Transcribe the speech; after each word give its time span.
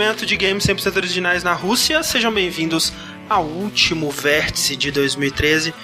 desenvolvimento 0.00 0.24
de 0.24 0.36
games 0.36 0.66
100% 0.66 0.96
originais 0.96 1.44
na 1.44 1.52
Rússia. 1.52 2.02
Sejam 2.02 2.32
bem-vindos 2.32 2.90
ao 3.28 3.44
último 3.44 4.10
vértice 4.10 4.74
de 4.74 4.90
2013, 4.90 5.74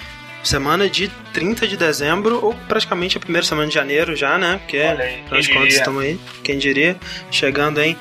semana 0.43 0.89
de 0.89 1.07
30 1.33 1.67
de 1.67 1.77
dezembro, 1.77 2.43
ou 2.43 2.55
praticamente 2.67 3.15
a 3.15 3.19
primeira 3.19 3.45
semana 3.45 3.67
de 3.67 3.75
janeiro 3.75 4.15
já, 4.15 4.39
né? 4.39 4.57
Porque, 4.57 4.79
afinal 4.79 5.41
de 5.41 5.53
contas, 5.53 5.73
estamos 5.75 6.03
aí, 6.03 6.19
quem 6.43 6.57
diria, 6.57 6.97
chegando 7.29 7.79
em 7.79 7.95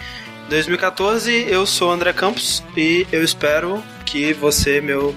2014. 0.49 1.47
Eu 1.49 1.67
sou 1.67 1.93
André 1.93 2.15
Campos 2.15 2.65
e 2.75 3.07
eu 3.13 3.23
espero 3.23 3.83
que 4.07 4.33
você, 4.33 4.81
meu, 4.81 5.15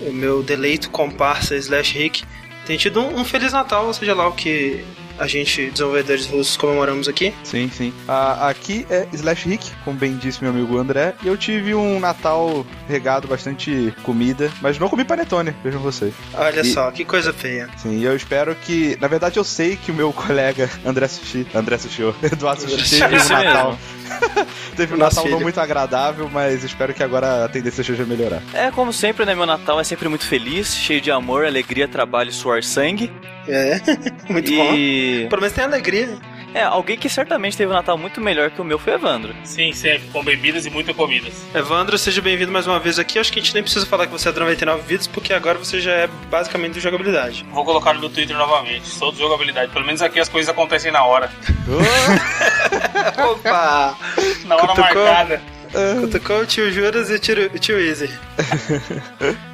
meu 0.00 0.40
deleito 0.40 0.88
comparsa 0.88 1.56
slash 1.56 1.98
Rick, 1.98 2.22
tenha 2.64 2.78
tido 2.78 3.00
um, 3.00 3.18
um 3.18 3.24
Feliz 3.24 3.52
Natal, 3.52 3.92
seja 3.92 4.14
lá 4.14 4.28
o 4.28 4.32
que 4.32 4.84
a 5.18 5.26
gente, 5.26 5.70
desenvolvedores 5.70 6.26
russos, 6.26 6.56
comemoramos 6.56 7.08
aqui. 7.08 7.34
Sim, 7.44 7.70
sim. 7.72 7.92
Ah, 8.06 8.48
aqui 8.48 8.86
é 8.90 9.06
Slash 9.12 9.48
Rick, 9.48 9.70
como 9.84 9.96
bem 9.98 10.16
disse 10.16 10.42
meu 10.42 10.50
amigo 10.50 10.78
André, 10.78 11.14
e 11.22 11.28
eu 11.28 11.36
tive 11.36 11.74
um 11.74 11.98
Natal 12.00 12.64
regado 12.88 13.26
bastante 13.28 13.92
comida, 14.02 14.50
mas 14.60 14.78
não 14.78 14.88
comi 14.88 15.04
panetone, 15.04 15.54
vejam 15.62 15.80
vocês. 15.80 16.14
Olha 16.34 16.60
E- 16.60 16.64
só, 16.72 16.90
que 16.90 17.04
coisa 17.04 17.32
feia. 17.32 17.68
Sim, 17.76 17.98
e 17.98 18.04
eu 18.04 18.14
espero 18.16 18.54
que. 18.54 18.96
Na 19.00 19.08
verdade, 19.08 19.38
eu 19.38 19.44
sei 19.44 19.76
que 19.76 19.90
o 19.90 19.94
meu 19.94 20.12
colega 20.14 20.70
André 20.84 21.08
Sushi. 21.08 21.46
André 21.54 21.78
Sushi, 21.78 22.02
Eduardo 22.22 22.62
Sushi 22.62 23.00
teve 23.00 23.16
um 23.16 23.28
Natal. 23.28 23.78
teve 24.76 24.94
um 24.94 24.96
Nosso 24.96 25.16
Natal 25.16 25.30
não 25.32 25.40
muito 25.40 25.60
agradável, 25.60 26.28
mas 26.32 26.64
espero 26.64 26.94
que 26.94 27.02
agora 27.02 27.44
a 27.44 27.48
tendência 27.48 27.82
seja 27.84 28.04
melhorar. 28.04 28.42
É, 28.54 28.70
como 28.70 28.92
sempre, 28.92 29.24
né? 29.24 29.34
Meu 29.34 29.46
Natal 29.46 29.78
é 29.80 29.84
sempre 29.84 30.08
muito 30.08 30.26
feliz, 30.26 30.74
cheio 30.74 31.00
de 31.00 31.10
amor, 31.10 31.44
alegria, 31.44 31.86
trabalho, 31.88 32.32
suor, 32.32 32.62
sangue. 32.62 33.10
É, 33.48 33.80
muito 34.30 34.52
bom. 34.54 34.74
e. 34.74 35.26
Pelo 35.28 35.40
menos 35.40 35.54
tem 35.56 35.64
alegria. 35.64 36.16
É, 36.54 36.62
alguém 36.62 36.96
que 36.96 37.10
certamente 37.10 37.56
teve 37.56 37.70
um 37.70 37.74
Natal 37.74 37.98
muito 37.98 38.22
melhor 38.22 38.50
que 38.50 38.60
o 38.60 38.64
meu 38.64 38.78
foi 38.78 38.94
Evandro. 38.94 39.34
Sim, 39.44 39.70
sempre, 39.72 40.08
com 40.08 40.24
bebidas 40.24 40.64
e 40.64 40.70
muitas 40.70 40.96
comidas. 40.96 41.34
Evandro, 41.54 41.98
seja 41.98 42.22
bem-vindo 42.22 42.50
mais 42.50 42.66
uma 42.66 42.80
vez 42.80 42.98
aqui. 42.98 43.18
Acho 43.18 43.30
que 43.30 43.38
a 43.38 43.42
gente 43.42 43.52
nem 43.52 43.62
precisa 43.62 43.84
falar 43.84 44.06
que 44.06 44.12
você 44.12 44.30
é 44.30 44.32
do 44.32 44.40
99 44.40 44.82
Vidas, 44.86 45.06
porque 45.06 45.34
agora 45.34 45.58
você 45.58 45.78
já 45.78 45.92
é 45.92 46.06
basicamente 46.30 46.72
do 46.74 46.80
jogabilidade. 46.80 47.44
Vou 47.52 47.64
colocar 47.66 47.92
no 47.92 48.00
meu 48.00 48.08
Twitter 48.08 48.34
novamente. 48.36 48.88
Sou 48.88 49.12
de 49.12 49.18
jogabilidade. 49.18 49.70
Pelo 49.72 49.84
menos 49.84 50.00
aqui 50.00 50.18
as 50.20 50.28
coisas 50.28 50.48
acontecem 50.48 50.90
na 50.90 51.04
hora. 51.04 51.30
Opa! 53.30 53.96
Na 54.46 54.56
hora 54.56 54.66
Cutucou. 54.68 55.04
marcada. 55.04 55.42
Cutucou 56.00 56.40
o 56.40 56.46
tio 56.46 56.72
Juras 56.72 57.10
e 57.10 57.14
o 57.14 57.18
tio, 57.18 57.50
o 57.54 57.58
tio 57.58 57.78
Easy. 57.78 58.10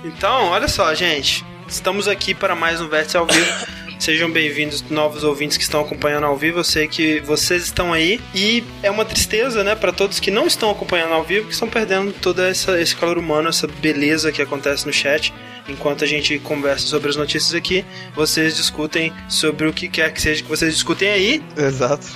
Então, 0.04 0.46
olha 0.50 0.68
só, 0.68 0.94
gente. 0.94 1.44
Estamos 1.66 2.06
aqui 2.06 2.34
para 2.34 2.54
mais 2.54 2.80
um 2.80 2.88
Vértice 2.88 3.16
ao 3.16 3.26
vivo. 3.26 3.66
Sejam 4.04 4.30
bem-vindos, 4.30 4.82
novos 4.90 5.24
ouvintes 5.24 5.56
que 5.56 5.62
estão 5.62 5.80
acompanhando 5.80 6.26
ao 6.26 6.36
vivo. 6.36 6.58
Eu 6.58 6.64
sei 6.64 6.86
que 6.86 7.20
vocês 7.20 7.62
estão 7.64 7.90
aí. 7.90 8.20
E 8.34 8.62
é 8.82 8.90
uma 8.90 9.02
tristeza, 9.02 9.64
né, 9.64 9.74
para 9.74 9.92
todos 9.92 10.20
que 10.20 10.30
não 10.30 10.46
estão 10.46 10.70
acompanhando 10.70 11.14
ao 11.14 11.24
vivo, 11.24 11.46
que 11.46 11.54
estão 11.54 11.66
perdendo 11.66 12.12
todo 12.12 12.42
essa, 12.42 12.78
esse 12.78 12.94
calor 12.94 13.16
humano, 13.16 13.48
essa 13.48 13.66
beleza 13.66 14.30
que 14.30 14.42
acontece 14.42 14.86
no 14.86 14.92
chat. 14.92 15.32
Enquanto 15.66 16.04
a 16.04 16.06
gente 16.06 16.38
conversa 16.38 16.86
sobre 16.86 17.08
as 17.08 17.16
notícias 17.16 17.54
aqui, 17.54 17.82
vocês 18.14 18.54
discutem 18.54 19.10
sobre 19.26 19.66
o 19.66 19.72
que 19.72 19.88
quer 19.88 20.12
que 20.12 20.20
seja 20.20 20.42
que 20.42 20.50
vocês 20.50 20.74
discutem 20.74 21.08
aí. 21.08 21.42
Exato. 21.56 22.06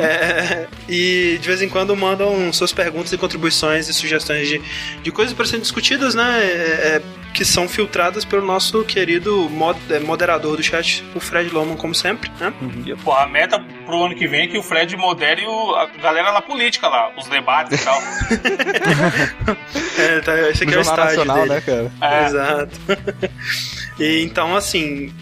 É, 0.00 0.66
e 0.88 1.38
de 1.40 1.46
vez 1.46 1.62
em 1.62 1.68
quando 1.68 1.96
mandam 1.96 2.52
suas 2.52 2.72
perguntas 2.72 3.12
e 3.12 3.18
contribuições 3.18 3.88
e 3.88 3.94
sugestões 3.94 4.48
de, 4.48 4.60
de 5.02 5.10
coisas 5.12 5.32
para 5.34 5.44
serem 5.46 5.60
discutidas, 5.60 6.14
né? 6.14 6.40
é, 6.42 6.46
é, 6.96 7.02
que 7.32 7.44
são 7.44 7.68
filtradas 7.68 8.24
pelo 8.24 8.44
nosso 8.44 8.82
querido 8.84 9.48
mod- 9.50 9.78
é, 9.90 10.00
moderador 10.00 10.56
do 10.56 10.62
chat, 10.62 11.04
o 11.14 11.20
Fred 11.20 11.50
Loman, 11.50 11.76
como 11.76 11.94
sempre, 11.94 12.30
né? 12.40 12.52
E, 12.84 12.94
pô, 12.96 13.12
a 13.12 13.26
meta 13.28 13.58
pro 13.86 14.02
ano 14.04 14.14
que 14.16 14.26
vem 14.26 14.42
é 14.42 14.46
que 14.48 14.58
o 14.58 14.62
Fred 14.62 14.96
modere 14.96 15.46
o- 15.46 15.74
a 15.76 15.86
galera 15.86 16.32
na 16.32 16.42
política 16.42 16.88
lá, 16.88 17.12
os 17.16 17.26
debates 17.28 17.80
e 17.80 17.84
tal. 17.84 18.00
É, 19.98 20.20
tá, 20.20 20.38
esse 20.50 20.62
aqui 20.62 20.72
No 20.72 20.76
é 20.76 20.78
o 20.78 20.80
estágio 20.82 21.24
Nacional, 21.24 21.36
dele. 21.36 21.48
né, 21.54 21.60
cara? 21.60 21.92
É. 22.00 22.26
Exato. 22.26 22.80
e 23.98 24.22
então, 24.22 24.54
assim, 24.56 25.12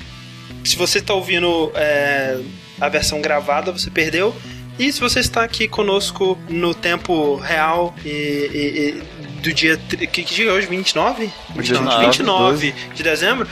se 0.64 0.76
você 0.76 0.98
está 0.98 1.14
ouvindo 1.14 1.72
é, 1.74 2.38
a 2.80 2.88
versão 2.88 3.20
gravada, 3.20 3.72
você 3.72 3.90
perdeu. 3.90 4.34
E 4.78 4.92
se 4.92 5.00
você 5.00 5.20
está 5.20 5.42
aqui 5.42 5.66
conosco 5.66 6.38
no 6.48 6.74
tempo 6.74 7.36
real 7.36 7.94
e, 8.04 8.08
e- 8.08 8.88
e 9.00 9.40
do 9.42 9.52
dia. 9.52 9.76
Que, 9.78 10.06
que 10.06 10.34
dia 10.34 10.50
é 10.50 10.52
hoje? 10.52 10.66
29? 10.66 11.30
29, 11.54 12.06
29 12.06 12.74
de 12.94 13.02
dezembro. 13.02 13.48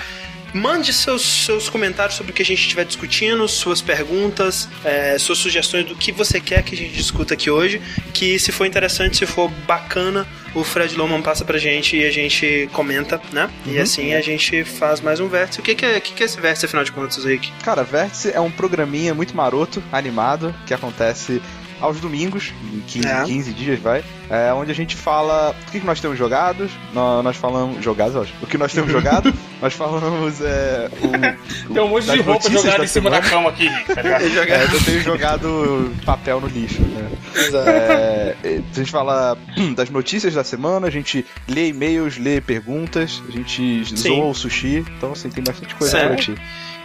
Mande 0.54 0.92
seus, 0.92 1.22
seus 1.44 1.68
comentários 1.68 2.16
sobre 2.16 2.30
o 2.30 2.34
que 2.34 2.40
a 2.40 2.44
gente 2.44 2.60
estiver 2.60 2.84
discutindo, 2.84 3.46
suas 3.48 3.82
perguntas, 3.82 4.68
é, 4.84 5.18
suas 5.18 5.38
sugestões 5.38 5.84
do 5.84 5.96
que 5.96 6.12
você 6.12 6.40
quer 6.40 6.62
que 6.62 6.76
a 6.76 6.78
gente 6.78 6.94
discuta 6.94 7.34
aqui 7.34 7.50
hoje. 7.50 7.82
Que 8.12 8.38
se 8.38 8.52
for 8.52 8.64
interessante, 8.64 9.16
se 9.16 9.26
for 9.26 9.50
bacana, 9.66 10.24
o 10.54 10.62
Fred 10.62 10.94
Loman 10.94 11.20
passa 11.20 11.44
pra 11.44 11.58
gente 11.58 11.96
e 11.96 12.04
a 12.04 12.10
gente 12.12 12.70
comenta, 12.72 13.20
né? 13.32 13.50
E 13.66 13.78
assim 13.80 14.14
a 14.14 14.20
gente 14.20 14.62
faz 14.62 15.00
mais 15.00 15.18
um 15.18 15.26
vértice. 15.26 15.58
O 15.58 15.62
que, 15.64 15.74
que, 15.74 15.84
é, 15.84 15.98
que, 15.98 16.12
que 16.12 16.22
é 16.22 16.26
esse 16.26 16.40
vértice, 16.40 16.66
afinal 16.66 16.84
de 16.84 16.92
contas, 16.92 17.24
Rick? 17.24 17.50
Cara, 17.64 17.82
Vértice 17.82 18.30
é 18.32 18.38
um 18.38 18.50
programinha 18.50 19.12
muito 19.12 19.36
maroto, 19.36 19.82
animado, 19.90 20.54
que 20.66 20.72
acontece 20.72 21.42
aos 21.80 22.00
domingos, 22.00 22.52
em 22.72 22.80
15, 22.80 23.06
É. 23.08 23.24
15 23.24 23.52
dias, 23.52 23.78
vai. 23.80 24.02
É, 24.30 24.52
onde 24.52 24.70
a 24.70 24.74
gente 24.74 24.96
fala 24.96 25.54
o 25.68 25.70
que, 25.70 25.80
nós 25.80 26.00
temos 26.00 26.16
jogados, 26.18 26.70
nó- 26.92 27.22
nós, 27.22 27.36
falamos. 27.36 27.84
Jogados, 27.84 28.16
ótimo. 28.16 28.38
O 28.42 28.46
que 28.46 28.56
nós 28.56 28.72
temos 28.72 28.90
jogado, 28.92 29.32
nós 29.60 29.74
falamos 29.74 30.40
é, 30.40 30.88
o, 31.68 31.72
Tem 31.74 31.82
um 31.82 31.88
monte 31.88 32.10
de 32.10 32.20
roupa 32.20 32.50
jogada 32.50 32.78
da 32.78 32.84
em 32.84 32.86
cima 32.86 33.10
da 33.10 33.20
cama 33.20 33.50
aqui, 33.50 33.68
tá 33.86 34.00
ligado? 34.02 34.24
É, 34.54 34.64
eu 34.64 34.84
tenho 34.84 35.02
jogado 35.02 35.92
papel 36.04 36.40
no 36.40 36.46
lixo, 36.46 36.80
né? 36.82 37.10
Exato. 37.34 37.68
É, 37.68 38.34
a 38.44 38.74
gente 38.78 38.90
fala 38.90 39.36
das 39.76 39.90
notícias 39.90 40.34
da 40.34 40.44
semana, 40.44 40.86
a 40.86 40.90
gente 40.90 41.24
lê 41.48 41.68
e-mails, 41.68 42.16
lê 42.18 42.40
perguntas, 42.40 43.22
a 43.28 43.30
gente 43.30 43.84
Sim. 43.84 43.96
zoa 43.96 44.26
o 44.26 44.34
sushi, 44.34 44.84
então 44.96 45.12
assim, 45.12 45.28
tem 45.30 45.42
bastante 45.44 45.74
coisa 45.74 45.90
Sério? 45.98 46.08
pra 46.14 46.16
ti. 46.16 46.34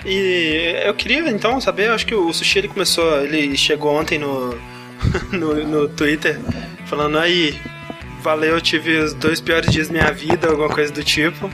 E 0.05 0.81
eu 0.85 0.93
queria 0.93 1.29
então 1.29 1.59
saber, 1.59 1.87
eu 1.89 1.93
acho 1.93 2.05
que 2.05 2.15
o 2.15 2.31
Sushi 2.31 2.59
ele 2.59 2.67
começou, 2.69 3.21
ele 3.21 3.57
chegou 3.57 3.93
ontem 3.93 4.17
no, 4.17 4.57
no, 5.31 5.55
no 5.65 5.87
Twitter 5.89 6.39
falando 6.85 7.17
aí, 7.17 7.59
valeu, 8.21 8.55
eu 8.55 8.61
tive 8.61 8.97
os 8.97 9.13
dois 9.13 9.39
piores 9.39 9.71
dias 9.71 9.87
da 9.87 9.93
minha 9.93 10.11
vida, 10.11 10.49
alguma 10.49 10.69
coisa 10.69 10.91
do 10.91 11.03
tipo. 11.03 11.49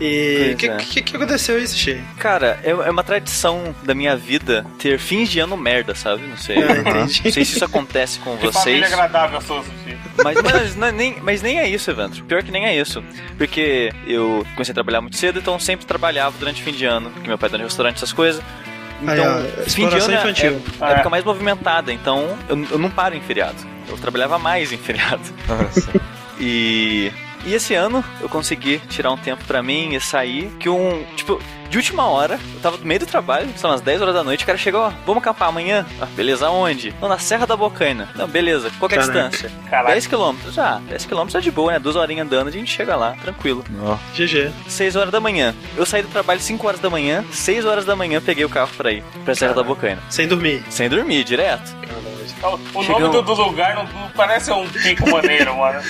E 0.00 0.52
o 0.54 0.56
que, 0.56 0.68
é. 0.68 0.76
que, 0.76 1.02
que 1.02 1.16
aconteceu 1.16 1.56
aí, 1.56 1.66
Sushi? 1.66 2.00
Cara, 2.18 2.60
é, 2.62 2.70
é 2.70 2.90
uma 2.90 3.02
tradição 3.02 3.74
da 3.82 3.94
minha 3.94 4.16
vida 4.16 4.64
ter 4.78 4.96
fins 4.96 5.28
de 5.28 5.40
ano 5.40 5.56
merda, 5.56 5.92
sabe? 5.92 6.24
Não 6.24 6.36
sei. 6.36 6.56
Ah. 6.62 7.00
Não 7.00 7.08
sei 7.08 7.32
se 7.32 7.40
isso 7.40 7.64
acontece 7.64 8.20
com 8.20 8.36
Que 8.38 8.46
vocês. 8.46 8.64
família 8.64 8.86
agradável 8.86 9.38
a 9.38 9.40
sua, 9.40 9.62
Sushi. 9.62 9.98
Mas, 10.22 10.40
mas, 10.40 10.76
não 10.76 10.86
é 10.86 10.92
nem, 10.92 11.16
mas 11.20 11.42
nem 11.42 11.58
é 11.58 11.68
isso, 11.68 11.90
Evandro. 11.90 12.24
Pior 12.24 12.42
que 12.44 12.50
nem 12.52 12.66
é 12.66 12.76
isso. 12.76 13.02
Porque 13.36 13.92
eu 14.06 14.46
comecei 14.54 14.70
a 14.72 14.74
trabalhar 14.74 15.00
muito 15.00 15.16
cedo, 15.16 15.40
então 15.40 15.58
sempre 15.58 15.84
trabalhava 15.84 16.36
durante 16.38 16.60
o 16.62 16.64
fim 16.64 16.72
de 16.72 16.84
ano, 16.84 17.10
porque 17.10 17.26
meu 17.26 17.38
pai 17.38 17.50
tá 17.50 17.58
no 17.58 17.64
restaurante, 17.64 17.96
essas 17.96 18.12
coisas. 18.12 18.42
Então, 19.02 19.24
ó, 19.24 19.62
fim 19.70 19.88
de 19.88 19.96
ano 19.96 20.12
é- 20.12 20.18
infantil. 20.18 20.62
é 20.80 20.84
a 20.84 20.90
época 20.90 21.10
mais 21.10 21.24
movimentada, 21.24 21.92
então 21.92 22.36
eu, 22.48 22.64
eu 22.72 22.78
não 22.78 22.90
paro 22.90 23.14
em 23.14 23.20
feriado. 23.20 23.56
Eu 23.88 23.96
trabalhava 23.96 24.38
mais 24.38 24.72
em 24.72 24.76
feriado. 24.78 25.22
Nossa. 25.48 25.90
E. 26.40 27.12
E 27.46 27.54
esse 27.54 27.72
ano 27.72 28.04
eu 28.20 28.28
consegui 28.28 28.78
tirar 28.88 29.12
um 29.12 29.16
tempo 29.16 29.44
pra 29.44 29.62
mim 29.62 29.94
e 29.94 30.00
sair. 30.00 30.50
Que 30.58 30.68
um. 30.68 31.04
Tipo, 31.16 31.40
de 31.68 31.76
última 31.76 32.06
hora, 32.06 32.38
eu 32.54 32.60
tava 32.60 32.76
no 32.78 32.84
meio 32.84 33.00
do 33.00 33.06
trabalho, 33.06 33.48
são 33.56 33.70
umas 33.70 33.80
10 33.80 34.00
horas 34.02 34.14
da 34.14 34.24
noite, 34.24 34.44
o 34.44 34.46
cara 34.46 34.58
chegou, 34.58 34.80
ó, 34.80 34.90
vamos 35.04 35.22
acampar 35.22 35.48
amanhã? 35.48 35.86
Ah, 36.00 36.06
beleza, 36.06 36.46
aonde? 36.46 36.94
Não, 37.00 37.08
na 37.08 37.18
Serra 37.18 37.46
da 37.46 37.56
Bocaina. 37.56 38.08
Não, 38.14 38.26
beleza, 38.26 38.70
qual 38.78 38.88
que 38.88 38.94
é 38.94 38.98
a 38.98 39.06
Caraca. 39.06 39.28
distância? 39.28 39.52
Caralho. 39.68 39.94
10 39.94 40.06
quilômetros. 40.06 40.58
Ah, 40.58 40.80
10 40.88 41.04
quilômetros 41.06 41.34
é 41.34 41.40
de 41.40 41.50
boa, 41.50 41.72
né? 41.72 41.78
Duas 41.78 41.96
horinhas 41.96 42.26
andando, 42.26 42.48
a 42.48 42.50
gente 42.50 42.70
chega 42.70 42.96
lá, 42.96 43.12
tranquilo. 43.22 43.64
Ó. 43.82 43.96
GG. 44.14 44.50
6 44.66 44.96
horas 44.96 45.10
da 45.12 45.20
manhã. 45.20 45.54
Eu 45.76 45.84
saí 45.84 46.02
do 46.02 46.08
trabalho 46.08 46.40
5 46.40 46.66
horas 46.66 46.80
da 46.80 46.88
manhã, 46.90 47.24
6 47.30 47.64
horas 47.64 47.84
da 47.84 47.94
manhã 47.94 48.20
peguei 48.20 48.44
o 48.44 48.48
carro 48.48 48.70
pra 48.76 48.92
ir 48.92 49.02
pra 49.24 49.34
Serra 49.34 49.54
da 49.54 49.62
Bocaina. 49.62 50.02
Sem 50.08 50.26
dormir. 50.26 50.62
Sem 50.70 50.88
dormir, 50.88 51.24
direto. 51.24 51.76
O 52.42 52.82
Chegamos. 52.82 52.88
nome 52.88 53.12
do, 53.12 53.22
do 53.22 53.34
lugar 53.42 53.74
não, 53.74 53.84
não 53.84 54.08
parece 54.10 54.50
um 54.52 54.66
pico 54.68 55.08
maneiro, 55.10 55.56
mano. 55.56 55.80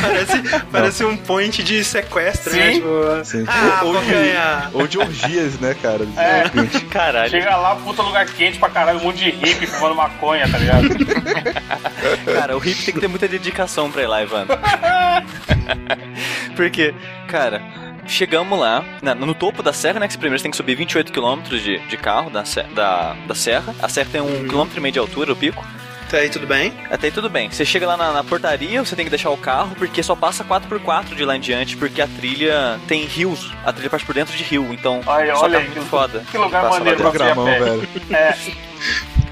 Parece, 0.00 0.64
parece 0.72 1.04
um 1.04 1.16
point 1.16 1.62
de 1.62 1.84
sequestro, 1.84 2.52
né? 2.54 2.62
Sim. 2.66 2.74
Tipo, 2.74 3.24
Sim. 3.24 3.44
ah, 3.48 3.80
Ou 3.84 4.00
de- 4.00 4.06
ganhar. 4.10 4.70
Ou 4.72 4.86
de 4.86 4.98
orgias, 4.98 5.58
né, 5.60 5.74
cara? 5.80 6.06
É. 6.16 6.44
Caralho. 6.90 7.30
Chega 7.30 7.56
lá, 7.56 7.76
puta 7.76 8.02
lugar 8.02 8.26
quente 8.26 8.58
pra 8.58 8.70
caralho, 8.70 8.98
um 8.98 9.02
monte 9.04 9.18
de 9.18 9.30
hippie 9.30 9.66
fumando 9.66 9.94
maconha, 9.94 10.48
tá 10.50 10.58
ligado? 10.58 10.88
Cara, 12.34 12.56
o 12.56 12.58
hippie 12.58 12.84
tem 12.84 12.94
que 12.94 13.00
ter 13.00 13.08
muita 13.08 13.28
dedicação 13.28 13.90
pra 13.90 14.02
ir 14.02 14.06
lá, 14.06 14.22
Evandro. 14.22 14.58
Porque, 16.56 16.94
cara, 17.28 17.62
chegamos 18.06 18.58
lá, 18.58 18.84
na- 19.02 19.14
no 19.14 19.34
topo 19.34 19.62
da 19.62 19.72
serra, 19.72 20.00
né? 20.00 20.08
Que 20.08 20.14
primeiro 20.16 20.38
você 20.38 20.42
tem 20.44 20.50
que 20.50 20.56
subir 20.56 20.74
28 20.74 21.12
km 21.12 21.42
de, 21.42 21.78
de 21.78 21.96
carro 21.96 22.30
da, 22.30 22.42
da, 22.74 23.14
da 23.26 23.34
serra. 23.34 23.74
A 23.80 23.88
serra 23.88 24.08
tem 24.12 24.20
um 24.20 24.46
quilômetro 24.48 24.78
e 24.78 24.82
meio 24.82 24.92
de 24.92 24.98
altura, 24.98 25.32
o 25.32 25.36
pico. 25.36 25.64
Tá 26.10 26.16
aí, 26.16 26.28
tudo 26.28 26.46
bem? 26.46 26.72
Até 26.90 27.06
aí 27.06 27.12
tudo 27.12 27.30
bem. 27.30 27.48
Você 27.50 27.64
chega 27.64 27.86
lá 27.86 27.96
na, 27.96 28.12
na 28.12 28.24
portaria, 28.24 28.84
você 28.84 28.96
tem 28.96 29.04
que 29.04 29.10
deixar 29.10 29.30
o 29.30 29.36
carro, 29.36 29.76
porque 29.76 30.02
só 30.02 30.16
passa 30.16 30.42
4x4 30.44 31.14
de 31.14 31.24
lá 31.24 31.36
em 31.36 31.40
diante, 31.40 31.76
porque 31.76 32.02
a 32.02 32.08
trilha 32.08 32.80
tem 32.88 33.04
rios. 33.04 33.52
A 33.64 33.72
trilha 33.72 33.88
passa 33.88 34.04
por 34.04 34.14
dentro 34.14 34.36
de 34.36 34.42
rio, 34.42 34.66
então 34.72 35.00
Olha, 35.06 35.36
só 35.36 35.44
olha 35.44 35.58
aí, 35.58 35.64
muito 35.66 35.80
que- 35.80 35.86
foda. 35.88 36.24
que 36.30 36.36
lugar 36.36 36.62
Passa 36.62 36.78
maneiro 36.78 36.98
Programão, 36.98 37.44
velho. 37.44 37.88
É, 38.10 38.34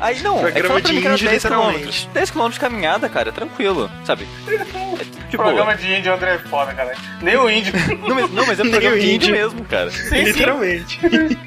Aí 0.00 0.20
não, 0.22 0.46
é 0.46 0.52
que 0.52 0.60
Programa 0.60 0.80
pra 0.80 0.90
de 0.92 0.98
era 1.04 1.14
índio, 1.14 1.26
10 1.28 1.42
literalmente. 1.42 1.72
quilômetros. 1.78 2.08
10 2.14 2.30
quilômetros 2.30 2.54
de 2.54 2.60
caminhada, 2.60 3.08
cara, 3.08 3.28
é 3.30 3.32
tranquilo, 3.32 3.90
sabe? 4.04 4.28
É, 4.46 4.58
tipo, 5.28 5.42
Programa 5.42 5.74
de 5.74 5.92
índio 5.92 6.14
André 6.14 6.34
é 6.34 6.38
foda, 6.38 6.72
cara. 6.72 6.94
Nem 7.20 7.36
o 7.36 7.50
índio. 7.50 7.72
não, 8.06 8.14
mas, 8.14 8.30
não, 8.30 8.46
mas 8.46 8.60
é 8.60 8.62
um 8.62 8.70
programa 8.70 8.96
de 8.96 9.10
índio 9.14 9.32
mesmo, 9.32 9.64
cara. 9.64 9.90
Sim, 9.90 10.08
sim. 10.10 10.22
Literalmente. 10.22 11.00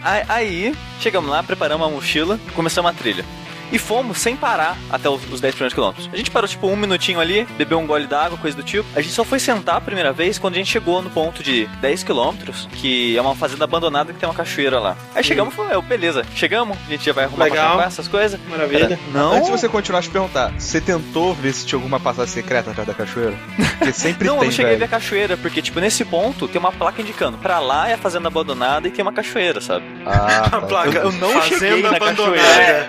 Aí, 0.03 0.23
aí, 0.27 0.75
chegamos 0.99 1.29
lá, 1.29 1.41
preparamos 1.41 1.87
a 1.87 1.89
mochila, 1.89 2.37
começamos 2.53 2.91
a 2.91 2.93
trilha. 2.93 3.23
E 3.71 3.77
fomos 3.79 4.17
sem 4.17 4.35
parar 4.35 4.77
até 4.89 5.09
os, 5.09 5.21
os 5.31 5.39
10 5.39 5.53
primeiros 5.55 5.73
quilômetros. 5.73 6.09
A 6.11 6.17
gente 6.17 6.29
parou 6.31 6.47
tipo 6.47 6.67
um 6.67 6.75
minutinho 6.75 7.19
ali, 7.19 7.45
bebeu 7.57 7.79
um 7.79 7.87
gole 7.87 8.05
d'água, 8.07 8.37
coisa 8.37 8.55
do 8.57 8.63
tipo. 8.63 8.87
A 8.95 9.01
gente 9.01 9.13
só 9.13 9.23
foi 9.23 9.39
sentar 9.39 9.75
a 9.77 9.81
primeira 9.81 10.11
vez 10.11 10.37
quando 10.37 10.55
a 10.55 10.57
gente 10.57 10.69
chegou 10.71 11.01
no 11.01 11.09
ponto 11.09 11.41
de 11.43 11.65
10 11.81 12.03
quilômetros, 12.03 12.67
que 12.73 13.15
é 13.17 13.21
uma 13.21 13.35
fazenda 13.35 13.63
abandonada 13.63 14.11
que 14.13 14.19
tem 14.19 14.27
uma 14.27 14.35
cachoeira 14.35 14.79
lá. 14.79 14.97
Aí 15.15 15.23
chegamos 15.23 15.53
e 15.53 15.57
falamos, 15.57 15.85
beleza, 15.85 16.25
chegamos, 16.35 16.77
a 16.87 16.89
gente 16.91 17.05
já 17.05 17.13
vai 17.13 17.25
arrumar 17.25 17.45
Legal. 17.45 17.57
pra 17.57 17.65
acampar, 17.69 17.87
essas 17.87 18.07
coisas. 18.07 18.39
Maravilha. 18.49 18.89
Cara, 18.89 18.99
não, 19.13 19.33
Antes 19.33 19.45
de 19.45 19.51
você 19.51 19.69
continuar, 19.69 19.99
eu 19.99 20.03
te 20.03 20.09
perguntar. 20.09 20.51
Você 20.57 20.81
tentou 20.81 21.33
ver 21.33 21.53
se 21.53 21.65
tinha 21.65 21.77
alguma 21.77 21.99
passagem 21.99 22.33
secreta 22.33 22.71
atrás 22.71 22.87
da 22.87 22.93
cachoeira? 22.93 23.33
Porque 23.77 23.93
sempre 23.93 24.27
não, 24.27 24.35
eu 24.35 24.39
tem, 24.41 24.49
não 24.49 24.55
cheguei 24.55 24.71
a 24.71 24.73
ver 24.75 24.79
velho. 24.79 24.85
a 24.95 24.99
cachoeira, 24.99 25.37
porque, 25.37 25.61
tipo, 25.61 25.79
nesse 25.79 26.03
ponto 26.03 26.47
tem 26.47 26.59
uma 26.59 26.71
placa 26.71 27.01
indicando 27.01 27.37
pra 27.37 27.59
lá 27.59 27.87
é 27.89 27.93
a 27.93 27.97
fazenda 27.97 28.27
abandonada 28.27 28.87
e 28.87 28.91
tem 28.91 29.01
uma 29.03 29.13
cachoeira, 29.13 29.61
sabe? 29.61 29.85
Ah, 30.05 30.41
A 30.45 30.49
tá. 30.49 30.61
placa. 30.61 30.97
Eu- 30.97 31.03
eu 31.03 31.11
não 31.13 31.41
cheguei 31.43 31.81
Fazenda 31.81 31.91
na 31.91 31.97
abandonada. 31.97 32.87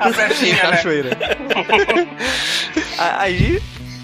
A 0.00 0.12
festinha, 0.14 0.54
né? 0.54 0.70
Cachoeira. 0.76 1.10
A- 2.98 3.20
Aí, 3.22 3.60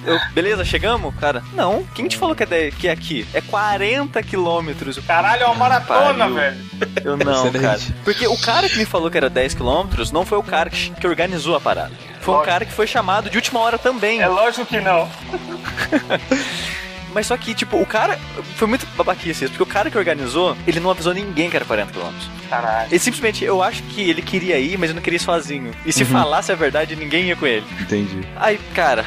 eu, 0.06 0.18
beleza, 0.32 0.64
chegamos? 0.64 1.14
Cara, 1.16 1.42
não, 1.52 1.84
quem 1.94 2.08
te 2.08 2.16
falou 2.16 2.34
que 2.34 2.42
é, 2.42 2.46
de- 2.46 2.70
que 2.72 2.88
é 2.88 2.90
aqui? 2.92 3.26
É 3.34 3.40
40 3.40 4.22
quilômetros. 4.22 4.98
Caralho, 5.06 5.42
é 5.42 5.46
uma 5.46 5.54
maratona, 5.54 6.14
Pariu. 6.24 6.34
velho. 6.34 6.56
Eu 7.04 7.16
não, 7.16 7.46
Excelente. 7.46 7.60
cara. 7.62 7.80
Porque 8.04 8.26
o 8.26 8.36
cara 8.38 8.68
que 8.68 8.76
me 8.78 8.84
falou 8.86 9.10
que 9.10 9.16
era 9.16 9.28
10 9.30 9.54
quilômetros 9.54 10.10
não 10.10 10.24
foi 10.24 10.38
o 10.38 10.42
cara 10.42 10.68
que, 10.70 10.90
que 10.90 11.06
organizou 11.06 11.54
a 11.54 11.60
parada. 11.60 11.92
Foi 12.20 12.34
um 12.34 12.36
Lógico. 12.38 12.52
cara 12.52 12.64
que 12.64 12.72
foi 12.72 12.86
chamado 12.86 13.30
de 13.30 13.36
última 13.36 13.60
hora 13.60 13.78
também. 13.78 14.20
É 14.20 14.26
lógico 14.28 14.66
que 14.66 14.80
não. 14.80 15.08
Mas 17.12 17.26
só 17.26 17.36
que, 17.36 17.54
tipo, 17.54 17.76
o 17.76 17.86
cara. 17.86 18.18
Foi 18.56 18.68
muito 18.68 18.86
babaquice 18.96 19.44
isso, 19.44 19.52
porque 19.52 19.62
o 19.62 19.66
cara 19.66 19.90
que 19.90 19.98
organizou, 19.98 20.56
ele 20.66 20.80
não 20.80 20.90
avisou 20.90 21.12
ninguém 21.12 21.50
que 21.50 21.56
era 21.56 21.64
40 21.64 21.92
quilômetros. 21.92 22.30
Caralho. 22.48 22.88
Ele 22.90 22.98
simplesmente, 22.98 23.44
eu 23.44 23.62
acho 23.62 23.82
que 23.84 24.08
ele 24.08 24.22
queria 24.22 24.58
ir, 24.58 24.78
mas 24.78 24.90
ele 24.90 24.96
não 24.96 25.02
queria 25.02 25.16
ir 25.16 25.20
sozinho. 25.20 25.72
E 25.84 25.92
se 25.92 26.04
falasse 26.04 26.52
a 26.52 26.54
verdade, 26.54 26.96
ninguém 26.96 27.26
ia 27.26 27.36
com 27.36 27.46
ele. 27.46 27.66
Entendi. 27.80 28.20
Aí, 28.36 28.58
cara, 28.74 29.04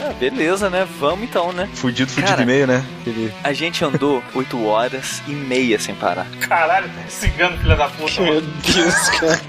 ah, 0.00 0.12
beleza, 0.18 0.70
né? 0.70 0.86
Vamos 0.98 1.24
então, 1.24 1.52
né? 1.52 1.68
Fudido, 1.74 2.10
fudido 2.10 2.28
Cara. 2.28 2.42
e 2.42 2.46
meio, 2.46 2.66
né? 2.66 2.84
Aquele... 3.00 3.32
A 3.42 3.52
gente 3.52 3.84
andou 3.84 4.22
8 4.34 4.64
horas 4.64 5.22
e 5.26 5.32
meia 5.32 5.78
sem 5.78 5.94
parar. 5.94 6.26
Caralho, 6.40 6.88
cigano, 7.08 7.58
filha 7.58 7.76
da 7.76 7.88
puta. 7.88 8.20
Meu. 8.22 8.40
Deus, 8.40 9.08
cara. 9.10 9.40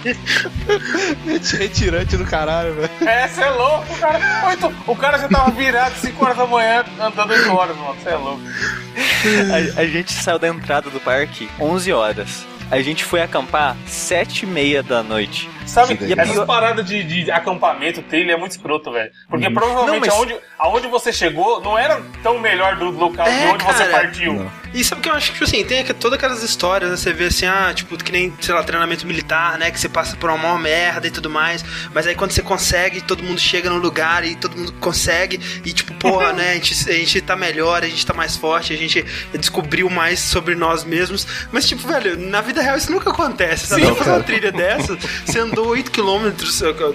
Retirante 1.60 2.18
do 2.18 2.25
caralho, 2.25 2.74
velho. 2.75 2.90
É, 3.01 3.28
você 3.28 3.42
é 3.42 3.50
louco, 3.50 3.96
cara. 4.00 4.48
Oito, 4.48 4.74
o 4.88 4.96
cara 4.96 5.18
já 5.19 5.28
tava 5.28 5.51
virado 5.51 5.96
5 5.96 6.25
horas 6.25 6.38
da 6.38 6.46
manhã 6.48 6.84
andando 7.00 7.31
8 7.31 7.52
horas, 7.52 7.78
mano. 7.78 7.95
Você 7.95 8.10
é 8.10 8.16
louco. 8.16 8.42
A, 9.78 9.81
a 9.81 9.86
gente 9.86 10.13
saiu 10.13 10.40
da 10.40 10.48
entrada 10.48 10.90
do 10.90 11.00
parque 11.00 11.50
11 11.60 11.94
horas. 11.94 12.45
A 12.71 12.81
gente 12.81 13.04
foi 13.04 13.21
acampar 13.21 13.75
7 13.88 14.44
e 14.44 14.45
meia 14.45 14.83
da 14.83 15.01
noite. 15.01 15.50
Sabe, 15.66 15.98
Que 15.98 16.06
delícia. 16.06 16.21
essas 16.33 16.45
paradas 16.45 16.86
de, 16.86 17.04
de 17.04 17.31
acampamento, 17.31 18.01
trilha 18.04 18.33
é 18.33 18.38
muito 18.38 18.51
escroto, 18.51 18.92
velho. 18.92 19.12
Porque 19.27 19.50
provavelmente 19.50 19.92
Não, 19.92 20.00
mas- 20.00 20.10
aonde, 20.10 20.36
aonde 20.57 20.88
você 20.88 21.12
chegou 21.12 21.62
não 21.62 21.77
era 21.77 22.00
tão 22.21 22.38
melhor 22.39 22.75
do 22.75 22.89
local 22.92 23.25
de 23.25 23.31
É, 23.31 23.51
onde 23.51 23.63
você 23.63 23.86
cara. 23.86 23.92
partiu. 23.92 24.33
Não. 24.33 24.51
E 24.74 24.83
sabe 24.83 25.00
o 25.00 25.04
que 25.04 25.10
eu 25.10 25.13
acho 25.13 25.27
que, 25.27 25.33
tipo 25.33 25.45
assim, 25.45 25.63
tem 25.63 25.83
todas 25.86 26.18
aquelas 26.18 26.44
histórias, 26.44 26.92
né? 26.92 26.98
Você 26.98 27.12
vê 27.13 27.25
assim, 27.25 27.45
ah, 27.45 27.71
tipo, 27.74 27.98
que 27.98 28.12
nem, 28.12 28.33
sei 28.39 28.54
lá, 28.54 28.63
treinamento 28.63 29.06
militar, 29.06 29.57
né? 29.57 29.71
Que 29.71 29.80
você 29.80 29.89
passa 29.89 30.16
por 30.16 30.30
uma 30.30 30.38
maior 30.38 30.60
merda 30.60 31.07
e 31.07 31.12
tudo 31.12 31.30
mais. 31.30 31.63
Mas 31.94 32.06
aí 32.06 32.16
quando 32.16 32.31
você 32.31 32.42
consegue, 32.42 33.01
todo 33.01 33.24
mundo 33.24 33.39
chega 33.39 33.69
no 33.69 33.77
lugar 33.77 34.25
e 34.25 34.36
todo 34.36 34.57
mundo 34.57 34.74
consegue. 34.74 35.39
E 35.66 35.74
tipo, 35.74 35.94
porra, 35.95 36.33
né? 36.33 36.51
A 36.51 36.54
gente, 36.56 36.89
a 36.89 36.94
gente 36.94 37.21
tá 37.21 37.36
melhor, 37.36 37.83
a 37.83 37.88
gente 37.88 38.06
tá 38.06 38.13
mais 38.13 38.36
forte, 38.36 38.74
a 38.74 38.77
gente 38.77 39.06
descobriu 39.33 39.89
mais 39.89 40.19
sobre 40.19 40.56
nós 40.56 40.83
mesmos. 40.83 41.25
Mas, 41.51 41.68
tipo, 41.68 41.88
velho, 41.88 42.18
na 42.18 42.42
vida 42.42 42.62
real 42.62 42.77
isso 42.77 42.92
nunca 42.92 43.10
acontece, 43.10 43.68
sabe? 43.68 43.81
Sim, 43.81 43.88
Você 43.89 43.95
fazer 43.95 44.12
uma 44.12 44.24
trilha 44.24 44.51
dessa, 44.51 44.98
você 45.25 45.39
andou 45.39 45.75
8km, 45.75 46.33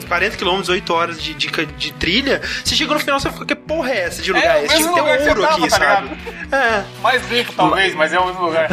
40km, 0.09 0.69
8 0.69 0.93
horas 0.93 1.23
de, 1.23 1.35
de, 1.35 1.49
de 1.49 1.93
trilha, 1.95 2.41
você 2.65 2.75
chegou 2.75 2.95
no 2.95 3.01
final, 3.01 3.19
você 3.19 3.31
ficou, 3.31 3.47
que 3.47 3.55
porra 3.55 3.91
é 3.91 3.99
essa 4.05 4.23
de 4.23 4.33
lugar? 4.33 4.61
o 4.61 4.65
esse 4.65 4.77
que 4.77 4.83
você 4.83 5.01
ouro 5.01 5.43
tava, 5.43 5.57
aqui, 5.57 5.69
tá 5.69 5.79
sabe? 5.79 6.11
É. 6.53 6.85
Mais 7.03 7.31
limpo, 7.31 7.53
talvez, 7.69 7.95
mas 7.95 8.13
é 8.13 8.19
o 8.19 8.27
mesmo 8.27 8.45
lugar. 8.47 8.69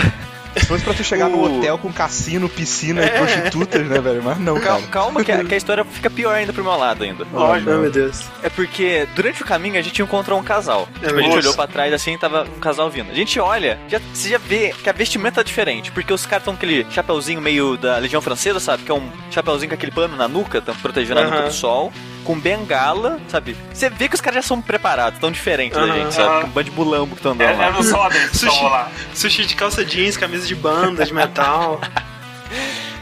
Se 0.58 0.66
fosse 0.66 0.84
pra 0.84 0.94
tu 0.94 1.02
chegar 1.02 1.30
no 1.30 1.38
O- 1.38 1.60
hotel 1.60 1.78
com 1.78 1.94
cassino, 1.94 2.50
piscina 2.50 3.02
É. 3.02 3.06
e 3.06 3.10
prostitutas, 3.12 3.88
né, 3.88 4.02
velho? 4.02 4.22
Mas 4.22 4.38
não, 4.38 4.56
cara. 4.56 4.66
Calma, 4.82 4.88
calma 4.88 5.24
que, 5.24 5.32
a, 5.32 5.46
que 5.46 5.54
a 5.54 5.58
história 5.58 5.86
fica 5.86 6.10
pior 6.10 6.36
ainda 6.36 6.52
pro 6.52 6.62
meu 6.62 6.76
lado 6.76 7.06
ainda. 7.06 7.26
Lógico. 7.32 7.72
Oh, 7.72 7.78
meu 7.78 7.90
Deus. 7.90 8.26
É 8.44 8.50
porque 8.50 9.08
durante 9.16 9.42
o 9.42 9.46
caminho 9.46 9.80
a 9.80 9.82
gente 9.82 10.02
encontrou 10.02 10.38
um 10.38 10.44
casal. 10.44 10.90
É 11.02 11.08
Tipo, 11.08 11.20
a 11.20 11.24
gente 11.24 11.38
olhou 11.38 11.54
pra 11.54 11.68
trás 11.68 11.94
assim 11.94 12.16
e 12.16 12.18
tava 12.18 12.44
um 12.54 12.60
casal 12.60 12.90
vindo. 12.90 13.10
A 13.10 13.14
gente 13.14 13.40
olha, 13.40 13.80
já, 13.88 14.02
você 14.14 14.28
já 14.28 14.38
vê 14.38 14.74
que 14.84 14.90
a 14.90 14.92
vestimenta 14.94 15.40
é 15.40 15.44
diferente, 15.46 15.90
porque 15.90 16.12
os 16.12 16.26
caras 16.26 16.42
estão 16.42 16.54
com 16.54 16.58
aquele 16.58 16.86
chapeuzinho 16.92 17.40
meio 17.40 17.78
da 17.78 17.98
Legião 17.98 18.22
Francesa, 18.22 18.60
sabe? 18.60 18.84
Que 18.84 18.92
é 18.92 18.94
um 18.94 19.10
chapeuzinho 19.30 19.70
com 19.70 19.76
aquele 19.76 19.94
pano 19.94 20.18
na 20.18 20.28
nuca, 20.28 20.60
tão 20.60 20.76
protegendo 20.76 21.22
a 21.22 21.24
nuca 21.24 21.44
do 21.44 21.54
sol, 21.54 21.94
com 22.34 22.40
bengala, 22.40 23.20
sabe? 23.28 23.58
Você 23.74 23.90
vê 23.90 24.08
que 24.08 24.16
os 24.16 24.22
caras 24.22 24.44
já 24.44 24.48
são 24.48 24.62
preparados, 24.62 25.20
tão 25.20 25.32
diferentes 25.32 25.78
da 25.78 25.84
Aham. 25.84 25.94
gente, 25.96 26.14
sabe? 26.14 26.42
Com 26.42 26.48
um 26.48 26.50
bando 26.52 26.70
de 26.70 26.72
bulambo 26.72 27.08
que 27.16 27.20
estão 27.20 27.32
É, 27.32 27.36
andando 27.36 27.58
lá. 27.58 27.66
era 27.66 27.80
os 27.80 27.92
Roden 27.92 28.28
que 28.30 28.38
Sushi. 28.38 28.64
lá. 28.64 28.92
Sushi 29.14 29.46
de 29.46 29.56
calça 29.56 29.84
jeans, 29.84 30.16
camisa 30.16 30.48
de 30.48 30.56
banda, 30.56 31.06
de 31.06 31.14
metal. 31.14 31.82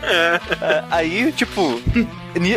É, 0.02 0.84
Aí, 0.90 1.32
tipo, 1.32 1.82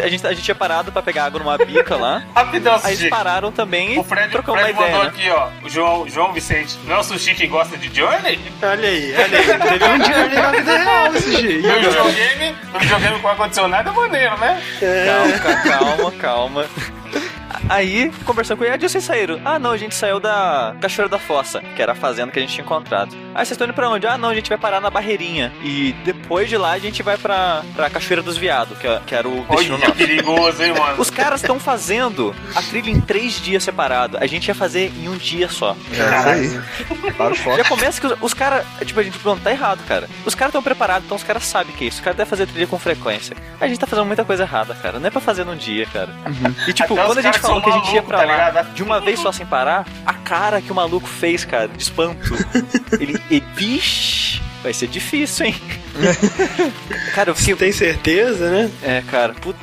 a 0.02 0.08
gente, 0.08 0.26
a 0.26 0.32
gente 0.32 0.42
tinha 0.42 0.54
parado 0.54 0.92
pra 0.92 1.02
pegar 1.02 1.24
água 1.24 1.40
numa 1.40 1.58
bica 1.58 1.96
lá. 1.96 2.22
Rapidão, 2.34 2.78
Aí 2.84 2.94
eles 2.94 3.08
pararam 3.10 3.50
também 3.50 3.94
e 3.94 3.98
O 3.98 4.04
Fred, 4.04 4.30
trocou 4.30 4.54
Fred 4.54 4.72
uma 4.72 4.80
ideia, 4.82 4.96
mandou 4.98 5.12
né? 5.12 5.18
aqui, 5.18 5.30
ó. 5.30 5.66
O 5.66 5.68
João, 5.68 6.08
João 6.08 6.32
Vicente. 6.32 6.78
Não 6.84 6.96
é 6.96 6.98
o 6.98 7.02
Sushi 7.02 7.34
que 7.34 7.46
gosta 7.46 7.76
de 7.76 7.94
Journey? 7.94 8.38
olha 8.62 8.88
aí, 8.88 9.14
olha 9.14 9.38
aí. 9.38 9.68
Teve 9.68 9.84
um 9.84 10.04
journey 10.04 10.36
na 10.36 10.50
vida 10.50 10.76
real, 10.78 11.12
Sushi. 11.12 11.46
E 11.58 11.62
No 11.62 11.74
videogame, 11.80 12.56
no 12.72 12.78
videogame 12.80 13.18
com 13.20 13.28
ar-condicionado 13.28 13.88
é 13.88 13.92
maneiro, 13.92 14.38
né? 14.38 14.62
Calma, 15.06 15.38
ca- 15.38 15.62
calma, 15.78 16.12
calma. 16.12 16.66
Aí, 17.68 18.10
conversando 18.24 18.58
com 18.58 18.64
ele, 18.64 18.72
ah, 18.74 18.76
de 18.76 18.84
onde 18.84 18.92
vocês 18.92 19.04
saíram? 19.04 19.40
Ah, 19.44 19.58
não, 19.58 19.70
a 19.70 19.76
gente 19.76 19.94
saiu 19.94 20.18
da 20.18 20.74
Cachoeira 20.80 21.08
da 21.08 21.18
Fossa, 21.18 21.60
que 21.74 21.80
era 21.80 21.92
a 21.92 21.94
fazenda 21.94 22.32
que 22.32 22.38
a 22.38 22.42
gente 22.42 22.52
tinha 22.54 22.64
encontrado. 22.64 23.14
Ah, 23.34 23.38
vocês 23.38 23.52
estão 23.52 23.66
indo 23.66 23.74
pra 23.74 23.88
onde? 23.88 24.06
Ah, 24.06 24.18
não, 24.18 24.30
a 24.30 24.34
gente 24.34 24.48
vai 24.48 24.58
parar 24.58 24.80
na 24.80 24.90
Barreirinha. 24.90 25.52
E 25.62 25.92
depois 26.04 26.48
de 26.48 26.56
lá 26.56 26.72
a 26.72 26.78
gente 26.78 27.02
vai 27.02 27.16
pra, 27.16 27.62
pra 27.74 27.88
Cachoeira 27.88 28.22
dos 28.22 28.36
Viados, 28.36 28.76
que, 28.78 28.88
que 29.06 29.14
era 29.14 29.28
o 29.28 29.44
destino 29.44 29.76
Olha, 29.76 29.86
nosso. 29.86 29.92
perigoso, 29.94 30.62
hein, 30.62 30.74
mano? 30.78 31.00
Os 31.00 31.10
caras 31.10 31.40
estão 31.40 31.58
fazendo 31.60 32.34
a 32.54 32.62
trilha 32.62 32.90
em 32.90 33.00
três 33.00 33.40
dias 33.40 33.62
separados. 33.62 34.20
A 34.20 34.26
gente 34.26 34.48
ia 34.48 34.54
fazer 34.54 34.92
em 34.98 35.08
um 35.08 35.16
dia 35.16 35.48
só. 35.48 35.76
É 35.92 36.38
isso 36.42 36.58
aí. 37.48 37.56
Já 37.56 37.64
começa 37.64 38.00
que 38.00 38.06
os, 38.06 38.14
os 38.20 38.34
caras, 38.34 38.64
tipo, 38.84 38.98
a 38.98 39.02
gente 39.02 39.18
não 39.24 39.38
tá 39.38 39.50
errado, 39.50 39.84
cara. 39.86 40.08
Os 40.26 40.34
caras 40.34 40.50
estão 40.50 40.62
preparados, 40.62 41.04
então 41.04 41.16
os 41.16 41.22
caras 41.22 41.44
sabem 41.44 41.74
que 41.74 41.84
é 41.84 41.88
isso. 41.88 41.98
Os 41.98 42.04
caras 42.04 42.16
devem 42.16 42.28
fazer 42.30 42.46
trilha 42.46 42.66
com 42.66 42.78
frequência. 42.78 43.36
A 43.60 43.66
gente 43.66 43.78
tá 43.78 43.86
fazendo 43.86 44.06
muita 44.06 44.24
coisa 44.24 44.42
errada, 44.42 44.74
cara. 44.74 44.98
Não 44.98 45.06
é 45.06 45.10
pra 45.10 45.20
fazer 45.20 45.44
num 45.44 45.56
dia, 45.56 45.86
cara. 45.86 46.10
E 46.66 46.72
tipo, 46.72 46.94
Quando 47.06 47.18
a 47.18 47.22
gente 47.22 47.38
falou 47.38 47.62
que 47.62 47.70
a 47.70 47.72
gente 47.72 47.94
ia 47.94 48.02
pra 48.02 48.18
tá 48.18 48.24
lá 48.24 48.62
de 48.62 48.82
uma 48.82 49.00
vez 49.00 49.20
só 49.20 49.32
sem 49.32 49.46
parar, 49.46 49.86
a 50.06 50.14
cara 50.14 50.60
que 50.60 50.70
o 50.70 50.74
maluco 50.74 51.06
fez, 51.06 51.44
cara, 51.44 51.68
de 51.68 51.82
espanto. 51.82 52.34
ele, 53.00 53.20
ele. 53.30 53.42
Vixe, 53.54 54.40
vai 54.62 54.72
ser 54.72 54.88
difícil, 54.88 55.46
hein? 55.46 55.54
cara, 57.14 57.30
eu 57.30 57.34
fiquei. 57.34 57.54
Tem 57.54 57.72
certeza, 57.72 58.50
né? 58.50 58.70
É, 58.82 59.02
cara, 59.02 59.34
puta. 59.34 59.58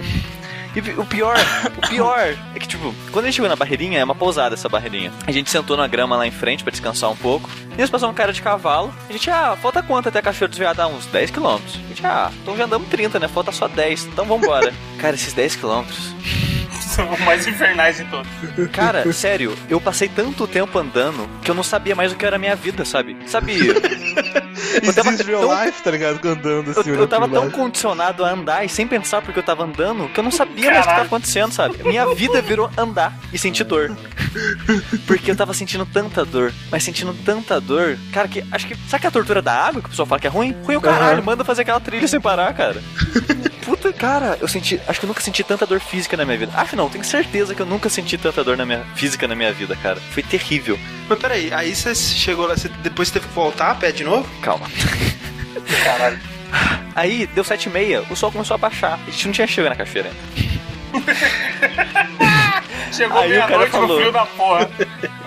E 0.75 1.01
o 1.01 1.05
pior, 1.05 1.35
o 1.77 1.87
pior 1.87 2.37
é 2.55 2.59
que, 2.59 2.67
tipo, 2.67 2.93
quando 3.11 3.25
a 3.25 3.27
gente 3.27 3.35
chegou 3.35 3.49
na 3.49 3.55
barreirinha, 3.55 3.99
é 3.99 4.03
uma 4.03 4.13
pousada 4.13 4.53
essa 4.53 4.69
barreirinha. 4.69 5.11
A 5.25 5.31
gente 5.31 5.49
sentou 5.49 5.75
na 5.75 5.87
grama 5.87 6.15
lá 6.15 6.27
em 6.27 6.31
frente 6.31 6.63
pra 6.63 6.69
descansar 6.69 7.09
um 7.09 7.15
pouco. 7.15 7.49
E 7.71 7.73
eles 7.81 7.89
passaram 7.89 8.11
um 8.13 8.15
cara 8.15 8.31
de 8.31 8.41
cavalo. 8.41 8.93
A 9.09 9.11
gente, 9.11 9.29
ah, 9.31 9.57
falta 9.59 9.81
quanto 9.81 10.09
até 10.09 10.19
a 10.19 10.21
Cachoeira 10.21 10.49
dos 10.49 10.59
Veados? 10.59 10.79
Ah, 10.79 10.87
uns 10.87 11.07
10 11.07 11.31
quilômetros. 11.31 11.75
A 11.75 11.87
gente, 11.87 12.05
ah, 12.05 12.31
então 12.41 12.55
já 12.55 12.65
andamos 12.65 12.87
30, 12.87 13.19
né? 13.19 13.27
Falta 13.27 13.51
só 13.51 13.67
10. 13.67 14.05
Então 14.05 14.25
vambora. 14.25 14.71
cara, 14.99 15.15
esses 15.15 15.33
10 15.33 15.55
quilômetros. 15.55 16.13
Os 17.11 17.19
mais 17.21 17.47
infernais 17.47 17.97
de 17.97 18.05
todos. 18.05 18.27
Cara, 18.71 19.11
sério, 19.13 19.55
eu 19.69 19.79
passei 19.79 20.07
tanto 20.09 20.47
tempo 20.47 20.77
andando 20.77 21.29
que 21.41 21.51
eu 21.51 21.55
não 21.55 21.63
sabia 21.63 21.95
mais 21.95 22.11
o 22.11 22.15
que 22.15 22.25
era 22.25 22.35
a 22.35 22.39
minha 22.39 22.55
vida, 22.55 22.85
sabe? 22.85 23.17
Sabe? 23.25 23.57
Is 24.83 24.95
tava 24.95 25.11
real 25.11 25.41
tão- 25.47 25.65
life, 25.65 25.81
tá 25.83 25.91
ligado? 25.91 26.25
Andando 26.27 26.71
Eu, 26.71 26.79
assim, 26.79 26.89
eu 26.89 26.95
olhando 26.95 27.07
tava 27.07 27.27
tão 27.27 27.43
lado. 27.43 27.51
condicionado 27.51 28.23
a 28.25 28.29
andar 28.31 28.65
e 28.65 28.69
sem 28.69 28.87
pensar 28.87 29.21
porque 29.21 29.39
eu 29.39 29.43
tava 29.43 29.63
andando 29.63 30.07
que 30.09 30.19
eu 30.19 30.23
não 30.23 30.31
sabia 30.31 30.71
mais 30.71 30.85
o 30.85 30.87
que 30.89 30.93
tava 30.95 31.05
acontecendo, 31.05 31.51
sabe? 31.51 31.83
Minha 31.83 32.13
vida 32.13 32.41
virou 32.41 32.69
andar 32.77 33.13
e 33.33 33.37
sentir 33.37 33.63
dor. 33.63 33.95
Porque 35.07 35.31
eu 35.31 35.35
tava 35.35 35.53
sentindo 35.53 35.85
tanta 35.85 36.23
dor, 36.25 36.53
mas 36.71 36.83
sentindo 36.83 37.13
tanta 37.25 37.59
dor. 37.59 37.97
Cara, 38.13 38.27
que 38.27 38.43
acho 38.51 38.67
que. 38.67 38.75
Sabe 38.87 39.01
que 39.01 39.07
a 39.07 39.11
tortura 39.11 39.41
da 39.41 39.53
água 39.53 39.81
que 39.81 39.87
o 39.87 39.89
pessoal 39.89 40.05
fala 40.05 40.19
que 40.21 40.27
é 40.27 40.29
ruim? 40.29 40.55
Ruim 40.63 40.75
o 40.75 40.81
caralho, 40.81 41.17
Aham. 41.17 41.21
manda 41.25 41.43
fazer 41.43 41.63
aquela 41.63 41.79
trilha 41.79 42.07
sem 42.07 42.19
parar, 42.21 42.53
cara. 42.53 42.81
Puta, 43.65 43.91
cara, 43.93 44.37
eu 44.41 44.47
senti. 44.47 44.79
Acho 44.87 44.99
que 44.99 45.05
eu 45.05 45.07
nunca 45.07 45.21
senti 45.21 45.43
tanta 45.43 45.65
dor 45.65 45.79
física 45.79 46.15
na 46.15 46.25
minha 46.25 46.37
vida. 46.37 46.51
Não, 46.75 46.89
tenho 46.89 47.03
certeza 47.03 47.53
que 47.55 47.61
eu 47.61 47.65
nunca 47.65 47.89
senti 47.89 48.17
tanta 48.17 48.43
dor 48.43 48.55
na 48.57 48.65
minha 48.65 48.83
física 48.95 49.27
na 49.27 49.35
minha 49.35 49.51
vida, 49.51 49.75
cara. 49.75 49.97
Foi 50.11 50.23
terrível. 50.23 50.77
Mas 51.09 51.19
peraí, 51.19 51.51
aí 51.51 51.75
você 51.75 51.95
chegou 51.95 52.45
lá, 52.45 52.55
você 52.55 52.69
depois 52.83 53.09
teve 53.09 53.27
que 53.27 53.33
voltar 53.33 53.71
a 53.71 53.75
pé 53.75 53.91
de 53.91 54.03
novo? 54.03 54.29
Calma. 54.41 54.67
Caralho. 55.83 56.19
Aí, 56.95 57.25
deu 57.27 57.43
sete 57.43 57.67
e 57.67 57.71
meia, 57.71 58.03
o 58.09 58.15
sol 58.15 58.31
começou 58.31 58.53
a 58.53 58.57
baixar. 58.57 58.99
A 59.07 59.09
gente 59.09 59.25
não 59.25 59.33
tinha 59.33 59.47
chegado 59.47 59.71
na 59.71 59.75
cachoeira 59.75 60.09
ainda. 60.09 60.19
Chegou 62.91 63.19
Aí 63.19 63.31
o 63.31 63.35
cara 63.35 63.47
meia-noite 63.47 63.73
no 63.75 63.81
falou. 63.81 63.97
frio 63.99 64.11
da 64.11 64.25
porra. 64.25 64.69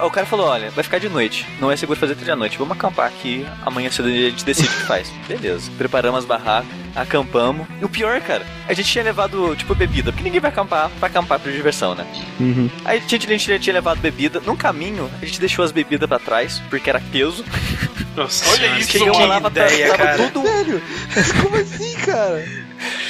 O 0.03 0.11
cara 0.11 0.27
falou: 0.27 0.47
olha, 0.47 0.71
vai 0.71 0.83
ficar 0.85 0.99
de 0.99 1.09
noite. 1.09 1.47
Não 1.61 1.71
é 1.71 1.77
seguro 1.77 1.99
fazer 1.99 2.15
trilha 2.15 2.33
à 2.33 2.37
noite. 2.37 2.59
Vamos 2.59 2.77
acampar 2.77 3.07
aqui. 3.07 3.47
Amanhã 3.65 3.91
cedo 3.91 4.09
a 4.09 4.11
gente 4.11 4.45
decide 4.45 4.69
o 4.69 4.73
que 4.73 4.83
faz. 4.83 5.11
Beleza. 5.29 5.71
Preparamos 5.79 6.21
as 6.21 6.25
barracas, 6.25 6.69
acampamos. 6.95 7.67
E 7.81 7.85
o 7.85 7.89
pior, 7.89 8.21
cara, 8.21 8.45
a 8.69 8.73
gente 8.73 8.91
tinha 8.91 9.05
levado, 9.05 9.55
tipo, 9.57 9.75
bebida. 9.75 10.11
Porque 10.13 10.25
ninguém 10.25 10.41
vai 10.41 10.51
acampar 10.51 10.91
pra 10.99 11.09
acampar 11.09 11.39
por 11.39 11.53
diversão, 11.53 11.95
né? 11.95 12.07
Uhum. 12.41 12.69
Aí 12.85 12.99
a 12.99 13.01
gente, 13.09 13.27
a 13.27 13.37
gente 13.39 13.59
tinha 13.61 13.75
levado 13.75 13.99
bebida. 14.01 14.41
Num 14.45 14.57
caminho, 14.57 15.11
a 15.21 15.25
gente 15.25 15.39
deixou 15.41 15.65
as 15.65 15.73
bebidas 15.73 16.09
pra 16.09 16.19
trás, 16.19 16.61
porque 16.69 16.91
era 16.91 17.01
peso. 17.13 17.45
Nossa 18.17 18.51
Olha 18.51 18.79
isso, 18.79 18.91
que 18.91 18.99
mano. 18.99 19.27
lá, 19.27 19.41
tava, 19.41 19.49
ideia, 19.49 19.89
tava 19.97 20.03
cara. 20.03 20.31
todo 20.31 20.47
Sério? 20.47 20.83
Como 21.43 21.57
assim, 21.57 21.95
cara? 21.95 22.45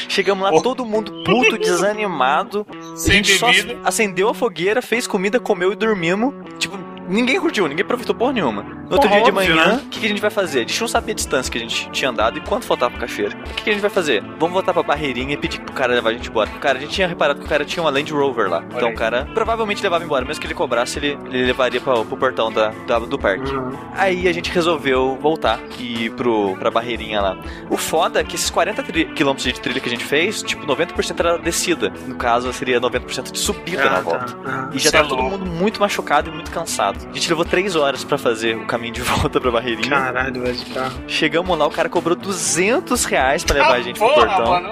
Chegamos 0.08 0.44
lá, 0.44 0.50
Oh. 0.52 0.60
todo 0.62 0.84
mundo 0.84 1.22
puto, 1.24 1.56
desanimado. 1.58 2.66
a 2.92 2.96
Sem 2.96 3.14
gente 3.14 3.38
só 3.38 3.50
bebida. 3.50 3.80
acendeu 3.84 4.28
a 4.28 4.34
fogueira, 4.34 4.82
fez 4.82 5.06
comida, 5.06 5.38
comeu 5.40 5.72
e 5.72 5.76
dormimos. 5.76 6.34
Tipo, 6.58 6.71
ninguém 7.09 7.40
curtiu, 7.40 7.66
ninguém 7.68 7.85
aproveitou 7.85 8.14
porra 8.14 8.32
nenhuma. 8.32 8.62
No 8.62 8.97
outro 8.97 9.09
Porra, 9.09 9.14
dia 9.23 9.25
de 9.25 9.32
manhã, 9.32 9.52
o 9.54 9.56
né? 9.76 9.82
que, 9.90 10.00
que 10.00 10.06
a 10.06 10.09
gente 10.09 10.21
vai 10.21 10.30
fazer? 10.30 10.59
A 10.59 10.62
gente 10.62 10.80
não 10.80 10.88
sabia 10.88 11.12
a 11.12 11.14
distância 11.14 11.50
que 11.50 11.56
a 11.59 11.61
gente 11.61 11.90
tinha 11.90 12.11
andado 12.11 12.37
e 12.38 12.40
quanto 12.42 12.66
faltava 12.66 12.90
pra 12.92 13.00
cachoeira. 13.06 13.37
O 13.38 13.54
que, 13.54 13.62
que 13.64 13.71
a 13.71 13.73
gente 13.73 13.80
vai 13.82 13.90
fazer? 13.90 14.23
Vamos 14.38 14.52
voltar 14.52 14.73
pra 14.75 14.82
barreirinha 14.82 15.32
e 15.32 15.37
pedir 15.37 15.61
pro 15.61 15.73
cara 15.73 15.94
levar 15.94 16.11
a 16.11 16.12
gente 16.12 16.28
embora. 16.28 16.50
Cara, 16.61 16.76
a 16.78 16.80
gente 16.80 16.92
tinha 16.92 17.06
reparado 17.09 17.40
que 17.40 17.47
o 17.47 17.49
cara 17.49 17.64
tinha 17.64 17.82
uma 17.82 17.90
Land 17.90 18.12
Rover 18.12 18.50
lá. 18.50 18.62
Então 18.76 18.90
o 18.90 18.94
cara 18.94 19.26
provavelmente 19.32 19.82
levava 19.82 20.04
embora. 20.04 20.25
Mesmo 20.25 20.40
que 20.40 20.47
ele 20.47 20.54
cobrasse, 20.54 20.99
ele, 20.99 21.18
ele 21.30 21.47
levaria 21.47 21.80
pra- 21.80 22.04
pro 22.04 22.16
portão 22.16 22.52
da, 22.52 22.68
da- 22.87 22.99
do 22.99 23.18
parque. 23.18 23.50
Uhum. 23.54 23.73
Aí 23.94 24.28
a 24.28 24.32
gente 24.32 24.50
resolveu 24.50 25.16
voltar 25.21 25.59
e 25.78 26.04
ir 26.06 26.11
pro, 26.11 26.54
pra 26.59 26.71
barreirinha 26.71 27.21
lá. 27.21 27.37
O 27.71 27.76
foda 27.78 28.21
é 28.21 28.25
que 28.25 28.37
esses 28.37 28.50
40 28.50 28.82
tri- 28.82 29.06
quilômetros 29.06 29.44
de 29.52 29.59
trilha 29.61 29.80
que 29.80 29.88
a 29.88 29.92
gente 29.92 30.04
fez, 30.04 30.42
tipo, 30.42 30.66
90% 30.66 31.18
era 31.18 31.38
descida. 31.38 31.90
No 32.06 32.14
caso, 32.16 32.52
seria 32.52 32.78
90% 32.80 33.32
de 33.32 33.38
subida 33.38 33.85
na 33.88 33.99
Ah, 33.99 34.00
volta. 34.00 34.25
tá. 34.26 34.37
Ah. 34.44 34.71
E 34.73 34.78
já 34.78 34.90
Cê 34.90 34.97
é 34.97 35.00
tava 35.00 35.09
todo 35.09 35.23
mundo 35.23 35.47
muito 35.47 35.80
machucado 35.80 36.28
e 36.30 36.32
muito 36.32 36.50
cansado. 36.50 36.91
A 37.11 37.14
gente 37.14 37.28
levou 37.28 37.44
3 37.44 37.76
horas 37.76 38.04
pra 38.04 38.16
fazer 38.18 38.56
o 38.56 38.64
caminho 38.66 38.94
de 38.94 39.00
volta 39.02 39.40
pra 39.40 39.50
barreirinha. 39.50 39.90
Caralho, 39.90 40.42
velho, 40.42 40.54
de 40.56 40.64
carro. 40.66 40.92
Chegamos 41.08 41.58
lá, 41.58 41.66
o 41.66 41.70
cara 41.70 41.88
cobrou 41.88 42.16
200 42.16 43.04
reais 43.04 43.44
pra 43.44 43.54
levar 43.56 43.75
a 43.75 43.80
gente 43.82 43.99
pro 43.99 44.08
porra, 44.08 44.26
portão. 44.26 44.46
mano. 44.46 44.70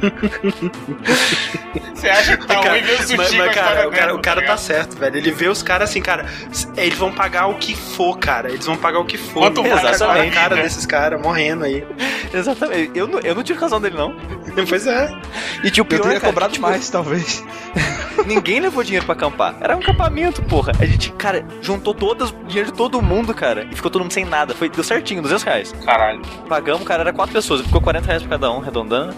Você 1.94 2.08
acha 2.08 2.36
que 2.36 2.46
tá 2.46 2.54
Cara, 2.54 2.70
ruim 2.70 2.82
ver 2.82 2.94
o 2.94 2.98
sushi 3.02 3.16
mas, 3.16 3.34
mas, 3.34 3.54
cara, 3.54 3.68
história 3.68 3.88
o 3.88 3.92
cara, 3.92 4.14
o 4.14 4.22
cara 4.22 4.36
tá 4.36 4.40
ligado? 4.40 4.58
certo, 4.58 4.96
velho. 4.98 5.16
Ele 5.18 5.30
vê 5.30 5.48
os 5.48 5.62
caras 5.62 5.90
assim, 5.90 6.00
cara, 6.00 6.24
eles 6.76 6.96
vão 6.98 7.12
pagar 7.12 7.46
o 7.48 7.54
que 7.56 7.74
for, 7.76 8.18
cara. 8.18 8.48
Eles 8.50 8.64
vão 8.64 8.76
pagar 8.76 9.00
o 9.00 9.04
que 9.04 9.18
for. 9.18 9.40
Quanto 9.40 9.62
mais 9.62 9.74
vai 9.74 9.80
agora 9.80 9.90
a 9.90 9.94
exatamente, 9.94 10.34
cara 10.34 10.56
né? 10.56 10.62
desses 10.62 10.86
caras 10.86 11.20
morrendo 11.20 11.64
aí. 11.64 11.86
Exatamente. 12.32 12.92
Eu 12.94 13.06
não, 13.06 13.20
eu 13.20 13.34
não 13.34 13.42
tive 13.42 13.58
razão 13.58 13.80
dele, 13.80 13.96
não. 13.96 14.14
Pois 14.68 14.86
é. 14.86 15.08
E 15.62 15.70
tinha 15.70 15.82
o 15.82 15.86
pior, 15.86 15.98
Eu 15.98 16.02
teria 16.04 16.20
cara, 16.20 16.32
cobrado 16.32 16.52
tipo, 16.54 16.66
mais, 16.66 16.88
talvez. 16.90 17.44
Ninguém 18.26 18.58
levou 18.60 18.82
dinheiro 18.82 19.06
pra 19.06 19.14
acampar. 19.14 19.54
Era 19.60 19.76
um 19.76 19.80
acampamento, 19.80 20.42
porra. 20.42 20.72
A 20.80 20.84
gente, 20.84 21.12
cara, 21.12 21.44
juntou 21.60 21.94
todas, 21.94 22.34
dinheiro 22.46 22.70
de 22.70 22.76
todo 22.76 23.00
mundo, 23.02 23.34
cara. 23.34 23.66
E 23.70 23.76
ficou 23.76 23.90
todo 23.90 24.02
mundo 24.02 24.12
sem 24.12 24.24
nada. 24.24 24.54
Foi, 24.54 24.68
deu 24.68 24.84
certinho, 24.84 25.22
200 25.22 25.42
reais. 25.44 25.72
Caralho. 25.84 26.22
Pagamos, 26.48 26.84
cara, 26.84 27.02
era 27.02 27.12
quatro 27.12 27.32
pessoas. 27.32 27.62
Ficou 27.62 27.80
40 27.80 28.06
reais 28.06 28.22
pra 28.22 28.30
cada 28.30 28.50
um, 28.50 28.58
arredondando. 28.60 29.14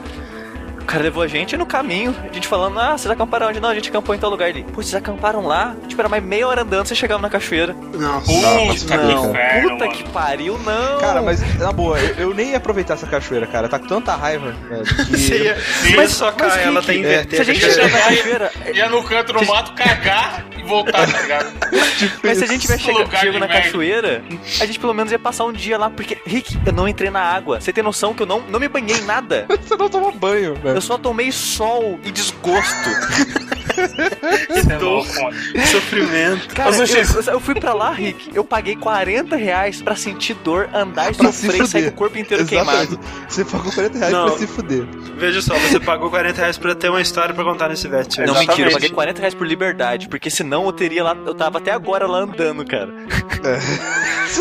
O 0.82 0.84
cara 0.84 1.04
levou 1.04 1.22
a 1.22 1.26
gente 1.26 1.56
no 1.56 1.64
caminho, 1.64 2.14
a 2.28 2.32
gente 2.34 2.46
falando, 2.48 2.78
ah, 2.78 2.98
vocês 2.98 3.10
acamparam 3.10 3.48
onde? 3.48 3.60
Não, 3.60 3.68
a 3.70 3.74
gente 3.74 3.88
acampou 3.88 4.14
em 4.14 4.18
tal 4.18 4.28
lugar 4.28 4.48
ali. 4.48 4.62
Pô, 4.64 4.82
vocês 4.82 4.94
acamparam 4.94 5.46
lá? 5.46 5.74
Tipo, 5.88 6.02
era 6.02 6.08
mais 6.08 6.22
meia 6.22 6.46
hora 6.46 6.62
andando, 6.62 6.86
vocês 6.86 6.98
chegavam 6.98 7.22
na 7.22 7.30
cachoeira. 7.30 7.74
Nossa. 7.94 8.26
Puta 8.26 8.74
que 8.84 8.96
não. 8.96 9.30
inferno, 9.30 9.70
Puta 9.70 9.84
mano. 9.86 9.96
que 9.96 10.10
pariu, 10.10 10.58
não! 10.58 10.98
Cara, 11.00 11.22
mas 11.22 11.58
na 11.58 11.72
boa, 11.72 11.98
eu, 11.98 12.14
eu 12.28 12.34
nem 12.34 12.50
ia 12.50 12.56
aproveitar 12.58 12.94
essa 12.94 13.06
cachoeira, 13.06 13.46
cara. 13.46 13.68
Tá 13.68 13.78
com 13.78 13.86
tanta 13.86 14.14
raiva, 14.14 14.52
velho. 14.68 14.82
Que 15.12 15.44
ia, 15.44 15.58
Sim. 15.60 15.96
mas 15.96 16.10
só 16.10 16.26
Mas, 16.26 16.34
cara, 16.36 16.62
ela 16.62 16.82
tá 16.82 16.92
inverter 16.94 17.36
Se 17.36 17.42
a 17.42 17.44
gente 17.54 17.60
chegar 17.60 17.88
na 17.90 17.98
cachoeira, 17.98 18.50
Ia 18.74 18.88
no 18.88 19.02
canto 19.04 19.32
no 19.32 19.46
mato 19.46 19.72
cagar 19.74 20.46
e 20.58 20.62
voltar, 20.62 21.06
tá 21.10 21.20
ligado? 21.20 21.52
Mas 22.22 22.38
se 22.38 22.44
a 22.44 22.46
gente 22.46 22.62
tiver 22.62 22.74
Esse 22.74 22.84
chega, 22.84 22.98
lugar 22.98 23.20
chego 23.20 23.32
de 23.32 23.38
na 23.38 23.46
merda. 23.46 23.62
cachoeira, 23.62 24.22
a 24.60 24.66
gente 24.66 24.78
pelo 24.78 24.94
menos 24.94 25.12
ia 25.12 25.18
passar 25.18 25.44
um 25.44 25.52
dia 25.52 25.78
lá, 25.78 25.88
porque, 25.90 26.18
Rick, 26.26 26.58
eu 26.66 26.72
não 26.72 26.88
entrei 26.88 27.10
na 27.10 27.20
água. 27.20 27.60
Você 27.60 27.72
tem 27.72 27.82
noção 27.84 28.14
que 28.14 28.22
eu 28.22 28.26
não, 28.26 28.40
não 28.48 28.58
me 28.60 28.68
banhei 28.68 28.96
em 28.96 29.02
nada? 29.04 29.46
Você 29.62 29.76
não 29.76 29.88
tomou 29.88 30.12
banho, 30.12 30.54
velho. 30.54 30.71
Eu 30.74 30.80
só 30.80 30.98
tomei 30.98 31.30
sol 31.32 31.98
e 32.04 32.10
desgosto. 32.10 32.90
Você 33.72 34.72
é 34.72 34.78
louco, 34.78 35.22
mano. 35.22 35.36
Sofrimento. 35.66 36.54
Cara, 36.54 36.76
eu, 36.76 37.32
eu 37.32 37.40
fui 37.40 37.54
pra 37.54 37.72
lá, 37.72 37.90
Rick, 37.92 38.30
eu 38.34 38.44
paguei 38.44 38.76
40 38.76 39.34
reais 39.36 39.80
pra 39.80 39.96
sentir 39.96 40.34
dor, 40.34 40.68
andar 40.74 41.10
e 41.10 41.14
Pra 41.14 41.32
sofrer 41.32 41.62
e 41.62 41.66
sair 41.66 41.82
com 41.84 41.88
o 41.90 41.92
corpo 41.92 42.18
inteiro 42.18 42.42
Exatamente. 42.42 42.88
queimado. 42.88 43.00
Você 43.28 43.44
pagou 43.44 43.72
40 43.72 43.98
reais 43.98 44.12
Não. 44.12 44.28
pra 44.28 44.38
se 44.38 44.46
fuder. 44.46 44.84
Veja 45.16 45.40
só, 45.42 45.54
você 45.58 45.80
pagou 45.80 46.10
40 46.10 46.38
reais 46.40 46.58
pra 46.58 46.74
ter 46.74 46.88
uma 46.90 47.00
história 47.00 47.34
pra 47.34 47.44
contar 47.44 47.68
nesse 47.68 47.88
vértice. 47.88 48.18
Não, 48.18 48.24
Exatamente. 48.26 48.48
mentira, 48.50 48.68
eu 48.68 48.72
paguei 48.74 48.90
40 48.90 49.18
reais 49.20 49.34
por 49.34 49.46
liberdade, 49.46 50.08
porque 50.08 50.28
senão 50.30 50.66
eu 50.66 50.72
teria 50.72 51.02
lá, 51.04 51.16
eu 51.26 51.34
tava 51.34 51.58
até 51.58 51.72
agora 51.72 52.06
lá 52.06 52.18
andando, 52.18 52.64
cara. 52.66 52.92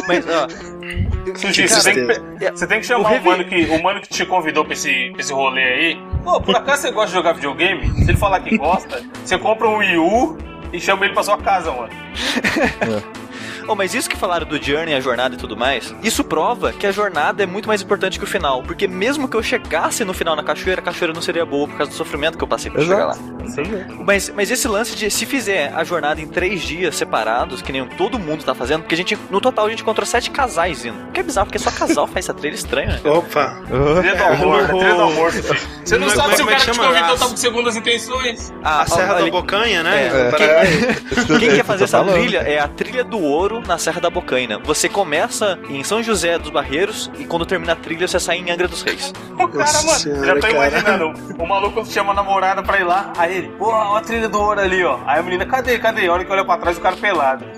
Mas, 0.07 0.25
ó. 0.27 0.80
Sushi, 1.35 1.67
cara, 1.67 1.81
você, 1.81 1.93
tem 1.93 2.05
que, 2.37 2.45
é- 2.45 2.51
você 2.51 2.67
tem 2.67 2.79
que 2.79 2.85
chamar 2.85 3.09
o, 3.13 3.23
mano 3.23 3.45
que, 3.45 3.63
o 3.65 3.83
mano 3.83 4.01
que 4.01 4.09
te 4.09 4.25
convidou 4.25 4.63
pra 4.65 4.73
esse, 4.73 5.09
pra 5.11 5.21
esse 5.21 5.33
rolê 5.33 5.63
aí. 5.63 5.99
Pô, 6.23 6.39
por 6.41 6.55
acaso 6.55 6.81
você 6.83 6.91
gosta 6.91 7.07
de 7.07 7.13
jogar 7.13 7.33
videogame? 7.33 7.87
Se 8.03 8.09
ele 8.11 8.17
falar 8.17 8.39
que 8.41 8.57
gosta, 8.57 9.01
você 9.23 9.37
compra 9.37 9.67
um 9.67 9.77
Wii 9.77 9.97
U 9.97 10.37
e 10.73 10.79
chama 10.79 11.05
ele 11.05 11.13
pra 11.13 11.23
sua 11.23 11.37
casa, 11.37 11.71
mano. 11.71 11.89
Oh, 13.67 13.75
mas 13.75 13.93
isso 13.93 14.09
que 14.09 14.15
falaram 14.17 14.45
do 14.45 14.61
Journey, 14.61 14.93
a 14.93 14.99
jornada 14.99 15.35
e 15.35 15.37
tudo 15.37 15.55
mais, 15.55 15.93
isso 16.03 16.23
prova 16.23 16.71
que 16.73 16.85
a 16.87 16.91
jornada 16.91 17.43
é 17.43 17.45
muito 17.45 17.67
mais 17.67 17.81
importante 17.81 18.17
que 18.17 18.23
o 18.25 18.27
final. 18.27 18.63
Porque 18.63 18.87
mesmo 18.87 19.27
que 19.27 19.35
eu 19.35 19.43
chegasse 19.43 20.03
no 20.03 20.13
final 20.13 20.35
na 20.35 20.43
cachoeira, 20.43 20.81
a 20.81 20.83
cachoeira 20.83 21.13
não 21.13 21.21
seria 21.21 21.45
boa 21.45 21.67
por 21.67 21.77
causa 21.77 21.91
do 21.91 21.95
sofrimento 21.97 22.37
que 22.37 22.43
eu 22.43 22.47
passei 22.47 22.71
pra 22.71 22.81
chegar 22.81 23.05
lá. 23.07 23.17
Mas, 24.05 24.29
mas 24.29 24.49
esse 24.51 24.67
lance 24.67 24.95
de 24.95 25.09
se 25.11 25.25
fizer 25.25 25.71
a 25.75 25.83
jornada 25.83 26.21
em 26.21 26.27
três 26.27 26.61
dias 26.61 26.95
separados, 26.95 27.61
que 27.61 27.71
nem 27.71 27.85
todo 27.85 28.17
mundo 28.19 28.43
tá 28.43 28.53
fazendo, 28.55 28.81
porque 28.81 28.95
a 28.95 28.97
gente, 28.97 29.17
no 29.29 29.41
total, 29.41 29.65
a 29.65 29.69
gente 29.69 29.81
encontrou 29.81 30.05
sete 30.05 30.29
casais 30.31 30.85
indo. 30.85 30.97
O 31.09 31.11
que 31.11 31.19
é 31.19 31.23
bizarro, 31.23 31.47
porque 31.47 31.59
só 31.59 31.71
casal 31.71 32.07
faz 32.07 32.25
essa 32.25 32.33
trilha 32.33 32.55
estranha, 32.55 32.99
né? 33.03 33.09
Opa. 33.09 33.57
Trilha 33.99 34.15
do 34.15 34.23
amor, 34.23 34.67
trilha 34.67 34.95
do 34.95 35.01
amor, 35.01 35.31
Sushi. 35.31 35.67
Você 35.83 35.97
não 35.97 36.09
sabe 36.09 36.35
se 36.35 36.43
o 36.43 36.49
é 36.49 36.53
cara 36.53 36.65
que 36.65 36.71
te 36.71 36.79
convidou 36.79 37.15
A- 37.15 37.17
tá 37.17 37.27
com 37.27 37.37
segundas 37.37 37.75
intenções. 37.75 38.53
Ah, 38.63 38.81
A 38.81 38.85
Serra 38.85 39.11
ó, 39.11 39.13
da 39.15 39.19
ali- 39.21 39.31
Bocanha, 39.31 39.83
né? 39.83 40.09
É. 40.39 41.35
Quem 41.39 41.49
quer 41.55 41.65
fazer 41.65 41.83
essa 41.85 41.97
falando. 41.97 42.13
trilha 42.13 42.37
é 42.39 42.59
a 42.59 42.67
trilha 42.67 43.03
do 43.03 43.19
ouro 43.19 43.50
na 43.59 43.77
Serra 43.77 43.99
da 43.99 44.09
Bocaina. 44.09 44.57
Você 44.59 44.87
começa 44.87 45.59
em 45.69 45.83
São 45.83 46.01
José 46.01 46.37
dos 46.39 46.49
Barreiros 46.49 47.11
e 47.19 47.25
quando 47.25 47.45
termina 47.45 47.73
a 47.73 47.75
trilha 47.75 48.07
você 48.07 48.19
sai 48.19 48.37
em 48.37 48.49
Angra 48.51 48.67
dos 48.67 48.81
Reis. 48.81 49.13
O 49.33 49.47
cara, 49.47 49.65
Nossa 49.65 49.85
mano, 49.85 49.99
senhora, 49.99 50.25
já 50.25 50.33
tô 50.35 50.41
cara. 50.41 50.53
imaginando. 50.53 51.33
O 51.43 51.47
maluco 51.47 51.85
chama 51.85 52.11
a 52.11 52.15
namorada 52.15 52.63
pra 52.63 52.79
ir 52.79 52.83
lá. 52.83 53.11
Aí 53.17 53.35
ele, 53.37 53.47
pô, 53.57 53.69
ó 53.71 53.97
a 53.97 54.01
trilha 54.01 54.29
do 54.29 54.39
ouro 54.39 54.59
ali, 54.61 54.83
ó. 54.83 54.99
Aí 55.05 55.19
a 55.19 55.23
menina, 55.23 55.45
cadê, 55.45 55.77
cadê? 55.79 56.07
Olha 56.07 56.23
que 56.23 56.31
olha 56.31 56.45
pra 56.45 56.57
trás 56.57 56.77
o 56.77 56.81
cara 56.81 56.95
pelado. 56.95 57.43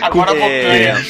Agora 0.00 0.32
a 0.32 0.36
É. 0.36 0.92
bocanha. 0.94 1.04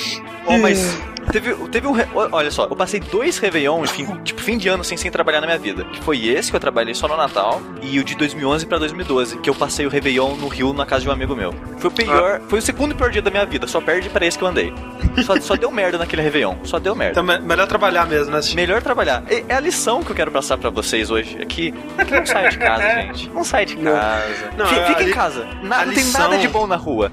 Oh, 0.47 0.59
mas 0.59 0.99
teve, 1.31 1.55
teve 1.69 1.87
um. 1.87 1.95
Olha 2.33 2.51
só, 2.51 2.65
eu 2.65 2.77
passei 2.77 3.01
dois 3.01 3.39
Réveillon, 3.39 3.85
enfim, 3.85 4.07
tipo, 4.25 4.41
fim 4.41 4.59
de 4.59 4.69
ano 4.69 4.83
sem, 4.85 4.97
sem 4.97 5.11
trabalhar 5.11 5.41
na 5.41 5.47
minha 5.47 5.59
vida. 5.59 5.85
Que 5.85 6.01
foi 6.03 6.27
esse 6.27 6.51
que 6.51 6.57
eu 6.57 6.61
trabalhei 6.61 6.95
só 6.95 7.07
no 7.09 7.17
Natal 7.17 7.61
e 7.83 7.99
o 7.99 8.05
de 8.05 8.15
2011 8.17 8.67
pra 8.67 8.79
2012, 8.79 9.39
que 9.39 9.49
eu 9.51 9.55
passei 9.55 9.87
o 9.87 9.89
Réveillon 9.89 10.35
no 10.37 10.49
Rio 10.49 10.73
na 10.73 10.85
casa 10.87 11.03
de 11.03 11.09
um 11.09 11.13
amigo 11.13 11.35
meu. 11.37 11.53
Foi 11.79 11.91
o 11.91 11.93
pior, 11.93 12.41
foi 12.49 12.59
o 12.59 12.63
segundo 12.63 12.95
pior 12.95 13.11
dia 13.11 13.23
da 13.23 13.31
minha 13.31 13.47
vida, 13.47 13.67
só 13.67 13.81
perde 13.81 14.09
pra 14.09 14.25
esse 14.27 14.37
que 14.39 14.45
eu 14.45 14.49
andei. 14.49 14.73
Só, 15.25 15.39
só 15.41 15.57
deu 15.57 15.71
merda 15.71 15.99
naquele 15.99 16.23
Réveillon, 16.23 16.57
só 16.65 16.79
deu 16.79 16.95
merda. 16.95 17.21
Então, 17.21 17.25
me- 17.25 17.39
melhor 17.47 17.67
trabalhar 17.67 18.07
mesmo, 18.07 18.33
né? 18.33 18.41
Melhor 18.55 18.83
trabalhar. 18.83 19.23
É 19.29 19.45
é 19.49 19.55
a 19.55 19.61
lição 19.61 20.03
que 20.03 20.11
eu 20.11 20.17
quero 20.17 20.31
passar 20.31 20.59
pra 20.59 20.69
vocês 20.71 21.11
hoje 21.11 21.39
aqui. 21.41 21.73
Que 22.07 22.15
não 22.15 22.27
saia 22.27 22.49
de 22.51 22.59
casa, 22.59 22.83
gente. 23.03 23.31
Não 23.31 23.45
saia 23.45 23.67
de 23.67 23.77
casa. 23.77 24.51
Não, 24.57 24.65
a 24.67 24.69
Fica 24.69 25.03
em 25.05 25.11
casa. 25.11 25.47
Na- 25.63 25.85
não 25.87 25.93
tem 25.95 26.05
nada 26.13 26.39
de 26.39 26.49
bom 26.49 26.67
na 26.67 26.77
rua. 26.77 27.11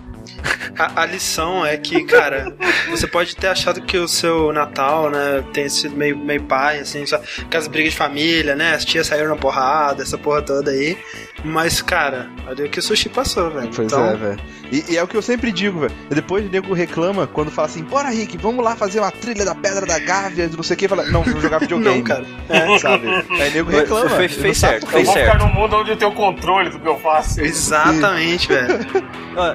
A, 0.77 1.01
a 1.03 1.05
lição 1.05 1.65
é 1.65 1.77
que, 1.77 2.03
cara, 2.03 2.53
você 2.89 3.07
pode 3.07 3.35
ter 3.35 3.47
achado 3.47 3.81
que 3.81 3.97
o 3.97 4.07
seu 4.07 4.51
Natal, 4.51 5.09
né, 5.09 5.43
tem 5.53 5.69
sido 5.69 5.95
meio, 5.95 6.17
meio 6.17 6.43
pai, 6.43 6.79
assim, 6.79 7.05
só 7.05 7.19
aquelas 7.41 7.67
brigas 7.67 7.93
de 7.93 7.97
família, 7.97 8.55
né? 8.55 8.73
As 8.75 8.83
tias 8.85 9.07
saíram 9.07 9.29
na 9.29 9.35
porrada, 9.35 10.03
essa 10.03 10.17
porra 10.17 10.41
toda 10.41 10.71
aí. 10.71 10.97
Mas, 11.43 11.81
cara, 11.81 12.29
olha 12.47 12.65
o 12.65 12.69
que 12.69 12.79
o 12.79 12.81
sushi 12.81 13.07
passou, 13.09 13.51
velho. 13.51 13.69
Pois 13.73 13.87
então, 13.91 14.05
é, 14.05 14.15
velho. 14.15 14.39
E, 14.71 14.93
e 14.93 14.97
é 14.97 15.03
o 15.03 15.07
que 15.07 15.15
eu 15.15 15.21
sempre 15.21 15.51
digo, 15.51 15.81
velho. 15.81 15.93
Depois 16.09 16.43
o 16.45 16.49
nego 16.49 16.73
reclama 16.73 17.27
quando 17.27 17.51
fala 17.51 17.67
assim: 17.67 17.83
Bora, 17.83 18.09
Rick, 18.09 18.35
vamos 18.37 18.65
lá 18.65 18.75
fazer 18.75 18.99
uma 18.99 19.11
trilha 19.11 19.45
da 19.45 19.53
Pedra 19.53 19.85
da 19.85 19.99
Gávea, 19.99 20.47
de 20.49 20.55
não 20.57 20.63
sei 20.63 20.73
o 20.75 20.77
que. 20.79 20.87
Fala, 20.87 21.03
não, 21.05 21.21
vamos 21.23 21.41
jogar 21.41 21.59
videogame. 21.61 21.97
Não, 21.99 22.03
cara. 22.03 22.25
É, 22.49 22.79
sabe? 22.79 23.07
Aí 23.07 23.51
nego 23.53 23.69
Foi- 23.69 23.79
reclama. 23.81 24.09
foi- 24.09 24.23
Ele 24.25 24.33
fez 24.33 24.57
certo, 24.57 24.83
o 24.83 24.87
que 24.87 24.93
Eu 24.93 24.97
fez 24.97 25.05
vou 25.05 25.13
certo. 25.13 25.31
ficar 25.33 25.45
num 25.47 25.53
mundo 25.53 25.75
onde 25.75 25.91
eu 25.91 25.97
tenho 25.97 26.11
controle 26.13 26.69
do 26.71 26.79
que 26.79 26.87
eu 26.87 26.97
faço. 26.99 27.41
Exatamente, 27.41 28.47
velho. 28.47 28.79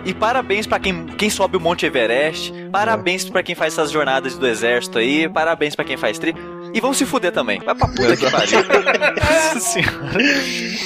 E 0.05 0.15
parabéns 0.15 0.67
pra 0.67 0.79
quem, 0.79 1.07
quem 1.17 1.31
sobe 1.31 1.57
o 1.57 1.61
Monte 1.61 1.87
Everest. 1.87 2.53
Parabéns 2.73 3.29
pra 3.29 3.43
quem 3.43 3.55
faz 3.55 3.73
essas 3.75 3.91
jornadas 3.91 4.37
do 4.37 4.47
exército 4.47 4.99
aí. 4.99 5.29
Parabéns 5.29 5.75
pra 5.75 5.85
quem 5.85 5.97
faz 5.97 6.19
tri. 6.19 6.35
E 6.73 6.81
vão 6.81 6.93
se 6.95 7.05
fuder 7.05 7.33
também. 7.33 7.61
Vai 7.65 7.75
pra 7.75 7.89
puta 7.89 8.17
que 8.17 8.31
pariu. 8.31 8.61
Nossa 9.21 9.61
senhora. 9.61 10.19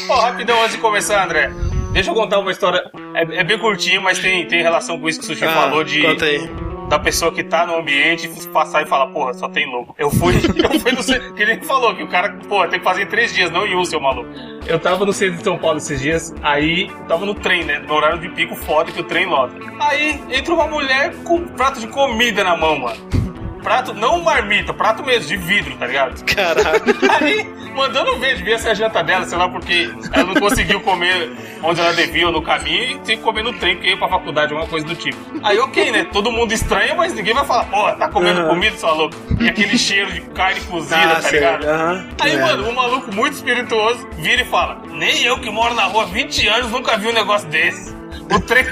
Ó, 0.08 0.20
rapidão, 0.20 0.60
antes 0.62 0.72
de 0.76 0.78
começar, 0.80 1.24
André. 1.24 1.50
Deixa 1.92 2.10
eu 2.10 2.14
contar 2.14 2.38
uma 2.38 2.50
história. 2.50 2.82
É, 3.14 3.40
é 3.40 3.44
bem 3.44 3.58
curtinho, 3.58 4.02
mas 4.02 4.18
tem, 4.18 4.46
tem 4.48 4.62
relação 4.62 4.98
com 4.98 5.08
isso 5.08 5.20
que 5.20 5.26
o 5.26 5.28
Sushi 5.28 5.44
Ah, 5.44 5.52
falou 5.52 5.84
de, 5.84 6.02
Conta 6.02 6.24
aí. 6.24 6.48
Da 6.88 6.98
pessoa 6.98 7.32
que 7.32 7.42
tá 7.42 7.66
no 7.66 7.76
ambiente 7.76 8.28
passar 8.52 8.82
e 8.82 8.86
falar, 8.86 9.08
porra, 9.08 9.34
só 9.34 9.48
tem 9.48 9.66
louco. 9.66 9.94
Eu 9.98 10.10
fui, 10.10 10.34
eu 10.62 10.80
fui 10.80 10.92
no 10.92 11.02
centro, 11.02 11.34
que 11.34 11.42
ele 11.42 11.60
falou 11.64 11.94
que 11.94 12.02
o 12.02 12.08
cara, 12.08 12.32
porra, 12.48 12.68
tem 12.68 12.78
que 12.78 12.84
fazer 12.84 13.02
em 13.02 13.06
três 13.06 13.34
dias, 13.34 13.50
não 13.50 13.66
em 13.66 13.76
um, 13.76 13.84
seu 13.84 14.00
maluco. 14.00 14.30
Eu 14.66 14.78
tava 14.78 15.04
no 15.04 15.12
centro 15.12 15.38
de 15.38 15.44
São 15.44 15.58
Paulo 15.58 15.78
esses 15.78 16.00
dias, 16.00 16.34
aí 16.42 16.90
tava 17.08 17.26
no 17.26 17.34
trem, 17.34 17.64
né? 17.64 17.78
No 17.80 17.94
horário 17.94 18.18
de 18.18 18.28
pico 18.30 18.54
foda 18.54 18.92
que 18.92 19.00
o 19.00 19.04
trem 19.04 19.26
lota. 19.26 19.54
Aí 19.80 20.20
entra 20.30 20.54
uma 20.54 20.66
mulher 20.66 21.14
com 21.24 21.36
um 21.36 21.48
prato 21.48 21.80
de 21.80 21.86
comida 21.88 22.42
na 22.44 22.56
mão, 22.56 22.78
mano. 22.78 23.24
Prato, 23.64 23.94
não 23.94 24.20
marmita, 24.22 24.72
prato 24.74 25.02
mesmo, 25.02 25.26
de 25.26 25.36
vidro, 25.38 25.74
tá 25.76 25.86
ligado? 25.86 26.22
Caralho. 26.26 26.82
Aí, 27.18 27.44
mandando 27.74 28.18
ver, 28.18 28.36
devia 28.36 28.58
ser 28.58 28.68
a 28.68 28.74
janta 28.74 29.02
dela, 29.02 29.24
sei 29.24 29.38
lá, 29.38 29.48
porque 29.48 29.90
ela 30.12 30.24
não 30.26 30.34
conseguiu 30.34 30.80
comer 30.82 31.32
onde 31.62 31.80
ela 31.80 31.94
devia 31.94 32.26
ou 32.26 32.32
no 32.32 32.42
caminho 32.42 32.82
e 32.82 32.98
tinha 32.98 33.16
que 33.16 33.22
comer 33.22 33.42
no 33.42 33.54
trem, 33.54 33.76
porque 33.76 33.88
ia 33.88 33.96
pra 33.96 34.06
faculdade, 34.08 34.52
alguma 34.52 34.68
coisa 34.68 34.86
do 34.86 34.94
tipo. 34.94 35.16
Aí, 35.42 35.58
ok, 35.58 35.90
né? 35.90 36.04
Todo 36.12 36.30
mundo 36.30 36.52
estranha, 36.52 36.94
mas 36.94 37.14
ninguém 37.14 37.32
vai 37.34 37.44
falar, 37.46 37.64
pô, 37.64 37.90
tá 37.92 38.06
comendo 38.08 38.42
Uhum. 38.42 38.48
comida, 38.50 38.76
sua 38.76 38.92
louco. 38.92 39.16
E 39.40 39.48
aquele 39.48 39.78
cheiro 39.78 40.12
de 40.12 40.20
carne 40.20 40.60
cozida, 40.60 40.96
Ah, 40.96 41.14
tá 41.16 41.22
sei. 41.22 41.40
ligado? 41.40 41.64
Aham. 41.66 42.06
Aí, 42.20 42.32
É. 42.34 42.40
mano, 42.40 42.68
um 42.68 42.72
maluco 42.74 43.14
muito 43.14 43.32
espirituoso 43.32 44.06
vira 44.18 44.42
e 44.42 44.44
fala: 44.44 44.82
Nem 44.90 45.22
eu 45.24 45.38
que 45.38 45.48
moro 45.48 45.72
na 45.74 45.84
rua 45.84 46.02
há 46.02 46.06
20 46.06 46.46
anos 46.48 46.70
nunca 46.70 46.98
vi 46.98 47.08
um 47.08 47.12
negócio 47.14 47.48
desse. 47.48 47.94
O 48.30 48.40
trem, 48.40 48.64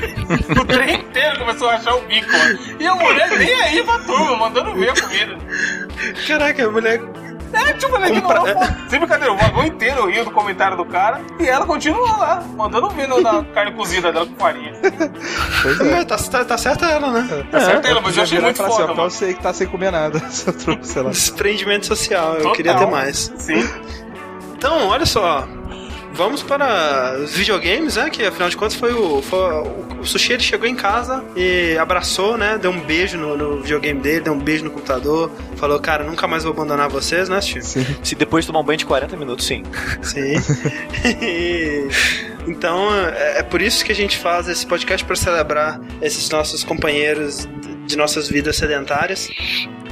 o 0.61 0.64
trem 0.64 1.00
inteiro 1.00 1.38
começou 1.40 1.68
a 1.68 1.75
achar 1.75 1.94
o 1.94 2.02
bico. 2.02 2.30
E 2.80 2.87
a 2.87 2.94
mulher 2.94 3.30
nem 3.38 3.52
aí 3.54 3.82
pra 3.82 3.99
turma, 4.00 4.37
mandando 4.37 4.73
ver 4.75 4.90
a 4.90 5.00
comida. 5.00 5.38
Caraca, 6.26 6.66
a 6.66 6.71
mulher. 6.71 7.00
É, 7.52 7.75
tipo, 7.75 7.94
ela 7.94 8.09
ignorou, 8.09 8.47
pô. 8.47 8.61
Sem 8.88 8.99
brincadeira, 8.99 9.30
o 9.30 9.37
vagão 9.37 9.66
inteiro 9.66 10.06
riu 10.06 10.25
do 10.25 10.30
comentário 10.30 10.75
do 10.75 10.87
cara 10.87 11.21
e 11.38 11.47
ela 11.47 11.66
continuou 11.66 12.06
lá, 12.16 12.42
mandando 12.56 12.88
ver 12.90 13.06
na 13.09 13.44
carne 13.52 13.73
cozida 13.73 14.11
dela 14.11 14.25
com 14.25 14.35
farinha. 14.37 14.73
Pois 15.61 15.78
é. 15.80 15.85
Mas 16.06 16.06
tá, 16.06 16.38
tá, 16.38 16.44
tá 16.47 16.56
certa 16.56 16.87
ela, 16.87 17.11
né? 17.11 17.47
Tá 17.50 17.61
certo 17.61 17.87
ela, 17.87 18.00
mas 18.00 18.16
eu 18.16 18.23
achei 18.23 18.40
muito 18.40 18.56
falar 18.56 18.68
assim, 18.71 18.76
ó, 18.76 18.80
foda, 18.80 18.94
pra 18.94 19.02
mano. 19.02 19.11
você 19.11 19.35
que 19.35 19.42
tá 19.42 19.52
sem 19.52 19.66
comer 19.66 19.92
nada. 19.92 20.18
Só 20.30 20.50
trouxe, 20.50 20.92
sei 20.94 21.02
lá. 21.02 21.11
Desprendimento 21.11 21.85
social, 21.87 22.32
eu 22.32 22.38
Total. 22.38 22.52
queria 22.54 22.75
ter 22.75 22.87
mais. 22.87 23.30
Sim. 23.37 23.68
Então, 24.56 24.88
olha 24.88 25.04
só. 25.04 25.47
Vamos 26.14 26.42
para 26.42 27.19
os 27.19 27.35
videogames, 27.35 27.97
né? 27.97 28.11
Que 28.11 28.25
afinal 28.25 28.49
de 28.49 28.57
contas 28.57 28.75
foi 28.75 28.92
o. 28.92 29.23
Foi 29.23 29.38
o, 29.38 30.00
o 30.00 30.07
Sushi 30.07 30.35
ele 30.35 30.42
chegou 30.42 30.66
em 30.69 30.75
casa 30.75 31.25
e 31.37 31.76
abraçou, 31.78 32.37
né? 32.37 32.59
Deu 32.59 32.71
um 32.71 32.81
beijo 32.81 33.16
no, 33.16 33.37
no 33.37 33.62
videogame 33.62 34.00
dele, 34.00 34.21
deu 34.21 34.33
um 34.33 34.38
beijo 34.38 34.64
no 34.64 34.71
computador. 34.71 35.31
Falou, 35.57 35.78
cara, 35.81 36.04
nunca 36.04 36.26
mais 36.26 36.45
vou 36.45 36.52
abandonar 36.52 36.88
vocês, 36.88 37.28
né, 37.28 37.40
Sushi? 37.40 37.62
Sim. 37.62 37.87
Se 38.02 38.14
depois 38.14 38.45
de 38.45 38.49
tomar 38.49 38.61
um 38.61 38.64
banho 38.64 38.78
de 38.78 38.87
40 38.87 39.16
minutos, 39.16 39.47
sim. 39.47 39.62
Sim. 40.02 40.35
E, 41.23 41.88
então, 42.47 42.88
é, 42.95 43.38
é 43.38 43.42
por 43.42 43.61
isso 43.61 43.85
que 43.85 43.92
a 43.92 43.95
gente 43.95 44.16
faz 44.16 44.49
esse 44.49 44.66
podcast 44.66 45.04
para 45.04 45.16
celebrar 45.16 45.81
esses 46.00 46.28
nossos 46.31 46.64
companheiros 46.64 47.49
de 47.87 47.97
nossas 47.97 48.28
vidas 48.28 48.57
sedentárias. 48.57 49.28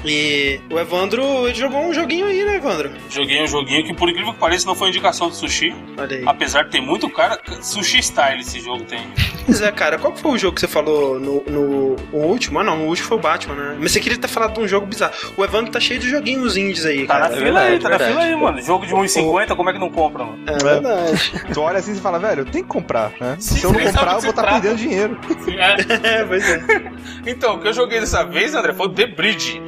E 0.05 0.61
o 0.71 0.79
Evandro 0.79 1.47
ele 1.47 1.55
jogou 1.55 1.81
um 1.81 1.93
joguinho 1.93 2.27
aí, 2.27 2.43
né, 2.45 2.57
Evandro? 2.57 2.91
Joguei 3.11 3.43
um 3.43 3.47
joguinho 3.47 3.85
que, 3.85 3.93
por 3.93 4.09
incrível 4.09 4.33
que 4.33 4.39
pareça, 4.39 4.67
não 4.67 4.75
foi 4.75 4.89
indicação 4.89 5.29
do 5.29 5.35
sushi. 5.35 5.75
Olha 5.99 6.17
aí. 6.17 6.23
Apesar 6.27 6.65
de 6.65 6.71
ter 6.71 6.81
muito 6.81 7.09
cara, 7.11 7.39
sushi 7.61 7.99
style 8.03 8.41
esse 8.41 8.61
jogo 8.61 8.85
tem. 8.85 9.01
Pois 9.45 9.61
é, 9.61 9.71
cara, 9.73 9.99
qual 9.99 10.13
que 10.13 10.21
foi 10.21 10.31
o 10.33 10.39
jogo 10.39 10.55
que 10.55 10.61
você 10.61 10.69
falou 10.69 11.19
no, 11.21 11.43
no 11.45 11.97
o 12.13 12.19
último? 12.19 12.59
Ah, 12.61 12.65
não, 12.65 12.85
o 12.85 12.87
último 12.89 13.09
foi 13.09 13.19
o 13.19 13.21
Batman, 13.21 13.55
né? 13.55 13.77
Mas 13.79 13.93
você 13.93 14.01
queria 14.01 14.17
ter 14.17 14.29
falado 14.29 14.55
de 14.55 14.61
um 14.61 14.69
jogo 14.69 14.87
bizarro. 14.87 15.13
O 15.37 15.45
Evandro 15.45 15.71
tá 15.71 15.81
cheio 15.81 16.01
de 16.01 16.09
joguinhos 16.09 16.57
indies 16.57 16.87
aí, 16.87 17.07
Tá 17.07 17.19
na 17.19 17.29
cara. 17.29 17.37
fila 17.37 17.61
aí, 17.61 17.71
verdade, 17.73 17.83
tá 17.83 18.05
na 18.05 18.11
fila 18.11 18.25
aí, 18.25 18.37
mano. 18.37 18.63
Jogo 18.63 18.87
de 18.87 18.95
1,50, 18.95 19.55
como 19.57 19.69
é 19.71 19.73
que 19.73 19.79
não 19.79 19.91
compra, 19.91 20.25
mano? 20.25 20.39
É 20.47 20.57
verdade. 20.57 21.33
Tu 21.53 21.61
olha 21.61 21.79
assim 21.79 21.93
e 21.93 21.97
fala, 21.97 22.19
velho, 22.19 22.45
tem 22.47 22.63
que 22.63 22.69
comprar, 22.69 23.13
né? 23.21 23.37
Sim, 23.39 23.57
Se 23.61 23.65
eu 23.65 23.73
não 23.73 23.81
comprar, 23.81 24.15
eu 24.15 24.21
vou 24.21 24.31
estar 24.31 24.43
trata. 24.43 24.61
perdendo 24.61 24.79
dinheiro. 24.79 25.19
é, 26.03 26.25
pois 26.25 26.49
é. 26.49 26.63
Então, 27.27 27.57
o 27.57 27.61
que 27.61 27.69
eu 27.69 27.73
joguei 27.73 28.01
dessa 28.01 28.25
vez, 28.25 28.55
André, 28.55 28.73
foi 28.73 28.87
o 28.87 28.91
The 28.91 29.07
Bridge. 29.09 29.61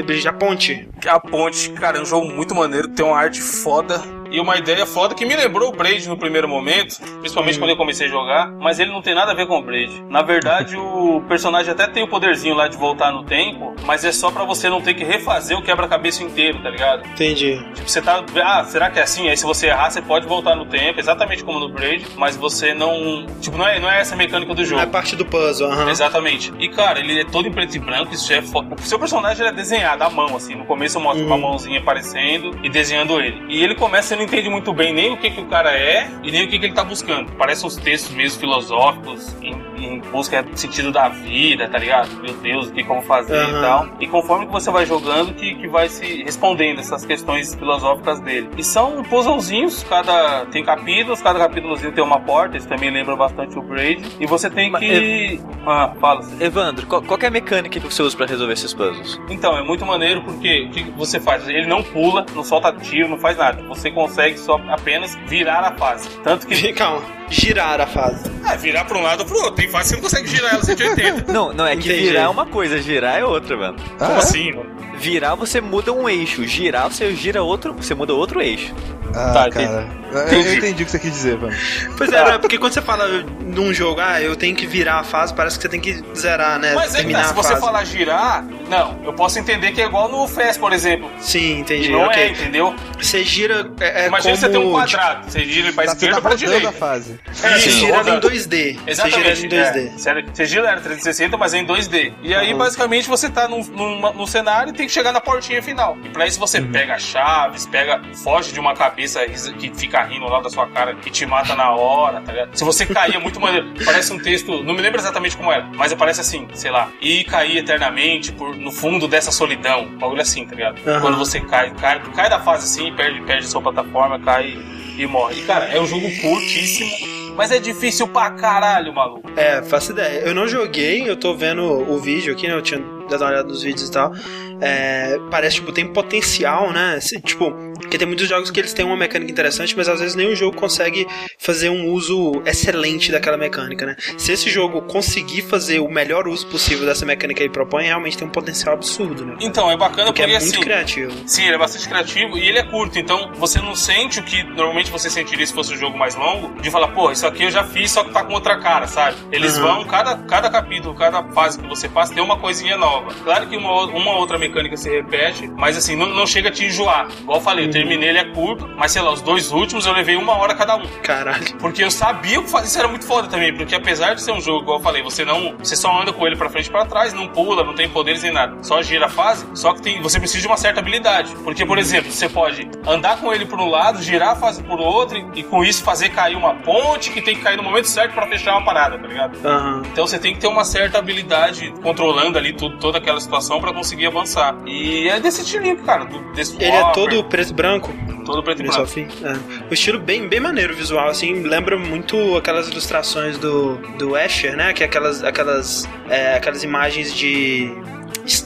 The 0.00 0.06
Bridge 0.06 0.24
da 0.24 0.32
Ponte. 0.32 0.88
A 1.06 1.20
ponte, 1.20 1.70
cara, 1.72 1.98
é 1.98 2.00
um 2.00 2.06
jogo 2.06 2.26
muito 2.26 2.54
maneiro, 2.54 2.88
tem 2.88 3.04
uma 3.04 3.18
arte 3.18 3.42
foda 3.42 4.19
e 4.30 4.40
uma 4.40 4.56
ideia 4.56 4.86
foda 4.86 5.14
que 5.14 5.24
me 5.24 5.34
lembrou 5.36 5.68
o 5.70 5.72
Braid 5.76 6.08
no 6.08 6.16
primeiro 6.16 6.48
momento, 6.48 6.96
principalmente 7.20 7.58
quando 7.58 7.70
eu 7.70 7.76
comecei 7.76 8.06
a 8.06 8.10
jogar, 8.10 8.50
mas 8.52 8.78
ele 8.78 8.90
não 8.90 9.02
tem 9.02 9.14
nada 9.14 9.32
a 9.32 9.34
ver 9.34 9.46
com 9.46 9.58
o 9.58 9.62
Braid. 9.62 10.02
Na 10.08 10.22
verdade, 10.22 10.76
o 10.76 11.22
personagem 11.28 11.72
até 11.72 11.86
tem 11.86 12.02
o 12.02 12.08
poderzinho 12.08 12.54
lá 12.54 12.68
de 12.68 12.76
voltar 12.76 13.12
no 13.12 13.24
tempo, 13.24 13.74
mas 13.84 14.04
é 14.04 14.12
só 14.12 14.30
pra 14.30 14.44
você 14.44 14.68
não 14.68 14.80
ter 14.80 14.94
que 14.94 15.04
refazer 15.04 15.56
o 15.58 15.62
quebra-cabeça 15.62 16.22
inteiro, 16.22 16.62
tá 16.62 16.70
ligado? 16.70 17.06
Entendi. 17.08 17.58
Tipo, 17.74 17.88
você 17.88 18.00
tá. 18.02 18.24
Ah, 18.44 18.64
será 18.64 18.90
que 18.90 18.98
é 18.98 19.02
assim? 19.02 19.28
Aí 19.28 19.36
se 19.36 19.44
você 19.44 19.66
errar, 19.68 19.90
você 19.90 20.02
pode 20.02 20.26
voltar 20.26 20.54
no 20.54 20.66
tempo, 20.66 20.98
exatamente 21.00 21.42
como 21.44 21.58
no 21.58 21.68
Braid, 21.68 22.06
mas 22.16 22.36
você 22.36 22.74
não. 22.74 23.26
Tipo, 23.40 23.56
não 23.56 23.66
é, 23.66 23.78
não 23.78 23.90
é 23.90 24.00
essa 24.00 24.14
a 24.14 24.16
mecânica 24.18 24.54
do 24.54 24.62
É 24.62 24.64
jogo. 24.64 24.86
parte 24.88 25.16
do 25.16 25.24
puzzle, 25.24 25.70
aham. 25.70 25.90
Exatamente. 25.90 26.52
E, 26.58 26.68
cara, 26.68 26.98
ele 27.00 27.20
é 27.20 27.24
todo 27.24 27.46
em 27.48 27.52
preto 27.52 27.74
e 27.76 27.78
branco, 27.78 28.12
isso 28.14 28.32
é 28.32 28.42
foda. 28.42 28.74
O 28.74 28.82
seu 28.82 28.98
personagem 28.98 29.46
é 29.46 29.52
desenhado 29.52 30.02
à 30.04 30.10
mão, 30.10 30.36
assim. 30.36 30.54
No 30.54 30.64
começo 30.64 30.98
mostra 31.00 31.24
uma 31.24 31.36
mãozinha 31.38 31.80
aparecendo 31.80 32.58
e 32.62 32.68
desenhando 32.68 33.20
ele. 33.20 33.42
E 33.48 33.62
ele 33.62 33.74
começa, 33.74 34.14
não 34.20 34.26
entende 34.26 34.50
muito 34.50 34.72
bem 34.74 34.92
nem 34.92 35.12
o 35.12 35.16
que, 35.16 35.30
que 35.30 35.40
o 35.40 35.46
cara 35.46 35.72
é 35.72 36.10
e 36.22 36.30
nem 36.30 36.44
o 36.44 36.48
que, 36.48 36.58
que 36.58 36.66
ele 36.66 36.74
tá 36.74 36.84
buscando. 36.84 37.32
Parece 37.32 37.64
uns 37.64 37.76
textos 37.76 38.14
mesmo 38.14 38.38
filosóficos, 38.38 39.34
em, 39.42 39.54
em 39.78 39.98
busca 39.98 40.42
do 40.42 40.56
sentido 40.58 40.92
da 40.92 41.08
vida, 41.08 41.66
tá 41.68 41.78
ligado? 41.78 42.10
Meu 42.20 42.34
Deus, 42.34 42.68
o 42.68 42.72
que, 42.72 42.82
vou 42.82 43.00
fazer 43.00 43.38
Aham. 43.38 43.58
e 43.58 43.62
tal. 43.62 43.88
E 44.00 44.06
conforme 44.08 44.46
que 44.46 44.52
você 44.52 44.70
vai 44.70 44.84
jogando, 44.84 45.32
que, 45.34 45.54
que 45.54 45.68
vai 45.68 45.88
se 45.88 46.22
respondendo 46.22 46.80
essas 46.80 47.04
questões 47.06 47.54
filosóficas 47.54 48.20
dele. 48.20 48.50
E 48.58 48.62
são 48.62 49.02
puzzlezinhos, 49.04 49.82
cada 49.84 50.44
tem 50.46 50.62
capítulos, 50.62 51.22
cada 51.22 51.38
capítulozinho 51.38 51.92
tem 51.92 52.04
uma 52.04 52.20
porta, 52.20 52.58
isso 52.58 52.68
também 52.68 52.90
lembra 52.90 53.16
bastante 53.16 53.58
o 53.58 53.62
Braid. 53.62 54.02
E 54.20 54.26
você 54.26 54.50
tem 54.50 54.70
Mas, 54.70 54.80
que. 54.80 55.40
Ah, 55.66 55.94
fala. 55.98 56.22
Cid. 56.22 56.44
Evandro, 56.44 56.86
qual, 56.86 57.00
qual 57.00 57.18
que 57.18 57.24
é 57.24 57.28
a 57.28 57.32
mecânica 57.32 57.80
que 57.80 57.86
você 57.86 58.02
usa 58.02 58.16
pra 58.16 58.26
resolver 58.26 58.52
esses 58.52 58.74
puzzles? 58.74 59.18
Então, 59.30 59.56
é 59.56 59.62
muito 59.62 59.86
maneiro 59.86 60.22
porque 60.22 60.66
o 60.66 60.70
que 60.70 60.84
que 60.84 60.90
você 60.90 61.18
faz? 61.18 61.48
Ele 61.48 61.66
não 61.66 61.82
pula, 61.82 62.26
não 62.34 62.44
solta 62.44 62.70
tiro, 62.72 63.08
não 63.08 63.18
faz 63.18 63.38
nada. 63.38 63.62
Você 63.62 63.90
consegue 63.90 64.09
só 64.38 64.60
apenas 64.68 65.16
virar 65.26 65.60
a 65.60 65.72
fase. 65.72 66.08
Tanto 66.22 66.46
que. 66.46 66.72
Calma, 66.74 67.02
girar 67.28 67.80
a 67.80 67.86
fase. 67.86 68.30
É, 68.50 68.56
virar 68.56 68.84
pra 68.84 68.98
um 68.98 69.02
lado 69.02 69.20
ou 69.20 69.26
pro 69.26 69.36
outro. 69.36 69.52
Tem 69.54 69.68
fase 69.68 69.84
que 69.84 69.88
você 69.90 69.96
não 69.96 70.02
consegue 70.24 70.28
girar 70.28 70.54
ela 70.54 70.64
180. 70.64 71.32
Não, 71.32 71.52
não, 71.52 71.66
é 71.66 71.76
que 71.76 71.88
Entendi. 71.88 72.08
virar 72.08 72.22
é 72.22 72.28
uma 72.28 72.46
coisa, 72.46 72.80
girar 72.82 73.18
é 73.18 73.24
outra, 73.24 73.56
mano. 73.56 73.76
Ah, 73.98 74.06
Como 74.06 74.12
é? 74.12 74.18
assim, 74.18 74.52
mano? 74.52 74.70
Virar 74.98 75.34
você 75.34 75.60
muda 75.60 75.92
um 75.92 76.08
eixo, 76.08 76.44
girar 76.46 76.90
você 76.90 77.14
gira 77.14 77.42
outro, 77.42 77.72
você 77.72 77.94
muda 77.94 78.12
outro 78.12 78.40
eixo. 78.42 78.74
Ah, 79.14 79.32
Tá, 79.32 79.50
cara. 79.50 79.88
Eu- 80.12 80.22
entendi. 80.26 80.48
Eu 80.48 80.54
entendi 80.54 80.82
o 80.82 80.86
que 80.86 80.90
você 80.92 80.98
quis 80.98 81.10
dizer, 81.12 81.38
mano. 81.38 81.52
Pois 81.96 82.12
é, 82.12 82.24
né? 82.24 82.38
porque 82.38 82.58
quando 82.58 82.72
você 82.74 82.82
fala 82.82 83.06
num 83.40 83.72
jogo, 83.72 84.00
ah, 84.00 84.20
eu 84.20 84.36
tenho 84.36 84.54
que 84.54 84.66
virar 84.66 85.00
a 85.00 85.04
fase, 85.04 85.32
parece 85.34 85.56
que 85.56 85.62
você 85.62 85.68
tem 85.68 85.80
que 85.80 86.02
zerar, 86.16 86.58
né? 86.60 86.74
Mas 86.74 86.86
é 86.94 86.98
que 86.98 87.02
terminar 87.04 87.20
tá, 87.22 87.24
se 87.26 87.30
a 87.32 87.34
você 87.36 87.48
fase. 87.50 87.60
falar 87.60 87.84
girar, 87.84 88.44
não, 88.68 88.98
eu 89.04 89.12
posso 89.12 89.38
entender 89.38 89.72
que 89.72 89.80
é 89.80 89.86
igual 89.86 90.08
no 90.08 90.26
FES, 90.28 90.58
por 90.58 90.72
exemplo. 90.72 91.10
Sim, 91.20 91.38
E 91.56 91.60
entendi. 91.60 91.90
não 91.90 92.02
ok. 92.02 92.22
é, 92.22 92.28
entendeu? 92.28 92.74
Você 93.00 93.24
gira. 93.24 93.70
É, 93.80 93.99
é 94.00 94.06
Imagina 94.06 94.34
como, 94.34 94.36
você 94.40 94.48
tem 94.48 94.58
um 94.58 94.62
tipo, 94.62 94.72
quadrado, 94.74 95.30
você 95.30 95.44
gira 95.44 95.66
ele 95.68 95.72
pra 95.74 95.84
Tá, 95.84 95.90
você 95.90 95.96
esquerda 95.96 96.16
ou 96.16 96.22
pra 96.22 96.34
direita. 96.34 96.68
a 96.68 96.72
fase. 96.72 97.20
É, 97.28 97.32
Você 97.58 97.70
gira 97.70 97.92
em 97.92 97.96
rodando. 97.96 98.28
2D. 98.28 98.74
Você 98.74 98.90
Exatamente. 98.90 99.16
gira 99.16 99.30
ela 99.30 99.38
em 99.38 99.48
2D. 99.48 99.94
É, 99.94 99.98
sério, 99.98 100.24
você 100.32 100.44
gira 100.46 100.68
era 100.68 100.80
360, 100.80 101.36
mas 101.36 101.54
é 101.54 101.58
em 101.58 101.66
2D. 101.66 102.12
E 102.22 102.34
aí, 102.34 102.52
Uhum. 102.52 102.58
basicamente, 102.58 103.08
você 103.08 103.28
tá 103.28 103.48
num, 103.48 103.62
num, 103.64 104.12
num 104.12 104.26
cenário 104.26 104.70
e 104.70 104.72
tem 104.76 104.86
que 104.86 104.92
chegar 104.92 105.12
na 105.12 105.20
portinha 105.20 105.62
final. 105.62 105.96
E 106.04 106.08
pra 106.08 106.26
isso 106.26 106.38
você 106.38 106.58
Uhum. 106.60 106.70
pega 106.72 106.98
chaves, 106.98 107.66
pega, 107.66 108.00
foge 108.22 108.52
de 108.52 108.60
uma 108.60 108.74
cabeça 108.74 109.24
que 109.26 109.70
fica 109.74 110.02
rindo 110.02 110.26
lá 110.26 110.40
da 110.40 110.50
sua 110.50 110.66
cara 110.68 110.94
que 110.94 111.10
te 111.10 111.24
mata 111.26 111.54
na 111.54 111.70
hora, 111.70 112.20
tá 112.20 112.32
ligado? 112.32 112.56
Se 112.56 112.64
você 112.64 112.86
cair, 112.86 113.16
é 113.16 113.18
muito 113.18 113.40
maneiro. 113.40 113.68
Parece 113.84 114.12
um 114.12 114.18
texto, 114.18 114.62
não 114.62 114.74
me 114.74 114.80
lembro 114.80 115.00
exatamente 115.00 115.36
como 115.36 115.50
era, 115.52 115.66
mas 115.74 115.92
parece 115.94 116.20
assim, 116.20 116.46
sei 116.54 116.70
lá, 116.70 116.88
e 117.00 117.24
cair 117.24 117.58
eternamente 117.58 118.32
por, 118.32 118.54
no 118.56 118.70
fundo 118.70 119.06
dessa 119.08 119.30
solidão. 119.32 119.82
Um 119.82 119.98
bagulho 119.98 120.20
assim, 120.22 120.44
tá 120.46 120.54
ligado? 120.54 120.78
Uhum. 120.86 121.00
Quando 121.00 121.18
você 121.18 121.40
cai, 121.40 121.70
cai, 121.80 122.00
cai 122.14 122.30
da 122.30 122.38
fase 122.40 122.64
assim, 122.64 122.92
perde, 122.94 123.20
perde 123.22 123.46
sua 123.46 123.60
plataforma, 123.60 123.89
cai 124.24 124.58
e 124.96 125.06
morre. 125.06 125.40
E, 125.40 125.44
cara, 125.44 125.66
é 125.66 125.80
um 125.80 125.86
jogo 125.86 126.06
curtíssimo, 126.20 127.34
mas 127.36 127.50
é 127.50 127.58
difícil 127.58 128.08
pra 128.08 128.30
caralho, 128.30 128.92
maluco. 128.92 129.30
É, 129.36 129.62
faço 129.62 129.92
ideia. 129.92 130.20
Eu 130.20 130.34
não 130.34 130.46
joguei, 130.46 131.08
eu 131.08 131.16
tô 131.16 131.34
vendo 131.34 131.62
o 131.62 131.98
vídeo 131.98 132.32
aqui, 132.32 132.46
né? 132.46 132.54
Eu 132.54 132.62
tinha 132.62 132.80
dado 133.10 133.22
uma 133.22 133.30
olhada 133.30 133.48
nos 133.48 133.62
vídeos 133.62 133.88
e 133.88 133.92
tal. 133.92 134.12
É, 134.60 135.18
parece, 135.30 135.56
tipo, 135.56 135.72
tem 135.72 135.86
potencial, 135.92 136.72
né? 136.72 136.98
Se- 137.00 137.20
tipo, 137.20 137.50
porque 137.80 137.96
tem 137.96 138.06
muitos 138.06 138.28
jogos 138.28 138.50
que 138.50 138.60
eles 138.60 138.72
têm 138.72 138.84
uma 138.84 138.96
mecânica 138.96 139.30
interessante, 139.32 139.74
mas 139.76 139.88
às 139.88 140.00
vezes 140.00 140.14
nenhum 140.14 140.34
jogo 140.36 140.56
consegue 140.56 141.06
fazer 141.38 141.70
um 141.70 141.88
uso 141.92 142.42
excelente 142.44 143.10
daquela 143.10 143.36
mecânica, 143.38 143.86
né? 143.86 143.96
Se 144.18 144.32
esse 144.32 144.50
jogo 144.50 144.82
conseguir 144.82 145.42
fazer 145.42 145.80
o 145.80 145.88
melhor 145.90 146.28
uso 146.28 146.46
possível 146.46 146.84
dessa 146.86 147.06
mecânica 147.06 147.38
que 147.38 147.42
ele 147.44 147.52
propõe, 147.52 147.84
realmente 147.84 148.18
tem 148.18 148.26
um 148.28 148.30
potencial 148.30 148.74
absurdo, 148.74 149.24
né? 149.24 149.36
Então, 149.40 149.70
é 149.70 149.76
bacana 149.76 150.06
Porque 150.06 150.20
porque, 150.22 150.36
é 150.36 150.38
muito 150.40 150.52
assim. 150.54 150.60
criativo. 150.60 151.12
Sim, 151.26 151.44
ele 151.46 151.54
é 151.54 151.58
bastante 151.58 151.88
criativo 151.88 152.36
e 152.36 152.46
ele 152.46 152.58
é 152.58 152.62
curto, 152.64 152.98
então 152.98 153.32
você 153.36 153.58
não 153.60 153.74
sente 153.74 154.20
o 154.20 154.22
que 154.22 154.42
normalmente 154.42 154.90
você 154.90 155.08
sentiria 155.08 155.46
se 155.46 155.52
fosse 155.54 155.72
um 155.72 155.76
jogo 155.78 155.96
mais 155.98 156.14
longo, 156.14 156.60
de 156.60 156.70
falar, 156.70 156.88
pô, 156.88 157.10
isso 157.10 157.26
aqui 157.26 157.44
eu 157.44 157.50
já 157.50 157.64
fiz, 157.64 157.90
só 157.90 158.04
que 158.04 158.10
tá 158.12 158.22
com 158.24 158.34
outra 158.34 158.58
cara, 158.58 158.86
sabe? 158.86 159.16
Eles 159.32 159.56
Uhum. 159.56 159.62
vão, 159.62 159.84
cada, 159.86 160.16
cada 160.18 160.50
capítulo, 160.50 160.94
cada 160.94 161.22
fase 161.32 161.58
que 161.58 161.66
você 161.66 161.88
passa 161.88 162.12
tem 162.12 162.22
uma 162.22 162.38
coisinha 162.38 162.76
nova. 162.76 162.99
Nova. 163.00 163.14
Claro 163.24 163.46
que 163.46 163.56
uma, 163.56 163.84
uma 163.86 164.12
outra 164.16 164.38
mecânica 164.38 164.76
se 164.76 164.88
repete, 164.90 165.48
mas 165.56 165.76
assim, 165.76 165.96
não, 165.96 166.06
não 166.06 166.26
chega 166.26 166.48
a 166.48 166.52
te 166.52 166.64
enjoar. 166.64 167.08
Igual 167.20 167.38
eu 167.38 167.42
falei, 167.42 167.66
eu 167.66 167.70
terminei, 167.70 168.10
ele 168.10 168.18
é 168.18 168.24
curto, 168.24 168.68
mas 168.76 168.92
sei 168.92 169.02
lá, 169.02 169.10
os 169.12 169.22
dois 169.22 169.52
últimos 169.52 169.86
eu 169.86 169.92
levei 169.92 170.16
uma 170.16 170.36
hora 170.36 170.54
cada 170.54 170.76
um. 170.76 170.86
Caralho. 171.02 171.56
Porque 171.58 171.82
eu 171.82 171.90
sabia 171.90 172.40
que 172.42 172.50
fazer 172.50 172.66
isso 172.66 172.78
era 172.78 172.88
muito 172.88 173.06
foda 173.06 173.28
também, 173.28 173.54
porque 173.54 173.74
apesar 173.74 174.14
de 174.14 174.22
ser 174.22 174.32
um 174.32 174.40
jogo, 174.40 174.62
igual 174.62 174.78
eu 174.78 174.82
falei, 174.82 175.02
você 175.02 175.24
não. 175.24 175.56
Você 175.58 175.76
só 175.76 176.00
anda 176.00 176.12
com 176.12 176.26
ele 176.26 176.36
pra 176.36 176.48
frente 176.48 176.66
e 176.66 176.70
pra 176.70 176.84
trás, 176.84 177.12
não 177.12 177.28
pula, 177.28 177.64
não 177.64 177.74
tem 177.74 177.88
poderes 177.88 178.22
nem 178.22 178.32
nada. 178.32 178.62
Só 178.62 178.82
gira 178.82 179.06
a 179.06 179.08
fase, 179.08 179.46
só 179.54 179.72
que 179.72 179.82
tem, 179.82 180.00
você 180.00 180.18
precisa 180.18 180.40
de 180.40 180.46
uma 180.46 180.56
certa 180.56 180.80
habilidade. 180.80 181.34
Porque, 181.42 181.64
por 181.64 181.78
exemplo, 181.78 182.10
você 182.10 182.28
pode 182.28 182.68
andar 182.86 183.18
com 183.20 183.32
ele 183.32 183.44
por 183.46 183.60
um 183.60 183.68
lado, 183.68 184.02
girar 184.02 184.30
a 184.30 184.36
fase 184.36 184.62
por 184.62 184.80
outro, 184.80 185.18
e, 185.18 185.40
e 185.40 185.42
com 185.42 185.64
isso 185.64 185.82
fazer 185.82 186.10
cair 186.10 186.36
uma 186.36 186.54
ponte 186.54 187.10
que 187.10 187.20
tem 187.20 187.36
que 187.36 187.42
cair 187.42 187.56
no 187.56 187.62
momento 187.62 187.88
certo 187.88 188.12
pra 188.12 188.26
fechar 188.26 188.52
uma 188.52 188.64
parada, 188.64 188.98
tá 188.98 189.06
ligado? 189.06 189.38
Aham. 189.44 189.82
Então 189.92 190.06
você 190.06 190.18
tem 190.18 190.34
que 190.34 190.40
ter 190.40 190.46
uma 190.46 190.64
certa 190.64 190.98
habilidade 190.98 191.72
controlando 191.82 192.38
ali 192.38 192.52
tudo, 192.52 192.78
toda 192.90 192.98
aquela 192.98 193.20
situação 193.20 193.60
pra 193.60 193.72
conseguir 193.72 194.06
avançar. 194.06 194.56
E 194.66 195.08
é 195.08 195.20
desse 195.20 195.42
estilinho, 195.42 195.76
cara. 195.78 196.04
do- 196.04 196.20
Desse 196.32 196.56
Ele 196.56 196.64
é 196.66 196.92
todo 196.92 197.22
preto 197.24 197.50
e 197.50 197.54
branco, 197.54 197.92
todo 198.26 198.42
preto 198.42 198.62
e 198.62 198.66
branco. 198.66 198.86
fim. 198.86 199.06
É. 199.22 199.68
O 199.70 199.74
estilo 199.74 199.98
bem, 199.98 200.26
bem 200.28 200.40
maneiro 200.40 200.74
visual, 200.74 201.08
assim, 201.08 201.34
lembra 201.42 201.76
muito 201.78 202.36
aquelas 202.36 202.68
ilustrações 202.68 203.38
do, 203.38 203.76
do 203.98 204.16
Escher, 204.16 204.56
né? 204.56 204.72
Que 204.72 204.82
é 204.82 204.86
aquelas, 204.86 205.22
aquelas, 205.22 205.88
é, 206.08 206.34
aquelas 206.34 206.62
imagens 206.64 207.14
de. 207.14 207.70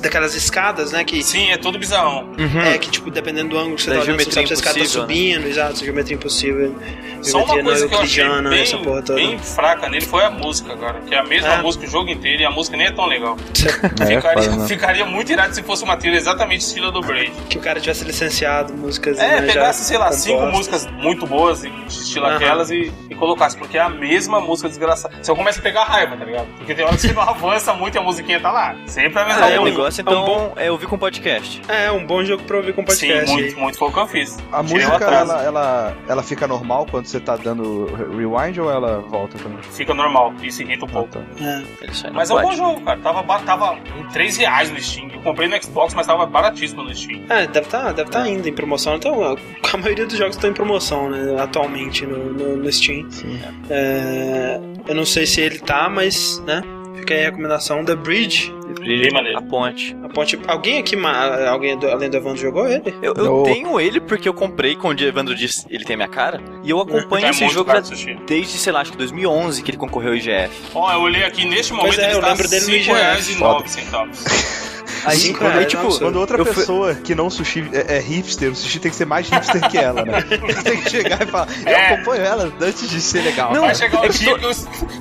daquelas 0.00 0.34
escadas, 0.34 0.92
né? 0.92 1.04
Que, 1.04 1.22
Sim, 1.22 1.50
é 1.50 1.56
todo 1.56 1.78
bizarrão. 1.78 2.30
é, 2.66 2.78
que, 2.78 2.90
tipo, 2.90 3.10
dependendo 3.10 3.50
do 3.50 3.58
ângulo 3.58 3.76
que 3.76 3.82
você 3.82 3.90
Da 3.90 3.96
tá 3.96 4.02
olhando, 4.02 4.22
você 4.22 4.30
sabe 4.30 4.46
se 4.46 4.52
a 4.52 4.56
escada 4.56 4.74
tá 4.74 4.80
impossível, 4.80 5.02
subindo, 5.02 5.46
exato, 5.48 5.84
geometria 5.84 6.16
impossível. 6.16 6.74
Só 7.24 7.44
uma 7.44 7.62
coisa 7.62 7.88
que 7.88 7.94
eu 7.94 8.00
achei 8.00 8.24
euclidiana, 8.24 8.56
essa 8.56 8.78
porra 8.78 8.94
bem, 8.96 9.02
toda. 9.04 9.14
bem 9.14 9.38
fraca 9.38 9.88
nele 9.88 10.04
foi 10.04 10.24
a 10.24 10.30
música 10.30 10.72
agora. 10.72 11.00
Que 11.00 11.14
é 11.14 11.18
a 11.18 11.24
mesma 11.24 11.54
É. 11.54 11.62
música 11.62 11.84
o 11.84 11.88
jogo 11.88 12.10
inteiro 12.10 12.42
e 12.42 12.44
a 12.44 12.50
música 12.50 12.76
nem 12.76 12.86
é 12.86 12.92
tão 12.92 13.06
legal. 13.06 13.36
É, 14.00 14.06
ficaria, 14.16 14.50
né? 14.50 14.66
ficaria 14.68 15.04
muito 15.06 15.30
irado 15.32 15.54
se 15.54 15.62
fosse 15.62 15.84
uma 15.84 15.96
trilha 15.96 16.16
exatamente 16.16 16.60
estilo 16.62 16.90
do 16.90 17.00
Braid. 17.00 17.32
Que 17.48 17.58
o 17.58 17.60
cara 17.60 17.80
tivesse 17.80 18.04
licenciado 18.04 18.72
músicas. 18.74 19.18
É, 19.18 19.40
né, 19.40 19.46
já 19.48 19.52
pegasse, 19.54 19.84
sei 19.84 19.98
lá, 19.98 20.10
cinco 20.12 20.38
compostas. 20.40 20.84
músicas 20.86 21.02
muito 21.04 21.26
boas, 21.26 21.62
de 21.62 21.68
estilo 21.88 22.26
Aham. 22.26 22.36
aquelas, 22.36 22.70
e, 22.70 22.92
e 23.10 23.14
colocasse, 23.14 23.56
porque 23.56 23.78
é 23.78 23.80
a 23.80 23.88
mesma 23.88 24.40
música 24.40 24.68
desgraçada. 24.68 25.14
Você 25.22 25.34
começa 25.34 25.60
a 25.60 25.62
pegar 25.62 25.84
raiva, 25.84 26.16
tá 26.16 26.24
ligado? 26.24 26.46
Porque 26.58 26.74
tem 26.74 26.84
hora 26.84 26.94
que 26.94 27.02
você 27.02 27.12
não 27.12 27.22
avança 27.28 27.72
muito 27.74 27.94
e 27.94 27.98
a 27.98 28.02
musiquinha 28.02 28.40
tá 28.40 28.50
lá. 28.50 28.74
Sempre 28.86 29.20
a 29.20 29.24
mesma 29.24 29.44
Ah, 29.46 29.50
é 29.50 29.58
o 29.58 29.62
música. 29.62 29.78
negócio, 29.78 30.00
é 30.00 30.04
um 30.04 30.12
então, 30.12 30.24
bom- 30.26 30.52
é 30.56 30.70
ouvir 30.70 30.86
com 30.86 30.98
podcast. 30.98 31.62
É, 31.68 31.90
um 31.92 32.04
bom 32.06 32.22
jogo 32.24 32.42
pra 32.44 32.56
ouvir 32.56 32.72
com 32.74 32.84
podcast. 32.84 33.26
Sim, 33.26 33.32
muito, 33.32 33.58
muito 33.60 33.78
foi 33.78 33.88
o 33.88 33.92
que 33.92 33.98
eu 33.98 34.06
fiz. 34.06 34.36
A 34.52 34.62
Tirei 34.64 34.86
música, 34.86 35.04
ela, 35.04 35.42
ela, 35.42 35.96
ela 36.08 36.22
fica 36.22 36.46
normal 36.46 36.86
quando 36.90 37.06
você 37.06 37.13
tá 37.20 37.36
dando 37.36 37.86
rewind 38.16 38.58
ou 38.58 38.70
ela 38.70 39.00
volta 39.00 39.38
também? 39.38 39.58
Fica 39.62 39.92
normal, 39.94 40.32
isso 40.42 40.62
irrita 40.62 40.84
um 40.84 40.88
Ah, 40.88 40.92
pouco. 40.92 41.08
tá. 41.10 41.20
É. 41.40 41.62
Não 42.08 42.14
Mas 42.14 42.30
é 42.30 42.34
um 42.34 42.42
bom 42.42 42.52
jogo, 42.52 42.80
cara. 42.82 42.98
Tava, 43.00 43.38
tava 43.40 43.78
em 43.98 44.04
3 44.12 44.36
reais 44.36 44.70
no 44.70 44.80
Steam. 44.80 45.10
Eu 45.12 45.20
comprei 45.20 45.48
no 45.48 45.62
Xbox, 45.62 45.94
mas 45.94 46.06
tava 46.06 46.26
baratíssimo 46.26 46.82
no 46.82 46.94
Steam. 46.94 47.22
É, 47.28 47.46
deve 47.46 47.66
estar 47.66 47.92
deve 47.92 48.10
tá 48.10 48.22
ainda 48.22 48.48
em 48.48 48.52
promoção. 48.52 48.96
Então, 48.96 49.22
a 49.72 49.76
maioria 49.78 50.06
dos 50.06 50.16
jogos 50.16 50.36
estão 50.36 50.50
em 50.50 50.54
promoção, 50.54 51.10
né? 51.10 51.40
Atualmente 51.40 52.06
no, 52.06 52.32
no, 52.32 52.56
no 52.56 52.72
Steam. 52.72 53.08
É, 53.70 54.60
eu 54.86 54.94
não 54.94 55.04
sei 55.04 55.26
se 55.26 55.40
ele 55.40 55.58
tá, 55.58 55.88
mas, 55.88 56.42
né? 56.46 56.62
Fica 56.96 57.14
aí 57.14 57.20
a 57.22 57.24
recomendação 57.24 57.84
The 57.84 57.94
Bridge. 57.96 58.52
Bem 58.80 59.10
maneiro. 59.12 59.38
A 59.38 59.42
ponte. 59.42 59.96
A 60.02 60.08
ponte. 60.08 60.38
Alguém 60.46 60.78
aqui, 60.78 60.96
alguém 61.48 61.76
do- 61.78 61.90
além 61.90 62.08
do 62.10 62.16
Evandro, 62.16 62.38
jogou 62.40 62.66
ele? 62.66 62.94
Eu, 63.02 63.14
eu 63.14 63.42
tenho 63.44 63.78
ele 63.80 64.00
porque 64.00 64.28
eu 64.28 64.34
comprei 64.34 64.74
quando 64.74 65.00
o 65.00 65.04
Evandro 65.04 65.34
disse 65.34 65.66
ele 65.70 65.84
tem 65.84 65.96
minha 65.96 66.08
cara. 66.08 66.40
E 66.62 66.70
eu 66.70 66.80
acompanho 66.80 67.26
É 67.26 67.30
esse 67.30 67.40
muito 67.42 67.54
jogo 67.54 67.84
sushi. 67.84 68.18
desde, 68.26 68.58
sei 68.58 68.72
lá, 68.72 68.80
acho 68.80 68.92
que 68.92 68.98
2011 68.98 69.62
que 69.62 69.70
ele 69.70 69.78
concorreu 69.78 70.10
ao 70.10 70.16
IGF. 70.16 70.50
Ó, 70.74 70.92
eu 70.92 71.00
olhei 71.00 71.24
aqui 71.24 71.44
neste 71.46 71.72
momento 71.72 72.00
é, 72.00 72.04
ele 72.04 72.14
eu 72.14 72.18
está 72.18 72.28
lembro 72.30 72.48
dele 72.48 72.60
no 72.62 72.66
5 72.66 72.76
IGF. 72.78 72.92
reais 72.92 73.28
e 73.28 73.34
Foda. 73.34 73.52
9 73.54 73.68
centavos. 73.68 74.24
Aí, 75.06 75.32
quando, 75.32 75.46
aí, 75.50 75.52
reais, 75.58 75.66
tipo, 75.68 75.82
nossa. 75.84 75.98
Quando 76.00 76.16
outra 76.16 76.38
eu 76.38 76.44
fui- 76.44 76.54
pessoa 76.54 76.94
que 76.94 77.14
não 77.14 77.28
sushi 77.30 77.68
é, 77.72 77.96
é 77.96 78.00
hipster, 78.00 78.50
o 78.50 78.54
sushi 78.56 78.78
tem 78.78 78.90
que 78.90 78.96
ser 78.96 79.06
mais 79.06 79.28
hipster 79.28 79.68
que 79.70 79.78
ela, 79.78 80.04
né? 80.04 80.22
tem 80.64 80.80
que 80.80 80.90
chegar 80.90 81.22
e 81.22 81.26
falar, 81.26 81.48
eu 81.66 81.68
É. 81.68 81.92
acompanho 81.94 82.22
ela 82.22 82.52
antes 82.60 82.88
de 82.88 83.00
ser 83.00 83.22
legal. 83.22 83.52
Não, 83.52 83.62
vai 83.62 83.74
chegar 83.74 84.00
o 84.00 84.04
é 84.04 84.08
que 84.08 84.24
to- 84.24 84.38
que, 84.38 84.44
eu- 84.44 84.50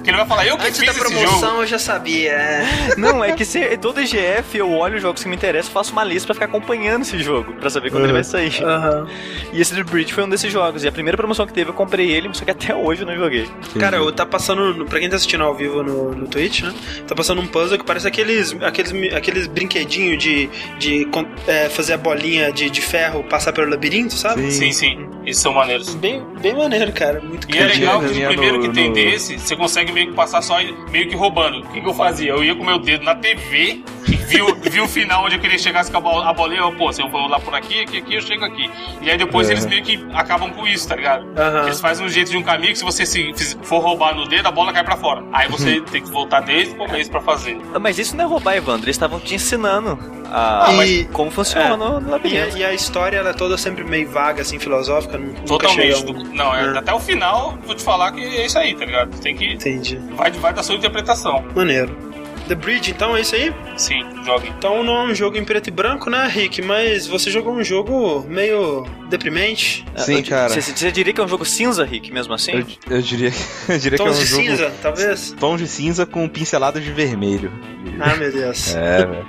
ele 0.07 0.17
vai 0.17 0.25
falar, 0.27 0.45
eu 0.47 0.57
que 0.57 0.63
Antes 0.67 0.77
fiz 0.79 0.85
da 0.85 0.91
esse 0.91 0.99
promoção 0.99 1.39
jogo. 1.49 1.61
eu 1.63 1.67
já 1.67 1.79
sabia. 1.79 2.31
é. 2.31 2.65
Não, 2.97 3.23
é 3.23 3.31
que 3.33 3.45
se, 3.45 3.77
todo 3.77 4.01
IGF 4.01 4.57
eu 4.57 4.71
olho 4.71 4.95
os 4.97 5.01
jogos 5.01 5.21
que 5.23 5.29
me 5.29 5.35
interessam, 5.35 5.71
faço 5.71 5.91
uma 5.91 6.03
lista 6.03 6.27
pra 6.27 6.33
ficar 6.33 6.45
acompanhando 6.45 7.01
esse 7.03 7.17
jogo, 7.21 7.53
pra 7.53 7.69
saber 7.69 7.89
quando 7.89 8.01
Uhum. 8.03 8.07
ele 8.09 8.13
vai 8.13 8.23
sair. 8.23 8.63
Aham. 8.63 9.07
E 9.51 9.61
esse 9.61 9.73
The 9.75 9.83
Bridge 9.83 10.13
foi 10.13 10.23
um 10.23 10.29
desses 10.29 10.51
jogos. 10.51 10.83
E 10.83 10.87
a 10.87 10.91
primeira 10.91 11.17
promoção 11.17 11.45
que 11.45 11.53
teve 11.53 11.69
eu 11.69 11.73
comprei 11.73 12.11
ele, 12.11 12.29
só 12.33 12.43
que 12.45 12.51
até 12.51 12.75
hoje 12.75 13.01
eu 13.01 13.07
não 13.07 13.15
joguei. 13.15 13.47
Cara, 13.79 13.97
eu- 13.97 14.11
tá 14.11 14.25
passando, 14.25 14.85
pra 14.85 14.99
quem 14.99 15.09
tá 15.09 15.15
assistindo 15.15 15.43
ao 15.43 15.53
vivo 15.55 15.81
no, 15.83 16.11
no 16.15 16.27
Twitch, 16.27 16.61
né? 16.61 16.73
Tá 17.07 17.15
passando 17.15 17.41
um 17.41 17.47
puzzle 17.47 17.77
que 17.77 17.85
parece 17.85 18.07
aqueles, 18.07 18.55
aqueles, 18.61 18.91
aqueles 19.13 19.47
brinquedinhos 19.47 19.92
de, 20.17 20.49
de 20.79 21.07
é, 21.47 21.69
fazer 21.69 21.93
a 21.93 21.97
bolinha 21.97 22.51
de, 22.51 22.69
de 22.69 22.81
ferro 22.81 23.23
passar 23.23 23.53
pelo 23.53 23.69
labirinto, 23.69 24.13
sabe? 24.13 24.51
Sim. 24.51 24.63
Sim, 24.63 24.71
sim. 24.71 25.09
Esses 25.25 25.41
são 25.41 25.53
maneiros. 25.53 25.93
Bem, 25.95 26.21
bem 26.41 26.53
maneiro, 26.53 26.91
cara. 26.91 27.21
Muito 27.21 27.49
E 27.53 27.57
é 27.57 27.63
legal 27.65 27.99
que 28.01 28.07
o 28.07 28.27
primeiro 28.27 28.57
no- 28.57 28.63
que 28.63 28.69
tem 28.69 28.89
no- 28.89 28.93
desse, 28.95 29.37
você 29.39 29.55
consegue 29.55 29.91
meio 29.91 30.07
que 30.07 30.13
passar 30.13 30.41
só 30.41 30.57
meio 30.91 31.07
que 31.07 31.15
roubando. 31.15 31.59
O 31.59 31.67
que, 31.69 31.79
que 31.79 31.87
eu 31.87 31.93
fazia? 31.93 32.31
Eu 32.31 32.43
ia 32.43 32.53
com 32.55 32.61
o 32.63 32.65
meu 32.65 32.77
dedo 32.79 33.05
na 33.05 33.15
TV 33.15 33.81
e 34.05 34.15
vi, 34.15 34.41
o- 34.41 34.55
vi 34.55 34.81
o 34.81 34.87
final 34.87 35.23
onde 35.25 35.35
eu 35.35 35.39
queria 35.39 35.57
chegar 35.57 35.85
com 35.89 35.97
a 35.97 36.01
bol- 36.01 36.21
a 36.21 36.33
bolinha. 36.33 36.59
Eu, 36.61 36.73
pô, 36.73 36.91
se 36.91 37.01
eu 37.01 37.07
vou 37.09 37.27
lá 37.27 37.39
por 37.39 37.55
aqui, 37.55 37.81
aqui, 37.81 37.97
aqui, 37.99 38.15
eu 38.15 38.21
chego 38.21 38.43
aqui. 38.43 38.69
E 39.01 39.09
aí 39.09 39.17
depois 39.17 39.47
Uhum. 39.47 39.53
eles 39.53 39.65
meio 39.65 39.81
que 39.83 40.05
acabam 40.13 40.51
com 40.51 40.67
isso, 40.67 40.87
tá 40.89 40.95
ligado? 40.97 41.25
Eles 41.65 41.79
fazem 41.79 42.05
um 42.05 42.09
jeito 42.09 42.29
de 42.31 42.37
um 42.37 42.43
caminho 42.43 42.73
que 42.73 42.79
se 42.79 42.83
você 42.83 43.05
se 43.05 43.33
for 43.63 43.79
roubar 43.79 44.13
no 44.15 44.27
dedo, 44.27 44.47
a 44.47 44.51
bola 44.51 44.73
cai 44.73 44.83
pra 44.83 44.97
fora. 44.97 45.23
Aí 45.31 45.47
você 45.47 45.77
Uhum. 45.79 45.85
tem 45.85 46.01
que 46.01 46.09
voltar 46.11 46.41
desde 46.41 46.73
o 46.73 46.77
começo 46.77 47.09
pra 47.09 47.21
fazer. 47.21 47.57
Mas 47.79 47.97
isso 47.97 48.13
não 48.17 48.25
é 48.25 48.27
roubar, 48.27 48.57
Evandro. 48.57 48.85
Eles 48.87 48.95
estavam 48.97 49.21
te 49.21 49.35
ensinando 49.35 49.82
a, 49.91 50.67
Ah, 50.69 50.71
mas- 50.73 51.07
como 51.13 51.29
funciona 51.31 51.75
no, 51.77 51.99
no 51.99 52.07
E 52.07 52.09
a, 52.09 52.11
labirinto. 52.11 52.57
e 52.57 52.63
a 52.65 52.73
história 52.73 53.17
ela 53.17 53.29
é 53.29 53.33
toda 53.33 53.57
sempre 53.57 53.83
meio 53.83 54.09
vaga, 54.09 54.41
assim, 54.41 54.57
filosófica. 54.59 55.19
Totalmente. 55.45 56.05
um- 56.11 56.33
não, 56.33 56.55
é, 56.55 56.73
É. 56.73 56.77
até 56.77 56.93
o 56.93 56.99
final, 56.99 57.57
vou 57.65 57.75
te 57.75 57.83
falar 57.83 58.11
que 58.11 58.21
é 58.21 58.45
isso 58.45 58.57
aí, 58.57 58.73
tá 58.75 58.85
ligado? 58.85 59.19
Tem 59.19 59.35
que. 59.35 59.53
Entendi. 59.53 59.99
Vai, 60.15 60.31
vai 60.31 60.53
da 60.53 60.63
sua 60.63 60.75
interpretação. 60.75 61.43
Maneiro. 61.55 62.13
The 62.45 62.55
Bridge, 62.55 62.91
então, 62.91 63.15
é 63.15 63.21
isso 63.21 63.35
aí? 63.35 63.53
Sim, 63.77 64.03
jogue. 64.25 64.49
Então 64.57 64.83
não 64.83 64.97
é 64.97 65.03
um 65.05 65.15
jogo 65.15 65.37
em 65.37 65.45
preto 65.45 65.67
e 65.69 65.71
branco, 65.71 66.09
né, 66.09 66.27
Rick? 66.27 66.61
Mas 66.61 67.07
você 67.07 67.31
jogou 67.31 67.53
um 67.53 67.63
jogo 67.63 68.25
meio 68.27 68.85
deprimente. 69.09 69.85
Sim, 69.95 70.17
Eu- 70.17 70.23
cara. 70.25 70.49
Você, 70.49 70.61
você 70.61 70.91
diria 70.91 71.13
que 71.13 71.21
é 71.21 71.23
um 71.23 71.27
jogo 71.27 71.45
cinza, 71.45 71.85
Rick, 71.85 72.11
mesmo 72.11 72.33
assim? 72.33 72.51
Eu, 72.51 72.65
eu 72.97 73.01
diria, 73.01 73.31
eu 73.69 73.79
diria 73.79 73.97
que 73.97 74.03
é 74.03 74.05
Tons 74.05 74.17
um 74.17 74.19
de 74.19 74.25
jogo 74.25 74.41
cinza, 74.43 74.73
talvez? 74.81 75.35
tons 75.39 75.61
de 75.61 75.67
cinza 75.69 76.05
com 76.05 76.27
pinceladas 76.27 76.83
de 76.83 76.91
vermelho. 76.91 77.49
Ah, 77.99 78.15
meu 78.15 78.31
Deus. 78.31 78.75
É, 78.75 79.05
velho. 79.05 79.25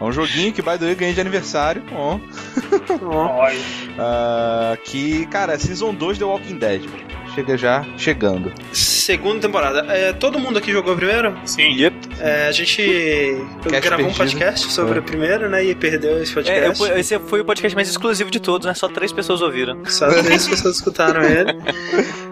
É 0.00 0.04
um 0.04 0.12
joguinho 0.12 0.52
que, 0.52 0.60
by 0.62 0.72
the 0.72 0.78
way, 0.78 0.92
eu 0.92 0.96
ganhei 0.96 1.14
de 1.14 1.20
aniversário. 1.20 1.82
Ó. 1.92 2.18
Ah, 3.98 4.76
que, 4.84 5.26
cara, 5.26 5.54
é 5.54 5.58
Season 5.58 5.94
2 5.94 6.18
The 6.18 6.24
Walking 6.24 6.56
Dead. 6.58 6.82
Chega 7.34 7.56
já 7.56 7.84
chegando. 7.96 8.52
Segunda 8.72 9.40
temporada. 9.40 9.84
É, 9.92 10.12
todo 10.12 10.38
mundo 10.40 10.58
aqui 10.58 10.72
jogou 10.72 10.92
a 10.94 10.96
primeira? 10.96 11.36
Sim. 11.44 11.70
Yep. 11.76 11.96
É, 12.20 12.46
a 12.48 12.52
gente 12.52 12.82
Cast 13.70 13.80
gravou 13.88 14.06
um 14.08 14.12
podcast 14.14 14.72
sobre 14.72 14.96
É. 14.96 14.98
a 14.98 15.02
primeira, 15.02 15.48
né? 15.48 15.64
E 15.64 15.74
perdeu 15.74 16.20
esse 16.20 16.32
É, 16.32 16.34
podcast. 16.34 16.82
eu- 16.90 16.98
esse 16.98 17.18
foi 17.20 17.40
o 17.40 17.44
podcast 17.44 17.74
mais 17.76 17.88
exclusivo 17.88 18.30
de 18.30 18.40
todos, 18.40 18.66
né? 18.66 18.74
Só 18.74 18.88
três 18.88 19.12
pessoas 19.12 19.40
ouviram. 19.40 19.84
Só 19.86 20.08
três 20.08 20.48
pessoas 20.48 20.76
escutaram 20.76 21.22
ele. 21.22 21.56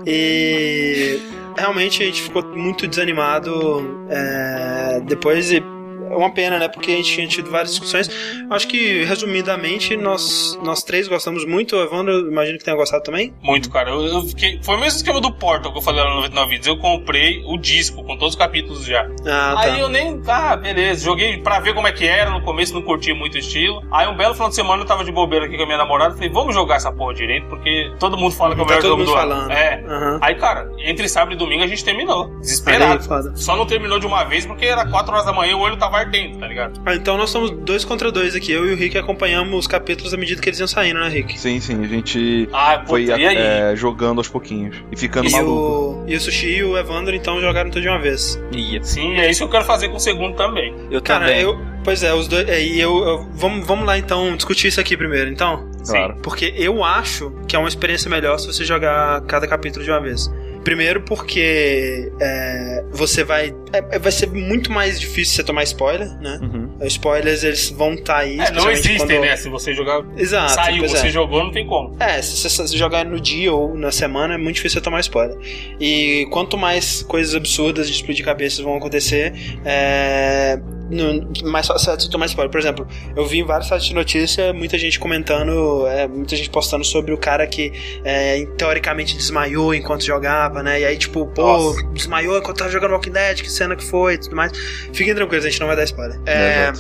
E 0.07 1.21
realmente 1.57 2.03
a 2.03 2.07
gente 2.07 2.23
ficou 2.23 2.43
muito 2.55 2.87
desanimado 2.89 4.07
é, 4.09 5.01
depois. 5.05 5.53
E 5.53 5.63
é 6.11 6.17
uma 6.17 6.33
pena, 6.33 6.59
né? 6.59 6.69
Porque 6.69 6.91
a 6.93 6.97
gente 6.97 7.13
tinha 7.13 7.27
tido 7.27 7.51
várias 7.51 7.71
discussões. 7.71 8.11
Acho 8.51 8.69
que, 8.69 9.05
resumidamente, 9.05 9.97
nós, 9.97 10.59
nós 10.63 10.83
três 10.83 11.09
gostamos 11.09 11.45
muito. 11.45 11.77
Evandro, 11.77 12.31
imagino 12.31 12.59
que 12.59 12.65
tenha 12.65 12.77
gostado 12.77 13.03
também. 13.03 13.35
Muito, 13.43 13.71
cara. 13.71 13.91
Eu, 13.91 14.05
eu 14.07 14.23
fiquei... 14.23 14.61
Foi 14.63 14.77
o 14.77 14.81
mesmo 14.81 14.97
esquema 14.99 15.21
do 15.21 15.33
Portal 15.33 15.73
que 15.73 15.79
eu 15.79 15.83
falei 15.83 16.03
lá 16.03 16.11
no 16.11 16.17
99 16.17 16.51
Vídeos. 16.51 16.67
Eu 16.67 16.79
comprei 16.79 17.43
o 17.47 17.59
disco 17.59 18.03
com 18.05 18.17
todos 18.17 18.35
os 18.35 18.37
capítulos 18.39 18.85
já. 18.85 19.03
Ah, 19.27 19.55
tá. 19.55 19.61
Aí 19.61 19.81
eu 19.81 19.89
nem. 19.89 20.21
Ah, 20.27 20.57
beleza. 20.57 21.05
Joguei 21.05 21.39
pra 21.39 21.59
ver 21.61 21.75
como 21.75 21.87
é 21.89 21.93
que 21.93 22.07
era. 22.07 22.31
No 22.31 22.43
começo 22.43 22.73
não 22.75 22.83
curti 22.83 23.13
muito 23.13 23.35
o 23.35 23.39
estilo. 23.39 23.83
Aí 23.91 24.07
um 24.09 24.17
belo 24.17 24.35
final 24.35 24.49
de 24.49 24.55
semana 24.55 24.83
eu 24.83 24.87
tava 24.87 25.05
de 25.05 25.13
bobeira 25.13 25.47
aqui 25.47 25.57
com 25.57 25.63
a 25.63 25.67
minha 25.67 25.79
namorada. 25.79 26.15
Falei, 26.15 26.31
vamos 26.31 26.55
jogar 26.55 26.77
essa 26.77 26.93
porra 26.93 27.15
direito, 27.15 27.47
porque 27.49 27.93
todo 27.99 28.17
mundo 28.17 28.33
fala 28.35 28.55
que 28.55 28.61
é 28.61 28.65
o 28.65 28.67
Tá 28.67 28.75
melhor 28.75 28.83
todo 28.83 28.91
jogo 28.91 29.03
mundo 29.03 29.13
do 29.13 29.19
falando. 29.19 29.43
ano. 29.43 29.53
É. 29.53 29.85
Aham. 29.87 30.19
Aí, 30.23 30.35
cara, 30.37 30.71
entre 30.79 31.09
sábado 31.09 31.35
e 31.35 31.37
domingo 31.37 31.63
a 31.63 31.67
gente 31.67 31.85
terminou. 31.85 32.27
Aí, 32.27 32.41
Desesperado. 32.41 33.03
foda. 33.05 33.33
Só 33.37 33.57
não 33.57 33.67
terminou 33.67 33.99
de 33.99 34.07
uma 34.07 34.25
vez 34.25 34.47
porque 34.47 34.67
era 34.67 34.87
4 34.89 35.13
horas 35.13 35.27
da 35.27 35.33
manhã 35.33 35.53
e 35.53 35.55
o 35.55 35.61
olho 35.61 35.77
tava 35.77 35.96
tá 36.05 36.47
ligado? 36.47 36.81
Ah, 36.85 36.95
então 36.95 37.17
nós 37.17 37.31
somos 37.31 37.51
dois 37.51 37.85
contra 37.85 38.11
dois 38.13 38.35
aqui. 38.35 38.53
Eu 38.53 38.67
e 38.69 38.73
o 38.73 38.77
Rick 38.77 38.97
acompanhamos 38.99 39.59
os 39.61 39.67
capítulos 39.67 40.13
à 40.13 40.17
medida 40.17 40.41
que 40.41 40.49
eles 40.49 40.59
iam 40.59 40.69
saindo, 40.69 41.01
né, 41.01 41.09
Rick? 41.09 41.39
Sim, 41.39 41.61
sim, 41.61 41.83
a 41.83 41.87
gente 41.89 42.49
Ah, 42.53 42.83
foi 42.87 43.05
e 43.05 43.11
é, 43.11 43.75
jogando 43.77 44.19
aos 44.19 44.29
pouquinhos. 44.29 44.77
E 44.93 44.97
ficando 44.97 45.29
E 45.29 45.33
maluco. 45.33 46.05
o, 46.05 46.11
e 46.11 46.15
o 46.17 46.21
Sushi 46.21 46.57
e 46.57 46.65
o 46.65 46.77
Evandro, 46.77 47.15
então, 47.15 47.41
jogaram 47.41 47.71
tudo 47.71 47.83
de 47.83 47.89
uma 47.89 47.99
vez. 48.01 48.41
Sim, 48.83 49.15
é 49.19 49.31
isso 49.31 49.41
que 49.41 49.45
eu 49.45 49.51
quero 49.51 49.65
fazer 49.65 49.89
com 49.89 49.97
o 49.97 50.01
segundo 50.01 50.35
também. 50.37 50.75
Eu 50.91 51.01
Cara, 51.01 51.27
também. 51.27 51.41
eu. 51.43 51.59
Pois 51.85 52.03
é, 52.03 52.13
os 52.13 52.27
dois. 52.27 52.49
É, 52.49 52.61
e 52.61 52.81
eu, 52.81 52.99
eu- 53.05 53.29
vamos, 53.35 53.65
vamos 53.67 53.87
lá 53.87 53.97
então 53.97 54.35
discutir 54.35 54.67
isso 54.69 54.81
aqui 54.81 54.97
primeiro, 54.97 55.31
então. 55.31 55.71
Claro. 55.87 56.17
Porque 56.23 56.53
eu 56.57 56.83
acho 56.83 57.31
que 57.47 57.55
é 57.55 57.59
uma 57.59 57.69
experiência 57.69 58.11
melhor 58.11 58.39
se 58.39 58.47
você 58.49 58.65
jogar 58.65 59.21
cada 59.23 59.47
capítulo 59.47 59.85
de 59.85 59.91
uma 59.91 60.01
vez. 60.01 60.29
Primeiro 60.67 61.01
porque 61.03 62.11
é, 62.21 62.85
você 62.91 63.23
vai. 63.23 63.55
é- 63.73 63.85
é- 63.93 63.99
vai 64.01 64.11
ser 64.11 64.27
muito 64.29 64.73
mais 64.73 64.99
difícil 64.99 65.37
você 65.37 65.45
tomar 65.45 65.63
spoiler, 65.63 66.09
né? 66.21 66.41
Uhum. 66.43 66.71
Spoilers, 66.89 67.45
eles 67.45 67.71
vão 67.71 67.95
estar 67.95 68.17
aí. 68.17 68.41
É, 68.41 68.51
não 68.51 68.69
existem, 68.69 68.97
quando- 68.99 69.21
né? 69.21 69.37
Se 69.37 69.49
você 69.49 69.73
jogar. 69.73 70.05
Exato. 70.17 70.55
Saiu, 70.55 70.89
você 70.89 71.07
é. 71.07 71.11
jogou, 71.11 71.45
não 71.45 71.53
tem 71.53 71.65
como. 71.69 71.95
É, 72.01 72.21
se 72.21 72.37
você 72.49 72.77
jogar 72.77 73.05
no 73.05 73.21
dia 73.21 73.53
ou 73.53 73.77
na 73.77 73.93
semana, 73.93 74.35
é 74.35 74.37
muito 74.39 74.57
difícil 74.57 74.81
você 74.81 74.85
tomar 74.85 74.99
spoiler. 75.03 75.39
E 75.81 76.27
quanto 76.33 76.59
mais 76.59 77.01
coisas 77.05 77.37
absurdas 77.37 77.87
de 77.87 77.95
explodir 77.95 78.25
cabeças 78.25 78.59
vão 78.59 78.75
acontecer, 78.77 79.33
é. 79.65 80.59
No- 80.91 81.51
mais 81.51 81.69
é 81.71 81.73
você 81.75 82.09
tomar 82.11 82.27
spoiler. 82.27 82.51
Por 82.51 82.59
exemplo, 82.61 82.87
eu 83.17 83.27
vi 83.27 83.39
em 83.41 83.45
vários 83.45 83.69
sites 83.69 83.87
de 83.89 83.95
notícia 83.95 84.53
muita 84.53 84.79
gente 84.79 84.99
comentando, 85.01 85.87
é, 85.87 86.07
muita 86.07 86.37
gente 86.37 86.51
postando 86.51 86.85
sobre 86.85 87.13
o 87.13 87.19
cara 87.19 87.47
que 87.47 87.73
é, 88.05 88.45
teoricamente 88.57 89.17
desmaiou 89.17 89.75
enquanto 89.75 90.05
jogava, 90.05 90.63
né? 90.63 90.81
E 90.81 90.85
aí, 90.85 90.97
tipo, 90.97 91.27
pô, 91.27 91.43
Nossa. 91.43 91.83
desmaiou 91.93 92.39
enquanto 92.39 92.59
tava 92.59 92.71
jogando 92.71 92.93
Walking 92.93 93.11
Dead, 93.13 93.43
que 93.43 93.51
cena 93.51 93.75
que 93.77 93.85
foi 93.85 94.15
e 94.15 94.19
tudo 94.19 94.37
mais. 94.37 94.53
Fiquem 94.93 95.15
tranquilos, 95.15 95.45
a 95.45 95.49
gente 95.51 95.61
não 95.61 95.67
vai 95.67 95.77
dar 95.77 95.85
spoiler. 95.85 96.21
É, 96.27 96.73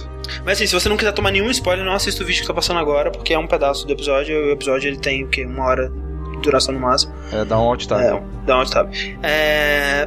mas 0.45 0.59
assim, 0.59 0.66
se 0.66 0.73
você 0.75 0.88
não 0.88 0.97
quiser 0.97 1.12
tomar 1.12 1.31
nenhum 1.31 1.51
spoiler, 1.51 1.85
não 1.85 1.92
assista 1.92 2.23
o 2.23 2.27
vídeo 2.27 2.40
que 2.42 2.47
tá 2.47 2.55
passando 2.55 2.79
agora, 2.79 3.11
porque 3.11 3.33
é 3.35 3.38
um 3.38 3.47
pedaço 3.47 3.87
do 3.87 3.92
episódio. 3.92 4.35
e 4.35 4.49
O 4.49 4.53
episódio 4.53 4.88
ele 4.88 4.99
tem 4.99 5.25
o 5.25 5.29
quê? 5.29 5.45
Uma 5.45 5.64
hora 5.66 5.88
de 5.88 6.40
duração 6.42 6.75
no 6.75 6.81
máximo. 6.81 7.14
É, 7.33 7.45
dá 7.45 7.59
um 7.59 7.62
alt 7.69 7.87
tab. 7.87 8.01
É, 8.01 8.23
dá 8.45 8.59
onde 8.59 8.71
sabe. 8.71 9.19
É, 9.23 10.07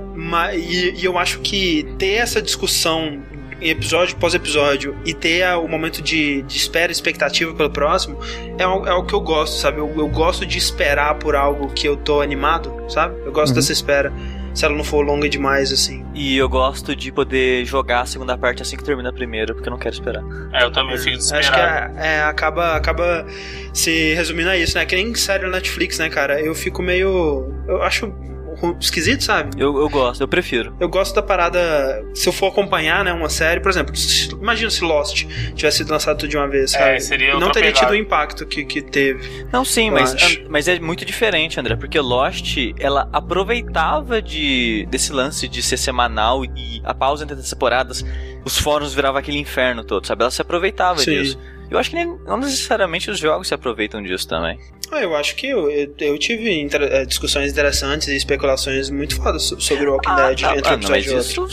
e, 0.55 1.01
e 1.01 1.05
eu 1.05 1.17
acho 1.17 1.39
que 1.39 1.83
ter 1.97 2.13
essa 2.15 2.41
discussão 2.41 3.19
episódio 3.61 4.15
após 4.15 4.33
episódio 4.33 4.95
e 5.05 5.13
ter 5.13 5.43
a- 5.43 5.57
o 5.57 5.67
momento 5.67 6.01
de, 6.01 6.41
de 6.43 6.57
espera 6.57 6.91
e 6.91 6.93
expectativa 6.93 7.53
pelo 7.53 7.69
próximo 7.69 8.19
é 8.57 8.65
o, 8.67 8.85
é 8.87 8.93
o 8.93 9.03
que 9.03 9.13
eu 9.13 9.21
gosto, 9.21 9.57
sabe? 9.57 9.79
Eu, 9.79 9.93
eu 9.97 10.07
gosto 10.07 10.45
de 10.45 10.57
esperar 10.57 11.15
por 11.15 11.35
algo 11.35 11.67
que 11.73 11.87
eu 11.87 11.95
tô 11.97 12.21
animado, 12.21 12.73
sabe? 12.89 13.15
Eu 13.25 13.31
gosto 13.31 13.49
Uhum. 13.49 13.55
dessa 13.55 13.71
espera. 13.71 14.11
Se 14.51 14.65
ela 14.65 14.75
não 14.75 14.83
for 14.83 15.05
longa 15.05 15.29
demais, 15.29 15.71
assim. 15.71 16.03
E 16.13 16.35
eu 16.35 16.49
gosto 16.49 16.95
de 16.95 17.11
poder 17.11 17.63
jogar 17.65 18.01
a 18.01 18.05
segunda 18.05 18.35
parte 18.35 18.63
assim 18.63 18.75
que 18.75 18.83
termina 18.83 19.09
a 19.09 19.13
primeira, 19.13 19.53
porque 19.53 19.69
eu 19.69 19.71
não 19.71 19.77
quero 19.77 19.93
esperar. 19.93 20.23
É, 20.51 20.63
eu 20.65 20.71
também 20.71 20.97
fico 20.97 21.17
Acho 21.17 21.27
que 21.29 21.35
desesperado. 21.37 21.97
é, 21.99 22.15
é, 22.17 22.21
acaba, 22.23 22.75
acaba 22.75 23.25
se 23.73 24.13
resumindo 24.15 24.49
a 24.49 24.57
isso, 24.57 24.75
né? 24.77 24.85
Que 24.85 24.95
nem 24.95 25.13
série 25.13 25.43
na 25.45 25.51
Netflix, 25.51 25.99
né, 25.99 26.09
cara? 26.09 26.41
Eu 26.41 26.55
fico 26.55 26.81
meio. 26.81 27.53
Eu 27.67 27.81
acho 27.83 28.11
ru- 28.59 28.77
esquisito, 28.79 29.23
sabe? 29.23 29.61
Eu, 29.61 29.77
eu 29.79 29.89
gosto, 29.89 30.21
eu 30.21 30.27
prefiro. 30.27 30.75
Eu 30.79 30.89
gosto 30.89 31.15
da 31.15 31.21
parada. 31.21 32.03
Se 32.13 32.27
eu 32.27 32.33
for 32.33 32.47
acompanhar, 32.47 33.03
né, 33.03 33.11
uma 33.13 33.29
série, 33.29 33.59
por 33.59 33.69
exemplo, 33.69 33.95
se- 33.95 34.29
imagina 34.31 34.69
se 34.69 34.83
Lost 34.83 35.25
tivesse 35.55 35.77
sido 35.77 35.91
lançado 35.91 36.17
tudo 36.19 36.29
de 36.29 36.37
uma 36.37 36.47
vez, 36.47 36.71
sabe? 36.71 36.95
É, 36.95 36.99
seria 36.99 37.33
Não 37.39 37.51
teria 37.51 37.69
pegada. 37.71 37.79
tido 37.87 37.91
o 37.91 37.95
impacto 37.95 38.45
que, 38.45 38.63
que 38.65 38.81
teve. 38.81 39.45
Não, 39.51 39.63
sim, 39.65 39.89
mas, 39.89 40.13
acho. 40.13 40.41
an- 40.41 40.45
mas 40.49 40.67
é 40.67 40.79
muito 40.79 41.05
diferente, 41.05 41.59
André, 41.59 41.75
porque 41.75 41.99
Lost, 41.99 42.57
ela 42.79 43.09
aproveitava 43.11 44.21
de 44.21 44.85
desse 44.89 45.11
lance 45.11 45.47
de 45.47 45.61
ser 45.63 45.77
semanal 45.77 46.43
e 46.45 46.81
a 46.83 46.93
pausa 46.93 47.23
entre 47.23 47.35
as 47.39 47.49
temporadas, 47.49 48.05
os 48.45 48.57
fóruns 48.57 48.93
viravam 48.93 49.19
aquele 49.19 49.37
inferno 49.39 49.83
todo, 49.83 50.05
sabe? 50.05 50.21
Ela 50.23 50.31
se 50.31 50.41
aproveitava 50.41 50.99
Sim. 50.99 51.11
disso. 51.21 51.39
Eu 51.69 51.77
acho 51.77 51.89
que 51.89 51.95
nem, 51.95 52.17
não 52.25 52.37
necessariamente 52.37 53.09
os 53.11 53.19
jogos 53.19 53.47
se 53.47 53.53
aproveitam 53.53 54.01
disso 54.01 54.27
também. 54.27 54.57
Ah, 54.91 55.01
eu 55.01 55.15
acho 55.15 55.35
que 55.35 55.47
eu, 55.47 55.69
eu, 55.69 55.93
eu 55.99 56.17
tive 56.17 56.51
inter- 56.59 56.81
eh, 56.81 57.05
discussões 57.05 57.51
interessantes 57.51 58.07
e 58.07 58.15
especulações 58.15 58.89
muito 58.89 59.15
fodas 59.15 59.43
so- 59.43 59.61
sobre 59.61 59.85
o 59.87 59.91
Walking 59.93 60.15
Dead 60.15 60.41
não, 60.41 60.55
entre 60.55 60.73
ah, 60.73 60.77
não, 60.77 60.89
mas 60.89 61.05
isso 61.05 61.45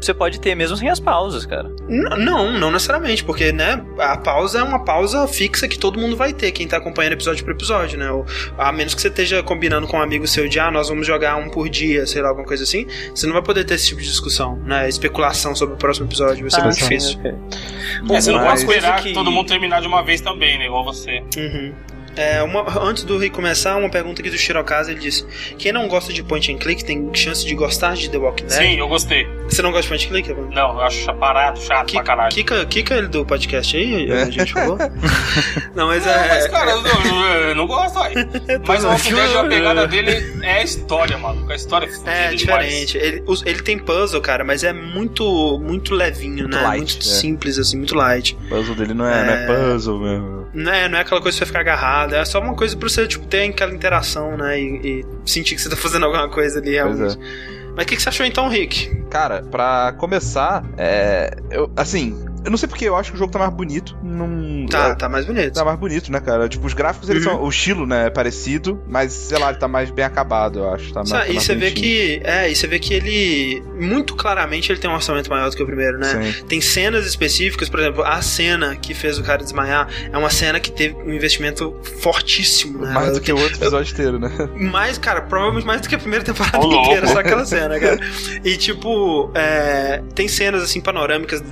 você- 0.00 0.12
pode 0.12 0.38
ter 0.38 0.54
mesmo 0.54 0.76
sem 0.76 0.90
as 0.90 1.00
pausas, 1.00 1.46
cara. 1.46 1.66
N- 1.88 2.22
Não, 2.22 2.52
não 2.52 2.70
necessariamente, 2.70 3.24
porque, 3.24 3.52
né, 3.52 3.82
a 3.98 4.18
pausa 4.18 4.58
é 4.58 4.62
uma 4.62 4.84
pausa 4.84 5.26
fixa 5.26 5.66
que 5.66 5.78
todo 5.78 5.98
mundo 5.98 6.14
vai 6.14 6.34
ter, 6.34 6.52
quem 6.52 6.68
tá 6.68 6.76
acompanhando 6.76 7.14
episódio 7.14 7.42
por 7.42 7.52
episódio, 7.52 7.98
né? 7.98 8.10
Ou, 8.10 8.26
a 8.58 8.70
menos 8.70 8.94
que 8.94 9.00
você 9.00 9.08
esteja 9.08 9.42
combinando 9.42 9.86
com 9.86 9.96
um 9.96 10.02
amigo 10.02 10.26
seu 10.26 10.46
de, 10.46 10.60
ah, 10.60 10.70
nós 10.70 10.90
vamos 10.90 11.06
jogar 11.06 11.36
um 11.36 11.48
por 11.48 11.70
dia, 11.70 12.06
sei 12.06 12.20
lá, 12.20 12.28
alguma 12.28 12.46
coisa 12.46 12.64
assim, 12.64 12.86
você 13.14 13.26
não 13.26 13.32
vai 13.32 13.42
poder 13.42 13.64
ter 13.64 13.74
esse 13.74 13.86
tipo 13.88 14.00
de 14.02 14.08
discussão, 14.08 14.56
né? 14.56 14.86
Especulação 14.88 15.54
sobre 15.56 15.74
o 15.74 15.78
próximo 15.78 16.06
episódio 16.06 16.42
vai 16.42 16.50
ser 16.50 16.60
Ah, 16.60 16.64
muito 16.64 16.76
sim, 16.76 16.82
difícil. 16.88 17.18
ok. 17.18 17.30
É, 17.30 18.20
você 18.20 18.30
não 18.30 18.40
pode 18.44 18.58
esperar 18.60 18.92
coisa 18.92 19.08
que- 19.08 19.14
todo 19.14 19.30
mundo 19.32 19.48
terminar 19.54 19.80
de 19.80 19.86
uma 19.86 20.02
vez 20.02 20.20
também, 20.20 20.58
né? 20.58 20.66
Igual 20.66 20.84
você. 20.84 21.22
Uhum. 21.36 21.72
É, 22.16 22.42
uma- 22.42 22.64
antes 22.80 23.02
do 23.04 23.18
Rick 23.18 23.34
começar, 23.34 23.76
uma 23.76 23.88
pergunta 23.90 24.20
aqui 24.20 24.30
do 24.30 24.38
Shirokasa, 24.38 24.90
ele 24.90 25.00
disse: 25.00 25.24
Quem 25.58 25.72
não 25.72 25.88
gosta 25.88 26.12
de 26.12 26.22
point 26.22 26.52
and 26.52 26.58
click 26.58 26.84
tem 26.84 27.10
chance 27.14 27.44
de 27.44 27.54
gostar 27.54 27.94
de 27.94 28.08
The 28.08 28.18
Walking 28.18 28.46
Dead? 28.46 28.52
Sim, 28.58 28.78
eu 28.78 28.86
gostei. 28.88 29.26
Você 29.48 29.60
não 29.62 29.70
gosta 29.72 29.82
de 29.82 29.88
point 29.88 30.06
and 30.06 30.22
click? 30.24 30.54
Não, 30.54 30.74
eu 30.74 30.80
acho 30.82 31.12
parado, 31.14 31.60
chato 31.60 31.92
pra 31.92 32.02
caralho. 32.02 32.32
Kika, 32.34 32.64
Kika 32.66 32.94
ele 32.94 33.08
do 33.08 33.24
podcast 33.26 33.76
aí, 33.76 34.10
É. 34.10 34.22
a 34.22 34.30
gente 34.30 34.52
falou. 34.52 34.78
não, 35.74 35.86
mas 35.88 36.04
Não, 36.06 36.12
é. 36.12 36.28
mas, 36.28 36.46
cara, 36.48 36.70
eu, 36.70 36.78
eu- 36.78 37.48
eu 37.48 37.54
não 37.54 37.66
gosto, 37.66 37.94
vai. 37.94 38.14
Mas 38.66 38.84
o 38.84 38.88
Walking 38.88 39.14
Dead, 39.14 39.36
a 39.36 39.44
pegada 39.48 39.86
dele 39.86 40.10
é 40.42 40.54
a 40.60 40.62
história, 40.62 41.18
maluco. 41.18 41.50
A 41.52 41.54
história 41.56 41.88
é 42.06 42.26
É 42.28 42.34
diferente. 42.34 42.96
Ele, 42.96 43.22
ele 43.44 43.60
tem 43.62 43.78
puzzle, 43.78 44.20
cara, 44.20 44.44
mas 44.44 44.64
é 44.64 44.72
muito 44.72 45.58
muito 45.62 45.94
levinho, 45.94 46.44
Muito 46.44 46.56
né? 46.56 46.62
light, 46.62 46.92
muito 46.94 46.98
é. 47.00 47.10
simples, 47.10 47.58
assim, 47.58 47.76
muito 47.78 47.94
light. 47.94 48.36
O 48.46 48.48
puzzle 48.48 48.74
dele 48.74 48.94
não 48.94 49.06
é, 49.06 49.24
não 49.24 49.32
é 49.32 49.44
É. 49.44 49.46
puzzle 49.72 50.00
mesmo. 50.00 50.43
Não 50.54 50.72
é, 50.72 50.88
não 50.88 50.98
é 50.98 51.00
aquela 51.00 51.20
coisa 51.20 51.36
pra 51.36 51.44
você 51.44 51.46
ficar 51.46 51.60
agarrado, 51.60 52.14
é 52.14 52.24
só 52.24 52.40
uma 52.40 52.54
coisa 52.54 52.76
pra 52.76 52.88
você 52.88 53.06
tipo, 53.08 53.26
ter 53.26 53.42
aquela 53.48 53.72
interação, 53.74 54.36
né? 54.36 54.60
E, 54.60 55.00
e 55.00 55.06
sentir 55.28 55.54
que 55.56 55.60
você 55.60 55.68
tá 55.68 55.76
fazendo 55.76 56.06
alguma 56.06 56.28
coisa 56.28 56.60
ali 56.60 56.78
Pois 56.80 56.96
realmente. 56.98 57.18
é. 57.18 57.64
Mas 57.76 57.84
o 57.84 57.88
que, 57.88 57.96
que 57.96 58.02
você 58.02 58.08
achou 58.08 58.24
então, 58.24 58.48
Rick? 58.48 58.94
Cara, 59.10 59.42
pra 59.42 59.92
começar, 59.98 60.64
é. 60.78 61.36
Eu, 61.50 61.68
assim, 61.76 62.16
eu 62.44 62.50
não 62.50 62.56
sei 62.58 62.68
porque 62.68 62.84
eu 62.86 62.96
acho 62.96 63.10
que 63.10 63.16
o 63.16 63.18
jogo 63.18 63.32
tá 63.32 63.38
mais 63.38 63.52
bonito. 63.52 63.96
Não. 64.02 64.66
Tá, 64.66 64.88
é, 64.88 64.94
tá 64.94 65.08
mais 65.08 65.24
bonito. 65.26 65.52
Tá 65.54 65.64
mais 65.64 65.78
bonito, 65.78 66.10
né, 66.12 66.20
cara? 66.20 66.48
Tipo, 66.48 66.66
os 66.66 66.74
gráficos, 66.74 67.08
eles 67.08 67.24
Uhum. 67.26 67.32
são. 67.32 67.42
O 67.42 67.48
estilo, 67.48 67.86
né, 67.86 68.06
é 68.06 68.10
parecido, 68.10 68.80
mas, 68.88 69.12
sei 69.12 69.38
lá, 69.38 69.48
ele 69.50 69.58
tá 69.58 69.66
mais 69.68 69.90
bem 69.90 70.04
acabado, 70.04 70.58
eu 70.60 70.70
acho. 70.72 70.88
Tá 70.92 71.00
mais, 71.00 71.08
Sa- 71.08 71.20
tá 71.20 71.28
e 71.28 71.34
você 71.34 71.54
vê 71.54 71.70
que. 71.70 72.20
É, 72.24 72.50
e 72.50 72.54
você 72.54 72.66
vê 72.66 72.78
que 72.78 72.92
ele. 72.94 73.62
Muito 73.80 74.14
claramente 74.14 74.70
ele 74.70 74.78
tem 74.78 74.90
um 74.90 74.94
orçamento 74.94 75.28
maior 75.30 75.50
do 75.50 75.56
que 75.56 75.62
o 75.62 75.66
primeiro, 75.66 75.98
né? 75.98 76.32
Sim. 76.34 76.44
Tem 76.46 76.60
cenas 76.60 77.06
específicas, 77.06 77.68
por 77.68 77.80
exemplo, 77.80 78.02
a 78.04 78.20
cena 78.22 78.76
que 78.76 78.94
fez 78.94 79.18
o 79.18 79.22
cara 79.22 79.42
desmaiar 79.42 79.88
é 80.12 80.16
uma 80.18 80.30
cena 80.30 80.60
que 80.60 80.70
teve 80.70 80.94
um 80.94 81.12
investimento 81.12 81.74
fortíssimo, 82.00 82.78
né? 82.84 82.92
Mais 82.92 83.12
do 83.14 83.20
que 83.20 83.32
o 83.32 83.38
outro 83.38 83.56
episódio 83.56 83.92
inteiro, 83.92 84.18
né? 84.18 84.30
Mais, 84.56 84.98
cara, 84.98 85.22
provavelmente 85.22 85.66
mais 85.66 85.80
do 85.80 85.88
que 85.88 85.94
a 85.94 85.98
primeira 85.98 86.24
temporada 86.24 86.58
louco. 86.58 86.86
inteira, 86.86 87.06
só 87.08 87.18
aquela 87.20 87.44
cena, 87.46 87.78
cara. 87.80 87.98
E 88.44 88.56
tipo, 88.56 89.30
é, 89.34 90.02
tem 90.14 90.28
cenas 90.28 90.62
assim 90.62 90.80
panorâmicas 90.80 91.42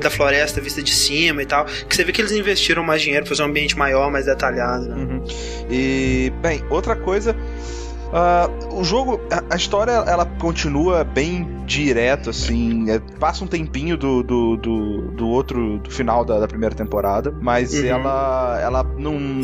da 0.00 0.08
floresta 0.10 0.27
vista 0.60 0.82
de 0.82 0.92
cima 0.94 1.42
e 1.42 1.46
tal, 1.46 1.64
que 1.64 1.94
você 1.94 2.04
vê 2.04 2.12
que 2.12 2.20
eles 2.20 2.32
investiram 2.32 2.82
mais 2.82 3.02
dinheiro 3.02 3.24
pra 3.24 3.30
fazer 3.34 3.42
um 3.42 3.50
ambiente 3.50 3.76
maior, 3.76 4.10
mais 4.10 4.26
detalhado, 4.26 4.86
né? 4.88 4.94
Uhum. 4.96 5.24
E, 5.70 6.32
bem, 6.42 6.62
outra 6.70 6.94
coisa. 6.96 7.34
ah, 8.12 8.48
o 8.72 8.82
jogo, 8.84 9.20
a, 9.30 9.54
a 9.54 9.56
história, 9.56 9.92
ela 9.92 10.24
continua 10.24 11.04
bem 11.04 11.46
direto, 11.66 12.30
assim. 12.30 12.90
é, 12.90 12.98
passa 13.20 13.44
um 13.44 13.46
tempinho 13.46 13.96
do, 13.96 14.22
do, 14.22 14.56
do, 14.56 15.00
do 15.12 15.28
outro, 15.28 15.78
do 15.78 15.90
final 15.90 16.24
da, 16.24 16.38
da 16.38 16.48
primeira 16.48 16.74
temporada, 16.74 17.30
mas 17.40 17.74
Uhum. 17.74 17.84
ela, 17.86 18.58
ela 18.62 18.82
não. 18.98 19.42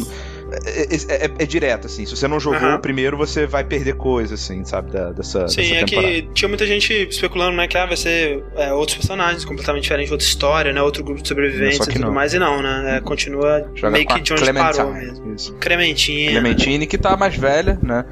É, 0.64 0.82
é, 1.14 1.24
é- 1.26 1.30
é 1.38 1.46
direto, 1.46 1.86
assim. 1.86 2.04
Se 2.06 2.16
você 2.16 2.26
não 2.28 2.38
jogou 2.40 2.58
Aham. 2.58 2.76
o 2.76 2.78
primeiro, 2.80 3.16
você 3.16 3.46
vai 3.46 3.64
perder 3.64 3.94
coisa, 3.94 4.34
assim, 4.34 4.64
sabe? 4.64 4.90
Da, 4.92 5.12
dessa, 5.12 5.48
Sim, 5.48 5.62
dessa 5.62 5.74
é 5.74 5.84
que 5.84 6.28
tinha 6.34 6.48
muita 6.48 6.66
gente 6.66 6.92
especulando, 7.08 7.56
né, 7.56 7.66
que 7.66 7.76
ah, 7.76 7.86
vai 7.86 7.96
ser 7.96 8.42
é, 8.56 8.72
outros 8.72 8.96
personagens 8.98 9.44
completamente 9.44 9.82
diferentes, 9.82 10.10
outra 10.12 10.26
história, 10.26 10.72
né, 10.72 10.82
outro 10.82 11.02
grupo 11.04 11.22
de 11.22 11.28
sobreviventes 11.28 11.78
e 11.78 11.80
que 11.88 11.92
tudo 11.94 12.06
não. 12.06 12.12
mais, 12.12 12.34
e 12.34 12.38
não, 12.38 12.62
né, 12.62 12.96
é, 12.96 13.00
continua 13.00 13.70
Joga 13.74 13.90
meio 13.92 14.04
com 14.06 14.14
que 14.14 14.20
de 14.20 14.32
onde 14.32 14.42
Clementine, 14.42 14.76
parou 14.76 14.92
mesmo. 14.94 15.34
Isso. 15.34 15.54
Clementine. 15.60 16.30
Clementine, 16.30 16.86
que 16.86 16.98
tá 16.98 17.16
mais 17.16 17.36
velha, 17.36 17.78
né? 17.82 18.04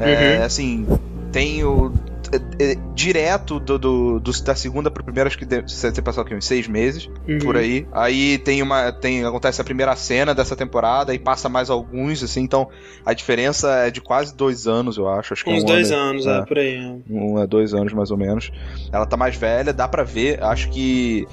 É, 0.00 0.38
Uhum. 0.38 0.44
assim, 0.44 0.86
tem 1.32 1.62
o. 1.64 1.92
é, 2.32 2.72
é, 2.72 2.76
direto 2.94 3.58
do, 3.60 3.78
do, 3.78 4.20
do- 4.20 4.42
da 4.42 4.54
segunda 4.54 4.90
pra 4.90 5.02
primeira, 5.02 5.28
acho 5.28 5.38
que 5.38 5.44
deve 5.44 5.66
ter 5.66 6.02
passado 6.02 6.26
aqui 6.26 6.34
uns 6.34 6.44
seis 6.46 6.66
meses, 6.68 7.08
Uhum. 7.28 7.38
por 7.38 7.56
aí. 7.56 7.86
Aí 7.92 8.38
tem 8.38 8.62
uma. 8.62 8.92
Tem, 8.92 9.24
acontece 9.24 9.60
a 9.60 9.64
primeira 9.64 9.94
cena 9.96 10.34
dessa 10.34 10.54
temporada 10.56 11.14
e 11.14 11.18
passa 11.18 11.48
mais 11.48 11.70
alguns, 11.70 12.22
assim, 12.22 12.42
então 12.42 12.68
a 13.04 13.12
diferença 13.12 13.68
é 13.86 13.90
de 13.90 14.00
quase 14.00 14.34
dois 14.34 14.66
anos, 14.66 14.96
eu 14.96 15.08
acho. 15.08 15.32
acho 15.32 15.44
que 15.44 15.50
é 15.50 15.54
Uns 15.54 15.62
um 15.62 15.66
dois 15.66 15.90
ano, 15.90 16.02
anos, 16.10 16.26
é. 16.26 16.38
é, 16.38 16.42
por 16.44 16.58
aí. 16.58 16.76
é. 16.76 17.12
um 17.12 17.36
a 17.38 17.46
dois 17.46 17.74
anos 17.74 17.92
mais 17.92 18.10
ou 18.10 18.16
menos. 18.16 18.50
Ela 18.92 19.06
tá 19.06 19.16
mais 19.16 19.36
velha, 19.36 19.72
dá 19.72 19.86
pra 19.88 20.02
ver. 20.02 20.42
Acho 20.42 20.68
que 20.70 21.26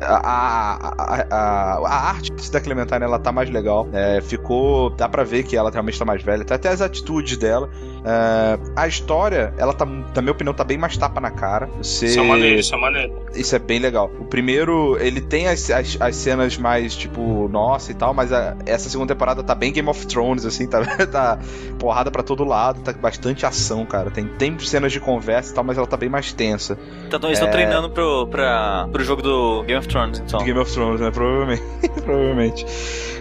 a, 0.00 0.16
a, 0.16 1.24
a, 1.30 1.74
a 1.86 2.08
arte 2.10 2.50
da 2.50 2.60
Clementine 2.60 3.02
ela 3.04 3.18
tá 3.18 3.32
mais 3.32 3.50
legal. 3.50 3.88
É, 3.92 4.20
ficou. 4.20 4.90
Dá 4.90 5.08
pra 5.08 5.24
ver 5.24 5.44
que 5.44 5.56
ela 5.56 5.70
realmente 5.70 5.98
tá 5.98 6.04
mais 6.04 6.22
velha. 6.22 6.44
Tem 6.44 6.54
até 6.54 6.68
as 6.68 6.80
atitudes 6.80 7.36
dela. 7.36 7.68
É, 8.04 8.58
a 8.76 8.86
história, 8.88 9.52
ela 9.58 9.72
tá, 9.72 9.84
na 9.84 10.22
minha 10.22 10.32
opinião, 10.32 10.54
tá 10.54 10.64
bem 10.64 10.78
mais 10.78 10.96
tapa 10.96 11.20
na 11.20 11.30
cara. 11.30 11.68
Você, 11.78 12.06
Isso 12.06 12.20
é 12.20 12.22
maneiro, 12.22 12.60
isso 12.60 12.74
é 12.74 12.78
maneiro. 12.80 13.12
isso 13.34 13.54
é 13.54 13.58
bem 13.58 13.78
legal. 13.78 14.10
O 14.18 14.24
primeiro, 14.24 14.96
ele 15.00 15.20
tem 15.20 15.48
as, 15.48 15.70
as, 15.70 15.96
as 16.00 16.16
cenas 16.16 16.56
mais, 16.56 16.94
tipo, 16.96 17.48
nossa 17.48 17.90
e 17.90 17.94
tal, 17.94 18.14
mas 18.14 18.32
a- 18.32 18.56
essa 18.66 18.88
segunda 18.88 19.14
temporada 19.14 19.42
tá 19.42 19.54
bem 19.54 19.72
Game 19.72 19.88
of 19.88 20.06
Thrones, 20.06 20.44
assim, 20.46 20.66
tá, 20.66 20.80
tá 21.06 21.38
porrada 21.78 22.10
pra 22.10 22.22
todo 22.22 22.42
lado, 22.44 22.80
tá 22.80 22.92
bastante 22.92 23.44
ação, 23.44 23.84
cara. 23.84 24.10
Tem, 24.10 24.26
tem 24.26 24.58
cenas 24.60 24.92
de 24.92 25.00
conversa 25.00 25.52
e 25.52 25.54
tal, 25.54 25.64
mas 25.64 25.76
ela 25.76 25.86
tá 25.86 25.96
bem 25.96 26.08
mais 26.08 26.32
tensa. 26.32 26.78
Então 27.06 27.20
eles 27.28 27.38
estão 27.38 27.48
É. 27.48 27.52
treinando 27.52 27.90
pro, 27.90 28.26
pra, 28.28 28.88
pro 28.90 29.04
jogo 29.04 29.20
do 29.22 29.62
Game 29.64 29.78
of 29.78 29.88
Thrones, 29.88 30.18
então. 30.20 30.38
De 30.38 30.44
Game 30.46 30.58
of 30.58 30.72
Thrones, 30.72 31.00
né? 31.00 31.10
Provavelmente. 31.10 31.62
Provavelmente. 32.02 32.66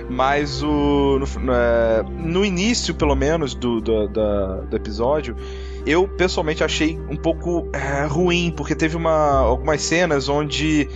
Mas 0.09 0.63
o. 0.63 1.19
No, 1.19 1.53
é, 1.53 2.03
no 2.17 2.43
início, 2.43 2.95
pelo 2.95 3.15
menos, 3.15 3.53
do, 3.53 3.79
do, 3.79 4.07
da- 4.07 4.61
do 4.69 4.77
episódio, 4.77 5.35
eu 5.85 6.07
pessoalmente 6.07 6.63
achei 6.63 6.99
um 7.09 7.15
pouco 7.15 7.67
é, 7.73 8.05
ruim, 8.05 8.53
porque 8.55 8.75
teve 8.75 8.95
uma, 8.95 9.39
algumas 9.39 9.81
cenas 9.81 10.29
onde 10.29 10.87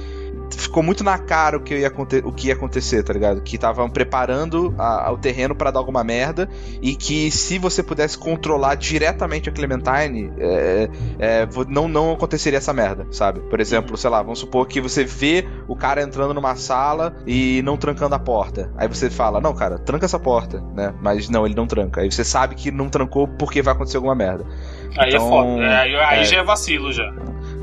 ficou 0.56 0.84
muito 0.84 1.04
na 1.04 1.18
cara 1.18 1.58
o 1.58 1.62
que 1.62 1.76
ia, 1.78 1.92
o 2.24 2.32
que 2.32 2.48
ia 2.48 2.54
acontecer, 2.54 3.04
tá 3.04 3.14
ligado? 3.14 3.42
Que 3.42 3.56
estavam 3.56 3.90
preparando 3.90 4.74
a, 4.78 5.12
o 5.12 5.18
terreno 5.18 5.56
para 5.56 5.72
dar 5.72 5.80
alguma 5.80 6.04
merda 6.04 6.50
e 6.82 6.96
que 6.96 7.32
se 7.32 7.58
você 7.58 7.84
pudesse 7.84 8.18
controlar 8.18 8.76
diretamente 8.76 9.50
a 9.50 9.52
Clementine, 9.52 10.32
é, 10.38 10.90
é, 11.20 11.48
não, 11.68 11.88
não 11.88 12.14
aconteceria 12.14 12.58
essa 12.58 12.74
merda, 12.74 13.08
sabe? 13.12 13.40
Por 13.42 13.60
exemplo, 13.60 13.98
sei 13.98 14.10
lá, 14.10 14.22
vamos 14.22 14.40
supor 14.40 14.68
que 14.68 14.82
você 14.82 15.04
vê 15.04 15.46
o 15.68 15.76
cara 15.76 16.02
entrando 16.02 16.34
numa 16.34 16.56
sala 16.56 17.16
e 17.26 17.62
não 17.64 17.78
trancando 17.78 18.16
a 18.16 18.20
porta. 18.20 18.72
Aí 18.78 18.88
você 18.88 19.10
fala, 19.10 19.40
não, 19.40 19.54
cara, 19.54 19.78
tranca 19.78 20.06
essa 20.06 20.20
porta, 20.20 20.62
né? 20.76 20.94
Mas 21.02 21.30
não, 21.30 21.46
ele 21.46 21.56
não 21.56 21.68
tranca. 21.68 22.02
Aí 22.02 22.12
você 22.12 22.24
sabe 22.24 22.56
que 22.56 22.72
não 22.72 22.90
trancou 22.90 23.28
porque 23.28 23.62
vai 23.62 23.74
acontecer 23.74 23.98
alguma 23.98 24.16
merda. 24.16 24.46
Aí 24.98 25.12
é 25.12 25.16
então, 25.16 25.26
é 25.26 25.30
foda. 25.30 25.80
Aí, 25.82 25.96
aí 25.96 26.26
já 26.26 26.38
é 26.38 26.44
vacilo 26.44 26.92
já. 26.92 27.12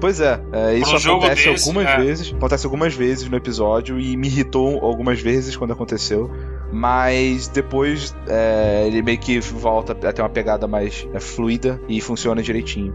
Pois 0.00 0.20
é, 0.20 0.40
é 0.52 0.74
isso 0.76 0.92
um 0.92 1.16
acontece 1.16 1.48
desse, 1.50 1.68
algumas 1.68 1.86
é. 1.86 1.96
vezes. 1.98 2.32
Acontece 2.32 2.66
algumas 2.66 2.94
vezes 2.94 3.28
no 3.28 3.36
episódio 3.36 4.00
e 4.00 4.16
me 4.16 4.28
irritou 4.28 4.84
algumas 4.84 5.20
vezes 5.20 5.56
quando 5.56 5.72
aconteceu. 5.72 6.30
Mas 6.72 7.48
depois 7.48 8.14
é, 8.28 8.84
ele 8.86 9.02
meio 9.02 9.18
que 9.18 9.40
volta 9.40 9.92
a 9.92 10.12
ter 10.12 10.22
uma 10.22 10.28
pegada 10.28 10.66
mais 10.66 11.06
é, 11.12 11.20
fluida 11.20 11.80
e 11.88 12.00
funciona 12.00 12.42
direitinho. 12.42 12.94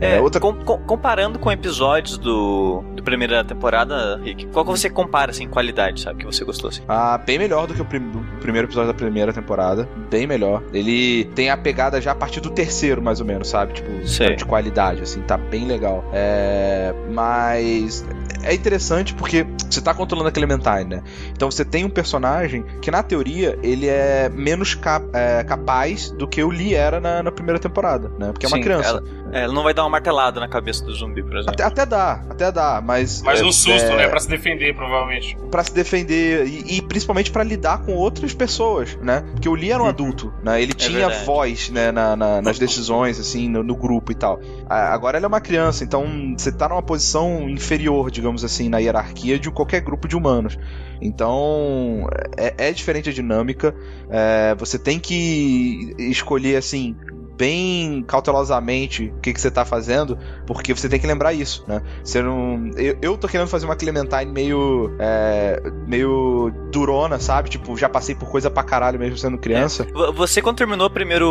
É, 0.00 0.20
outra... 0.20 0.40
Com, 0.40 0.54
com, 0.54 0.78
comparando 0.78 1.38
com 1.38 1.50
episódios 1.50 2.16
do, 2.18 2.82
do 2.94 3.02
primeira 3.02 3.44
temporada, 3.44 4.20
Rick, 4.22 4.46
qual 4.46 4.64
que 4.64 4.70
você 4.70 4.88
compara 4.88 5.30
assim, 5.30 5.48
qualidade, 5.48 6.00
sabe? 6.00 6.20
Que 6.20 6.26
você 6.26 6.44
gostou 6.44 6.68
assim? 6.68 6.82
Ah, 6.88 7.18
bem 7.18 7.38
melhor 7.38 7.66
do 7.66 7.74
que 7.74 7.82
o, 7.82 7.84
prim 7.84 7.98
o 7.98 8.40
primeiro 8.40 8.66
episódio 8.66 8.88
da 8.88 8.94
primeira 8.94 9.32
temporada. 9.32 9.88
Bem 10.10 10.26
melhor. 10.26 10.62
Ele 10.72 11.24
tem 11.34 11.50
a 11.50 11.56
pegada 11.56 12.00
já 12.00 12.12
a 12.12 12.14
partir 12.14 12.40
do 12.40 12.50
terceiro, 12.50 13.02
mais 13.02 13.20
ou 13.20 13.26
menos, 13.26 13.48
sabe? 13.48 13.74
Tipo, 13.74 14.06
Sei. 14.06 14.36
de 14.36 14.44
qualidade, 14.44 15.02
assim, 15.02 15.20
tá 15.22 15.36
bem 15.36 15.66
legal. 15.66 16.04
É, 16.12 16.94
mas 17.10 18.04
é 18.42 18.54
interessante 18.54 19.14
porque 19.14 19.46
você 19.68 19.80
tá 19.80 19.92
controlando 19.92 20.28
a 20.28 20.32
Clementine, 20.32 20.84
né? 20.84 21.02
Então 21.32 21.50
você 21.50 21.64
tem 21.64 21.84
um 21.84 21.90
personagem 21.90 22.64
que, 22.80 22.90
na 22.90 23.02
teoria, 23.02 23.58
ele 23.62 23.86
é 23.86 24.28
menos 24.28 24.74
cap 24.74 25.06
é, 25.12 25.44
capaz 25.44 26.10
do 26.10 26.26
que 26.26 26.42
o 26.42 26.50
Lee 26.50 26.74
era 26.74 27.00
na, 27.00 27.22
na, 27.22 27.32
primeira 27.32 27.58
temporada, 27.58 28.10
né? 28.18 28.32
Porque 28.32 28.46
é 28.46 28.48
uma 28.48 28.56
Sim, 28.56 28.62
criança. 28.62 28.88
Ela, 28.88 29.04
é, 29.32 29.42
ela, 29.42 29.52
não 29.52 29.62
vai 29.62 29.74
dar 29.74 29.82
uma 29.82 29.90
martelada 29.90 30.40
na 30.40 30.48
cabeça 30.48 30.84
do 30.84 30.92
zumbi, 30.92 31.22
por 31.22 31.36
exemplo. 31.36 31.54
Até, 31.54 31.62
até 31.64 31.86
dá, 31.86 32.24
até 32.28 32.52
dá, 32.52 32.82
mas. 32.84 33.22
Mas 33.22 33.40
é, 33.40 33.44
um 33.44 33.52
susto, 33.52 33.90
é, 33.90 33.96
né? 33.96 34.08
Pra 34.08 34.20
se 34.20 34.28
defender, 34.28 34.74
provavelmente. 34.74 35.36
Pra 35.50 35.62
se 35.62 35.72
defender 35.72 36.46
e, 36.46 36.78
e 36.78 36.82
principalmente 36.82 37.30
para 37.30 37.42
lidar 37.44 37.84
com 37.84 37.94
outras 37.94 38.34
pessoas, 38.34 38.96
né? 39.02 39.24
Porque 39.32 39.48
o 39.48 39.54
Lee 39.54 39.70
era 39.70 39.80
um 39.80 39.84
uhum. 39.84 39.88
adulto, 39.88 40.32
né? 40.42 40.60
Ele 40.62 40.72
é 40.72 40.74
tinha 40.74 41.08
voz, 41.24 41.70
né? 41.70 41.92
Na, 41.92 42.16
na, 42.16 42.42
nas 42.42 42.58
decisões, 42.58 43.18
assim, 43.20 43.48
no, 43.48 43.62
no 43.62 43.76
grupo 43.76 44.12
e 44.12 44.14
tal. 44.14 44.40
Agora 44.68 45.18
ele 45.18 45.24
é 45.24 45.28
uma 45.28 45.40
criança, 45.40 45.84
então 45.84 46.06
você 46.36 46.52
tá 46.52 46.68
numa 46.68 46.82
posição 46.82 47.48
inferior, 47.48 48.10
digamos 48.10 48.44
assim, 48.44 48.68
na 48.68 48.78
hierarquia 48.78 49.38
de 49.38 49.50
qualquer 49.50 49.80
grupo 49.80 50.08
de 50.08 50.16
humanos. 50.16 50.58
Então 51.00 52.08
é, 52.36 52.68
é 52.68 52.72
diferente 52.72 53.10
a 53.10 53.12
dinâmica. 53.12 53.74
É, 54.10 54.54
você 54.54 54.78
tem 54.78 54.98
que 54.98 55.94
escolher 55.98 56.56
assim 56.56 56.96
bem 57.38 58.02
cautelosamente 58.02 59.12
o 59.16 59.20
que, 59.20 59.32
que 59.32 59.40
você 59.40 59.50
tá 59.50 59.64
fazendo, 59.64 60.18
porque 60.44 60.74
você 60.74 60.88
tem 60.88 60.98
que 60.98 61.06
lembrar 61.06 61.32
isso, 61.32 61.64
né? 61.68 61.80
Você 62.02 62.20
não. 62.20 62.70
Eu, 62.76 62.98
eu 63.00 63.16
tô 63.16 63.28
querendo 63.28 63.46
fazer 63.46 63.64
uma 63.64 63.76
Clementine 63.76 64.26
meio. 64.26 64.92
É, 64.98 65.62
meio 65.86 66.52
durona, 66.72 67.18
sabe? 67.20 67.48
Tipo, 67.48 67.76
já 67.76 67.88
passei 67.88 68.14
por 68.14 68.28
coisa 68.28 68.50
pra 68.50 68.62
caralho 68.62 68.98
mesmo 68.98 69.16
sendo 69.16 69.38
criança. 69.38 69.86
É. 69.88 70.12
Você, 70.12 70.42
quando 70.42 70.56
terminou 70.56 70.86
a 70.86 70.90
primeira 70.90 71.24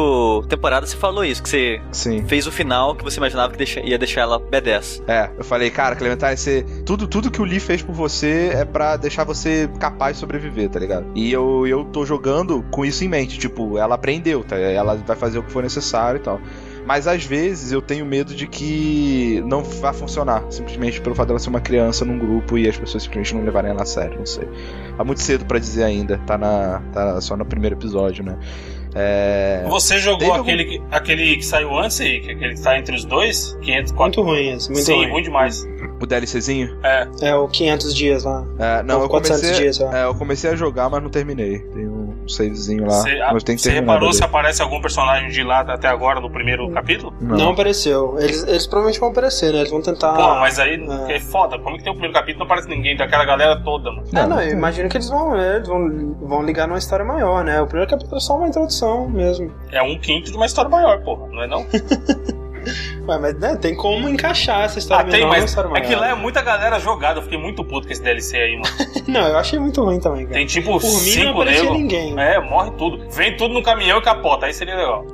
temporada, 0.47 0.85
você 0.85 0.95
falou 0.95 1.25
isso, 1.25 1.43
que 1.43 1.49
você 1.49 1.81
Sim. 1.91 2.25
fez 2.25 2.47
o 2.47 2.51
final 2.51 2.95
que 2.95 3.03
você 3.03 3.17
imaginava 3.17 3.51
que 3.51 3.57
deixa, 3.57 3.81
ia 3.81 3.97
deixar 3.97 4.21
ela 4.21 4.39
B10. 4.39 5.03
É, 5.07 5.29
eu 5.37 5.43
falei, 5.43 5.69
cara, 5.69 5.95
Clementine, 5.95 6.37
você, 6.37 6.65
tudo, 6.85 7.07
tudo 7.07 7.29
que 7.29 7.41
o 7.41 7.45
Lee 7.45 7.59
fez 7.59 7.83
por 7.83 7.93
você 7.93 8.51
é 8.53 8.65
para 8.65 8.95
deixar 8.95 9.25
você 9.25 9.69
capaz 9.79 10.15
de 10.15 10.21
sobreviver, 10.21 10.69
tá 10.69 10.79
ligado? 10.79 11.05
E 11.13 11.31
eu, 11.31 11.67
eu 11.67 11.83
tô 11.85 12.05
jogando 12.05 12.63
com 12.71 12.85
isso 12.85 13.03
em 13.03 13.07
mente, 13.07 13.37
tipo, 13.37 13.77
ela 13.77 13.95
aprendeu, 13.95 14.43
tá? 14.43 14.55
Ela 14.57 14.95
vai 14.95 15.15
fazer 15.15 15.39
o 15.39 15.43
que 15.43 15.51
for 15.51 15.61
necessário 15.61 15.96
necessário 15.97 16.17
e 16.17 16.21
tal. 16.21 16.39
Mas 16.85 17.05
às 17.05 17.25
vezes 17.25 17.73
eu 17.73 17.81
tenho 17.81 18.05
medo 18.05 18.33
de 18.33 18.47
que 18.47 19.43
não 19.45 19.61
vá 19.61 19.91
funcionar, 19.91 20.45
simplesmente 20.49 21.01
pelo 21.01 21.13
fato 21.13 21.27
dela 21.27 21.39
ser 21.39 21.49
uma 21.49 21.59
criança 21.59 22.05
num 22.05 22.17
grupo 22.17 22.57
e 22.57 22.67
as 22.67 22.77
pessoas 22.77 23.03
simplesmente 23.03 23.35
não 23.35 23.43
levarem 23.43 23.71
ela 23.71 23.81
a 23.83 23.85
sério, 23.85 24.17
não 24.17 24.25
sei. 24.25 24.47
Tá 24.95 25.03
muito 25.03 25.21
cedo 25.21 25.43
para 25.43 25.59
dizer 25.59 25.83
ainda, 25.83 26.17
tá, 26.19 26.37
na, 26.37 26.81
tá 26.93 27.19
só 27.19 27.35
no 27.35 27.45
primeiro 27.45 27.75
episódio, 27.75 28.23
né? 28.23 28.37
É... 28.99 29.63
Você 29.69 29.99
jogou 29.99 30.33
aquele, 30.33 30.63
algum... 30.63 30.87
que, 30.87 30.95
aquele 30.95 31.35
que 31.37 31.45
saiu 31.45 31.77
antes 31.77 32.01
aí, 32.01 32.17
aquele 32.17 32.55
que 32.55 32.61
tá 32.61 32.77
entre 32.77 32.95
os 32.95 33.05
dois? 33.05 33.55
500, 33.61 33.91
4... 33.91 34.07
Muito 34.07 34.21
ruim 34.21 34.55
esse, 34.55 34.71
muito 34.71 34.85
Sim, 34.85 34.95
ruim. 34.95 35.11
ruim 35.11 35.23
demais. 35.23 35.67
O 36.01 36.05
DLCzinho? 36.05 36.77
É. 36.83 37.07
É 37.21 37.35
o 37.35 37.47
500 37.47 37.95
dias 37.95 38.23
lá. 38.23 38.45
É, 38.57 38.83
não, 38.83 39.01
eu 39.01 39.09
comecei, 39.09 39.51
dias, 39.53 39.79
é, 39.81 40.05
eu 40.05 40.15
comecei 40.15 40.49
a 40.49 40.55
jogar, 40.55 40.89
mas 40.89 41.01
não 41.01 41.09
terminei. 41.09 41.59
Tem 41.59 41.87
um 41.87 42.27
savezinho 42.27 42.85
lá. 42.85 43.01
Cê, 43.01 43.19
mas 43.31 43.43
tem 43.43 43.55
que 43.55 43.61
Você 43.61 43.71
reparou 43.71 44.11
se 44.13 44.23
aparece 44.23 44.61
algum 44.61 44.79
personagem 44.81 45.29
de 45.29 45.43
lá 45.43 45.61
até 45.61 45.87
agora 45.87 46.19
no 46.19 46.29
primeiro 46.29 46.69
capítulo? 46.71 47.13
Não, 47.19 47.37
não 47.37 47.49
apareceu. 47.49 48.15
Eles, 48.19 48.43
eles, 48.43 48.67
provavelmente 48.67 48.99
vão 48.99 49.09
aparecer, 49.09 49.51
né? 49.51 49.59
Eles 49.59 49.71
vão 49.71 49.81
tentar. 49.81 50.13
Pô, 50.13 50.35
mas 50.35 50.59
aí 50.59 50.83
é, 51.07 51.15
é 51.15 51.19
foda. 51.19 51.57
Como 51.59 51.77
que 51.77 51.83
tem 51.83 51.91
o 51.91 51.95
primeiro 51.95 52.13
capítulo 52.13 52.39
não 52.39 52.45
aparece 52.45 52.69
ninguém 52.69 52.95
daquela 52.95 53.25
galera 53.25 53.59
toda, 53.63 53.91
mano? 53.91 54.03
Não, 54.11 54.21
é, 54.21 54.27
não, 54.27 54.41
eu 54.41 54.51
imagino 54.51 54.89
que 54.89 54.97
eles 54.97 55.09
vão, 55.09 55.35
eles 55.35 55.67
vão, 55.67 56.15
vão 56.21 56.43
ligar 56.43 56.67
numa 56.67 56.77
história 56.77 57.05
maior, 57.05 57.43
né? 57.43 57.59
O 57.61 57.65
primeiro 57.67 57.89
capítulo 57.89 58.17
é 58.17 58.19
só 58.19 58.37
uma 58.37 58.47
introdução 58.47 58.86
mesmo. 59.09 59.51
É 59.71 59.81
um 59.81 59.97
quinto 59.99 60.31
de 60.31 60.37
uma 60.37 60.45
história 60.45 60.69
maior, 60.69 61.01
porra, 61.03 61.27
não 61.27 61.43
é 61.43 61.47
não? 61.47 61.65
Ué, 63.07 63.17
mas 63.19 63.33
né, 63.39 63.55
tem 63.55 63.75
como 63.75 64.09
encaixar 64.09 64.63
essa 64.63 64.79
história 64.79 65.07
ah, 65.07 65.09
tem, 65.09 65.25
mas 65.25 65.45
história 65.45 65.69
é 65.77 65.81
que 65.81 65.95
lá 65.95 66.09
é 66.09 66.15
muita 66.15 66.41
galera 66.41 66.79
jogada. 66.79 67.19
Eu 67.19 67.23
fiquei 67.23 67.37
muito 67.37 67.63
puto 67.63 67.87
com 67.87 67.93
esse 67.93 68.01
DLC 68.01 68.37
aí, 68.37 68.55
mano. 68.55 68.75
não, 69.07 69.27
eu 69.27 69.37
achei 69.37 69.57
muito 69.57 69.81
ruim 69.83 69.99
também, 69.99 70.25
cara. 70.25 70.35
Tem 70.35 70.45
tipo 70.45 70.71
Por 70.71 70.81
cinco 70.81 71.45
mim 71.45 71.55
não 71.63 71.73
ninguém. 71.73 72.19
É, 72.19 72.39
morre 72.39 72.71
tudo. 72.71 73.09
Vem 73.09 73.37
tudo 73.37 73.53
no 73.53 73.63
caminhão 73.63 73.99
e 73.99 74.01
capota. 74.01 74.45
Aí 74.45 74.53
seria 74.53 74.75
legal. 74.75 75.05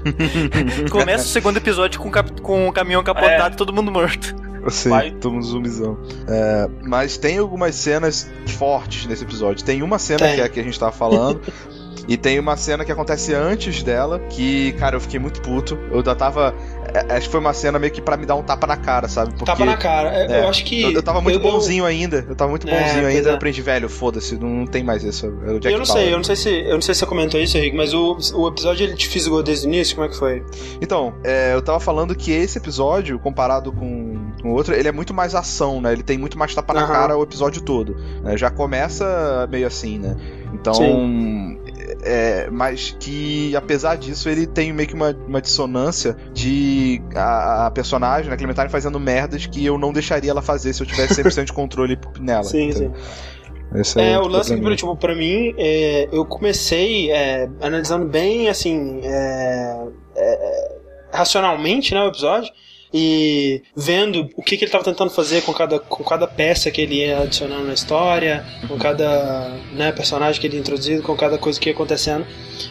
Começa 0.90 1.24
o 1.24 1.28
segundo 1.28 1.56
episódio 1.58 2.00
com, 2.00 2.10
cap 2.10 2.40
com 2.40 2.68
o 2.68 2.72
caminhão 2.72 3.02
capotado 3.02 3.50
é. 3.50 3.52
e 3.52 3.56
todo 3.56 3.72
mundo 3.72 3.90
morto. 3.90 4.34
Sim, 4.68 4.90
Vai. 4.90 5.10
toma 5.10 5.40
zumbizão. 5.40 5.98
É, 6.28 6.68
mas 6.82 7.16
tem 7.16 7.38
algumas 7.38 7.74
cenas 7.74 8.30
fortes 8.58 9.06
nesse 9.06 9.24
episódio. 9.24 9.64
Tem 9.64 9.82
uma 9.82 9.98
cena 9.98 10.20
tem. 10.20 10.34
que 10.34 10.40
é 10.40 10.44
a 10.44 10.48
que 10.48 10.60
a 10.60 10.62
gente 10.62 10.78
tava 10.78 10.92
falando. 10.92 11.40
E 12.10 12.16
tem 12.16 12.40
uma 12.40 12.56
cena 12.56 12.84
que 12.84 12.90
acontece 12.90 13.32
antes 13.32 13.84
dela, 13.84 14.18
que, 14.18 14.72
cara, 14.72 14.96
eu 14.96 15.00
fiquei 15.00 15.20
muito 15.20 15.40
puto. 15.40 15.78
Eu 15.92 16.04
já 16.04 16.12
tava. 16.12 16.52
É, 16.92 17.14
acho 17.14 17.26
que 17.26 17.30
foi 17.30 17.38
uma 17.38 17.52
cena 17.52 17.78
meio 17.78 17.92
que 17.92 18.02
pra 18.02 18.16
me 18.16 18.26
dar 18.26 18.34
um 18.34 18.42
tapa 18.42 18.66
na 18.66 18.76
cara, 18.76 19.06
sabe? 19.06 19.30
Porque, 19.30 19.44
tapa 19.44 19.64
na 19.64 19.76
cara. 19.76 20.12
É, 20.12 20.26
é, 20.26 20.40
eu 20.40 20.48
acho 20.48 20.64
que. 20.64 20.82
Eu, 20.82 20.90
eu 20.90 21.02
tava 21.04 21.20
muito 21.20 21.38
eu, 21.38 21.40
bonzinho 21.40 21.82
eu... 21.82 21.86
ainda. 21.86 22.26
Eu 22.28 22.34
tava 22.34 22.50
muito 22.50 22.68
é, 22.68 22.72
bonzinho 22.72 23.06
ainda. 23.06 23.28
Eu 23.28 23.34
aprendi, 23.36 23.62
velho, 23.62 23.88
foda-se, 23.88 24.36
não, 24.36 24.48
não, 24.48 24.66
tem 24.66 24.82
mais 24.82 25.04
isso. 25.04 25.26
É 25.26 25.72
eu 25.72 25.78
não 25.78 25.84
sei, 25.84 26.12
eu 26.12 26.16
não 26.16 26.24
sei 26.24 26.34
se. 26.34 26.50
Eu 26.50 26.74
não 26.74 26.80
sei 26.80 26.94
se 26.96 26.98
você 26.98 27.06
comentou 27.06 27.38
isso, 27.38 27.56
Henrique, 27.56 27.76
mas 27.76 27.94
o, 27.94 28.18
o 28.34 28.48
episódio 28.48 28.86
ele 28.86 28.96
te 28.96 29.06
fisgou 29.06 29.40
desde 29.40 29.68
o 29.68 29.68
início? 29.68 29.94
Como 29.94 30.08
é 30.08 30.10
que 30.10 30.16
foi? 30.16 30.44
Então, 30.82 31.14
eu 31.54 31.62
tava 31.62 31.78
falando 31.78 32.16
que 32.16 32.32
esse 32.32 32.58
episódio, 32.58 33.20
comparado 33.20 33.70
com 33.70 34.18
o 34.42 34.48
outro, 34.48 34.74
ele 34.74 34.88
é 34.88 34.92
muito 34.92 35.14
mais 35.14 35.36
ação, 35.36 35.80
né? 35.80 35.92
Ele 35.92 36.02
tem 36.02 36.18
muito 36.18 36.36
mais 36.36 36.52
tapa 36.52 36.74
na 36.74 36.88
cara 36.88 37.16
o 37.16 37.22
episódio 37.22 37.62
todo. 37.62 37.94
Né? 38.20 38.36
Já 38.36 38.50
começa 38.50 39.48
meio 39.48 39.68
assim, 39.68 40.00
né? 40.00 40.16
Então. 40.52 40.74
Sim 40.74 41.49
é, 42.04 42.48
mas 42.50 42.96
que 42.98 43.54
apesar 43.54 43.96
disso 43.96 44.28
ele 44.28 44.46
tem 44.46 44.72
meio 44.72 44.88
que 44.88 44.94
uma, 44.94 45.16
uma 45.26 45.40
dissonância 45.40 46.16
de 46.32 47.00
a, 47.14 47.66
a 47.66 47.70
personagem, 47.70 48.28
a 48.28 48.30
né, 48.30 48.36
Clementine, 48.36 48.68
fazendo 48.68 48.98
merdas 48.98 49.46
que 49.46 49.64
eu 49.64 49.78
não 49.78 49.92
deixaria 49.92 50.30
ela 50.30 50.42
fazer 50.42 50.72
se 50.72 50.82
eu 50.82 50.86
tivesse 50.86 51.14
100% 51.22 51.44
de 51.44 51.52
controle 51.52 51.98
nela. 52.18 52.44
Sim, 52.44 52.70
então, 52.70 52.94
sim. 52.94 53.80
Esse 53.80 54.00
é, 54.00 54.12
é 54.12 54.18
o 54.18 54.26
lance 54.26 54.54
que, 54.58 54.76
tipo, 54.76 54.96
pra 54.96 55.14
mim, 55.14 55.54
é, 55.56 56.08
eu 56.10 56.24
comecei 56.24 57.10
é, 57.12 57.48
analisando 57.60 58.04
bem, 58.04 58.48
assim, 58.48 59.00
é, 59.04 59.86
é, 60.16 60.76
racionalmente, 61.12 61.94
né, 61.94 62.02
o 62.02 62.08
episódio 62.08 62.52
e 62.92 63.62
vendo 63.76 64.28
o 64.36 64.42
que, 64.42 64.56
que 64.56 64.64
ele 64.64 64.68
estava 64.68 64.84
tentando 64.84 65.10
fazer 65.10 65.42
com 65.42 65.52
cada, 65.52 65.78
com 65.78 66.02
cada 66.02 66.26
peça 66.26 66.70
que 66.70 66.80
ele 66.80 66.96
ia 66.96 67.22
adicionando 67.22 67.64
na 67.64 67.74
história, 67.74 68.44
com 68.66 68.76
cada 68.76 69.50
né, 69.72 69.92
personagem 69.92 70.40
que 70.40 70.46
ele 70.46 70.56
ia 70.56 70.60
introduzindo, 70.60 71.02
com 71.02 71.16
cada 71.16 71.38
coisa 71.38 71.58
que 71.58 71.68
ia 71.68 71.74
acontecendo. 71.74 72.26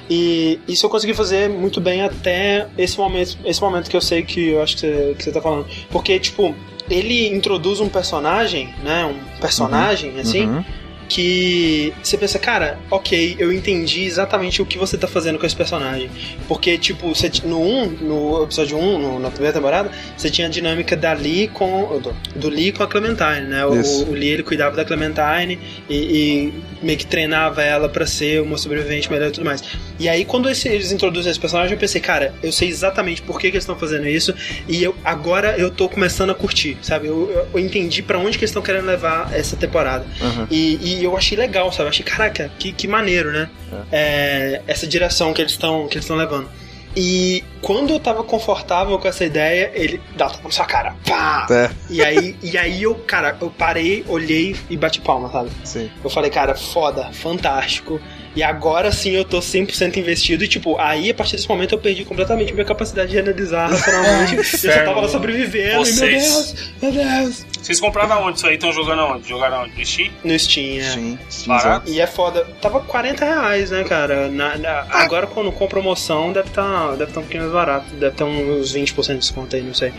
E 0.09 0.59
isso 0.67 0.85
eu 0.85 0.89
consegui 0.89 1.13
fazer 1.13 1.49
muito 1.49 1.79
bem 1.79 2.01
até 2.01 2.67
esse 2.77 2.97
momento, 2.97 3.37
esse 3.45 3.61
momento 3.61 3.89
que 3.89 3.95
eu 3.95 4.01
sei 4.01 4.23
que 4.23 4.49
eu 4.49 4.61
acho 4.61 4.75
que 4.75 4.81
você, 4.81 5.15
que 5.17 5.23
você 5.23 5.31
tá 5.31 5.41
falando. 5.41 5.67
Porque, 5.89 6.19
tipo, 6.19 6.53
ele 6.89 7.27
introduz 7.29 7.79
um 7.79 7.87
personagem, 7.87 8.73
né? 8.83 9.05
Um 9.05 9.39
personagem, 9.39 10.11
uhum. 10.11 10.19
assim. 10.19 10.45
Uhum 10.45 10.78
que 11.09 11.91
você 12.01 12.17
pensa, 12.17 12.37
cara, 12.39 12.77
ok, 12.89 13.35
eu 13.39 13.51
entendi 13.51 14.03
exatamente 14.05 14.61
o 14.61 14.65
que 14.65 14.77
você 14.77 14.97
tá 14.97 15.07
fazendo 15.07 15.39
com 15.39 15.45
esse 15.45 15.55
personagem. 15.55 16.09
Porque, 16.47 16.77
tipo, 16.77 17.09
você, 17.13 17.29
no 17.43 17.59
1, 17.61 17.85
no 18.01 18.43
episódio 18.43 18.77
1, 18.77 18.99
no, 18.99 19.19
na 19.19 19.29
primeira 19.31 19.53
temporada, 19.53 19.91
você 20.15 20.29
tinha 20.29 20.47
a 20.47 20.49
dinâmica 20.49 20.95
da 20.95 21.11
Lee 21.13 21.47
com. 21.47 21.99
do, 21.99 22.15
do 22.39 22.47
Lee 22.49 22.71
com 22.71 22.83
a 22.83 22.87
Clementine, 22.87 23.47
né? 23.47 23.65
O, 23.65 23.79
Isso. 23.79 24.05
o 24.05 24.11
Lee 24.13 24.29
ele 24.29 24.43
cuidava 24.43 24.75
da 24.75 24.85
Clementine 24.85 25.59
e, 25.89 25.95
e 25.95 26.53
meio 26.85 26.97
que 26.97 27.05
treinava 27.05 27.63
ela 27.63 27.89
pra 27.89 28.05
ser 28.05 28.41
uma 28.41 28.57
sobrevivente 28.57 29.11
melhor 29.11 29.29
e 29.29 29.31
tudo 29.31 29.45
mais. 29.45 29.63
E 29.99 30.07
aí, 30.07 30.23
quando 30.23 30.49
esse- 30.49 30.69
eles 30.69 30.91
introduzem 30.91 31.31
esse 31.31 31.39
personagem, 31.39 31.73
eu 31.73 31.79
pensei, 31.79 31.99
cara, 31.99 32.33
eu 32.43 32.51
sei 32.51 32.69
exatamente 32.69 33.21
por 33.21 33.39
que, 33.39 33.49
que 33.49 33.55
eles 33.57 33.63
estão 33.63 33.75
fazendo 33.75 34.07
isso 34.07 34.33
e 34.67 34.83
eu 34.83 34.95
agora 35.03 35.55
eu 35.57 35.71
tô 35.71 35.89
começando 35.89 36.29
a 36.29 36.35
curtir, 36.35 36.77
sabe? 36.81 37.07
Eu, 37.07 37.29
eu- 37.31 37.47
eu 37.53 37.59
entendi 37.59 38.03
pra 38.03 38.19
onde 38.19 38.37
que 38.37 38.43
eles 38.43 38.51
estão 38.51 38.61
querendo 38.61 38.85
levar 38.85 39.33
essa 39.33 39.55
temporada. 39.57 40.05
Uhum. 40.21 40.47
E, 40.51 40.79
e 40.98 40.98
eu 41.03 41.15
achei 41.17 41.37
legal, 41.37 41.71
sabe? 41.71 41.83
Eu 41.85 41.89
achei, 41.89 42.05
caraca, 42.05 42.51
que, 42.59 42.71
que 42.71 42.87
maneiro, 42.87 43.31
né? 43.31 43.49
É, 43.91 44.61
essa 44.67 44.87
direção 44.87 45.33
que 45.33 45.41
eles 45.41 45.53
estão 45.53 45.87
que 45.87 45.95
eles 45.95 46.05
estão 46.05 46.17
levando. 46.17 46.49
E 46.95 47.43
quando 47.61 47.91
eu 47.91 47.99
tava 47.99 48.23
confortável 48.23 48.97
com 48.97 49.07
essa 49.07 49.23
ideia, 49.23 49.71
ele 49.75 50.01
dá 50.15 50.25
um 50.25 50.29
tapa 50.31 50.43
na 50.43 50.51
sua 50.51 50.65
cara. 50.65 50.95
Pá! 51.07 51.45
É, 51.51 51.69
E 51.89 52.03
aí, 52.03 52.35
e 52.41 52.57
aí 52.57 52.81
eu, 52.83 52.95
cara, 52.95 53.37
eu 53.39 53.49
parei, 53.51 54.03
olhei 54.07 54.55
e 54.69 54.75
bati 54.75 54.99
palma, 54.99 55.31
sabe? 55.31 55.51
sim. 55.63 55.89
Eu 56.03 56.09
falei, 56.09 56.31
cara, 56.31 56.55
foda, 56.55 57.11
fantástico. 57.13 58.01
E 58.35 58.43
agora 58.43 58.91
sim 58.91 59.11
eu 59.11 59.25
tô 59.25 59.39
100% 59.39 59.97
investido. 59.97 60.43
E, 60.43 60.47
tipo, 60.47 60.77
aí 60.77 61.09
a 61.09 61.13
partir 61.13 61.35
desse 61.35 61.49
momento 61.49 61.73
eu 61.73 61.79
perdi 61.79 62.05
completamente 62.05 62.53
minha 62.53 62.65
capacidade 62.65 63.11
de 63.11 63.19
analisar 63.19 63.69
racionalmente. 63.69 64.35
eu 64.37 64.43
só 64.43 64.83
tava 64.85 65.01
lá 65.01 65.07
sobrevivendo. 65.07 65.71
E, 65.71 65.75
meu 65.75 65.85
Vocês. 65.85 66.23
Deus, 66.23 66.71
meu 66.81 66.91
Deus. 66.91 67.45
Vocês 67.61 67.79
compraram 67.79 68.13
aonde 68.13 68.37
isso 68.37 68.47
aí? 68.47 68.55
Estão 68.55 68.71
jogando 68.71 69.01
aonde? 69.01 69.27
Jogaram 69.27 69.57
aonde? 69.61 69.77
No 69.77 69.85
Steam? 69.85 70.11
No 70.23 70.39
Steam, 70.39 70.79
é. 70.79 70.89
Sim. 70.91 71.19
Barato? 71.47 71.91
E 71.91 71.99
é 71.99 72.07
foda. 72.07 72.45
Tava 72.61 72.79
40 72.79 73.25
reais, 73.25 73.71
né, 73.71 73.83
cara? 73.83 74.29
Na- 74.29 74.57
na- 74.57 74.85
agora, 74.91 75.27
quando 75.27 75.51
com 75.51 75.67
promoção, 75.67 76.31
deve 76.31 76.47
estar 76.49 76.95
deve 76.95 77.11
tá 77.11 77.19
um 77.19 77.23
pouquinho 77.23 77.43
mais 77.43 77.53
barato. 77.53 77.93
Deve 77.95 78.15
ter 78.15 78.23
uns 78.23 78.73
20% 78.73 79.13
de 79.13 79.19
desconto 79.19 79.55
aí, 79.55 79.61
não 79.61 79.73
sei. 79.73 79.91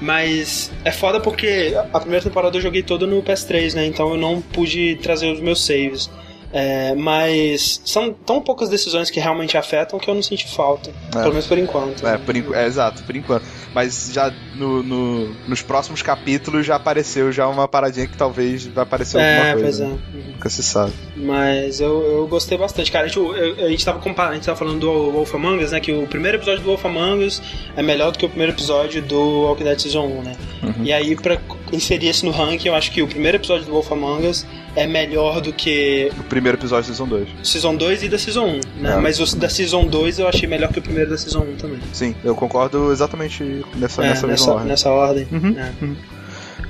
Mas 0.00 0.70
é 0.84 0.90
foda 0.90 1.20
porque 1.20 1.74
a 1.92 1.98
primeira 2.00 2.24
temporada 2.24 2.56
eu 2.56 2.60
joguei 2.60 2.82
toda 2.82 3.06
no 3.06 3.22
PS3, 3.22 3.74
né? 3.74 3.86
Então 3.86 4.10
eu 4.10 4.16
não 4.16 4.40
pude 4.40 4.96
trazer 4.96 5.30
os 5.32 5.40
meus 5.40 5.64
saves. 5.64 6.10
É, 6.52 6.94
mas 6.96 7.80
são 7.84 8.12
tão 8.12 8.40
poucas 8.40 8.68
decisões 8.68 9.08
que 9.08 9.20
realmente 9.20 9.56
afetam 9.56 9.98
que 10.00 10.10
eu 10.10 10.14
não 10.14 10.22
senti 10.22 10.48
falta. 10.52 10.90
Pelo 11.12 11.28
menos 11.30 11.46
por 11.46 11.56
enquanto. 11.58 12.04
É, 12.06 12.18
por 12.18 12.36
enqu- 12.36 12.54
é, 12.54 12.66
exato, 12.66 13.04
por 13.04 13.14
enquanto. 13.14 13.44
Mas 13.72 14.10
já 14.12 14.32
no, 14.56 14.82
no- 14.82 15.34
nos 15.48 15.62
próximos 15.62 16.02
capítulos 16.02 16.66
já 16.66 16.74
apareceu 16.74 17.30
já 17.30 17.46
uma 17.46 17.68
paradinha 17.68 18.06
que 18.08 18.16
talvez 18.16 18.66
vai 18.66 18.82
aparecer 18.82 19.18
alguma 19.18 19.48
É, 19.48 19.52
coisa. 19.52 19.62
pois 19.62 19.80
é. 19.80 19.84
né? 19.84 19.98
Nunca 20.32 20.48
se 20.48 20.62
sabe. 20.64 20.92
Mas 21.16 21.80
eu, 21.80 22.02
eu 22.02 22.26
gostei 22.26 22.58
bastante, 22.58 22.90
cara. 22.90 23.04
A 23.04 23.08
gente, 23.08 23.18
eu- 23.20 23.66
a 23.66 23.68
gente 23.68 23.84
tava 23.84 24.00
comparando, 24.00 24.32
a 24.32 24.34
gente 24.36 24.46
tava 24.46 24.58
falando 24.58 24.80
do 24.80 25.12
Wolf 25.12 25.32
Among 25.34 25.62
Us, 25.62 25.70
né? 25.70 25.78
Que 25.78 25.92
o 25.92 26.06
primeiro 26.08 26.38
episódio 26.38 26.62
do 26.62 26.66
Wolf 26.66 26.84
Among 26.84 27.24
Us 27.24 27.40
é 27.76 27.82
melhor 27.82 28.10
do 28.10 28.18
que 28.18 28.26
o 28.26 28.28
primeiro 28.28 28.52
episódio 28.52 29.00
do 29.02 29.42
Walking 29.42 29.64
Dead 29.64 29.78
Season 29.78 30.04
1, 30.04 30.22
né? 30.22 30.36
Uhum. 30.64 30.74
E 30.84 30.92
aí, 30.92 31.14
pra 31.14 31.38
inserir 31.72 32.08
isso 32.08 32.26
no 32.26 32.32
ranking, 32.32 32.66
eu 32.68 32.74
acho 32.74 32.90
que 32.90 33.02
o 33.02 33.06
primeiro 33.06 33.36
episódio 33.36 33.66
do 33.66 33.70
Wolf 33.72 33.92
Among 33.92 34.26
Us 34.26 34.44
é 34.74 34.86
melhor 34.86 35.40
do 35.40 35.52
que 35.52 36.10
O 36.18 36.22
primeiro 36.24 36.39
episódio 36.48 36.90
da 36.90 36.96
Season 36.96 37.08
2. 37.08 37.28
Season 37.42 37.76
2 37.76 38.02
e 38.04 38.08
da 38.08 38.18
Season 38.18 38.44
1, 38.46 38.60
né? 38.80 38.92
É. 38.94 38.96
Mas 38.96 39.18
o 39.20 39.36
da 39.36 39.48
Season 39.48 39.86
2 39.86 40.18
eu 40.18 40.28
achei 40.28 40.48
melhor 40.48 40.72
que 40.72 40.78
o 40.78 40.82
primeiro 40.82 41.10
da 41.10 41.18
Season 41.18 41.40
1 41.40 41.56
também. 41.56 41.78
Sim, 41.92 42.14
eu 42.24 42.34
concordo 42.34 42.90
exatamente 42.92 43.64
nessa, 43.76 44.02
É, 44.04 44.08
nessa, 44.10 44.26
mesma 44.26 44.28
nessa, 44.28 44.50
ordem. 44.52 44.68
nessa 44.68 44.90
ordem. 44.90 45.28
Uhum. 45.30 45.56
É. 45.58 46.19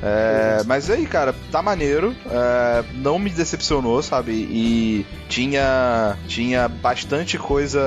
É, 0.03 0.63
mas 0.67 0.89
aí, 0.91 1.05
cara, 1.07 1.35
tá 1.53 1.61
maneiro. 1.63 2.15
é, 2.31 2.83
não 2.95 3.19
me 3.19 3.31
decepcionou, 3.31 4.03
sabe? 4.03 4.33
E 4.33 5.07
tinha 5.29 6.17
tinha 6.27 6.69
bastante 6.69 7.39
coisa. 7.39 7.81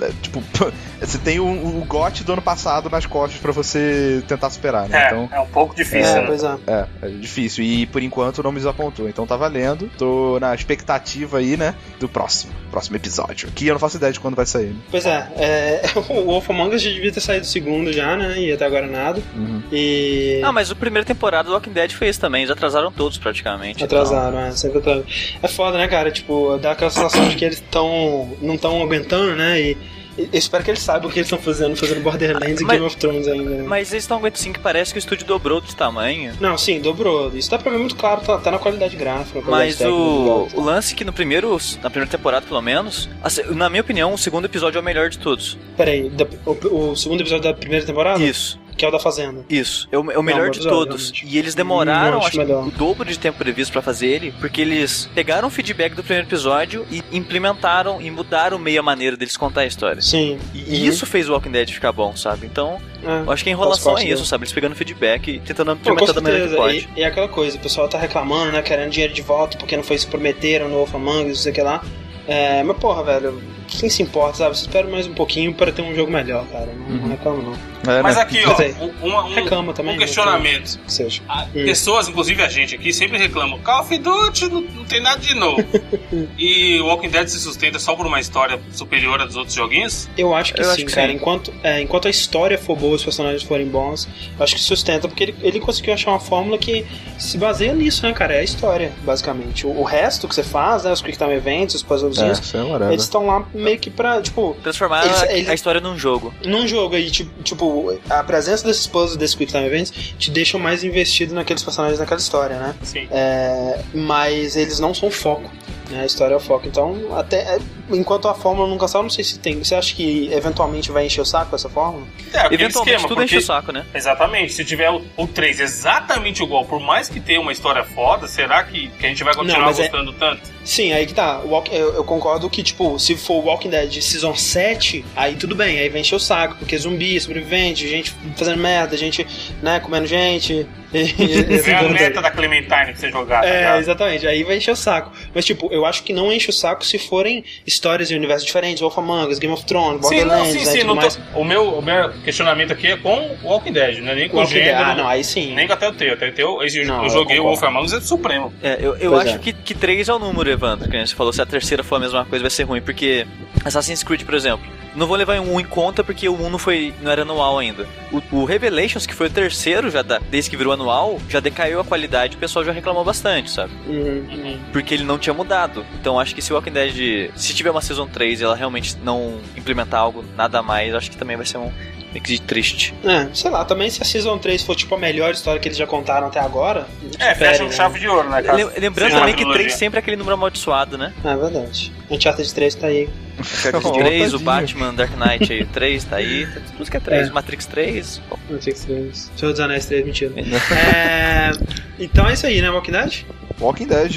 é, 0.00 0.10
tipo, 0.20 0.42
você 1.00 1.18
tem 1.18 1.38
o, 1.40 1.46
o 1.46 1.84
GOT 1.86 2.24
do 2.24 2.32
ano 2.32 2.42
passado 2.42 2.90
nas 2.90 3.06
costas 3.06 3.40
pra 3.40 3.52
você 3.52 4.22
tentar 4.26 4.50
superar, 4.50 4.88
né? 4.88 5.02
É, 5.04 5.06
Então. 5.06 5.28
é 5.32 5.40
um 5.40 5.46
pouco 5.46 5.74
difícil, 5.74 6.16
É, 6.16 6.28
né? 6.28 6.58
é. 6.66 6.72
É, 6.72 7.06
é 7.06 7.08
difícil. 7.10 7.64
E 7.64 7.86
por 7.86 8.02
enquanto 8.02 8.42
não 8.42 8.50
me 8.52 8.58
desapontou. 8.58 9.08
Então 9.08 9.26
tá 9.26 9.36
valendo. 9.36 9.90
Tô 9.96 10.38
na 10.40 10.54
expectativa 10.54 11.38
aí, 11.38 11.56
né? 11.56 11.74
Do 12.00 12.08
próximo. 12.08 12.52
Próximo 12.70 12.96
episódio. 12.96 13.50
Que 13.52 13.66
eu 13.66 13.74
não 13.74 13.80
faço 13.80 13.96
ideia 13.96 14.12
de 14.12 14.20
quando 14.20 14.34
vai 14.34 14.46
sair. 14.46 14.70
né? 14.70 14.76
Pois 14.90 15.06
é, 15.06 15.28
é, 15.36 15.82
o 16.10 16.24
Wolf 16.24 16.50
Among 16.50 16.74
Us 16.74 16.82
já 16.82 16.90
devia 16.90 17.12
ter 17.12 17.20
saído 17.20 17.44
o 17.44 17.48
segundo 17.48 17.92
já, 17.92 18.16
né? 18.16 18.38
E 18.38 18.52
até 18.52 18.64
agora 18.66 18.86
nada. 18.86 19.22
Uhum. 19.34 19.62
E. 19.72 20.40
Ah, 20.44 20.52
mas 20.52 20.70
a 20.70 20.74
primeira 20.74 21.04
temporada 21.06 21.51
do 21.52 21.54
Walking 21.54 21.72
Dead 21.72 21.92
foi 21.92 22.08
isso 22.08 22.20
também, 22.20 22.42
eles 22.42 22.50
atrasaram 22.50 22.90
todos 22.90 23.18
praticamente. 23.18 23.84
Atrasaram, 23.84 24.38
é, 24.40 24.50
sempre 24.52 24.78
atrasaram. 24.78 25.06
É 25.42 25.48
foda, 25.48 25.78
né, 25.78 25.86
cara? 25.88 26.10
Tipo, 26.10 26.56
dá 26.58 26.72
aquela 26.72 26.90
sensação 26.90 27.28
de 27.28 27.36
que 27.36 27.44
eles 27.44 27.58
estão. 27.58 28.36
não 28.40 28.54
estão 28.54 28.82
aguentando, 28.82 29.34
né? 29.36 29.60
E, 29.60 29.76
e 30.18 30.22
eu 30.24 30.28
espero 30.32 30.62
que 30.62 30.70
eles 30.70 30.80
saibam 30.82 31.08
o 31.08 31.12
que 31.12 31.18
eles 31.18 31.26
estão 31.26 31.38
fazendo, 31.38 31.74
fazendo 31.74 32.02
Borderlands 32.02 32.60
e 32.60 32.64
Mas- 32.64 32.72
Game 32.76 32.86
of 32.86 32.96
Thrones 32.98 33.26
ainda. 33.28 33.48
né? 33.48 33.54
Então, 33.56 33.66
Mas 33.68 33.92
eles 33.92 34.04
estão 34.04 34.18
aguentando 34.18 34.42
sim 34.42 34.52
que 34.52 34.60
parece 34.60 34.92
que 34.92 34.98
o 34.98 35.00
estúdio 35.00 35.26
dobrou 35.26 35.60
de 35.60 35.74
tamanho. 35.74 36.34
Não, 36.40 36.56
sim, 36.58 36.80
dobrou. 36.80 37.30
Isso 37.34 37.50
dá 37.50 37.58
pra 37.58 37.70
ver 37.72 37.78
muito 37.78 37.96
claro, 37.96 38.20
tá, 38.20 38.36
tá 38.38 38.50
na 38.50 38.58
qualidade 38.58 38.94
gráfica. 38.96 39.38
na 39.40 39.44
qualidade 39.46 39.70
Mas 39.70 39.78
técnica 39.78 40.60
o, 40.60 40.62
lance 40.62 40.94
que 40.94 41.04
no 41.04 41.12
primeiro, 41.14 41.56
na 41.82 41.88
primeira 41.88 42.10
temporada 42.10 42.44
pelo 42.46 42.60
menos, 42.60 43.08
assim, 43.22 43.42
na 43.54 43.70
minha 43.70 43.80
opinião, 43.80 44.12
o 44.12 44.18
segundo 44.18 44.44
episódio 44.44 44.78
é 44.78 44.80
o 44.82 44.84
melhor 44.84 45.08
de 45.08 45.18
todos. 45.18 45.56
Peraí, 45.78 46.12
o, 46.44 46.90
o 46.90 46.96
segundo 46.96 47.20
episódio 47.22 47.44
da 47.44 47.54
primeira 47.54 47.84
temporada? 47.86 48.22
Isso. 48.22 48.60
Que 48.82 48.86
é 48.86 48.88
o 48.88 48.90
da 48.90 48.98
Fazenda. 48.98 49.44
Isso, 49.48 49.86
é 49.92 49.96
o, 49.96 50.10
é 50.10 50.18
o 50.18 50.22
melhor 50.24 50.46
bom 50.46 50.50
de 50.50 50.58
episódio, 50.58 50.76
todos. 50.86 51.10
realmente. 51.12 51.26
E 51.34 51.38
eles 51.38 51.54
demoraram, 51.54 52.18
acho 52.18 52.40
acho 52.40 52.52
o 52.52 52.70
dobro 52.72 53.08
de 53.08 53.16
tempo 53.16 53.38
previsto 53.38 53.72
pra 53.72 53.80
fazer 53.80 54.08
ele, 54.08 54.34
porque 54.40 54.60
eles 54.60 55.08
pegaram 55.14 55.46
o 55.46 55.50
feedback 55.52 55.94
do 55.94 56.02
primeiro 56.02 56.26
episódio 56.26 56.84
e 56.90 57.00
implementaram 57.12 58.00
e 58.02 58.10
mudaram 58.10 58.58
meio 58.58 58.80
a 58.80 58.82
maneira 58.82 59.16
deles 59.16 59.36
contar 59.36 59.60
a 59.60 59.66
história. 59.66 60.02
Sim. 60.02 60.36
E 60.52 60.58
Uhum. 60.58 60.84
isso 60.84 61.06
fez 61.06 61.28
o 61.28 61.32
Walking 61.32 61.52
Dead 61.52 61.70
ficar 61.70 61.92
bom, 61.92 62.16
sabe? 62.16 62.44
Então, 62.44 62.80
É. 63.04 63.20
eu 63.24 63.30
acho 63.30 63.44
que 63.44 63.50
a 63.50 63.52
enrolação 63.52 63.96
é 63.96 64.04
isso, 64.04 64.24
sabe? 64.26 64.42
Eles 64.42 64.52
pegando 64.52 64.74
feedback 64.74 65.28
e 65.28 65.38
tentando 65.38 65.72
implementar 65.74 66.14
da 66.14 66.20
maneira 66.20 66.48
que 66.48 66.56
pode. 66.56 66.88
E, 66.96 67.00
e 67.00 67.02
é 67.04 67.06
aquela 67.06 67.28
coisa, 67.28 67.56
o 67.56 67.60
pessoal 67.60 67.88
tá 67.88 67.98
reclamando, 67.98 68.50
né? 68.50 68.62
Querendo 68.62 68.90
dinheiro 68.90 69.14
de 69.14 69.22
volta 69.22 69.56
porque 69.56 69.76
não 69.76 69.84
foi 69.84 69.94
isso 69.94 70.06
que 70.06 70.10
prometeram 70.10 70.68
no 70.68 70.74
Wolf 70.74 70.92
Among 70.96 71.22
Us, 71.22 71.28
não 71.28 71.34
sei 71.36 71.52
o 71.52 71.54
que 71.54 71.62
lá. 71.62 71.82
É, 72.26 72.62
mas 72.64 72.76
porra, 72.78 73.02
velho, 73.04 73.40
quem 73.80 73.90
se 73.90 74.02
importa, 74.02 74.38
sabe? 74.38 74.56
Você 74.56 74.62
espera 74.66 74.86
mais 74.88 75.06
um 75.06 75.14
pouquinho 75.14 75.52
para 75.54 75.72
ter 75.72 75.82
um 75.82 75.94
jogo 75.94 76.10
melhor, 76.10 76.44
cara. 76.46 76.72
Não, 76.88 76.96
não 76.96 77.08
reclamo, 77.08 77.42
não. 77.42 77.92
É, 77.92 78.00
Mas 78.00 78.14
né? 78.16 78.22
aqui, 78.22 78.38
ó, 78.46 78.84
um, 78.84 79.08
uma- 79.08 79.24
um- 79.24 79.34
reclama 79.34 79.72
também, 79.72 79.94
um 79.94 79.98
né? 79.98 80.04
questionamento. 80.04 80.78
Que 80.86 80.92
seja. 80.92 81.20
Ah, 81.28 81.46
Hum. 81.54 81.64
Pessoas, 81.64 82.08
inclusive 82.08 82.40
a 82.42 82.48
gente 82.48 82.74
aqui, 82.76 82.92
sempre 82.92 83.18
reclamam. 83.18 83.58
Call 83.60 83.80
of 83.82 83.98
Duty 83.98 84.48
não, 84.48 84.60
não 84.60 84.84
tem 84.84 85.00
nada 85.00 85.20
de 85.20 85.34
novo. 85.34 85.62
e 86.38 86.78
o 86.80 86.86
Walking 86.86 87.08
Dead 87.08 87.26
se 87.28 87.38
sustenta 87.40 87.78
só 87.78 87.94
por 87.96 88.06
uma 88.06 88.20
história 88.20 88.60
superior 88.72 89.20
a 89.20 89.24
dos 89.26 89.36
outros 89.36 89.54
joguinhos? 89.54 90.08
Eu 90.16 90.34
acho 90.34 90.54
que 90.54 90.60
Eu 90.60 90.64
sim, 90.66 90.70
acho 90.70 90.84
que 90.86 90.92
cara. 90.92 91.08
sim. 91.08 91.14
Enquanto, 91.16 91.52
é, 91.62 91.80
enquanto 91.80 92.06
a 92.06 92.10
história 92.10 92.56
for 92.58 92.76
boa, 92.76 92.94
os 92.94 93.02
personagens 93.04 93.42
forem 93.42 93.66
bons, 93.66 94.08
eu 94.38 94.44
acho 94.44 94.54
que 94.54 94.60
sustenta, 94.60 95.08
porque 95.08 95.24
ele, 95.24 95.34
ele 95.42 95.60
conseguiu 95.60 95.92
achar 95.94 96.10
uma 96.12 96.20
fórmula 96.20 96.58
que 96.58 96.86
se 97.18 97.36
baseia 97.38 97.72
nisso, 97.74 98.06
né, 98.06 98.12
cara? 98.12 98.34
É 98.34 98.40
a 98.40 98.44
história, 98.44 98.92
basicamente. 99.04 99.66
O, 99.66 99.70
o 99.80 99.82
resto 99.82 100.28
que 100.28 100.34
você 100.34 100.42
faz, 100.44 100.84
né, 100.84 100.92
os 100.92 101.02
Quick 101.02 101.18
Time 101.18 101.34
Events, 101.34 101.74
os 101.74 101.82
É, 101.82 101.86
puzzlezinhos, 101.86 102.54
é 102.54 102.58
whatever. 102.62 102.88
eles 102.92 103.02
estão 103.02 103.26
lá 103.26 103.44
meio 103.62 103.78
que 103.78 103.88
pra, 103.90 104.20
tipo, 104.20 104.56
Transformar 104.62 105.04
Eles- 105.06 105.22
a, 105.22 105.32
eles- 105.32 105.48
a 105.48 105.54
história 105.54 105.80
num 105.80 105.96
jogo. 105.96 106.34
num 106.44 106.66
jogo 106.66 106.94
aí, 106.96 107.10
tipo, 107.10 107.98
a 108.10 108.22
presença 108.24 108.66
desses 108.66 108.86
puzzles, 108.86 109.16
desses 109.16 109.34
Quick 109.36 109.52
Time 109.52 109.66
Events, 109.66 109.90
te 110.18 110.30
deixam 110.30 110.58
mais 110.60 110.84
investido 110.84 111.34
naqueles 111.34 111.62
personagens 111.62 111.98
naquela 111.98 112.20
história, 112.20 112.56
né? 112.58 112.74
Sim. 112.82 113.08
É, 113.10 113.80
mas 113.94 114.56
eles 114.56 114.78
não 114.78 114.92
são 114.92 115.10
foco. 115.10 115.50
Né? 115.90 116.00
A 116.02 116.06
história 116.06 116.34
é 116.34 116.36
o 116.36 116.40
foco. 116.40 116.66
Então, 116.66 116.96
até 117.16 117.38
é, 117.56 117.58
enquanto 117.90 118.28
a 118.28 118.34
fórmula 118.34 118.68
nunca 118.68 118.86
saiu, 118.88 119.02
não 119.02 119.10
sei 119.10 119.24
se 119.24 119.38
tem. 119.38 119.58
Você 119.62 119.74
acha 119.74 119.94
que 119.94 120.32
eventualmente 120.32 120.90
vai 120.92 121.06
encher 121.06 121.20
o 121.20 121.24
saco 121.24 121.54
essa 121.54 121.68
fórmula? 121.68 122.06
É, 122.32 122.46
Eventualmente 122.46 122.78
esquema, 122.78 122.98
tudo 123.08 123.14
porque... 123.16 123.24
enche 123.34 123.38
o 123.38 123.42
saco, 123.46 123.72
né? 123.72 123.84
Exatamente, 123.94 124.52
se 124.52 124.64
tiver 124.64 124.90
o, 124.90 125.02
o 125.16 125.26
3 125.26 125.60
exatamente 125.60 126.42
igual, 126.42 126.64
por 126.64 126.80
mais 126.80 127.08
que 127.08 127.20
tenha 127.20 127.40
uma 127.40 127.52
história 127.52 127.84
foda, 127.84 128.26
será 128.26 128.62
que, 128.64 128.88
que 128.88 129.06
a 129.06 129.08
gente 129.08 129.22
vai 129.24 129.34
continuar 129.34 129.60
Não, 129.62 129.70
é- 129.70 129.74
gostando 129.74 130.12
tanto? 130.12 130.52
Sim, 130.64 130.92
aí 130.92 131.06
que 131.06 131.14
tá. 131.14 131.40
Walk- 131.40 131.74
eu, 131.74 131.94
eu 131.94 132.04
concordo 132.04 132.48
que, 132.48 132.62
tipo, 132.62 132.96
se 132.98 133.16
for 133.16 133.44
Walking 133.44 133.68
Dead 133.70 134.00
Season 134.00 134.34
7, 134.34 135.04
aí 135.16 135.34
tudo 135.34 135.56
bem, 135.56 135.78
aí 135.78 135.88
vem 135.88 136.02
encher 136.02 136.14
o 136.14 136.20
saco, 136.20 136.54
porque 136.56 136.76
zumbi, 136.78 137.20
sobrevivente, 137.20 137.88
gente 137.88 138.14
fazendo 138.36 138.58
merda, 138.58 138.96
gente, 138.96 139.26
né, 139.62 139.80
comendo 139.80 140.06
gente. 140.06 140.66
Vê 140.92 141.72
a 141.74 141.82
meta 141.84 142.20
da 142.20 142.30
Clementine 142.30 142.92
que 142.92 142.98
você 143.00 143.10
jogar, 143.10 143.40
tá 143.40 143.46
É, 143.48 143.56
ligado? 143.58 143.78
exatamente. 143.80 144.26
Aí 144.26 144.42
vai 144.44 144.58
encher 144.58 144.72
o 144.72 144.76
saco. 144.76 145.10
Mas, 145.34 145.44
tipo, 145.46 145.72
eu 145.72 145.86
acho 145.86 146.02
que 146.02 146.12
não 146.12 146.30
enche 146.30 146.50
o 146.50 146.52
saco 146.52 146.84
se 146.84 146.98
forem 146.98 147.42
histórias 147.72 148.10
em 148.10 148.16
universos 148.16 148.44
diferentes, 148.46 148.80
Wolf 148.80 148.96
Among 148.98 149.30
Us, 149.32 149.38
Game 149.38 149.52
of 149.54 149.64
Thrones, 149.64 150.06
Sim, 150.06 150.20
não, 150.20 150.28
Borderlands, 150.28 150.52
sim, 150.52 150.58
né, 150.58 150.72
sim. 150.72 150.78
tudo 150.80 150.94
Não 150.94 151.08
tô- 151.08 151.40
o, 151.40 151.44
meu, 151.44 151.68
o 151.78 151.82
meu 151.82 152.10
questionamento 152.24 152.72
aqui 152.72 152.86
é 152.88 152.96
com 152.96 153.36
o 153.42 153.48
Walking 153.48 153.72
Dead, 153.72 153.98
não 154.02 154.12
é 154.12 154.14
nem 154.14 154.28
com 154.28 154.36
o 154.36 154.40
Walking 154.40 154.54
Dead, 154.54 154.64
gênero. 154.66 154.84
ah, 154.84 154.94
não, 154.94 155.08
aí 155.08 155.22
sim. 155.24 155.54
Nem 155.54 155.66
com 155.66 155.72
até 155.72 155.88
o 155.88 155.92
teu. 155.92 156.12
Até 156.14 156.28
o 156.28 156.32
teu 156.32 156.62
eu, 156.62 156.86
Não, 156.86 156.98
eu 156.98 157.04
eu 157.04 157.10
joguei 157.10 157.38
o 157.38 157.42
concordo. 157.44 157.60
Wolf 157.60 157.62
Among 157.64 157.86
Us 157.86 157.92
é 157.92 158.00
supremo. 158.00 158.52
É, 158.62 158.78
eu, 158.80 158.96
eu 158.96 159.10
Pois 159.12 159.26
acho 159.26 159.36
é. 159.36 159.38
que, 159.38 159.52
que 159.52 159.74
3 159.74 160.08
é 160.08 160.12
o 160.14 160.18
número, 160.18 160.50
Evandro, 160.50 160.88
que 160.90 160.96
a 160.96 161.00
gente 161.00 161.14
falou. 161.14 161.32
Se 161.32 161.40
a 161.42 161.46
terceira 161.46 161.82
for 161.82 161.96
a 161.96 162.00
mesma 162.00 162.24
coisa, 162.24 162.42
vai 162.42 162.50
ser 162.50 162.64
ruim. 162.64 162.80
Porque 162.82 163.26
Assassin's 163.64 164.02
Creed, 164.02 164.22
por 164.24 164.34
exemplo, 164.34 164.64
não 164.94 165.06
vou 165.06 165.16
levar 165.16 165.40
um 165.40 165.58
em 165.58 165.64
conta 165.64 166.04
porque 166.04 166.28
o 166.28 166.34
1 166.34 166.50
não, 166.50 166.58
foi, 166.58 166.94
não 167.00 167.10
era 167.10 167.22
anual 167.22 167.58
ainda. 167.58 167.86
O, 168.10 168.40
o 168.40 168.44
Revelations, 168.44 169.06
que 169.06 169.14
foi 169.14 169.28
o 169.28 169.30
terceiro 169.30 169.90
já 169.90 170.02
da, 170.02 170.18
desde 170.18 170.50
que 170.50 170.56
virou 170.56 170.72
anual, 170.72 171.20
já 171.28 171.40
decaiu 171.40 171.80
a 171.80 171.84
qualidade, 171.84 172.36
o 172.36 172.38
pessoal 172.40 172.64
já 172.64 172.72
reclamou 172.72 173.04
bastante, 173.04 173.50
sabe? 173.50 173.72
Uhum. 173.86 174.58
Porque 174.72 174.94
ele 174.94 175.04
não 175.04 175.18
tinha 175.18 175.34
mudado. 175.34 175.84
Então 176.00 176.18
acho 176.18 176.34
que 176.34 176.42
se 176.42 176.52
o 176.52 176.56
Walking 176.56 176.72
Dead, 176.72 177.30
se 177.34 177.54
tiver 177.54 177.70
uma 177.70 177.80
Season 177.80 178.06
3 178.06 178.40
e 178.40 178.44
ela 178.44 178.56
realmente 178.56 178.96
não 179.02 179.38
implementar 179.56 180.00
algo, 180.00 180.24
nada 180.36 180.62
mais, 180.62 180.94
acho 180.94 181.10
que 181.10 181.16
também 181.16 181.36
vai 181.36 181.46
ser 181.46 181.58
um 181.58 181.72
meio 182.12 182.22
que 182.22 182.38
triste. 182.40 182.94
É, 183.04 183.28
sei 183.34 183.50
lá, 183.50 183.64
também 183.64 183.88
se 183.90 184.02
a 184.02 184.04
Season 184.04 184.36
3 184.38 184.62
for 184.62 184.76
tipo 184.76 184.94
a 184.94 184.98
melhor 184.98 185.32
história 185.32 185.60
que 185.60 185.68
eles 185.68 185.78
já 185.78 185.86
contaram 185.86 186.26
até 186.28 186.38
agora. 186.40 186.86
É, 187.18 187.34
fecha 187.34 187.60
com 187.64 187.70
né? 187.70 187.72
chave 187.72 187.98
de 187.98 188.08
ouro, 188.08 188.28
né, 188.28 188.42
cara? 188.42 188.56
Lem- 188.56 188.70
Lembrando 188.78 189.10
Sim, 189.10 189.16
também 189.16 189.32
a 189.34 189.36
que 189.36 189.42
trilogia. 189.42 189.62
3 189.64 189.74
sempre 189.74 189.98
é 189.98 190.00
aquele 190.00 190.16
número 190.16 190.34
amaldiçoado, 190.34 190.96
né? 190.98 191.12
É 191.24 191.36
verdade. 191.36 191.92
Uncharted 192.10 192.54
3 192.54 192.74
tá 192.74 192.86
aí. 192.88 193.08
Uncharted 193.40 193.86
Oh, 193.86 193.92
3, 193.92 194.34
o. 194.34 194.38
Batman, 194.38 194.94
Dark 194.94 195.12
Knight 195.16 195.52
aí, 195.52 195.64
3 195.64 196.04
tá 196.04 196.16
aí. 196.16 196.46
Tudo 196.76 196.90
que 196.90 196.96
é 196.96 197.00
3. 197.00 197.28
É. 197.28 197.30
Matrix 197.32 197.66
3. 197.66 198.22
pô, 198.28 198.38
Matrix 198.50 198.84
3. 198.84 199.32
Senhor 199.36 199.52
dos 199.52 199.60
Anéis 199.60 199.86
3, 199.86 200.04
mentira. 200.04 200.32
É, 200.72 201.50
então 201.98 202.28
é 202.28 202.34
isso 202.34 202.46
aí, 202.46 202.60
né, 202.60 202.70
Walking 202.70 202.92
Dead? 202.92 203.24
Walking 203.60 203.86
Dead. 203.86 204.16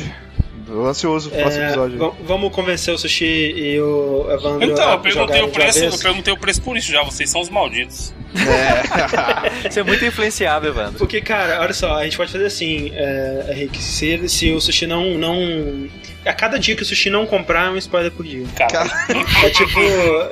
Tô 0.65 0.85
ansioso 0.87 1.29
pro 1.29 1.39
próximo 1.41 1.63
É, 1.63 1.67
episódio. 1.67 1.97
va- 1.99 2.11
vamos 2.23 2.51
convencer 2.53 2.93
o 2.93 2.97
Sushi 2.97 3.25
e 3.25 3.79
o 3.79 4.25
Evandro 4.31 4.71
Então, 4.71 4.89
a 4.89 4.93
eu 4.93 4.99
perguntei 4.99 5.41
o 5.41 5.47
preço, 5.49 5.79
vez. 5.79 5.93
eu 5.93 5.99
perguntei 5.99 6.33
o 6.33 6.37
preço 6.37 6.61
por 6.61 6.75
isso 6.77 6.91
já, 6.91 7.03
vocês 7.03 7.29
são 7.29 7.41
os 7.41 7.49
malditos. 7.49 8.13
É. 8.35 9.69
Você 9.69 9.79
é 9.79 9.83
muito 9.83 10.03
influenciável, 10.03 10.69
Evandro. 10.71 10.97
Porque, 10.97 11.21
cara, 11.21 11.61
olha 11.61 11.73
só, 11.73 11.95
a 11.95 12.03
gente 12.03 12.17
pode 12.17 12.31
fazer 12.31 12.45
assim, 12.47 12.91
é, 12.93 13.45
Henrique, 13.51 13.81
se, 13.81 14.27
se 14.27 14.51
o 14.51 14.59
Sushi 14.59 14.85
não, 14.85 15.17
não... 15.17 15.87
A 16.25 16.33
cada 16.33 16.57
dia 16.59 16.75
que 16.75 16.81
o 16.81 16.85
Sushi 16.85 17.09
não 17.09 17.25
comprar, 17.25 17.67
é 17.67 17.69
um 17.69 17.77
spoiler 17.77 18.11
por 18.11 18.25
dia. 18.25 18.43
Cara, 18.57 18.89
É 19.43 19.49
tipo, 19.51 19.79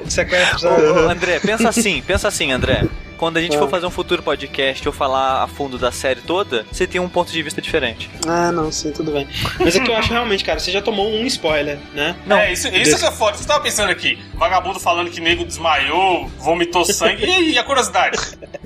sequestro... 0.09 0.69
André, 1.09 1.39
pensa 1.39 1.69
assim, 1.69 2.01
pensa 2.05 2.27
assim, 2.27 2.51
André. 2.51 2.83
Quando 3.23 3.37
a 3.37 3.41
gente 3.41 3.55
Ah. 3.55 3.59
for 3.59 3.69
fazer 3.69 3.85
um 3.85 3.89
futuro 3.89 4.21
podcast 4.21 4.85
ou 4.85 4.93
falar 4.93 5.43
a 5.43 5.47
fundo 5.47 5.77
da 5.77 5.93
série 5.93 6.19
toda, 6.19 6.65
você 6.69 6.85
tem 6.85 6.99
um 6.99 7.07
ponto 7.07 7.31
de 7.31 7.41
vista 7.41 7.61
diferente. 7.61 8.09
Ah, 8.27 8.51
não, 8.51 8.69
sim, 8.69 8.91
tudo 8.91 9.11
bem. 9.11 9.25
Mas 9.57 9.77
é 9.77 9.79
que 9.79 9.89
eu 9.89 9.95
acho 9.95 10.11
realmente, 10.11 10.43
cara, 10.43 10.59
você 10.59 10.71
já 10.73 10.81
tomou 10.81 11.07
um 11.09 11.25
spoiler, 11.25 11.79
né? 11.93 12.17
Não, 12.25 12.35
é, 12.37 12.51
isso, 12.51 12.67
isso 12.67 12.99
que 12.99 13.05
é 13.05 13.11
foda. 13.11 13.37
Você 13.37 13.47
tava 13.47 13.61
pensando 13.61 13.89
aqui, 13.91 14.21
vagabundo 14.33 14.77
falando 14.77 15.09
que 15.09 15.21
nego 15.21 15.45
desmaiou, 15.45 16.27
vomitou 16.37 16.83
sangue, 16.83 17.25
e 17.25 17.31
aí, 17.31 17.57
a 17.57 17.63
curiosidade? 17.63 18.17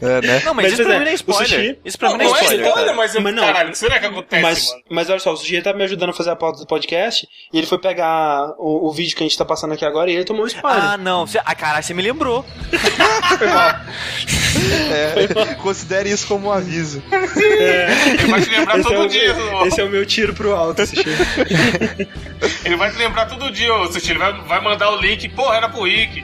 É, 0.01 0.21
né? 0.21 0.41
Não, 0.43 0.55
mas, 0.55 0.71
Mas, 0.71 0.73
isso 0.73 0.83
pra 0.83 0.85
pois 0.85 0.97
mim 0.97 1.03
não 1.03 1.07
é 1.07 1.11
é, 1.11 1.13
spoiler. 1.13 1.47
sushi- 1.47 1.79
Isso 1.85 1.97
pra 1.99 2.09
Não, 2.09 2.17
mim 2.17 2.23
não 2.23 2.31
não 2.31 2.35
é 2.35 2.39
é 2.39 2.43
spoiler. 2.43 2.65
spoiler, 2.67 2.85
cara. 2.87 2.97
mas, 2.97 3.13
eu, 3.15 3.21
Mas 3.21 3.35
não. 3.35 3.43
caralho, 3.45 3.69
o 3.69 3.71
que 3.73 3.77
será 3.77 3.99
que 3.99 4.05
acontece, 4.07 4.41
Mas, 4.41 4.67
mano? 4.71 4.81
mas 4.89 5.09
olha 5.11 5.19
só, 5.19 5.33
o 5.33 5.37
Sushi 5.37 5.61
tá 5.61 5.71
me 5.71 5.83
ajudando 5.83 6.09
a 6.09 6.13
fazer 6.13 6.31
a 6.31 6.35
pauta 6.35 6.59
do 6.59 6.65
podcast 6.65 7.27
e 7.53 7.57
ele 7.59 7.67
foi 7.67 7.77
pegar 7.77 8.53
o, 8.57 8.87
o 8.87 8.91
vídeo 8.91 9.15
que 9.15 9.21
a 9.23 9.27
gente 9.27 9.37
tá 9.37 9.45
passando 9.45 9.73
aqui 9.75 9.85
agora 9.85 10.09
e 10.09 10.15
ele 10.15 10.25
tomou 10.25 10.43
um 10.43 10.47
spoiler. 10.47 10.83
Ah, 10.83 10.97
não. 10.97 11.27
Você, 11.27 11.39
ah, 11.45 11.53
caralho, 11.53 11.83
você 11.83 11.93
me 11.93 12.01
lembrou. 12.01 12.43
É, 14.91 15.55
considere 15.61 16.09
isso 16.09 16.27
como 16.27 16.47
um 16.47 16.51
aviso. 16.51 17.01
Ele 17.11 18.27
vai 18.27 18.41
te 18.41 18.49
lembrar 18.49 18.79
esse, 18.79 18.87
é 18.87 18.91
todo 18.91 19.05
o, 19.05 19.07
dia, 19.07 19.35
esse 19.65 19.81
é 19.81 19.83
o 19.83 19.89
meu 19.89 20.05
tiro 20.05 20.33
pro 20.33 20.55
alto, 20.55 20.85
Sushi. 20.85 21.03
Ele 22.65 22.75
vai 22.75 22.91
te 22.91 22.97
lembrar 22.97 23.25
todo 23.25 23.51
dia, 23.51 23.71
Sushi. 23.91 24.11
Ele 24.11 24.19
vai, 24.19 24.33
vai 24.41 24.61
mandar 24.61 24.91
o 24.91 24.99
link, 25.01 25.27
porra, 25.29 25.57
era 25.57 25.69
pro 25.69 25.83
Rick. 25.83 26.23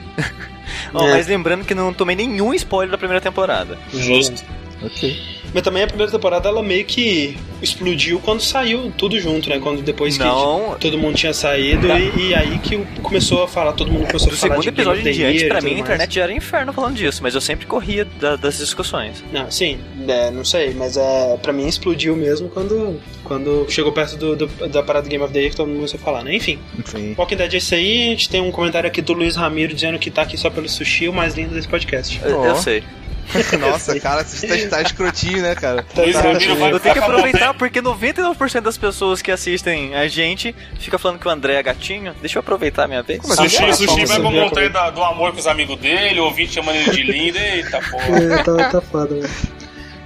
Ó, 0.92 1.06
É. 1.06 1.10
Mas 1.12 1.26
lembrando 1.26 1.64
que 1.64 1.74
não 1.74 1.92
tomei 1.92 2.14
nenhum 2.16 2.54
spoiler 2.54 2.90
da 2.90 2.98
primeira 2.98 3.20
temporada. 3.20 3.78
Justo. 3.92 4.42
Ok. 4.82 5.43
Mas 5.54 5.62
também 5.62 5.84
a 5.84 5.86
primeira 5.86 6.10
temporada 6.12 6.48
ela 6.48 6.62
meio 6.62 6.84
que 6.84 7.36
explodiu 7.62 8.18
quando 8.20 8.40
saiu 8.42 8.92
tudo 8.98 9.18
junto, 9.20 9.48
né? 9.48 9.58
Quando 9.60 9.80
depois 9.82 10.18
Não. 10.18 10.74
que 10.74 10.80
todo 10.80 10.98
mundo 10.98 11.14
tinha 11.16 11.32
saído 11.32 11.86
Tá. 11.88 11.98
e, 11.98 12.28
e 12.30 12.34
aí 12.34 12.58
que 12.58 12.76
começou 13.02 13.44
a 13.44 13.48
falar, 13.48 13.72
todo 13.72 13.90
mundo 13.90 14.06
começou 14.06 14.28
Do 14.28 14.34
a 14.34 14.36
falar 14.36 14.54
segundo 14.56 14.64
de 14.64 14.70
Game 14.70 14.80
episódio 14.80 15.00
of 15.00 15.08
em 15.08 15.12
diante, 15.12 15.46
pra 15.48 15.60
mim, 15.62 15.74
a 15.76 15.78
internet 15.78 16.14
já 16.14 16.22
era 16.24 16.32
inferno 16.32 16.72
falando 16.72 16.96
disso, 16.96 17.22
mas 17.22 17.34
eu 17.34 17.40
sempre 17.40 17.66
corria 17.66 18.04
da- 18.20 18.34
das 18.36 18.58
discussões. 18.58 19.22
Não, 19.32 19.50
sim, 19.50 19.78
é, 20.08 20.30
não 20.30 20.44
sei, 20.44 20.74
mas 20.74 20.96
é, 20.96 21.36
pra 21.40 21.52
mim 21.52 21.66
explodiu 21.68 22.16
mesmo 22.16 22.48
quando, 22.48 23.00
quando 23.22 23.64
chegou 23.70 23.92
perto 23.92 24.16
do, 24.16 24.34
do- 24.36 24.68
da 24.68 24.82
parada 24.82 25.06
do 25.06 25.10
Game 25.10 25.22
of 25.22 25.32
the 25.32 25.38
Year 25.38 25.50
que 25.52 25.56
todo 25.56 25.68
mundo 25.68 25.76
começou 25.76 26.00
a 26.00 26.02
falar, 26.02 26.24
né? 26.24 26.34
Enfim, 26.34 26.58
Enfim. 26.78 27.14
Walking 27.16 27.36
Dead 27.36 27.54
é 27.54 27.56
isso 27.58 27.74
aí, 27.74 28.08
a 28.08 28.10
gente 28.10 28.28
tem 28.28 28.40
um 28.40 28.50
comentário 28.50 28.88
aqui 28.88 29.00
do 29.00 29.12
Luiz 29.12 29.36
Ramiro 29.36 29.72
dizendo 29.72 29.98
que 30.00 30.10
tá 30.10 30.22
aqui 30.22 30.36
só 30.36 30.50
pelo 30.50 30.68
sushi, 30.68 31.08
o 31.08 31.12
mais 31.12 31.34
lindo 31.36 31.54
desse 31.54 31.68
podcast. 31.68 32.20
Eu, 32.24 32.40
Ó. 32.40 32.46
eu 32.46 32.56
sei. 32.56 32.82
Nossa, 33.58 33.98
cara, 34.00 34.24
você 34.24 34.46
tá, 34.46 34.76
tá 34.76 34.82
escrotinho, 34.82 35.42
né, 35.42 35.54
cara? 35.54 35.84
Luiz 35.96 36.16
Ramiro 36.16 36.56
vai 36.56 36.72
Eu 36.72 36.80
tenho 36.80 36.94
que 36.94 37.00
aproveitar 37.00 37.54
porque 37.54 37.80
99% 37.80 38.60
das 38.60 38.78
pessoas 38.78 39.22
que 39.22 39.30
assistem 39.30 39.94
a 39.94 40.06
gente 40.08 40.54
fica 40.78 40.98
falando 40.98 41.18
que 41.18 41.26
o 41.26 41.30
André 41.30 41.54
é 41.54 41.62
gatinho. 41.62 42.14
Deixa 42.20 42.38
eu 42.38 42.40
aproveitar 42.40 42.84
a 42.84 42.88
minha 42.88 43.02
vez. 43.02 43.20
Como 43.20 43.32
assim? 43.32 43.48
Sushi, 43.48 43.74
sushi 43.74 44.06
fala 44.06 44.06
vai 44.06 44.20
pra 44.20 44.30
montanha 44.30 44.90
do 44.90 45.02
amor 45.02 45.32
com 45.32 45.38
os 45.38 45.46
amigos 45.46 45.78
dele, 45.78 46.20
o 46.20 46.24
ouvinte 46.24 46.54
chamando 46.54 46.76
ele 46.76 46.90
de 46.90 47.02
lindo. 47.02 47.38
Eita 47.38 47.80
porra. 47.90 48.18
É, 48.18 48.42
tá, 48.42 48.70
tá 48.70 48.80
foda, 48.80 49.14
né? 49.14 49.28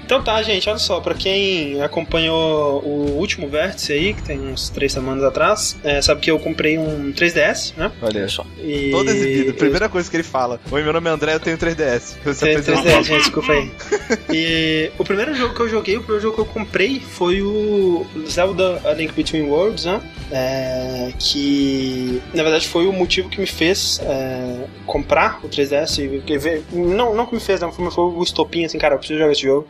Então 0.09 0.23
tá, 0.23 0.41
gente, 0.41 0.67
olha 0.71 0.79
só, 0.79 1.01
pra 1.03 1.13
quem 1.13 1.83
acompanhou 1.83 2.83
o 2.83 3.19
último 3.19 3.47
vértice 3.47 3.93
aí, 3.93 4.15
que 4.15 4.23
tem 4.23 4.41
uns 4.41 4.71
três 4.71 4.91
semanas 4.91 5.23
atrás, 5.23 5.77
é, 5.85 6.01
sabe 6.01 6.23
que 6.23 6.31
eu 6.31 6.39
comprei 6.39 6.79
um 6.79 7.13
3DS, 7.13 7.75
né? 7.77 7.93
Olha 8.01 8.27
só. 8.27 8.43
E... 8.59 8.91
Todo 8.91 9.11
exibido. 9.11 9.53
Primeira 9.53 9.87
coisa 9.87 10.11
que 10.11 10.17
ele 10.17 10.23
fala. 10.23 10.59
Oi, 10.71 10.83
meu 10.83 10.95
nome 10.95 11.11
é 11.11 11.13
André, 11.13 11.35
eu 11.35 11.41
tenho 11.41 11.59
3DS. 11.59 12.15
Você 12.25 12.47
Tem 12.47 12.57
apresenta- 12.57 12.89
3DS, 12.89 13.03
gente, 13.05 13.19
desculpa 13.21 13.53
aí. 13.53 13.71
E 14.33 14.91
o 14.99 15.05
primeiro 15.05 15.35
jogo 15.35 15.55
que 15.55 15.61
eu 15.61 15.69
joguei, 15.69 15.97
o 15.99 16.01
primeiro 16.01 16.23
jogo 16.23 16.37
que 16.37 16.41
eu 16.41 16.47
comprei 16.47 17.01
foi 17.01 17.43
o 17.43 18.07
Zelda 18.27 18.81
A 18.87 18.95
Link 18.95 19.13
Between 19.13 19.43
Worlds, 19.43 19.85
né? 19.85 20.01
É, 20.33 21.13
que 21.19 22.23
na 22.33 22.43
verdade 22.43 22.67
foi 22.67 22.87
o 22.87 22.93
motivo 22.95 23.29
que 23.29 23.39
me 23.39 23.47
fez 23.47 24.01
é, 24.03 24.65
comprar 24.87 25.39
o 25.45 25.49
3DS. 25.51 25.99
e- 25.99 26.63
Não, 26.75 27.15
não 27.15 27.27
que 27.27 27.35
me 27.35 27.41
fez, 27.43 27.61
não, 27.61 27.71
foi, 27.71 27.91
foi 27.91 28.05
o 28.05 28.23
estopinho 28.23 28.65
assim, 28.65 28.79
cara, 28.79 28.95
eu 28.95 28.99
preciso 28.99 29.19
jogar 29.19 29.33
esse 29.33 29.43
jogo. 29.43 29.69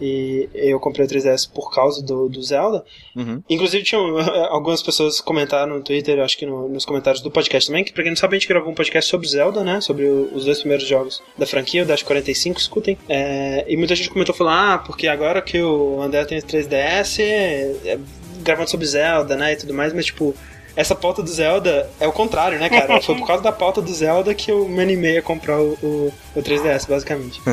E 0.00 0.48
eu 0.54 0.78
comprei 0.78 1.06
o 1.06 1.08
3DS 1.08 1.50
por 1.52 1.70
causa 1.72 2.02
do, 2.02 2.28
do 2.28 2.42
Zelda. 2.42 2.84
Uhum. 3.14 3.42
Inclusive, 3.48 3.82
tinham 3.84 4.18
algumas 4.50 4.82
pessoas 4.82 5.20
comentaram 5.20 5.76
no 5.78 5.82
Twitter, 5.82 6.18
acho 6.20 6.36
que 6.36 6.44
no- 6.46 6.68
nos 6.68 6.84
comentários 6.84 7.22
do 7.22 7.30
podcast 7.30 7.68
também, 7.68 7.82
que 7.84 7.92
pra 7.92 8.02
quem 8.02 8.10
não 8.12 8.16
sabe, 8.16 8.36
a 8.36 8.38
gente 8.38 8.48
gravou 8.48 8.70
um 8.70 8.74
podcast 8.74 9.10
sobre 9.10 9.26
Zelda, 9.28 9.64
né? 9.64 9.80
Sobre 9.80 10.04
o- 10.04 10.30
os 10.34 10.44
dois 10.44 10.58
primeiros 10.58 10.86
jogos 10.86 11.22
da 11.38 11.46
franquia, 11.46 11.82
o 11.82 11.86
Dash 11.86 12.02
45, 12.02 12.60
escutem. 12.60 12.98
É, 13.08 13.64
e 13.68 13.76
muita 13.76 13.94
gente 13.94 14.10
comentou, 14.10 14.34
falou, 14.34 14.52
ah, 14.52 14.82
porque 14.84 15.06
agora 15.08 15.40
que 15.40 15.60
o 15.62 16.00
André 16.02 16.24
tem 16.24 16.38
esse 16.38 16.46
3DS, 16.46 17.20
é, 17.22 17.74
é 17.84 17.98
gravando 18.42 18.70
sobre 18.70 18.86
Zelda, 18.86 19.34
né? 19.36 19.52
E 19.52 19.56
tudo 19.56 19.72
mais, 19.74 19.92
mas 19.92 20.06
tipo. 20.06 20.34
Essa 20.76 20.94
pauta 20.94 21.22
do 21.22 21.30
Zelda 21.30 21.88
é 21.98 22.06
o 22.06 22.12
contrário, 22.12 22.58
né, 22.58 22.68
cara? 22.68 23.00
Foi 23.00 23.14
por 23.16 23.26
causa 23.26 23.42
da 23.42 23.50
pauta 23.50 23.80
do 23.80 23.92
Zelda 23.92 24.34
que 24.34 24.50
eu 24.50 24.68
me 24.68 24.80
animei 24.82 25.16
a 25.16 25.22
comprar 25.22 25.58
o, 25.58 25.72
o, 25.82 26.12
o 26.34 26.42
3DS, 26.42 26.86
basicamente. 26.88 27.40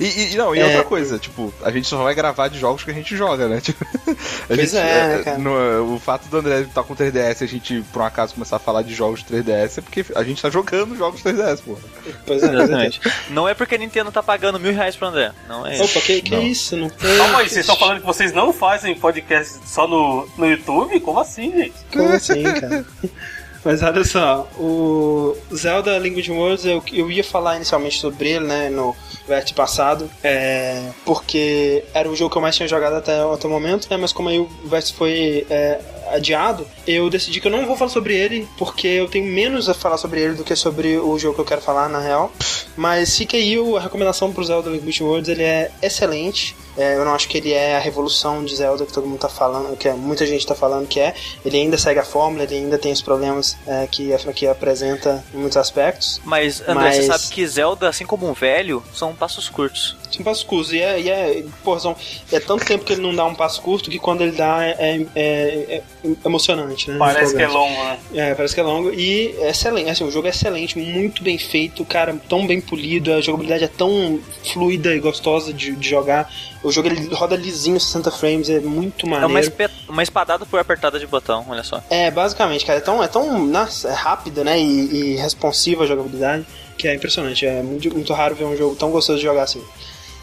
E, 0.00 0.32
e- 0.32 0.36
não, 0.36 0.54
e 0.56 0.60
É. 0.60 0.64
outra 0.64 0.84
coisa, 0.84 1.18
tipo, 1.18 1.52
a 1.62 1.70
gente 1.70 1.86
só 1.86 2.02
vai 2.02 2.14
gravar 2.14 2.48
de 2.48 2.58
jogos 2.58 2.82
que 2.82 2.90
a 2.90 2.94
gente 2.94 3.14
joga, 3.16 3.46
né? 3.46 3.60
Tipo, 3.62 3.84
a 3.84 4.14
Pois 4.48 4.70
gente, 4.70 4.76
é, 4.78 5.20
cara. 5.24 5.38
no- 5.38 5.94
o 5.94 5.98
fato 5.98 6.26
do 6.28 6.38
André 6.38 6.60
estar 6.62 6.82
com 6.82 6.94
3DS 6.96 7.40
e 7.42 7.44
a 7.44 7.46
gente, 7.46 7.84
por 7.92 8.00
um 8.00 8.04
acaso, 8.04 8.32
começar 8.34 8.56
a 8.56 8.58
falar 8.58 8.82
de 8.82 8.94
jogos 8.94 9.22
de 9.22 9.26
3DS 9.26 9.78
é 9.78 9.80
porque 9.82 10.04
a 10.14 10.22
gente 10.24 10.40
tá 10.40 10.48
jogando 10.50 10.96
jogos 10.96 11.22
de 11.22 11.28
3DS, 11.30 11.60
porra. 11.62 11.80
Pois 12.26 12.42
é, 12.42 12.46
Exatamente. 12.54 13.00
Não 13.30 13.46
é 13.48 13.54
porque 13.54 13.74
a 13.74 13.78
Nintendo 13.78 14.10
tá 14.10 14.22
pagando 14.22 14.58
mil 14.58 14.72
reais 14.72 14.96
pro 14.96 15.08
André. 15.08 15.30
Não 15.48 15.66
é 15.66 15.74
isso. 15.74 15.84
Opa, 15.84 16.00
que, 16.06 16.22
que 16.22 16.30
Não. 16.30 16.42
isso? 16.42 16.76
Não 16.76 16.88
Calma 16.90 17.38
aí, 17.40 17.48
vocês 17.48 17.60
estão 17.60 17.76
falando 17.76 18.00
que 18.00 18.06
vocês 18.06 18.32
não 18.32 18.52
fazem 18.52 18.94
podcast 18.94 19.58
só 19.66 19.86
no, 19.86 20.26
no 20.38 20.46
YouTube? 20.50 20.98
Como 21.00 21.20
assim, 21.20 21.52
gente? 21.52 21.74
Como 21.92 22.08
assim, 22.08 22.42
cara? 22.68 22.84
Mas 23.64 23.80
olha 23.80 24.04
só, 24.04 24.48
o 24.58 25.36
Zelda 25.54 25.92
Language 25.92 26.32
Worlds, 26.32 26.64
eu, 26.64 26.82
eu 26.92 27.10
ia 27.12 27.22
falar 27.22 27.56
inicialmente 27.56 28.00
sobre 28.00 28.30
ele, 28.30 28.44
né, 28.44 28.68
no 28.68 28.94
vértice 29.26 29.54
passado, 29.54 30.10
é, 30.22 30.82
porque 31.04 31.84
era 31.94 32.10
o 32.10 32.16
jogo 32.16 32.30
que 32.30 32.38
eu 32.38 32.42
mais 32.42 32.56
tinha 32.56 32.66
jogado 32.66 32.96
até, 32.96 33.20
até 33.22 33.46
o 33.46 33.50
momento, 33.50 33.86
né, 33.88 33.96
mas 33.96 34.12
como 34.12 34.28
aí 34.28 34.38
o 34.40 34.48
vértice 34.64 34.94
foi 34.94 35.46
é, 35.48 35.78
adiado, 36.10 36.66
eu 36.86 37.08
decidi 37.08 37.40
que 37.40 37.46
eu 37.46 37.52
não 37.52 37.64
vou 37.64 37.76
falar 37.76 37.90
sobre 37.90 38.14
ele, 38.16 38.48
porque 38.58 38.86
eu 38.86 39.08
tenho 39.08 39.26
menos 39.26 39.68
a 39.68 39.74
falar 39.74 39.96
sobre 39.96 40.20
ele 40.20 40.34
do 40.34 40.44
que 40.44 40.56
sobre 40.56 40.98
o 40.98 41.18
jogo 41.18 41.36
que 41.36 41.40
eu 41.40 41.44
quero 41.44 41.60
falar, 41.60 41.88
na 41.88 42.00
real. 42.00 42.32
Mas 42.76 43.16
fica 43.16 43.36
aí 43.36 43.56
a 43.76 43.80
recomendação 43.80 44.32
pro 44.32 44.44
Zelda 44.44 44.70
Language 44.70 45.02
Worlds, 45.02 45.28
ele 45.28 45.42
é 45.42 45.70
excelente. 45.80 46.56
É, 46.76 46.96
eu 46.96 47.04
não 47.04 47.14
acho 47.14 47.28
que 47.28 47.38
ele 47.38 47.52
é 47.52 47.76
a 47.76 47.78
revolução 47.78 48.44
de 48.44 48.54
Zelda 48.56 48.86
que 48.86 48.92
todo 48.92 49.06
mundo 49.06 49.18
tá 49.18 49.28
falando, 49.28 49.76
que 49.76 49.88
é- 49.88 49.92
muita 49.94 50.24
gente 50.26 50.46
tá 50.46 50.54
falando 50.54 50.86
que 50.88 50.98
é. 51.00 51.14
Ele 51.44 51.58
ainda 51.58 51.76
segue 51.76 52.00
a 52.00 52.04
fórmula, 52.04 52.44
ele 52.44 52.54
ainda 52.56 52.78
tem 52.78 52.92
os 52.92 53.02
problemas 53.02 53.56
é, 53.66 53.86
que 53.86 54.12
a 54.12 54.18
franquia 54.18 54.50
apresenta 54.52 55.22
em 55.34 55.38
muitos 55.38 55.56
aspectos. 55.56 56.20
Mas, 56.24 56.60
André, 56.62 56.74
Mas- 56.74 56.96
você 56.96 57.02
sabe 57.04 57.24
que 57.28 57.46
Zelda, 57.46 57.88
assim 57.88 58.06
como 58.06 58.28
um 58.28 58.32
velho, 58.32 58.82
são 58.94 59.14
passos 59.14 59.48
curtos. 59.48 59.96
São 60.10 60.22
passos 60.22 60.44
curtos. 60.44 60.72
E 60.72 60.80
é, 60.80 61.00
e 61.00 61.10
é, 61.10 61.44
porra, 61.64 61.80
são- 61.80 61.96
é 62.30 62.40
tanto 62.40 62.64
tempo 62.64 62.84
que 62.84 62.92
ele 62.94 63.02
não 63.02 63.14
dá 63.14 63.24
um 63.24 63.34
passo 63.34 63.60
curto 63.62 63.90
que 63.90 63.98
quando 63.98 64.22
ele 64.22 64.32
dá 64.32 64.64
é, 64.64 64.76
é- 64.78 65.06
é- 65.14 65.74
é 65.76 65.82
emocionante, 66.24 66.90
né? 66.90 66.96
Parece 66.98 67.34
que 67.34 67.42
é 67.42 67.48
longo, 67.48 67.82
né? 67.84 67.98
É, 68.14 68.34
parece 68.34 68.54
que 68.54 68.60
é 68.60 68.64
longo. 68.64 68.92
E 68.92 69.34
é 69.40 69.50
excelente, 69.50 69.90
assim, 69.90 70.04
o 70.04 70.10
jogo 70.10 70.26
é 70.26 70.30
excelente, 70.30 70.78
muito 70.78 71.22
bem 71.22 71.38
feito, 71.38 71.84
cara, 71.84 72.14
tão 72.28 72.46
bem 72.46 72.60
polido, 72.60 73.12
a 73.12 73.20
jogabilidade 73.20 73.64
é 73.64 73.68
tão 73.68 74.20
fluida 74.52 74.94
e 74.94 75.00
gostosa 75.00 75.52
de, 75.52 75.72
de 75.76 75.88
jogar. 75.88 76.30
O 76.62 76.70
jogo 76.70 76.88
ele 76.88 77.12
roda 77.14 77.34
lisinho, 77.36 77.78
60 77.80 78.10
frames, 78.10 78.48
é 78.48 78.60
muito 78.60 79.04
É 79.06 79.10
maneiro. 79.10 79.30
uma, 79.32 79.40
espe- 79.40 79.70
uma 79.88 80.02
espadada 80.02 80.46
por 80.46 80.60
apertada 80.60 80.98
de 80.98 81.06
botão, 81.06 81.44
olha 81.48 81.64
só. 81.64 81.82
É, 81.90 82.10
basicamente, 82.10 82.64
cara, 82.64 82.78
é 82.78 82.82
tão, 82.82 83.02
é 83.02 83.08
tão 83.08 83.44
nossa, 83.46 83.88
é 83.88 83.92
rápida, 83.92 84.44
né, 84.44 84.60
e, 84.60 85.12
e 85.12 85.16
responsiva 85.16 85.82
a 85.84 85.86
jogabilidade, 85.86 86.46
que 86.78 86.86
é 86.86 86.94
impressionante. 86.94 87.44
É 87.44 87.62
muito, 87.62 87.90
muito 87.92 88.12
raro 88.12 88.34
ver 88.36 88.44
um 88.44 88.56
jogo 88.56 88.76
tão 88.76 88.90
gostoso 88.90 89.18
de 89.18 89.24
jogar 89.24 89.42
assim. 89.42 89.62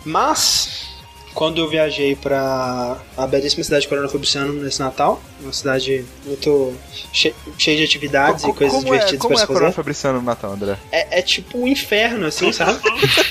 Mas, 0.06 0.89
quando 1.34 1.62
eu 1.62 1.70
viajei 1.70 2.16
pra 2.16 2.98
a 3.16 3.28
belíssima 3.28 3.64
cidade 3.64 3.84
de 3.84 3.88
Coronel 3.88 4.10
Fabriciano 4.10 4.52
nesse 4.54 4.80
Natal, 4.80 5.22
uma 5.42 5.54
cidade 5.54 6.04
muito 6.26 6.74
che- 7.14 7.34
cheia 7.58 7.78
de 7.78 7.84
atividades 7.84 8.44
Co- 8.44 8.50
e 8.50 8.54
coisas 8.54 8.78
como 8.78 8.94
é, 8.94 8.98
divertidas 8.98 9.22
como 9.22 9.34
pra 9.36 9.38
é 9.38 9.42
se 9.42 9.48
Corona 9.48 9.66
fazer. 9.68 9.76
Fabriciano 9.76 10.20
no 10.20 10.26
Natal, 10.26 10.52
André? 10.54 10.78
É, 10.92 11.20
é 11.20 11.22
tipo 11.22 11.58
um 11.60 11.68
inferno, 11.68 12.26
assim, 12.28 12.52
sabe? 12.52 12.80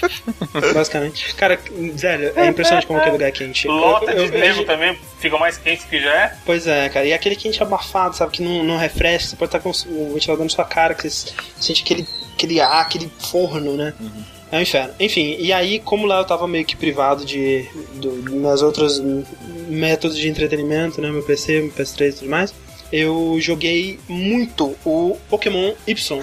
Basicamente. 0.75 1.35
Cara, 1.35 1.59
velho, 1.95 2.33
é 2.37 2.47
impressionante 2.47 2.87
como 2.87 3.01
que 3.01 3.09
é 3.09 3.13
lugar 3.13 3.33
quente. 3.33 3.67
Eu- 3.67 3.75
Lota 3.75 4.11
eu 4.13 4.25
de 4.25 4.31
vejo- 4.31 4.55
nego 4.57 4.65
também, 4.65 4.99
fica 5.19 5.37
mais 5.39 5.57
quente 5.59 5.83
do 5.83 5.89
que 5.89 6.01
já 6.01 6.13
é. 6.15 6.37
Pois 6.45 6.67
é, 6.67 6.89
cara. 6.89 7.07
E 7.07 7.13
aquele 7.13 7.37
quente 7.37 7.63
abafado, 7.63 8.17
sabe? 8.17 8.33
Que 8.33 8.43
não, 8.43 8.63
não 8.65 8.77
refresca. 8.79 9.31
Você 9.31 9.37
pode 9.37 9.49
estar 9.49 9.61
com 9.61 9.71
o 9.71 10.13
ventilador 10.15 10.45
na 10.45 10.51
sua 10.51 10.65
cara, 10.65 10.95
que 10.95 11.09
você 11.09 11.33
sente 11.61 11.83
aquele, 11.83 12.07
aquele 12.35 12.61
ar, 12.61 12.81
aquele 12.83 13.11
forno, 13.31 13.77
né? 13.77 13.93
É 14.51 14.59
um 14.59 14.63
inferno. 14.63 14.95
Enfim, 14.99 15.37
e 15.39 15.53
aí, 15.53 15.79
como 15.79 16.07
lá 16.07 16.19
eu 16.19 16.25
tava 16.25 16.49
meio 16.49 16.65
que 16.65 16.75
privado 16.77 17.25
de 17.25 17.67
do, 17.95 18.11
meus 18.31 18.63
outros 18.63 19.03
métodos 19.69 20.17
de 20.17 20.29
entretenimento, 20.29 21.01
né? 21.01 21.11
Meu 21.11 21.23
PC, 21.23 21.61
meu 21.61 21.71
PS3 21.73 22.09
e 22.09 22.13
tudo 22.13 22.31
mais, 22.31 22.55
eu 22.93 23.37
joguei 23.41 23.99
muito 24.09 24.75
o 24.85 25.17
Pokémon 25.29 25.73
Y. 25.87 26.21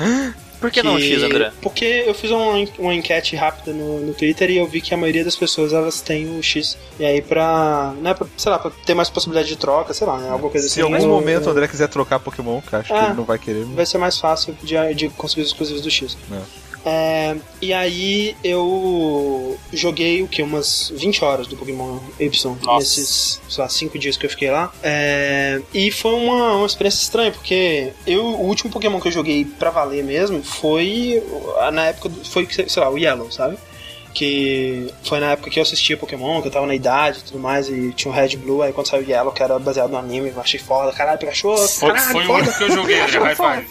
Por 0.59 0.71
que 0.71 0.81
não 0.81 0.99
X, 0.99 1.21
André? 1.21 1.51
Porque 1.61 1.85
eu 2.07 2.13
fiz 2.15 2.31
uma, 2.31 2.53
uma 2.79 2.95
enquete 2.95 3.35
rápida 3.35 3.71
no, 3.71 3.99
no 3.99 4.13
Twitter 4.13 4.49
e 4.49 4.57
eu 4.57 4.65
vi 4.65 4.81
que 4.81 4.93
a 4.93 4.97
maioria 4.97 5.23
das 5.23 5.35
pessoas 5.35 5.73
elas 5.73 6.01
têm 6.01 6.39
o 6.39 6.41
X. 6.41 6.75
E 6.99 7.05
aí 7.05 7.21
pra, 7.21 7.93
né, 8.01 8.13
pra, 8.15 8.25
sei 8.37 8.51
lá, 8.51 8.57
pra 8.57 8.71
ter 8.85 8.95
mais 8.95 9.09
possibilidade 9.09 9.49
de 9.49 9.57
troca, 9.57 9.93
sei 9.93 10.07
lá, 10.07 10.17
né, 10.17 10.29
alguma 10.29 10.49
coisa 10.49 10.67
Se 10.67 10.81
assim. 10.81 10.89
em 10.89 10.95
algum 10.95 11.07
momento 11.07 11.45
o 11.45 11.49
André 11.51 11.67
quiser 11.67 11.87
trocar 11.89 12.19
Pokémon, 12.19 12.61
que 12.61 12.75
acho 12.75 12.87
que 12.87 12.93
Ah. 12.97 13.05
ele 13.07 13.13
não 13.15 13.25
vai 13.25 13.37
querer. 13.37 13.63
vai 13.65 13.85
ser 13.85 13.99
mais 13.99 14.17
fácil 14.17 14.57
de, 14.63 14.75
de 14.95 15.09
conseguir 15.09 15.41
os 15.41 15.49
exclusivos 15.49 15.81
do 15.83 15.91
X. 15.91 16.17
É. 16.31 16.39
É, 16.87 17.35
e 17.61 17.73
aí 17.73 18.35
eu 18.43 19.57
joguei 19.73 20.21
o 20.21 20.27
que? 20.27 20.43
Umas 20.43 20.91
20 20.95 21.23
horas 21.25 21.47
do 21.47 21.57
Pokémon 21.57 21.97
Y 22.19 22.55
Nossa. 22.61 22.77
nesses, 22.77 23.41
sei 23.49 23.61
lá, 23.63 23.67
5 23.69 23.97
dias 23.97 24.15
que 24.17 24.25
eu 24.25 24.29
fiquei 24.29 24.51
lá. 24.51 24.71
É, 24.83 25.59
e 25.73 25.89
foi 25.89 26.13
uma, 26.13 26.53
uma 26.57 26.65
experiência 26.67 27.01
estranha, 27.01 27.31
porque 27.31 27.91
eu, 28.05 28.23
o 28.23 28.45
último 28.45 28.69
Pokémon 28.71 28.99
que 28.99 29.07
eu 29.07 29.11
joguei 29.11 29.45
pra 29.45 29.71
valer 29.71 30.03
mesmo 30.03 30.43
foi 30.43 31.23
na 31.73 31.85
época, 31.87 32.09
do- 32.09 32.23
foi, 32.23 32.47
sei 32.51 32.81
lá, 32.83 32.89
o 32.89 32.97
Yellow, 32.99 33.31
sabe? 33.31 33.57
Que 34.13 34.87
foi 35.03 35.19
na 35.19 35.31
época 35.31 35.49
que 35.49 35.59
eu 35.59 35.63
assistia 35.63 35.97
Pokémon, 35.97 36.39
que 36.41 36.47
eu 36.47 36.51
tava 36.51 36.65
na 36.67 36.75
idade 36.75 37.19
e 37.19 37.23
tudo 37.23 37.39
mais, 37.39 37.67
e 37.67 37.91
tinha 37.93 38.11
o 38.11 38.15
Red 38.15 38.29
e 38.29 38.37
Blue, 38.37 38.61
aí 38.61 38.71
quando 38.71 38.87
saiu 38.87 39.03
o 39.05 39.09
Yellow, 39.09 39.33
que 39.33 39.41
era 39.43 39.57
baseado 39.59 39.89
no 39.89 39.97
anime, 39.97 40.29
eu 40.29 40.39
achei 40.39 40.59
foda, 40.59 40.91
caralho, 40.93 41.17
Pikachu, 41.19 41.57
Foi, 41.67 41.89
caralho, 41.91 42.11
foi 42.13 42.23
o 42.23 42.27
foda. 42.27 42.43
único 42.43 42.57
que 42.57 42.63
eu 42.63 42.71
joguei, 42.71 42.99
André. 43.01 43.19
High 43.19 43.35
five. 43.35 43.67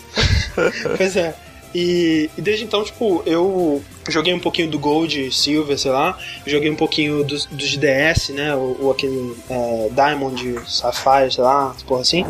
Pois 0.98 1.16
é. 1.16 1.34
E, 1.74 2.30
e 2.38 2.40
desde 2.40 2.64
então, 2.64 2.84
tipo, 2.84 3.22
eu 3.26 3.82
joguei 4.08 4.32
um 4.32 4.38
pouquinho 4.38 4.70
do 4.70 4.78
Gold, 4.78 5.34
Silver, 5.34 5.76
sei 5.76 5.90
lá. 5.90 6.16
Joguei 6.46 6.70
um 6.70 6.76
pouquinho 6.76 7.24
dos, 7.24 7.46
dos 7.46 7.76
DS, 7.76 8.28
né? 8.28 8.54
O, 8.54 8.90
aquele 8.90 9.34
é, 9.50 9.88
Diamond, 9.92 10.60
Sapphire, 10.68 11.32
sei 11.32 11.42
lá, 11.42 11.74
porra 11.86 12.02
assim. 12.02 12.24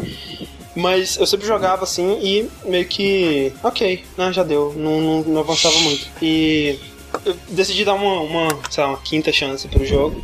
Mas 0.74 1.16
eu 1.18 1.26
sempre 1.26 1.46
jogava 1.46 1.84
assim 1.84 2.18
e 2.20 2.50
meio 2.68 2.86
que. 2.86 3.52
Ok, 3.62 4.04
né, 4.16 4.32
já 4.32 4.42
deu. 4.42 4.72
Não, 4.76 5.00
não, 5.00 5.22
não 5.22 5.40
avançava 5.40 5.78
muito. 5.80 6.08
E 6.22 6.78
eu 7.24 7.36
decidi 7.50 7.84
dar 7.84 7.94
uma, 7.94 8.20
uma, 8.20 8.48
lá, 8.70 8.88
uma 8.88 8.98
quinta 8.98 9.30
chance 9.30 9.68
pro 9.68 9.84
jogo. 9.84 10.22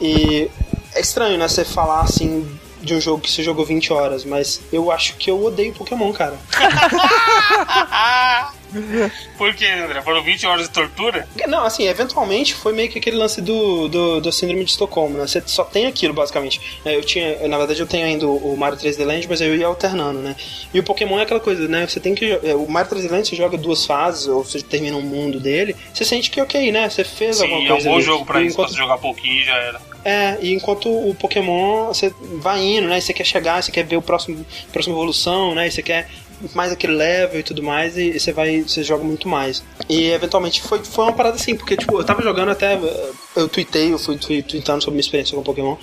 E 0.00 0.50
é 0.94 1.00
estranho, 1.00 1.38
né? 1.38 1.46
Você 1.46 1.64
falar 1.64 2.00
assim 2.00 2.48
de 2.86 2.94
um 2.94 3.00
jogo 3.00 3.20
que 3.20 3.30
você 3.30 3.42
jogou 3.42 3.66
20 3.66 3.92
horas, 3.92 4.24
mas 4.24 4.60
eu 4.72 4.90
acho 4.90 5.16
que 5.16 5.30
eu 5.30 5.44
odeio 5.44 5.74
Pokémon, 5.74 6.10
cara. 6.12 6.38
Por 9.36 9.54
que, 9.54 9.66
André? 9.66 10.00
Foram 10.02 10.22
20 10.22 10.46
horas 10.46 10.66
de 10.66 10.70
tortura? 10.72 11.26
Não, 11.46 11.64
assim, 11.64 11.86
eventualmente 11.86 12.54
foi 12.54 12.72
meio 12.72 12.88
que 12.88 12.98
aquele 12.98 13.16
lance 13.16 13.40
do, 13.40 13.88
do, 13.88 14.20
do 14.20 14.32
síndrome 14.32 14.64
de 14.64 14.70
Estocolmo, 14.70 15.18
né? 15.18 15.26
Você 15.26 15.42
só 15.46 15.64
tem 15.64 15.86
aquilo, 15.86 16.12
basicamente. 16.14 16.60
É, 16.84 16.96
Eu 16.96 17.02
tinha, 17.04 17.46
na 17.48 17.58
verdade, 17.58 17.80
eu 17.80 17.86
tenho 17.86 18.06
ainda 18.06 18.26
o 18.26 18.56
Mario 18.56 18.78
3D 18.78 19.04
Land, 19.04 19.26
mas 19.28 19.40
eu 19.40 19.54
ia 19.54 19.66
alternando, 19.66 20.20
né? 20.20 20.34
E 20.72 20.78
o 20.78 20.82
Pokémon 20.82 21.18
é 21.18 21.22
aquela 21.22 21.40
coisa, 21.40 21.66
né? 21.68 21.86
Você 21.86 22.00
tem 22.00 22.14
que. 22.14 22.30
é, 22.42 22.54
O 22.54 22.66
Mario 22.68 22.90
3D 22.90 23.10
Land, 23.10 23.28
você 23.28 23.36
joga 23.36 23.56
duas 23.56 23.84
fases, 23.84 24.26
ou 24.26 24.42
você 24.44 24.60
termina 24.62 24.96
um 24.96 25.02
mundo 25.02 25.38
dele, 25.40 25.76
você 25.92 26.04
sente 26.04 26.30
que 26.30 26.40
ok, 26.40 26.70
né? 26.72 26.88
Você 26.88 27.04
fez 27.04 27.40
alguma 27.40 27.60
Sim, 27.60 27.66
é 27.66 27.70
um 27.70 27.72
coisa. 27.74 27.88
bom 27.90 27.96
ali. 27.96 28.04
jogo 28.04 28.24
pra 28.24 28.42
E 28.42 28.46
isso, 28.46 28.56
pra 28.56 28.64
enquanto- 28.64 28.74
você 28.74 28.80
jogar 28.82 28.98
pouquinho 28.98 29.40
e 29.40 29.44
já 29.44 29.56
era. 29.56 29.80
é, 30.04 30.38
e 30.40 30.52
enquanto 30.52 30.88
o 30.88 31.14
Pokémon, 31.14 31.86
você 31.88 32.12
vai 32.40 32.62
indo, 32.62 32.88
né? 32.88 33.00
Você 33.00 33.12
quer 33.12 33.24
chegar, 33.24 33.62
você 33.62 33.70
quer 33.72 33.84
ver 33.84 33.96
o 33.96 34.02
próximo 34.02 34.44
próxima 34.72 34.94
evolução, 34.94 35.54
né? 35.54 35.68
Você 35.70 35.82
quer 35.82 36.08
mais 36.54 36.72
aquele 36.72 36.94
level 36.94 37.40
e 37.40 37.42
tudo 37.42 37.62
mais, 37.62 37.96
e, 37.96 38.18
você 38.18 38.32
vai, 38.32 38.60
você 38.62 38.82
joga 38.82 39.02
muito 39.04 39.28
mais. 39.28 39.62
E 39.88 40.10
eventualmente 40.10 40.60
foi, 40.62 40.84
foi 40.84 41.04
uma 41.04 41.12
parada 41.12 41.36
assim, 41.36 41.54
porque 41.56 41.76
tipo, 41.76 41.98
eu 41.98 42.04
tava 42.04 42.22
jogando 42.22 42.50
até. 42.50 42.74
eh, 42.74 43.10
Eu 43.36 43.48
tweetei, 43.48 43.92
eu 43.92 43.98
fui 43.98 44.16
tweetando 44.16 44.82
sobre 44.82 44.92
minha 44.96 45.00
experiência 45.00 45.36
com 45.36 45.42
Pokémon. 45.42 45.76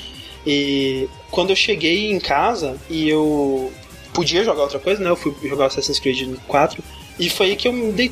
E 0.46 1.08
quando 1.32 1.52
eu 1.52 1.56
cheguei 1.56 2.12
em 2.12 2.20
casa 2.20 2.76
e 2.90 3.08
eu 3.10 3.72
podia 4.14 4.44
jogar 4.44 4.64
outra 4.64 4.80
coisa, 4.80 5.02
né? 5.04 5.10
Eu 5.10 5.16
fui 5.16 5.34
jogar 5.44 5.68
Assassin's 5.68 6.00
Creed 6.00 6.38
4. 6.48 6.84
E 7.18 7.30
foi 7.30 7.48
aí 7.48 7.56
que 7.56 7.68
eu 7.68 7.74
me 7.74 7.92
dei. 7.92 8.12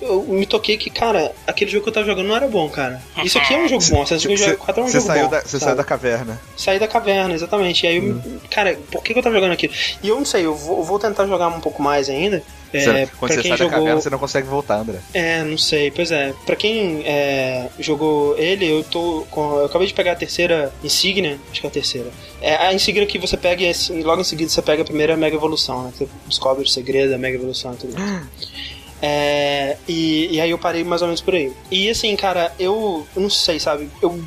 Eu 0.00 0.22
me 0.22 0.46
toquei 0.46 0.76
que, 0.76 0.90
cara, 0.90 1.32
aquele 1.46 1.70
jogo 1.70 1.84
que 1.84 1.88
eu 1.90 1.94
tava 1.94 2.06
jogando 2.06 2.26
não 2.26 2.36
era 2.36 2.48
bom, 2.48 2.68
cara. 2.68 3.02
Isso 3.22 3.38
aqui 3.38 3.54
é 3.54 3.58
um 3.58 3.68
jogo 3.68 3.84
bom. 3.90 4.02
Assassin's 4.02 4.24
Creed 4.24 4.38
Você 4.38 4.56
4 4.56 4.80
é 4.82 4.84
um 4.84 4.88
jogo 4.88 5.06
saiu, 5.06 5.24
bom. 5.24 5.30
da, 5.30 5.40
você 5.40 5.58
saiu 5.60 5.76
da 5.76 5.84
caverna. 5.84 6.40
Sair 6.56 6.78
da 6.78 6.88
caverna, 6.88 7.34
exatamente. 7.34 7.84
E 7.84 7.88
aí, 7.88 7.96
eu, 7.96 8.20
cara, 8.50 8.78
por 8.90 9.02
que, 9.02 9.12
que 9.12 9.18
eu 9.18 9.22
tava 9.22 9.34
jogando 9.34 9.52
aquilo? 9.52 9.72
E 10.02 10.08
eu 10.08 10.16
não 10.16 10.24
sei, 10.24 10.46
eu 10.46 10.54
vou, 10.54 10.78
eu 10.78 10.84
vou 10.84 10.98
tentar 10.98 11.26
jogar 11.26 11.48
um 11.48 11.60
pouco 11.60 11.82
mais 11.82 12.08
ainda. 12.08 12.42
É, 12.70 13.06
quando 13.18 13.32
você 13.32 13.40
sai 13.40 13.50
da 13.52 13.56
jogou. 13.56 13.78
caverna, 13.78 14.00
você 14.00 14.10
não 14.10 14.18
consegue 14.18 14.46
voltar, 14.46 14.76
André. 14.76 14.98
É, 15.14 15.42
não 15.42 15.56
sei, 15.56 15.90
pois 15.90 16.10
é. 16.10 16.34
Pra 16.44 16.54
quem 16.54 17.02
é, 17.06 17.68
jogou 17.78 18.36
ele, 18.38 18.70
eu 18.70 18.84
tô. 18.84 19.26
Com, 19.30 19.58
eu 19.60 19.64
acabei 19.64 19.86
de 19.86 19.94
pegar 19.94 20.12
a 20.12 20.16
terceira 20.16 20.70
insígnia, 20.84 21.38
acho 21.50 21.60
que 21.62 21.66
é 21.66 21.70
a 21.70 21.72
terceira. 21.72 22.10
É 22.42 22.56
a 22.56 22.74
insígnia 22.74 23.06
que 23.06 23.18
você 23.18 23.38
pega 23.38 23.62
e 23.62 23.70
assim, 23.70 24.02
logo 24.02 24.20
em 24.20 24.24
seguida 24.24 24.50
você 24.50 24.60
pega 24.60 24.82
a 24.82 24.84
primeira 24.84 25.16
mega 25.16 25.34
evolução, 25.34 25.84
né? 25.84 25.92
Você 25.96 26.06
descobre 26.26 26.62
o 26.62 26.68
segredo 26.68 27.10
da 27.10 27.16
mega 27.16 27.38
evolução 27.38 27.72
e 27.72 27.76
tudo 27.76 27.98
mais. 27.98 28.26
É, 29.00 29.76
e, 29.86 30.34
e 30.34 30.40
aí 30.40 30.50
eu 30.50 30.58
parei 30.58 30.82
mais 30.82 31.02
ou 31.02 31.08
menos 31.08 31.20
por 31.20 31.34
aí. 31.34 31.52
E 31.70 31.88
assim, 31.88 32.14
cara, 32.16 32.52
eu, 32.58 33.06
eu 33.14 33.22
não 33.22 33.30
sei, 33.30 33.60
sabe? 33.60 33.88
Eu, 34.02 34.20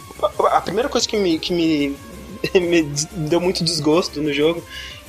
a 0.51 0.61
primeira 0.61 0.89
coisa 0.89 1.07
que 1.07 1.17
me, 1.17 1.37
que 1.39 1.53
me, 1.53 1.95
me 2.55 2.83
deu 3.13 3.41
muito 3.41 3.63
desgosto 3.63 4.21
no 4.21 4.31
jogo, 4.31 4.63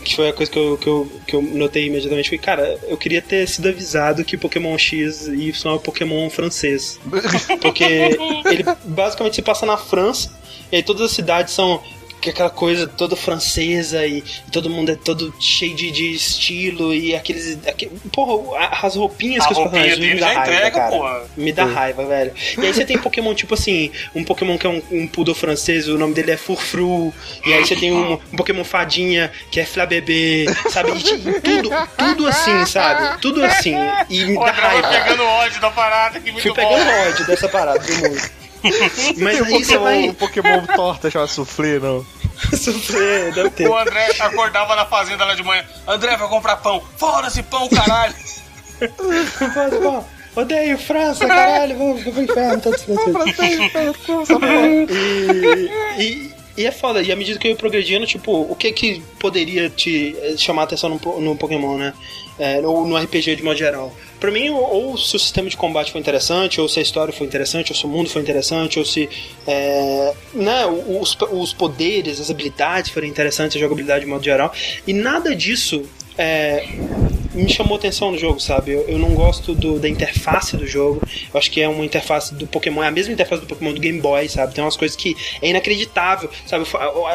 que 0.04 0.16
foi 0.16 0.28
a 0.28 0.32
coisa 0.32 0.50
que 0.50 0.58
eu, 0.58 0.76
que, 0.76 0.86
eu, 0.86 1.12
que 1.26 1.36
eu 1.36 1.42
notei 1.42 1.86
imediatamente, 1.86 2.28
foi, 2.28 2.38
cara, 2.38 2.78
eu 2.88 2.96
queria 2.96 3.22
ter 3.22 3.46
sido 3.48 3.68
avisado 3.68 4.24
que 4.24 4.36
Pokémon 4.36 4.76
X 4.76 5.28
e 5.28 5.48
Y 5.48 5.72
é 5.72 5.76
um 5.76 5.78
Pokémon 5.78 6.28
francês. 6.28 6.98
Porque 7.60 7.84
ele 7.84 8.64
basicamente 8.84 9.36
se 9.36 9.42
passa 9.42 9.64
na 9.64 9.76
França, 9.76 10.32
e 10.70 10.76
aí 10.76 10.82
todas 10.82 11.02
as 11.02 11.12
cidades 11.12 11.54
são 11.54 11.80
que 12.22 12.30
aquela 12.30 12.48
coisa 12.48 12.86
toda 12.86 13.16
francesa 13.16 14.06
e 14.06 14.22
todo 14.52 14.70
mundo 14.70 14.92
é 14.92 14.94
todo 14.94 15.34
cheio 15.40 15.74
de, 15.74 15.90
de 15.90 16.12
estilo 16.14 16.94
e 16.94 17.16
aqueles. 17.16 17.58
Aquele, 17.66 17.90
porra, 18.12 18.68
as 18.80 18.94
roupinhas 18.94 19.44
A 19.44 19.48
que 19.48 19.52
os 19.54 19.58
personagens 19.58 19.98
me 19.98 20.14
dá 20.14 20.28
já 20.28 20.34
raiva, 20.34 20.54
entrega, 20.54 20.70
cara. 20.70 20.90
porra. 20.96 21.24
Me 21.36 21.52
dá 21.52 21.64
raiva, 21.64 22.04
velho. 22.06 22.32
E 22.56 22.60
aí 22.64 22.72
você 22.72 22.84
tem 22.84 22.96
Pokémon 22.96 23.34
tipo 23.34 23.54
assim, 23.54 23.90
um 24.14 24.22
Pokémon 24.22 24.56
que 24.56 24.66
é 24.66 24.70
um, 24.70 24.80
um 24.92 25.06
poodle 25.08 25.34
francês, 25.34 25.88
o 25.88 25.98
nome 25.98 26.14
dele 26.14 26.30
é 26.30 26.36
Furfru, 26.36 27.12
e 27.44 27.52
aí 27.52 27.66
você 27.66 27.74
tem 27.74 27.92
um, 27.92 28.12
um 28.12 28.36
Pokémon 28.36 28.62
fadinha 28.62 29.32
que 29.50 29.58
é 29.58 29.64
Flabébé, 29.64 30.44
sabe? 30.70 30.92
E, 30.92 31.28
e 31.28 31.40
tudo, 31.40 31.70
tudo 31.98 32.26
assim, 32.28 32.64
sabe? 32.66 33.20
Tudo 33.20 33.44
assim. 33.44 33.74
E 34.08 34.24
me 34.26 34.38
dá 34.38 34.52
raiva. 34.52 34.88
pegando 34.88 35.24
ódio 35.24 35.60
da 35.60 35.70
parada, 35.72 36.20
que 36.20 36.30
muito 36.30 36.42
Fui 36.42 36.50
bom. 36.52 36.68
pegando 36.68 36.88
ódio 37.08 37.26
dessa 37.26 37.48
parada 37.48 37.80
do 37.80 37.94
mundo. 37.96 38.41
Mas 38.62 39.38
Tem 39.38 39.42
um 39.42 39.44
aí 39.44 39.64
você 39.64 39.78
Pokémon, 39.78 39.82
vai 39.82 40.08
um 40.08 40.14
Pokémon 40.14 40.66
torta 40.76 41.10
chamado 41.10 41.28
Soufflé, 41.28 41.78
não. 41.78 42.04
sofrer, 42.56 43.32
deve 43.32 43.50
ter. 43.50 43.68
O 43.68 43.76
André 43.76 44.10
acordava 44.20 44.76
na 44.76 44.86
fazenda 44.86 45.24
lá 45.24 45.34
de 45.34 45.42
manhã. 45.42 45.64
André, 45.86 46.16
vai 46.16 46.28
comprar 46.28 46.56
pão. 46.56 46.82
Foda-se 46.96 47.42
pão, 47.42 47.68
caralho. 47.68 48.14
Odeio 50.34 50.78
França, 50.78 51.26
caralho, 51.26 51.76
vamos 51.76 52.02
pro 52.02 52.22
inferno, 52.22 52.62
todos. 52.62 52.86
E, 55.98 56.02
e, 56.02 56.32
e 56.56 56.66
é 56.66 56.70
foda, 56.70 57.02
e 57.02 57.12
à 57.12 57.16
medida 57.16 57.38
que 57.38 57.48
eu 57.48 57.50
ia 57.50 57.56
progredindo, 57.56 58.06
tipo, 58.06 58.32
o 58.32 58.56
que 58.56 58.72
que 58.72 59.02
poderia 59.18 59.68
te 59.68 60.16
chamar 60.38 60.62
a 60.62 60.64
atenção 60.64 60.88
no, 60.88 61.20
no 61.20 61.36
Pokémon, 61.36 61.76
né? 61.76 61.92
É, 62.38 62.60
ou 62.60 62.86
no 62.86 62.96
RPG 62.96 63.36
de 63.36 63.42
modo 63.42 63.58
geral. 63.58 63.94
Pra 64.22 64.30
mim, 64.30 64.50
ou 64.50 64.96
se 64.96 65.16
o 65.16 65.18
sistema 65.18 65.50
de 65.50 65.56
combate 65.56 65.90
foi 65.90 66.00
interessante, 66.00 66.60
ou 66.60 66.68
se 66.68 66.78
a 66.78 66.82
história 66.82 67.12
foi 67.12 67.26
interessante, 67.26 67.72
ou 67.72 67.76
se 67.76 67.84
o 67.84 67.88
mundo 67.88 68.08
foi 68.08 68.22
interessante, 68.22 68.78
ou 68.78 68.84
se 68.84 69.10
é, 69.44 70.14
né, 70.32 70.64
os, 70.64 71.18
os 71.32 71.52
poderes, 71.52 72.20
as 72.20 72.30
habilidades 72.30 72.92
foram 72.92 73.08
interessantes, 73.08 73.56
a 73.56 73.58
jogabilidade 73.58 74.04
de 74.04 74.06
modo 74.08 74.22
geral. 74.22 74.52
E 74.86 74.92
nada 74.92 75.34
disso 75.34 75.82
é, 76.16 76.64
me 77.34 77.48
chamou 77.48 77.76
atenção 77.76 78.10
no 78.10 78.18
jogo, 78.18 78.40
sabe? 78.40 78.72
Eu, 78.72 78.82
eu 78.82 78.98
não 78.98 79.14
gosto 79.14 79.54
do, 79.54 79.78
da 79.78 79.88
interface 79.88 80.56
do 80.56 80.66
jogo. 80.66 81.00
Eu 81.32 81.38
acho 81.38 81.50
que 81.50 81.60
é 81.60 81.68
uma 81.68 81.84
interface 81.84 82.34
do 82.34 82.46
Pokémon, 82.46 82.82
é 82.82 82.88
a 82.88 82.90
mesma 82.90 83.12
interface 83.12 83.40
do 83.40 83.46
Pokémon 83.46 83.72
do 83.72 83.80
Game 83.80 84.00
Boy, 84.00 84.28
sabe? 84.28 84.54
Tem 84.54 84.62
umas 84.62 84.76
coisas 84.76 84.96
que 84.96 85.16
é 85.40 85.48
inacreditável, 85.48 86.30
sabe? 86.46 86.66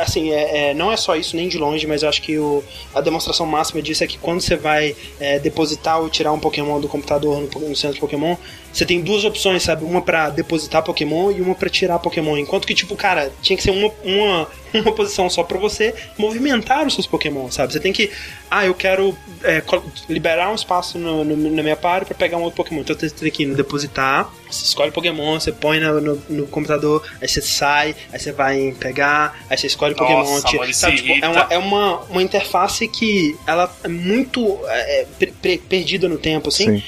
Assim, 0.02 0.32
é, 0.32 0.70
é, 0.70 0.74
não 0.74 0.92
é 0.92 0.98
só 0.98 1.16
isso 1.16 1.36
nem 1.36 1.48
de 1.48 1.58
longe, 1.58 1.86
mas 1.86 2.04
eu 2.04 2.10
acho 2.10 2.22
que 2.22 2.38
o, 2.38 2.64
a 2.94 3.02
demonstração 3.02 3.46
máxima 3.46 3.82
disso 3.82 4.04
é 4.04 4.08
que 4.08 4.18
quando 4.18 4.42
você 4.42 4.56
vai 4.56 4.96
é, 5.20 5.40
depositar 5.40 6.02
ou 6.02 6.10
tirar 6.10 6.32
um 6.32 6.40
Pokémon 6.40 6.80
do 6.80 6.88
computador 6.88 7.40
no, 7.40 7.70
no 7.70 7.76
centro 7.76 8.00
Pokémon, 8.00 8.36
você 8.78 8.86
tem 8.86 9.02
duas 9.02 9.24
opções, 9.24 9.64
sabe? 9.64 9.84
Uma 9.84 10.02
para 10.02 10.30
depositar 10.30 10.84
Pokémon 10.84 11.32
e 11.32 11.42
uma 11.42 11.56
para 11.56 11.70
tirar 11.70 11.98
Pokémon. 11.98 12.38
Enquanto 12.38 12.68
que, 12.68 12.76
tipo, 12.76 12.96
cara, 12.96 13.32
tinha 13.42 13.58
que 13.58 13.64
ser 13.64 13.72
uma, 13.72 13.92
uma, 14.04 14.48
uma 14.74 14.92
posição 14.92 15.30
só 15.30 15.44
para 15.44 15.58
você 15.58 15.96
movimentar 16.18 16.86
os 16.86 16.94
seus 16.94 17.08
Pokémon, 17.08 17.50
sabe? 17.50 17.74
Você 17.74 17.80
tem 17.80 17.92
que. 17.92 18.12
Ah, 18.52 18.66
eu 18.66 18.76
quero 18.76 19.18
é, 19.44 19.64
liberar 20.10 20.52
um 20.52 20.56
espaço 20.56 20.98
no, 20.98 21.24
no, 21.24 21.36
na 21.52 21.64
minha 21.64 21.76
party 21.76 22.06
para 22.06 22.16
pegar 22.16 22.38
um 22.38 22.42
outro 22.42 22.58
Pokémon. 22.58 22.82
Então 22.82 22.96
você 22.98 23.10
tem 23.10 23.32
que 23.32 23.44
ir 23.44 23.46
no 23.48 23.56
depositar, 23.56 24.30
você 24.50 24.64
escolhe 24.66 24.90
o 24.90 24.94
Pokémon, 24.94 25.40
você 25.40 25.52
põe 25.52 25.80
no, 25.80 26.00
no, 26.00 26.22
no, 26.30 26.48
computador, 26.48 27.04
aí 27.22 27.28
você 27.28 27.42
sai, 27.42 27.96
aí 28.12 28.20
você 28.20 28.32
vai 28.32 28.76
pegar, 28.80 29.38
aí 29.50 29.58
você 29.58 29.68
escolhe 29.68 29.94
o 29.94 29.98
Pokémon. 29.98 30.20
Nossa, 30.20 30.48
tira, 30.48 30.74
sabe? 30.74 30.98
Tipo, 30.98 31.26
é, 31.26 31.28
uma, 31.28 31.48
é 31.52 31.58
uma, 31.58 32.00
uma 32.04 32.24
interface 32.24 32.88
que 32.88 33.36
ela 33.46 33.74
é 33.84 33.88
muito 33.88 34.60
é, 34.66 35.02
é 35.22 35.58
perdida 35.58 36.08
no 36.08 36.18
tempo, 36.18 36.50
assim. 36.50 36.78
Sim. 36.78 36.84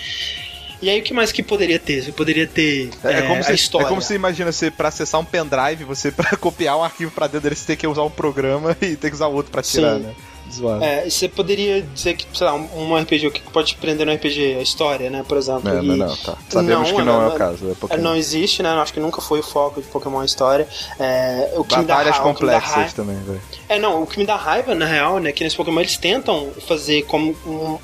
E 0.82 0.89
aí 0.89 0.99
o 0.99 1.03
que 1.03 1.13
mais 1.13 1.32
que 1.32 1.43
poderia 1.43 1.78
ter? 1.78 2.01
Você 2.01 2.11
poderia 2.11 2.47
ter 2.47 2.89
é, 3.03 3.11
é, 3.11 3.22
como 3.24 3.43
se, 3.43 3.53
história. 3.53 3.86
É 3.86 3.89
como 3.89 4.01
se 4.01 4.13
imagina 4.13 4.51
você 4.51 4.72
para 4.72 4.88
acessar 4.88 5.20
um 5.20 5.26
pendrive, 5.26 5.84
você 5.84 6.09
para 6.11 6.38
copiar 6.38 6.78
um 6.78 6.84
arquivo 6.84 7.11
para 7.11 7.28
dentro 7.28 7.41
dele, 7.41 7.55
você 7.55 7.67
tem 7.67 7.76
que 7.76 7.86
usar 7.86 8.03
um 8.03 8.09
programa 8.09 8.76
e 8.82 8.95
tem 8.95 9.09
que 9.09 9.15
usar 9.15 9.28
outro 9.28 9.51
para 9.51 9.61
tirar, 9.61 9.97
Sim. 9.97 10.03
né? 10.03 10.15
Zoado. 10.54 10.84
É, 10.84 11.10
você 11.10 11.28
poderia 11.28 11.82
dizer 11.82 12.16
que, 12.16 12.26
sei 12.38 12.47
lá, 12.47 12.54
um 12.54 12.95
RPG, 12.95 13.28
o 13.28 13.32
que 13.32 13.41
pode 13.52 13.76
prender 13.76 14.06
no 14.06 14.14
RPG? 14.14 14.58
A 14.58 14.62
história, 14.62 15.10
né, 15.10 15.24
por 15.28 15.38
exemplo. 15.38 15.70
É, 15.70 15.82
e... 15.82 15.97
não, 15.97 16.16
tá. 16.16 16.38
Sabemos 16.50 16.89
não, 16.89 16.97
que 16.97 17.04
não, 17.04 17.22
é, 17.22 17.26
é 17.26 17.28
o 17.28 17.38
caso. 17.38 17.78
É 17.89 17.97
não 17.97 18.16
existe, 18.16 18.64
né? 18.64 18.70
Acho 18.70 18.93
que 18.93 19.00
nunca 19.00 19.22
foi 19.22 19.39
o 19.39 19.43
foco 19.43 19.82
de 19.82 19.88
Pokémon 19.88 20.24
história. 20.24 20.68
É, 21.00 21.54
o 21.56 21.64
que 21.64 21.76
Batalhas 21.76 22.18
me 22.18 22.24
dá, 22.24 22.24
complexas 22.24 22.72
raiva... 22.72 22.93
também, 22.95 23.18
velho. 23.18 23.41
É, 23.68 23.78
não, 23.78 24.04
o 24.04 24.08
que 24.08 24.18
me 24.18 24.26
dá 24.26 24.36
raiva, 24.36 24.74
na 24.74 24.86
real, 24.86 25.20
né, 25.20 25.32
que 25.32 25.43
nesse 25.43 25.56
Pokémon 25.56 25.80
eles 25.80 25.97
tentam 25.97 26.50
fazer 26.68 27.04
como, 27.04 27.34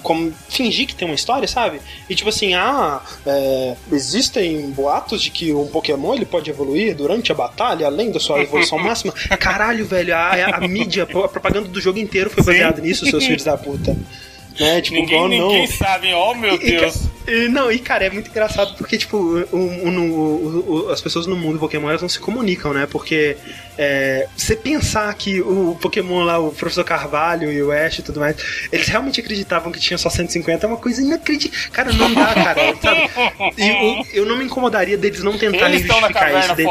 como 0.01 0.33
fingir 0.49 0.87
que 0.87 0.95
tem 0.95 1.07
uma 1.07 1.15
história, 1.15 1.47
sabe? 1.47 1.81
E 2.09 2.15
tipo 2.15 2.29
assim, 2.29 2.53
ah, 2.53 3.01
é, 3.25 3.75
existem 3.91 4.69
boatos 4.71 5.21
de 5.21 5.29
que 5.29 5.53
um 5.53 5.67
Pokémon 5.67 6.13
ele 6.13 6.25
pode 6.25 6.49
evoluir 6.49 6.95
durante 6.95 7.31
a 7.31 7.35
batalha, 7.35 7.85
além 7.85 8.11
da 8.11 8.19
sua 8.19 8.41
evolução 8.41 8.77
máxima. 8.79 9.13
Caralho, 9.39 9.85
velho, 9.85 10.15
a, 10.15 10.55
a 10.55 10.67
mídia, 10.67 11.03
a 11.03 11.27
propaganda 11.27 11.67
do 11.67 11.81
jogo 11.81 11.99
inteiro 11.99 12.29
foi 12.29 12.43
baseada 12.55 12.81
nisso, 12.81 13.05
seus 13.05 13.25
filhos 13.25 13.43
da 13.43 13.57
puta. 13.57 13.95
Né? 14.59 14.81
Tipo, 14.85 14.99
ninguém, 14.99 15.19
bom, 15.19 15.27
ninguém 15.27 15.67
não. 15.67 15.67
sabe, 15.67 16.13
oh 16.13 16.33
meu 16.33 16.57
Deus. 16.57 17.03
E, 17.27 17.47
não, 17.47 17.71
e 17.71 17.79
cara, 17.79 18.05
é 18.05 18.09
muito 18.09 18.29
engraçado 18.29 18.75
porque, 18.77 18.97
tipo, 18.97 19.17
o, 19.17 19.57
o, 19.57 20.85
o, 20.85 20.89
as 20.91 21.01
pessoas 21.01 21.25
no 21.25 21.35
mundo 21.35 21.57
Pokémon 21.57 21.89
elas 21.89 22.01
não 22.01 22.09
se 22.09 22.19
comunicam, 22.19 22.71
né? 22.71 22.87
Porque 22.89 23.35
é, 23.77 24.27
você 24.35 24.55
pensar 24.55 25.11
que 25.15 25.41
o 25.41 25.75
Pokémon 25.81 26.23
lá, 26.23 26.37
o 26.37 26.51
Professor 26.51 26.83
Carvalho 26.83 27.51
e 27.51 27.61
o 27.61 27.71
Ash 27.71 27.99
e 27.99 28.01
tudo 28.03 28.19
mais, 28.19 28.35
eles 28.71 28.87
realmente 28.87 29.19
acreditavam 29.19 29.71
que 29.71 29.79
tinha 29.79 29.97
só 29.97 30.09
150, 30.09 30.65
é 30.65 30.67
uma 30.67 30.77
coisa 30.77 31.01
inacreditável. 31.01 31.71
Cara, 31.71 31.93
não 31.93 32.13
dá, 32.13 32.33
cara, 32.33 32.75
sabe? 32.81 33.09
E 33.57 33.67
eu, 33.67 34.21
eu 34.21 34.25
não 34.25 34.37
me 34.37 34.45
incomodaria 34.45 34.97
deles 34.97 35.23
não 35.23 35.37
tentarem 35.37 35.75
eles 35.75 35.87
justificar 35.87 36.39
isso. 36.39 36.55
Dele. 36.55 36.69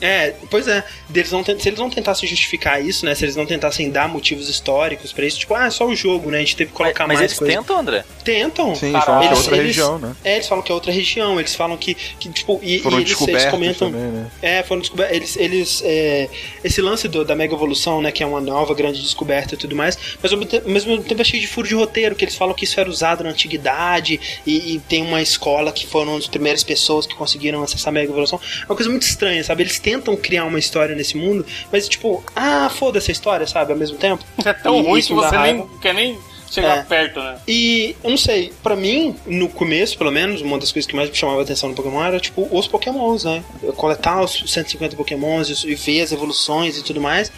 É, 0.00 0.34
pois 0.50 0.68
é, 0.68 0.84
deles 1.08 1.32
não, 1.32 1.44
se 1.44 1.68
eles 1.68 1.78
não 1.78 1.90
tentassem 1.90 2.28
justificar 2.28 2.82
isso, 2.82 3.04
né? 3.04 3.14
Se 3.14 3.24
eles 3.24 3.36
não 3.36 3.44
tentassem 3.44 3.90
dar 3.90 4.08
motivos 4.08 4.48
históricos 4.48 5.12
pra 5.12 5.26
isso, 5.26 5.38
tipo, 5.38 5.54
ah, 5.54 5.66
é 5.66 5.70
só 5.70 5.86
o 5.86 5.96
jogo, 5.96 6.30
né? 6.30 6.38
A 6.38 6.40
gente 6.40 6.56
teve 6.56 6.70
que 6.70 6.76
colocar 6.76 7.06
mas, 7.06 7.18
mais 7.18 7.25
mas 7.30 7.38
coisa. 7.38 7.52
Eles 7.52 7.66
tentam, 7.66 7.78
André? 7.80 8.04
Tentam. 8.24 8.74
Sim, 8.74 8.92
falam 8.92 9.20
que 9.20 9.26
é 9.26 9.36
outra 9.36 9.56
eles, 9.56 9.66
região, 9.66 9.98
né? 9.98 10.16
É, 10.24 10.34
eles 10.34 10.48
falam 10.48 10.64
que 10.64 10.72
é 10.72 10.74
outra 10.74 10.92
região, 10.92 11.38
eles 11.38 11.54
falam 11.54 11.76
que, 11.76 11.94
que 11.94 12.28
tipo, 12.30 12.60
e, 12.62 12.78
foram 12.80 12.98
e 12.98 13.02
eles, 13.02 13.20
eles 13.20 13.44
comentam. 13.46 13.90
Também, 13.90 14.10
né? 14.10 14.30
É, 14.42 14.62
foram 14.62 14.80
descobertos. 14.80 15.16
Eles, 15.16 15.36
eles 15.36 15.82
é, 15.84 16.28
esse 16.62 16.80
lance 16.80 17.08
do, 17.08 17.24
da 17.24 17.34
Mega 17.34 17.54
Evolução, 17.54 18.00
né, 18.00 18.10
que 18.10 18.22
é 18.22 18.26
uma 18.26 18.40
nova 18.40 18.74
grande 18.74 19.00
descoberta 19.00 19.54
e 19.54 19.56
tudo 19.56 19.74
mais, 19.74 19.98
mas 20.22 20.32
ao 20.32 20.38
mesmo 20.38 21.02
tempo 21.02 21.20
é 21.20 21.24
cheio 21.24 21.40
de 21.40 21.46
furo 21.46 21.66
de 21.66 21.74
roteiro, 21.74 22.14
que 22.14 22.24
eles 22.24 22.34
falam 22.34 22.54
que 22.54 22.64
isso 22.64 22.78
era 22.78 22.88
usado 22.88 23.24
na 23.24 23.30
antiguidade 23.30 24.20
e, 24.46 24.74
e 24.74 24.80
tem 24.80 25.02
uma 25.02 25.20
escola 25.20 25.72
que 25.72 25.86
foram 25.86 26.16
as 26.16 26.26
primeiras 26.26 26.62
pessoas 26.62 27.06
que 27.06 27.14
conseguiram 27.14 27.62
acessar 27.62 27.88
a 27.88 27.92
Mega 27.92 28.10
Evolução. 28.10 28.40
É 28.62 28.66
uma 28.66 28.76
coisa 28.76 28.90
muito 28.90 29.02
estranha, 29.02 29.42
sabe? 29.42 29.62
Eles 29.62 29.78
tentam 29.78 30.16
criar 30.16 30.44
uma 30.44 30.58
história 30.58 30.94
nesse 30.94 31.16
mundo, 31.16 31.44
mas 31.70 31.88
tipo, 31.88 32.22
ah, 32.34 32.68
foda-se 32.68 33.10
a 33.10 33.12
história, 33.12 33.46
sabe? 33.46 33.72
Ao 33.72 33.78
mesmo 33.78 33.96
tempo. 33.96 34.24
É 34.44 34.52
tão 34.52 34.78
e, 34.78 34.82
ruim 34.82 35.02
que 35.02 35.12
você 35.12 35.38
nem 35.38 35.66
quer 35.80 35.94
nem 35.94 36.18
chegar 36.50 36.78
é. 36.78 36.82
perto, 36.82 37.20
né? 37.20 37.38
E 37.46 37.96
eu 38.02 38.10
não 38.10 38.16
sei, 38.16 38.52
para 38.62 38.76
mim, 38.76 39.16
no 39.26 39.48
começo, 39.48 39.96
pelo 39.98 40.10
menos, 40.10 40.40
uma 40.40 40.58
das 40.58 40.72
coisas 40.72 40.88
que 40.88 40.96
mais 40.96 41.08
me 41.08 41.14
chamava 41.16 41.40
a 41.40 41.42
atenção 41.42 41.68
no 41.68 41.74
Pokémon 41.74 42.02
era, 42.02 42.20
tipo, 42.20 42.48
os 42.50 42.66
Pokémons, 42.66 43.24
né? 43.24 43.42
Eu 43.62 43.72
coletar 43.72 44.22
os 44.22 44.44
150 44.46 44.96
Pokémons 44.96 45.64
e 45.64 45.74
ver 45.74 46.02
as 46.02 46.12
evoluções 46.12 46.78
e 46.78 46.82
tudo 46.82 47.00
mais. 47.00 47.30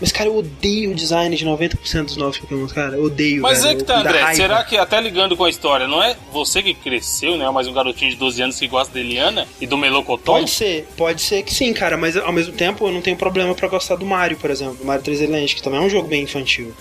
Mas, 0.00 0.12
cara, 0.12 0.28
eu 0.28 0.36
odeio 0.36 0.92
o 0.92 0.94
design 0.94 1.34
de 1.34 1.44
90% 1.44 2.04
dos 2.04 2.16
novos 2.16 2.38
Pokémon, 2.38 2.66
cara. 2.68 2.96
Eu 2.96 3.04
odeio. 3.04 3.42
Mas 3.42 3.62
velho, 3.62 3.72
é 3.72 3.76
que 3.76 3.84
tá, 3.84 3.98
André. 3.98 4.34
Será 4.34 4.62
que 4.62 4.76
até 4.76 5.00
ligando 5.00 5.36
com 5.36 5.44
a 5.44 5.50
história, 5.50 5.88
não 5.88 6.02
é 6.02 6.16
você 6.32 6.62
que 6.62 6.72
cresceu, 6.72 7.36
né? 7.36 7.50
Mais 7.50 7.66
um 7.66 7.72
garotinho 7.72 8.10
de 8.12 8.16
12 8.16 8.42
anos 8.42 8.58
que 8.58 8.68
gosta 8.68 8.92
de 8.92 9.00
Eliana 9.00 9.46
e 9.60 9.66
do 9.66 9.76
Melocotão? 9.76 10.34
Pode 10.34 10.50
ser, 10.50 10.86
pode 10.96 11.20
ser 11.20 11.42
que 11.42 11.52
sim, 11.52 11.72
cara. 11.72 11.96
Mas 11.96 12.16
ao 12.16 12.32
mesmo 12.32 12.52
tempo 12.52 12.86
eu 12.86 12.92
não 12.92 13.00
tenho 13.00 13.16
problema 13.16 13.54
para 13.54 13.66
gostar 13.66 13.96
do 13.96 14.06
Mario, 14.06 14.36
por 14.36 14.50
exemplo. 14.50 14.78
Mario 14.84 15.02
3D 15.02 15.28
Land, 15.28 15.54
que 15.56 15.62
também 15.62 15.80
é 15.80 15.82
um 15.82 15.90
jogo 15.90 16.06
bem 16.06 16.22
infantil. 16.22 16.72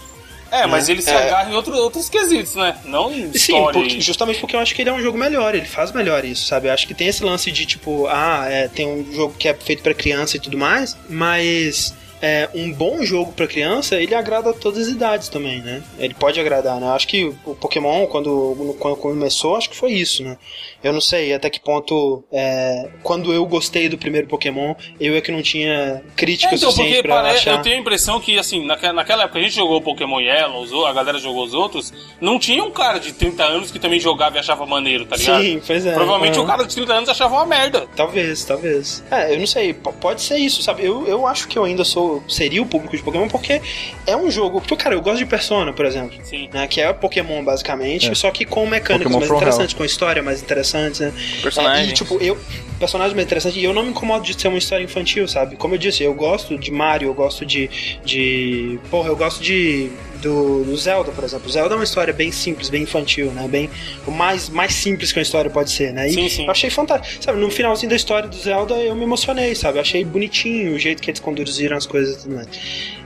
É, 0.52 0.66
mas 0.66 0.88
né? 0.88 0.93
ele 0.93 1.02
se 1.02 1.10
é... 1.10 1.28
agarra 1.28 1.52
em 1.52 1.56
outro, 1.56 1.76
outros 1.76 2.10
quesitos, 2.10 2.56
né? 2.56 2.78
Não 2.86 3.12
em 3.12 3.32
Sim, 3.34 3.54
porque, 3.74 4.00
justamente 4.02 4.39
porque 4.39 4.56
eu 4.56 4.60
acho 4.60 4.74
que 4.74 4.82
ele 4.82 4.89
é 4.89 4.93
um 4.93 5.02
jogo 5.02 5.18
melhor, 5.18 5.56
ele 5.56 5.66
faz 5.66 5.91
melhor 5.91 6.24
isso, 6.26 6.45
sabe? 6.45 6.68
Eu 6.68 6.74
acho 6.74 6.88
que 6.88 6.93
tem 6.93 7.08
esse 7.08 7.24
lance 7.24 7.52
de 7.52 7.66
tipo, 7.66 8.08
ah, 8.08 8.45
é, 8.50 8.68
tem 8.68 8.88
um 8.88 9.14
jogo 9.14 9.36
que 9.38 9.48
é 9.48 9.54
feito 9.54 9.84
para 9.84 9.93
criança 9.93 10.38
e 10.38 10.39
tudo 10.39 10.58
mais, 10.58 10.95
mas 11.10 11.93
é, 12.22 12.49
um 12.53 12.72
bom 12.72 13.03
jogo 13.03 13.32
para 13.34 13.47
criança, 13.47 13.99
ele 14.01 14.15
agrada 14.15 14.49
a 14.49 14.53
todas 14.53 14.88
as 14.88 14.93
idades 14.93 15.30
também, 15.30 15.61
né? 15.61 15.84
Ele 15.99 16.13
pode 16.13 16.39
agradar, 16.39 16.80
né? 16.80 16.88
Acho 16.89 17.07
que 17.07 17.26
o 17.45 17.55
Pokémon, 17.55 18.07
quando, 18.07 18.76
quando 18.80 18.97
começou, 18.97 19.55
acho 19.55 19.70
que 19.70 19.76
foi 19.76 19.91
isso, 19.91 20.24
né? 20.24 20.38
Eu 20.84 20.93
não 20.93 21.01
sei 21.01 21.34
até 21.34 21.49
que 21.49 21.59
ponto, 21.59 22.24
é, 22.32 22.89
quando 23.03 23.34
eu 23.34 23.45
gostei 23.45 23.89
do 23.89 23.97
primeiro 23.97 24.28
Pokémon, 24.28 24.76
eu 24.99 25.15
é 25.15 25.22
que 25.22 25.32
não 25.32 25.41
tinha 25.41 26.01
crítica 26.15 26.53
é, 26.53 26.55
então, 26.55 26.72
suficiente 26.72 27.01
pra 27.01 27.15
parece, 27.15 27.38
achar... 27.39 27.55
Eu 27.55 27.61
tenho 27.61 27.76
a 27.78 27.80
impressão 27.80 28.20
que, 28.20 28.38
assim, 28.38 28.65
naquela, 28.65 28.93
naquela 28.93 29.24
época 29.24 29.39
a 29.39 29.41
gente 29.41 29.55
jogou 29.55 29.82
Pokémon 29.82 30.20
Yellow, 30.20 30.86
a 30.86 30.93
galera 30.93 31.20
jogou 31.20 31.43
os 31.43 31.53
outros, 31.53 31.93
não 32.22 32.39
tinha 32.39 32.63
um 32.63 32.72
cara 32.72 32.99
de 32.99 33.13
30 33.13 33.43
anos 33.43 33.72
que 33.72 33.80
também 33.80 33.99
jogava 33.99 34.38
e 34.38 34.39
achava 34.39 34.65
maneiro, 34.65 35.05
tá 35.05 35.15
ligado? 35.15 35.41
Sim, 35.41 35.61
pois 35.65 35.86
é. 35.86 35.93
Provavelmente 35.93 36.39
o 36.39 36.43
um 36.43 36.47
cara 36.47 36.63
de 36.63 36.74
30 36.74 36.93
anos 36.93 37.09
achava 37.09 37.36
uma 37.36 37.45
merda. 37.45 37.88
Talvez, 37.95 38.45
talvez. 38.45 39.03
É, 39.09 39.34
eu 39.34 39.39
não 39.39 39.47
sei, 39.47 39.74
pode 39.74 40.22
ser 40.22 40.38
isso, 40.38 40.61
sabe? 40.61 40.86
Eu, 40.86 41.07
eu 41.07 41.26
acho 41.26 41.47
que 41.47 41.57
eu 41.57 41.63
ainda 41.63 41.84
sou, 41.84 42.07
seria 42.28 42.62
o 42.62 42.66
público 42.66 42.95
de 42.95 43.03
Pokémon 43.03 43.28
porque 43.28 43.62
é 44.05 44.16
um 44.16 44.30
jogo... 44.30 44.60
Porque, 44.60 44.76
cara, 44.76 44.95
eu 44.95 45.01
gosto 45.01 45.20
de 45.20 45.26
Persona, 45.26 45.74
por 45.74 45.86
exemplo. 45.86 46.18
Sim. 46.24 46.49
Né, 46.53 46.68
que 46.68 46.82
é 46.82 46.91
Pokémon, 46.93 47.43
basicamente, 47.43 48.12
é. 48.12 48.16
só 48.16 48.32
que 48.32 48.45
com 48.45 48.66
mecânicas 48.66 49.12
Pokémon 49.12 49.20
mais 49.20 49.41
interessantes, 49.41 49.74
com 49.74 49.86
história 49.86 50.22
mais 50.22 50.41
interessante, 50.41 51.01
né? 51.01 51.14
Personagem. 51.41 51.88
É, 51.88 51.89
e, 51.89 51.93
tipo, 51.93 52.18
eu. 52.22 52.38
Personagem 52.80 53.16
mais 53.16 53.26
interessante. 53.26 53.60
E 53.60 53.64
eu 53.64 53.74
não 53.74 53.84
me 53.84 53.89
incomodo 53.89 54.24
de 54.24 54.39
ser 54.39 54.47
uma 54.49 54.58
história 54.58 54.84
infantil, 54.84 55.28
sabe? 55.28 55.55
Como 55.55 55.74
eu 55.74 55.78
disse, 55.80 56.03
eu 56.03 56.14
gosto 56.14 56.58
de 56.58 56.72
Mario, 56.72 57.10
eu 57.10 57.14
gosto 57.14 57.45
de. 57.45 57.70
de. 58.05 58.80
Porra, 58.89 59.10
eu 59.10 59.16
gosto 59.16 59.41
de 59.41 59.89
do, 60.22 60.63
do, 60.63 60.78
Zelda, 60.78 61.11
por 61.11 61.24
exemplo. 61.24 61.47
O 61.47 61.51
Zelda 61.51 61.76
é 61.76 61.78
uma 61.78 61.84
história 61.84 62.13
bem 62.13 62.32
simples, 62.32 62.70
bem 62.70 62.84
infantil, 62.84 63.32
né? 63.32 63.47
Bem, 63.47 63.70
o 64.05 64.11
mais, 64.11 64.49
mais 64.49 64.74
simples 64.74 65.11
que 65.11 65.20
uma 65.20 65.24
história 65.24 65.49
pode 65.49 65.72
ser, 65.72 65.93
né? 65.93 66.07
E 66.07 66.13
sim, 66.13 66.30
sim. 66.30 66.45
eu 66.45 66.51
achei 66.51 66.70
fantástico. 66.70 67.24
Sabe, 67.24 67.39
no 67.39 67.49
finalzinho 67.49 67.89
da 67.89 67.95
história 67.95 68.28
do 68.28 68.36
Zelda 68.36 68.76
eu 68.76 68.95
me 68.95 69.03
emocionei, 69.03 69.55
sabe? 69.55 69.78
Eu 69.78 69.82
achei 69.82 70.03
bonitinho 70.03 70.76
o 70.76 70.80
jeito 70.80 71.01
que 71.01 71.09
eles 71.09 71.20
conduziram 71.20 71.78
as 71.78 71.86
coisas 71.86 72.15
e 72.15 72.24
tudo 72.24 72.36
mais. 72.36 72.47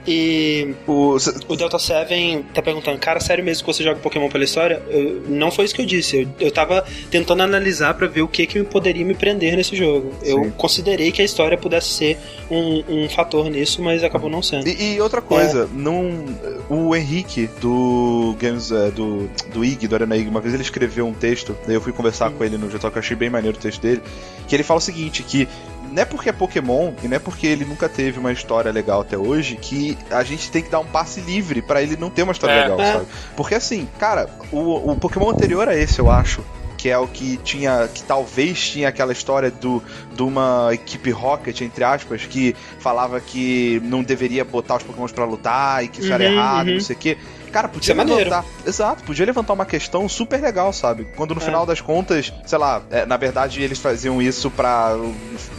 E 0.08 0.74
o, 0.88 1.16
o 1.48 1.56
Delta 1.56 1.78
7 1.78 2.46
tá 2.54 2.62
perguntando, 2.62 2.98
cara, 2.98 3.20
sério 3.20 3.44
mesmo 3.44 3.64
que 3.64 3.72
você 3.72 3.84
joga 3.84 4.00
Pokémon 4.00 4.30
pela 4.30 4.44
história? 4.44 4.82
Eu, 4.90 5.22
não 5.28 5.52
foi 5.52 5.66
isso 5.66 5.76
que 5.76 5.82
eu 5.82 5.86
disse. 5.86 6.22
Eu, 6.22 6.48
eu 6.48 6.52
tava 6.52 6.84
tentando 7.12 7.44
analisar 7.44 7.94
para 7.94 8.08
ver 8.08 8.24
o 8.24 8.28
que 8.28 8.48
que 8.48 8.64
poderia 8.64 9.06
me 9.06 9.14
prender 9.14 9.56
nesse 9.56 9.76
jogo. 9.76 10.12
Eu 10.24 10.46
Sim. 10.46 10.52
considerei 10.58 11.12
que 11.12 11.22
a 11.22 11.26
história 11.26 11.58
pudesse 11.58 11.90
ser 11.90 12.18
um, 12.50 12.84
um 12.88 13.10
fator 13.10 13.50
nisso, 13.50 13.82
mas 13.82 14.04
acabou 14.04 14.30
não 14.30 14.42
sendo. 14.42 14.68
E, 14.68 14.96
e 14.96 15.02
outra 15.02 15.22
coisa, 15.22 15.70
é. 15.72 15.78
não, 15.78 16.26
o 16.68 16.96
Henrique 17.02 17.50
do 17.60 18.36
Games 18.40 18.72
é, 18.72 18.92
do, 18.92 19.28
do 19.54 19.64
IG, 19.64 19.88
do 19.88 19.96
Arena 19.96 20.16
IG, 20.16 20.30
uma 20.30 20.42
vez 20.42 20.54
ele 20.54 20.64
escreveu 20.64 21.08
um 21.08 21.14
texto, 21.14 21.56
daí 21.66 21.76
eu 21.76 21.82
fui 21.82 21.92
conversar 21.92 22.30
Sim. 22.30 22.38
com 22.38 22.44
ele 22.44 22.58
no 22.58 22.68
que 22.70 22.86
eu 22.86 22.92
achei 22.96 23.16
bem 23.16 23.30
maneiro 23.30 23.58
o 23.58 23.60
texto 23.60 23.82
dele, 23.82 24.02
que 24.48 24.56
ele 24.56 24.64
fala 24.64 24.78
o 24.78 24.82
seguinte, 24.82 25.24
que 25.24 25.48
não 25.92 26.02
é 26.02 26.06
porque 26.06 26.30
é 26.30 26.32
Pokémon 26.32 26.94
e 27.04 27.08
não 27.08 27.18
é 27.18 27.20
porque 27.20 27.46
ele 27.46 27.66
nunca 27.66 27.90
teve 27.90 28.18
uma 28.18 28.32
história 28.32 28.72
legal 28.72 29.02
até 29.02 29.18
hoje 29.18 29.58
que 29.58 29.98
a 30.10 30.24
gente 30.24 30.50
tem 30.50 30.64
que 30.64 30.70
dar 30.70 30.80
um 30.80 30.86
passe 30.86 31.20
livre 31.20 31.62
para 31.62 31.82
ele 31.82 31.98
não 31.98 32.10
ter 32.10 32.24
uma 32.24 32.32
história 32.32 32.54
é, 32.54 32.62
legal, 32.62 32.80
é. 32.80 32.94
sabe? 32.94 33.06
Porque 33.36 33.56
assim, 33.56 33.88
cara, 34.00 34.30
o, 34.52 34.92
o 34.92 34.96
Pokémon 34.96 35.30
anterior 35.30 35.68
a 35.68 35.76
esse, 35.76 36.00
eu 36.00 36.10
acho, 36.10 36.42
que 36.82 36.90
é 36.90 36.98
o 36.98 37.08
que 37.08 37.38
tinha, 37.38 37.88
que 37.94 38.02
talvez 38.02 38.72
tinha 38.72 38.90
aquela 38.90 39.12
história 39.12 39.52
do 39.52 39.84
de 40.16 40.24
uma 40.24 40.70
equipe 40.74 41.12
Rocket, 41.12 41.62
entre 41.62 41.84
aspas, 41.84 42.26
que 42.26 42.56
falava 42.80 43.22
que 43.22 43.80
não 43.86 44.02
deveria 44.02 44.44
botar 44.44 44.78
os 44.78 44.84
Pokémons 44.84 45.12
para 45.12 45.24
lutar 45.24 45.86
e 45.86 45.88
que 45.88 46.00
isso 46.00 46.10
uhum, 46.10 46.16
era 46.16 46.24
errado, 46.24 46.68
uhum. 46.70 46.74
não 46.74 46.82
sei 46.82 46.96
o 46.96 47.00
quê. 47.00 47.18
Cara, 47.52 47.68
podia 47.68 47.82
Isso 47.84 47.92
é 47.92 47.96
maneiro. 47.96 48.24
levantar. 48.30 48.46
Exato, 48.66 49.04
podia 49.04 49.26
levantar 49.26 49.54
uma 49.54 49.66
questão 49.66 50.08
super 50.08 50.42
legal, 50.42 50.72
sabe? 50.72 51.06
Quando 51.16 51.36
no 51.36 51.42
É. 51.42 51.44
final 51.44 51.66
das 51.66 51.82
contas, 51.82 52.32
sei 52.46 52.58
lá, 52.58 52.82
é, 52.90 53.06
na 53.06 53.18
verdade 53.18 53.62
eles 53.62 53.78
faziam 53.80 54.22
isso 54.22 54.50
pra 54.50 54.96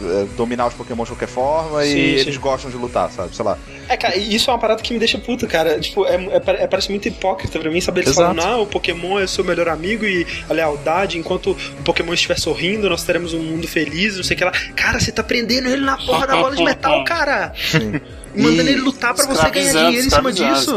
é, 0.01 0.25
dominar 0.35 0.67
os 0.67 0.73
Pokémon 0.73 1.03
de 1.03 1.11
qualquer 1.11 1.27
forma 1.27 1.83
Sim, 1.83 1.89
e 1.89 1.93
sim. 1.93 2.19
eles 2.21 2.37
gostam 2.37 2.71
de 2.71 2.77
lutar, 2.77 3.11
sabe? 3.11 3.35
Sei 3.35 3.45
lá. 3.45 3.57
É, 3.87 3.95
cara, 3.97 4.15
e 4.15 4.33
isso 4.35 4.49
é 4.49 4.53
uma 4.53 4.59
parada 4.59 4.81
que 4.81 4.91
me 4.93 4.99
deixa 4.99 5.17
puto, 5.17 5.45
cara. 5.47 5.79
Tipo, 5.79 6.05
é, 6.05 6.15
é- 6.15 6.63
é- 6.63 6.67
parece 6.67 6.89
muito 6.89 7.07
hipócrita 7.07 7.59
pra 7.59 7.69
mim 7.69 7.81
saber 7.81 8.01
eles 8.01 8.11
Exato. 8.11 8.35
falando, 8.35 8.53
ah, 8.53 8.61
o 8.61 8.65
Pokémon 8.65 9.19
é 9.19 9.27
seu 9.27 9.43
melhor 9.43 9.67
amigo 9.69 10.05
e 10.05 10.25
a 10.49 10.53
lealdade, 10.53 11.17
enquanto 11.17 11.51
o 11.51 11.83
Pokémon 11.83 12.13
estiver 12.13 12.39
sorrindo, 12.39 12.89
nós 12.89 13.03
teremos 13.03 13.33
um 13.33 13.39
mundo 13.43 13.67
feliz, 13.67 14.15
não 14.15 14.23
sei 14.23 14.35
o 14.35 14.37
que 14.37 14.45
lá. 14.45 14.51
Cara, 14.75 14.99
você 14.99 15.11
tá 15.11 15.21
prendendo 15.23 15.67
ele 15.69 15.81
na 15.85 15.97
porra 15.97 16.25
da 16.25 16.35
bola 16.37 16.55
de 16.55 16.63
metal, 16.63 17.03
cara! 17.05 17.53
Sim. 17.55 17.99
Mandando 18.35 18.69
ele 18.69 18.81
lutar 18.81 19.13
pra 19.13 19.25
você 19.25 19.49
ganhar 19.49 19.71
dinheiro 19.89 20.07
em 20.07 20.09
cima 20.09 20.31
disso. 20.31 20.75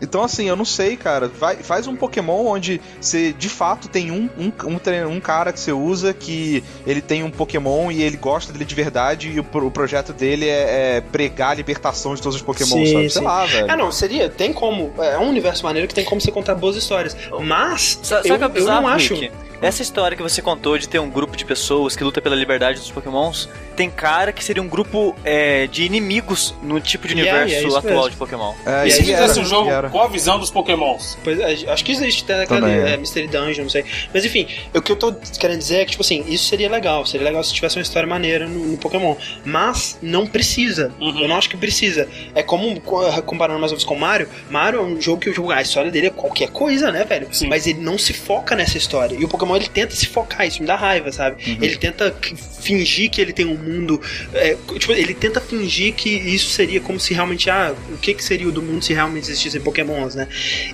Então, 0.00 0.22
assim, 0.22 0.48
eu 0.48 0.56
não 0.56 0.64
sei, 0.64 0.96
cara. 0.96 1.28
Vai- 1.28 1.56
faz 1.56 1.86
um 1.86 1.96
Pokémon 1.96 2.46
onde 2.46 2.80
você 3.00 3.32
de 3.32 3.48
fato 3.48 3.88
tem 3.88 4.10
um, 4.10 4.28
um, 4.38 4.52
um, 4.66 5.08
um 5.12 5.20
cara 5.20 5.52
que 5.52 5.60
você 5.60 5.72
usa 5.72 6.12
que 6.14 6.62
ele 6.86 7.00
tem 7.00 7.22
um 7.22 7.30
Pokémon 7.30 7.90
e 7.90 8.02
ele 8.02 8.16
gosta 8.16 8.52
dele 8.52 8.64
de 8.64 8.74
verdade 8.74 9.30
e 9.30 9.40
o, 9.40 9.46
o 9.66 9.70
projeto 9.70 10.12
dele 10.12 10.48
é, 10.48 10.96
é 10.96 11.00
pregar 11.00 11.50
a 11.50 11.54
libertação 11.54 12.14
de 12.14 12.22
todos 12.22 12.36
os 12.36 12.42
Pokémon, 12.42 12.76
Sim, 12.76 12.86
sabe? 12.86 13.02
sim. 13.04 13.08
Sei 13.08 13.22
lá, 13.22 13.44
velho. 13.46 13.66
Ah, 13.70 13.76
não, 13.76 13.90
seria, 13.90 14.28
tem 14.28 14.52
como. 14.52 14.92
É 14.98 15.18
um 15.18 15.28
universo 15.28 15.64
maneiro 15.64 15.88
que 15.88 15.94
tem 15.94 16.04
como 16.04 16.20
você 16.20 16.30
contar 16.30 16.54
boas 16.54 16.76
histórias. 16.76 17.16
Mas, 17.42 17.98
Sabe 18.02 18.28
eu, 18.28 18.34
é 18.36 18.50
eu 18.54 18.64
não 18.66 18.86
acho. 18.86 19.14
Rick? 19.14 19.32
Essa 19.60 19.80
história 19.80 20.14
que 20.16 20.22
você 20.22 20.42
contou 20.42 20.76
de 20.76 20.86
ter 20.86 20.98
um 20.98 21.08
grupo 21.08 21.34
de 21.34 21.44
pessoas 21.44 21.96
que 21.96 22.04
luta 22.04 22.20
pela 22.20 22.36
liberdade 22.36 22.78
dos 22.78 22.90
pokémons, 22.90 23.48
tem 23.74 23.90
cara 23.90 24.30
que 24.30 24.44
seria 24.44 24.62
um 24.62 24.68
grupo 24.68 25.14
é, 25.24 25.66
de 25.66 25.82
inimigos 25.84 26.54
no 26.62 26.75
tipo 26.80 27.06
de 27.08 27.14
é, 27.14 27.16
universo 27.16 27.74
é 27.74 27.78
atual 27.78 28.08
de 28.10 28.16
Pokémon. 28.16 28.54
É, 28.64 28.86
E 28.86 28.90
se 28.90 29.00
fizesse 29.04 29.40
um 29.40 29.44
jogo 29.44 29.70
com 29.90 30.00
a 30.00 30.08
visão 30.08 30.38
dos 30.38 30.50
pokémons? 30.50 31.18
Pois 31.24 31.38
é, 31.38 31.70
acho 31.72 31.84
que 31.84 31.92
existe, 31.92 32.24
tem 32.24 32.36
aquele 32.36 32.60
Também, 32.60 32.76
é. 32.78 32.94
é, 32.94 32.96
Mystery 32.96 33.28
Dungeon, 33.28 33.62
não 33.64 33.70
sei. 33.70 33.84
Mas 34.12 34.24
enfim, 34.24 34.46
o 34.74 34.80
que 34.82 34.92
eu 34.92 34.96
tô 34.96 35.12
querendo 35.38 35.58
dizer 35.58 35.76
é 35.76 35.84
que, 35.84 35.92
tipo 35.92 36.02
assim, 36.02 36.24
isso 36.28 36.44
seria 36.44 36.68
legal. 36.68 37.04
Seria 37.06 37.26
legal 37.26 37.42
se 37.44 37.52
tivesse 37.52 37.76
uma 37.76 37.82
história 37.82 38.08
maneira 38.08 38.46
no, 38.46 38.58
no 38.66 38.76
Pokémon. 38.78 39.14
Mas 39.44 39.98
não 40.02 40.26
precisa. 40.26 40.92
Uhum. 41.00 41.20
Eu 41.22 41.28
não 41.28 41.36
acho 41.36 41.48
que 41.48 41.56
precisa. 41.56 42.08
É 42.34 42.42
como, 42.42 42.80
co- 42.80 43.10
comparando 43.22 43.58
mais 43.60 43.72
ou 43.72 43.76
menos 43.76 43.84
com 43.84 43.94
o 43.94 43.98
Mario, 44.00 44.28
Mario 44.50 44.80
é 44.80 44.82
um 44.82 45.00
jogo 45.00 45.20
que 45.20 45.30
o 45.30 45.34
jogo, 45.34 45.50
a 45.50 45.62
história 45.62 45.90
dele 45.90 46.08
é 46.08 46.10
qualquer 46.10 46.48
coisa, 46.50 46.90
né, 46.90 47.04
velho? 47.04 47.28
Sim. 47.32 47.48
Mas 47.48 47.66
ele 47.66 47.80
não 47.80 47.96
se 47.98 48.12
foca 48.12 48.54
nessa 48.54 48.76
história. 48.78 49.16
E 49.16 49.24
o 49.24 49.28
Pokémon, 49.28 49.56
ele 49.56 49.68
tenta 49.68 49.94
se 49.94 50.06
focar, 50.06 50.46
isso 50.46 50.60
me 50.60 50.66
dá 50.66 50.76
raiva, 50.76 51.10
sabe? 51.12 51.36
Uhum. 51.50 51.58
Ele 51.62 51.76
tenta 51.76 52.14
fingir 52.60 53.10
que 53.10 53.20
ele 53.20 53.32
tem 53.32 53.46
um 53.46 53.56
mundo. 53.56 54.00
é, 54.34 54.56
tipo, 54.78 54.92
ele 54.92 55.14
tenta 55.14 55.40
fingir 55.40 55.94
que 55.94 56.08
isso 56.10 56.50
seria 56.50 56.65
como 56.80 56.98
se 57.00 57.14
realmente. 57.14 57.48
Ah, 57.50 57.74
o 57.92 57.96
que, 57.98 58.14
que 58.14 58.22
seria 58.24 58.48
o 58.48 58.52
do 58.52 58.62
mundo 58.62 58.82
se 58.84 58.92
realmente 58.94 59.24
existissem 59.24 59.60
Pokémons, 59.60 60.14
né? 60.14 60.28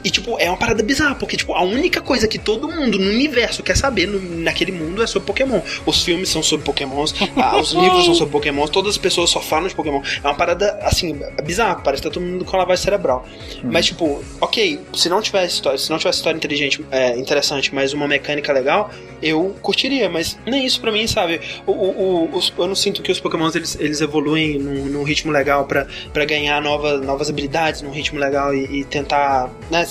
E, 0.05 0.11
tipo, 0.11 0.37
é 0.39 0.49
uma 0.49 0.57
parada 0.57 0.83
bizarra, 0.83 1.15
porque, 1.15 1.37
tipo, 1.37 1.53
a 1.55 1.63
única 1.63 2.01
coisa 2.01 2.27
que 2.29 2.39
todo 2.39 2.69
mundo 2.69 2.99
no 2.99 3.11
universo 3.11 3.63
quer 3.63 3.77
saber 3.77 4.07
no- 4.07 4.21
naquele 4.43 4.73
mundo 4.73 5.03
é 5.03 5.07
sobre 5.07 5.27
Pokémon. 5.27 5.61
Os 5.87 6.03
filmes 6.03 6.29
são 6.29 6.43
sobre 6.43 6.65
Pokémons, 6.67 7.15
ah, 7.37 7.57
os 7.59 7.73
livros 7.75 8.05
são 8.05 8.15
sobre 8.15 8.33
Pokémons, 8.33 8.71
todas 8.71 8.93
as 8.93 8.99
pessoas 8.99 9.31
só 9.31 9.41
falam 9.41 9.69
de 9.69 9.75
Pokémon. 9.75 10.03
É 10.23 10.27
uma 10.27 10.35
parada, 10.35 10.79
assim, 10.83 11.19
bizarra, 11.45 11.77
parece 11.77 12.03
que 12.03 12.09
tá 12.09 12.15
todo 12.15 12.23
mundo 12.23 12.45
com 12.45 12.57
lavagem 12.57 12.83
cerebral. 12.85 13.27
Mas, 13.63 13.87
tipo, 13.87 14.23
ok, 14.41 14.81
se 14.95 15.09
não 15.09 15.21
tivesse 15.21 15.55
história, 15.55 15.79
se 15.79 15.91
não 15.91 15.99
tivesse 15.99 16.19
história 16.19 16.37
inteligente, 16.37 16.85
é, 16.91 17.17
interessante, 17.17 17.75
mas 17.75 17.93
uma 17.93 18.07
mecânica 18.09 18.53
legal, 18.53 18.91
eu 19.23 19.55
curtiria, 19.63 20.09
mas 20.09 20.37
nem 20.47 20.65
isso 20.67 20.81
pra 20.81 20.91
mim, 20.91 21.07
sabe? 21.07 21.41
O, 21.67 21.73
o- 21.73 22.25
o- 22.33 22.37
os- 22.37 22.53
eu 22.59 22.67
não 22.67 22.75
sinto 22.75 23.03
que 23.03 23.13
os 23.13 23.21
Pokémons 23.21 23.55
eles, 23.55 23.77
eles 23.81 24.01
evoluem 24.01 24.59
num, 24.59 24.87
num 24.87 25.03
ritmo 25.03 25.31
legal 25.33 25.65
pra, 25.67 25.82
pra 26.13 26.25
ganhar 26.25 26.61
nova, 26.61 26.99
novas 26.99 27.29
habilidades 27.29 27.83
num 27.83 27.91
ritmo 27.91 28.19
legal 28.19 28.55
e, 28.55 28.81
e 28.81 28.85
tentar. 28.85 29.51
Né, 29.71 29.87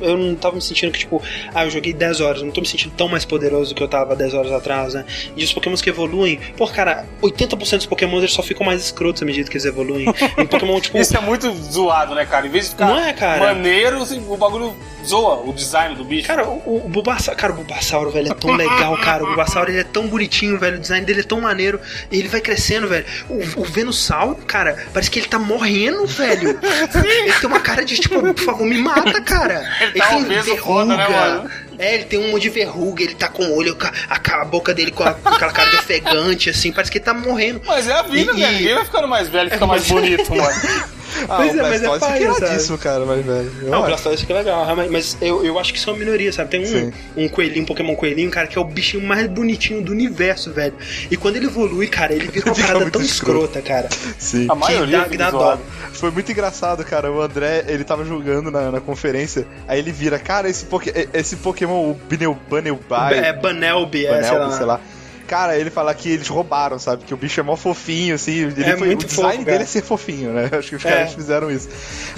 eu 0.00 0.16
não 0.16 0.34
tava 0.34 0.56
me 0.56 0.62
sentindo 0.62 0.92
que, 0.92 1.00
tipo, 1.00 1.22
ah, 1.54 1.64
eu 1.64 1.70
joguei 1.70 1.92
10 1.92 2.20
horas, 2.20 2.40
eu 2.40 2.46
não 2.46 2.52
tô 2.52 2.60
me 2.60 2.66
sentindo 2.66 2.92
tão 2.96 3.08
mais 3.08 3.24
poderoso 3.24 3.72
do 3.72 3.76
que 3.76 3.82
eu 3.82 3.88
tava 3.88 4.14
10 4.16 4.34
horas 4.34 4.52
atrás, 4.52 4.94
né? 4.94 5.04
E 5.36 5.44
os 5.44 5.52
Pokémons 5.52 5.80
que 5.80 5.90
evoluem, 5.90 6.38
pô, 6.56 6.66
cara, 6.66 7.06
80% 7.22 7.76
dos 7.76 7.86
Pokémons 7.86 8.20
eles 8.20 8.32
só 8.32 8.42
ficam 8.42 8.66
mais 8.66 8.82
escrotos 8.82 9.22
à 9.22 9.24
medida 9.24 9.48
que 9.48 9.56
eles 9.56 9.64
evoluem. 9.64 10.06
Em 10.38 10.46
Pokémon, 10.46 10.80
tipo. 10.80 10.98
Isso 11.02 11.16
é 11.16 11.20
muito 11.20 11.52
zoado, 11.52 12.14
né, 12.14 12.24
cara? 12.24 12.46
Em 12.46 12.50
vez 12.50 12.66
de 12.66 12.70
ficar 12.72 12.86
Não 12.86 12.98
é, 12.98 13.12
cara? 13.12 13.54
maneiro, 13.54 14.02
assim, 14.02 14.24
o 14.28 14.36
bagulho 14.36 14.74
zoa 15.04 15.42
o 15.44 15.52
design 15.52 15.94
do 15.94 16.04
bicho. 16.04 16.26
Cara, 16.26 16.46
o, 16.46 16.84
o 16.84 16.88
Bulbasaur, 16.88 17.36
cara, 17.36 17.52
o 17.52 17.56
Bulbasauro, 17.56 18.10
velho, 18.10 18.30
é 18.30 18.34
tão 18.34 18.52
legal, 18.54 18.96
cara. 18.98 19.24
O 19.24 19.26
Bulbasaur, 19.26 19.68
ele 19.68 19.80
é 19.80 19.84
tão 19.84 20.06
bonitinho, 20.06 20.58
velho. 20.58 20.76
O 20.76 20.80
design 20.80 21.04
dele 21.04 21.20
é 21.20 21.24
tão 21.24 21.40
maneiro. 21.40 21.80
E 22.10 22.18
ele 22.18 22.28
vai 22.28 22.40
crescendo, 22.40 22.88
velho. 22.88 23.04
O, 23.28 23.60
o 23.60 23.64
Venusaur, 23.64 24.36
cara, 24.46 24.86
parece 24.92 25.01
que 25.10 25.18
ele 25.18 25.26
tá 25.28 25.38
morrendo, 25.38 26.06
velho. 26.06 26.58
Ele 27.04 27.32
tem 27.32 27.48
uma 27.48 27.60
cara 27.60 27.84
de, 27.84 27.96
tipo, 27.98 28.20
por 28.34 28.44
favor, 28.44 28.66
me 28.66 28.78
mata, 28.78 29.20
cara. 29.20 29.62
Ele, 29.80 29.92
tá 29.98 30.06
tem 30.08 30.22
obeso 30.24 30.56
foda, 30.58 30.96
né, 30.96 31.08
mano? 31.08 31.50
É, 31.78 31.94
ele 31.94 32.04
tem 32.04 32.18
um 32.18 32.30
monte 32.30 32.42
de 32.42 32.50
verruga, 32.50 33.02
ele 33.02 33.14
tá 33.14 33.28
com 33.28 33.42
o 33.44 33.56
olho, 33.56 33.76
a, 34.08 34.40
a 34.40 34.44
boca 34.44 34.72
dele 34.74 34.90
com, 34.92 35.02
a- 35.02 35.14
com 35.14 35.28
aquela 35.30 35.50
cara 35.52 35.70
de 35.70 35.76
ofegante, 35.76 36.50
assim, 36.50 36.70
parece 36.70 36.90
que 36.92 36.98
ele 36.98 37.04
tá 37.04 37.14
morrendo. 37.14 37.60
Mas 37.66 37.88
é 37.88 37.92
a 37.92 38.02
vida, 38.02 38.32
E- 38.32 38.40
velho. 38.40 38.52
e- 38.52 38.56
Ninguém 38.58 38.74
vai 38.74 38.84
ficando 38.84 39.08
mais 39.08 39.28
velho, 39.28 39.50
fica 39.50 39.66
mais 39.66 39.82
mas- 39.88 39.90
bonito, 39.90 40.30
mano. 40.34 40.92
Ah, 41.28 41.36
Pois 41.36 41.54
o 41.54 41.58
é, 41.58 41.62
mas 41.62 41.82
é 41.82 41.98
paia, 41.98 42.30
fica 42.30 42.44
iradíssimo, 42.46 42.78
cara, 42.78 43.04
mas, 43.04 43.24
velho. 43.24 43.52
Não, 43.62 43.70
o 43.70 43.74
acho. 43.76 43.86
Blastoise 43.86 44.20
fica 44.22 44.34
legal, 44.34 44.64
realmente, 44.64 44.90
mas 44.90 45.16
eu, 45.20 45.44
eu 45.44 45.58
acho 45.58 45.72
que 45.72 45.78
isso 45.78 45.88
é 45.88 45.92
uma 45.92 45.98
minoria, 45.98 46.32
sabe? 46.32 46.50
Tem 46.50 46.64
Sim. 46.64 46.92
um, 47.16 47.24
um 47.24 47.28
coelhinho, 47.28 47.62
um 47.62 47.66
Pokémon 47.66 47.94
coelhinho, 47.94 48.30
cara, 48.30 48.46
que 48.46 48.58
é 48.58 48.60
o 48.60 48.64
bichinho 48.64 49.06
mais 49.06 49.26
bonitinho 49.28 49.82
do 49.82 49.92
universo, 49.92 50.52
velho. 50.52 50.74
E 51.10 51.16
quando 51.16 51.36
ele 51.36 51.46
evolui, 51.46 51.86
cara, 51.86 52.12
ele 52.14 52.26
vira 52.28 52.46
uma 52.50 52.54
Fica 52.54 52.66
parada 52.68 52.90
tão 52.90 53.00
escroto. 53.02 53.44
escrota, 53.58 53.62
cara. 53.62 53.88
Sim. 54.18 54.46
A 54.50 54.54
maioria 54.54 54.98
dá- 54.98 55.04
fica 55.04 55.16
dá 55.18 55.30
zoado. 55.30 55.62
Foi 55.92 56.10
muito 56.10 56.32
engraçado, 56.32 56.84
cara. 56.84 57.10
O 57.12 57.20
André, 57.20 57.64
ele 57.68 57.84
tava 57.84 58.04
jogando 58.04 58.50
na, 58.50 58.70
na 58.70 58.80
conferência, 58.80 59.46
aí 59.68 59.78
ele 59.78 59.92
vira, 59.92 60.18
cara, 60.18 60.48
esse, 60.48 60.64
poké, 60.64 61.08
esse 61.12 61.36
Pokémon, 61.36 61.90
o 61.90 61.94
Bineu, 62.08 62.36
Banelbai, 62.48 63.18
É 63.18 63.32
Banelby, 63.32 64.06
é, 64.06 64.22
sei 64.22 64.30
Banelby, 64.32 64.50
lá. 64.50 64.56
sei 64.56 64.66
lá. 64.66 64.80
Cara, 65.26 65.56
ele 65.58 65.70
fala 65.70 65.94
que 65.94 66.10
eles 66.10 66.28
roubaram, 66.28 66.78
sabe? 66.78 67.04
Que 67.04 67.14
o 67.14 67.16
bicho 67.16 67.40
é 67.40 67.42
mó 67.42 67.56
fofinho, 67.56 68.14
assim. 68.14 68.32
Ele 68.40 68.62
É 68.64 68.76
foi, 68.76 68.86
muito 68.88 69.02
o 69.04 69.06
design 69.06 69.32
fofo, 69.38 69.44
dele 69.44 69.62
é 69.62 69.66
ser 69.66 69.82
fofinho, 69.82 70.32
né? 70.32 70.50
Acho 70.58 70.68
que 70.70 70.76
os 70.76 70.84
É. 70.84 70.90
caras 70.90 71.14
fizeram 71.14 71.50
isso. 71.50 71.68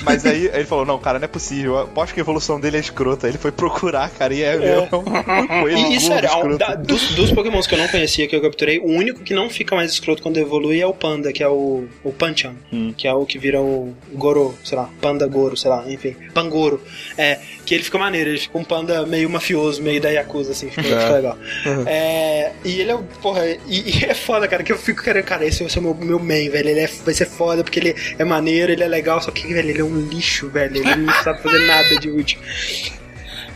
Mas 0.03 0.25
aí 0.27 0.47
ele 0.53 0.65
falou: 0.65 0.85
não, 0.85 0.99
cara, 0.99 1.19
não 1.19 1.25
é 1.25 1.29
possível. 1.29 1.79
Aposto 1.79 2.13
que 2.15 2.21
a 2.21 2.23
evolução 2.23 2.59
dele 2.59 2.77
é 2.77 2.81
escrota. 2.81 3.29
Ele 3.29 3.39
foi 3.39 3.53
procurar, 3.53 4.11
cara, 4.11 4.35
e 4.35 4.43
é, 4.43 4.57
É. 4.57 4.89
é 4.91 4.97
um 4.97 5.47
coelho. 5.63 5.77
E, 5.79 5.81
e 5.81 5.85
burro, 5.87 6.01
sério, 6.01 6.29
ao- 6.31 6.37
escroto. 6.39 6.59
da- 6.59 6.75
dos, 6.75 7.09
dos 7.15 7.31
pokémons 7.33 7.67
que 7.67 7.75
eu 7.75 7.79
não 7.79 7.89
conhecia, 7.89 8.27
que 8.27 8.35
eu 8.35 8.41
capturei, 8.43 8.79
o 8.79 8.87
único 8.87 9.21
que 9.21 9.35
não 9.35 9.49
fica 9.49 9.75
mais 9.77 9.91
escroto 9.93 10.23
quando 10.23 10.37
evolui 10.39 10.81
é 10.81 10.87
o 10.87 10.93
Panda, 10.95 11.33
que 11.33 11.43
é 11.43 11.49
o, 11.49 11.85
o 12.03 12.13
Panchan, 12.13 12.55
Hum. 12.73 12.93
que 12.97 13.07
é 13.07 13.13
o 13.13 13.25
que 13.27 13.39
vira 13.39 13.61
o 13.61 13.95
Goro, 14.15 14.55
sei 14.65 14.77
lá, 14.79 14.89
Panda 15.01 15.27
Goro, 15.27 15.57
sei 15.57 15.71
lá, 15.71 15.85
enfim, 15.91 16.17
Pangoro. 16.33 16.81
É, 17.17 17.39
que 17.65 17.75
ele 17.75 17.83
fica 17.85 17.99
maneiro, 17.99 18.31
ele 18.31 18.39
fica 18.39 18.59
um 18.59 18.65
panda 18.65 19.07
meio 19.07 19.29
mafioso, 19.31 19.83
meio 19.83 20.01
da 20.01 20.11
Yakuza, 20.11 20.53
assim, 20.53 20.71
fica, 20.71 20.87
É. 20.87 21.11
legal. 21.11 21.39
Uhum. 21.67 21.85
É, 21.87 22.53
e 22.65 22.81
ele 22.81 22.93
é, 22.93 22.99
porra, 23.23 23.47
e, 23.67 23.99
e 24.01 24.05
é 24.05 24.15
foda, 24.15 24.47
cara, 24.47 24.63
que 24.63 24.73
eu 24.73 24.79
fico 24.79 25.03
querendo, 25.03 25.25
cara, 25.25 25.45
esse 25.47 25.61
vai 25.61 25.71
ser 25.71 25.79
o 25.79 25.83
meu, 25.83 25.95
meu 25.95 26.19
main, 26.19 26.49
velho, 26.51 26.69
ele 26.69 26.81
é, 26.81 26.87
vai 27.05 27.15
ser 27.15 27.27
foda 27.27 27.63
porque 27.65 27.81
ele 27.81 27.95
é 28.19 28.25
maneiro, 28.25 28.73
ele 28.73 28.83
é 28.83 28.89
legal, 28.89 29.21
só 29.21 29.31
que, 29.31 29.47
velho, 29.53 29.71
ele 29.71 29.81
é 29.81 29.85
um 29.85 30.01
lixo, 30.09 30.49
velho, 30.49 30.77
ele 30.77 30.97
não 30.97 31.15
sabe 31.23 31.43
fazer 31.43 31.59
nada 31.67 31.99
de 31.99 32.11
útil. 32.11 32.39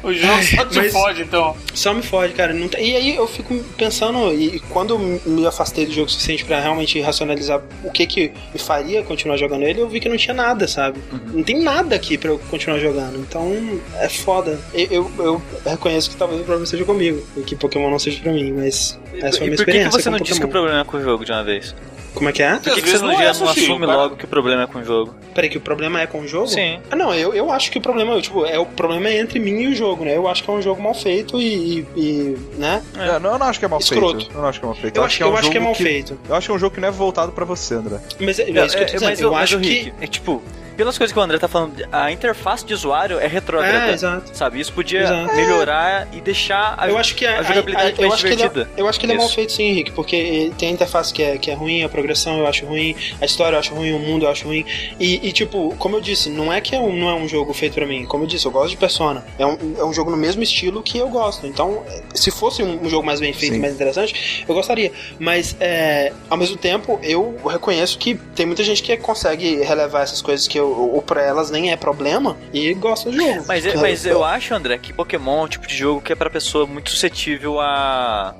O 0.02 0.12
jogo 0.12 0.42
só 0.44 0.64
te 0.64 0.76
Mas- 0.78 0.92
fode, 0.92 1.22
então. 1.22 1.56
Só 1.74 1.92
me 1.92 2.02
fode, 2.02 2.32
cara. 2.32 2.52
Não 2.52 2.68
tem- 2.68 2.88
E 2.92 2.96
aí 2.96 3.16
eu 3.16 3.26
fico 3.26 3.54
pensando, 3.76 4.32
e 4.32 4.56
e 4.56 4.60
quando 4.60 4.94
eu 4.94 5.20
me 5.26 5.46
afastei 5.46 5.84
do 5.86 5.92
jogo 5.92 6.06
o 6.06 6.10
suficiente 6.10 6.44
pra 6.44 6.60
realmente 6.60 7.00
racionalizar 7.00 7.60
o 7.84 7.90
que 7.90 8.06
que 8.06 8.32
me 8.54 8.58
faria 8.60 9.02
continuar 9.02 9.36
jogando 9.36 9.64
ele, 9.64 9.80
eu 9.80 9.88
vi 9.88 9.98
que 10.00 10.08
não 10.08 10.16
tinha 10.16 10.32
nada, 10.34 10.66
sabe? 10.68 10.98
Não 11.32 11.42
tem 11.42 11.60
nada 11.62 11.94
aqui 11.96 12.16
pra 12.16 12.30
eu 12.30 12.38
continuar 12.50 12.78
jogando. 12.78 13.18
Então 13.18 13.52
é 13.96 14.08
foda. 14.08 14.58
Eu, 14.72 14.88
eu, 14.90 15.12
eu 15.18 15.42
reconheço 15.66 16.10
que 16.10 16.16
talvez 16.16 16.40
o 16.40 16.44
problema 16.44 16.66
seja 16.66 16.84
comigo, 16.84 17.22
e 17.36 17.40
que 17.42 17.56
Pokémon 17.56 17.90
não 17.90 17.98
seja 17.98 18.20
pra 18.22 18.32
mim, 18.32 18.52
mas 18.52 18.98
essa 19.14 19.38
foi 19.38 19.46
a 19.46 19.50
minha 19.50 19.54
e 19.54 19.56
por 19.56 19.64
que, 19.64 19.72
que 19.72 19.78
experiência. 19.78 19.90
você 20.00 20.10
não 20.10 20.18
disse 20.20 20.38
que 20.40 20.46
o 20.46 20.48
problema 20.48 20.80
é 20.80 20.84
com 20.84 20.96
o 20.96 21.02
jogo 21.02 21.24
de 21.24 21.32
uma 21.32 21.42
vez? 21.44 21.74
Como 22.14 22.28
é 22.28 22.32
que 22.32 22.42
é? 22.42 22.54
Por 22.56 22.74
que, 22.74 22.82
que 22.82 22.88
você 22.88 22.98
não, 22.98 23.12
não 23.12 23.20
é, 23.20 23.26
não 23.26 23.34
Sushi, 23.34 23.60
assume 23.64 23.86
cara. 23.86 23.98
logo 23.98 24.16
que 24.16 24.24
o 24.24 24.28
problema 24.28 24.62
é 24.62 24.66
com 24.66 24.78
o 24.80 24.84
jogo? 24.84 25.14
Peraí, 25.34 25.48
que 25.50 25.58
o 25.58 25.60
problema 25.60 26.00
é 26.00 26.06
com 26.06 26.20
o 26.20 26.26
jogo? 26.26 26.48
Sim. 26.48 26.80
Ah, 26.90 26.96
não, 26.96 27.14
eu, 27.14 27.32
eu 27.34 27.50
acho 27.52 27.70
que 27.70 27.78
o 27.78 27.80
problema, 27.80 28.20
tipo, 28.20 28.44
é 28.44 28.58
o 28.58 28.66
problema 28.66 29.08
é 29.08 29.20
entre 29.20 29.38
mim 29.38 29.60
e 29.62 29.66
o 29.68 29.74
jogo, 29.74 30.04
né? 30.04 30.16
Eu 30.16 30.26
acho 30.26 30.42
que 30.42 30.50
é 30.50 30.52
um 30.52 30.60
jogo 30.62 30.82
mal 30.82 30.94
feito 30.94 31.40
e, 31.40 31.80
e- 31.80 31.86
e, 31.96 32.38
né? 32.58 32.82
É, 32.96 33.18
não, 33.18 33.32
eu 33.32 33.38
não 33.38 33.46
acho 33.46 33.58
que 33.58 33.64
é 33.64 33.68
mal 33.68 33.78
Escroto. 33.78 34.16
feito. 34.18 34.34
Eu 34.34 34.40
não 34.42 34.48
acho 34.48 34.58
que 34.58 34.64
é 34.64 34.68
mal 34.68 34.74
feito. 34.76 34.96
Eu, 34.96 35.04
acho, 35.04 35.16
que, 35.16 35.22
eu 35.22 35.28
um 35.30 35.36
acho 35.36 35.50
que 35.50 35.56
é 35.56 35.60
mal 35.60 35.74
feito. 35.74 36.18
Eu 36.28 36.34
acho 36.34 36.46
que 36.46 36.52
é 36.52 36.54
um 36.54 36.58
jogo 36.58 36.74
que 36.74 36.80
não 36.80 36.88
é 36.88 36.90
voltado 36.90 37.32
pra 37.32 37.44
você, 37.44 37.74
André. 37.74 37.98
Mas 38.20 38.38
é, 38.38 38.42
é 38.50 38.66
isso 38.66 38.76
que 38.76 38.82
eu 38.82 38.86
tô 38.86 38.92
dizendo. 38.94 39.04
mas, 39.08 39.20
eu 39.20 39.28
o- 39.28 39.32
mas 39.32 39.42
acho 39.44 39.60
que. 39.60 39.68
Rick, 39.68 39.92
é 40.00 40.06
tipo, 40.06 40.42
pelas 40.78 40.96
coisas 40.96 41.12
que 41.12 41.18
o 41.18 41.22
André 41.22 41.38
tá 41.38 41.48
falando, 41.48 41.74
a 41.92 42.10
interface 42.12 42.64
de 42.64 42.72
usuário 42.72 43.18
é 43.18 43.26
retrógrada. 43.26 43.88
É, 43.90 43.92
exato. 43.92 44.30
Sabe? 44.32 44.60
Isso 44.60 44.72
podia 44.72 45.02
Exato. 45.02 45.34
melhorar 45.34 46.08
e 46.12 46.20
deixar 46.20 46.74
a, 46.78 46.88
eu 46.88 46.96
acho 46.96 47.14
que 47.16 47.26
a, 47.26 47.40
a 47.40 47.42
jogabilidade 47.42 47.88
a- 47.98 48.02
eu 48.02 48.08
mais 48.08 48.12
acho 48.14 48.22
que 48.26 48.32
ele 48.32 48.42
é- 48.42 48.48
divertida. 48.48 48.70
eu 48.76 48.88
acho 48.88 49.00
que 49.00 49.06
ele 49.06 49.12
é 49.12 49.16
mal 49.16 49.26
Isso. 49.26 49.34
feito 49.34 49.52
sim, 49.52 49.64
Henrique, 49.64 49.90
porque 49.92 50.52
tem 50.56 50.68
a 50.68 50.72
interface 50.72 51.12
que 51.12 51.22
é, 51.22 51.36
que 51.36 51.50
é 51.50 51.54
ruim, 51.54 51.82
a 51.82 51.88
progressão 51.88 52.38
eu 52.38 52.46
acho 52.46 52.64
ruim, 52.64 52.94
a 53.20 53.24
história 53.24 53.56
eu 53.56 53.60
acho 53.60 53.74
ruim, 53.74 53.92
o 53.92 53.98
mundo 53.98 54.24
eu 54.24 54.30
acho 54.30 54.44
ruim. 54.46 54.64
E, 55.00 55.28
e, 55.28 55.32
tipo, 55.32 55.74
como 55.78 55.96
eu 55.96 56.00
disse, 56.00 56.30
não 56.30 56.52
é 56.52 56.60
que 56.60 56.76
é 56.76 56.78
um, 56.80 56.94
não 56.96 57.08
é 57.10 57.14
um 57.14 57.26
jogo 57.26 57.52
feito 57.52 57.74
pra 57.74 57.84
mim. 57.84 58.04
Como 58.06 58.22
eu 58.22 58.28
disse, 58.28 58.46
eu 58.46 58.52
gosto 58.52 58.70
de 58.70 58.76
Persona. 58.76 59.24
É 59.38 59.44
um, 59.44 59.58
é 59.78 59.84
um 59.84 59.92
jogo 59.92 60.10
no 60.12 60.16
mesmo 60.16 60.42
estilo 60.44 60.80
que 60.82 60.96
eu 60.96 61.08
gosto. 61.08 61.44
Então, 61.46 61.82
se 62.14 62.30
fosse 62.30 62.62
um, 62.62 62.84
um 62.84 62.88
jogo 62.88 63.04
mais 63.04 63.18
bem 63.18 63.32
feito 63.32 63.52
Sim. 63.54 63.58
e 63.58 63.62
mais 63.62 63.74
interessante, 63.74 64.44
eu 64.48 64.54
gostaria. 64.54 64.92
Mas, 65.18 65.56
é, 65.58 66.12
ao 66.30 66.36
mesmo 66.36 66.56
tempo, 66.56 67.00
eu 67.02 67.36
reconheço 67.48 67.98
que 67.98 68.14
tem 68.36 68.46
muita 68.46 68.62
gente 68.62 68.80
que 68.82 68.96
consegue 68.96 69.56
relevar 69.64 70.02
essas 70.02 70.22
coisas 70.22 70.46
que 70.46 70.56
eu 70.58 70.67
ou, 70.68 70.94
ou 70.96 71.02
pra 71.02 71.22
elas 71.22 71.50
nem 71.50 71.70
é 71.70 71.76
problema, 71.76 72.36
e 72.52 72.72
gostam 72.74 73.12
do 73.12 73.18
jogo. 73.18 73.44
Mas, 73.46 73.74
mas 73.74 74.06
eu 74.06 74.24
acho, 74.24 74.54
André, 74.54 74.78
que 74.78 74.92
Pokémon 74.92 75.40
é 75.40 75.44
um 75.44 75.48
tipo 75.48 75.66
de 75.66 75.76
jogo 75.76 76.00
que 76.00 76.12
é 76.12 76.16
pra 76.16 76.30
pessoa 76.30 76.66
muito 76.66 76.90
suscetível 76.90 77.60
a. 77.60 78.34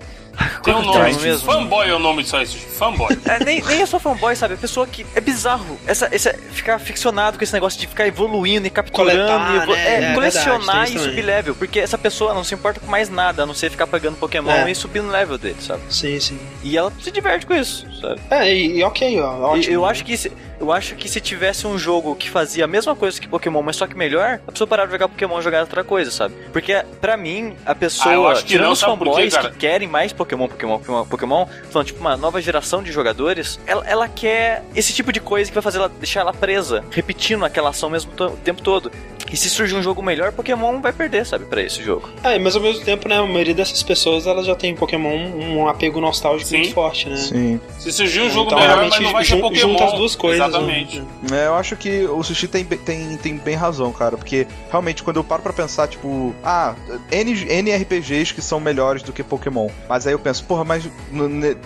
Tem 0.62 0.72
um 0.72 0.82
é 0.82 0.84
nome 0.84 1.14
mesmo? 1.20 1.50
Fanboy 1.50 1.88
é 1.90 1.94
o 1.94 1.98
nome 1.98 2.22
disso 2.22 2.36
aí. 2.36 2.46
Fanboy. 2.46 3.18
É, 3.24 3.44
nem, 3.44 3.60
nem 3.60 3.82
é 3.82 3.86
só 3.86 3.98
fanboy, 3.98 4.36
sabe? 4.36 4.54
A 4.54 4.56
pessoa 4.56 4.86
que. 4.86 5.04
É 5.16 5.20
bizarro. 5.20 5.76
Essa, 5.84 6.08
essa, 6.12 6.32
ficar 6.52 6.78
ficcionado 6.78 7.36
com 7.36 7.42
esse 7.42 7.52
negócio 7.52 7.80
de 7.80 7.88
ficar 7.88 8.06
evoluindo 8.06 8.64
e 8.64 8.70
capturando. 8.70 9.18
Coletar, 9.18 9.52
e 9.52 9.56
evolu- 9.56 9.72
né? 9.76 9.88
é, 9.88 10.10
É 10.10 10.14
colecionar 10.14 10.58
verdade, 10.60 10.92
e 10.92 10.94
isso 10.94 11.04
subir 11.06 11.10
também. 11.16 11.24
level. 11.24 11.54
Porque 11.56 11.80
essa 11.80 11.98
pessoa 11.98 12.32
não 12.34 12.44
se 12.44 12.54
importa 12.54 12.78
com 12.78 12.86
mais 12.86 13.08
nada, 13.08 13.42
a 13.42 13.46
não 13.46 13.52
ser 13.54 13.68
ficar 13.68 13.88
pegando 13.88 14.16
Pokémon 14.16 14.48
É. 14.52 14.70
e 14.70 14.74
subindo 14.76 15.08
o 15.08 15.10
level 15.10 15.36
dele, 15.38 15.56
sabe? 15.60 15.82
Sim, 15.90 16.20
sim. 16.20 16.38
E 16.62 16.78
ela 16.78 16.92
se 17.02 17.10
diverte 17.10 17.44
com 17.44 17.54
isso, 17.54 17.84
sabe? 18.00 18.20
É, 18.30 18.54
e, 18.54 18.78
e 18.78 18.84
ok, 18.84 19.20
ó, 19.20 19.38
E 19.56 19.58
ótimo. 19.58 19.74
eu 19.74 19.84
acho 19.84 20.04
que 20.04 20.16
se, 20.16 20.30
eu 20.60 20.72
acho 20.72 20.94
que 20.94 21.08
se 21.08 21.20
tivesse 21.20 21.66
um 21.66 21.78
jogo 21.78 22.14
que 22.14 22.28
fazia 22.30 22.64
a 22.64 22.68
mesma 22.68 22.94
coisa 22.96 23.20
que 23.20 23.28
Pokémon, 23.28 23.62
mas 23.62 23.76
só 23.76 23.86
que 23.86 23.96
melhor, 23.96 24.40
a 24.46 24.52
pessoa 24.52 24.66
parava 24.66 24.88
de 24.88 24.92
jogar 24.92 25.08
Pokémon 25.08 25.38
e 25.38 25.42
jogar 25.42 25.60
outra 25.60 25.84
coisa, 25.84 26.10
sabe? 26.10 26.34
Porque 26.52 26.84
pra 27.00 27.16
mim, 27.16 27.54
a 27.64 27.74
pessoa, 27.74 28.32
Ah, 28.32 28.36
que 28.36 28.44
tirando 28.44 28.66
não, 28.66 28.72
os 28.72 28.80
fanboys 28.80 29.36
que 29.36 29.50
querem 29.52 29.88
mais 29.88 30.12
Pokémon, 30.12 30.48
Pokémon, 30.48 30.78
Pokémon, 30.78 31.04
Pokémon, 31.06 31.46
falando 31.70 31.86
tipo 31.86 32.00
uma 32.00 32.16
nova 32.16 32.40
geração 32.40 32.82
de 32.82 32.90
jogadores, 32.92 33.58
ela, 33.66 33.84
ela 33.86 34.08
quer 34.08 34.62
esse 34.74 34.92
tipo 34.92 35.12
de 35.12 35.20
coisa 35.20 35.50
que 35.50 35.54
vai 35.54 35.62
fazer 35.62 35.78
ela 35.78 35.88
deixar 35.88 36.20
ela 36.20 36.32
presa, 36.32 36.84
repetindo 36.90 37.44
aquela 37.44 37.70
ação 37.70 37.90
mesmo 37.90 38.12
to- 38.12 38.26
o 38.28 38.36
tempo 38.36 38.62
todo. 38.62 38.90
E 39.30 39.36
se 39.36 39.50
surgir 39.50 39.74
um 39.74 39.82
jogo 39.82 40.02
melhor, 40.02 40.32
Pokémon 40.32 40.80
vai 40.80 40.90
perder, 40.90 41.26
sabe, 41.26 41.44
pra 41.44 41.60
esse 41.60 41.82
jogo. 41.82 42.08
É, 42.24 42.38
mas 42.38 42.56
ao 42.56 42.62
mesmo 42.62 42.82
tempo, 42.82 43.06
né, 43.10 43.18
a 43.18 43.26
maioria 43.26 43.52
dessas 43.52 43.82
pessoas, 43.82 44.26
elas 44.26 44.46
já 44.46 44.54
tem 44.54 44.74
Pokémon 44.74 45.14
um 45.36 45.68
apego 45.68 46.00
nostálgico 46.00 46.48
Sim. 46.48 46.58
muito 46.60 46.72
forte, 46.72 47.10
né? 47.10 47.16
Sim. 47.18 47.60
Se 47.78 47.92
surgir 47.92 48.22
um 48.22 48.30
jogo 48.30 48.46
Então, 48.46 48.58
melhor, 48.58 48.70
realmente, 48.78 48.94
mas 48.94 49.02
não 49.02 49.12
vai 49.12 49.24
ser 49.26 49.30
jun- 49.34 49.40
Pokémon. 49.42 49.60
junta 49.72 49.84
as 49.84 49.92
duas 49.92 50.16
coisas. 50.16 50.47
Exatamente. 50.48 51.02
É, 51.32 51.46
eu 51.46 51.54
acho 51.54 51.76
que 51.76 52.04
o 52.04 52.22
Sushi 52.22 52.48
tem, 52.48 52.64
tem, 52.64 53.16
tem 53.16 53.36
bem 53.36 53.54
razão, 53.54 53.92
cara. 53.92 54.16
Porque 54.16 54.46
realmente, 54.70 55.02
quando 55.02 55.16
eu 55.18 55.24
paro 55.24 55.42
pra 55.42 55.52
pensar, 55.52 55.86
tipo, 55.88 56.34
ah, 56.44 56.74
N, 57.10 57.32
N 57.48 57.76
RPGs 57.76 58.32
que 58.34 58.42
são 58.42 58.58
melhores 58.60 59.02
do 59.02 59.12
que 59.12 59.22
Pokémon. 59.22 59.68
Mas 59.88 60.06
aí 60.06 60.12
eu 60.12 60.18
penso, 60.18 60.44
porra, 60.44 60.64
mas 60.64 60.84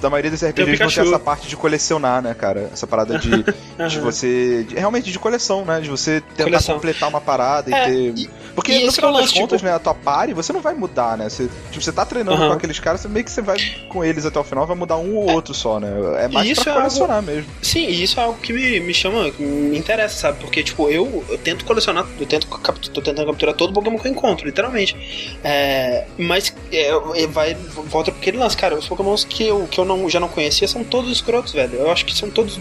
da 0.01 0.11
maioria 0.11 0.31
desses 0.31 0.49
RPGs 0.49 0.81
não 0.83 0.91
tem 0.91 1.05
essa 1.05 1.19
parte 1.19 1.49
de 1.49 1.57
colecionar, 1.57 2.23
né, 2.23 2.35
cara? 2.35 2.71
Essa 2.73 2.87
parada 2.87 3.19
de, 3.19 3.31
de 3.89 4.01
você. 4.01 4.65
de- 4.65 4.75
realmente 4.77 5.11
de 5.13 5.19
coleção, 5.19 5.65
né? 5.65 5.81
De 5.81 5.89
você 5.89 6.21
tentar 6.37 6.45
Coleção. 6.45 6.75
completar 6.77 7.09
uma 7.09 7.21
parada 7.21 7.71
e 7.71 7.75
É, 7.75 7.85
ter. 7.87 8.19
e- 8.19 8.31
Porque 8.55 8.73
e 8.73 8.85
no 8.87 8.93
final 8.93 9.11
é 9.11 9.13
das 9.15 9.23
lance, 9.23 9.35
contas, 9.35 9.59
tipo- 9.61 9.71
né, 9.71 9.75
a 9.77 9.79
tua 9.79 9.95
pare, 9.95 10.35
você 10.35 10.53
não 10.53 10.61
vai 10.61 10.75
mudar, 10.75 11.17
né? 11.17 11.29
Você, 11.29 11.49
tipo, 11.71 11.83
você 11.83 11.93
tá 11.93 12.05
treinando 12.05 12.37
Aham. 12.37 12.49
com 12.49 12.55
aqueles 12.55 12.79
caras, 12.79 13.01
você 13.01 13.09
meio 13.09 13.25
que 13.25 13.31
você 13.31 13.41
vai 13.41 13.57
com 13.89 14.05
eles 14.05 14.27
até 14.27 14.39
o 14.39 14.45
final, 14.45 14.67
vai 14.67 14.77
mudar 14.77 14.97
um 14.99 15.17
ou 15.17 15.31
outro 15.31 15.55
só, 15.55 15.81
né? 15.81 15.89
É 16.19 16.29
mais 16.29 16.49
isso 16.49 16.63
pra 16.63 16.73
é 16.73 16.75
algo- 16.77 16.89
colecionar 16.89 17.23
mesmo. 17.23 17.51
Sim, 17.63 17.87
e 17.87 18.03
isso 18.03 18.21
é 18.21 18.23
algo 18.23 18.39
que 18.41 18.53
me, 18.53 18.72
me 18.81 18.93
chama, 18.95 19.31
me 19.39 19.77
interessa, 19.79 20.17
sabe? 20.17 20.39
Porque, 20.41 20.63
tipo, 20.63 20.89
eu, 20.91 21.25
eu 21.29 21.39
tento 21.39 21.65
colecionar, 21.65 22.07
eu 22.19 22.27
tento 22.27 22.47
capt- 22.49 22.91
tô 22.91 23.01
tentando 23.01 23.27
capturar 23.27 23.55
todo 23.55 23.73
Pokémon 23.73 23.99
que 23.99 24.09
eu 24.09 24.13
encontro, 24.13 24.47
literalmente. 24.47 24.97
É, 25.45 26.05
mas 26.19 26.55
é, 26.73 26.89
é, 27.17 27.27
vai, 27.27 27.55
volta 27.55 28.11
pra 28.11 28.21
aquele 28.21 28.39
lance, 28.39 28.57
cara, 28.57 28.75
os 28.77 28.87
Pokémons 28.89 29.25
que 29.25 29.45
eu, 29.45 29.67
que 29.67 29.79
eu 29.79 29.85
não, 29.85 30.09
já 30.09 30.19
não 30.21 30.29
conhecia 30.29 30.67
são 30.69 30.85
todos 30.85 31.11
escrotos, 31.11 31.53
velho. 31.53 31.75
Eu 31.75 31.91
acho 31.91 32.05
que 32.05 32.15
são 32.15 32.31
todos 32.31 32.59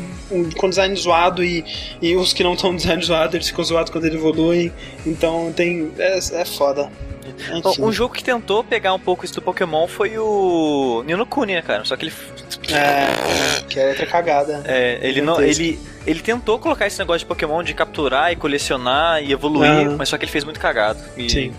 com 0.58 0.70
design 0.70 0.96
zoado 0.96 1.44
e, 1.44 1.64
e 2.02 2.16
os 2.16 2.34
que 2.34 2.44
não 2.44 2.54
estão 2.54 2.74
design 2.76 3.04
zoado, 3.04 3.36
eles 3.38 3.48
ficam 3.48 3.64
zoados 3.64 3.92
quando 3.92 4.06
eles 4.06 4.18
evoluem. 4.18 4.72
Então 5.06 5.52
tem. 5.56 5.92
É, 5.98 6.18
é 6.18 6.46
foda. 6.46 6.90
Enfim. 7.54 7.82
Um 7.84 7.92
jogo 7.92 8.14
que 8.14 8.24
tentou 8.24 8.64
pegar 8.64 8.94
um 8.94 9.00
pouco 9.00 9.26
isso 9.26 9.34
do 9.36 9.42
Pokémon 9.42 9.88
foi 9.88 10.18
o 10.18 11.04
Nino 11.06 11.26
Kuni, 11.26 11.54
né, 11.56 11.62
cara? 11.62 11.84
Só 11.86 11.96
que 11.96 12.06
ele 12.06 12.14
É, 12.70 13.62
que 13.68 13.80
é 13.80 13.90
outra 13.90 14.06
cagada. 14.06 14.62
É, 14.66 15.00
ele 15.02 15.22
não. 15.22 15.42
Ele, 15.42 15.80
ele 16.06 16.20
tentou 16.20 16.60
colocar 16.60 16.88
esse 16.88 17.00
negócio 17.00 17.20
de 17.20 17.26
Pokémon 17.26 17.64
de 17.64 17.74
capturar 17.74 18.32
e 18.32 18.36
colecionar 18.36 19.22
e 19.24 19.32
evoluir, 19.32 19.70
Aham. 19.70 19.96
mas 19.98 20.10
só 20.10 20.18
que 20.18 20.26
ele 20.26 20.32
fez 20.32 20.44
muito 20.44 20.60
cagado. 20.60 21.00
E- 21.18 21.30
Sim. 21.30 21.54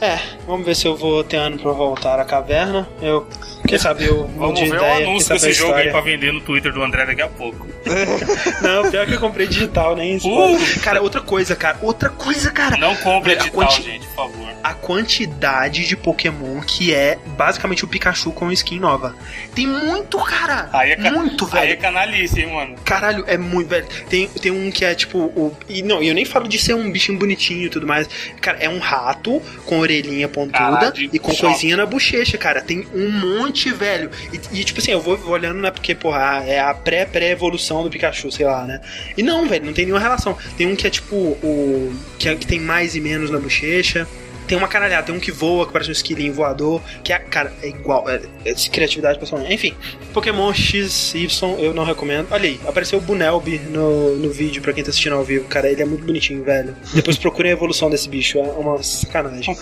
É, 0.00 0.18
vamos 0.46 0.64
ver 0.64 0.74
se 0.74 0.86
eu 0.86 0.96
vou 0.96 1.22
ter 1.24 1.36
ano 1.36 1.58
pra 1.58 1.72
voltar 1.72 2.18
à 2.18 2.24
caverna. 2.24 2.88
Eu, 3.02 3.26
quem 3.66 3.78
sabe 3.78 4.04
eu 4.04 4.26
Vamos 4.36 4.58
ver 4.60 4.72
o 4.72 4.76
ideia, 4.76 4.96
quem 4.96 5.06
anúncio 5.08 5.34
desse 5.34 5.52
jogo 5.52 5.74
aí 5.74 5.90
pra 5.90 6.00
vender 6.00 6.32
no 6.32 6.40
Twitter 6.40 6.72
do 6.72 6.82
André 6.82 7.04
daqui 7.06 7.22
a 7.22 7.28
pouco. 7.28 7.66
Não, 8.62 8.90
pior 8.90 9.06
que 9.06 9.14
eu 9.14 9.20
comprei 9.20 9.46
digital, 9.46 9.94
nem 9.96 10.16
isso. 10.16 10.28
Uh! 10.28 10.80
Cara, 10.82 11.02
outra 11.02 11.20
coisa, 11.20 11.54
cara, 11.56 11.78
outra 11.82 12.08
coisa, 12.10 12.50
cara. 12.50 12.76
Não 12.76 12.94
compre 12.96 13.34
digital, 13.36 13.54
quanti- 13.54 13.82
gente, 13.82 14.06
por 14.08 14.14
favor. 14.30 14.48
A 14.62 14.74
quantidade 14.74 15.86
de 15.86 15.96
Pokémon 15.96 16.60
que 16.60 16.92
é 16.92 17.18
basicamente 17.36 17.84
o 17.84 17.88
Pikachu 17.88 18.32
com 18.32 18.50
skin 18.52 18.78
nova. 18.80 19.14
Tem 19.54 19.66
muito, 19.66 20.18
cara. 20.18 20.68
Aí 20.72 20.92
é, 20.92 20.96
ca- 20.96 21.10
muito, 21.12 21.48
aí 21.52 21.58
é 21.58 21.66
velho. 21.68 21.80
canalice, 21.80 22.40
hein, 22.40 22.52
mano. 22.52 22.74
Caralho, 22.84 23.24
é 23.26 23.38
muito, 23.38 23.68
velho. 23.68 23.86
Tem, 24.08 24.28
tem 24.28 24.50
um 24.52 24.70
que 24.70 24.84
é 24.84 24.94
tipo. 24.94 25.18
O, 25.18 25.56
e 25.68 25.82
não, 25.82 26.02
eu 26.02 26.14
nem 26.14 26.24
falo 26.24 26.48
de 26.48 26.58
ser 26.58 26.74
um 26.74 26.90
bichinho 26.90 27.18
bonitinho 27.18 27.66
e 27.66 27.70
tudo 27.70 27.86
mais. 27.86 28.08
Cara, 28.40 28.58
é 28.58 28.68
um 28.68 28.78
rato 28.78 29.40
com 29.68 29.80
orelhinha 29.80 30.26
pontuda 30.28 30.58
Caralho, 30.58 31.10
e 31.12 31.18
com 31.18 31.30
choque. 31.30 31.42
coisinha 31.52 31.76
na 31.76 31.84
bochecha, 31.84 32.38
cara. 32.38 32.62
Tem 32.62 32.86
um 32.94 33.10
monte, 33.10 33.70
velho. 33.70 34.10
E, 34.32 34.60
e, 34.60 34.64
tipo 34.64 34.80
assim, 34.80 34.92
eu 34.92 35.00
vou 35.00 35.18
olhando, 35.28 35.60
né? 35.60 35.70
Porque, 35.70 35.94
porra, 35.94 36.42
é 36.46 36.58
a 36.58 36.72
pré-pré-evolução 36.72 37.82
do 37.82 37.90
Pikachu, 37.90 38.32
sei 38.32 38.46
lá, 38.46 38.64
né? 38.64 38.80
E 39.16 39.22
não, 39.22 39.46
velho, 39.46 39.66
não 39.66 39.74
tem 39.74 39.84
nenhuma 39.84 40.00
relação. 40.00 40.36
Tem 40.56 40.66
um 40.66 40.74
que 40.74 40.86
é 40.86 40.90
tipo 40.90 41.14
o. 41.14 41.92
que, 42.18 42.28
é- 42.30 42.34
que 42.34 42.46
tem 42.46 42.58
mais 42.58 42.96
e 42.96 43.00
menos 43.00 43.30
na 43.30 43.38
bochecha. 43.38 44.08
Tem 44.48 44.56
uma 44.56 44.66
caralhada, 44.66 45.04
tem 45.04 45.14
um 45.14 45.20
que 45.20 45.30
voa, 45.30 45.66
que 45.66 45.72
parece 45.72 45.90
um 45.90 45.92
esquilinho 45.92 46.32
voador, 46.32 46.80
que 47.04 47.12
é, 47.12 47.18
cara, 47.18 47.52
é 47.62 47.68
igual, 47.68 48.08
é, 48.08 48.20
é 48.46 48.54
criatividade 48.54 49.18
pessoalmente. 49.18 49.54
Enfim, 49.54 49.74
Pokémon 50.12 50.52
XY 50.52 51.28
eu 51.58 51.74
não 51.74 51.84
recomendo. 51.84 52.28
Olha 52.30 52.48
aí, 52.48 52.58
apareceu 52.66 52.98
o 52.98 53.02
Bunelby 53.02 53.58
no, 53.58 54.16
no 54.16 54.30
vídeo 54.30 54.62
pra 54.62 54.72
quem 54.72 54.82
tá 54.82 54.90
assistindo 54.90 55.14
ao 55.14 55.22
vivo, 55.22 55.46
cara, 55.46 55.70
ele 55.70 55.82
é 55.82 55.84
muito 55.84 56.04
bonitinho, 56.04 56.42
velho. 56.42 56.74
Depois 56.94 57.18
procurem 57.18 57.52
a 57.52 57.54
evolução 57.54 57.90
desse 57.90 58.08
bicho, 58.08 58.38
é 58.38 58.42
uma 58.42 58.82
sacanagem. 58.82 59.54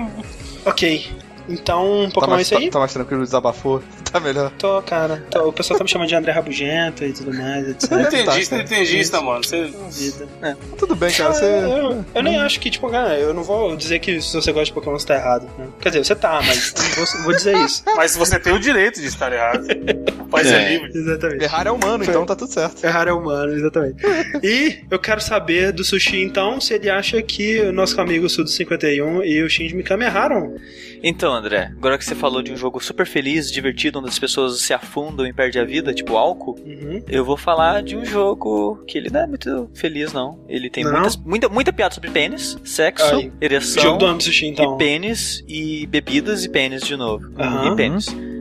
ok, 0.64 1.06
então, 1.48 2.06
Tá 2.08 2.14
Pokémon 2.14 2.32
é 2.32 2.36
mais, 2.36 2.46
isso 2.46 2.56
aí? 2.56 2.66
tá, 2.66 2.72
tá 2.72 2.78
mais 2.80 2.92
tranquilo, 2.92 3.22
desabafou. 3.24 3.82
Tá 4.12 4.20
melhor. 4.20 4.50
Tô, 4.58 4.82
cara. 4.82 5.24
Tô- 5.30 5.48
o 5.48 5.52
pessoal 5.54 5.78
tá 5.78 5.84
me 5.84 5.88
chamando 5.90 6.06
de 6.08 6.14
André 6.14 6.32
Rabugento 6.32 7.02
e 7.02 7.14
tudo 7.14 7.32
mais, 7.32 7.66
etc. 7.66 7.92
Entendista, 7.92 8.56
tá. 8.56 8.62
entendista, 8.62 9.20
mano. 9.22 9.42
Você... 9.42 9.72
Vida. 9.90 10.28
Tudo 10.76 10.94
bem, 10.94 11.10
cara. 11.10 11.30
Ah, 11.30 11.32
Você. 11.32 11.44
eu, 11.46 12.04
eu 12.14 12.22
nem 12.22 12.36
acho 12.36 12.60
que, 12.60 12.68
tipo, 12.68 12.90
cara, 12.90 13.18
eu 13.18 13.32
não 13.32 13.42
vou 13.42 13.74
dizer 13.74 14.00
que 14.00 14.20
se 14.20 14.34
você 14.34 14.52
gosta 14.52 14.66
de 14.66 14.72
Pokémon 14.74 14.98
você 14.98 15.06
tá 15.06 15.14
errado. 15.14 15.48
Né? 15.56 15.66
Quer 15.80 15.88
dizer, 15.88 16.04
você 16.04 16.14
tá, 16.14 16.42
mas 16.46 16.74
eu 16.76 16.82
não 17.00 17.06
vou, 17.06 17.22
vou 17.22 17.32
dizer 17.34 17.56
isso. 17.64 17.82
Mas 17.96 18.14
você 18.14 18.38
tem 18.38 18.52
o 18.52 18.58
direito 18.58 19.00
de 19.00 19.06
estar 19.06 19.32
errado. 19.32 19.66
Pode 20.30 20.46
ser 20.46 20.56
É. 20.56 20.68
livre. 20.74 20.90
Exatamente. 20.94 21.44
Errar 21.44 21.66
é 21.66 21.70
humano, 21.70 22.04
então 22.04 22.26
tá 22.26 22.36
tudo 22.36 22.52
certo. 22.52 22.84
Errar 22.84 23.08
é 23.08 23.12
humano, 23.14 23.54
exatamente. 23.54 23.96
e 24.44 24.80
eu 24.90 24.98
quero 24.98 25.22
saber 25.22 25.72
do 25.72 25.82
Sushi, 25.82 26.20
então, 26.22 26.60
se 26.60 26.74
ele 26.74 26.90
acha 26.90 27.22
que 27.22 27.60
o 27.62 27.72
nosso 27.72 27.98
amigo 27.98 28.28
Sudo 28.28 28.50
51 28.50 29.24
e 29.24 29.42
o 29.42 29.48
Shinji 29.48 29.74
Mikami 29.74 30.04
erraram. 30.04 30.54
Então, 31.02 31.31
André, 31.32 31.72
agora 31.76 31.98
que 31.98 32.04
você 32.04 32.14
falou 32.14 32.42
de 32.42 32.52
um 32.52 32.56
jogo 32.56 32.82
super 32.82 33.06
feliz, 33.06 33.50
divertido, 33.50 33.98
onde 33.98 34.08
as 34.08 34.18
pessoas 34.18 34.60
se 34.60 34.72
afundam 34.72 35.26
e 35.26 35.32
perdem 35.32 35.60
a 35.60 35.64
vida, 35.64 35.92
tipo 35.94 36.16
álcool, 36.16 36.56
Uhum. 36.64 37.02
eu 37.08 37.24
vou 37.24 37.36
falar 37.36 37.82
de 37.82 37.96
um 37.96 38.04
jogo 38.04 38.82
que 38.86 38.98
ele 38.98 39.10
não 39.10 39.20
é 39.20 39.26
muito 39.26 39.70
feliz, 39.74 40.12
não. 40.12 40.38
Ele 40.48 40.68
tem 40.70 40.84
Não? 40.84 40.92
muitas, 40.92 41.16
muita, 41.16 41.48
muita 41.48 41.72
piada 41.72 41.94
sobre 41.94 42.10
pênis, 42.10 42.56
sexo, 42.64 43.30
ereção, 43.40 43.82
Jogo 43.82 43.98
do 43.98 44.06
então. 44.44 44.74
e 44.74 44.78
pênis, 44.78 45.42
e 45.48 45.86
bebidas 45.86 46.44
e 46.44 46.48
pênis 46.48 46.82
de 46.82 46.96
novo. 46.96 47.30
Aham. 47.38 47.72
E 47.72 47.76
pênis. 47.76 48.06
E 48.08 48.31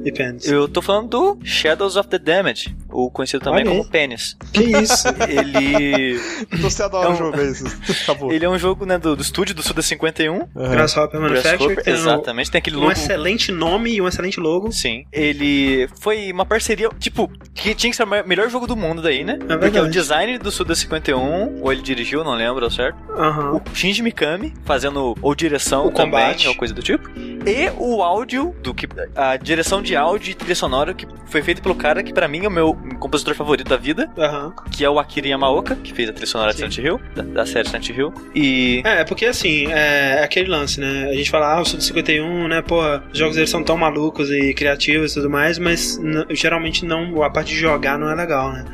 Eu 0.46 0.68
tô 0.68 0.82
falando 0.82 1.08
do 1.10 1.40
Shadows 1.44 1.96
of 1.96 2.10
the 2.10 2.18
Damage, 2.20 2.76
o 2.90 3.10
conhecido 3.10 3.44
também 3.44 3.62
Olha 3.68 3.78
como 3.78 3.90
pênis. 3.90 4.36
Que 4.54 4.64
isso? 4.64 5.08
Ele. 5.30 6.20
Então 6.52 6.70
você 6.70 6.84
adora 6.84 7.08
É 7.08 7.10
um- 7.10 7.14
o 7.14 7.18
jogo, 7.18 7.40
é 7.40 7.46
isso. 7.46 7.64
Acabou. 8.04 8.32
ele 8.32 8.46
é 8.46 8.50
um 8.50 8.58
jogo 8.58 8.86
né, 8.86 8.98
do, 8.98 9.16
do 9.16 9.22
estúdio 9.22 9.54
do 9.56 9.62
Suda 9.64 9.82
51. 9.82 10.48
Aham. 10.56 10.70
Grasshopper 10.72 11.20
Manufacture. 11.20 11.58
Grasshopper, 11.58 11.84
tem 11.84 11.94
um- 11.94 11.98
exatamente, 11.98 12.52
tem 12.52 12.60
aquele 12.60 12.78
Um 12.78 12.82
logo. 12.82 12.92
excelente 12.92 13.52
nome 13.52 13.92
e 13.94 14.02
um 14.02 14.08
excelente 14.08 14.40
logo. 14.40 14.72
Sim. 14.72 15.06
Ele 15.12 15.88
foi 16.00 16.32
uma 16.32 16.46
parceria, 16.46 16.90
tipo, 17.00 17.30
que 17.54 17.74
tinha 17.76 17.90
que 17.92 17.96
ser 17.98 18.04
o 18.04 18.08
me- 18.08 18.24
melhor 18.24 18.50
jogo 18.50 18.68
do 18.68 18.76
mundo 18.76 19.02
daí, 19.02 19.24
né? 19.24 19.36
Porque 19.38 19.56
verdade. 19.58 19.80
o 19.88 19.90
design 19.90 20.38
do 20.38 20.52
Suda 20.52 20.74
51, 20.76 21.62
ou 21.62 21.72
ele 21.72 21.82
dirigiu, 21.82 22.24
não 22.24 22.34
lembro, 22.36 22.70
certo. 22.72 22.98
Aham. 23.18 23.56
O 23.56 23.62
Shinji 23.76 24.02
Mikami 24.02 24.54
fazendo 24.66 25.16
ou 25.22 25.36
direção 25.36 25.88
O 25.88 25.92
também, 25.92 26.12
combate. 26.12 26.48
ou 26.48 26.56
coisa 26.56 26.74
do 26.74 26.82
tipo. 26.82 27.10
E 27.46 27.72
o 27.78 28.02
áudio 28.04 28.56
do 28.62 28.74
que 28.74 28.88
a 29.16 29.36
direção 29.38 29.82
de 29.82 29.91
áudio 29.96 30.32
e 30.32 30.36
trilha 30.36 30.56
sonora 30.56 30.94
que 30.94 31.08
foi 31.26 31.42
feita 31.42 31.62
pelo 31.62 31.76
cara 31.76 32.04
que 32.04 32.14
pra 32.14 32.28
mim 32.28 32.44
é 32.44 32.48
o 32.48 32.52
meu 32.52 32.74
compositor 33.00 33.34
favorito 33.36 33.68
da 33.70 33.78
vida, 33.78 34.10
Aham. 34.18 34.54
que 34.72 34.84
é 34.84 34.90
o 34.90 35.00
Akira 35.00 35.28
Yamaoka, 35.28 35.76
que 35.76 35.94
fez 35.94 36.10
a 36.10 36.14
trilha 36.14 36.28
sonora 36.28 36.52
de 36.54 36.60
Sim. 36.60 36.70
Silent 36.72 36.86
Hill, 36.88 37.02
da, 37.16 37.24
da 37.24 37.46
série 37.46 37.68
Silent 37.68 37.90
Hill. 37.90 38.14
E 38.36 38.82
É, 38.86 39.02
é 39.02 39.04
porque 39.06 39.26
assim, 39.26 39.68
é 39.72 40.02
é 40.02 40.24
aquele 40.24 40.50
lance, 40.50 40.80
né? 40.80 41.10
A 41.10 41.16
gente 41.16 41.30
fala, 41.30 41.54
ah, 41.56 41.62
o 41.62 41.66
Sudo 41.66 41.82
51, 41.84 42.48
né? 42.48 42.62
Pô, 42.62 42.82
os 43.12 43.18
jogos 43.18 43.36
deles 43.36 43.50
são 43.50 43.64
tão 43.64 43.78
malucos 43.78 44.30
e 44.30 44.54
criativos 44.54 45.12
e 45.12 45.16
tudo 45.16 45.30
mais, 45.30 45.58
mas 45.58 46.00
geralmente 46.32 46.86
não, 46.86 47.22
a 47.24 47.30
parte 47.30 47.50
de 47.54 47.60
jogar 47.60 47.98
não 47.98 48.10
é 48.10 48.16
legal, 48.16 48.52
né? 48.52 48.66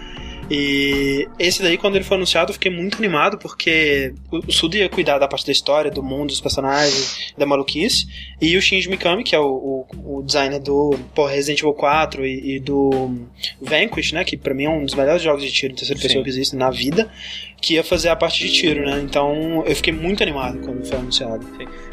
E 0.49 1.27
esse 1.37 1.61
daí, 1.61 1.77
quando 1.77 1.95
ele 1.95 2.03
foi 2.03 2.15
anunciado, 2.15 2.49
eu 2.49 2.53
fiquei 2.53 2.71
muito 2.71 2.97
animado, 2.97 3.37
porque 3.37 4.13
o 4.31 4.51
Sudo 4.51 4.77
ia 4.77 4.87
cuidar 4.87 5.19
da 5.19 5.27
parte 5.27 5.45
da 5.45 5.51
história, 5.51 5.91
do 5.91 6.01
mundo, 6.01 6.27
dos 6.27 6.39
personagens, 6.39 7.33
da 7.37 7.45
maluquice. 7.45 8.07
E 8.41 8.55
o 8.55 8.61
Shinji 8.61 8.89
Mikami, 8.89 9.23
que 9.23 9.35
é 9.35 9.39
o, 9.39 9.85
o, 9.93 10.19
o 10.19 10.23
designer 10.23 10.59
do 10.59 10.97
pô, 11.13 11.25
Resident 11.25 11.59
Evil 11.59 11.73
4 11.73 12.25
e, 12.25 12.55
e 12.55 12.59
do 12.59 13.27
Vanquish, 13.61 14.13
né? 14.13 14.23
Que 14.23 14.37
pra 14.37 14.53
mim 14.53 14.65
é 14.65 14.69
um 14.69 14.85
dos 14.85 14.93
melhores 14.93 15.21
jogos 15.21 15.43
de 15.43 15.51
tiro 15.51 15.73
em 15.73 15.75
terceira 15.75 15.99
Sim. 15.99 16.07
pessoa 16.07 16.23
que 16.23 16.29
existem 16.29 16.57
na 16.57 16.69
vida. 16.69 17.11
Que 17.61 17.73
ia 17.73 17.83
fazer 17.83 18.09
a 18.09 18.15
parte 18.15 18.39
de 18.45 18.53
tiro, 18.53 18.85
né? 18.85 18.99
Então 19.01 19.63
eu 19.65 19.75
fiquei 19.75 19.93
muito 19.93 20.21
animado 20.23 20.59
quando 20.59 20.85
foi 20.85 20.97
anunciado. 20.97 21.45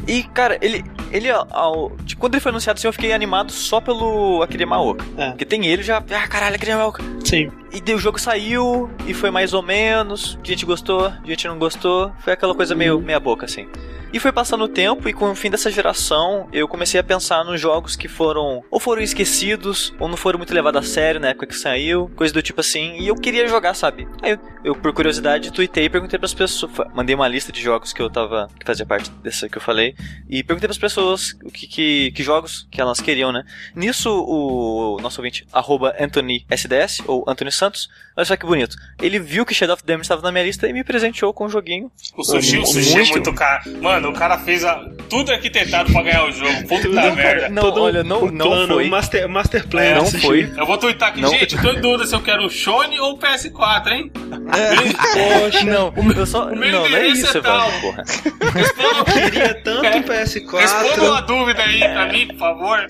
E, 0.07 0.23
cara, 0.23 0.59
ele. 0.61 0.85
ele 1.11 1.31
ao, 1.31 1.91
tipo, 2.05 2.21
quando 2.21 2.35
ele 2.35 2.41
foi 2.41 2.51
anunciado 2.51 2.79
assim, 2.79 2.87
eu 2.87 2.93
fiquei 2.93 3.12
animado 3.12 3.51
só 3.51 3.81
pelo 3.81 4.43
Akira 4.43 4.67
Maoka. 4.67 5.05
É. 5.17 5.31
Porque 5.31 5.45
tem 5.45 5.67
ele 5.67 5.83
já. 5.83 5.99
Ah, 5.99 6.29
caralho, 6.29 6.57
Akira 6.57 6.77
Maoka. 6.77 7.03
Sim. 7.25 7.51
E 7.73 7.81
daí 7.81 7.95
o 7.95 7.99
jogo 7.99 8.19
saiu 8.21 8.91
e 9.07 9.15
foi 9.15 9.31
mais 9.31 9.55
ou 9.55 9.62
menos. 9.62 10.39
Gente 10.45 10.67
gostou, 10.67 11.12
gente 11.25 11.49
não 11.49 11.59
gostou. 11.59 12.12
Foi 12.21 12.33
aquela 12.33 12.55
coisa 12.55 12.75
meio 12.75 13.01
meia 13.01 13.19
boca, 13.19 13.47
assim. 13.47 13.67
E 14.15 14.21
foi 14.21 14.31
passando 14.31 14.62
o 14.62 14.69
tempo, 14.69 15.09
e 15.09 15.12
com 15.12 15.29
o 15.29 15.35
fim 15.35 15.51
dessa 15.51 15.69
geração, 15.73 16.49
eu 16.53 16.69
comecei 16.69 17.01
a 17.01 17.03
pensar 17.03 17.45
nos 17.45 17.61
jogos 17.61 17.97
que 17.97 18.07
foram 18.07 18.62
ou 18.71 18.79
foram 18.79 19.03
esquecidos, 19.03 19.93
ou 19.99 20.09
não 20.09 20.17
foram 20.17 20.39
muito 20.39 20.55
levados 20.55 20.81
a 20.81 20.89
sério 20.89 21.21
na 21.21 21.31
época 21.31 21.47
que 21.49 21.57
saiu, 21.57 22.09
coisa 22.15 22.33
do 22.33 22.41
tipo 22.41 22.61
assim, 22.61 22.97
e 23.01 23.09
eu 23.09 23.17
queria 23.17 23.49
jogar, 23.49 23.75
sabe? 23.75 24.07
Aí 24.23 24.31
eu, 24.31 24.39
eu 24.67 24.75
por 24.77 24.93
curiosidade, 24.93 25.51
tuitei 25.53 25.87
e 25.87 25.91
perguntei 25.91 26.17
pras 26.17 26.33
pessoas, 26.33 26.73
fa- 26.73 26.89
mandei 26.95 27.12
uma 27.17 27.27
lista 27.27 27.51
de 27.51 27.61
jogos 27.61 27.93
que 27.93 28.01
eu 28.01 28.09
tava, 28.09 28.49
que 28.57 28.65
fazia 28.65 28.87
parte 28.87 29.11
dessa 29.23 29.49
que 29.49 29.59
eu 29.59 29.62
falei, 29.62 29.97
e 30.31 30.45
perguntei 30.45 30.69
pras 30.69 30.79
pessoas 30.79 31.33
o 31.45 31.51
que, 31.51 31.67
que, 31.67 32.12
que 32.12 32.23
jogos 32.23 32.69
que 32.71 32.81
elas 32.81 33.01
queriam, 33.01 33.33
né? 33.33 33.43
Nisso, 33.75 34.11
o 34.11 34.97
nosso 35.03 35.21
ouvinte, 35.21 35.45
arroba 35.53 35.93
Anthony 35.99 36.47
SDS, 36.49 37.03
ou 37.09 37.25
Anthony 37.27 37.51
Santos, 37.51 37.89
olha 38.17 38.25
só 38.25 38.37
que 38.37 38.47
bonito, 38.47 38.77
ele 39.03 39.19
viu 39.19 39.45
que 39.45 39.53
Shadow 39.55 39.75
of 39.75 39.83
the 39.83 39.93
Damned 39.93 40.05
estava 40.05 40.23
na 40.23 40.31
minha 40.31 40.45
lista 40.45 40.69
e 40.69 40.73
me 40.73 40.85
presenteou 40.85 41.35
com 41.35 41.47
um 41.47 41.49
joguinho. 41.49 41.91
O 42.17 42.23
sushi, 42.23 42.59
o 42.59 42.67
sushi 42.67 42.93
é 42.93 42.95
Muito. 42.99 43.11
muito 43.12 43.35
caro. 43.35 43.83
Mano, 43.83 44.03
o 44.09 44.12
cara 44.12 44.38
fez 44.38 44.64
a, 44.64 44.82
tudo 45.09 45.32
arquitetado 45.32 45.92
pra 45.92 46.02
ganhar 46.02 46.24
o 46.26 46.32
jogo. 46.32 46.66
Puta 46.68 46.88
merda. 46.88 47.48
Não, 47.48 47.62
Todo 47.62 47.82
olha, 47.82 48.02
não, 48.05 48.26
não 48.30 48.46
plano, 48.46 48.74
foi. 48.74 48.88
master, 48.88 49.28
master 49.28 49.66
plan. 49.68 49.82
É, 49.82 49.94
não 49.94 50.07
foi. 50.07 50.50
Eu 50.57 50.66
vou 50.66 50.78
twittar 50.78 51.11
aqui, 51.11 51.20
Não. 51.20 51.28
gente, 51.30 51.57
tô 51.61 51.70
em 51.70 51.80
dúvida 51.80 52.07
se 52.07 52.14
eu 52.14 52.20
quero 52.20 52.44
o 52.46 52.50
Shone 52.50 52.98
ou 53.00 53.12
o 53.14 53.18
PS4, 53.18 53.92
hein? 53.92 54.11
Poxa, 54.14 55.64
Não, 55.64 55.92
eu 56.16 56.26
só. 56.26 56.46
o 56.48 56.57
meu 56.57 56.70
Não, 56.72 56.88
não 56.88 56.96
é 56.96 57.07
isso, 57.09 57.36
é 57.38 57.40
tal. 57.40 57.68
Evandro, 57.68 57.80
porra. 57.80 58.05
Respondam, 58.52 59.05
queria 59.05 59.55
tanto 59.62 59.84
É. 59.86 59.96
um 59.96 60.02
PS4. 60.02 60.59
respondam 60.59 61.11
uma 61.11 61.20
dúvida 61.22 61.62
aí 61.62 61.78
pra 61.80 62.07
mim, 62.12 62.26
por 62.28 62.38
favor. 62.38 62.86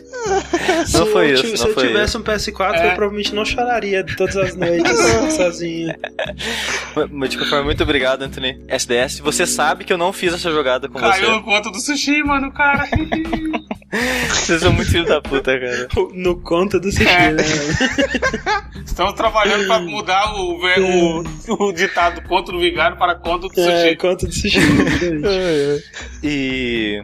Se 0.86 0.98
Não 0.98 1.06
foi 1.06 1.30
eu, 1.30 1.34
isso, 1.34 1.46
não 1.48 1.56
Se 1.56 1.66
eu 1.68 1.74
tivesse 1.88 2.16
um 2.16 2.22
PS4, 2.22 2.74
É. 2.74 2.86
eu 2.86 2.94
provavelmente 2.94 3.34
não 3.34 3.44
choraria 3.44 4.04
todas 4.16 4.36
as 4.36 4.56
noites 4.56 4.98
sozinho. 5.36 5.94
Mas, 6.94 7.08
Mas 7.10 7.30
de 7.30 7.36
qualquer 7.36 7.50
forma, 7.50 7.64
muito 7.64 7.82
obrigado, 7.82 8.22
Anthony. 8.22 8.62
SDS, 8.68 9.20
você 9.20 9.46
sabe 9.46 9.84
que 9.84 9.92
eu 9.92 9.98
não 9.98 10.12
fiz 10.12 10.32
essa 10.34 10.50
jogada 10.50 10.88
com 10.88 10.98
Caiu 11.10 11.26
você. 11.26 11.30
no 11.32 11.42
conto 11.42 11.70
do 11.70 11.80
sushi, 11.80 12.22
mano, 12.22 12.50
cara. 12.52 12.88
Vocês 14.28 14.60
são 14.60 14.72
muito 14.72 14.90
filho 14.90 15.04
da 15.04 15.20
puta, 15.20 15.56
cara. 15.58 15.88
No 16.14 16.36
conta 16.40 16.80
do 16.80 16.90
sushi, 16.90 17.06
É. 17.06 17.30
né? 17.30 17.42
Estamos 18.84 19.14
trabalhando 19.14 19.66
pra 19.66 19.78
mudar 19.80 20.34
o, 20.34 20.60
ver- 20.60 20.80
o, 20.80 21.24
o 21.68 21.72
ditado 21.72 22.20
conto 22.28 22.50
do 22.52 22.58
vigário 22.58 22.96
para 22.96 23.14
conto 23.14 23.48
do 23.48 23.60
É, 23.60 23.82
sushi. 23.84 23.96
conta 23.96 24.26
do 24.26 24.32
sushi. 24.32 24.58
E. 26.24 27.02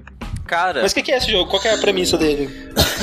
Cara, 0.50 0.82
Mas 0.82 0.90
o 0.90 0.94
que, 0.96 1.02
que 1.02 1.12
é 1.12 1.16
esse 1.18 1.30
jogo? 1.30 1.48
Qual 1.48 1.62
que 1.62 1.68
é 1.68 1.74
a 1.74 1.78
premissa 1.78 2.18
dele? 2.18 2.50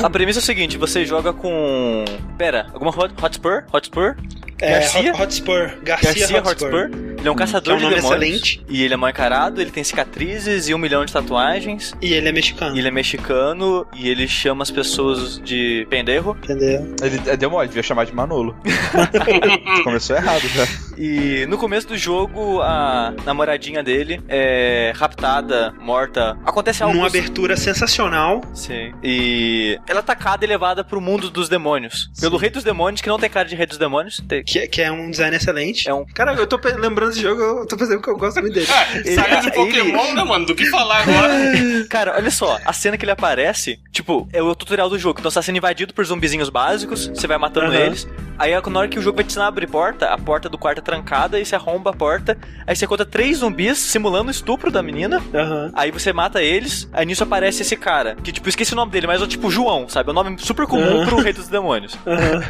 a 0.03 0.09
premissa 0.09 0.39
é 0.39 0.41
o 0.41 0.43
seguinte: 0.45 0.77
você 0.77 1.05
joga 1.05 1.31
com. 1.31 2.03
Pera, 2.37 2.67
alguma 2.73 2.91
Hot- 2.91 3.13
Hotspur? 3.23 3.63
Hotspur? 3.73 4.15
Garcia? 4.59 5.13
Hot, 5.13 5.21
Hotspur. 5.21 5.71
Garcia, 5.83 6.11
Garcia 6.13 6.39
Hotspur. 6.41 6.73
Hotspur. 6.85 7.07
Ele 7.19 7.27
é 7.27 7.31
um 7.31 7.35
Que 7.35 7.43
é 7.43 7.45
caçador 7.45 7.73
um 7.75 7.77
de 7.77 7.83
demônios. 7.95 8.05
excelente. 8.05 8.65
E 8.67 8.83
ele 8.83 8.93
é 8.93 8.97
mal 8.97 9.09
encarado, 9.09 9.61
ele 9.61 9.71
tem 9.71 9.83
cicatrizes 9.83 10.67
e 10.67 10.73
um 10.73 10.77
milhão 10.77 11.05
de 11.05 11.13
tatuagens. 11.13 11.93
E 12.01 12.13
ele 12.13 12.27
é 12.29 12.31
mexicano. 12.31 12.75
E 12.75 12.79
ele 12.79 12.87
é 12.87 12.91
mexicano 12.91 13.87
e 13.95 14.09
ele 14.09 14.27
chama 14.27 14.63
as 14.63 14.69
pessoas 14.71 15.39
de 15.39 15.85
pendejo. 15.89 16.35
Entendeu? 16.43 16.95
Ele 17.01 17.21
é, 17.27 17.37
deu 17.37 17.49
mole, 17.51 17.67
devia 17.67 17.81
chamar 17.83 18.05
de 18.05 18.13
Manolo. 18.13 18.55
Começou 19.83 20.15
errado 20.15 20.47
já. 20.49 20.65
E 20.97 21.45
no 21.47 21.57
começo 21.57 21.87
do 21.87 21.97
jogo, 21.97 22.61
a 22.61 23.13
namoradinha 23.25 23.83
dele 23.83 24.19
é 24.27 24.91
raptada, 24.95 25.73
morta. 25.79 26.37
Acontece 26.45 26.81
algo. 26.83 26.95
Numa 26.95 27.07
abertura 27.07 27.36
sensacional. 27.57 28.41
Sim. 28.53 28.93
E 29.03 29.79
ela 29.88 29.99
é 29.99 30.01
atacada 30.01 30.43
e 30.45 30.47
levada 30.47 30.83
pro 30.83 30.99
mundo 31.01 31.29
dos 31.29 31.49
demônios. 31.49 32.09
Pelo 32.19 32.38
rei 32.38 32.49
dos 32.49 32.63
demônios, 32.63 33.01
que 33.01 33.09
não 33.09 33.19
tem 33.19 33.29
cara 33.29 33.47
de 33.47 33.55
rei 33.55 33.65
dos 33.65 33.77
demônios. 33.77 34.21
Tem- 34.27 34.43
Que, 34.43 34.67
que 34.67 34.81
é 34.81 34.91
um 34.91 35.09
design 35.11 35.35
excelente. 35.35 35.88
É 35.89 35.93
um- 35.93 36.05
Cara, 36.05 36.33
eu 36.33 36.47
tô 36.47 36.59
lembrando 36.79 37.09
desse 37.09 37.21
jogo, 37.21 37.41
eu 37.41 37.67
tô 37.67 37.77
pensando 37.77 38.01
que 38.01 38.09
eu 38.09 38.17
gosto 38.17 38.41
muito 38.41 38.53
dele. 38.53 38.67
É, 39.05 39.11
saiu 39.11 39.39
de 39.41 39.47
Ele- 39.47 39.55
Pokémon, 39.55 40.13
né, 40.13 40.23
mano? 40.23 40.45
Do 40.45 40.55
que 40.55 40.65
falar 40.67 41.01
agora? 41.01 41.33
Cara, 41.89 42.15
olha 42.15 42.31
só, 42.31 42.57
a 42.65 42.73
cena 42.73 42.97
que 42.97 43.03
ele 43.05 43.11
aparece, 43.11 43.79
tipo, 43.91 44.27
é 44.33 44.41
o 44.41 44.55
tutorial 44.55 44.89
do 44.89 44.97
jogo. 44.97 45.19
Então 45.19 45.29
você 45.29 45.35
tá 45.35 45.41
sendo 45.41 45.57
invadido 45.57 45.93
por 45.93 46.05
zumbizinhos 46.05 46.49
básicos, 46.49 47.07
você 47.07 47.27
vai 47.27 47.38
matando 47.38 47.67
Aham. 47.67 47.75
eles. 47.85 48.07
Aí 48.39 48.51
na 48.69 48.79
hora 48.79 48.88
que 48.88 48.99
o 48.99 49.01
jogo 49.01 49.15
vai 49.17 49.23
te 49.25 49.29
ensinar 49.29 49.45
a 49.45 49.47
abrir 49.47 49.67
porta, 49.67 50.07
a 50.09 50.17
porta 50.17 50.47
do 50.47 50.57
quarto 50.59 50.77
é 50.77 50.81
trancada 50.81 51.39
e 51.39 51.45
você 51.45 51.55
arromba 51.55 51.89
a 51.89 51.93
porta. 51.93 52.38
Aí 52.67 52.75
você 52.75 52.85
encontra 52.85 53.05
três 53.05 53.38
zumbis 53.39 53.77
simulando 53.79 54.27
o 54.27 54.31
estupro 54.31 54.69
da 54.71 54.83
menina. 54.83 55.21
Aham. 55.33 55.71
Aí 55.73 55.89
você 55.91 56.13
mata 56.13 56.41
eles, 56.41 56.88
aí 56.93 57.05
nisso 57.05 57.23
aparece 57.28 57.61
esse 57.61 57.75
cara, 57.75 58.15
que 58.15 58.32
tipo, 58.32 58.49
esqueci 58.49 58.73
o 58.73 58.75
nome 58.75 58.91
dele, 58.91 59.05
mas 59.07 59.21
é 59.21 59.28
tipo 59.28 59.49
João, 59.51 59.88
sabe? 59.88 60.09
É 60.09 60.11
um 60.11 60.15
nome 60.15 60.36
super 60.39 60.65
comum 60.65 61.03
Ah. 61.03 61.05
pro 61.05 61.17
rei 61.21 61.34
dos 61.34 61.47
demônios. 61.47 61.95
Aham. 62.07 62.43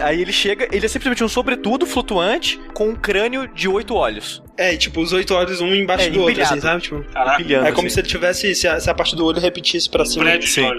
Aí 0.00 0.20
ele 0.20 0.32
chega, 0.32 0.68
ele 0.72 0.84
é 0.86 0.88
simplesmente 0.88 1.22
um 1.22 1.28
sobretudo 1.28 1.86
flutuante 1.86 2.60
com 2.72 2.88
um 2.90 2.94
crânio 2.96 3.46
de 3.48 3.68
oito 3.68 3.94
olhos. 3.94 4.42
É, 4.56 4.72
e, 4.72 4.78
tipo, 4.78 5.00
os 5.00 5.12
oito 5.12 5.34
olhos 5.34 5.60
um 5.60 5.74
embaixo 5.74 6.06
É, 6.06 6.10
do 6.10 6.20
outro, 6.20 6.40
assim, 6.40 6.60
sabe? 6.60 6.82
Tipo, 6.82 7.02
Caraca, 7.12 7.36
Pilhando, 7.38 7.66
é 7.66 7.72
como 7.72 7.86
assim. 7.88 7.94
se 7.94 8.00
ele 8.00 8.06
tivesse, 8.08 8.54
se 8.54 8.68
a, 8.68 8.78
se 8.78 8.88
a 8.88 8.94
parte 8.94 9.16
do 9.16 9.24
olho 9.24 9.40
repetisse 9.40 9.88
pra 9.90 10.04
cima 10.04 10.26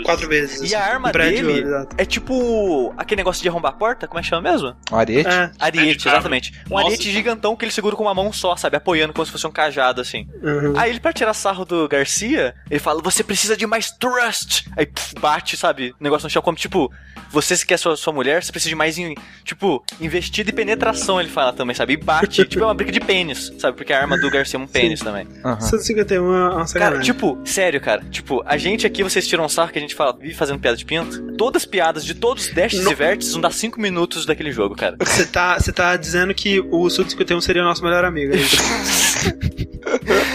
quatro 0.06 0.30
vezes. 0.30 0.62
E 0.62 0.66
assim. 0.68 0.76
a 0.76 0.94
arma 0.94 1.10
Um 1.10 1.12
prédio 1.12 1.46
de 1.48 1.54
dele 1.62 1.74
olho, 1.76 1.88
é 1.98 2.06
tipo 2.06 2.94
aquele 2.98 3.20
negócio 3.20 3.42
de 3.44 3.50
arrombar 3.50 3.72
a 3.74 3.76
porta, 3.76 4.08
como 4.08 4.20
é 4.20 4.24
que 4.24 4.30
chama 4.30 4.50
mesmo? 4.50 4.74
Um 4.92 4.96
arete? 4.96 5.28
É, 5.28 5.52
Ariete, 5.60 6.06
cabra. 6.06 6.20
exatamente. 6.20 6.54
Um 6.70 6.76
Nossa. 6.76 6.86
ariete 6.86 7.12
gigantão 7.12 7.54
que 7.56 7.66
ele 7.66 7.72
segura 7.72 7.96
com 7.98 8.04
uma 8.04 8.14
mão 8.14 8.32
só, 8.32 8.56
sabe? 8.56 8.78
Apoiando 8.78 9.12
como 9.14 9.26
se 9.26 9.32
fosse 9.32 9.46
um 9.46 9.52
cajado, 9.52 10.00
assim. 10.00 10.26
uhum. 10.42 10.74
Aí 10.78 10.92
ele, 10.92 11.00
pra 11.02 11.12
tirar 11.12 11.34
sarro 11.34 11.66
do 11.66 11.86
Garcia, 11.90 12.56
ele 12.72 12.80
fala: 12.80 13.02
Você 13.06 13.24
precisa 13.24 13.56
de 13.56 13.68
mais 13.68 13.92
trust. 13.92 14.68
Aí 14.76 14.88
bate, 15.20 15.56
sabe? 15.56 15.94
O 16.00 16.04
negócio 16.04 16.26
no 16.26 16.30
chão, 16.32 16.42
como 16.42 16.58
tipo, 16.58 16.92
você 17.30 17.56
se 17.56 17.64
quer 17.64 17.78
sua, 17.78 17.96
sua 17.96 18.12
mulher, 18.12 18.44
você 18.44 18.52
precisa 18.52 18.70
de 18.70 18.76
mais, 18.76 18.98
in- 18.98 19.14
tipo, 19.44 19.84
investida 20.02 20.50
e 20.50 20.54
penetração, 20.54 21.20
ele 21.22 21.30
fala 21.30 21.54
também, 21.54 21.76
sabe? 21.76 21.94
E 21.94 21.98
bate, 21.98 22.44
tipo, 22.50 22.64
é 22.64 22.68
uma 22.68 22.74
briga 22.74 22.92
de 22.92 23.00
pênis, 23.00 23.54
sabe? 23.60 23.78
Porque 23.78 23.94
a 23.94 24.02
arma 24.02 24.18
do 24.18 24.28
Garcia 24.32 24.58
é 24.58 24.62
um 24.64 24.66
pênis 24.66 25.02
também. 25.02 25.28
Aham. 25.44 25.62
151 25.62 26.34
é 26.36 26.50
uma 26.56 26.66
Cara, 26.74 27.00
tipo, 27.00 27.40
sério, 27.46 27.80
cara. 27.80 28.04
Tipo, 28.10 28.42
a 28.44 28.58
gente 28.58 28.88
aqui, 28.88 29.04
vocês 29.04 29.28
tiram 29.28 29.46
um 29.46 29.50
sarro 29.50 29.72
que 29.72 29.78
a 29.78 29.82
gente 29.82 29.94
fala, 29.94 30.18
vive 30.20 30.34
fazendo 30.34 30.60
piada 30.60 30.76
de 30.76 30.84
pinto. 30.84 31.34
Todas 31.38 31.62
as 31.62 31.66
piadas 31.68 32.04
de 32.04 32.16
todos 32.16 32.48
os 32.48 32.54
dashes 32.56 32.84
Não. 32.84 32.92
e 32.92 32.96
vértices 32.96 33.34
vão 33.34 33.42
dar 33.42 33.52
5 33.54 33.80
minutos 33.80 34.26
daquele 34.26 34.52
jogo, 34.52 34.76
cara. 34.76 34.96
Você 35.00 35.28
tá, 35.28 35.60
você 35.60 35.72
tá 35.72 35.96
dizendo 35.96 36.34
que 36.34 36.60
o 36.72 36.90
Sud 36.90 37.08
51 37.12 37.40
seria 37.40 37.62
o 37.62 37.66
nosso 37.66 37.84
melhor 37.84 38.04
amigo. 38.04 38.34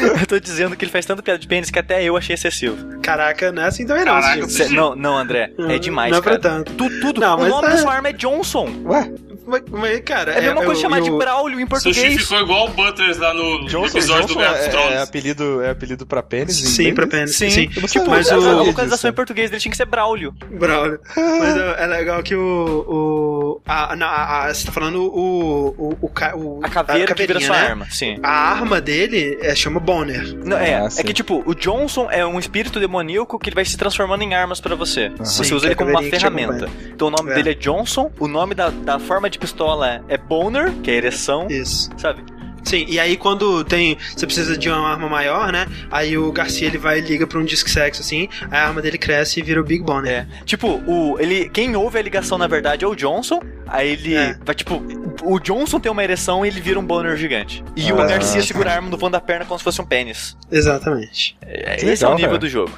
Eu 0.20 0.26
tô 0.26 0.38
dizendo 0.40 0.76
que 0.76 0.84
ele 0.84 0.92
faz 0.92 1.05
tanta 1.07 1.22
piada 1.22 1.38
de 1.38 1.46
pênis 1.46 1.70
que 1.70 1.78
até 1.78 2.03
eu 2.03 2.16
achei 2.16 2.34
excessivo. 2.34 2.98
Caraca, 3.01 3.51
não 3.53 3.62
é 3.62 3.66
assim 3.66 3.86
também 3.86 4.05
não, 4.05 4.20
Caraca. 4.20 4.48
Cê- 4.48 4.68
não, 4.68 4.94
não, 4.96 5.16
André. 5.16 5.53
É 5.68 5.78
demais, 5.78 6.11
Não 6.11 6.18
é 6.18 6.22
pra 6.22 6.38
cara. 6.38 6.42
tanto. 6.42 6.72
Tu- 6.74 7.01
tudo. 7.01 7.20
Não, 7.20 7.38
o 7.38 7.48
nome 7.48 7.68
da 7.68 7.76
sua 7.76 7.92
arma 7.94 8.09
é 8.09 8.12
Johnson. 8.12 8.68
Ué, 8.84 9.11
Mas, 9.51 9.62
mas, 9.70 10.01
cara, 10.01 10.32
É 10.32 10.38
a 10.38 10.42
mesma 10.42 10.61
eu- 10.61 10.66
coisa 10.66 10.80
chamar 10.80 10.98
eu- 10.98 11.05
de 11.05 11.11
Braulio 11.11 11.59
em 11.61 11.66
Sushi 11.68 11.68
português. 11.84 12.22
ficou 12.22 12.40
igual 12.40 12.66
o 12.66 12.70
Butters 12.70 13.18
lá 13.18 13.34
no 13.34 13.66
Johnson, 13.66 13.98
episódio 13.98 14.26
Johnson 14.28 14.34
do 14.34 14.40
Game 14.40 14.55
of 14.55 14.76
é, 14.76 14.92
é 14.94 15.03
apelido, 15.03 15.62
é 15.62 15.70
apelido 15.70 16.07
pra 16.07 16.22
pênis? 16.22 16.57
Sim, 16.57 16.94
pra 16.94 17.07
pênis. 17.07 17.34
Sim, 17.36 17.51
Sim. 17.51 17.70
Eu 17.76 17.88
Tipo, 17.88 18.11
mas 18.11 18.30
a, 18.30 18.38
o- 18.38 18.48
a 18.48 18.62
localização 18.62 19.11
em 19.11 19.12
português 19.14 19.51
dele 19.51 19.61
tinha 19.61 19.70
que 19.70 19.76
ser 19.76 19.84
Braulio. 19.86 20.32
Braulio. 20.51 21.01
Mas 21.16 21.57
é, 21.57 21.84
é 21.84 21.86
legal 21.86 22.22
que 22.22 22.34
o. 22.34 22.84
o 22.88 23.61
a, 23.66 23.96
na, 23.96 24.07
a- 24.07 24.46
a- 24.46 24.55
você 24.55 24.66
tá 24.66 24.72
falando 24.72 25.03
o. 25.03 25.74
o, 25.76 25.98
o, 26.01 26.11
o 26.36 26.61
A 26.64 26.68
caveira 26.68 27.14
que 27.14 27.26
vira 27.26 27.40
sua 27.40 27.57
né? 27.57 27.66
arma, 27.68 27.86
sim. 27.90 28.18
A 28.22 28.30
arma 28.53 28.80
dele 28.80 29.38
é, 29.40 29.55
chama 29.55 29.80
Bonner. 29.80 30.34
Não, 30.44 30.57
é, 30.57 30.74
Ah, 30.76 30.88
é 30.96 31.03
que 31.03 31.12
tipo, 31.12 31.42
o 31.46 31.55
Johnson 31.55 32.09
é 32.11 32.24
um 32.24 32.38
espírito 32.38 32.78
demoníaco 32.78 33.38
que 33.38 33.48
ele 33.48 33.55
vai 33.55 33.64
se 33.64 33.76
transformando 33.76 34.22
em 34.22 34.34
armas 34.34 34.61
pra 34.61 34.74
você. 34.74 35.11
Você 35.18 35.44
Sim, 35.44 35.55
usa 35.55 35.66
ele 35.66 35.72
é 35.72 35.74
a 35.74 35.76
como 35.78 35.90
uma 35.90 36.03
ferramenta. 36.03 36.68
Então 36.92 37.09
o 37.09 37.11
nome 37.11 37.30
É. 37.32 37.34
dele 37.34 37.51
é 37.51 37.55
Johnson, 37.55 38.11
o 38.18 38.28
nome 38.28 38.55
da, 38.55 38.70
da 38.70 38.98
forma 38.98 39.28
de 39.28 39.39
pistola 39.40 40.04
é 40.08 40.16
Boner, 40.16 40.72
que 40.82 40.90
é 40.90 40.94
ereção, 40.94 41.46
Isso. 41.50 41.90
sabe? 41.96 42.22
Sim, 42.62 42.84
e 42.88 43.00
aí 43.00 43.16
quando 43.16 43.64
tem. 43.64 43.96
Você 44.14 44.26
precisa 44.26 44.56
de 44.56 44.68
uma 44.68 44.86
arma 44.86 45.08
maior, 45.08 45.50
né? 45.50 45.66
Aí 45.90 46.18
o 46.18 46.30
Garcia 46.30 46.66
ele 46.68 46.76
vai 46.76 46.98
e 46.98 47.00
liga 47.00 47.26
pra 47.26 47.38
um 47.38 47.44
disque 47.44 47.70
sexo, 47.70 48.02
assim, 48.02 48.28
a 48.50 48.58
arma 48.66 48.82
dele 48.82 48.98
cresce 48.98 49.40
e 49.40 49.42
vira 49.42 49.58
o 49.60 49.64
Big 49.64 49.82
Bonner. 49.82 50.12
É. 50.12 50.26
Tipo, 50.44 50.80
o, 50.86 51.18
ele, 51.18 51.48
quem 51.48 51.74
ouve 51.74 51.98
a 51.98 52.02
ligação 52.02 52.36
na 52.36 52.46
verdade 52.46 52.84
é 52.84 52.88
o 52.88 52.94
Johnson, 52.94 53.40
aí 53.66 53.88
ele 53.92 54.14
É. 54.14 54.36
vai 54.44 54.54
tipo, 54.54 54.74
o 55.23 55.39
Johnson 55.39 55.78
tem 55.81 55.91
uma 55.91 56.03
ereção 56.05 56.45
e 56.45 56.49
ele 56.49 56.61
vira 56.61 56.78
um 56.78 56.85
boner 56.85 57.16
gigante. 57.16 57.62
E 57.77 57.93
o 57.93 58.01
Ah, 58.01 58.07
Garcia 58.07 58.41
tá. 58.41 58.47
segura 58.47 58.70
a 58.70 58.74
arma 58.77 58.89
no 58.91 58.97
vão 58.97 59.11
da 59.11 59.20
perna 59.20 59.45
como 59.45 59.59
se 59.59 59.65
fosse 59.65 59.81
um 59.81 59.87
pênis. 59.87 60.37
Exatamente. 60.51 61.37
É, 61.43 61.77
Que 61.77 61.87
esse 61.87 62.05
é 62.05 62.07
o 62.07 62.11
legal, 62.11 62.15
nível 62.16 62.28
cara. 62.31 62.39
do 62.39 62.49
jogo. 62.49 62.73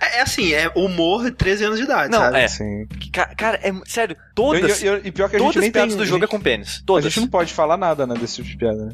É, 0.00 0.18
é 0.18 0.20
assim, 0.22 0.52
é 0.52 0.70
humor 0.74 1.30
13 1.30 1.64
anos 1.64 1.78
de 1.78 1.84
idade, 1.84 2.10
Não, 2.10 2.18
sabe? 2.20 2.38
é. 2.38 2.48
Sim. 2.48 2.86
Ca- 3.12 3.34
Cara, 3.36 3.58
é 3.62 3.72
sério, 3.86 4.16
Eu- 4.16 4.22
todas, 4.34 4.82
eu- 4.82 4.94
eu- 4.94 5.00
e 5.04 5.10
pior 5.12 5.28
que 5.28 5.36
a 5.36 5.38
todas 5.38 5.54
gente 5.54 5.60
nem 5.60 5.68
as 5.68 5.72
piadas 5.72 5.90
tem, 5.94 5.98
do 5.98 6.06
jogo 6.06 6.24
é 6.24 6.26
a 6.26 6.28
com 6.28 6.40
pênis. 6.40 6.68
gente, 6.68 6.82
a 6.82 6.86
Todas. 6.86 7.04
gente 7.04 7.20
não 7.20 7.28
pode 7.28 7.52
falar 7.52 7.76
nada, 7.76 8.06
né, 8.06 8.14
desse 8.14 8.36
tipo 8.36 8.48
de 8.48 8.56
piada, 8.56 8.76
né? 8.86 8.92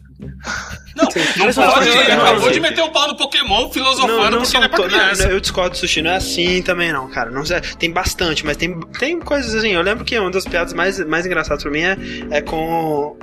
Não, 0.96 1.04
Não 1.04 1.04
eu 1.04 1.12
pode, 1.14 1.40
ele 1.40 1.52
falando, 1.52 2.12
acabou 2.22 2.40
gente. 2.44 2.52
de 2.54 2.60
meter 2.60 2.82
o 2.82 2.90
pau 2.90 3.08
no 3.08 3.16
Pokémon 3.16 3.62
Não, 3.62 3.70
filosofando 3.72 4.22
não 4.22 4.30
porque 4.38 4.46
são 4.46 4.60
não 4.60 4.66
é 4.66 4.68
pra 4.68 4.78
não, 4.80 4.88
criança. 4.88 5.24
não, 5.24 5.30
eu 5.30 5.40
discordo, 5.40 5.76
Sushi. 5.76 6.02
Não 6.02 6.10
é 6.10 6.16
assim 6.16 6.62
também, 6.62 6.92
não, 6.92 7.08
cara. 7.08 7.30
Não, 7.30 7.42
é- 7.42 7.60
tem 7.78 7.90
bastante, 7.90 8.44
mas 8.44 8.56
tem, 8.56 8.78
tem 8.98 9.18
coisas 9.20 9.54
assim. 9.54 9.70
Eu 9.70 9.82
lembro 9.82 10.04
que 10.04 10.18
uma 10.18 10.30
das 10.30 10.44
piadas 10.44 10.72
mais, 10.72 10.98
mais 11.06 11.24
engraçadas 11.26 11.62
pra 11.62 11.72
mim 11.72 11.80
é, 11.82 11.96
é 12.30 12.40
com, 12.40 12.56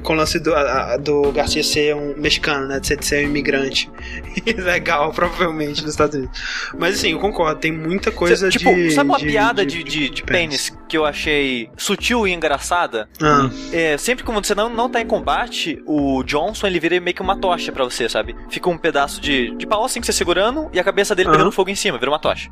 com 0.04 0.14
o 0.14 0.16
lance 0.16 0.40
do, 0.40 0.54
a- 0.56 0.98
do 0.98 1.32
Garcia 1.32 1.64
ser 1.64 1.96
um 1.96 2.14
mexicano, 2.18 2.68
né? 2.68 2.80
De 2.80 2.88
ser, 2.88 2.98
de 2.98 3.06
ser 3.06 3.26
um 3.26 3.30
imigrante. 3.30 3.90
Legal, 4.58 5.12
provavelmente, 5.12 5.82
nos 5.82 5.92
Estados 5.92 6.16
Unidos. 6.16 6.40
Mas 6.78 6.96
assim, 6.96 7.12
eu 7.12 7.20
concordo. 7.20 7.60
Tem 7.60 7.72
muita 7.72 8.12
coisa 8.12 8.50
tipo, 8.50 8.74
de. 8.74 8.92
sabe 8.92 9.10
uma 9.10 9.18
de- 9.20 9.26
piada 9.26 9.66
de- 9.66 9.84
de, 9.84 10.10
de, 10.10 10.24
pênis 10.24 10.72
que 10.88 10.98
eu 10.98 11.06
achei 11.06 11.70
sutil 11.78 12.28
e 12.28 12.34
engraçada? 12.34 13.10
Ah, 13.22 13.50
É, 13.72 13.98
sempre 13.98 14.24
que 14.24 14.32
você 14.32 14.54
não, 14.56 14.70
não 14.70 14.90
tá 14.90 15.02
em 15.02 15.06
combate, 15.08 15.82
o 15.86 16.24
Johnson 16.24 16.68
ele 16.68 16.80
vira 16.80 17.00
meio 17.00 17.16
que 17.16 17.22
uma 17.22 17.38
tocha 17.38 17.72
pra 17.72 17.84
você, 17.84 18.08
sabe? 18.10 18.36
Fica 18.50 18.70
um 18.70 18.78
pedaço 18.78 19.20
de, 19.20 19.56
de 19.56 19.66
pau 19.66 19.84
assim 19.86 20.00
que 20.00 20.06
você 20.06 20.14
segurando 20.14 20.70
e 20.74 20.80
a 20.80 20.84
cabeça 20.84 21.14
dele 21.16 21.30
pegando 21.32 21.52
fogo 21.52 21.70
em 21.70 21.76
cima, 21.76 21.98
vira 21.98 22.12
uma 22.12 22.20
tocha. 22.20 22.50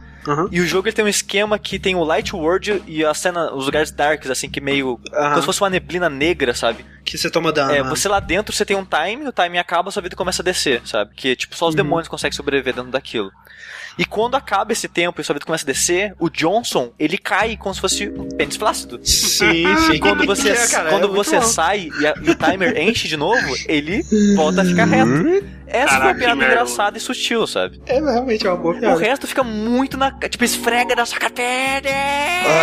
E 0.52 0.60
o 0.60 0.66
jogo 0.66 0.88
ele 0.88 0.96
tem 0.96 1.06
um 1.06 1.08
esquema 1.10 1.58
que 1.60 1.78
tem 1.80 1.96
o 1.96 2.04
Light 2.04 2.36
World 2.36 2.82
e 2.88 3.06
a 3.06 3.14
cena, 3.14 3.54
os 3.54 3.66
lugares 3.66 3.92
darks, 3.92 4.30
assim, 4.30 4.50
que 4.50 4.60
meio. 4.60 5.00
Como 5.12 5.40
se 5.40 5.46
fosse 5.46 5.62
uma 5.62 5.70
neblina 5.70 6.10
negra, 6.10 6.54
sabe? 6.54 6.84
Que 7.06 7.18
você 7.18 7.30
toma 7.30 7.52
dano. 7.54 7.72
É, 7.72 7.84
né? 7.84 7.90
você 7.90 8.10
lá 8.10 8.20
dentro 8.20 8.54
você 8.54 8.66
tem 8.66 8.76
um 8.76 8.84
time, 8.86 9.28
o 9.28 9.32
time 9.32 9.58
acaba, 9.60 9.92
sua 9.92 10.02
vida 10.02 10.16
começa 10.16 10.42
a 10.42 10.44
descer, 10.46 10.82
sabe? 10.86 11.14
Que 11.16 11.36
tipo, 11.36 11.56
só 11.56 11.68
os 11.68 11.74
Uhum. 11.74 11.78
demônios 11.78 12.08
conseguem 12.08 12.36
sobreviver 12.36 12.74
dentro 12.74 12.92
daquilo. 12.92 13.32
E 13.98 14.04
quando 14.06 14.36
acaba 14.36 14.74
esse 14.74 14.88
tempo 14.88 15.22
e 15.22 15.24
sua 15.24 15.34
vida 15.34 15.46
começa 15.46 15.64
a 15.64 15.68
descer, 15.68 16.14
o 16.20 16.30
Johnson, 16.30 16.92
ele 17.00 17.18
cai 17.18 17.56
como 17.56 17.74
se 17.74 17.80
fosse 17.82 18.10
um 18.10 18.28
pênis 18.30 18.56
flácido. 18.58 19.00
Sim, 19.04 19.64
sim. 19.88 19.94
E 19.94 20.00
quando 20.00 20.26
você, 20.26 20.50
É, 20.50 20.68
cara, 20.68 20.90
quando 20.90 21.06
é 21.08 21.12
você 21.12 21.38
bom. 21.38 21.44
sai 21.46 21.90
e, 22.00 22.06
a- 22.08 22.14
e 22.22 22.30
o 22.30 22.36
timer 22.36 22.78
enche 22.78 23.08
de 23.08 23.16
novo, 23.18 23.56
ele 23.68 24.04
volta 24.36 24.62
a 24.62 24.66
ficar 24.66 24.86
reto. 24.86 25.56
Essa 25.68 25.88
foi 25.88 25.98
Caraca, 25.98 26.12
a 26.12 26.16
piada 26.16 26.34
que 26.34 26.40
merda. 26.40 26.54
engraçada 26.54 26.98
e 26.98 27.02
sutil, 27.02 27.48
sabe? 27.48 27.82
É 27.88 28.00
realmente 28.00 28.46
é 28.46 28.50
uma 28.52 28.56
boa 28.56 28.76
O 28.76 28.80
piada. 28.80 29.00
resto 29.00 29.26
fica 29.28 29.44
muito 29.44 29.98
na. 29.98 30.12
Tipo, 30.12 30.44
esfrega 30.44 30.96
na 30.96 31.06
sua 31.08 31.18
carteira. 31.20 31.90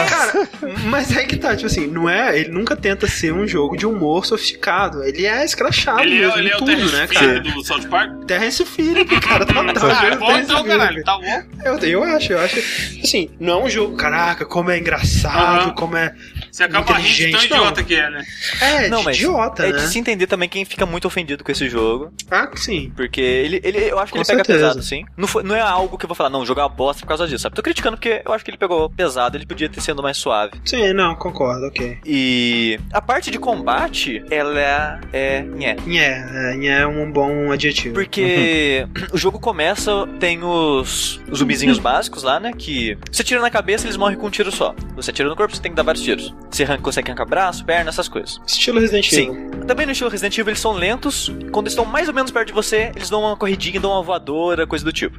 Cara, 0.08 0.48
mas 0.84 1.14
é 1.16 1.24
que 1.24 1.36
tá, 1.36 1.54
tipo 1.56 1.66
assim, 1.66 1.86
não 1.88 2.08
é. 2.08 2.38
Ele 2.38 2.50
nunca 2.50 2.76
tenta 2.76 3.06
ser 3.08 3.32
um 3.34 3.46
jogo 3.46 3.76
de 3.76 3.84
humor 3.86 4.24
sofisticado. 4.24 5.02
Ele 5.02 5.26
é 5.26 5.44
escrachado 5.44 6.00
Ele 6.00 6.20
mesmo, 6.20 6.34
é, 6.34 6.38
ele 6.38 6.48
em 6.48 6.52
é 6.52 6.56
o 6.56 6.58
tudo, 6.58 6.92
né, 6.92 7.06
Filho 7.08 7.20
cara? 7.20 7.40
do 7.40 7.64
South 7.64 7.88
Park? 7.90 8.24
Terrence 8.24 8.64
Phillip, 8.64 9.20
cara, 9.20 9.44
tá 9.46 9.52
Ah, 9.62 9.72
tá, 9.72 10.06
é 10.06 10.16
bom 10.16 10.38
então, 10.38 10.64
caralho. 10.64 11.02
Tá 11.04 11.18
bom. 11.22 11.64
Eu, 11.64 11.78
eu 11.78 12.04
acho, 12.04 12.32
eu 12.32 12.40
acho. 12.40 12.58
Assim, 13.02 13.30
não 13.38 13.60
é 13.60 13.64
um 13.64 13.70
jogo, 13.70 13.96
caraca, 13.96 14.44
como 14.44 14.70
é 14.70 14.78
engraçado, 14.78 15.74
como 15.74 15.96
é. 15.96 16.14
Você 16.52 16.64
acaba 16.64 16.92
rindo 16.98 17.08
de 17.08 17.18
tão 17.18 17.28
Inteligente, 17.30 17.50
não. 17.50 17.56
idiota 17.58 17.82
que 17.82 17.94
é, 17.94 18.10
né? 18.10 18.24
É, 18.60 18.88
Não, 18.90 18.98
de 18.98 19.04
mas 19.06 19.16
idiota, 19.16 19.66
é 19.66 19.72
né? 19.72 19.78
de 19.78 19.88
se 19.88 19.98
entender 19.98 20.26
também 20.26 20.50
quem 20.50 20.66
fica 20.66 20.84
muito 20.84 21.06
ofendido 21.06 21.42
com 21.42 21.50
esse 21.50 21.66
jogo. 21.66 22.12
Ah, 22.30 22.50
sim. 22.54 22.92
Porque 22.94 23.22
ele, 23.22 23.58
ele 23.64 23.78
eu 23.78 23.98
acho 23.98 24.12
que 24.12 24.18
Com 24.18 24.22
ele 24.22 24.26
pega 24.26 24.44
certeza. 24.44 24.58
pesado, 24.68 24.82
sim. 24.82 25.06
Não, 25.16 25.26
foi, 25.26 25.42
não 25.42 25.56
é 25.56 25.62
algo 25.62 25.96
que 25.96 26.04
eu 26.04 26.08
vou 26.08 26.14
falar, 26.14 26.28
não, 26.28 26.44
jogar 26.44 26.68
bosta 26.68 27.00
por 27.00 27.08
causa 27.08 27.26
disso, 27.26 27.42
sabe? 27.44 27.56
Tô 27.56 27.62
criticando 27.62 27.96
porque 27.96 28.20
eu 28.22 28.32
acho 28.34 28.44
que 28.44 28.50
ele 28.50 28.58
pegou 28.58 28.90
pesado, 28.90 29.34
ele 29.38 29.46
podia 29.46 29.66
ter 29.66 29.80
sido 29.80 30.02
mais 30.02 30.18
suave. 30.18 30.52
Sim, 30.66 30.92
não, 30.92 31.14
concordo, 31.14 31.66
ok. 31.68 31.98
E 32.04 32.78
a 32.92 33.00
parte 33.00 33.30
de 33.30 33.38
combate, 33.38 34.22
ela 34.30 35.00
é. 35.10 35.40
nhé. 35.42 35.76
Nhé, 35.86 36.52
é, 36.52 36.56
nhé 36.56 36.80
é 36.82 36.86
um 36.86 37.10
bom 37.10 37.50
adjetivo. 37.50 37.94
Porque 37.94 38.86
o 39.10 39.16
jogo 39.16 39.40
começa, 39.40 39.90
tem 40.20 40.42
os, 40.44 41.18
os 41.30 41.38
zumbizinhos 41.38 41.78
básicos 41.80 42.22
lá, 42.22 42.38
né? 42.38 42.52
Que 42.52 42.98
você 43.10 43.24
tira 43.24 43.40
na 43.40 43.48
cabeça, 43.50 43.86
eles 43.86 43.96
morrem 43.96 44.18
com 44.18 44.26
um 44.26 44.30
tiro 44.30 44.52
só. 44.52 44.74
Você 44.96 45.12
tira 45.12 45.30
no 45.30 45.34
corpo, 45.36 45.56
você 45.56 45.62
tem 45.62 45.72
que 45.72 45.76
dar 45.76 45.82
vários 45.82 46.04
tiros. 46.04 46.34
Você 46.52 46.64
arranca, 46.64 46.82
consegue 46.82 47.10
arrancar 47.10 47.24
braço, 47.24 47.64
perna, 47.64 47.88
essas 47.88 48.08
coisas. 48.08 48.38
Estilo 48.46 48.78
Resident 48.78 49.08
Sim. 49.08 49.30
Evil. 49.30 49.64
Também 49.66 49.86
no 49.86 49.92
estilo 49.92 50.10
Resident 50.10 50.36
Evil, 50.36 50.50
eles 50.50 50.60
são 50.60 50.72
lentos. 50.72 51.32
Quando 51.50 51.66
estão 51.66 51.84
mais 51.84 52.08
ou 52.08 52.14
menos 52.14 52.30
perto 52.30 52.48
de 52.48 52.52
você, 52.52 52.92
eles 52.94 53.08
dão 53.08 53.22
uma 53.22 53.36
corridinha, 53.36 53.80
dão 53.80 53.90
uma 53.90 54.02
voadora, 54.02 54.66
coisa 54.66 54.84
do 54.84 54.92
tipo. 54.92 55.18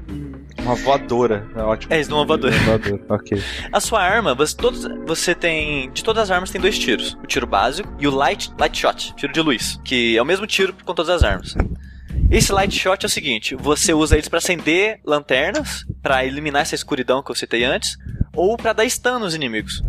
Uma 0.60 0.76
voadora. 0.76 1.48
É 1.56 1.62
ótimo. 1.62 1.92
É, 1.92 1.98
eles 1.98 2.08
dão 2.08 2.20
uma 2.20 2.26
voadora. 2.26 2.56
Uma 2.56 2.78
voadora, 2.78 3.04
ok. 3.10 3.44
A 3.72 3.80
sua 3.80 4.02
arma, 4.02 4.36
você, 4.36 4.56
todos, 4.56 4.88
você 5.08 5.34
tem. 5.34 5.92
De 5.92 6.04
todas 6.04 6.24
as 6.24 6.32
armas 6.32 6.52
tem 6.52 6.62
dois 6.62 6.78
tiros: 6.78 7.18
o 7.24 7.26
tiro 7.26 7.48
básico 7.48 7.92
e 8.00 8.08
o 8.08 8.12
light, 8.12 8.52
light 8.60 8.78
shot, 8.78 9.14
tiro 9.16 9.34
de 9.34 9.42
luz, 9.42 9.80
que 9.84 10.16
é 10.16 10.22
o 10.22 10.26
mesmo 10.26 10.46
tiro 10.46 10.76
com 10.86 10.94
todas 10.94 11.10
as 11.10 11.24
armas. 11.24 11.56
Esse 12.30 12.54
light 12.54 12.78
shot 12.78 13.04
é 13.04 13.08
o 13.08 13.10
seguinte: 13.10 13.56
você 13.56 13.92
usa 13.92 14.16
eles 14.16 14.30
pra 14.30 14.38
acender 14.38 15.00
lanternas, 15.04 15.84
pra 16.02 16.24
eliminar 16.24 16.62
essa 16.62 16.76
escuridão 16.76 17.24
que 17.24 17.32
eu 17.32 17.36
citei 17.36 17.64
antes, 17.64 17.98
ou 18.36 18.56
pra 18.56 18.72
dar 18.72 18.88
stun 18.88 19.18
nos 19.18 19.34
inimigos. 19.34 19.82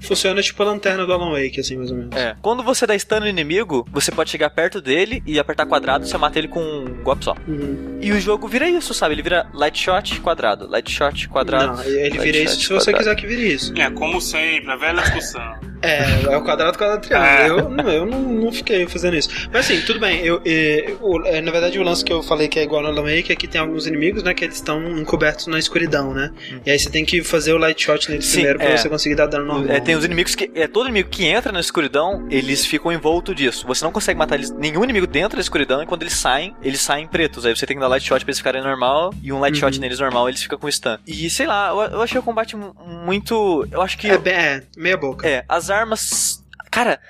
Funciona 0.00 0.42
tipo 0.42 0.62
a 0.62 0.66
lanterna 0.66 1.06
do 1.06 1.12
Alan 1.12 1.30
Wake, 1.32 1.60
assim, 1.60 1.76
mais 1.76 1.90
ou 1.90 1.96
menos. 1.96 2.16
É. 2.16 2.36
Quando 2.42 2.62
você 2.62 2.86
dá 2.86 2.96
stun 2.98 3.20
no 3.20 3.28
inimigo, 3.28 3.86
você 3.90 4.10
pode 4.10 4.30
chegar 4.30 4.50
perto 4.50 4.80
dele 4.80 5.22
e 5.26 5.38
apertar 5.38 5.66
quadrado 5.66 6.04
e 6.04 6.08
você 6.08 6.18
mata 6.18 6.38
ele 6.38 6.48
com 6.48 6.60
um 6.60 7.02
golpe 7.02 7.24
só. 7.24 7.34
Uhum. 7.46 7.98
E 8.00 8.12
o 8.12 8.20
jogo 8.20 8.46
vira 8.48 8.68
isso, 8.68 8.92
sabe? 8.94 9.14
Ele 9.14 9.22
vira 9.22 9.48
light 9.52 9.78
shot 9.78 10.20
quadrado, 10.20 10.68
light 10.68 10.90
shot 10.90 11.28
quadrado. 11.28 11.76
Não, 11.76 11.84
ele 11.84 12.18
vira 12.18 12.38
isso 12.38 12.60
se 12.60 12.68
você 12.68 12.92
quadrado. 12.92 12.98
quiser 12.98 13.14
que 13.16 13.26
vire 13.26 13.52
isso. 13.52 13.72
É, 13.76 13.90
como 13.90 14.20
sempre, 14.20 14.70
a 14.70 14.76
velha 14.76 15.02
discussão. 15.02 15.56
É, 15.86 16.32
é 16.32 16.36
o 16.36 16.42
quadrado, 16.42 16.76
quadrado, 16.76 17.02
triângulo. 17.02 17.58
Eu, 17.64 17.68
não, 17.70 17.90
eu 17.90 18.06
não, 18.06 18.20
não 18.20 18.52
fiquei 18.52 18.86
fazendo 18.86 19.16
isso. 19.16 19.28
Mas 19.52 19.66
assim, 19.66 19.80
tudo 19.82 20.00
bem. 20.00 20.20
Eu, 20.24 20.40
eh, 20.44 20.94
o- 21.00 21.22
eh, 21.24 21.40
na 21.40 21.50
verdade, 21.50 21.78
o 21.78 21.82
lance 21.82 22.04
que 22.04 22.12
eu 22.12 22.22
falei 22.22 22.48
que 22.48 22.58
é 22.58 22.62
igual 22.62 22.82
no 22.82 22.88
Alan 22.88 23.02
Wake 23.02 23.32
é 23.32 23.36
que 23.36 23.46
tem 23.46 23.60
alguns 23.60 23.86
inimigos, 23.86 24.22
né, 24.22 24.34
que 24.34 24.44
eles 24.44 24.56
estão 24.56 24.98
encobertos 24.98 25.46
na 25.46 25.58
escuridão, 25.58 26.12
né? 26.12 26.30
E 26.64 26.70
aí 26.70 26.78
você 26.78 26.90
tem 26.90 27.04
que 27.04 27.22
fazer 27.22 27.52
o 27.52 27.58
light 27.58 27.82
shot 27.82 28.08
neles 28.10 28.26
Sim, 28.26 28.32
primeiro 28.36 28.58
pra 28.58 28.68
é. 28.68 28.76
você 28.76 28.88
conseguir 28.88 29.14
dar 29.14 29.26
dano 29.26 29.44
normal. 29.46 29.74
É, 29.74 29.80
tem 29.80 29.94
os 29.94 30.04
inimigos 30.04 30.34
que. 30.34 30.50
É, 30.54 30.66
todo 30.66 30.86
inimigo 30.86 31.08
que 31.08 31.24
entra 31.24 31.52
na 31.52 31.60
escuridão, 31.60 32.26
eles 32.30 32.64
ficam 32.66 32.90
envolto 32.92 33.34
disso. 33.34 33.66
Você 33.66 33.84
não 33.84 33.92
consegue 33.92 34.18
matar 34.18 34.36
eles, 34.36 34.50
nenhum 34.50 34.82
inimigo 34.84 35.06
dentro 35.06 35.36
da 35.36 35.40
escuridão, 35.42 35.82
e 35.82 35.86
quando 35.86 36.02
eles 36.02 36.14
saem, 36.14 36.54
eles 36.62 36.80
saem 36.80 37.06
pretos. 37.06 37.44
Aí 37.46 37.54
você 37.56 37.66
tem 37.66 37.76
que 37.76 37.80
dar 37.80 37.88
light 37.88 38.04
shot 38.06 38.20
pra 38.24 38.30
eles 38.30 38.38
ficarem 38.38 38.62
normal, 38.62 39.12
e 39.22 39.32
um 39.32 39.38
light 39.40 39.54
Uhum. 39.54 39.60
shot 39.68 39.80
neles 39.80 39.98
normal, 40.00 40.28
eles 40.28 40.42
ficam 40.42 40.58
com 40.58 40.68
stun. 40.70 40.96
E 41.06 41.28
sei 41.30 41.46
lá, 41.46 41.68
eu, 41.70 41.96
eu 41.96 42.02
achei 42.02 42.18
o 42.18 42.22
combate 42.22 42.56
mu- 42.56 42.74
muito. 43.04 43.66
Eu 43.70 43.80
acho 43.82 43.96
que. 43.98 44.08
É, 44.08 44.18
bem- 44.18 44.34
é, 44.34 44.62
meia 44.76 44.96
boca. 44.96 45.26
É, 45.28 45.44
as 45.48 45.70
armas. 45.76 46.44
Cara, 46.70 47.00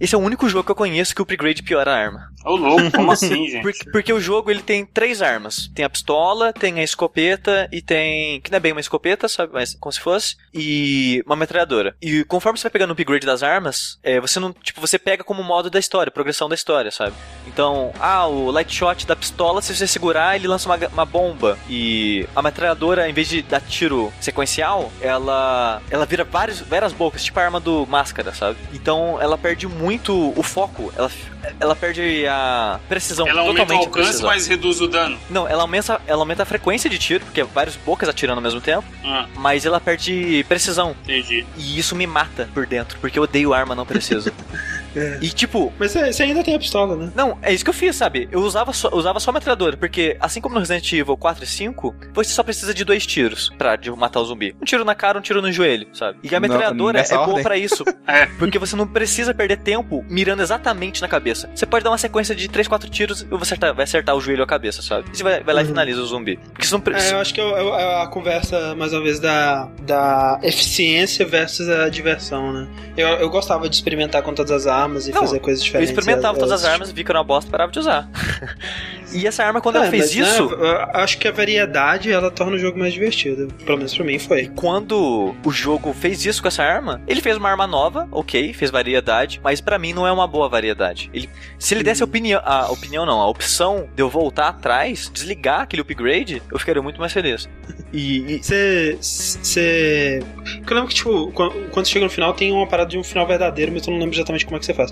esse 0.00 0.14
é 0.14 0.18
o 0.18 0.20
único 0.20 0.48
jogo 0.48 0.64
que 0.64 0.70
eu 0.70 0.76
conheço 0.76 1.14
que 1.14 1.20
o 1.20 1.24
upgrade 1.24 1.62
piora 1.62 1.92
a 1.92 1.96
arma. 1.96 2.30
Ô, 2.44 2.56
louco, 2.56 2.90
como 2.90 3.12
assim, 3.12 3.46
gente? 3.50 3.62
Porque, 3.62 3.90
porque 3.90 4.12
o 4.12 4.20
jogo 4.20 4.50
ele 4.50 4.62
tem 4.62 4.86
três 4.86 5.20
armas. 5.20 5.70
Tem 5.74 5.84
a 5.84 5.90
pistola, 5.90 6.52
tem 6.52 6.80
a 6.80 6.82
escopeta 6.82 7.68
e 7.70 7.82
tem. 7.82 8.40
Que 8.40 8.50
não 8.50 8.56
é 8.56 8.60
bem 8.60 8.72
uma 8.72 8.80
escopeta, 8.80 9.28
sabe? 9.28 9.52
Mas 9.52 9.76
como 9.78 9.92
se 9.92 10.00
fosse. 10.00 10.36
E 10.54 11.22
uma 11.26 11.36
metralhadora. 11.36 11.94
E 12.00 12.24
conforme 12.24 12.58
você 12.58 12.62
vai 12.62 12.70
pegando 12.70 12.90
o 12.90 12.92
upgrade 12.94 13.26
das 13.26 13.42
armas, 13.42 13.98
é, 14.02 14.18
você 14.18 14.40
não. 14.40 14.52
Tipo, 14.52 14.80
você 14.80 14.98
pega 14.98 15.22
como 15.22 15.42
modo 15.42 15.68
da 15.68 15.78
história, 15.78 16.10
progressão 16.10 16.48
da 16.48 16.54
história, 16.54 16.90
sabe? 16.90 17.14
Então, 17.46 17.92
ah, 18.00 18.26
o 18.26 18.50
light 18.50 18.74
shot 18.74 19.06
da 19.06 19.14
pistola, 19.14 19.60
se 19.60 19.76
você 19.76 19.86
segurar, 19.86 20.34
ele 20.34 20.48
lança 20.48 20.66
uma, 20.66 20.78
uma 20.88 21.04
bomba. 21.04 21.58
E 21.68 22.26
a 22.34 22.40
metralhadora, 22.40 23.08
em 23.08 23.12
vez 23.12 23.28
de 23.28 23.42
dar 23.42 23.60
tiro 23.60 24.10
sequencial, 24.18 24.90
ela. 25.02 25.82
Ela 25.90 26.06
vira 26.06 26.24
vários, 26.24 26.60
várias 26.60 26.94
bocas, 26.94 27.22
tipo 27.22 27.38
a 27.38 27.42
arma 27.42 27.60
do 27.60 27.86
máscara, 27.86 28.32
sabe? 28.32 28.56
Então 28.72 29.20
ela 29.20 29.36
perde 29.36 29.66
muito 29.66 29.89
o 29.98 30.42
foco. 30.42 30.92
Ela, 30.96 31.10
ela 31.58 31.74
perde 31.76 32.26
a 32.26 32.78
precisão. 32.88 33.26
Ela 33.26 33.40
aumenta 33.42 33.72
o 33.72 33.76
alcance, 33.76 33.90
precisão. 34.08 34.26
mas 34.28 34.46
reduz 34.46 34.80
o 34.80 34.86
dano. 34.86 35.18
Não, 35.28 35.48
ela 35.48 35.62
aumenta, 35.62 36.00
ela 36.06 36.20
aumenta 36.22 36.42
a 36.42 36.46
frequência 36.46 36.88
de 36.90 36.98
tiro, 36.98 37.24
porque 37.24 37.40
é 37.40 37.44
vários 37.44 37.76
bocas 37.76 38.08
atirando 38.08 38.36
ao 38.38 38.42
mesmo 38.42 38.60
tempo, 38.60 38.84
Ah, 39.04 39.26
mas 39.36 39.64
ela 39.66 39.80
perde 39.80 40.44
precisão. 40.48 40.94
entendi. 41.02 41.44
E 41.56 41.78
isso 41.78 41.94
me 41.96 42.06
mata 42.06 42.48
por 42.54 42.66
dentro, 42.66 42.98
porque 43.00 43.18
eu 43.18 43.22
odeio 43.24 43.52
arma 43.54 43.74
não 43.74 43.86
precisa. 43.86 44.32
É. 44.96 45.18
E 45.20 45.28
tipo, 45.30 45.72
Mas 45.78 45.92
você 45.92 46.12
você 46.12 46.22
ainda 46.24 46.42
tem 46.42 46.54
a 46.54 46.58
pistola, 46.58 46.96
né? 46.96 47.12
não, 47.14 47.38
é 47.42 47.52
isso 47.52 47.62
que 47.64 47.70
eu 47.70 47.74
fiz, 47.74 47.94
sabe? 47.96 48.28
Eu 48.32 48.40
usava 48.40 48.72
só, 48.72 48.90
usava 48.92 49.20
só 49.20 49.30
metralhadora, 49.32 49.76
porque 49.76 50.16
assim 50.20 50.40
como 50.40 50.54
no 50.54 50.60
Resident 50.60 50.92
Evil 50.92 51.16
4 51.16 51.44
e 51.44 51.46
5, 51.46 51.94
você 52.12 52.30
só 52.30 52.42
precisa 52.42 52.74
de 52.74 52.84
dois 52.84 53.06
tiros 53.06 53.50
pra 53.56 53.76
de 53.76 53.90
matar 53.90 54.20
o 54.20 54.24
zumbi. 54.24 54.54
Um 54.60 54.64
tiro 54.64 54.84
na 54.84 54.94
cara, 54.94 55.18
um 55.18 55.22
tiro 55.22 55.40
no 55.40 55.50
joelho, 55.52 55.86
sabe? 55.92 56.18
E 56.22 56.28
a 56.28 56.40
Não, 56.40 56.48
metralhadora 56.48 56.98
é 56.98 57.00
nessa 57.00 57.14
boa 57.16 57.28
ordem. 57.28 57.42
pra 57.42 57.56
isso. 57.56 57.84
É. 58.10 58.26
Porque 58.40 58.58
você 58.58 58.74
não 58.74 58.86
precisa 58.88 59.32
perder 59.32 59.58
tempo 59.58 60.04
mirando 60.08 60.42
exatamente 60.42 61.00
na 61.00 61.06
cabeça. 61.06 61.48
Você 61.54 61.64
pode 61.64 61.84
dar 61.84 61.90
uma 61.90 61.98
sequência 61.98 62.34
de 62.34 62.48
3, 62.48 62.66
4 62.66 62.90
tiros 62.90 63.20
e 63.22 63.24
você 63.26 63.42
acertar- 63.54 63.72
vai 63.74 63.84
acertar 63.84 64.16
o 64.16 64.20
joelho 64.20 64.40
ou 64.40 64.44
a 64.44 64.48
cabeça, 64.48 64.82
sabe? 64.82 65.08
E 65.12 65.16
você 65.16 65.22
vai, 65.22 65.40
vai 65.44 65.54
lá 65.54 65.60
e 65.60 65.64
Uhum. 65.64 65.70
finaliza 65.70 66.00
o 66.02 66.06
zumbi. 66.06 66.36
Porque 66.52 66.66
você 66.66 66.72
não 66.74 66.80
É, 66.80 66.82
precisa. 66.82 67.14
eu 67.14 67.20
acho 67.20 67.32
que 67.32 67.40
é, 67.40 67.44
o- 67.44 67.74
é 67.76 68.02
a 68.02 68.06
conversa, 68.08 68.74
mais 68.74 68.92
uma 68.92 69.00
vez, 69.02 69.20
da, 69.20 69.68
da 69.82 70.40
eficiência 70.42 71.24
versus 71.24 71.68
a 71.68 71.88
diversão, 71.88 72.52
né? 72.52 72.66
Eu, 72.96 73.08
eu 73.08 73.30
gostava 73.30 73.68
de 73.68 73.76
experimentar 73.76 74.22
com 74.22 74.34
todas 74.34 74.50
as 74.50 74.66
armas 74.66 74.79
e 74.88 75.10
Não, 75.12 75.20
fazer 75.22 75.40
coisas 75.40 75.60
Eu 75.62 75.66
diferentes. 75.66 75.90
experimentava 75.90 76.36
Eu- 76.36 76.40
todas 76.40 76.52
as 76.52 76.64
armas, 76.64 76.90
vi 76.90 77.04
que 77.04 77.10
era 77.10 77.18
uma 77.18 77.24
bosta 77.24 77.48
e 77.48 77.50
parava 77.50 77.72
de 77.72 77.78
usar. 77.78 78.08
e 79.12 79.26
essa 79.26 79.44
arma, 79.44 79.60
quando 79.60 79.76
É, 79.76 79.78
ela 79.80 79.90
fez 79.90 80.14
né, 80.14 80.22
isso, 80.22 80.42
eu 80.42 80.76
acho 80.94 81.18
que 81.18 81.26
a 81.28 81.32
variedade 81.32 82.10
ela 82.10 82.30
torna 82.30 82.56
o 82.56 82.58
jogo 82.58 82.78
mais 82.78 82.92
divertido. 82.92 83.48
Pelo 83.64 83.78
menos 83.78 83.94
pra 83.94 84.04
mim 84.04 84.18
foi. 84.18 84.48
quando 84.54 85.34
o 85.44 85.50
jogo 85.50 85.92
fez 85.92 86.24
isso 86.24 86.40
com 86.42 86.48
essa 86.48 86.62
arma, 86.62 87.00
ele 87.06 87.20
fez 87.20 87.36
uma 87.36 87.48
arma 87.50 87.66
nova, 87.66 88.08
ok, 88.12 88.52
fez 88.52 88.70
variedade, 88.70 89.40
mas 89.42 89.60
pra 89.60 89.78
mim 89.78 89.92
não 89.92 90.06
é 90.06 90.12
uma 90.12 90.26
boa 90.26 90.48
variedade. 90.48 91.10
Ele, 91.12 91.28
se 91.58 91.74
ele 91.74 91.82
desse 91.82 92.02
a 92.02 92.04
opinião, 92.04 92.40
a 92.44 92.70
opinião 92.70 93.04
não, 93.06 93.20
a 93.20 93.28
opção 93.28 93.88
de 93.94 94.02
eu 94.02 94.08
voltar 94.08 94.48
atrás, 94.48 95.10
desligar 95.12 95.60
aquele 95.62 95.82
upgrade, 95.82 96.42
eu 96.50 96.58
ficaria 96.58 96.82
muito 96.82 97.00
mais 97.00 97.12
feliz. 97.12 97.48
E, 97.92 98.38
Você. 98.42 98.96
Você. 99.00 100.22
Porque 100.58 100.72
eu 100.72 100.76
lembro 100.76 100.88
que, 100.88 100.94
tipo, 100.94 101.32
quando, 101.32 101.86
chega 101.86 102.04
no 102.04 102.10
final, 102.10 102.32
tem 102.34 102.52
uma 102.52 102.66
parada 102.66 102.88
de 102.90 102.98
um 102.98 103.02
final 103.04 103.26
verdadeiro, 103.26 103.72
mas 103.72 103.86
eu 103.86 103.92
não 103.92 104.00
lembro 104.00 104.14
exatamente 104.14 104.44
como 104.44 104.56
é 104.56 104.60
que 104.60 104.66
você 104.70 104.74
faz. 104.74 104.90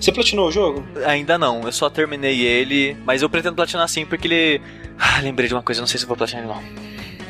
Você 0.00 0.12
platinou 0.12 0.48
o 0.48 0.52
jogo? 0.52 0.86
Ainda 1.06 1.38
não, 1.38 1.62
eu 1.62 1.72
só 1.72 1.88
terminei 1.88 2.40
ele, 2.40 2.96
mas 3.04 3.22
eu 3.22 3.30
pretendo 3.30 3.56
platinar 3.56 3.88
sim, 3.88 4.04
porque 4.04 4.26
ele. 4.26 4.60
Ah, 4.98 5.20
lembrei 5.20 5.48
de 5.48 5.54
uma 5.54 5.62
coisa, 5.62 5.80
não 5.80 5.86
sei 5.86 5.98
se 5.98 6.04
eu 6.04 6.08
vou 6.08 6.16
platinar 6.16 6.42
ele 6.42 6.52
não. 6.52 6.62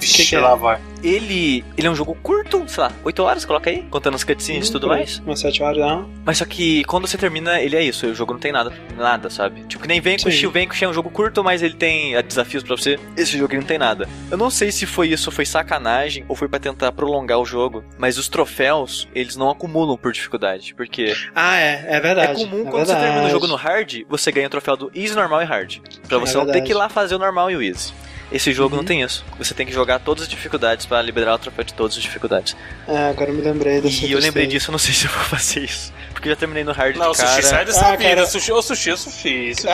Vixe, 0.01 0.27
que 0.27 0.37
é? 0.37 0.41
lá 0.41 0.55
vai. 0.55 0.81
Ele. 1.03 1.65
Ele 1.77 1.87
é 1.87 1.91
um 1.91 1.95
jogo 1.95 2.17
curto, 2.23 2.65
sei 2.69 2.83
lá, 2.83 2.93
8 3.05 3.23
horas, 3.23 3.45
coloca 3.45 3.71
aí, 3.71 3.83
contando 3.91 4.15
as 4.15 4.25
cutscenes 4.25 4.69
e 4.69 4.73
tudo 4.73 4.87
Por 4.89 4.95
aí. 4.95 4.99
mais. 5.01 5.19
Umas 5.21 5.41
7 5.41 5.63
horas, 5.63 5.79
não. 5.79 6.11
Mas 6.25 6.39
só 6.39 6.45
que 6.45 6.85
quando 6.85 7.07
você 7.07 7.17
termina, 7.17 7.61
ele 7.61 7.77
é 7.77 7.83
isso, 7.83 8.07
o 8.07 8.15
jogo 8.15 8.33
não 8.33 8.41
tem 8.41 8.51
nada, 8.51 8.73
nada, 8.97 9.31
sabe? 9.31 9.63
Tipo, 9.65 9.83
que 9.83 9.89
nem 9.89 10.01
vem 10.01 10.19
com 10.19 10.29
o. 10.29 10.33
Steel 10.33 10.51
Vanquish 10.51 10.83
é 10.83 10.89
um 10.89 10.93
jogo 10.95 11.11
curto, 11.11 11.45
mas 11.45 11.63
ele 11.63 11.75
tem 11.75 12.21
desafios 12.23 12.63
pra 12.65 12.77
você. 12.77 12.99
Esse 13.17 13.37
jogo 13.39 13.53
ele 13.53 13.61
não 13.61 13.67
tem 13.67 13.79
nada. 13.79 14.09
Eu 14.31 14.37
não 14.39 14.51
sei 14.51 14.73
se 14.73 14.85
foi 14.87 15.09
isso, 15.09 15.31
foi 15.31 15.45
sacanagem, 15.47 16.25
ou 16.29 16.35
foi 16.35 16.49
pra 16.49 16.59
tentar 16.59 16.91
prolongar 16.93 17.39
o 17.39 17.45
jogo, 17.45 17.85
mas 17.99 18.19
os 18.19 18.29
troféus, 18.29 19.07
eles 19.15 19.37
não 19.37 19.51
acumulam 19.51 19.97
por 19.97 20.13
dificuldade, 20.13 20.75
porque 20.75 21.15
Ah, 21.35 21.57
é, 21.57 21.85
é 21.89 22.01
verdade. 22.01 22.43
é 22.43 22.45
comum 22.45 22.67
é 22.67 22.71
quando 22.71 22.87
você 22.87 22.93
termina 22.93 23.11
o 23.11 23.15
verdade. 23.15 23.33
jogo 23.33 23.47
no 23.47 23.55
hard, 23.57 24.03
você 24.09 24.33
ganha 24.33 24.47
o 24.47 24.51
troféu 24.51 24.77
do 24.77 24.91
Easy, 24.95 25.15
Normal 25.15 25.43
e 25.43 25.45
Hard. 25.45 25.77
Pra 26.09 26.17
É 26.17 26.21
você 26.21 26.35
não 26.37 26.41
ter 26.47 26.53
verdade. 26.53 26.67
que 26.67 26.73
ir 26.73 26.75
lá 26.75 26.89
fazer 26.89 27.15
o 27.15 27.19
normal 27.19 27.51
e 27.51 27.57
o 27.57 27.63
Easy. 27.63 27.93
Esse 28.33 28.53
jogo 28.53 28.75
Uhum. 28.75 28.79
não 28.83 28.85
tem 28.85 29.03
isso. 29.03 29.25
Você 29.39 29.55
tem 29.55 29.65
que 29.65 29.73
jogar 29.73 30.01
todas 30.01 30.25
as 30.25 30.29
dificuldades 30.29 30.85
pra 30.85 31.01
liberar 31.01 31.35
o 31.35 31.39
troféu 31.39 31.65
de 31.65 31.73
todas 31.73 31.97
as 31.97 32.03
dificuldades. 32.03 32.57
É, 32.89 33.09
agora 33.11 33.31
eu 33.31 33.35
me 33.35 33.41
lembrei 33.43 33.81
dessa 33.81 34.05
E 34.05 34.11
eu 34.13 34.19
lembrei 34.19 34.47
disso, 34.47 34.69
eu 34.71 34.73
não 34.73 34.79
sei 34.79 34.93
se 34.95 35.05
eu 35.07 35.11
vou 35.13 35.23
fazer 35.25 35.61
isso. 35.61 35.93
Porque 36.13 36.29
eu 36.29 36.33
já 36.33 36.37
terminei 36.37 36.65
no 36.65 36.73
hard 36.73 36.97
Não, 36.97 37.11
o 37.11 37.13
de 37.13 37.19
cara. 37.19 37.31
sushi 37.31 37.43
sai 37.47 37.65
dessa 37.65 37.87
Ah, 37.87 37.91
vida. 37.97 38.03
cara. 38.11 38.27
Sushi, 38.27 38.51
ô, 38.53 38.61
sushi, 38.63 38.89
eu 38.91 38.97
sushi, 38.97 39.55
sushi. 39.55 39.69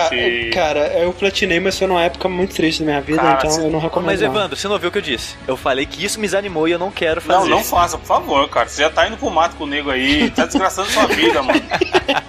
Ah, 0.50 0.54
cara, 0.54 0.80
eu 0.98 1.12
platinei, 1.14 1.60
mas 1.60 1.78
foi 1.78 1.86
numa 1.86 2.02
época 2.02 2.28
muito 2.28 2.54
triste 2.54 2.80
da 2.80 2.84
minha 2.86 3.00
vida, 3.00 3.18
Cara, 3.22 3.38
então 3.38 3.50
você- 3.50 3.60
eu 3.62 3.70
não 3.70 3.78
recomendo. 3.78 4.06
Mas, 4.10 4.20
não. 4.20 4.28
Evandro, 4.28 4.56
você 4.56 4.66
não 4.68 4.74
ouviu 4.74 4.88
o 4.90 4.92
que 4.92 4.98
eu 4.98 5.02
disse? 5.02 5.34
Eu 5.46 5.56
falei 5.56 5.86
que 5.86 6.04
isso 6.04 6.20
me 6.20 6.26
desanimou 6.26 6.68
e 6.68 6.72
eu 6.72 6.78
não 6.78 6.90
quero 6.90 7.20
fazer. 7.22 7.38
Não, 7.38 7.46
não 7.48 7.64
faça, 7.64 7.96
por 7.96 8.06
favor, 8.06 8.48
cara. 8.50 8.68
Você 8.68 8.82
já 8.82 8.90
tá 8.90 9.06
indo 9.06 9.16
pro 9.16 9.30
mato 9.30 9.56
com 9.56 9.64
o 9.64 9.66
nego 9.66 9.90
aí, 9.90 10.30
tá 10.30 10.44
desgraçando 10.44 10.90
sua 10.90 11.06
vida, 11.06 11.42
mano. 11.42 11.60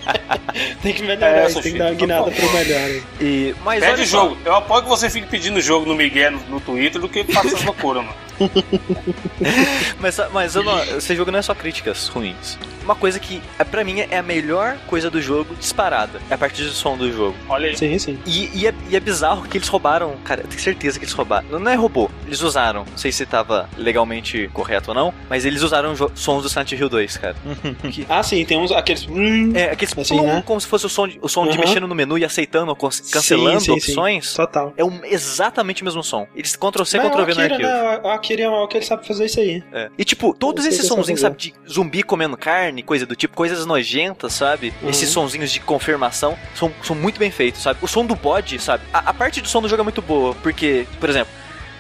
Tem 0.84 0.94
que 0.94 1.02
melhorar, 1.02 1.28
É, 1.44 1.46
isso, 1.48 1.62
tem 1.62 1.72
Sushi, 1.72 1.72
que 1.74 1.80
dar 1.80 1.86
uma 1.86 1.92
por 1.96 2.00
guinada 2.00 2.32
pro 2.32 2.54
melhor. 2.54 3.02
E, 3.20 3.56
mas 3.64 3.80
Pede 3.80 3.94
olha 3.94 4.06
só, 4.06 4.20
jogo. 4.20 4.38
Eu 4.46 4.56
apoio 4.56 4.84
que 4.84 4.90
você 4.90 5.10
fique 5.10 5.28
pedindo 5.28 5.60
jogo 5.62 5.86
no 5.88 5.96
Miguel 5.96 6.13
no, 6.32 6.40
no 6.50 6.60
Twitter 6.60 7.02
do 7.02 7.10
que 7.10 7.24
faça 7.24 7.48
essas 7.48 7.64
loucuras, 7.64 8.04
mano. 8.04 8.18
Mas, 10.00 10.20
mas 10.34 10.56
eu 10.56 10.64
não, 10.64 10.78
esse 10.84 11.16
jogo 11.16 11.32
não 11.32 11.40
é 11.40 11.42
só 11.42 11.54
críticas 11.56 12.08
ruins. 12.08 12.58
Uma 12.84 12.96
coisa 12.96 13.18
que, 13.20 13.42
é, 13.58 13.64
pra 13.64 13.84
mim, 13.84 14.02
é 14.02 14.18
a 14.18 14.24
melhor 14.24 14.76
coisa 14.88 15.10
do 15.10 15.22
jogo 15.22 15.56
disparada. 15.56 16.20
É 16.30 16.34
a 16.34 16.38
parte 16.38 16.62
do 16.62 16.70
som 16.72 16.98
do 16.98 17.10
jogo. 17.12 17.36
Olha 17.48 17.70
aí. 17.70 17.78
Sim, 17.78 17.98
sim. 17.98 18.20
E, 18.26 18.50
e 18.54 18.68
é, 18.68 18.74
e 18.90 18.96
é 18.96 19.00
bizarro 19.00 19.44
que 19.48 19.58
eles 19.58 19.68
roubaram. 19.70 20.16
Cara, 20.26 20.42
eu 20.42 20.48
tenho 20.48 20.62
certeza 20.62 21.00
que 21.00 21.06
eles 21.06 21.14
roubaram. 21.14 21.48
Não 21.60 21.72
é 21.72 21.76
robô, 21.76 22.10
eles 22.28 22.42
usaram. 22.42 22.84
Não 22.90 22.98
sei 22.98 23.12
se 23.14 23.26
tava 23.26 23.70
legalmente 23.78 24.50
correto 24.54 24.92
ou 24.92 24.96
não, 24.96 25.14
mas 25.30 25.46
eles 25.46 25.62
usaram 25.62 25.94
sons 26.14 26.44
do 26.44 26.50
Silent 26.50 26.74
Hill 26.74 26.90
2, 26.90 27.18
cara. 27.18 27.36
Que- 27.90 28.06
Ah, 28.10 28.22
sim, 28.24 28.44
tem 28.44 28.58
uns 28.60 28.72
aqueles. 28.72 29.08
Hum, 29.08 29.54
é, 29.56 29.66
aqueles 29.72 29.98
Assim, 29.98 30.18
plum, 30.18 30.26
né? 30.28 30.44
como 30.46 30.60
se 30.60 30.68
fosse 30.68 30.86
o 30.86 30.90
som 30.90 31.08
de, 31.08 31.18
o 31.22 31.30
som 31.30 31.44
de 31.46 31.52
Aham. 31.52 31.60
mexendo 31.62 31.88
no 31.88 31.96
menu 31.96 32.18
e 32.18 32.26
aceitando 32.26 32.76
cancelando 32.76 33.62
sim, 33.62 33.74
sim, 33.76 33.80
sim. 33.80 33.92
opções. 33.92 34.34
Total. 34.34 34.74
É 34.76 34.84
um, 34.84 35.00
exatamente 35.06 35.82
o 35.84 35.86
mesmo 35.86 36.04
som. 36.04 36.28
Eles 36.36 36.56
Ctrl 36.58 36.84
C, 36.84 36.98
Mas 36.98 37.08
Ctrl 37.08 37.22
o 37.22 37.26
V 37.26 37.42
arquivo. 37.42 37.62
né? 37.62 38.00
Akira 38.34 38.44
é 38.44 38.50
o 38.50 38.68
que 38.68 38.78
ele 38.78 38.86
sabe 38.86 39.08
fazer 39.08 39.26
isso 39.26 39.40
aí. 39.40 39.64
É. 39.72 39.90
E 39.98 40.04
tipo, 40.04 40.34
todos 40.34 40.66
esses 40.66 40.88
sonzinhos, 40.88 41.22
sabe, 41.22 41.38
de 41.38 41.54
zumbi 41.70 42.04
comendo 42.04 42.36
carne, 42.36 42.82
coisa 42.82 43.06
do 43.06 43.16
tipo, 43.16 43.36
coisas 43.36 43.66
nojentas, 43.66 44.34
sabe? 44.34 44.74
Uhum. 44.82 44.90
Esses 44.90 45.10
sonzinhos 45.10 45.52
de 45.52 45.60
confirmação 45.60 46.38
são, 46.56 46.72
são 46.84 46.96
muito 46.96 47.20
bem 47.20 47.32
feitos, 47.32 47.62
sabe? 47.62 47.80
O 47.82 47.88
som 47.88 48.06
do 48.06 48.16
bode, 48.16 48.60
sabe? 48.60 48.84
A, 48.94 49.10
a 49.10 49.14
parte 49.14 49.42
do 49.42 49.48
som 49.48 49.62
do 49.62 49.70
jogo 49.70 49.82
é 49.82 49.84
muito 49.84 50.02
boa, 50.02 50.36
porque, 50.36 50.86
por 51.00 51.10
exemplo, 51.10 51.32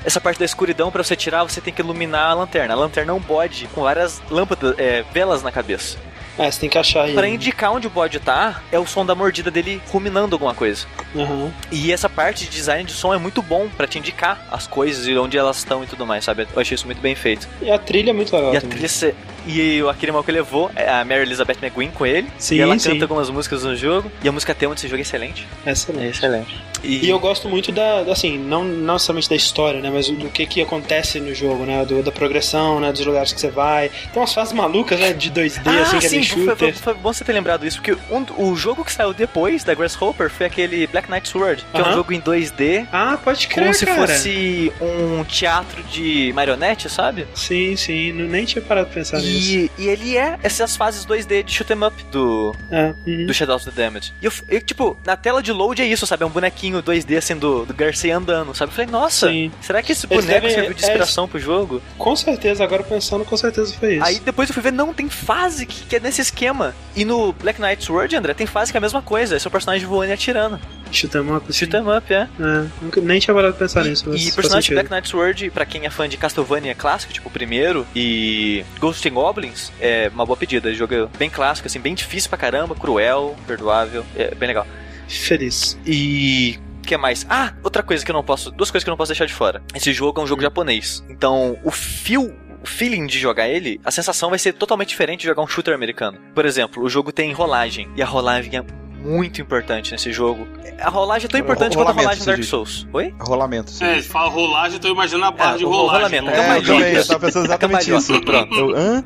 essa 0.06 0.20
parte 0.20 0.38
da 0.38 0.46
escuridão, 0.46 0.92
pra 0.92 1.04
você 1.04 1.16
tirar, 1.16 1.44
você 1.44 1.62
tem 1.62 1.74
que 1.74 1.82
iluminar 1.82 2.32
a 2.32 2.34
lanterna. 2.34 2.74
A 2.74 2.78
lanterna 2.78 3.12
é 3.12 3.16
um 3.16 3.20
bode 3.20 3.68
com 3.74 3.82
várias 3.82 4.22
lâmpadas, 4.30 4.76
é, 4.78 5.04
velas 5.14 5.42
na 5.42 5.52
cabeça. 5.52 5.98
É, 6.38 6.50
você 6.50 6.60
tem 6.62 6.70
que 6.70 6.78
achar 6.78 7.04
aí. 7.04 7.14
Pra 7.14 7.28
indicar 7.28 7.72
onde 7.72 7.86
o 7.88 7.90
bode 7.90 8.20
tá, 8.20 8.62
é 8.72 8.80
o 8.80 8.86
som 8.88 9.06
da 9.06 9.14
mordida 9.14 9.52
dele 9.52 9.82
ruminando 9.90 10.36
alguma 10.36 10.54
coisa. 10.54 10.86
Aham. 11.16 11.52
E 11.72 11.92
essa 11.92 12.10
parte 12.10 12.46
de 12.46 12.50
design 12.52 12.84
de 12.84 12.92
som 12.94 13.14
é 13.14 13.18
muito 13.18 13.42
bom 13.42 13.68
pra 13.78 13.86
te 13.88 14.00
indicar 14.00 14.46
as 14.52 14.66
coisas 14.66 15.08
e 15.08 15.16
onde 15.18 15.38
elas 15.38 15.58
estão 15.58 15.84
e 15.84 15.88
tudo 15.88 16.06
mais, 16.06 16.24
sabe? 16.24 16.48
Eu 16.54 16.62
achei 16.62 16.76
isso 16.76 16.86
muito 16.86 17.02
bem 17.02 17.16
feito. 17.16 17.48
E 17.62 17.70
a 17.72 17.78
trilha 17.78 18.10
é 18.10 18.14
muito 18.14 18.36
legal. 18.36 18.54
E 18.54 18.58
a 18.58 18.62
também. 18.62 18.72
trilha 18.78 18.90
se- 18.90 19.14
e 19.46 19.82
o 19.84 19.90
aquele 19.90 20.12
mal 20.12 20.24
que 20.24 20.32
levou 20.32 20.72
é 20.76 20.90
a 20.90 21.04
Mary 21.04 21.22
Elizabeth 21.24 21.58
McGuinn 21.62 21.92
com 21.92 22.06
ele. 22.06 22.28
Sim, 22.38 22.56
e 22.56 22.62
ela 22.62 22.80
sim. 22.80 22.92
canta 22.92 23.04
algumas 23.04 23.30
músicas 23.30 23.64
no 23.64 23.76
jogo. 23.76 24.10
E 24.24 24.28
a 24.28 24.32
música 24.32 24.56
tema 24.56 24.74
desse 24.74 24.88
jogo 24.88 25.00
é 25.00 25.02
excelente. 25.02 25.46
Excelente. 25.68 26.18
excelente. 26.18 26.64
E 26.84 27.10
eu 27.10 27.18
gosto 27.18 27.48
muito 27.48 27.72
da, 27.72 28.00
assim, 28.12 28.38
não, 28.38 28.64
não 28.66 29.00
somente 29.00 29.30
da 29.30 29.36
história, 29.38 29.80
né, 29.80 29.90
mas 29.90 30.10
do 30.10 30.28
que 30.30 30.46
que 30.46 30.62
acontece 30.62 31.18
no 31.22 31.34
jogo, 31.34 31.64
né, 31.66 31.86
do, 31.86 32.04
da 32.04 32.12
progressão, 32.12 32.82
né, 32.82 32.92
dos 32.92 33.06
lugares 33.06 33.32
que 33.32 33.40
você 33.40 33.50
vai. 33.50 33.88
Tem 34.12 34.22
umas 34.22 34.34
fases 34.34 34.52
malucas, 34.54 35.00
né, 35.00 35.14
de 35.14 35.32
2D, 35.32 35.66
assim, 35.82 36.00
que 36.00 36.06
é 36.06 36.10
sim, 36.10 36.23
foi, 36.30 36.56
foi, 36.56 36.72
foi 36.74 36.94
bom 36.94 37.14
você 37.14 37.24
ter 37.24 37.34
lembrado 37.34 37.66
isso, 37.66 37.82
porque 37.82 37.94
um- 38.12 38.26
o 38.50 38.56
jogo 38.56 38.84
que 38.84 38.92
saiu 38.92 39.14
depois 39.14 39.64
da 39.64 39.74
Grasshopper 39.74 40.30
foi 40.30 40.46
aquele 40.46 40.86
Black 40.88 41.10
Knight 41.12 41.28
Sword, 41.28 41.66
que 41.74 41.82
é 41.82 41.84
um 41.84 41.94
jogo 41.94 42.14
em 42.14 42.20
2D, 42.20 42.88
Ah, 42.92 43.18
pode 43.24 43.48
crer, 43.48 43.64
como 43.66 43.74
se 43.74 43.86
cara. 43.86 44.08
fosse 44.08 44.72
um 44.82 45.24
teatro 45.24 45.82
de 45.84 46.32
marionete, 46.34 46.90
sabe? 46.90 47.28
Sim, 47.36 47.76
sim, 47.76 48.12
não, 48.12 48.26
nem 48.26 48.46
tinha 48.46 48.62
parado 48.62 48.88
pra 48.88 48.96
pensar 48.96 49.18
nisso. 49.20 49.30
E, 49.32 49.72
e 49.78 49.88
ele 49.88 50.18
é 50.18 50.38
essas 50.44 50.76
fases 50.76 51.06
2D 51.06 51.44
de 51.44 51.52
shoot 51.54 51.72
'em 51.74 51.84
up 51.84 52.04
do, 52.12 52.56
É, 52.72 52.94
uhum. 53.06 53.26
do 53.26 53.34
Shadow 53.34 53.56
of 53.56 53.66
the 53.66 53.72
Damage. 53.72 54.14
E 54.22 54.26
eu, 54.26 54.32
eu, 54.50 54.62
tipo, 54.62 54.98
na 55.06 55.16
tela 55.16 55.42
de 55.42 55.52
load 55.52 55.82
é 55.82 55.86
isso, 55.86 56.06
sabe? 56.06 56.24
É 56.24 56.26
um 56.26 56.30
bonequinho 56.30 56.82
2D 56.82 57.18
assim 57.18 57.36
do, 57.36 57.66
do 57.66 57.74
Garcia 57.74 58.16
andando, 58.18 58.54
sabe? 58.56 58.72
Eu 58.72 58.76
falei, 58.76 58.92
nossa, 58.92 59.28
Sim. 59.30 59.52
será 59.62 59.82
que 59.82 59.92
esse 59.92 60.06
boneco 60.08 60.28
devem- 60.28 60.52
serviu 60.52 60.74
de 60.74 60.84
é, 60.84 60.88
inspiração 60.88 61.28
pro 61.28 61.40
jogo? 61.40 61.82
Com 61.98 62.16
certeza, 62.16 62.64
agora 62.64 62.84
pensando, 62.84 63.26
com 63.26 63.36
certeza 63.38 63.74
foi 63.80 63.96
isso. 63.96 64.06
Aí 64.06 64.20
depois 64.20 64.50
eu 64.50 64.54
fui 64.54 64.62
ver, 64.64 64.72
não, 64.74 64.94
tem 64.94 65.10
fase 65.10 65.66
que, 65.66 65.86
que 65.86 65.96
é 65.96 66.00
nesse 66.00 66.13
esquema. 66.22 66.74
E 66.96 67.04
no 67.06 67.34
Black 67.34 67.60
Knight 67.62 67.84
Sword, 67.84 68.16
André, 68.16 68.34
tem 68.34 68.46
fase 68.48 68.72
que 68.72 68.78
é 68.78 68.80
a 68.80 68.82
mesma 68.82 69.02
coisa. 69.02 69.36
É 69.36 69.40
seu 69.40 69.50
personagem 69.52 69.88
voando 69.88 70.12
e 70.12 70.14
atirando. 70.14 70.60
Shoot 70.92 71.16
'em 71.18 71.32
up. 71.36 71.52
Shoot 71.54 71.76
'em 71.76 71.98
up, 71.98 72.14
é. 72.14 72.28
É, 72.40 72.66
nunca- 72.82 73.02
nem 73.02 73.20
tinha 73.20 73.34
parado 73.34 73.54
pra 73.56 73.66
pensar 73.66 73.86
E, 73.86 73.90
nisso. 73.90 74.06
e 74.16 74.32
personagem 74.32 74.70
de. 74.70 74.74
Black 74.76 74.92
Knight 74.92 75.08
Sword, 75.10 75.50
pra 75.50 75.66
quem 75.66 75.86
é 75.86 75.90
fã 75.90 76.08
de 76.08 76.18
Castlevania 76.18 76.76
clássico, 76.76 77.12
tipo 77.14 77.30
o 77.30 77.32
primeiro, 77.32 77.86
e 77.96 78.64
Ghost 78.80 79.08
and 79.08 79.14
Goblins, 79.14 79.72
é 79.82 80.12
uma 80.14 80.26
boa 80.26 80.38
pedida. 80.38 80.70
O 80.70 80.74
jogo 80.74 80.94
é 80.94 81.08
bem 81.18 81.30
clássico, 81.30 81.68
assim, 81.68 81.80
bem 81.80 81.96
difícil 81.96 82.30
pra 82.30 82.38
caramba, 82.38 82.76
cruel, 82.76 83.36
perdoável, 83.48 84.06
é 84.16 84.36
bem 84.36 84.48
legal. 84.48 84.68
Feliz. 85.08 85.78
E. 85.86 86.60
O 86.80 86.86
que 86.86 86.98
mais? 86.98 87.26
Ah, 87.30 87.54
outra 87.64 87.82
coisa 87.82 88.04
que 88.04 88.12
eu 88.12 88.14
não 88.14 88.24
posso. 88.26 88.52
Duas 88.52 88.70
coisas 88.70 88.84
que 88.84 88.90
eu 88.90 88.92
não 88.92 88.98
posso 88.98 89.10
deixar 89.10 89.26
de 89.26 89.34
fora. 89.34 89.64
Esse 89.74 89.94
jogo 89.94 90.20
é 90.20 90.24
um 90.26 90.28
jogo 90.28 90.42
japonês. 90.42 91.02
Então, 91.10 91.58
o 91.64 91.72
feel. 91.72 92.36
O 92.64 92.68
feeling 92.68 93.06
de 93.06 93.20
jogar 93.20 93.48
ele, 93.50 93.80
a 93.84 93.92
sensação 93.92 94.30
vai 94.30 94.40
ser 94.40 94.54
totalmente 94.54 94.90
diferente 94.90 95.20
de 95.22 95.28
jogar 95.28 95.42
um 95.44 95.48
shooter 95.48 95.74
americano. 95.74 96.18
Por 96.34 96.46
exemplo, 96.46 96.82
o 96.84 96.90
jogo 96.90 97.12
tem 97.12 97.32
rolagem. 97.34 97.90
E 97.96 98.02
a 98.02 98.06
rolagem 98.06 98.56
é 98.58 98.64
muito 99.06 99.42
importante 99.42 99.92
nesse 99.92 100.14
jogo. 100.14 100.48
A 100.80 100.90
rolagem 100.90 101.26
é 101.26 101.30
tão 101.30 101.40
importante 101.40 101.76
quanto 101.76 101.90
a 101.90 101.92
rolagem 101.92 102.20
do 102.20 102.26
Dark 102.26 102.40
diz. 102.40 102.48
Souls. 102.48 102.88
Oi? 102.94 103.14
Rolamento. 103.20 103.70
sim. 103.70 103.84
É, 103.86 104.02
fala 104.02 104.30
rolagem, 104.30 104.76
eu 104.76 104.80
tô 104.80 104.88
imaginando 104.88 105.26
a 105.26 105.32
barra 105.32 105.56
É, 105.56 105.58
de 105.58 105.66
rolagem. 105.66 106.20
rolamento, 106.20 106.30
é 106.30 106.34
É, 106.34 106.38
eu 106.38 106.42
cambalhota. 106.42 106.74
também, 106.74 106.94
eu 106.96 107.08
tava 107.08 107.20
pensando 107.20 107.46
exatamente 107.46 107.86
cambalhota, 107.86 108.12
isso. 108.14 108.22
pronto. 108.22 108.56
Eu, 108.56 108.76
hã? 108.78 109.04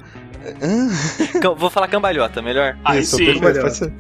Hã? 0.62 1.56
Vou 1.58 1.70
falar 1.70 1.88
cambalhota, 1.88 2.42
melhor? 2.44 2.78
Aí 2.86 3.02
isso, 3.02 3.18
sim. 3.18 3.26
Cambalhota. 3.40 3.92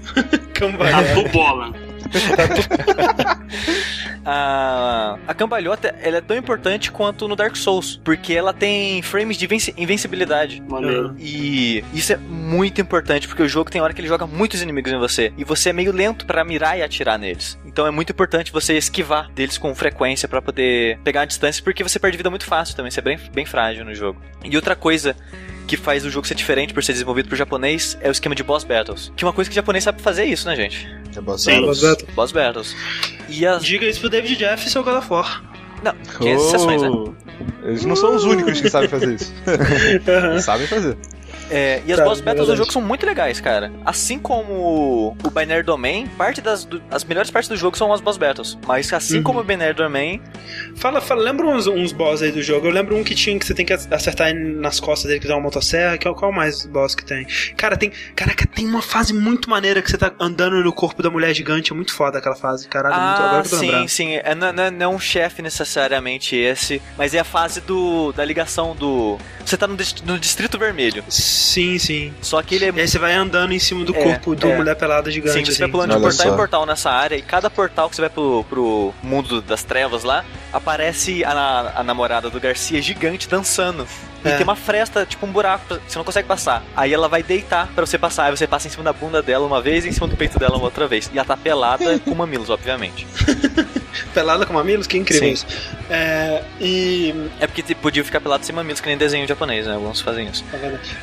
tatu 0.53 1.29
bola. 1.33 1.73
A, 4.29 5.17
a 5.25 5.33
cambalhota 5.33 5.95
ela 6.01 6.17
é 6.17 6.21
tão 6.21 6.35
importante 6.35 6.91
quanto 6.91 7.29
no 7.29 7.35
Dark 7.35 7.55
Souls, 7.55 7.97
porque 8.03 8.33
ela 8.33 8.51
tem 8.53 9.01
frames 9.01 9.37
de 9.37 9.45
invenci- 9.45 9.73
invencibilidade. 9.77 10.61
Maneiro. 10.67 11.15
E 11.17 11.81
isso 11.93 12.11
é 12.11 12.17
muito 12.17 12.81
importante, 12.81 13.25
porque 13.25 13.41
o 13.41 13.47
jogo 13.47 13.71
tem 13.71 13.79
hora 13.79 13.93
que 13.93 14.01
ele 14.01 14.07
joga 14.09 14.27
muitos 14.27 14.61
inimigos 14.61 14.91
em 14.91 14.97
você. 14.97 15.31
E 15.37 15.45
você 15.45 15.69
é 15.69 15.73
meio 15.73 15.93
lento 15.93 16.25
pra 16.25 16.43
mirar 16.43 16.77
e 16.77 16.83
atirar 16.83 17.17
neles. 17.17 17.57
Então 17.65 17.87
é 17.87 17.91
muito 17.91 18.11
importante 18.11 18.51
você 18.51 18.75
esquivar 18.77 19.31
deles 19.31 19.57
com 19.57 19.73
frequência 19.73 20.27
pra 20.27 20.41
poder 20.41 20.99
pegar 21.05 21.21
a 21.21 21.25
distância, 21.25 21.63
porque 21.63 21.81
você 21.81 21.97
perde 21.97 22.17
vida 22.17 22.29
muito 22.29 22.45
fácil 22.45 22.75
também. 22.75 22.91
Você 22.91 22.99
é 22.99 23.03
bem, 23.03 23.17
bem 23.33 23.45
frágil 23.45 23.85
no 23.85 23.95
jogo. 23.95 24.21
E 24.43 24.53
outra 24.57 24.75
coisa 24.75 25.15
que 25.67 25.77
faz 25.77 26.05
o 26.05 26.09
jogo 26.09 26.25
ser 26.25 26.35
diferente 26.35 26.73
por 26.73 26.83
ser 26.83 26.93
desenvolvido 26.93 27.29
por 27.29 27.35
japonês 27.35 27.97
é 28.01 28.07
o 28.09 28.11
esquema 28.11 28.33
de 28.33 28.43
boss 28.43 28.63
battles. 28.63 29.11
Que 29.15 29.23
é 29.23 29.27
uma 29.27 29.33
coisa 29.33 29.49
que 29.49 29.53
o 29.53 29.55
japonês 29.55 29.83
sabe 29.83 30.01
fazer 30.01 30.25
isso, 30.25 30.47
né, 30.47 30.55
gente? 30.55 30.87
É 31.15 31.21
bom, 31.21 31.37
Sim. 31.37 31.61
Boss 31.61 31.81
Battle. 31.81 32.07
Boss 32.15 32.31
battles. 32.31 32.75
E 33.27 33.45
as. 33.45 33.63
Diga 33.63 33.85
isso 33.85 33.99
pro 33.99 34.09
David 34.09 34.35
Jeff 34.37 34.65
e 34.65 34.69
seu 34.69 34.83
God 34.83 34.97
of 34.97 35.11
War. 35.11 35.43
Não, 35.83 35.93
tem 36.19 36.33
as 36.33 36.41
exceções, 36.41 36.81
né? 36.81 36.89
Oh, 36.89 37.13
Eles 37.63 37.85
não 37.85 37.95
são 37.95 38.15
os 38.15 38.23
únicos 38.23 38.59
que 38.59 38.69
sabem 38.69 38.89
fazer 38.89 39.13
isso. 39.13 39.31
Eles 40.31 40.45
sabem 40.45 40.65
fazer. 40.65 40.97
É, 41.49 41.81
e 41.85 41.91
as 41.93 41.99
Tá, 41.99 42.03
boss 42.05 42.19
é 42.19 42.23
battles 42.23 42.47
do 42.47 42.55
jogo 42.55 42.71
são 42.71 42.81
muito 42.81 43.05
legais, 43.05 43.39
cara. 43.39 43.71
Assim 43.85 44.19
como 44.19 45.15
o 45.23 45.29
Binary 45.31 45.63
Domain, 45.63 46.07
parte 46.17 46.41
das 46.41 46.65
do- 46.65 46.81
as 46.91 47.03
melhores 47.03 47.31
partes 47.31 47.47
do 47.49 47.55
jogo 47.55 47.77
são 47.77 47.91
as 47.93 48.01
boss 48.01 48.17
battles. 48.17 48.57
Mas 48.67 48.91
assim 48.91 49.17
Uhum. 49.17 49.23
como 49.23 49.39
o 49.39 49.43
Binary 49.43 49.73
Domain, 49.73 50.21
Fala, 50.75 51.01
fala, 51.01 51.21
lembra 51.21 51.45
uns, 51.47 51.67
uns 51.67 51.91
boss 51.91 52.21
aí 52.21 52.31
do 52.31 52.41
jogo? 52.41 52.67
Eu 52.67 52.71
lembro 52.71 52.95
um 52.95 53.03
que 53.03 53.13
tinha 53.15 53.37
que 53.37 53.45
você 53.45 53.53
tem 53.53 53.65
que 53.65 53.73
acertar 53.73 54.33
nas 54.33 54.79
costas 54.79 55.07
dele 55.07 55.19
que 55.19 55.27
dá 55.27 55.35
uma 55.35 55.41
motosserra, 55.43 55.97
que 55.97 56.07
é 56.07 56.11
o 56.11 56.15
qual 56.15 56.31
mais 56.31 56.65
boss 56.65 56.93
que 56.95 57.03
tem. 57.03 57.25
Cara, 57.55 57.75
tem. 57.75 57.91
Caraca, 58.15 58.45
tem 58.45 58.65
uma 58.65 58.81
fase 58.81 59.13
muito 59.13 59.49
maneira 59.49 59.81
que 59.81 59.89
você 59.89 59.97
tá 59.97 60.11
andando 60.19 60.63
no 60.63 60.71
corpo 60.73 61.01
da 61.01 61.09
mulher 61.09 61.33
gigante. 61.33 61.71
É 61.71 61.75
muito 61.75 61.93
foda 61.93 62.17
aquela 62.19 62.35
fase, 62.35 62.67
caralho. 62.67 62.95
muito, 62.95 63.21
agora 63.21 63.41
ah, 63.41 63.43
sim, 63.45 63.59
lembrando. 63.65 63.89
sim, 63.89 64.15
é, 64.15 64.35
não, 64.35 64.53
não- 64.53 64.71
não 64.71 64.85
é 64.85 64.87
um 64.95 64.99
chefe 64.99 65.41
necessariamente 65.41 66.35
esse, 66.35 66.81
mas 66.97 67.13
é 67.13 67.19
a 67.19 67.23
fase 67.23 67.61
do 67.61 68.11
da 68.13 68.23
ligação 68.23 68.75
do. 68.75 69.17
Você 69.45 69.57
tá 69.57 69.65
no, 69.67 69.77
no 70.05 70.19
Distrito 70.19 70.57
Vermelho. 70.57 71.03
Sim, 71.09 71.36
sim. 71.37 72.13
Só 72.21 72.41
que 72.41 72.55
ele 72.55 72.65
é 72.65 72.71
E 72.75 72.81
aí 72.81 72.87
você 72.87 72.97
vai 72.99 73.13
andando 73.13 73.53
em 73.53 73.59
cima 73.59 73.83
do 73.85 73.95
É, 73.95 74.03
corpo 74.03 74.35
do 74.35 74.47
é. 74.47 74.55
mulher 74.57 74.75
pelada 74.75 75.09
Sim, 75.09 75.15
gigante. 75.15 75.45
você 75.45 75.51
assim. 75.51 75.59
vai 75.61 75.69
pulando 75.71 75.89
de 75.89 75.95
Olha 75.95 76.01
portal 76.03 76.27
só. 76.27 76.33
em 76.33 76.35
portal 76.37 76.65
nessa 76.65 76.91
área 76.91 77.15
e 77.15 77.21
cada 77.21 77.49
portal 77.49 77.89
que 77.89 77.95
você 77.95 78.01
vai 78.01 78.09
pro, 78.09 78.43
pro 78.49 78.93
mundo 79.03 79.41
das 79.41 79.63
trevas 79.63 80.03
lá, 80.03 80.23
aparece 80.51 81.23
a, 81.23 81.73
a 81.77 81.83
namorada 81.83 82.29
do 82.29 82.39
Garcia 82.39 82.81
gigante 82.81 83.27
dançando. 83.29 83.87
E 84.25 84.29
É. 84.29 84.33
tem 84.35 84.43
uma 84.43 84.55
fresta, 84.55 85.05
tipo 85.05 85.25
um 85.25 85.31
buraco, 85.31 85.79
você 85.87 85.97
não 85.97 86.03
consegue 86.03 86.27
passar. 86.27 86.63
Aí 86.75 86.91
ela 86.91 87.07
vai 87.07 87.21
deitar 87.21 87.67
pra 87.75 87.85
você 87.85 87.97
passar, 87.97 88.25
aí 88.25 88.31
você 88.35 88.47
passa 88.47 88.67
em 88.67 88.71
cima 88.71 88.83
da 88.83 88.91
bunda 88.91 89.21
dela 89.21 89.45
uma 89.45 89.61
vez 89.61 89.85
e 89.85 89.89
em 89.89 89.91
cima 89.91 90.07
do 90.07 90.17
peito 90.17 90.39
dela 90.39 90.55
uma 90.57 90.65
outra 90.65 90.87
vez. 90.87 91.09
E 91.13 91.17
ela 91.17 91.25
tá 91.27 91.37
pelada 91.37 91.99
com 92.03 92.15
mamilos, 92.15 92.49
obviamente. 92.49 93.05
Pelada 94.17 94.47
com 94.47 94.53
mamilos? 94.53 94.87
Que 94.87 94.97
incrível 94.97 95.27
Sim. 95.27 95.33
isso. 95.33 95.45
É, 95.91 96.41
e. 96.59 97.13
É 97.39 97.45
porque 97.45 97.61
tipo, 97.61 97.81
podia 97.81 98.03
ficar 98.03 98.19
pelado 98.19 98.43
sem 98.43 98.55
mamilos, 98.55 98.81
que 98.81 98.87
nem 98.87 98.97
desenho 98.97 99.27
japonês, 99.27 99.67
né? 99.67 99.75
Alguns 99.75 100.01
fazem 100.01 100.27
isso. 100.27 100.43
tá? 100.51 100.57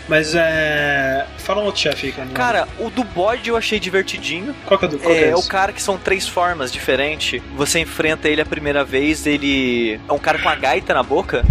Mas 0.09 0.35
é. 0.35 1.25
Fala 1.39 1.63
um 1.63 1.67
outro 1.67 1.81
chefe 1.81 2.07
aí, 2.07 2.13
cara. 2.13 2.29
Cara, 2.35 2.69
o 2.81 2.91
do 2.91 3.05
bode 3.05 3.49
eu 3.51 3.57
achei 3.57 3.79
divertidinho. 3.79 4.53
qual 4.67 4.79
que 4.81 4.87
é 4.87 4.89
do 4.89 4.99
qual 4.99 5.15
que 5.15 5.21
É, 5.21 5.29
é 5.29 5.37
o 5.37 5.43
cara 5.45 5.73
que 5.73 5.81
são 5.81 5.97
três 5.97 6.27
formas 6.27 6.73
diferentes. 6.73 7.41
Você 7.57 7.79
enfrenta 7.79 8.29
ele 8.29 8.41
a 8.41 8.47
primeira 8.47 8.83
vez, 8.85 9.27
ele 9.29 10.01
é 10.09 10.13
um 10.13 10.19
cara 10.19 10.41
com 10.41 10.49
a 10.49 10.55
gaita 10.57 10.93
na 10.93 11.03
boca. 11.05 11.45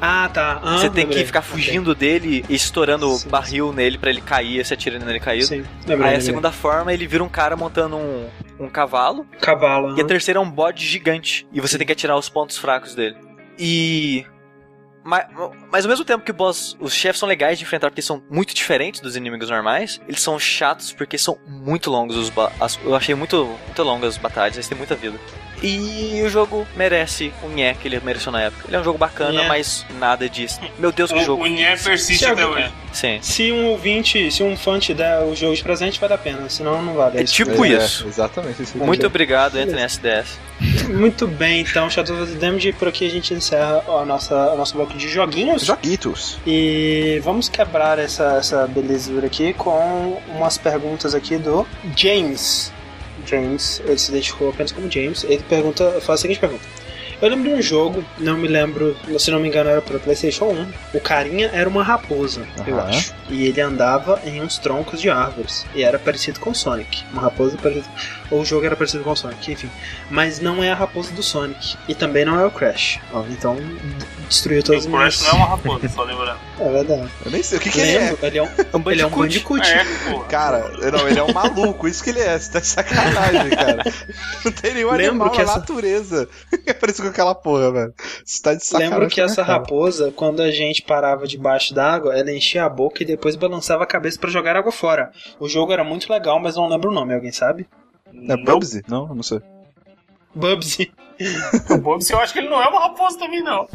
Ah, 0.00 0.30
tá. 0.32 0.60
Ah, 0.62 0.78
você 0.78 0.84
tem 0.84 0.92
que 1.04 1.10
lembrei. 1.10 1.24
ficar 1.26 1.40
Ok. 1.40 1.50
fugindo 1.50 1.94
dele 1.94 2.44
e 2.48 2.54
estourando 2.54 3.10
Sim, 3.16 3.28
barril 3.28 3.72
nele 3.72 3.98
pra 3.98 4.10
ele 4.10 4.20
cair, 4.20 4.64
você 4.64 4.74
atirando 4.74 5.04
nele 5.04 5.20
caído. 5.20 5.44
Sim, 5.46 5.64
lembrei, 5.86 5.88
Aí 5.88 5.96
a 5.96 6.04
lembrei. 6.04 6.20
segunda 6.20 6.50
forma, 6.52 6.92
ele 6.94 7.06
vira 7.06 7.22
um 7.22 7.28
cara 7.28 7.56
montando 7.56 7.96
um, 7.96 8.26
um 8.64 8.68
cavalo. 8.68 9.26
Cavalo. 9.40 9.98
E 9.98 10.00
a 10.00 10.04
terceira 10.04 10.38
é 10.38 10.42
um 10.42 10.50
bode 10.50 10.84
gigante. 10.84 11.46
E 11.52 11.60
você 11.60 11.76
tem 11.76 11.86
que 11.86 11.92
atirar 11.92 12.16
os 12.16 12.28
pontos 12.28 12.56
fracos 12.56 12.94
dele. 12.94 13.16
E. 13.58 14.24
Mas, 15.04 15.26
mas 15.70 15.84
ao 15.84 15.88
mesmo 15.90 16.04
tempo 16.04 16.24
que 16.24 16.30
o 16.30 16.34
boss, 16.34 16.76
os 16.78 16.92
chefes 16.94 17.18
são 17.18 17.28
legais 17.28 17.58
de 17.58 17.64
enfrentar 17.64 17.90
porque 17.90 18.02
são 18.02 18.22
muito 18.30 18.54
diferentes 18.54 19.00
dos 19.00 19.16
inimigos 19.16 19.50
normais, 19.50 20.00
eles 20.08 20.20
são 20.20 20.38
chatos 20.38 20.92
porque 20.92 21.18
são 21.18 21.38
muito 21.46 21.90
longos 21.90 22.16
os 22.16 22.32
as- 22.60 22.78
Eu 22.84 22.94
achei 22.94 23.14
muito, 23.14 23.44
muito 23.66 23.82
longas 23.82 24.10
as 24.10 24.16
batalhas, 24.18 24.56
eles 24.56 24.68
têm 24.68 24.78
muita 24.78 24.94
vida. 24.94 25.18
E 25.62 26.20
o 26.24 26.28
jogo 26.28 26.66
merece 26.74 27.32
o 27.42 27.48
nhé 27.48 27.74
que 27.74 27.86
ele 27.86 28.00
mereceu 28.00 28.32
na 28.32 28.42
época. 28.42 28.64
Ele 28.66 28.76
é 28.76 28.80
um 28.80 28.84
jogo 28.84 28.98
bacana, 28.98 29.42
Nhé. 29.42 29.46
mas 29.48 29.86
nada 29.96 30.28
disso. 30.28 30.60
Meu 30.76 30.90
Deus, 30.90 31.12
que 31.12 31.18
O, 31.22 31.24
jogo. 31.24 31.44
o 31.44 31.46
Nier 31.46 31.80
persiste 31.80 32.24
Se 32.24 32.30
até 32.30 32.44
hoje. 32.44 32.72
Sim. 32.92 33.20
Se 33.22 33.52
um 33.52 33.66
ouvinte, 33.68 34.28
se 34.32 34.42
um 34.42 34.56
fã 34.56 34.80
te 34.80 34.92
der 34.92 35.20
o 35.22 35.36
jogo 35.36 35.54
de 35.54 35.62
presente, 35.62 36.00
vale 36.00 36.14
a 36.14 36.18
pena. 36.18 36.48
Senão 36.48 36.82
não 36.82 36.94
vale. 36.94 37.18
É 37.18 37.22
isso. 37.22 37.32
tipo 37.34 37.64
É, 37.64 37.68
isso. 37.68 38.08
Exatamente 38.08 38.60
isso. 38.62 38.76
Muito 38.76 39.06
obrigado, 39.06 39.56
entre 39.56 39.74
no 39.76 39.80
SDS. 39.80 40.36
Muito 40.88 41.26
bem, 41.28 41.60
então, 41.60 41.88
Shadow 41.88 42.22
of 42.22 42.32
the 42.32 42.38
Damned, 42.38 42.68
e 42.68 42.72
por 42.72 42.88
aqui 42.88 43.06
a 43.06 43.10
gente 43.10 43.32
encerra 43.32 43.82
a 43.88 44.04
nossa, 44.04 44.54
nosso 44.56 44.74
bloco 44.74 44.91
de 44.96 45.08
joguinhos. 45.08 45.64
Joguitos. 45.64 46.38
E 46.46 47.20
vamos 47.24 47.48
quebrar 47.48 47.98
essa, 47.98 48.36
essa 48.36 48.66
belezura 48.66 49.26
aqui 49.26 49.52
com 49.52 50.20
umas 50.28 50.58
perguntas 50.58 51.14
aqui 51.14 51.36
do 51.36 51.66
James. 51.96 52.72
James, 53.26 53.80
ele 53.84 53.98
se 53.98 54.10
identificou 54.10 54.50
apenas 54.50 54.72
como 54.72 54.90
James. 54.90 55.24
Ele 55.24 55.42
pergunta, 55.48 56.00
faz 56.00 56.20
a 56.20 56.22
seguinte 56.22 56.40
pergunta. 56.40 56.64
Eu 57.20 57.28
lembro 57.28 57.50
de 57.50 57.54
um 57.54 57.62
jogo, 57.62 58.04
não 58.18 58.36
me 58.36 58.48
lembro, 58.48 58.96
se 59.16 59.30
não 59.30 59.38
me 59.38 59.46
engano 59.46 59.70
era 59.70 59.80
para 59.80 59.96
PlayStation 60.00 60.46
1. 60.46 60.66
O 60.94 61.00
carinha 61.00 61.50
era 61.52 61.68
uma 61.68 61.84
raposa, 61.84 62.44
eu 62.66 62.76
Aham. 62.76 62.88
acho. 62.88 63.14
E 63.30 63.46
ele 63.46 63.60
andava 63.60 64.20
em 64.24 64.42
uns 64.42 64.58
troncos 64.58 65.00
de 65.00 65.08
árvores. 65.08 65.64
E 65.72 65.84
era 65.84 66.00
parecido 66.00 66.40
com 66.40 66.52
Sonic. 66.52 67.04
Uma 67.12 67.22
raposa 67.22 67.56
parecida. 67.58 67.86
Ou 68.32 68.40
o 68.40 68.44
jogo 68.44 68.64
era 68.66 68.74
parecido 68.74 69.04
com 69.04 69.14
Sonic, 69.14 69.52
enfim. 69.52 69.70
Mas 70.10 70.40
não 70.40 70.64
é 70.64 70.72
a 70.72 70.74
raposa 70.74 71.12
do 71.12 71.22
Sonic. 71.22 71.76
E 71.86 71.94
também 71.94 72.24
não 72.24 72.40
é 72.40 72.44
o 72.46 72.50
Crash. 72.50 72.98
Ó, 73.12 73.22
então 73.30 73.56
destruiu 74.28 74.62
todas 74.62 74.84
O 74.84 74.88
as 74.88 74.92
minhas. 74.92 75.16
Crash 75.16 75.32
não 75.32 75.38
é 75.38 75.42
uma 75.44 75.46
raposa, 75.50 75.88
só 75.88 76.02
lembrando. 76.02 76.38
É 76.62 76.70
verdade. 76.70 77.10
Eu 77.24 77.30
nem 77.32 77.42
sei 77.42 77.58
o 77.58 77.60
que, 77.60 77.70
que 77.70 77.80
ele 77.80 77.90
é. 77.90 77.98
Lembro, 78.10 78.26
ele 78.26 78.38
é 78.38 78.42
um, 78.42 78.90
ele 78.92 79.02
é 79.02 79.06
um 79.06 79.10
bandicoot. 79.10 79.68
É. 79.68 79.84
Cara, 80.30 80.68
não, 80.92 81.08
ele 81.08 81.18
é 81.18 81.22
um 81.24 81.32
maluco, 81.32 81.88
isso 81.88 82.04
que 82.04 82.10
ele 82.10 82.20
é, 82.20 82.38
você 82.38 82.52
tá 82.52 82.60
de 82.60 82.66
sacanagem, 82.68 83.50
cara. 83.50 83.82
Não 84.44 84.52
tem 84.52 84.74
nenhum 84.74 84.90
Lembro 84.92 85.08
animal 85.08 85.30
que 85.30 85.40
essa- 85.40 85.58
natureza. 85.58 86.28
É 86.64 86.72
parecido 86.72 87.04
com 87.08 87.10
aquela 87.10 87.34
porra, 87.34 87.72
velho. 87.72 87.94
Você 88.24 88.40
tá 88.40 88.54
de 88.54 88.64
sacanagem. 88.64 88.94
Lembro 88.94 89.10
que 89.12 89.20
essa 89.20 89.44
cara. 89.44 89.58
raposa, 89.58 90.12
quando 90.14 90.40
a 90.40 90.50
gente 90.52 90.82
parava 90.82 91.26
debaixo 91.26 91.74
d'água, 91.74 92.16
ela 92.16 92.30
enchia 92.32 92.64
a 92.64 92.68
boca 92.68 93.02
e 93.02 93.06
depois 93.06 93.34
balançava 93.34 93.82
a 93.82 93.86
cabeça 93.86 94.18
pra 94.20 94.30
jogar 94.30 94.54
água 94.56 94.70
fora. 94.72 95.10
O 95.40 95.48
jogo 95.48 95.72
era 95.72 95.82
muito 95.82 96.10
legal, 96.12 96.38
mas 96.38 96.54
não 96.56 96.68
lembro 96.68 96.90
o 96.90 96.94
nome. 96.94 97.12
Alguém 97.12 97.32
sabe? 97.32 97.66
É 98.28 98.36
Bubsy? 98.36 98.82
Não, 98.88 99.14
não 99.14 99.22
sei. 99.22 99.40
Bubsy. 100.34 100.92
O 101.70 101.78
Bobs, 101.78 102.08
eu 102.10 102.18
acho 102.18 102.32
que 102.32 102.38
ele 102.38 102.48
não 102.48 102.62
é 102.62 102.66
uma 102.68 102.80
raposa 102.80 103.18
também, 103.18 103.42
não. 103.42 103.66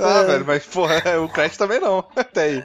Ah, 0.00 0.20
É. 0.20 0.24
velho, 0.24 0.44
mas 0.46 0.64
porra, 0.66 1.02
o 1.22 1.28
Crash 1.28 1.56
também 1.56 1.80
não. 1.80 2.04
Até 2.16 2.42
aí. 2.44 2.64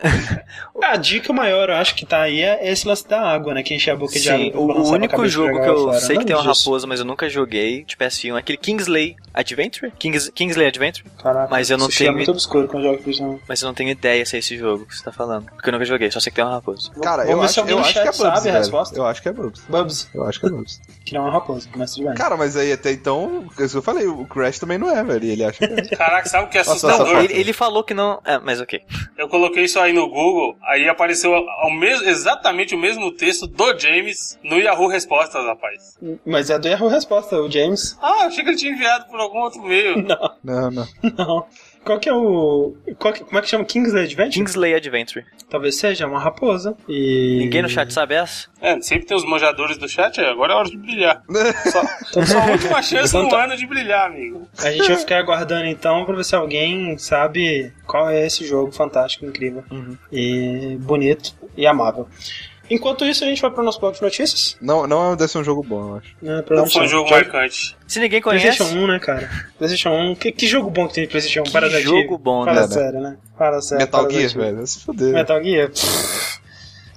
A 0.81 0.95
dica 0.97 1.31
maior, 1.33 1.69
eu 1.69 1.75
acho 1.75 1.95
que 1.95 2.05
tá 2.05 2.21
aí, 2.21 2.41
é 2.41 2.71
esse 2.71 2.87
lance 2.87 3.07
da 3.07 3.21
água, 3.21 3.53
né? 3.53 3.63
Que 3.63 3.73
enchia 3.73 3.93
a 3.93 3.95
boca 3.95 4.17
de 4.19 4.29
água. 4.29 4.43
Sim, 4.45 4.51
o, 4.55 4.89
único 4.91 5.27
jogo 5.27 5.59
que 5.61 5.67
eu 5.67 5.83
fora. 5.85 5.99
sei 5.99 6.09
que 6.09 6.19
Não 6.19 6.25
tem 6.25 6.35
uma 6.35 6.51
disso. 6.51 6.65
raposa, 6.69 6.87
mas 6.87 6.99
eu 6.99 7.05
nunca 7.05 7.29
joguei 7.29 7.83
de 7.83 7.95
PS1 7.97 8.35
é 8.35 8.39
aquele 8.39 8.57
Kingsley 8.57 9.15
Adventure? 9.33 9.91
Kings, 9.99 10.31
Kingsley 10.31 10.67
Adventure? 10.67 11.05
Caraca, 11.21 11.47
Mas 11.51 11.69
eu 11.69 11.77
não 11.77 11.87
isso 11.89 12.01
é 12.01 12.05
tenho- 12.05 12.13
muito 12.15 12.31
obscuro 12.31 12.67
quando 12.67 12.83
jogo 12.83 12.99
não. 13.19 13.39
Mas 13.47 13.61
eu 13.61 13.67
não 13.67 13.73
tenho 13.73 13.89
ideia 13.89 14.25
se 14.25 14.35
é 14.35 14.39
esse 14.39 14.57
jogo 14.57 14.85
que 14.85 14.95
você 14.95 15.03
tá 15.03 15.11
falando. 15.11 15.45
Porque 15.51 15.69
eu 15.69 15.73
nunca 15.73 15.85
joguei, 15.85 16.09
só 16.11 16.19
sei 16.19 16.31
que 16.31 16.35
tem 16.37 16.45
uma 16.45 16.53
raposa. 16.55 16.89
Cara, 17.01 17.25
eu 17.29 17.41
acho, 17.41 17.53
se 17.53 17.59
alguém 17.59 17.75
eu 17.75 17.81
acho 17.81 17.93
que 17.93 17.99
é 17.99 18.03
chat 18.05 18.15
sabe 18.15 18.49
a 18.49 18.53
resposta. 18.57 18.97
Eu 18.97 19.05
acho 19.05 19.21
que 19.21 19.29
é 19.29 19.31
Bubsy. 19.33 19.61
Bubsy, 19.69 20.07
Eu 20.13 20.23
acho 20.25 20.39
que 20.39 20.45
é 20.45 20.49
Bubsy. 20.49 20.79
que 21.05 21.13
não 21.13 21.21
é 21.21 21.23
uma 21.25 21.31
raposa, 21.33 21.67
mas 21.75 21.93
tudo 21.93 22.07
bem. 22.07 22.15
Cara, 22.15 22.35
mas 22.37 22.55
aí 22.57 22.71
até 22.71 22.91
então, 22.91 23.47
é 23.59 23.63
isso 23.63 23.73
que 23.73 23.77
eu 23.77 23.81
falei, 23.81 24.07
o 24.09 24.25
Crash 24.25 24.59
também 24.59 24.77
não 24.77 24.89
é, 24.89 25.03
velho. 25.03 25.25
Ele 25.25 25.43
acha 25.43 25.59
que 25.59 25.73
é. 25.73 25.81
Caraca, 25.95 26.27
sabe 26.27 26.45
o 26.45 26.49
que 26.49 26.57
é 26.57 26.61
assustador? 26.61 27.07
essa 27.07 27.23
Ele, 27.23 27.33
ele 27.39 27.53
falou 27.53 27.83
que 27.83 27.93
não. 27.93 28.19
É, 28.25 28.37
mas 28.39 28.59
ok. 28.59 28.81
Eu 29.17 29.27
coloquei 29.29 29.63
isso 29.65 29.79
aí 29.79 29.93
no 29.93 30.07
Google, 30.09 30.55
aí 30.63 30.87
apareceu 30.89 31.33
ao 31.35 31.71
mesmo, 31.71 32.07
exatamente 32.07 32.75
o 32.75 32.77
mesmo 32.77 33.11
texto 33.11 33.47
do 33.47 33.77
James 33.79 34.37
no 34.43 34.57
Yahoo 34.57 34.87
Respostas, 34.87 35.45
rapaz. 35.45 35.97
Mas 36.25 36.49
é 36.49 36.57
do 36.59 36.67
erro 36.67 36.87
resposta, 36.87 37.37
o 37.37 37.49
James. 37.49 37.97
Ah, 38.01 38.23
eu 38.23 38.27
achei 38.27 38.43
que 38.43 38.49
ele 38.49 38.57
tinha 38.57 38.71
enviado 38.73 39.05
por 39.07 39.19
algum 39.19 39.39
outro 39.39 39.61
meio. 39.61 39.97
Não, 40.09 40.31
Não, 40.43 40.71
não. 40.71 40.87
não. 41.17 41.45
Qual 41.89 41.99
que 41.99 42.07
é 42.07 42.13
o. 42.13 42.75
Qual 42.99 43.11
que- 43.11 43.23
como 43.23 43.39
é 43.39 43.41
que 43.41 43.49
chama? 43.49 43.65
Kingsley 43.65 44.03
Adventure? 44.03 44.31
Kingsley 44.45 44.75
Adventure. 44.75 45.25
Talvez 45.49 45.75
seja 45.75 46.05
uma 46.05 46.19
raposa. 46.19 46.77
E. 46.87 47.39
Ninguém 47.39 47.63
no 47.63 47.67
chat 47.69 47.91
sabe 47.91 48.13
essa? 48.13 48.47
É, 48.61 48.79
sempre 48.79 49.07
tem 49.07 49.17
os 49.17 49.25
manjadores 49.25 49.75
do 49.79 49.89
chat, 49.89 50.21
agora 50.21 50.53
é 50.53 50.55
hora 50.55 50.69
de 50.69 50.77
brilhar. 50.77 51.23
Só, 51.71 51.81
Então, 52.11 52.25
só 52.27 52.37
a 52.41 52.45
última 52.51 52.81
chance 52.83 53.07
Então 53.09 53.23
no 53.23 53.29
tá. 53.29 53.43
ano 53.45 53.57
de 53.57 53.65
brilhar, 53.65 54.05
amigo. 54.05 54.47
A 54.59 54.69
gente 54.71 54.87
vai 54.87 54.97
ficar 54.97 55.17
aguardando 55.17 55.65
então 55.65 56.05
pra 56.05 56.15
ver 56.15 56.23
se 56.23 56.35
alguém 56.35 56.95
sabe 56.99 57.73
qual 57.87 58.07
é 58.07 58.23
esse 58.23 58.45
jogo 58.45 58.71
fantástico, 58.71 59.25
incrível 59.25 59.63
e 60.11 60.77
bonito 60.81 61.33
e 61.57 61.65
amável. 61.65 62.07
Enquanto 62.69 63.03
isso, 63.05 63.23
a 63.23 63.27
gente 63.27 63.41
vai 63.41 63.49
pro 63.51 63.63
nosso 63.63 63.79
bloco 63.79 63.95
de 63.95 64.01
notícias. 64.03 64.55
Não, 64.61 64.85
não 64.85 65.15
deve 65.15 65.31
ser 65.31 65.39
um 65.39 65.43
jogo 65.43 65.63
bom, 65.63 65.89
eu 65.89 65.95
acho. 65.97 66.15
Né, 66.21 66.43
Não 66.49 66.67
foi 66.69 66.83
um 66.83 66.87
jogo 66.87 67.09
Já- 67.09 67.15
marcante. 67.15 67.75
Se 67.87 67.99
ninguém 67.99 68.21
conhece. 68.21 68.45
PlayStation 68.57 68.77
1, 68.77 68.87
né, 68.87 68.99
cara? 68.99 69.29
PlayStation 69.57 69.89
1. 69.89 70.15
Que, 70.15 70.31
que 70.31 70.47
jogo 70.47 70.69
bom 70.69 70.87
que 70.87 70.93
tem 70.93 71.03
de 71.05 71.09
PlayStation 71.09 71.41
1? 71.41 71.43
Que 71.43 71.51
Para 71.51 71.69
da 71.69 71.81
jogo 71.81 72.17
bom, 72.17 72.45
Fala 72.45 72.61
né, 72.61 72.67
né? 72.67 72.73
sério, 72.73 72.99
né? 73.01 73.17
Fala 73.37 73.61
sério. 73.61 73.83
Metal 73.85 74.03
para 74.05 74.13
Gear, 74.13 74.33
velho. 74.33 74.67
Se 74.67 74.79
fuder. 74.81 75.13
Metal 75.13 75.43
Gear? 75.43 75.71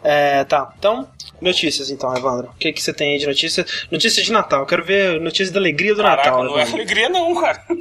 É, 0.05 0.45
tá. 0.45 0.73
Então, 0.79 1.09
notícias 1.41 1.89
então, 1.91 2.15
Evandro. 2.17 2.49
O 2.51 2.55
que, 2.59 2.73
que 2.73 2.83
você 2.83 2.93
tem 2.93 3.13
aí 3.13 3.19
de 3.19 3.27
notícias? 3.27 3.87
Notícias 3.91 4.27
de 4.27 4.33
Natal. 4.33 4.67
Quero 4.67 4.85
ver 4.85 5.21
notícias 5.21 5.51
da 5.53 5.61
alegria 5.61 5.95
do 5.95 6.03
Caraca, 6.03 6.31
Natal, 6.31 6.45
não 6.45 6.59
é 6.59 6.63
Evandro. 6.63 6.75
alegria 6.75 7.09
não, 7.09 7.35
cara. 7.41 7.63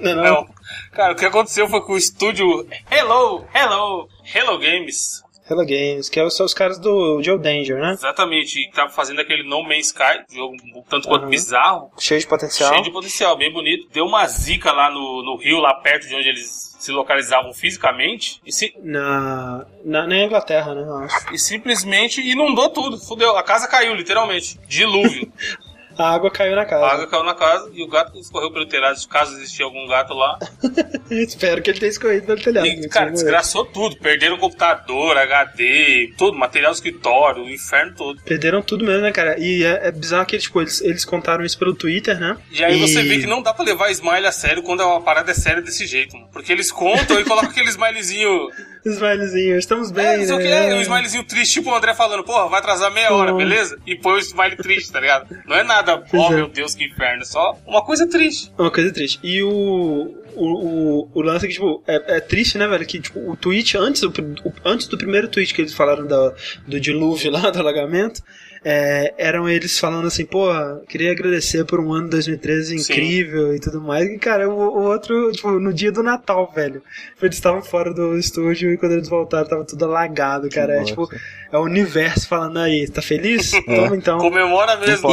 Não, 0.00 0.14
não. 0.16 0.22
Não. 0.24 0.48
Cara, 0.92 1.12
o 1.12 1.16
que 1.16 1.26
aconteceu 1.26 1.68
foi 1.68 1.84
que 1.84 1.92
o 1.92 1.96
estúdio 1.98 2.66
Hello, 2.90 3.44
Hello, 3.54 4.08
Hello 4.34 4.58
Games, 4.58 5.22
Hello 5.50 5.64
Games, 5.66 6.08
que 6.08 6.30
são 6.30 6.46
os 6.46 6.54
caras 6.54 6.78
do 6.78 7.20
Joe 7.22 7.38
Danger, 7.38 7.78
né? 7.80 7.92
exatamente, 7.92 8.66
que 8.66 8.72
tava 8.72 8.90
fazendo 8.90 9.20
aquele 9.20 9.42
No 9.42 9.62
Man's 9.62 9.86
Sky, 9.88 10.22
jogo 10.32 10.54
um 10.76 10.82
tanto 10.82 11.08
quanto 11.08 11.22
Aham. 11.22 11.30
bizarro, 11.30 11.90
Cheio 11.98 12.20
de 12.20 12.26
potencial. 12.26 12.70
cheio 12.72 12.84
de 12.84 12.90
potencial, 12.90 13.36
bem 13.36 13.52
bonito. 13.52 13.88
Deu 13.92 14.04
uma 14.06 14.26
zica 14.26 14.70
lá 14.72 14.90
no, 14.90 15.22
no 15.24 15.36
rio, 15.36 15.58
lá 15.58 15.74
perto 15.74 16.06
de 16.06 16.14
onde 16.14 16.28
eles 16.28 16.76
se 16.78 16.92
localizavam 16.92 17.52
fisicamente, 17.52 18.40
e, 18.46 18.52
si- 18.52 18.72
Na, 18.82 19.66
na, 19.84 20.06
na 20.06 20.24
Inglaterra, 20.24 20.74
né? 20.74 20.82
Eu 20.82 20.96
acho. 20.98 21.34
e 21.34 21.38
simplesmente 21.38 22.20
inundou 22.20 22.70
tudo, 22.70 22.96
fudeu. 22.98 23.36
A 23.36 23.42
casa 23.42 23.66
caiu, 23.68 23.94
literalmente. 23.94 24.58
Dilúvio. 24.68 25.30
A 26.00 26.14
água 26.14 26.30
caiu 26.30 26.56
na 26.56 26.64
casa. 26.64 26.84
A 26.84 26.92
água 26.94 27.06
caiu 27.06 27.24
na 27.24 27.34
casa 27.34 27.70
e 27.74 27.82
o 27.82 27.88
gato 27.88 28.18
escorreu 28.18 28.50
pelo 28.50 28.66
telhado, 28.66 28.96
caso 29.08 29.36
existia 29.36 29.64
algum 29.66 29.86
gato 29.86 30.14
lá. 30.14 30.38
Espero 31.10 31.60
que 31.62 31.70
ele 31.70 31.78
tenha 31.80 31.90
escorrido 31.90 32.26
pelo 32.26 32.40
telhado. 32.40 32.66
E, 32.66 32.88
cara, 32.88 33.10
desgraçou 33.10 33.64
tudo. 33.66 33.96
Perderam 33.96 34.36
o 34.36 34.38
computador, 34.38 35.16
HD, 35.18 36.12
tudo, 36.16 36.38
material 36.38 36.72
do 36.72 36.76
escritório, 36.76 37.42
o 37.44 37.50
inferno 37.50 37.94
todo. 37.96 38.22
Perderam 38.22 38.62
tudo 38.62 38.84
mesmo, 38.84 39.02
né, 39.02 39.12
cara? 39.12 39.38
E 39.38 39.64
é, 39.64 39.88
é 39.88 39.92
bizarro 39.92 40.26
que, 40.26 40.38
tipo, 40.38 40.60
eles, 40.60 40.80
eles 40.80 41.04
contaram 41.04 41.44
isso 41.44 41.58
pelo 41.58 41.74
Twitter, 41.74 42.18
né? 42.18 42.36
E 42.50 42.64
aí 42.64 42.78
você 42.78 43.00
E- 43.00 43.08
vê 43.08 43.18
que 43.18 43.26
não 43.26 43.42
dá 43.42 43.52
pra 43.52 43.64
levar 43.64 43.90
Smile 43.90 44.26
a 44.26 44.32
sério 44.32 44.62
quando 44.62 44.82
é 44.82 44.86
uma 44.86 45.00
parada 45.02 45.34
séria 45.34 45.60
desse 45.62 45.86
jeito. 45.86 46.16
mano. 46.16 46.28
Porque 46.32 46.52
eles 46.52 46.70
contam 46.72 47.20
e 47.20 47.24
colocam 47.24 47.50
aquele 47.50 47.68
smilezinho 47.70 48.48
Smilezinho, 48.84 49.58
estamos 49.58 49.90
bem, 49.90 50.06
É, 50.06 50.16
não 50.18 50.24
sei 50.24 50.34
o 50.34 50.38
que 50.38 50.44
né? 50.44 50.70
é, 50.70 50.74
um 50.74 50.80
smilezinho 50.80 51.24
triste, 51.24 51.54
tipo 51.54 51.70
o 51.70 51.74
André 51.74 51.94
falando, 51.94 52.24
porra, 52.24 52.48
vai 52.48 52.60
atrasar 52.60 52.90
meia 52.92 53.12
hora, 53.12 53.32
beleza? 53.34 53.78
E 53.86 53.94
põe 53.96 54.14
o 54.14 54.18
smile 54.18 54.56
triste, 54.56 54.90
tá 54.92 55.00
ligado? 55.00 55.26
Não 55.46 55.56
é 55.56 55.62
nada, 55.62 55.98
Pois 56.10 56.22
oh 56.22 56.32
é. 56.32 56.36
meu 56.36 56.48
Deus, 56.48 56.74
que 56.74 56.84
inferno, 56.84 57.22
é 57.22 57.24
só 57.26 57.56
uma 57.66 57.84
coisa 57.84 58.06
triste. 58.08 58.52
Uma 58.58 58.70
coisa 58.70 58.92
triste. 58.92 59.18
E 59.22 59.42
o. 59.42 60.18
O, 60.32 60.44
o, 60.46 61.10
o 61.12 61.22
lance 61.22 61.44
é 61.44 61.48
que, 61.48 61.54
tipo, 61.54 61.82
é, 61.88 62.16
é 62.16 62.20
triste, 62.20 62.56
né, 62.56 62.66
velho? 62.68 62.86
Que, 62.86 63.00
tipo, 63.00 63.18
o 63.28 63.36
tweet, 63.36 63.76
antes 63.76 64.00
do, 64.00 64.08
o- 64.44 64.52
antes 64.64 64.86
do 64.86 64.96
primeiro 64.96 65.26
tweet 65.26 65.52
que 65.52 65.60
eles 65.60 65.74
falaram 65.74 66.06
da, 66.06 66.32
do 66.68 66.78
dilúvio 66.80 67.30
lá, 67.32 67.50
do 67.50 67.58
alagamento, 67.58 68.22
é, 68.64 69.14
eram 69.16 69.48
eles 69.48 69.78
falando 69.78 70.06
assim, 70.06 70.24
pô, 70.24 70.48
queria 70.88 71.12
agradecer 71.12 71.64
por 71.64 71.80
um 71.80 71.92
ano 71.92 72.04
de 72.04 72.10
2013 72.10 72.78
Sim. 72.78 72.92
incrível 72.92 73.54
e 73.54 73.60
tudo 73.60 73.80
mais. 73.80 74.08
E, 74.08 74.18
cara, 74.18 74.48
o, 74.48 74.52
o 74.52 74.82
outro, 74.82 75.32
tipo, 75.32 75.50
no 75.58 75.72
dia 75.72 75.90
do 75.90 76.02
Natal, 76.02 76.50
velho. 76.54 76.82
Eles 77.20 77.36
estavam 77.36 77.62
fora 77.62 77.92
do 77.92 78.16
estúdio 78.18 78.72
e 78.72 78.76
quando 78.76 78.92
eles 78.92 79.08
voltaram 79.08 79.48
tava 79.48 79.64
tudo 79.64 79.84
alagado, 79.84 80.48
cara. 80.50 80.74
É, 80.74 80.80
Nossa. 80.80 80.86
tipo, 80.86 81.08
é 81.50 81.58
o 81.58 81.62
universo 81.62 82.28
falando 82.28 82.58
aí, 82.58 82.86
tá 82.88 83.00
feliz? 83.00 83.50
Toma 83.64 83.96
então. 83.96 84.18
Comemora 84.18 84.76
mesmo. 84.76 85.08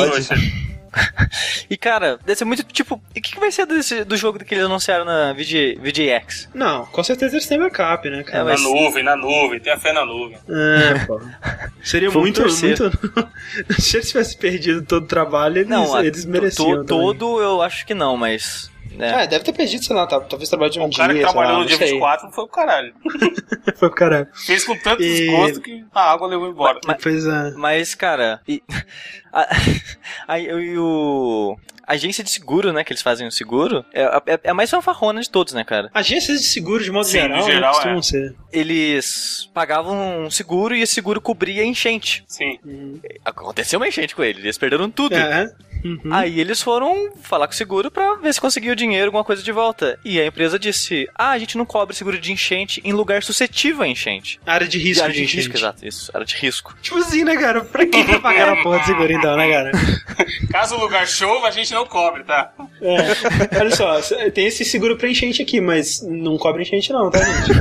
E 1.69 1.75
cara, 1.75 2.17
deve 2.25 2.37
ser 2.37 2.45
muito 2.45 2.63
tipo. 2.63 3.01
E 3.15 3.19
o 3.19 3.21
que, 3.21 3.33
que 3.33 3.39
vai 3.39 3.51
ser 3.51 3.65
desse- 3.65 4.03
do 4.05 4.15
jogo 4.15 4.39
que 4.39 4.53
eles 4.53 4.63
anunciaram 4.65 5.03
na 5.03 5.33
VG, 5.33 5.77
VGX? 5.81 6.49
Não, 6.53 6.85
com 6.85 7.03
certeza 7.03 7.35
eles 7.35 7.45
têm 7.45 7.59
backup, 7.59 8.09
né, 8.09 8.23
cara? 8.23 8.37
É, 8.39 8.43
Na 8.43 8.51
mas- 8.51 8.61
nuvem, 8.63 9.03
na 9.03 9.15
nuvem, 9.15 9.59
tenha 9.59 9.77
fé 9.77 9.91
na 9.91 10.05
nuvem. 10.05 10.37
É, 10.49 10.99
pô. 11.05 11.19
Seria 11.83 12.09
muito, 12.11 12.41
torcer. 12.41 12.77
muito. 12.79 13.29
Se 13.81 13.97
eles 13.97 14.07
tivessem 14.09 14.39
perdido 14.39 14.81
todo 14.85 15.03
o 15.03 15.07
trabalho, 15.07 15.57
eles, 15.57 15.67
Não, 15.69 15.93
a- 15.95 16.05
eles 16.05 16.23
mereciam. 16.25 16.85
todo 16.85 17.41
eu 17.41 17.61
acho 17.61 17.85
que 17.85 17.93
não, 17.93 18.15
mas. 18.15 18.71
Né. 18.97 19.23
É, 19.23 19.27
deve 19.27 19.43
ter 19.45 19.53
perdido, 19.53 19.83
sei 19.85 19.95
lá, 19.95 20.05
tá- 20.07 20.19
talvez 20.19 20.49
trabalho 20.49 20.71
de 20.71 20.79
um 20.79 20.85
O 20.85 20.91
cara 20.95 21.13
dia, 21.13 21.21
que 21.23 21.29
trabalhou 21.31 21.51
lá, 21.51 21.57
no 21.57 21.59
não 21.61 21.67
dia 21.67 21.77
sei. 21.77 21.87
24 21.91 22.31
foi 22.31 22.43
o 22.43 22.47
caralho. 22.47 22.93
Foi 23.77 23.89
pro 23.89 23.91
caralho. 23.91 24.27
Fez 24.33 24.63
com 24.63 24.75
tanto 24.77 25.03
E- 25.03 25.07
desgosto 25.27 25.61
que 25.61 25.85
a 25.93 26.11
água 26.11 26.27
levou 26.27 26.49
embora. 26.49 26.79
Mas- 26.85 26.97
Pois 27.03 27.25
é. 27.25 27.51
Mas, 27.51 27.93
cara, 27.95 28.41
e, 28.47 28.63
a, 29.31 29.47
a, 30.27 30.39
e 30.39 30.77
o. 30.77 31.57
Agência 31.89 32.21
de 32.21 32.29
seguro, 32.29 32.73
né, 32.73 32.83
que 32.83 32.91
eles 32.91 33.01
fazem 33.01 33.25
o 33.25 33.31
seguro, 33.31 33.85
é, 33.93 34.03
a- 34.03 34.21
é 34.43 34.49
a 34.49 34.53
mais 34.53 34.69
fanfarrona 34.69 35.21
de 35.21 35.29
todos, 35.29 35.53
né, 35.53 35.63
cara? 35.63 35.89
Agências 35.93 36.41
de 36.41 36.47
seguro, 36.47 36.83
de 36.83 36.91
modo 36.91 37.05
Sim, 37.05 37.13
geral, 37.21 37.37
né, 37.37 37.41
geral, 37.53 37.73
costumam 37.75 37.99
é. 37.99 38.01
ser. 38.01 38.35
Eles 38.51 39.49
pagavam 39.53 40.25
um 40.25 40.29
seguro 40.29 40.75
e 40.75 40.81
esse 40.81 40.93
seguro 40.93 41.21
cobria 41.21 41.63
enchente. 41.63 42.25
Sim. 42.27 42.59
Aconteceu 43.23 43.79
uma 43.79 43.87
enchente 43.87 44.13
com 44.15 44.21
eles, 44.23 44.43
eles 44.43 44.57
perderam 44.57 44.89
tudo. 44.91 45.15
É. 45.15 45.49
Uhum. 45.87 46.13
Aí 46.13 46.39
eles 46.39 46.61
foram 46.61 47.11
falar 47.21 47.47
com 47.47 47.53
o 47.53 47.55
seguro 47.55 47.89
pra 47.89 48.15
ver 48.15 48.33
se 48.33 48.41
conseguiu 48.41 48.75
dinheiro, 48.75 49.07
alguma 49.07 49.23
coisa 49.23 49.41
de 49.41 49.51
volta. 49.51 49.97
E 50.03 50.19
a 50.19 50.25
empresa 50.25 50.59
disse: 50.59 51.07
Ah, 51.15 51.31
a 51.31 51.39
gente 51.39 51.57
não 51.57 51.65
cobre 51.65 51.95
seguro 51.95 52.19
de 52.19 52.31
enchente 52.31 52.81
em 52.83 52.93
lugar 52.93 53.23
suscetível 53.23 53.83
a 53.83 53.87
enchente. 53.87 54.39
Área 54.45 54.67
de 54.67 54.77
risco, 54.77 55.03
área 55.03 55.13
de 55.13 55.21
gente. 55.21 55.35
risco, 55.37 55.55
exato, 55.55 55.85
isso, 55.85 56.11
área 56.13 56.25
de 56.25 56.35
risco. 56.35 56.75
Tipo 56.81 56.97
assim, 56.97 57.23
né, 57.23 57.37
cara? 57.37 57.63
Pra 57.63 57.85
que 57.85 58.03
tá 58.03 58.19
pagando 58.19 58.59
a 58.59 58.63
porra 58.63 58.79
de 58.79 58.85
seguro 58.85 59.11
então, 59.11 59.37
né, 59.37 59.49
cara? 59.49 59.71
Caso 60.51 60.75
o 60.75 60.79
lugar 60.79 61.07
chova, 61.07 61.47
a 61.47 61.51
gente 61.51 61.73
não 61.73 61.85
cobre, 61.85 62.23
tá? 62.23 62.51
É. 62.81 63.59
Olha 63.59 63.75
só, 63.75 63.99
tem 64.33 64.47
esse 64.47 64.65
seguro 64.65 64.97
pra 64.97 65.09
enchente 65.09 65.41
aqui, 65.41 65.61
mas 65.61 66.01
não 66.01 66.37
cobre 66.37 66.63
enchente 66.63 66.91
não, 66.91 67.09
tá, 67.09 67.19
gente? 67.19 67.51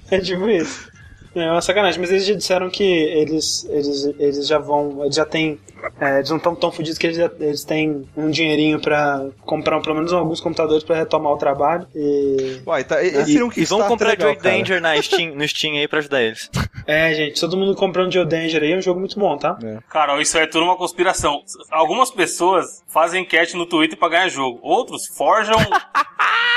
é 0.10 0.18
tipo 0.18 0.48
isso. 0.48 0.97
É 1.40 1.50
uma 1.50 1.60
sacanagem, 1.62 2.00
mas 2.00 2.10
eles 2.10 2.26
já 2.26 2.34
disseram 2.34 2.70
que 2.70 2.82
eles, 2.84 3.64
eles, 3.70 4.04
eles 4.18 4.46
já 4.46 4.58
vão, 4.58 5.02
eles 5.04 5.14
já 5.16 5.24
têm, 5.24 5.58
é, 6.00 6.16
eles 6.18 6.30
não 6.30 6.36
estão 6.36 6.54
tão 6.54 6.70
fodidos 6.72 6.98
que 6.98 7.06
eles, 7.06 7.16
já, 7.16 7.30
eles 7.40 7.64
têm 7.64 8.04
um 8.16 8.30
dinheirinho 8.30 8.80
pra 8.80 9.26
comprar 9.42 9.80
pelo 9.80 9.94
menos 9.96 10.12
alguns 10.12 10.40
computadores 10.40 10.84
pra 10.84 10.96
retomar 10.96 11.32
o 11.32 11.36
trabalho 11.36 11.86
e... 11.94 12.60
Uai, 12.66 12.84
tá, 12.84 13.02
E, 13.02 13.10
seria 13.10 13.24
um 13.24 13.28
e 13.28 13.38
vão 13.38 13.50
Kickstarter 13.50 13.88
comprar 13.88 14.08
legal, 14.10 14.34
Joy. 14.34 14.42
Danger 14.42 14.80
na 14.80 15.00
Steam, 15.02 15.34
no 15.34 15.46
Steam 15.48 15.74
aí 15.74 15.88
pra 15.88 15.98
ajudar 15.98 16.22
eles. 16.22 16.50
É, 16.86 17.12
gente, 17.12 17.38
todo 17.38 17.54
mundo 17.54 17.74
comprando 17.76 18.10
Joe 18.10 18.24
Danger 18.24 18.62
aí, 18.62 18.72
é 18.72 18.76
um 18.78 18.80
jogo 18.80 18.98
muito 18.98 19.18
bom, 19.20 19.36
tá? 19.36 19.58
Cara, 19.90 20.18
isso 20.22 20.38
é 20.38 20.46
tudo 20.46 20.64
uma 20.64 20.74
conspiração. 20.74 21.42
Algumas 21.70 22.10
pessoas 22.10 22.82
fazem 22.88 23.24
enquete 23.24 23.58
no 23.58 23.66
Twitter 23.66 23.98
pra 23.98 24.08
ganhar 24.08 24.30
jogo. 24.30 24.58
Outros 24.62 25.06
forjam. 25.06 25.58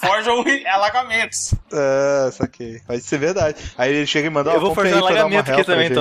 forjam 0.00 0.44
alagamentos. 0.66 1.54
É, 1.72 2.30
saquei. 2.32 2.80
Pode 2.86 3.02
ser 3.02 3.18
verdade. 3.18 3.56
Aí 3.76 3.94
ele 3.94 4.06
chega 4.06 4.26
e 4.26 4.30
manda, 4.30 4.50
Eu 4.50 4.60
vou 4.60 4.78
aí 4.80 4.94
um 4.94 4.98
alagamento 5.06 5.52
aqui 5.52 5.64
também, 5.64 5.88
gente, 5.88 5.94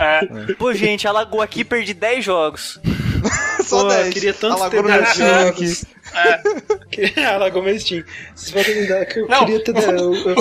É. 0.00 0.54
Pô, 0.54 0.72
gente, 0.72 1.06
alagou 1.08 1.40
aqui, 1.42 1.64
perdi 1.64 1.94
10 1.94 2.24
jogos. 2.24 2.80
Só 3.64 3.82
Pô, 3.82 3.88
10. 3.88 4.06
eu 4.06 4.12
queria 4.12 4.32
tanto 4.34 4.54
Alagou 4.54 4.70
ter 4.70 4.76
no 4.82 4.88
meu 4.88 5.02
dado 5.02 5.12
Steam 5.14 5.48
aqui. 5.48 5.66
jogos. 5.66 5.84
Queria 6.90 7.28
alagou 7.34 7.62
meu 7.62 7.78
Steam. 7.78 8.02
Vocês 8.34 8.50
podem 8.52 8.80
me 8.82 8.88
dar 8.88 9.04
que 9.06 9.18
eu 9.20 9.28
Não. 9.28 9.40
queria 9.44 9.64
ter 9.64 9.72
dado. 9.74 9.92
eu- 9.98 10.14
eu- 10.30 10.36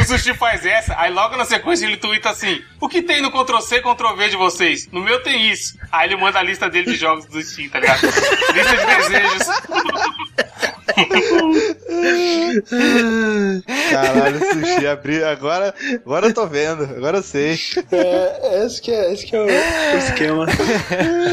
O 0.00 0.04
Sushi 0.04 0.34
faz 0.34 0.64
essa, 0.66 0.94
aí 0.98 1.10
logo 1.12 1.36
na 1.36 1.44
sequência 1.44 1.84
ele 1.86 1.96
twitta 1.96 2.30
assim: 2.30 2.60
O 2.80 2.88
que 2.88 3.02
tem 3.02 3.20
no 3.22 3.30
Ctrl-C, 3.30 3.80
Ctrl-V 3.80 4.28
de 4.30 4.36
vocês? 4.36 4.88
No 4.92 5.00
meu 5.02 5.22
tem 5.22 5.50
isso. 5.50 5.76
Aí 5.90 6.08
ele 6.08 6.16
manda 6.16 6.38
a 6.38 6.42
lista 6.42 6.68
dele 6.70 6.92
de 6.92 6.96
jogos 6.96 7.26
do 7.26 7.40
Steam, 7.42 7.68
tá 7.70 7.80
ligado? 7.80 8.02
lista 8.02 8.76
de 8.76 8.96
desejos. 8.96 9.46
Caralho, 13.90 14.38
sushi 14.38 14.86
abriu. 14.86 15.26
Agora, 15.26 15.74
agora 16.04 16.26
eu 16.26 16.34
tô 16.34 16.46
vendo. 16.46 16.84
Agora 16.84 17.18
eu 17.18 17.22
sei. 17.22 17.58
É, 17.90 18.64
esse 18.64 18.80
que 18.80 18.90
é, 18.90 19.12
esse 19.12 19.26
que 19.26 19.36
é 19.36 19.40
o, 19.40 19.46
o 19.46 19.98
esquema. 19.98 20.46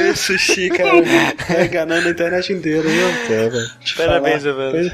Esse 0.09 0.23
sushi, 0.37 0.69
cara, 0.69 1.01
tá 1.47 1.65
enganando 1.65 2.07
a 2.07 2.11
internet 2.11 2.53
inteira, 2.53 2.87
viu? 2.87 3.07
É, 3.07 3.49
Parabéns. 3.97 4.45
Evandro. 4.45 4.91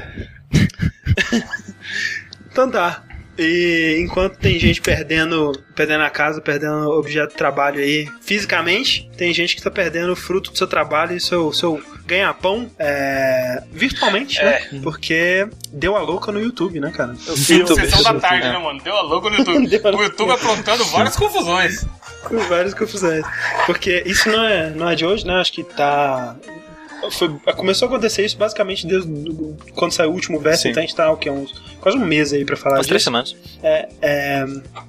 Então 2.50 2.70
tá. 2.70 3.04
E 3.38 3.98
enquanto 4.00 4.38
tem 4.38 4.58
gente 4.58 4.80
perdendo, 4.80 5.52
perdendo 5.74 6.04
a 6.04 6.10
casa, 6.10 6.40
perdendo 6.40 6.90
objeto 6.90 7.30
de 7.30 7.36
trabalho 7.36 7.80
aí 7.80 8.08
fisicamente, 8.22 9.10
tem 9.16 9.32
gente 9.34 9.54
que 9.54 9.62
tá 9.62 9.70
perdendo 9.70 10.12
o 10.12 10.16
fruto 10.16 10.50
do 10.50 10.58
seu 10.58 10.66
trabalho 10.66 11.14
e 11.14 11.20
seu, 11.20 11.52
seu 11.52 11.82
ganha-pão 12.06 12.70
é, 12.78 13.62
virtualmente, 13.70 14.42
né? 14.42 14.60
Porque 14.82 15.48
deu 15.72 15.96
a 15.96 16.00
louca 16.00 16.32
no 16.32 16.40
YouTube, 16.40 16.80
né, 16.80 16.90
cara? 16.90 17.12
Eu 17.26 17.36
Sessão 17.36 17.76
sinto 17.76 18.02
da 18.04 18.20
tarde, 18.20 18.48
né, 18.48 18.58
mano? 18.58 18.80
Deu 18.82 18.96
a 18.96 19.02
louco 19.02 19.28
no 19.28 19.36
YouTube. 19.36 19.66
O 19.96 20.02
YouTube 20.02 20.32
aprontando 20.32 20.84
várias 20.86 21.16
confusões. 21.16 21.86
Várias 22.48 22.74
confusões. 22.74 23.24
Porque 23.66 24.02
isso 24.06 24.28
não 24.28 24.44
é, 24.44 24.70
não 24.70 24.88
é 24.88 24.94
de 24.94 25.04
hoje, 25.04 25.26
né? 25.26 25.34
Acho 25.34 25.52
que 25.52 25.62
tá. 25.64 26.36
Foi, 27.10 27.28
começou 27.54 27.86
a 27.86 27.90
acontecer 27.90 28.24
isso 28.24 28.36
basicamente 28.36 28.86
desde 28.86 29.08
do- 29.10 29.56
quando 29.74 29.92
saiu 29.92 30.10
o 30.10 30.12
último 30.14 30.38
verso, 30.40 30.62
Sim. 30.62 30.70
então 30.70 30.82
a 30.82 30.86
gente 30.86 30.96
tá 30.96 31.10
o 31.10 31.16
quê? 31.16 31.30
Uns, 31.30 31.52
quase 31.80 31.96
um 31.96 32.04
mês 32.04 32.32
aí 32.32 32.44
pra 32.44 32.56
falar 32.56 32.76
Umas 32.76 32.86
três 32.86 33.00
disso. 33.00 33.04
semanas. 33.04 33.36
É, 33.62 33.88
é, 34.02 34.44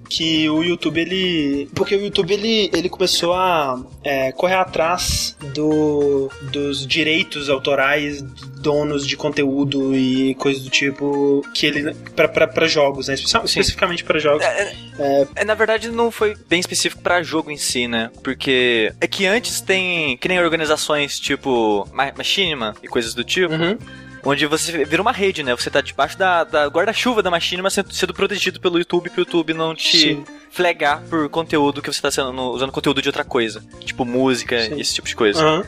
que 0.09 0.49
o 0.49 0.63
YouTube 0.63 0.99
ele. 0.99 1.69
Porque 1.75 1.95
o 1.95 2.01
YouTube 2.01 2.33
ele, 2.33 2.69
ele 2.73 2.89
começou 2.89 3.33
a 3.33 3.81
é, 4.03 4.31
correr 4.31 4.55
atrás 4.55 5.35
do, 5.53 6.29
dos 6.51 6.85
direitos 6.85 7.49
autorais, 7.49 8.21
donos 8.21 9.05
de 9.05 9.15
conteúdo 9.17 9.95
e 9.95 10.33
coisas 10.35 10.63
do 10.63 10.69
tipo 10.69 11.43
que 11.53 11.65
ele. 11.65 11.93
pra, 12.15 12.27
pra, 12.27 12.47
pra 12.47 12.67
jogos, 12.67 13.07
né? 13.07 13.13
Espe- 13.15 13.27
Especificamente 13.45 14.03
pra 14.03 14.19
jogos. 14.19 14.45
É, 14.45 15.43
na 15.45 15.53
verdade, 15.53 15.89
não 15.89 16.09
foi 16.11 16.35
bem 16.49 16.59
específico 16.59 17.01
pra 17.01 17.21
jogo 17.21 17.51
em 17.51 17.57
si, 17.57 17.87
né? 17.87 18.09
Porque 18.23 18.91
é 18.99 19.07
que 19.07 19.25
antes 19.25 19.61
tem, 19.61 20.17
que 20.17 20.27
nem 20.27 20.39
organizações 20.39 21.19
tipo 21.19 21.87
Ma- 21.93 22.06
Machinima 22.15 22.75
e 22.83 22.87
coisas 22.87 23.13
do 23.13 23.23
tipo, 23.23 23.53
Uhum. 23.53 23.77
onde 24.25 24.45
você 24.45 24.83
vira 24.85 25.01
uma 25.01 25.11
rede, 25.11 25.43
né? 25.43 25.55
Você 25.55 25.69
tá 25.69 25.81
debaixo 25.81 26.17
da, 26.17 26.43
da 26.43 26.65
guarda-chuva 26.67 27.23
da 27.23 27.31
Machinima 27.31 27.69
sendo, 27.69 27.93
sendo 27.93 28.13
protegido 28.13 28.59
pelo 28.59 28.77
YouTube 28.77 29.09
pro 29.09 29.21
YouTube 29.21 29.53
não 29.53 29.73
te 29.75 29.97
Sim. 29.97 30.23
flagar 30.51 31.01
por 31.09 31.29
conteúdo 31.29 31.81
que 31.81 31.91
você 31.91 32.01
tá 32.01 32.11
sendo, 32.11 32.31
usando 32.51 32.71
conteúdo 32.71 33.01
de 33.01 33.09
outra 33.09 33.23
coisa. 33.23 33.63
Tipo 33.85 34.03
música, 34.05 34.59
Sim. 34.61 34.79
esse 34.79 34.93
tipo 34.95 35.07
de 35.07 35.15
coisa. 35.15 35.41
Aham. 35.43 35.65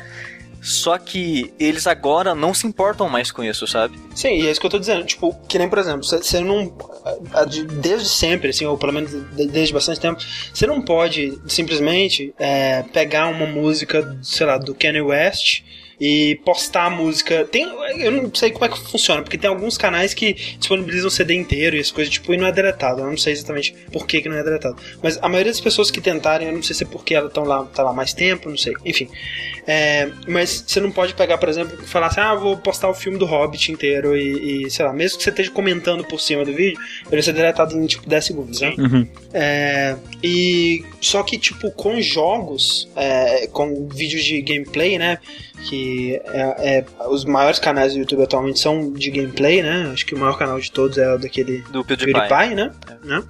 Só 0.62 0.98
que 0.98 1.54
eles 1.58 1.88
agora 1.88 2.36
não 2.36 2.54
se 2.54 2.68
importam 2.68 3.08
mais 3.08 3.32
com 3.32 3.42
isso, 3.42 3.66
sabe? 3.66 3.98
Sim, 4.14 4.42
e 4.42 4.46
é 4.46 4.52
isso 4.52 4.60
que 4.60 4.66
eu 4.66 4.70
tô 4.70 4.78
dizendo. 4.78 5.06
Tipo, 5.06 5.34
que 5.48 5.58
nem, 5.58 5.70
por 5.70 5.80
exemplo, 5.80 6.04
você 6.04 6.42
não. 6.42 6.76
Desde 7.82 8.10
sempre, 8.10 8.50
assim, 8.50 8.66
ou 8.66 8.78
pelo 8.78 8.92
menos 8.92 9.10
de- 9.12 9.48
desde 9.48 9.74
bastante 9.74 10.02
tempo, 10.02 10.22
você 10.54 10.68
não 10.68 10.82
pode 10.82 11.40
simplesmente 11.48 12.34
é, 12.38 12.84
pegar 12.94 13.28
uma 13.28 13.46
música, 13.46 14.18
sei 14.22 14.46
lá, 14.46 14.58
do 14.58 14.76
Kanye 14.76 15.00
West 15.02 15.62
e 16.00 16.40
postar 16.46 16.86
a 16.86 16.90
música. 16.90 17.46
Tem, 17.46 17.64
eu 17.98 18.12
não 18.12 18.34
sei 18.34 18.52
como 18.52 18.66
é 18.66 18.70
que 18.70 18.80
funciona, 18.80 19.22
porque 19.22 19.38
tem 19.38 19.50
alguns 19.50 19.78
canais 19.78 20.14
que 20.14 20.34
disponibilizam 20.34 21.08
o 21.08 21.12
CD 21.12 21.34
inteiro 21.34 21.76
e 21.76 21.80
as 21.80 21.92
coisas, 21.92 22.14
tipo, 22.14 22.34
e 22.34 22.38
não 22.38 22.48
é 22.48 22.52
deletado. 22.52 23.02
Eu 23.02 23.08
não 23.08 23.18
sei 23.18 23.34
exatamente 23.34 23.76
por 23.92 24.08
que, 24.08 24.22
que 24.22 24.30
não 24.30 24.38
é 24.38 24.44
deletado. 24.44 24.78
Mas 25.04 25.18
a 25.22 25.28
maioria 25.28 25.52
das 25.52 25.62
pessoas 25.62 25.92
que 25.92 26.00
tentarem, 26.00 26.48
eu 26.48 26.54
não 26.54 26.64
sei 26.64 26.76
se 26.76 26.84
é 26.84 26.88
porque 26.88 27.14
elas 27.14 27.30
estão 27.30 27.44
lá, 27.44 27.66
tá 27.66 27.84
lá 27.84 27.92
mais 27.92 28.14
tempo, 28.14 28.50
não 28.50 28.58
sei. 28.58 28.74
Enfim. 28.86 29.10
É, 29.68 30.10
mas 30.28 30.64
você 30.66 30.80
não 30.80 30.92
pode 30.92 31.14
pegar, 31.14 31.38
por 31.38 31.50
exemplo, 31.50 31.78
e 31.82 31.86
falar 31.86 32.08
assim: 32.08 32.22
ah, 32.22 32.34
vou 32.34 32.58
postar 32.58 32.90
o 32.90 32.94
filme 32.94 33.18
do 33.18 33.26
Hobbit 33.26 33.72
inteiro 33.72 34.18
e, 34.18 34.66
e, 34.66 34.72
sei 34.72 34.86
lá, 34.86 34.94
mesmo 34.94 35.18
que 35.18 35.24
você 35.24 35.30
esteja 35.30 35.52
comentando 35.52 36.04
por 36.06 36.20
cima 36.20 36.46
do 36.46 36.54
vídeo, 36.54 36.80
ele 37.06 37.12
vai 37.12 37.22
ser 37.22 37.34
deletado 37.34 37.78
em 37.78 37.86
tipo 37.86 38.08
10 38.08 38.26
segundos, 38.26 38.62
né? 38.62 38.74
É, 39.34 39.96
e 40.24 40.84
só 41.02 41.24
que, 41.24 41.38
tipo, 41.38 41.72
com 41.72 42.02
jogos, 42.02 42.90
é, 42.96 43.48
com 43.48 43.88
vídeos 43.88 44.24
de 44.24 44.42
gameplay, 44.42 44.98
né? 44.98 45.20
Que 45.68 45.89
que 45.90 46.22
é, 46.26 46.78
é- 46.78 46.86
os 47.08 47.26
maiores 47.26 47.60
canais 47.60 47.94
do 47.94 48.00
YouTube 48.00 48.24
atualmente 48.24 48.60
são 48.60 48.92
de 48.94 49.10
gameplay, 49.10 49.62
né? 49.64 49.90
Acho 49.92 50.06
que 50.06 50.14
o 50.14 50.20
maior 50.20 50.38
canal 50.38 50.60
de 50.60 50.72
todos 50.72 50.98
é 50.98 51.14
o 51.14 51.18
daquele 51.18 51.62
Do 51.72 51.84
PewDiePie. 51.84 52.14
PewDiePie, 52.14 52.56
né? 52.56 52.72
né? 53.04 53.24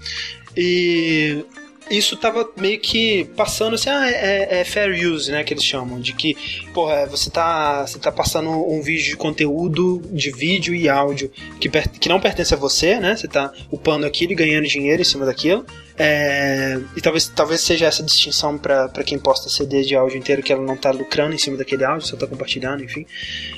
E 0.57 1.45
isso 1.89 2.15
tava 2.17 2.49
meio 2.57 2.79
que 2.79 3.25
passando 3.35 3.75
assim, 3.75 3.89
ah, 3.89 4.09
é, 4.09 4.59
é 4.61 4.63
fair 4.63 4.91
use, 5.07 5.31
né, 5.31 5.43
que 5.43 5.53
eles 5.53 5.63
chamam, 5.63 5.99
de 5.99 6.13
que, 6.13 6.35
porra, 6.73 7.05
você 7.07 7.29
tá, 7.29 7.85
você 7.85 7.97
tá 7.99 8.11
passando 8.11 8.49
um 8.49 8.81
vídeo 8.81 9.05
de 9.05 9.17
conteúdo 9.17 10.01
de 10.11 10.31
vídeo 10.31 10.73
e 10.73 10.87
áudio 10.87 11.31
que, 11.59 11.69
que 11.69 12.09
não 12.09 12.19
pertence 12.19 12.53
a 12.53 12.57
você, 12.57 12.99
né, 12.99 13.15
você 13.15 13.27
tá 13.27 13.51
upando 13.71 14.05
aquilo 14.05 14.33
e 14.33 14.35
ganhando 14.35 14.67
dinheiro 14.67 15.01
em 15.01 15.05
cima 15.05 15.25
daquilo, 15.25 15.65
é, 16.01 16.79
e 16.95 17.01
talvez, 17.01 17.27
talvez 17.27 17.59
seja 17.59 17.85
essa 17.85 18.01
distinção 18.01 18.57
pra 18.57 18.87
quem 19.05 19.19
posta 19.19 19.49
CD 19.49 19.81
de 19.81 19.97
áudio 19.97 20.17
inteiro, 20.17 20.41
que 20.41 20.53
ela 20.53 20.63
não 20.63 20.77
tá 20.77 20.91
lucrando 20.91 21.35
em 21.35 21.37
cima 21.37 21.57
daquele 21.57 21.83
áudio, 21.83 22.07
só 22.07 22.15
tá 22.15 22.25
compartilhando, 22.25 22.81
enfim. 22.85 23.05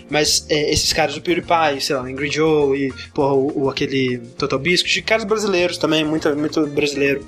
Mas 0.09 0.47
é, 0.49 0.71
esses 0.71 0.91
caras 0.91 1.13
do 1.13 1.21
PewDiePie, 1.21 1.79
sei 1.79 1.95
lá, 1.95 2.01
Angry 2.01 2.31
Joe 2.31 2.75
e, 2.75 2.91
porra, 3.13 3.35
o, 3.35 3.65
o 3.65 3.69
aquele 3.69 4.17
Total 4.39 4.57
Biscuit, 4.57 5.03
caras 5.03 5.23
brasileiros 5.23 5.77
também, 5.77 6.03
muito, 6.03 6.35
muito 6.35 6.65
brasileiro 6.65 7.23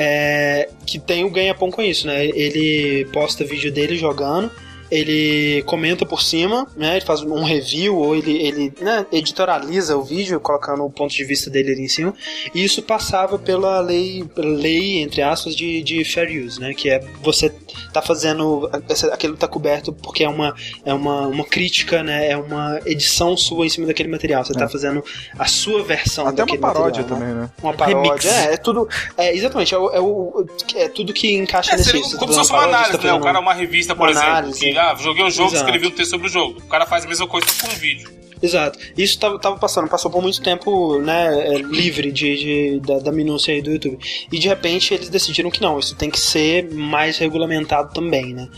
é, 0.00 0.68
que 0.86 0.96
tem 0.96 1.24
o 1.24 1.30
ganha-pão 1.30 1.72
com 1.72 1.82
isso, 1.82 2.06
né? 2.06 2.24
Ele 2.24 3.04
posta 3.06 3.44
vídeo 3.44 3.72
dele 3.72 3.96
jogando, 3.96 4.48
ele 4.90 5.62
comenta 5.66 6.04
por 6.06 6.22
cima, 6.22 6.66
né? 6.76 6.96
Ele 6.96 7.04
faz 7.04 7.22
um 7.22 7.42
review 7.44 7.96
ou 7.96 8.16
ele, 8.16 8.36
ele 8.42 8.72
né, 8.80 9.04
editorializa 9.12 9.96
o 9.96 10.02
vídeo, 10.02 10.40
colocando 10.40 10.84
o 10.84 10.90
ponto 10.90 11.14
de 11.14 11.24
vista 11.24 11.50
dele 11.50 11.72
ali 11.72 11.82
em 11.82 11.88
cima. 11.88 12.14
E 12.54 12.64
isso 12.64 12.82
passava 12.82 13.38
pela 13.38 13.80
lei, 13.80 14.24
pela 14.34 14.48
lei 14.50 14.98
entre 15.00 15.22
aspas, 15.22 15.54
de, 15.54 15.82
de 15.82 16.04
fair 16.04 16.44
use, 16.44 16.60
né? 16.60 16.72
Que 16.74 16.90
é 16.90 17.00
você 17.22 17.52
tá 17.92 18.00
fazendo 18.02 18.68
aquilo 19.12 19.36
tá 19.36 19.46
coberto 19.48 19.92
porque 19.92 20.24
é 20.24 20.28
uma 20.28 20.54
é 20.84 20.92
uma, 20.94 21.26
uma 21.26 21.44
crítica, 21.44 22.02
né? 22.02 22.30
É 22.30 22.36
uma 22.36 22.80
edição 22.86 23.36
sua 23.36 23.66
em 23.66 23.68
cima 23.68 23.86
daquele 23.86 24.08
material. 24.08 24.44
Você 24.44 24.54
tá 24.54 24.68
fazendo 24.68 25.02
a 25.38 25.46
sua 25.46 25.82
versão 25.82 26.26
Até 26.26 26.42
uma 26.42 26.46
daquele 26.46 26.58
paródia 26.58 27.02
material, 27.02 27.20
né? 27.20 27.26
também, 27.26 27.42
né? 27.42 27.50
Uma 27.62 27.74
paródia. 27.74 28.02
Remix. 28.02 28.24
É, 28.26 28.54
é 28.54 28.56
tudo. 28.56 28.88
É, 29.16 29.34
exatamente. 29.34 29.74
É, 29.74 29.78
o- 29.78 29.90
é, 29.90 30.00
o, 30.00 30.46
é 30.74 30.88
tudo 30.88 31.12
que 31.12 31.34
encaixa 31.34 31.72
É, 31.72 31.76
nesse. 31.76 31.90
seria 31.90 32.02
você 32.04 32.12
tá 32.14 32.18
como 32.18 32.32
se 32.32 32.38
fosse 32.38 32.50
uma 32.52 32.58
paródia, 32.60 32.78
análise, 32.78 32.98
tá 32.98 33.08
né? 33.08 33.12
O 33.14 33.20
cara 33.20 33.38
é 33.38 33.40
uma 33.40 33.54
revista, 33.54 33.94
por 33.94 34.02
uma 34.08 34.10
exemplo, 34.12 34.28
análise. 34.30 34.60
que, 34.60 34.72
ah, 34.78 34.94
joguei 34.98 35.24
um 35.24 35.30
jogo, 35.30 35.50
Exato. 35.50 35.64
escrevi 35.64 35.86
um 35.86 35.90
texto 35.90 36.10
sobre 36.10 36.26
o 36.26 36.30
jogo. 36.30 36.58
O 36.60 36.66
cara 36.68 36.86
faz 36.86 37.04
a 37.04 37.08
mesma 37.08 37.26
coisa 37.26 37.46
com 37.60 37.66
um 37.68 37.74
vídeo. 37.74 38.10
Exato. 38.40 38.78
Isso 38.96 39.18
tava, 39.18 39.36
tava 39.38 39.56
passando, 39.58 39.88
passou 39.88 40.10
por 40.10 40.22
muito 40.22 40.40
tempo, 40.40 41.00
né, 41.00 41.54
é, 41.54 41.58
livre 41.58 42.12
de, 42.12 42.36
de- 42.36 42.80
da, 42.80 43.00
da 43.00 43.10
minúcia 43.12 43.52
aí 43.52 43.60
do 43.60 43.70
YouTube. 43.72 43.98
E 44.30 44.38
de 44.38 44.46
repente 44.46 44.94
eles 44.94 45.08
decidiram 45.08 45.50
que 45.50 45.60
não, 45.60 45.78
isso 45.78 45.96
tem 45.96 46.08
que 46.08 46.20
ser 46.20 46.72
mais 46.72 47.18
regulamentado 47.18 47.92
também, 47.92 48.32
né? 48.32 48.48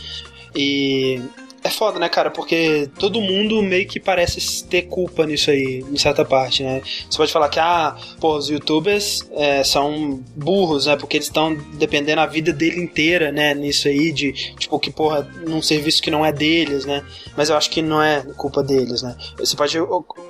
E 0.54 1.20
é 1.62 1.68
foda, 1.68 1.98
né, 1.98 2.08
cara? 2.08 2.30
Porque 2.30 2.88
todo 2.98 3.20
mundo 3.20 3.62
meio 3.62 3.86
que 3.86 4.00
parece 4.00 4.64
ter 4.64 4.82
culpa 4.82 5.26
nisso 5.26 5.50
aí, 5.50 5.84
em 5.90 5.96
certa 5.96 6.24
parte, 6.24 6.62
né? 6.62 6.80
Você 7.08 7.18
pode 7.18 7.32
falar 7.32 7.48
que, 7.48 7.58
ah, 7.58 7.96
pô, 8.18 8.36
os 8.36 8.48
youtubers 8.48 9.28
é, 9.32 9.62
são 9.62 10.22
burros, 10.34 10.86
né? 10.86 10.96
Porque 10.96 11.18
eles 11.18 11.26
estão 11.26 11.54
dependendo 11.74 12.20
a 12.20 12.26
vida 12.26 12.52
dele 12.52 12.80
inteira, 12.80 13.30
né? 13.30 13.54
Nisso 13.54 13.88
aí, 13.88 14.10
de, 14.10 14.32
tipo, 14.58 14.78
que, 14.78 14.90
porra, 14.90 15.28
num 15.46 15.60
serviço 15.60 16.02
que 16.02 16.10
não 16.10 16.24
é 16.24 16.32
deles, 16.32 16.86
né? 16.86 17.04
Mas 17.36 17.50
eu 17.50 17.56
acho 17.56 17.70
que 17.70 17.82
não 17.82 18.02
é 18.02 18.22
culpa 18.36 18.62
deles, 18.62 19.02
né? 19.02 19.14
Você 19.38 19.54
pode 19.54 19.76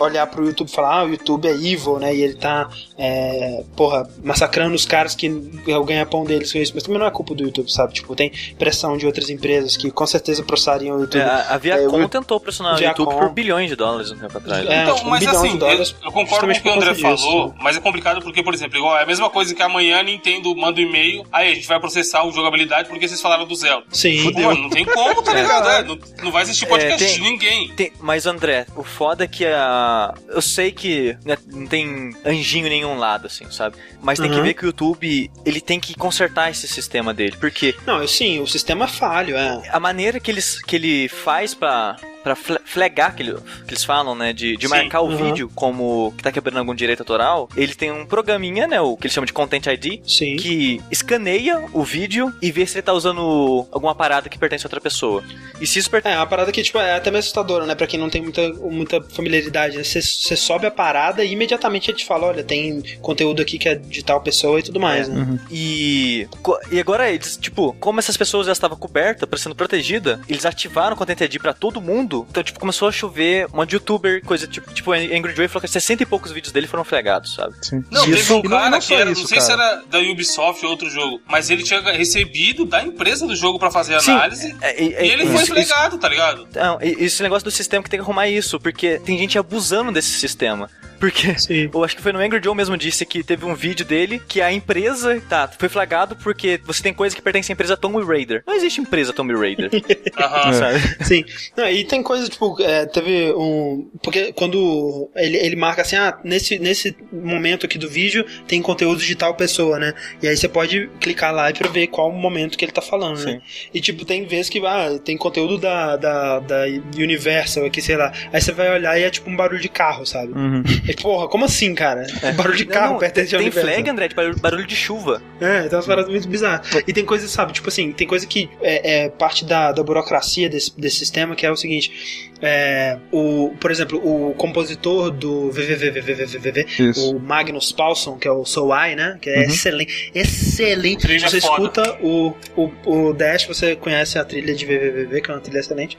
olhar 0.00 0.26
pro 0.26 0.44
YouTube 0.44 0.68
e 0.68 0.72
falar, 0.72 1.00
ah, 1.00 1.04
o 1.04 1.10
YouTube 1.10 1.46
é 1.46 1.52
evil, 1.52 1.98
né? 1.98 2.14
E 2.14 2.22
ele 2.22 2.34
tá, 2.34 2.68
é, 2.98 3.62
porra, 3.76 4.08
massacrando 4.22 4.74
os 4.74 4.84
caras 4.84 5.14
que 5.14 5.30
é 5.68 5.78
o 5.78 5.84
ganha-pão 5.84 6.24
deles 6.24 6.52
com 6.52 6.58
isso. 6.58 6.72
Mas 6.74 6.82
também 6.82 6.98
não 6.98 7.06
é 7.06 7.10
culpa 7.10 7.34
do 7.34 7.44
YouTube, 7.44 7.70
sabe? 7.70 7.94
Tipo, 7.94 8.16
tem 8.16 8.32
pressão 8.58 8.96
de 8.96 9.06
outras 9.06 9.30
empresas 9.30 9.76
que 9.76 9.92
com 9.92 10.06
certeza 10.06 10.42
processariam 10.42 10.96
o 10.96 11.00
YouTube. 11.02 11.19
É, 11.20 11.24
a 11.24 11.54
a 11.54 11.58
Viacom 11.58 12.00
É, 12.00 12.04
o- 12.04 12.08
tentou 12.08 12.40
pressionar 12.40 12.76
o 12.78 12.82
YouTube 12.82 13.10
por 13.12 13.30
bilhões 13.30 13.68
de 13.68 13.76
dólares 13.76 14.10
um 14.10 14.16
tempo 14.18 14.36
atrás. 14.38 14.66
É, 14.66 14.82
então, 14.82 14.96
um 14.98 15.04
mas 15.10 15.20
bilhão 15.20 15.36
assim, 15.44 15.56
dólares 15.56 15.94
eu, 16.00 16.06
eu 16.06 16.12
concordo 16.12 16.46
com 16.46 16.52
o 16.52 16.62
que 16.62 16.68
o 16.68 16.72
André 16.72 16.94
falou, 16.94 17.48
né? 17.48 17.54
mas 17.60 17.76
é 17.76 17.80
complicado 17.80 18.22
porque, 18.22 18.42
por 18.42 18.54
exemplo, 18.54 18.78
igual, 18.78 18.96
é 18.98 19.02
a 19.02 19.06
mesma 19.06 19.28
coisa 19.30 19.54
que 19.54 19.62
amanhã 19.62 19.98
a 20.00 20.02
Nintendo 20.02 20.54
manda 20.56 20.80
um 20.80 20.84
e-mail, 20.84 21.24
aí 21.32 21.52
a 21.52 21.54
gente 21.54 21.66
vai 21.66 21.78
processar 21.80 22.24
o 22.24 22.32
jogabilidade 22.32 22.88
porque 22.88 23.06
vocês 23.06 23.20
falaram 23.20 23.46
do 23.46 23.54
Zelda. 23.54 23.86
Sim. 23.92 24.32
Pô, 24.32 24.54
não 24.54 24.70
tem 24.70 24.84
como, 24.84 25.22
tá 25.22 25.32
É. 25.36 25.42
ligado? 25.42 25.68
É, 25.68 25.82
não, 25.84 25.98
não 26.22 26.30
vai 26.32 26.42
existir 26.42 26.66
podcast 26.66 27.02
É, 27.02 27.06
tem- 27.06 27.14
de 27.16 27.20
ninguém. 27.22 27.68
Tem- 27.70 27.92
mas 28.00 28.26
André, 28.26 28.66
o 28.76 28.82
foda 28.82 29.24
é 29.24 29.26
que 29.28 29.44
a. 29.46 30.14
Eu 30.28 30.42
sei 30.42 30.72
que 30.72 31.16
né, 31.24 31.36
não 31.46 31.66
tem 31.66 32.10
anjinho 32.24 32.66
em 32.66 32.70
nenhum 32.70 32.98
lado, 32.98 33.26
assim, 33.26 33.50
sabe? 33.50 33.76
Mas 34.02 34.18
tem 34.18 34.30
que 34.30 34.36
Uhum. 34.36 34.42
ver 34.42 34.54
que 34.54 34.64
o 34.64 34.66
YouTube 34.66 35.30
ele 35.44 35.60
tem 35.60 35.78
que 35.80 35.94
consertar 35.94 36.50
esse 36.50 36.66
sistema 36.68 37.12
dele. 37.12 37.36
Porque 37.38 37.74
Não, 37.86 38.00
eu- 38.00 38.08
sim, 38.08 38.40
o 38.40 38.46
sistema 38.46 38.84
é 38.84 38.88
falho, 38.88 39.36
é. 39.36 39.62
a 39.70 39.80
maneira 39.80 40.18
que, 40.20 40.30
eles, 40.30 40.60
que 40.62 40.76
ele 40.76 41.08
faz 41.10 41.54
pra, 41.54 41.96
pra 42.22 42.34
fle- 42.36 42.60
flegar, 42.64 43.14
que, 43.14 43.22
ele- 43.22 43.34
que 43.34 43.70
eles 43.70 43.84
falam, 43.84 44.14
né? 44.14 44.32
De, 44.32 44.56
de 44.56 44.66
Sim. 44.66 44.70
marcar 44.70 45.00
o 45.00 45.08
Uhum. 45.08 45.16
vídeo 45.16 45.50
como 45.54 46.12
que 46.16 46.22
tá 46.22 46.30
quebrando 46.32 46.58
algum 46.58 46.74
direito 46.74 47.00
autoral, 47.00 47.48
ele 47.56 47.74
tem 47.74 47.90
um 47.90 48.04
programinha, 48.06 48.66
né? 48.66 48.80
O 48.80 48.96
que 48.96 49.06
eles 49.06 49.14
chamam 49.14 49.26
de 49.26 49.32
Content 49.32 49.66
ID. 49.66 50.00
Sim. 50.06 50.36
Que 50.36 50.80
escaneia 50.90 51.64
o 51.72 51.82
vídeo 51.82 52.32
e 52.42 52.50
vê 52.52 52.66
se 52.66 52.76
ele 52.76 52.82
tá 52.82 52.92
usando 52.92 53.66
alguma 53.72 53.94
parada 53.94 54.28
que 54.28 54.38
pertence 54.38 54.66
a 54.66 54.68
outra 54.68 54.80
pessoa. 54.80 55.22
E 55.60 55.66
se 55.66 55.78
isso 55.78 55.90
pertence. 55.90 56.14
É, 56.14 56.18
uma 56.18 56.26
parada 56.26 56.50
que, 56.52 56.62
tipo, 56.62 56.78
é 56.78 56.94
até 56.96 57.10
meio 57.10 57.20
assustadora, 57.20 57.64
né? 57.66 57.74
Pra 57.74 57.86
quem 57.86 57.98
não 58.00 58.08
tem 58.10 58.22
muita, 58.22 58.48
muita 58.54 59.00
familiaridade, 59.02 59.76
né? 59.76 59.84
Você 59.84 60.00
sobe 60.36 60.66
a 60.66 60.70
parada 60.70 61.24
e 61.24 61.32
imediatamente 61.32 61.90
ele 61.90 61.98
te 61.98 62.04
fala, 62.06 62.26
olha, 62.28 62.42
tem 62.42 62.82
conteúdo 63.00 63.40
aqui 63.42 63.58
que 63.58 63.68
é 63.68 63.74
de 63.74 64.02
tal 64.04 64.20
pessoa 64.20 64.58
e 64.58 64.62
tudo 64.62 64.80
mais, 64.80 65.08
É. 65.08 65.12
né? 65.12 65.38
E, 65.50 66.26
co- 66.42 66.58
e 66.70 66.78
agora 66.80 67.10
eles, 67.10 67.36
tipo, 67.36 67.74
como 67.78 67.98
essas 67.98 68.16
pessoas 68.16 68.46
já 68.46 68.52
estavam 68.52 68.76
cobertas, 68.78 69.28
pra 69.28 69.38
sendo 69.38 69.54
protegida, 69.54 70.20
eles 70.28 70.44
ativaram 70.44 70.94
o 70.94 70.98
Content 70.98 71.20
ID 71.20 71.38
pra 71.40 71.52
todo 71.52 71.80
mundo. 71.80 72.09
Então, 72.30 72.42
tipo, 72.42 72.58
começou 72.60 72.88
a 72.88 72.92
chover 72.92 73.46
um 73.52 73.56
monte 73.58 73.70
de 73.70 73.76
youtuber, 73.76 74.22
coisa 74.24 74.46
tipo, 74.46 74.72
tipo, 74.72 74.92
Angry 74.92 75.34
Joy 75.34 75.48
falou 75.48 75.62
que 75.62 75.68
60 75.68 76.02
e 76.02 76.06
poucos 76.06 76.32
vídeos 76.32 76.52
dele 76.52 76.66
foram 76.66 76.84
flegados, 76.84 77.34
sabe? 77.34 77.54
Sim. 77.62 77.84
Não, 77.90 78.02
Isso- 78.04 78.12
teve 78.16 78.32
um 78.32 78.42
não- 78.42 78.50
cara 78.58 78.70
não 78.70 78.78
que 78.78 78.84
só 78.84 78.94
era, 78.94 79.10
isso, 79.10 79.20
não 79.22 79.28
sei 79.28 79.40
se 79.40 79.48
cara. 79.48 79.62
era 79.62 79.82
da 79.90 79.98
Ubisoft 79.98 80.64
ou 80.64 80.70
outro 80.70 80.90
jogo, 80.90 81.20
mas 81.26 81.50
ele 81.50 81.62
tinha 81.62 81.80
recebido 81.92 82.64
da 82.64 82.82
empresa 82.82 83.26
do 83.26 83.34
jogo 83.36 83.58
pra 83.58 83.70
fazer 83.70 84.00
Sim, 84.00 84.12
análise. 84.12 84.56
É, 84.60 84.82
E 84.82 84.94
ele 85.10 85.26
foi 85.26 85.36
isso- 85.42 85.46
flegado, 85.46 85.98
tá 85.98 86.08
ligado? 86.08 86.48
Não, 86.54 86.78
e- 86.82 86.96
esse 87.04 87.22
negócio 87.22 87.44
do 87.44 87.50
sistema 87.50 87.82
que 87.82 87.90
tem 87.90 87.98
que 87.98 88.04
arrumar 88.04 88.28
isso, 88.28 88.58
porque 88.60 88.98
tem 89.00 89.16
gente 89.18 89.38
abusando 89.38 89.92
desse 89.92 90.10
sistema. 90.18 90.68
Porque 91.00 91.34
Sim. 91.40 91.70
eu 91.72 91.82
acho 91.84 91.96
que 91.96 92.02
foi 92.02 92.12
no 92.12 92.18
Angry 92.20 92.40
Joe 92.44 92.54
mesmo 92.54 92.76
disse 92.76 93.04
que 93.06 93.24
teve 93.24 93.44
um 93.46 93.54
vídeo 93.54 93.84
dele 93.84 94.20
que 94.28 94.40
a 94.40 94.52
empresa, 94.52 95.20
tá, 95.28 95.48
foi 95.48 95.68
flagrado 95.68 96.14
porque 96.16 96.60
você 96.64 96.82
tem 96.82 96.92
coisa 96.92 97.16
que 97.16 97.22
pertence 97.22 97.50
à 97.50 97.54
empresa 97.54 97.76
Tomb 97.76 98.04
Raider. 98.04 98.42
Não 98.46 98.54
existe 98.54 98.80
empresa 98.80 99.12
Tomb 99.12 99.34
Raider, 99.34 99.70
Aham. 100.18 100.52
sabe? 100.52 101.04
Sim. 101.04 101.24
Não, 101.56 101.68
e 101.68 101.84
tem 101.84 102.02
coisa, 102.02 102.28
tipo, 102.28 102.56
é, 102.62 102.84
teve 102.86 103.32
um. 103.32 103.88
Porque 104.02 104.32
quando 104.34 105.10
ele, 105.16 105.38
ele 105.38 105.56
marca 105.56 105.82
assim, 105.82 105.96
ah, 105.96 106.18
nesse, 106.22 106.58
nesse 106.58 106.94
momento 107.10 107.64
aqui 107.64 107.78
do 107.78 107.88
vídeo 107.88 108.24
tem 108.46 108.60
conteúdo 108.60 109.00
de 109.00 109.14
tal 109.16 109.34
pessoa, 109.34 109.78
né? 109.78 109.94
E 110.22 110.28
aí 110.28 110.36
você 110.36 110.48
pode 110.48 110.90
clicar 111.00 111.32
lá 111.34 111.50
pra 111.52 111.68
ver 111.70 111.86
qual 111.86 112.10
o 112.10 112.12
momento 112.12 112.58
que 112.58 112.64
ele 112.64 112.72
tá 112.72 112.82
falando, 112.82 113.24
né? 113.24 113.40
E 113.72 113.80
tipo, 113.80 114.04
tem 114.04 114.26
vezes 114.26 114.50
que 114.50 114.58
ah, 114.66 114.98
tem 115.02 115.16
conteúdo 115.16 115.56
da, 115.56 115.96
da, 115.96 116.38
da 116.40 116.64
Universal 116.96 117.64
aqui, 117.64 117.80
sei 117.80 117.96
lá. 117.96 118.12
Aí 118.32 118.40
você 118.40 118.52
vai 118.52 118.70
olhar 118.70 118.98
e 118.98 119.04
é 119.04 119.10
tipo 119.10 119.30
um 119.30 119.36
barulho 119.36 119.60
de 119.60 119.68
carro, 119.68 120.04
sabe? 120.04 120.32
Uhum. 120.32 120.62
E, 120.90 120.94
porra, 121.02 121.28
como 121.28 121.44
assim, 121.44 121.74
cara? 121.74 122.06
barulho 122.36 122.56
de 122.56 122.64
Não, 122.66 122.72
carro 122.72 122.92
não, 122.92 122.98
pertence 122.98 123.34
ao 123.34 123.38
Tem 123.40 123.48
Universal. 123.48 123.72
flag, 123.74 123.90
André, 123.90 124.08
de 124.08 124.14
barulho, 124.14 124.38
barulho 124.40 124.66
de 124.66 124.76
chuva. 124.76 125.22
É, 125.40 125.62
tem 125.62 125.76
umas 125.76 125.86
paradas 125.86 126.10
muito 126.10 126.28
bizarras. 126.28 126.68
E 126.86 126.92
tem 126.92 127.04
coisa, 127.04 127.26
sabe, 127.28 127.52
tipo 127.52 127.68
assim, 127.68 127.92
tem 127.92 128.06
coisa 128.06 128.26
que 128.26 128.50
é, 128.60 129.04
é 129.04 129.08
parte 129.08 129.44
da, 129.44 129.72
da 129.72 129.82
burocracia 129.82 130.48
desse, 130.48 130.78
desse 130.78 130.96
sistema, 130.96 131.34
que 131.36 131.46
é 131.46 131.50
o 131.50 131.56
seguinte. 131.56 132.30
É, 132.42 132.96
o, 133.12 133.52
por 133.60 133.70
exemplo, 133.70 134.00
o 134.02 134.34
compositor 134.34 135.10
do 135.10 135.50
VVVVVVV, 135.50 136.66
o 136.96 137.18
Magnus 137.18 137.70
Paulson, 137.72 138.16
que 138.18 138.26
é 138.26 138.30
o 138.30 138.44
Soul 138.44 138.74
Eye, 138.74 138.96
né? 138.96 139.18
Que 139.20 139.28
é 139.30 139.44
excelente. 139.44 140.10
Excelente. 140.14 141.00
Trilha 141.02 141.28
Se 141.28 141.40
você 141.40 141.46
foda. 141.46 141.62
escuta 141.82 141.98
o, 142.02 142.34
o, 142.56 142.72
o 143.08 143.12
Dash, 143.12 143.44
você 143.44 143.76
conhece 143.76 144.18
a 144.18 144.24
trilha 144.24 144.54
de 144.54 144.64
VVVV, 144.64 145.20
que 145.20 145.30
é 145.30 145.34
uma 145.34 145.40
trilha 145.40 145.60
excelente. 145.60 145.98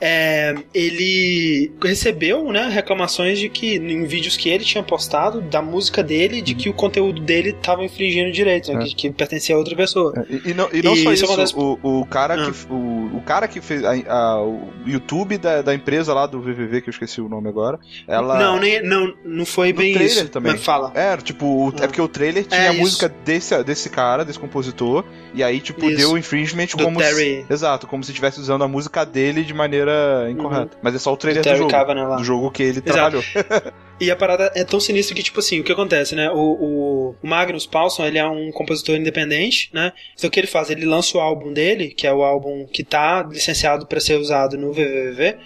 É, 0.00 0.54
ele 0.74 1.72
recebeu 1.82 2.50
né, 2.52 2.68
reclamações 2.68 3.38
de 3.38 3.48
que 3.48 3.76
em 3.76 4.04
vídeos 4.04 4.36
que 4.36 4.48
ele 4.48 4.64
tinha 4.64 4.82
postado 4.82 5.40
da 5.40 5.60
música 5.60 6.02
dele, 6.02 6.40
de 6.40 6.54
que 6.54 6.68
o 6.68 6.72
conteúdo 6.72 7.20
dele 7.20 7.50
estava 7.50 7.84
infringindo 7.84 8.30
direitos, 8.30 8.68
né, 8.70 8.76
É. 8.82 8.84
que, 8.86 8.94
que 8.94 9.10
pertencia 9.10 9.54
a 9.54 9.58
outra 9.58 9.74
pessoa. 9.74 10.12
É, 10.16 10.32
E, 10.32 10.50
e 10.50 10.54
não, 10.54 10.68
e 10.72 10.82
não 10.82 10.94
E 10.94 11.02
só 11.02 11.12
isso 11.12 11.24
acontece- 11.24 11.54
o, 11.56 11.78
o, 11.82 12.06
cara 12.06 12.34
Ah. 12.34 12.50
que, 12.50 12.72
o, 12.72 13.16
o 13.16 13.22
cara 13.24 13.48
que 13.48 13.60
fez 13.60 13.84
a- 13.84 13.92
a- 14.08 14.42
o 14.42 14.70
YouTube 14.86 15.36
da, 15.38 15.62
da 15.62 15.74
empresa 15.74 16.14
lá 16.14 16.26
do 16.26 16.40
VVV, 16.40 16.80
que 16.82 16.88
eu 16.88 16.92
esqueci 16.92 17.20
o 17.20 17.28
nome 17.28 17.48
agora, 17.48 17.78
ela... 18.06 18.38
Não, 18.38 18.58
nem, 18.60 18.82
não, 18.82 19.12
não 19.24 19.44
foi 19.46 19.72
bem 19.72 19.94
trailer 19.94 20.16
isso. 20.16 20.28
também. 20.28 20.52
Mas 20.52 20.64
fala. 20.64 20.92
É, 20.94 21.16
tipo, 21.16 21.44
o- 21.46 21.68
é 21.70 21.84
Ah. 21.84 21.88
porque 21.88 22.00
o 22.00 22.08
trailer 22.08 22.44
tinha 22.44 22.60
É, 22.60 22.68
a 22.68 22.72
música 22.72 23.12
desse, 23.24 23.60
desse 23.64 23.90
cara, 23.90 24.24
desse 24.24 24.38
compositor, 24.38 25.04
e 25.34 25.42
aí, 25.42 25.60
tipo, 25.60 25.84
Isso. 25.86 25.96
deu 25.96 26.16
infringement 26.18 26.66
Do 26.76 26.84
como 26.84 26.98
Terry. 26.98 27.44
se. 27.48 27.52
Exato, 27.52 27.86
como 27.86 28.04
se 28.04 28.10
estivesse 28.12 28.40
usando 28.40 28.62
a 28.62 28.68
música 28.68 29.04
dele 29.04 29.42
de 29.42 29.52
maneira 29.54 29.87
maneira 29.88 30.30
incorreta. 30.30 30.76
Mas 30.82 30.94
é 30.94 30.98
só 30.98 31.12
o 31.12 31.16
trailer 31.16 31.42
do 31.42 31.44
Terry 31.44 31.58
jogo. 31.58 31.70
Kavanagh 31.70 32.08
lá. 32.08 32.16
Do 32.16 32.24
jogo 32.24 32.50
que 32.50 32.62
ele 32.62 32.82
Exato. 32.84 33.22
trabalhou. 33.22 33.72
E 34.00 34.12
a 34.12 34.16
parada 34.16 34.52
é 34.54 34.62
tão 34.62 34.78
sinistra 34.78 35.12
que, 35.12 35.24
tipo 35.24 35.40
assim, 35.40 35.58
o 35.58 35.64
que 35.64 35.72
acontece, 35.72 36.14
né? 36.14 36.30
O, 36.30 36.36
o, 36.36 37.16
o 37.20 37.26
Magnus 37.26 37.66
Paulson, 37.66 38.04
ele 38.06 38.16
é 38.16 38.24
um 38.24 38.52
compositor 38.52 38.94
independente, 38.94 39.70
né? 39.72 39.92
Então 40.16 40.28
o 40.28 40.30
que 40.30 40.38
ele 40.38 40.46
faz? 40.46 40.70
Ele 40.70 40.86
lança 40.86 41.18
o 41.18 41.20
álbum 41.20 41.52
dele, 41.52 41.88
que 41.88 42.06
é 42.06 42.12
o 42.12 42.22
álbum 42.22 42.64
que 42.64 42.84
tá 42.84 43.24
licenciado 43.28 43.86
para 43.86 43.98
ser 43.98 44.16
usado 44.16 44.56
no 44.56 44.72
VVV, 44.72 45.36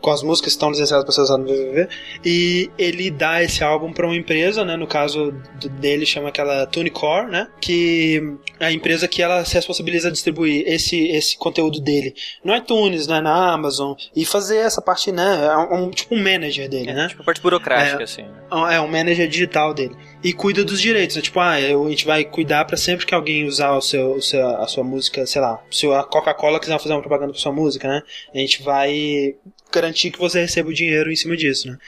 com 0.00 0.10
as 0.10 0.22
músicas 0.22 0.52
que 0.52 0.56
estão 0.56 0.70
licenciadas 0.70 1.04
para 1.04 1.12
ser 1.12 1.20
usadas 1.22 1.44
no 1.46 1.52
VVV, 1.52 1.88
e 2.24 2.70
ele 2.78 3.10
dá 3.10 3.42
esse 3.42 3.62
álbum 3.62 3.92
para 3.92 4.06
uma 4.06 4.16
empresa, 4.16 4.64
né? 4.64 4.76
No 4.76 4.86
caso 4.86 5.32
dele 5.80 6.06
chama 6.06 6.28
aquela 6.28 6.66
TuneCore, 6.66 7.30
né? 7.30 7.48
Que 7.60 8.22
é 8.58 8.66
a 8.66 8.72
empresa 8.72 9.06
que 9.06 9.22
ela 9.22 9.44
se 9.44 9.54
responsabiliza 9.54 10.08
a 10.08 10.10
distribuir 10.10 10.64
esse, 10.66 11.08
esse 11.08 11.36
conteúdo 11.36 11.80
dele 11.80 12.14
no 12.44 12.54
iTunes, 12.54 13.06
né? 13.06 13.20
Na 13.20 13.52
Amazon, 13.52 13.94
e 14.14 14.24
fazer 14.24 14.58
essa 14.58 14.80
parte, 14.80 15.12
né? 15.12 15.46
É 15.46 15.56
um, 15.74 15.90
tipo 15.90 16.14
um 16.14 16.22
manager 16.22 16.68
dele, 16.68 16.92
né? 16.92 17.08
Tipo, 17.08 17.22
a 17.22 17.24
parte 17.24 17.40
burocrática, 17.40 18.00
É. 18.00 18.04
assim. 18.04 18.22
né? 18.22 18.74
É 18.74 18.80
um 18.80 18.88
manager 18.88 19.28
digital 19.28 19.72
dele. 19.74 19.94
E 20.22 20.32
cuida 20.32 20.64
dos 20.64 20.80
direitos. 20.80 21.16
né? 21.16 21.22
Tipo, 21.22 21.40
ah, 21.40 21.52
a 21.54 21.60
gente 21.88 22.04
vai 22.04 22.24
cuidar 22.24 22.64
pra 22.64 22.76
sempre 22.76 23.06
que 23.06 23.14
alguém 23.14 23.44
usar 23.46 23.72
o 23.76 23.80
seu, 23.80 24.12
o 24.14 24.22
seu- 24.22 24.46
a 24.56 24.66
sua 24.66 24.84
música, 24.84 25.24
sei 25.26 25.40
lá, 25.40 25.62
se 25.70 25.86
a 25.86 26.02
Coca-Cola 26.02 26.58
quiser 26.60 26.78
fazer 26.78 26.94
uma 26.94 27.00
propaganda 27.00 27.32
pra 27.32 27.40
sua 27.40 27.52
música, 27.52 27.88
né? 27.88 28.02
A 28.34 28.38
gente 28.38 28.62
vai 28.62 29.34
garantir 29.72 30.10
que 30.10 30.18
você 30.18 30.40
receba 30.40 30.68
o 30.68 30.74
dinheiro 30.74 31.10
em 31.10 31.16
cima 31.16 31.36
disso, 31.36 31.68
né? 31.68 31.78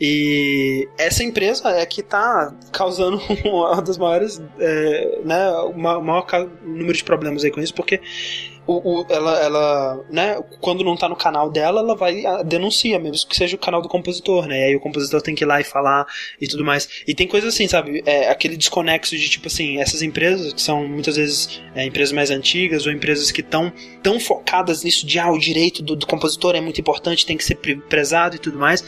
E 0.00 0.88
essa 0.98 1.22
empresa 1.24 1.68
é 1.70 1.84
que 1.86 2.02
tá 2.02 2.54
causando 2.72 3.20
uma 3.44 3.80
das 3.82 3.96
maiores, 3.98 4.40
é, 4.58 5.18
né, 5.24 5.50
o 5.52 5.72
ma- 5.72 5.98
o 5.98 6.02
maior 6.04 6.26
número 6.62 6.92
de 6.96 7.04
problemas 7.04 7.44
aí 7.44 7.50
com 7.50 7.60
isso, 7.60 7.74
porque 7.74 8.00
o, 8.78 9.00
o- 9.00 9.06
ela, 9.08 9.38
ela, 9.40 10.04
né, 10.10 10.36
quando 10.60 10.84
não 10.84 10.96
tá 10.96 11.08
no 11.08 11.16
canal 11.16 11.50
dela, 11.50 11.80
ela 11.80 11.94
vai 11.96 12.22
denuncia, 12.44 12.98
mesmo 12.98 13.28
que 13.28 13.36
seja 13.36 13.56
o 13.56 13.58
canal 13.58 13.82
do 13.82 13.88
compositor, 13.88 14.46
né? 14.46 14.60
E 14.60 14.64
aí 14.64 14.76
o 14.76 14.80
compositor 14.80 15.20
tem 15.22 15.34
que 15.34 15.44
ir 15.44 15.46
lá 15.46 15.60
e 15.60 15.64
falar 15.64 16.06
e 16.40 16.46
tudo 16.46 16.64
mais. 16.64 16.88
E 17.06 17.14
tem 17.14 17.26
coisas 17.26 17.54
assim, 17.54 17.66
sabe? 17.68 18.02
É, 18.06 18.28
aquele 18.30 18.56
desconexo 18.56 19.16
de 19.16 19.28
tipo 19.28 19.46
assim, 19.48 19.80
essas 19.80 20.02
empresas 20.02 20.52
que 20.52 20.60
são 20.62 20.86
muitas 20.86 21.16
vezes 21.16 21.60
é, 21.74 21.84
empresas 21.84 22.12
mais 22.12 22.30
antigas 22.30 22.86
ou 22.86 22.92
empresas 22.92 23.30
que 23.30 23.40
estão 23.40 23.72
tão 24.02 24.18
focadas 24.20 24.84
nisso 24.84 25.06
de 25.06 25.18
ah, 25.18 25.30
o 25.30 25.38
direito 25.38 25.82
do, 25.82 25.96
do 25.96 26.06
compositor 26.06 26.54
é 26.54 26.60
muito 26.60 26.80
importante, 26.80 27.26
tem 27.26 27.36
que 27.36 27.44
ser 27.44 27.56
pre- 27.56 27.76
prezado 27.76 28.36
e 28.36 28.38
tudo 28.38 28.58
mais. 28.58 28.84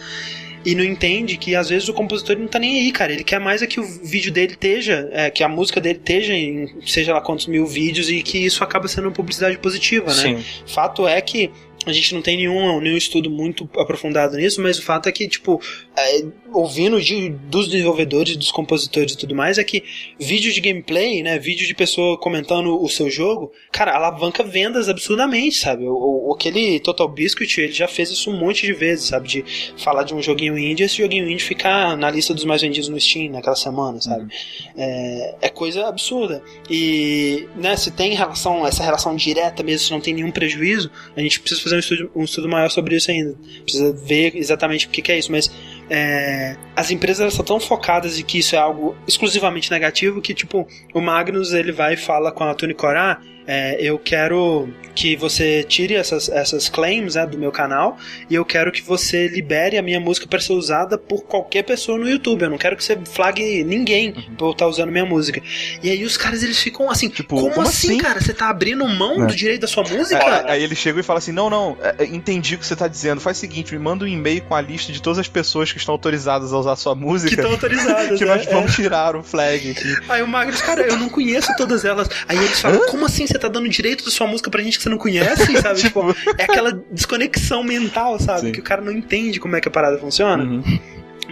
E 0.65 0.75
não 0.75 0.85
entende 0.85 1.37
que 1.37 1.55
às 1.55 1.69
vezes 1.69 1.89
o 1.89 1.93
compositor 1.93 2.37
não 2.37 2.47
tá 2.47 2.59
nem 2.59 2.81
aí, 2.81 2.93
cara. 2.93 3.13
Ele 3.13 3.25
quer 3.25 3.41
mais 3.41 3.63
é 3.63 3.67
que 3.67 3.81
o 3.81 3.85
vídeo 3.85 4.33
dele 4.33 4.53
esteja, 4.53 5.09
é, 5.13 5.31
que 5.31 5.43
a 5.43 5.49
música 5.49 5.81
dele 5.81 5.99
esteja 5.99 6.35
em 6.35 6.69
seja 6.87 7.13
lá 7.13 7.21
quantos 7.21 7.47
mil 7.47 7.67
vídeos 7.67 8.09
e 8.09 8.23
que 8.23 8.39
isso 8.39 8.63
acaba 8.63 8.87
sendo 8.89 9.09
uma 9.09 9.13
publicidade 9.13 9.59
positiva, 9.59 10.15
né? 10.15 10.23
Sim. 10.23 10.45
Fato 10.67 11.07
é 11.07 11.21
que 11.21 11.51
a 11.87 11.93
gente 11.93 12.15
não 12.15 12.23
tem 12.23 12.37
nenhum, 12.37 12.81
nenhum 12.81 12.97
estudo 12.97 13.31
muito 13.31 13.69
aprofundado 13.77 14.37
nisso, 14.37 14.61
mas 14.63 14.79
o 14.79 14.83
fato 14.83 15.09
é 15.09 15.13
que, 15.13 15.27
tipo, 15.29 15.61
é, 15.97 16.25
ouvindo 16.53 17.01
de, 17.01 17.31
dos 17.31 17.69
desenvolvedores, 17.69 18.37
dos 18.37 18.53
compositores 18.53 19.13
e 19.13 19.17
tudo 19.19 19.35
mais, 19.35 19.59
é 19.59 19.65
que 19.65 19.83
vídeo 20.19 20.53
de 20.53 20.61
gameplay, 20.61 21.23
né, 21.23 21.39
vídeo 21.39 21.67
de 21.67 21.75
pessoa 21.75 22.17
comentando 22.19 22.81
o 22.83 22.89
seu 22.89 23.11
jogo, 23.11 23.53
cara, 23.71 23.95
alavanca 23.95 24.43
vendas 24.43 24.89
absurdamente, 24.89 25.57
sabe? 25.57 25.85
O, 25.87 26.29
o- 26.29 26.35
aquele 26.35 26.79
Total 26.81 27.09
Biscuit, 27.09 27.59
ele 27.61 27.73
já 27.73 27.89
fez 27.89 28.11
isso 28.11 28.31
um 28.31 28.39
monte 28.39 28.67
de 28.67 28.73
vezes, 28.73 29.07
sabe? 29.09 29.29
De 29.29 29.45
falar 29.77 30.03
de 30.05 30.15
um 30.15 30.23
joguinho 30.23 30.57
indie, 30.59 30.85
esse 30.85 30.99
joguinho 30.99 31.29
indie 31.31 31.43
ficar 31.43 31.97
na 31.97 32.11
lista 32.11 32.33
dos 32.35 32.45
mais 32.45 32.63
vendidos 32.63 32.89
no 32.89 33.01
Steam 33.01 33.31
naquela 33.33 33.57
semana, 33.57 34.01
sabe? 34.01 34.33
É, 34.77 35.35
é 35.43 35.49
coisa 35.49 35.87
absurda. 35.87 36.43
E, 36.71 37.47
né, 37.57 37.77
se 37.77 37.91
tem 37.91 38.15
relação, 38.15 38.67
essa 38.67 38.83
relação 38.83 39.15
direta 39.15 39.63
mesmo, 39.63 39.87
se 39.87 39.91
não 39.93 40.01
tem 40.01 40.15
nenhum 40.15 40.31
prejuízo, 40.31 40.91
a 41.17 41.21
gente 41.21 41.41
precisa 41.41 41.61
fazer 41.63 41.72
um 41.77 41.79
estudo, 41.79 42.11
um 42.15 42.25
estudo 42.25 42.49
maior 42.49 42.71
sobre 42.71 42.97
isso 42.97 43.11
ainda. 43.11 43.35
Precisa 43.63 43.93
ver 43.93 44.37
exatamente 44.37 44.87
o 44.87 44.91
que, 44.91 45.03
que 45.03 45.13
é 45.13 45.19
isso, 45.19 45.31
mas 45.31 45.51
é, 45.91 46.57
as 46.75 46.91
empresas 46.91 47.33
estão 47.33 47.45
tão 47.45 47.61
focadas 47.61 48.19
em 48.19 48.25
que 48.25 48.39
isso 48.39 48.55
é 48.55 48.59
algo 48.59 48.97
exclusivamente 49.07 49.71
negativo 49.71 50.21
que, 50.21 50.35
tipo, 50.35 50.67
o 50.95 51.01
Magnus 51.01 51.53
ele 51.53 51.73
vai 51.73 51.95
e 51.95 51.97
fala 51.97 52.33
com 52.33 52.45
a 52.45 52.55
Tony 52.55 52.75
Corá. 52.75 53.21
É, 53.47 53.77
eu 53.81 53.99
quero 53.99 54.69
que 54.95 55.17
você 55.17 55.65
tire 55.65 55.95
essas, 55.95 56.29
essas 56.29 56.69
claims 56.69 57.15
né, 57.15 57.27
do 57.27 57.39
meu 57.39 57.51
canal 57.51 57.97
e 58.29 58.35
eu 58.35 58.45
quero 58.45 58.71
que 58.71 58.83
você 58.83 59.27
libere 59.27 59.79
a 59.79 59.83
minha 59.83 59.99
música 59.99 60.27
para 60.27 60.39
ser 60.39 60.53
usada 60.53 60.99
por 60.99 61.23
qualquer 61.25 61.63
pessoa 61.63 61.97
no 61.99 62.09
YouTube. 62.09 62.43
Eu 62.43 62.51
não 62.51 62.59
quero 62.59 62.77
que 62.77 62.85
você 62.85 62.99
flague 63.11 63.65
ninguém 63.65 64.13
por 64.37 64.47
eu 64.49 64.53
estar 64.53 64.67
usando 64.67 64.91
minha 64.91 65.07
música. 65.07 65.41
E 65.83 65.91
aí 65.91 66.05
os 66.05 66.17
caras 66.17 66.43
eles 66.43 66.59
ficam 66.59 66.91
assim: 66.91 67.09
Tipo, 67.09 67.37
como, 67.41 67.51
como 67.55 67.67
assim, 67.67 67.89
assim? 67.93 67.99
cara? 67.99 68.21
Você 68.21 68.35
tá 68.35 68.49
abrindo 68.49 68.87
mão 68.87 69.25
É. 69.25 69.27
do 69.27 69.35
direito 69.35 69.63
da 69.63 69.67
sua 69.67 69.83
música? 69.83 70.23
É, 70.23 70.51
aí 70.53 70.63
ele 70.63 70.75
chega 70.75 71.01
e 71.01 71.03
fala 71.03 71.19
assim: 71.19 71.33
Não, 71.33 71.49
não, 71.49 71.77
é, 71.81 72.05
é, 72.05 72.05
entendi 72.07 72.55
o 72.55 72.59
que 72.59 72.67
você 72.67 72.77
tá 72.77 72.87
dizendo. 72.87 73.21
Faz 73.21 73.39
o 73.39 73.41
seguinte: 73.41 73.73
me 73.73 73.79
manda 73.81 74.05
um 74.05 74.09
e-mail 74.09 74.43
com 74.43 74.55
a 74.55 74.61
lista 74.61 74.93
de 74.93 75.01
todas 75.01 75.19
as 75.19 75.29
pessoas 75.29 75.73
que 75.73 75.79
estão 75.79 75.93
autorizadas 75.95 76.53
a 76.53 76.59
usar 76.59 76.77
sua 76.77 76.95
que 76.95 77.01
música. 77.03 77.35
estão 77.35 77.51
autorizadas. 77.51 78.17
que 78.19 78.25
né? 78.25 78.35
nós 78.37 78.47
vamos 78.47 78.75
tirar 78.75 79.17
o 79.17 79.23
flag 79.23 79.71
aqui. 79.71 79.97
Aí 80.09 80.23
o 80.23 80.29
Magnus, 80.29 80.61
cara, 80.61 80.83
eu 80.83 80.97
não 80.99 81.09
conheço 81.09 81.51
todas 81.57 81.85
elas. 81.85 82.09
Aí 82.29 82.37
eles 82.37 82.61
falam, 82.61 82.87
como 82.89 83.07
assim 83.07 83.27
você 83.33 83.39
tá 83.39 83.49
dando 83.49 83.69
direito 83.69 84.05
da 84.05 84.11
sua 84.11 84.27
música 84.27 84.51
pra 84.51 84.63
gente 84.63 84.77
que 84.77 84.83
você 84.83 84.89
não 84.89 84.99
conhece, 84.99 85.57
sabe? 85.61 85.81
tipo, 85.81 86.15
é 86.39 86.45
aquela 86.45 86.73
desconexão 86.91 87.63
mental, 87.63 88.19
sabe? 88.21 88.41
Sim. 88.41 88.53
Que 88.53 88.61
o 88.61 88.63
cara 88.63 88.81
não 88.81 88.93
entende 88.93 89.41
como 89.41 89.57
é 89.57 89.61
que 89.61 89.69
a 89.69 89.71
parada 89.71 89.99
funciona. 89.99 90.43
Uhum. 90.43 90.63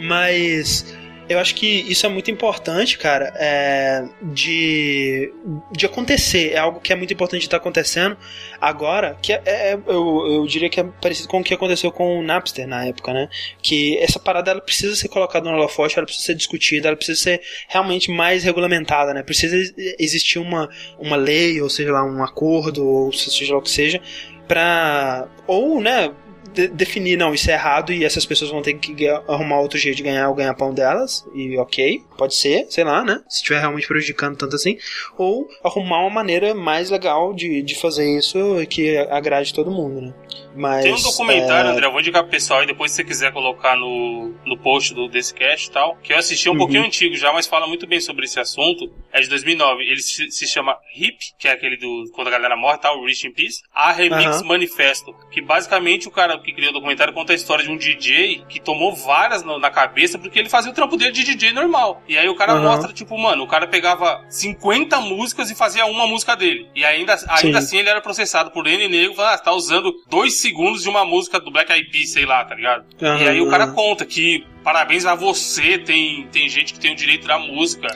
Mas 0.08 0.84
eu 1.30 1.38
acho 1.38 1.54
que 1.54 1.66
isso 1.66 2.04
é 2.04 2.08
muito 2.08 2.30
importante, 2.30 2.98
cara, 2.98 3.32
é, 3.36 4.04
de, 4.20 5.32
de 5.72 5.86
acontecer. 5.86 6.52
É 6.52 6.58
algo 6.58 6.80
que 6.80 6.92
é 6.92 6.96
muito 6.96 7.12
importante 7.14 7.42
estar 7.42 7.56
acontecendo 7.58 8.16
agora, 8.60 9.16
que 9.22 9.32
é, 9.32 9.40
é- 9.46 9.78
eu, 9.86 10.26
eu 10.26 10.46
diria 10.46 10.68
que 10.68 10.80
é 10.80 10.84
parecido 11.00 11.28
com 11.28 11.40
o 11.40 11.44
que 11.44 11.54
aconteceu 11.54 11.90
com 11.92 12.18
o 12.18 12.22
Napster 12.22 12.66
na 12.66 12.84
época, 12.84 13.12
né? 13.12 13.28
Que 13.62 13.96
essa 13.98 14.18
parada 14.18 14.50
ela 14.50 14.60
precisa 14.60 14.94
ser 14.96 15.08
colocada 15.08 15.48
no 15.48 15.56
holofote, 15.56 15.96
ela 15.96 16.04
precisa 16.06 16.26
ser 16.26 16.34
discutida, 16.34 16.88
ela 16.88 16.96
precisa 16.96 17.18
ser 17.20 17.40
realmente 17.68 18.10
mais 18.10 18.44
regulamentada, 18.44 19.14
né? 19.14 19.22
Precisa 19.22 19.56
ex- 19.56 19.72
existir 19.98 20.38
uma, 20.38 20.68
uma 20.98 21.16
lei, 21.16 21.62
ou 21.62 21.70
seja 21.70 21.92
lá, 21.92 22.04
um 22.04 22.22
acordo, 22.24 22.84
ou 22.86 23.12
seja 23.12 23.52
lá 23.52 23.58
o 23.58 23.62
que 23.62 23.70
seja, 23.70 24.00
pra. 24.48 25.28
Ou, 25.46 25.80
né? 25.80 26.12
De- 26.54 26.68
definir, 26.68 27.16
não, 27.16 27.32
isso 27.34 27.50
é 27.50 27.54
errado 27.54 27.92
e 27.92 28.04
essas 28.04 28.24
pessoas 28.26 28.50
vão 28.50 28.62
ter 28.62 28.74
que 28.74 29.08
arrumar 29.28 29.60
outro 29.60 29.78
jeito 29.78 29.96
de 29.96 30.02
ganhar 30.02 30.28
o 30.30 30.34
ganha-pão 30.34 30.72
delas, 30.74 31.26
e 31.34 31.56
ok, 31.58 32.02
pode 32.16 32.34
ser, 32.34 32.66
sei 32.70 32.84
lá, 32.84 33.04
né? 33.04 33.22
Se 33.28 33.38
estiver 33.38 33.60
realmente 33.60 33.86
prejudicando 33.86 34.36
tanto 34.36 34.56
assim, 34.56 34.76
ou 35.16 35.48
arrumar 35.64 36.00
uma 36.00 36.10
maneira 36.10 36.54
mais 36.54 36.90
legal 36.90 37.32
de, 37.32 37.62
de 37.62 37.74
fazer 37.74 38.18
isso 38.18 38.38
que 38.68 38.96
agrade 38.96 39.54
todo 39.54 39.70
mundo, 39.70 40.00
né? 40.00 40.14
Mas, 40.54 40.82
Tem 40.84 40.92
um 40.92 41.00
documentário, 41.00 41.68
é, 41.68 41.72
André, 41.72 41.86
eu 41.86 41.92
vou 41.92 42.00
indicar 42.00 42.22
pro 42.22 42.30
pessoal 42.32 42.62
e 42.64 42.66
depois 42.66 42.90
se 42.90 42.96
você 42.96 43.04
quiser 43.04 43.32
colocar 43.32 43.76
no, 43.76 44.34
no 44.44 44.58
post 44.58 44.92
do, 44.94 45.08
desse 45.08 45.32
cast 45.32 45.68
e 45.68 45.70
tal, 45.70 45.96
que 46.02 46.12
eu 46.12 46.18
assisti 46.18 46.48
um 46.48 46.52
Uhum. 46.52 46.58
pouquinho 46.58 46.84
antigo 46.84 47.14
já, 47.16 47.32
mas 47.32 47.46
fala 47.46 47.68
muito 47.68 47.86
bem 47.86 48.00
sobre 48.00 48.24
esse 48.24 48.38
assunto. 48.40 48.90
É 49.12 49.20
de 49.20 49.28
2009. 49.28 49.84
Ele 49.84 50.00
se, 50.00 50.28
se 50.30 50.48
chama 50.48 50.76
HIP, 50.96 51.18
que 51.38 51.46
é 51.46 51.52
aquele 51.52 51.76
do 51.76 52.10
quando 52.12 52.26
a 52.26 52.30
galera 52.32 52.56
morre, 52.56 52.78
tal, 52.78 53.00
Rich 53.04 53.28
in 53.28 53.32
Peace. 53.32 53.62
A 53.72 53.92
Remix 53.92 54.38
Aham. 54.38 54.44
Manifesto, 54.48 55.14
que 55.30 55.40
basicamente 55.40 56.08
o 56.08 56.10
cara 56.10 56.36
que 56.40 56.52
criou 56.52 56.70
o 56.70 56.74
documentário 56.74 57.12
conta 57.12 57.32
a 57.32 57.36
história 57.36 57.64
de 57.64 57.70
um 57.70 57.76
DJ 57.76 58.44
que 58.48 58.60
tomou 58.60 58.94
várias 58.94 59.42
no- 59.42 59.58
na 59.58 59.70
cabeça 59.70 60.18
porque 60.18 60.38
ele 60.38 60.48
fazia 60.48 60.70
o 60.70 60.74
trampo 60.74 60.96
dele 60.96 61.12
de 61.12 61.24
DJ 61.24 61.52
normal. 61.52 62.02
E 62.08 62.16
aí 62.18 62.28
o 62.28 62.34
cara 62.34 62.52
Aham. 62.52 62.62
mostra, 62.62 62.92
tipo, 62.92 63.16
mano, 63.18 63.44
o 63.44 63.46
cara 63.46 63.66
pegava 63.66 64.24
50 64.28 65.00
músicas 65.00 65.50
e 65.50 65.54
fazia 65.54 65.86
uma 65.86 66.06
música 66.06 66.34
dele. 66.36 66.68
E 66.74 66.84
ainda, 66.84 67.12
ainda 67.28 67.38
Sim. 67.38 67.54
assim 67.66 67.78
ele 67.78 67.88
era 67.88 68.00
processado 68.00 68.50
por 68.50 68.66
N 68.66 68.88
negro, 68.88 69.14
falando, 69.14 69.34
ah, 69.34 69.38
tá 69.38 69.52
usando 69.52 69.92
dois 70.08 70.34
segundos 70.40 70.82
de 70.82 70.88
uma 70.88 71.04
música 71.04 71.38
do 71.40 71.50
Black 71.50 71.70
Eyed 71.72 71.90
Peas, 71.90 72.10
sei 72.12 72.24
lá, 72.26 72.44
tá 72.44 72.54
ligado? 72.54 72.84
Aham, 73.02 73.18
e 73.22 73.28
aí 73.28 73.40
o 73.40 73.48
cara 73.50 73.68
conta 73.68 74.04
que 74.04 74.44
parabéns 74.62 75.04
a 75.06 75.14
você, 75.14 75.78
tem, 75.78 76.26
tem 76.32 76.48
gente 76.48 76.72
que 76.74 76.80
tem 76.80 76.92
o 76.92 76.96
direito 76.96 77.26
da 77.26 77.38
música. 77.38 77.88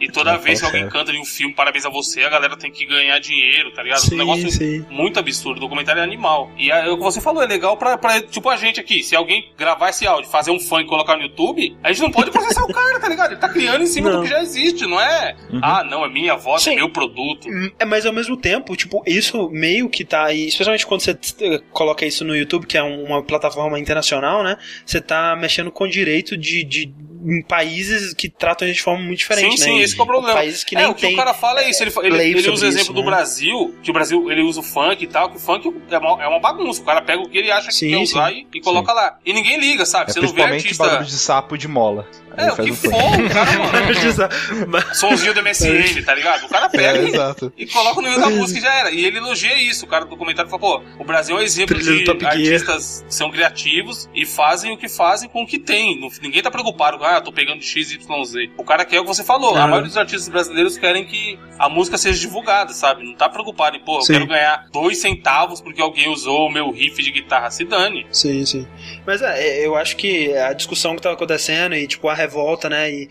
e 0.00 0.08
toda 0.10 0.32
Não, 0.32 0.40
vez 0.42 0.60
que 0.60 0.66
fala 0.66 0.78
alguém 0.78 0.90
canta 0.90 1.12
em 1.12 1.20
um 1.20 1.24
filme, 1.24 1.54
parabéns 1.54 1.84
a 1.84 1.90
você, 1.90 2.22
a 2.24 2.28
galera 2.28 2.56
tem 2.56 2.70
que 2.70 2.84
ganhar 2.86 3.18
dinheiro, 3.18 3.70
tá 3.72 3.82
ligado? 3.82 4.00
Sim, 4.00 4.14
um 4.14 4.18
negócio 4.18 4.50
sim. 4.50 4.84
muito 4.90 5.18
absurdo. 5.18 5.58
O 5.58 5.60
documentário 5.60 6.00
é 6.00 6.04
animal. 6.04 6.50
E 6.56 6.70
é, 6.70 6.88
o 6.88 6.96
que 6.96 7.02
você 7.02 7.20
falou, 7.20 7.42
é 7.42 7.46
legal 7.46 7.76
pra, 7.76 7.96
pra, 7.98 8.20
tipo, 8.20 8.48
a 8.48 8.56
gente 8.56 8.80
aqui. 8.80 9.02
Se 9.02 9.14
alguém 9.16 9.50
gravar 9.56 9.90
esse 9.90 10.06
áudio, 10.06 10.30
fazer 10.30 10.50
um 10.50 10.58
funk 10.60 10.84
e 10.84 10.86
colocar 10.86 11.16
no 11.16 11.22
YouTube, 11.22 11.76
a 11.82 11.92
gente 11.92 12.02
não 12.02 12.10
pode 12.10 12.30
processar 12.30 12.64
o 12.64 12.72
cara, 12.72 12.98
tá 13.00 13.08
ligado? 13.08 13.32
Ele 13.32 13.40
tá 13.40 13.48
criando 13.48 13.82
em 13.82 13.86
cima 13.86 14.10
Não. 14.10 14.18
do 14.20 14.24
que 14.24 14.30
já 14.30 14.42
existe, 14.42 14.86
não 14.86 15.00
é? 15.00 15.36
Uhum. 15.50 15.60
Ah, 15.62 15.84
não, 15.84 16.04
é 16.04 16.08
minha 16.08 16.36
voz, 16.36 16.66
é 16.66 16.70
Sim. 16.70 16.76
meu 16.76 16.88
produto. 16.88 17.48
É, 17.78 17.84
mas 17.84 18.06
ao 18.06 18.12
mesmo 18.12 18.36
tempo, 18.36 18.76
tipo, 18.76 19.02
isso 19.06 19.48
meio 19.50 19.88
que 19.88 20.04
tá 20.04 20.24
aí, 20.24 20.46
especialmente 20.48 20.86
quando 20.86 21.00
você 21.02 21.12
eh, 21.40 21.60
coloca 21.70 22.04
isso 22.06 22.24
no 22.24 22.36
YouTube, 22.36 22.66
que 22.66 22.76
é 22.76 22.82
um- 22.82 23.04
uma 23.04 23.22
plataforma 23.22 23.78
internacional, 23.78 24.42
né? 24.42 24.56
Você 24.84 25.00
tá 25.00 25.36
mexendo 25.36 25.70
com 25.70 25.86
direito 26.00 26.36
de, 26.36 26.64
de 26.64 26.94
em 27.24 27.42
países 27.42 28.14
que 28.14 28.28
tratam 28.28 28.64
a 28.64 28.68
gente 28.68 28.78
de 28.78 28.82
forma 28.82 29.02
muito 29.04 29.18
diferente, 29.18 29.58
sim, 29.58 29.70
né? 29.70 29.76
sim, 29.76 29.80
esse 29.82 29.94
que 29.94 30.00
é 30.00 30.04
o 30.04 30.06
problema. 30.06 30.34
Países 30.34 30.64
que 30.64 30.74
é, 30.76 30.80
nem 30.82 30.90
o 30.90 30.94
que 30.94 31.02
tem 31.02 31.14
o 31.14 31.16
cara 31.16 31.34
fala 31.34 31.62
é 31.62 31.68
isso. 31.70 31.82
Ele, 31.82 31.92
ele, 32.02 32.38
ele 32.38 32.50
usa 32.50 32.64
o 32.64 32.68
exemplo 32.68 32.84
isso, 32.84 32.92
do 32.92 33.00
né? 33.00 33.06
Brasil, 33.06 33.74
que 33.82 33.90
o 33.90 33.94
Brasil 33.94 34.30
ele 34.30 34.42
usa 34.42 34.60
o 34.60 34.62
funk 34.62 35.02
e 35.02 35.06
tal, 35.06 35.30
que 35.30 35.36
o 35.36 35.40
funk 35.40 35.72
é 35.90 35.98
uma, 35.98 36.22
é 36.22 36.26
uma 36.28 36.40
bagunça. 36.40 36.80
O 36.80 36.84
cara 36.84 37.02
pega 37.02 37.20
o 37.22 37.28
que 37.28 37.38
ele 37.38 37.50
acha 37.50 37.68
que 37.68 37.74
Sim, 37.74 37.90
quer 37.90 37.98
usar 37.98 38.32
e, 38.32 38.46
e 38.54 38.60
coloca 38.60 38.92
lá. 38.92 39.18
E 39.24 39.32
ninguém 39.32 39.58
liga, 39.58 39.84
sabe? 39.84 40.10
É 40.10 40.14
Você 40.14 40.20
não 40.20 40.28
vê 40.32 40.42
artista. 40.42 40.84
barulho 40.84 41.04
de 41.06 41.12
sapo 41.12 41.58
de 41.58 41.68
mola. 41.68 42.06
É, 42.36 42.52
o 42.52 42.56
que 42.56 42.70
um 42.70 42.74
for, 42.76 42.90
funk. 42.92 43.22
o 43.24 43.28
cara, 43.30 43.58
mano. 44.66 44.84
Sonzinho 44.94 45.34
do 45.34 45.42
MSN, 45.42 46.02
tá 46.04 46.14
ligado? 46.14 46.44
O 46.46 46.48
cara 46.48 46.66
É, 46.66 46.68
pega 46.68 46.98
e- 47.56 47.62
e 47.64 47.66
coloca 47.66 48.00
no 48.00 48.08
meio 48.08 48.20
da 48.20 48.30
música 48.30 48.58
e 48.58 48.62
já 48.62 48.72
era. 48.74 48.90
E 48.90 49.04
ele 49.04 49.18
elogia 49.18 49.56
isso. 49.56 49.84
O 49.84 49.88
cara 49.88 50.04
do 50.04 50.16
comentário 50.16 50.50
falou, 50.50 50.80
pô, 50.80 50.84
o 50.98 51.04
Brasil 51.04 51.36
é 51.36 51.40
um 51.40 51.42
exemplo 51.42 51.76
Trilha 51.76 52.04
do 52.04 52.18
de 52.18 52.24
artistas 52.26 53.04
que 53.06 53.14
são 53.14 53.30
criativos 53.30 54.08
e 54.14 54.24
fazem 54.24 54.72
o 54.72 54.76
que 54.76 54.88
fazem 54.88 55.28
com 55.28 55.42
o 55.42 55.46
que 55.46 55.58
tem. 55.58 56.00
Ninguém 56.22 56.42
tá 56.42 56.50
preocupado 56.50 56.98
com, 56.98 57.04
ah, 57.16 57.20
tô 57.20 57.32
pegando 57.32 57.62
X, 57.62 57.92
Y, 57.92 58.24
Z. 58.24 58.50
O 58.56 58.64
cara 58.64 58.84
quer 58.84 58.98
o 59.00 59.02
que 59.02 59.08
você 59.08 59.24
falou. 59.24 59.54
A 59.56 59.66
maioria 59.66 59.88
dos 59.88 59.96
artistas 59.96 60.28
brasileiros 60.28 60.76
querem 60.78 61.04
que 61.04 61.38
a 61.58 61.68
música 61.68 61.98
seja 61.98 62.18
divulgada, 62.18 62.72
sabe? 62.72 63.04
Não 63.04 63.14
tá 63.14 63.28
preocupado 63.28 63.76
em, 63.76 63.80
pô, 63.80 63.98
eu 63.98 64.02
Sim. 64.02 64.12
quero 64.14 64.26
ganhar 64.26 64.66
dois 64.72 64.98
centavos 64.98 65.60
porque 65.60 65.80
alguém 65.80 66.08
usou 66.08 66.46
o 66.46 66.50
meu 66.52 66.70
riff 66.70 67.02
de 67.02 67.10
guitarra. 67.10 67.50
Se 67.50 67.64
dane. 67.64 68.06
Sim, 68.10 68.44
sim. 68.46 68.66
Mas 69.06 69.22
é, 69.22 69.66
eu 69.66 69.76
acho 69.76 69.96
que 69.96 70.32
a 70.36 70.52
discussão 70.52 70.96
que 70.96 71.02
tava 71.02 71.14
acontecendo 71.14 71.74
e, 71.74 71.86
tipo, 71.86 72.08
a 72.08 72.14
revolta, 72.14 72.68
né, 72.68 72.90
e 72.90 73.08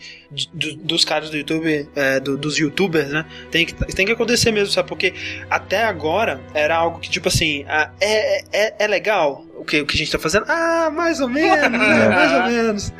do- 0.52 0.74
dos 0.76 1.04
caras 1.04 1.30
do 1.30 1.36
YouTube, 1.36 1.88
é, 1.94 2.20
do- 2.20 2.36
dos 2.36 2.56
youtubers, 2.58 3.10
né, 3.10 3.24
tem 3.50 3.66
que, 3.66 3.74
tem 3.94 4.06
que 4.06 4.12
acontecer 4.12 4.50
mesmo, 4.52 4.72
sabe? 4.72 4.88
Porque 4.88 5.12
até 5.48 5.84
agora 5.84 6.40
era 6.54 6.76
algo 6.76 6.98
que, 7.00 7.08
tipo 7.10 7.28
assim, 7.28 7.64
ah, 7.68 7.90
é, 8.00 8.42
é, 8.52 8.74
é 8.80 8.86
legal 8.86 9.44
o 9.56 9.64
que, 9.64 9.80
o 9.80 9.86
que 9.86 9.94
a 9.94 9.98
gente 9.98 10.10
tá 10.10 10.18
fazendo? 10.18 10.46
Ah, 10.48 10.90
mais 10.90 11.20
ou 11.20 11.28
menos, 11.30 11.78
né, 11.78 12.08
mais 12.08 12.32
ou 12.32 12.42
menos. 12.46 12.92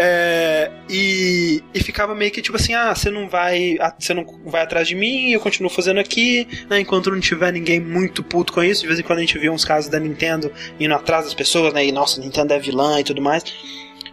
É, 0.00 0.70
e, 0.88 1.60
e 1.74 1.82
ficava 1.82 2.14
meio 2.14 2.30
que 2.30 2.40
tipo 2.40 2.56
assim, 2.56 2.72
ah, 2.72 2.94
você 2.94 3.10
não 3.10 3.28
vai, 3.28 3.76
você 3.98 4.14
não 4.14 4.24
vai 4.46 4.62
atrás 4.62 4.86
de 4.86 4.94
mim, 4.94 5.32
eu 5.32 5.40
continuo 5.40 5.68
fazendo 5.68 5.98
aqui, 5.98 6.46
né, 6.70 6.78
enquanto 6.78 7.10
não 7.10 7.18
tiver 7.18 7.52
ninguém 7.52 7.80
muito 7.80 8.22
puto 8.22 8.52
com 8.52 8.62
isso. 8.62 8.82
De 8.82 8.86
vez 8.86 9.00
em 9.00 9.02
quando 9.02 9.18
a 9.18 9.22
gente 9.22 9.36
vê 9.38 9.50
uns 9.50 9.64
casos 9.64 9.90
da 9.90 9.98
Nintendo 9.98 10.52
indo 10.78 10.94
atrás 10.94 11.24
das 11.24 11.34
pessoas, 11.34 11.72
né, 11.74 11.84
e 11.84 11.90
nossa, 11.90 12.20
Nintendo 12.20 12.54
é 12.54 12.60
vilã 12.60 13.00
e 13.00 13.04
tudo 13.04 13.20
mais. 13.20 13.42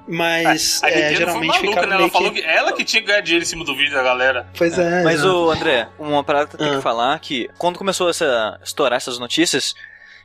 Mas 0.07 0.84
A 0.84 0.90
é, 0.90 0.95
Nintendo 0.95 1.07
foi 1.07 1.18
geralmente 1.18 1.48
maluca, 1.48 1.68
ficava 1.68 1.88
né? 1.88 1.94
Ela 1.94 1.98
meio 1.99 2.12
falou 2.12 2.32
que... 2.32 2.41
que 2.41 2.48
ela 2.48 2.74
que 2.74 2.84
tinha 2.84 3.02
que 3.02 3.07
ganhar 3.07 3.22
dinheiro 3.22 3.44
em 3.44 3.48
cima 3.48 3.66
do 3.66 3.76
vídeo 3.76 3.94
da 3.94 4.03
galera. 4.03 4.48
Pois 4.56 4.78
é, 4.78 5.03
Mas 5.03 5.16
exato. 5.16 5.36
o 5.36 5.49
André, 5.52 5.88
uma 5.98 6.24
parada 6.24 6.48
que 6.48 6.56
eu 6.56 6.60
tenho 6.60 6.74
Ah. 6.74 6.76
que 6.78 6.82
falar 6.84 7.20
que 7.20 7.49
quando 7.57 7.78
começou 7.78 8.10
essa 8.10 8.60
estourar 8.64 8.98
essas 8.98 9.18
notícias, 9.18 9.74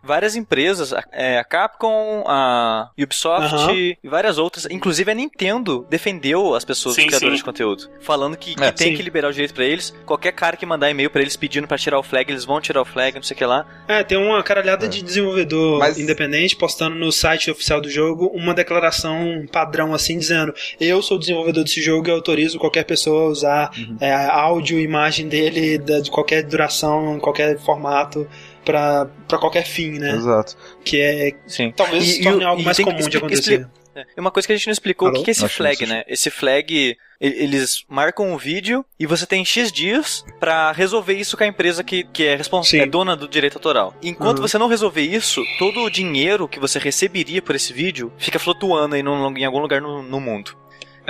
várias 0.03 0.35
empresas, 0.37 0.93
a- 0.93 1.05
é, 1.13 1.39
a 1.39 1.45
Capcom, 1.45 2.25
a 2.27 2.91
Ubisoft 2.99 3.55
Aham. 3.55 3.73
e 3.75 3.97
várias 4.05 4.39
outras, 4.39 4.67
inclusive 4.71 5.11
a 5.11 5.15
Nintendo 5.15 5.87
defendeu 5.91 6.55
as 6.55 6.65
pessoas, 6.65 6.95
Sim, 6.95 7.03
os 7.03 7.07
criadores 7.09 7.35
sim. 7.35 7.39
de 7.39 7.45
conteúdo, 7.45 7.89
falando 8.01 8.37
que, 8.37 8.55
que 8.55 8.63
É, 8.65 8.71
tem 8.73 8.89
sim. 8.93 8.97
que 8.97 9.03
liberar 9.03 9.29
o 9.29 9.33
direito 9.33 9.55
pra 9.55 9.65
eles. 9.65 9.95
Qualquer 10.07 10.33
cara 10.33 10.57
que 10.57 10.65
mandar 10.67 10.91
e-mail 10.91 11.11
pra 11.11 11.21
eles 11.23 11.37
pedindo 11.37 11.67
pra 11.69 11.77
tirar 11.79 11.99
o 11.99 12.03
flag, 12.03 12.31
eles 12.31 12.45
vão 12.45 12.61
tirar 12.61 12.81
o 12.83 12.85
flag, 12.85 13.15
não 13.17 13.23
sei 13.23 13.35
o 13.35 13.39
que 13.39 13.45
lá. 13.45 13.67
É, 13.87 14.03
tem 14.03 14.17
uma 14.19 14.43
caralhada 14.43 14.89
de 14.89 15.03
desenvolvedor 15.03 15.79
Mas- 15.79 15.99
independente 15.99 16.57
postando 16.57 16.97
no 16.97 17.13
site 17.13 17.51
oficial 17.51 17.81
do 17.81 17.89
jogo 17.91 18.27
uma 18.35 18.55
declaração 18.55 19.45
padrão 19.53 19.93
assim, 19.95 20.19
dizendo 20.19 20.55
eu 20.81 21.03
sou 21.03 21.17
o 21.17 21.21
desenvolvedor 21.21 21.65
desse 21.65 21.81
jogo 21.83 22.09
e 22.09 22.11
autorizo 22.11 22.59
qualquer 22.59 22.85
pessoa 22.85 23.23
a 23.25 23.27
usar 23.29 23.71
é, 24.01 24.13
áudio 24.13 24.79
imagem 24.81 25.29
dele 25.29 25.79
de 25.79 26.11
qualquer 26.11 26.43
duração, 26.43 27.17
em 27.17 27.21
qualquer 27.21 27.59
formato, 27.59 28.27
pra, 28.65 29.07
pra 29.29 29.39
qualquer 29.39 29.65
fim, 29.65 29.93
né? 29.99 30.11
Exato. 30.15 30.57
Que 30.85 31.01
é 31.01 31.33
Sim. 31.47 31.73
talvez 31.75 32.05
E- 32.05 32.13
se 32.15 32.21
e 32.21 32.25
torne 32.25 32.45
o- 32.45 32.49
algo 32.49 32.63
e 32.63 32.65
mais 32.65 32.79
comum 32.79 33.09
de 33.09 33.17
acontecer. 33.17 33.69
É, 33.95 34.05
E 34.17 34.21
uma 34.21 34.31
coisa 34.31 34.47
que 34.47 34.53
a 34.53 34.57
gente 34.57 34.67
não 34.69 34.73
explicou, 34.73 35.09
o 35.09 35.11
Alô? 35.11 35.19
que 35.19 35.25
que 35.25 35.31
é 35.31 35.33
esse 35.33 35.45
Acho 35.45 35.57
flag, 35.57 35.85
né? 35.85 36.05
Esse 36.07 36.31
flag, 36.31 36.73
e- 36.73 36.97
eles 37.21 37.85
marcam 37.89 38.33
um 38.33 38.37
vídeo 38.37 38.85
e 38.99 39.05
você 39.05 39.27
tem 39.27 39.45
X 39.45 39.73
dias 39.73 40.25
pra 40.39 40.71
resolver 40.71 41.15
isso 41.15 41.37
com 41.37 41.43
a 41.43 41.47
empresa 41.49 41.83
que, 41.83 42.05
que 42.05 42.23
é, 42.25 42.37
respons- 42.37 42.69
Sim. 42.69 42.79
é 42.79 42.87
dona 42.87 43.17
do 43.17 43.27
direito 43.27 43.57
autoral. 43.57 43.93
Enquanto 44.01 44.39
Uhum. 44.39 44.47
você 44.47 44.57
não 44.59 44.69
resolver 44.69 45.03
isso, 45.03 45.43
todo 45.59 45.81
o 45.81 45.91
dinheiro 45.91 46.47
que 46.47 46.61
você 46.61 46.79
receberia 46.79 47.43
por 47.43 47.57
esse 47.57 47.73
vídeo 47.73 48.13
fica 48.17 48.39
flutuando 48.39 48.95
aí 48.95 49.03
num- 49.03 49.37
em 49.37 49.45
algum 49.45 49.59
lugar 49.59 49.81
no, 49.81 50.03
no 50.05 50.21
mundo. 50.21 50.57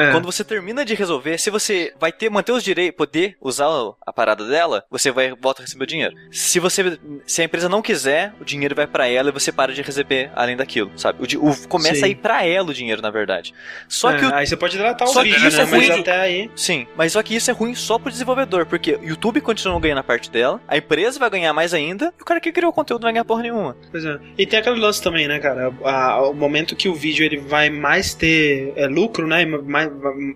É. 0.00 0.12
Quando 0.12 0.24
você 0.26 0.42
termina 0.44 0.84
de 0.84 0.94
resolver, 0.94 1.38
se 1.38 1.50
você 1.50 1.92
vai 2.00 2.12
ter 2.12 2.30
manter 2.30 2.52
os 2.52 2.62
direitos, 2.62 2.96
poder 2.96 3.36
usar 3.40 3.68
a 4.06 4.12
parada 4.12 4.46
dela, 4.46 4.84
você 4.90 5.10
vai 5.10 5.32
volta 5.40 5.62
a 5.62 5.64
receber 5.64 5.84
o 5.84 5.86
dinheiro. 5.86 6.14
Se 6.30 6.58
você 6.58 6.98
se 7.26 7.42
a 7.42 7.44
empresa 7.44 7.68
não 7.68 7.82
quiser, 7.82 8.32
o 8.40 8.44
dinheiro 8.44 8.74
vai 8.74 8.86
pra 8.86 9.06
ela 9.08 9.28
e 9.28 9.32
você 9.32 9.52
para 9.52 9.72
de 9.72 9.82
receber 9.82 10.30
além 10.34 10.56
daquilo, 10.56 10.90
sabe? 10.96 11.36
O, 11.36 11.50
o- 11.50 11.68
começa 11.68 11.96
Sim. 12.00 12.04
a 12.04 12.08
ir 12.08 12.14
pra 12.16 12.44
ela 12.44 12.70
o 12.70 12.74
dinheiro, 12.74 13.02
na 13.02 13.10
verdade. 13.10 13.52
Só 13.88 14.10
É, 14.12 14.18
que 14.18 14.24
o 14.24 14.34
Aí 14.34 14.46
você 14.46 14.56
pode 14.56 14.76
Só 14.78 15.20
o 15.20 15.22
que 15.22 15.30
vídeo, 15.32 15.48
isso 15.48 15.56
né? 15.58 15.62
é 15.62 15.66
Mas 15.66 15.88
ruim. 15.88 16.00
até 16.00 16.20
aí. 16.20 16.50
Sim, 16.56 16.86
mas 16.96 17.12
só 17.12 17.22
que 17.22 17.34
isso 17.34 17.50
é 17.50 17.54
ruim 17.54 17.74
só 17.74 17.98
pro 17.98 18.10
desenvolvedor, 18.10 18.66
porque 18.66 18.94
o 18.94 19.04
YouTube 19.04 19.40
continua 19.40 19.78
ganhando 19.80 19.98
a 19.98 20.02
parte 20.04 20.30
dela, 20.30 20.60
a 20.66 20.76
empresa 20.76 21.18
vai 21.18 21.28
ganhar 21.30 21.52
mais 21.52 21.74
ainda, 21.74 22.12
e 22.18 22.22
o 22.22 22.24
cara 22.24 22.40
que 22.40 22.50
criou 22.52 22.70
o 22.70 22.74
conteúdo 22.74 23.02
não 23.02 23.06
vai 23.06 23.12
ganhar 23.14 23.24
porra 23.24 23.42
nenhuma. 23.42 23.76
Pois 23.90 24.04
é. 24.04 24.18
E 24.38 24.46
tem 24.46 24.58
aquele 24.58 24.78
lance 24.80 25.02
também, 25.02 25.26
né, 25.28 25.38
cara? 25.38 25.72
A- 25.84 26.22
o 26.22 26.32
momento 26.34 26.74
que 26.76 26.88
o 26.88 26.94
vídeo 26.94 27.24
ele 27.24 27.38
vai 27.38 27.68
mais 27.70 28.14
ter 28.14 28.72
é, 28.76 28.86
lucro, 28.86 29.26
né? 29.26 29.44
Mais, 29.44 29.89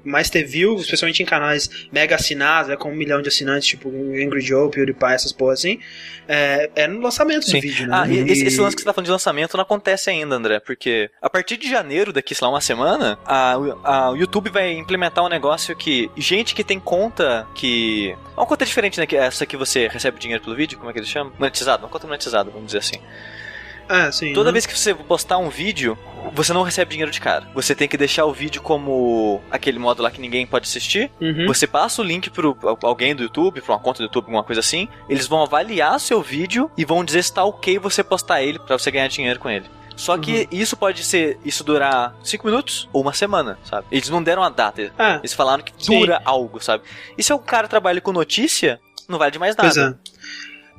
mais 0.05 0.31
ter 0.31 0.45
view, 0.45 0.77
especialmente 0.77 1.23
em 1.23 1.27
canais 1.27 1.69
mega 1.93 2.15
assinados, 2.17 2.69
né, 2.69 2.77
com 2.77 2.91
um 2.91 2.95
milhão 2.95 3.21
de 3.23 3.29
assinantes, 3.29 3.67
tipo 3.69 3.89
Angry 3.89 4.41
Joe, 4.41 4.71
PewDiePie, 4.71 5.13
essas 5.13 5.33
porra 5.33 5.53
assim, 5.55 5.79
é, 6.29 6.71
é 6.75 6.87
no 6.87 7.01
lançamento 7.01 7.45
Sim. 7.45 7.57
do 7.59 7.61
vídeo, 7.61 7.87
né? 7.87 7.97
Ah, 8.03 8.09
e 8.09 8.19
esse, 8.31 8.45
esse 8.47 8.61
lance 8.61 8.75
que 8.77 8.83
você 8.83 8.87
tá 8.87 8.93
falando 8.93 9.07
de 9.07 9.13
lançamento 9.13 9.57
não 9.57 9.63
acontece 9.63 10.11
ainda, 10.11 10.35
André, 10.37 10.61
porque 10.61 11.11
a 11.21 11.29
partir 11.31 11.57
de 11.57 11.69
janeiro, 11.69 12.13
daqui, 12.13 12.35
sei 12.35 12.45
lá, 12.47 12.53
uma 12.53 12.61
semana, 12.61 13.19
a, 13.25 13.53
a- 13.85 14.11
o 14.11 14.17
YouTube 14.17 14.51
vai 14.51 14.73
implementar 14.73 15.25
um 15.25 15.29
negócio 15.29 15.75
que 15.77 16.11
gente 16.17 16.55
que 16.55 16.65
tem 16.65 16.79
conta 16.81 17.47
que. 17.55 18.15
Uma 18.37 18.47
conta 18.47 18.65
diferente, 18.65 18.99
né? 18.99 19.07
Que 19.07 19.17
é 19.17 19.21
essa 19.27 19.47
que 19.47 19.57
você 19.57 19.87
recebe 19.89 20.19
dinheiro 20.19 20.43
pelo 20.43 20.57
vídeo, 20.57 20.77
como 20.79 20.91
é 20.91 20.93
que 20.93 20.99
eles 20.99 21.09
chamam? 21.09 21.33
Monetizado, 21.39 21.85
uma 21.85 21.89
conta 21.91 22.07
monetizada, 22.07 22.51
vamos 22.51 22.67
dizer 22.67 22.79
assim. 22.79 22.99
É, 23.89 24.11
sim. 24.11 24.33
Toda 24.33 24.51
né? 24.51 24.53
vez 24.53 24.67
que 24.67 24.79
você 24.79 24.95
postar 24.95 25.39
um 25.39 25.49
vídeo, 25.49 25.99
você 26.33 26.53
não 26.53 26.63
recebe 26.63 26.91
dinheiro 26.91 27.11
de 27.11 27.21
cara. 27.21 27.49
Você 27.55 27.75
tem 27.75 27.87
que 27.89 27.97
deixar 27.97 28.25
o 28.25 28.33
vídeo 28.33 28.63
como 28.63 29.41
aquele 29.51 29.79
modo 29.79 30.03
lá 30.03 30.11
que 30.11 30.21
ninguém 30.21 30.47
pode 30.47 30.67
assistir. 30.69 31.11
Uhum. 31.21 31.47
Você 31.47 31.67
passa 31.67 32.01
o 32.01 32.05
link 32.05 32.31
pro 32.31 32.57
alguém 32.83 33.15
do 33.15 33.23
YouTube, 33.23 33.61
pra 33.61 33.75
uma 33.75 33.81
conta 33.81 33.99
do 33.99 34.05
YouTube, 34.05 34.25
alguma 34.25 34.43
coisa 34.45 34.61
assim. 34.61 34.89
Eles 35.09 35.27
vão 35.27 35.43
avaliar 35.43 35.99
seu 36.01 36.23
vídeo 36.23 36.71
e 36.77 36.85
vão 36.85 37.05
dizer 37.05 37.23
se 37.23 37.33
tá 37.33 37.45
ok 37.45 37.79
você 37.79 38.03
postar 38.03 38.43
ele 38.43 38.59
pra 38.59 38.79
você 38.79 38.91
ganhar 38.91 39.09
dinheiro 39.09 39.39
com 39.39 39.51
ele. 39.51 39.67
Só 39.97 40.19
que 40.19 40.49
isso 40.51 40.77
pode 40.77 41.05
ser 41.05 41.39
isso 41.45 41.63
durar 41.63 42.17
5 42.25 42.45
minutos 42.45 42.89
ou 42.93 43.03
uma 43.03 43.13
semana, 43.13 43.59
sabe? 43.65 43.87
Eles 43.93 44.09
não 44.11 44.23
deram 44.23 44.43
a 44.43 44.49
data. 44.49 44.93
Ah, 44.99 45.19
Eles 45.21 45.33
falaram 45.33 45.63
que 45.63 45.73
Sim. 45.79 46.01
dura 46.01 46.21
algo, 46.25 46.61
sabe? 46.61 46.83
E 47.17 47.23
se 47.23 47.33
o 47.33 47.39
cara 47.39 47.69
trabalha 47.69 48.01
com 48.01 48.13
notícia, 48.13 48.81
não 49.09 49.19
vale 49.19 49.31
de 49.31 49.39
mais 49.39 49.55
pois 49.55 49.77
nada. 49.77 49.97
é. 50.11 50.14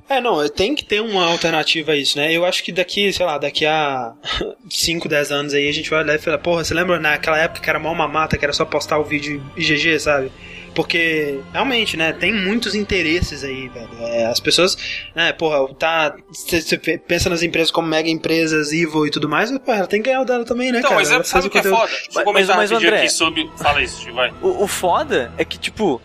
É, 0.08 0.22
não, 0.22 0.48
tem 0.50 0.76
que 0.76 0.86
ter 0.86 1.02
uma 1.02 1.26
alternativa 1.26 1.94
a 1.94 1.96
isso, 1.96 2.18
né? 2.18 2.32
Eu 2.32 2.46
acho 2.46 2.64
que 2.64 2.72
daqui, 2.72 3.12
sei 3.12 3.26
lá, 3.26 3.38
daqui 3.40 3.66
a 3.66 4.14
5, 4.70 5.10
10 5.10 5.32
anos 5.32 5.54
aí 5.54 5.68
a 5.68 5.72
gente 5.74 5.90
vai 5.90 6.04
olhar 6.04 6.16
e 6.16 6.20
falar, 6.20 6.38
porra, 6.38 6.64
você 6.64 6.74
lembra 6.74 7.00
naquela 7.00 7.40
época 7.40 7.62
que 7.62 7.70
era 7.70 7.80
mal 7.80 7.92
uma 7.94 8.08
mata, 8.08 8.38
que 8.38 8.46
era 8.46 8.54
só 8.54 8.64
postar 8.66 9.00
o 9.00 9.04
vídeo 9.04 9.44
IGG, 9.58 10.00
sabe? 10.00 10.32
Porque, 10.76 11.40
realmente, 11.54 11.96
né, 11.96 12.12
tem 12.12 12.34
muitos 12.34 12.76
interesses 12.76 13.46
aí, 13.46 13.70
velho. 13.70 13.88
É, 14.02 14.26
as 14.26 14.42
pessoas, 14.42 14.78
né, 15.16 15.32
porra, 15.32 15.74
tá. 15.74 16.14
Você 16.30 16.78
pensa 17.00 17.30
nas 17.30 17.42
empresas 17.42 17.72
como 17.72 17.88
mega 17.88 18.10
empresas, 18.10 18.74
Evil 18.74 19.08
e 19.08 19.10
tudo 19.10 19.30
mais, 19.30 19.50
mas, 19.50 19.60
porra, 19.62 19.78
ela 19.78 19.88
tem 19.88 20.02
que 20.02 20.10
ganhar 20.10 20.22
o 20.22 20.26
dela 20.26 20.44
também, 20.44 20.72
né, 20.74 20.80
Então, 20.80 20.90
cara? 20.92 21.02
mas 21.02 21.12
Ela 21.12 21.22
é, 21.22 21.24
sabe 21.24 21.48
o 21.48 21.50
que 21.50 21.60
é 21.60 21.64
foda? 21.64 21.88
Deixa 21.88 22.08
eu 22.20 22.26
Mas- 22.26 22.48
mas, 22.48 22.50
rapidinho 22.50 22.78
André- 22.90 22.98
aqui 23.04 23.10
sobre. 23.10 23.50
Fala 23.58 23.82
isso, 23.82 24.12
vai. 24.14 24.34
O, 24.42 24.66
o 24.66 24.68
foda 24.68 25.32
é 25.38 25.46
que, 25.46 25.58
tipo, 25.58 26.02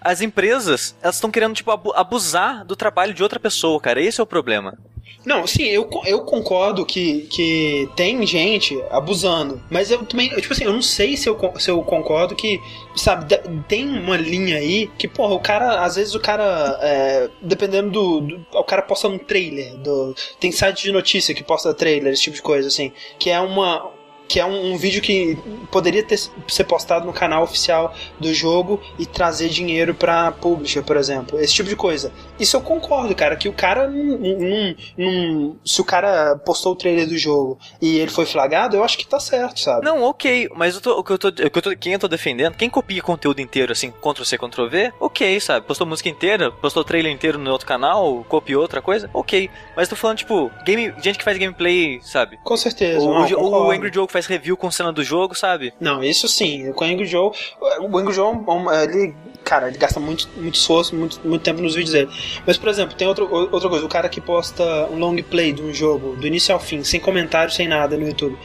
as 0.00 0.20
empresas, 0.20 0.94
elas 1.02 1.16
estão 1.16 1.30
querendo, 1.30 1.54
tipo, 1.54 1.70
abu- 1.70 1.92
abusar 1.94 2.64
do 2.64 2.74
trabalho 2.76 3.14
de 3.14 3.22
outra 3.22 3.38
pessoa, 3.40 3.80
cara. 3.80 4.00
Esse 4.00 4.20
é 4.20 4.22
o 4.22 4.26
problema. 4.26 4.76
Não, 5.22 5.46
sim, 5.46 5.64
eu, 5.64 5.86
eu 6.06 6.20
concordo 6.22 6.86
que, 6.86 7.22
que 7.30 7.86
tem 7.94 8.26
gente 8.26 8.82
abusando, 8.90 9.60
mas 9.70 9.90
eu 9.90 10.02
também, 10.06 10.30
eu, 10.32 10.40
tipo 10.40 10.54
assim, 10.54 10.64
eu 10.64 10.72
não 10.72 10.80
sei 10.80 11.14
se 11.14 11.28
eu, 11.28 11.38
se 11.58 11.70
eu 11.70 11.82
concordo 11.82 12.34
que, 12.34 12.58
sabe, 12.96 13.26
tem 13.68 13.86
uma 13.86 14.16
linha 14.16 14.56
aí 14.56 14.86
que, 14.96 15.06
porra, 15.06 15.34
o 15.34 15.40
cara, 15.40 15.82
às 15.84 15.96
vezes 15.96 16.14
o 16.14 16.20
cara, 16.20 16.78
é, 16.80 17.28
dependendo 17.42 17.90
do, 17.90 18.20
do- 18.22 18.46
O 18.54 18.64
cara 18.64 18.80
posta 18.80 19.08
um 19.08 19.18
trailer, 19.18 19.76
do, 19.76 20.14
tem 20.38 20.50
site 20.50 20.84
de 20.84 20.92
notícia 20.92 21.34
que 21.34 21.44
posta 21.44 21.74
trailer, 21.74 22.14
esse 22.14 22.22
tipo 22.22 22.36
de 22.36 22.42
coisa, 22.42 22.68
assim, 22.68 22.90
que 23.18 23.28
é 23.28 23.38
uma. 23.40 23.90
Que 24.30 24.38
é 24.38 24.46
um, 24.46 24.74
um 24.74 24.76
vídeo 24.76 25.02
que 25.02 25.36
poderia 25.72 26.04
ter, 26.04 26.16
ser 26.46 26.62
postado 26.62 27.04
no 27.04 27.12
canal 27.12 27.42
oficial 27.42 27.92
do 28.20 28.32
jogo 28.32 28.80
e 28.96 29.04
trazer 29.04 29.48
dinheiro 29.48 29.92
pra 29.92 30.30
publisher, 30.30 30.82
por 30.84 30.96
exemplo. 30.96 31.36
Esse 31.40 31.52
tipo 31.54 31.68
de 31.68 31.74
coisa. 31.74 32.12
Isso 32.38 32.56
eu 32.56 32.60
concordo, 32.60 33.12
cara, 33.12 33.34
que 33.34 33.48
o 33.48 33.52
cara 33.52 33.88
não, 33.88 35.56
se 35.64 35.80
o 35.80 35.84
cara 35.84 36.36
postou 36.36 36.72
o 36.72 36.76
trailer 36.76 37.08
do 37.08 37.18
jogo 37.18 37.58
e 37.82 37.98
ele 37.98 38.10
foi 38.10 38.24
flagrado, 38.24 38.76
eu 38.76 38.84
acho 38.84 38.96
que 38.98 39.06
tá 39.06 39.18
certo, 39.18 39.58
sabe? 39.58 39.84
Não, 39.84 40.02
ok, 40.04 40.48
mas 40.54 40.76
eu 40.76 40.80
tô- 40.80 40.98
o 40.98 41.02
que 41.02 41.12
eu 41.12 41.18
tô, 41.18 41.32
que 41.32 41.42
eu 41.58 41.62
tô, 41.62 41.76
quem 41.76 41.92
eu 41.94 41.98
tô 41.98 42.06
defendendo, 42.06 42.54
quem 42.54 42.70
copia 42.70 43.02
conteúdo 43.02 43.40
inteiro, 43.40 43.72
assim, 43.72 43.90
Ctrl-C, 43.90 44.38
Ctrl-V, 44.38 44.92
ok, 45.00 45.40
sabe? 45.40 45.66
Postou 45.66 45.86
música 45.86 46.08
inteira, 46.08 46.52
postou 46.52 46.84
trailer 46.84 47.12
inteiro 47.12 47.36
no 47.38 47.50
outro 47.50 47.66
canal, 47.66 48.24
copiou 48.28 48.62
outra 48.62 48.80
coisa, 48.80 49.10
ok. 49.12 49.50
Mas 49.76 49.88
eu 49.88 49.90
tô 49.90 49.96
falando, 49.96 50.18
tipo, 50.18 50.50
game, 50.64 50.94
gente 51.02 51.18
que 51.18 51.24
faz 51.24 51.36
gameplay, 51.36 51.98
sabe? 52.02 52.38
Com 52.44 52.56
certeza. 52.56 53.00
O, 53.00 53.12
não, 53.28 53.66
o. 53.66 53.70
Angry 53.70 53.90
Joe 53.92 54.06
que 54.06 54.12
faz 54.12 54.19
faz 54.20 54.26
review 54.26 54.56
com 54.56 54.70
cena 54.70 54.92
do 54.92 55.02
jogo, 55.02 55.34
sabe? 55.34 55.72
Não, 55.80 56.04
isso 56.04 56.28
sim. 56.28 56.70
Com 56.72 56.84
o 56.84 56.88
Angry 56.88 57.06
Joe, 57.06 57.32
o 57.80 57.98
Angry 57.98 58.12
Joe, 58.12 58.34
é 58.72 58.84
ele, 58.84 59.14
cara, 59.42 59.68
ele 59.68 59.78
gasta 59.78 59.98
muito, 59.98 60.28
muito 60.36 60.54
esforço, 60.54 60.94
muito, 60.94 61.20
muito 61.26 61.42
tempo 61.42 61.60
nos 61.62 61.74
vídeos 61.74 61.92
dele. 61.92 62.10
Mas, 62.46 62.58
por 62.58 62.68
exemplo, 62.68 62.94
tem 62.94 63.08
outro, 63.08 63.28
outra 63.32 63.68
coisa, 63.68 63.84
o 63.84 63.88
cara 63.88 64.08
que 64.08 64.20
posta 64.20 64.64
um 64.90 64.98
long 64.98 65.16
play 65.22 65.52
de 65.52 65.62
um 65.62 65.72
jogo, 65.72 66.16
do 66.16 66.26
início 66.26 66.52
ao 66.54 66.60
fim, 66.60 66.84
sem 66.84 67.00
comentário, 67.00 67.52
sem 67.52 67.66
nada 67.66 67.96
no 67.96 68.06
YouTube 68.06 68.38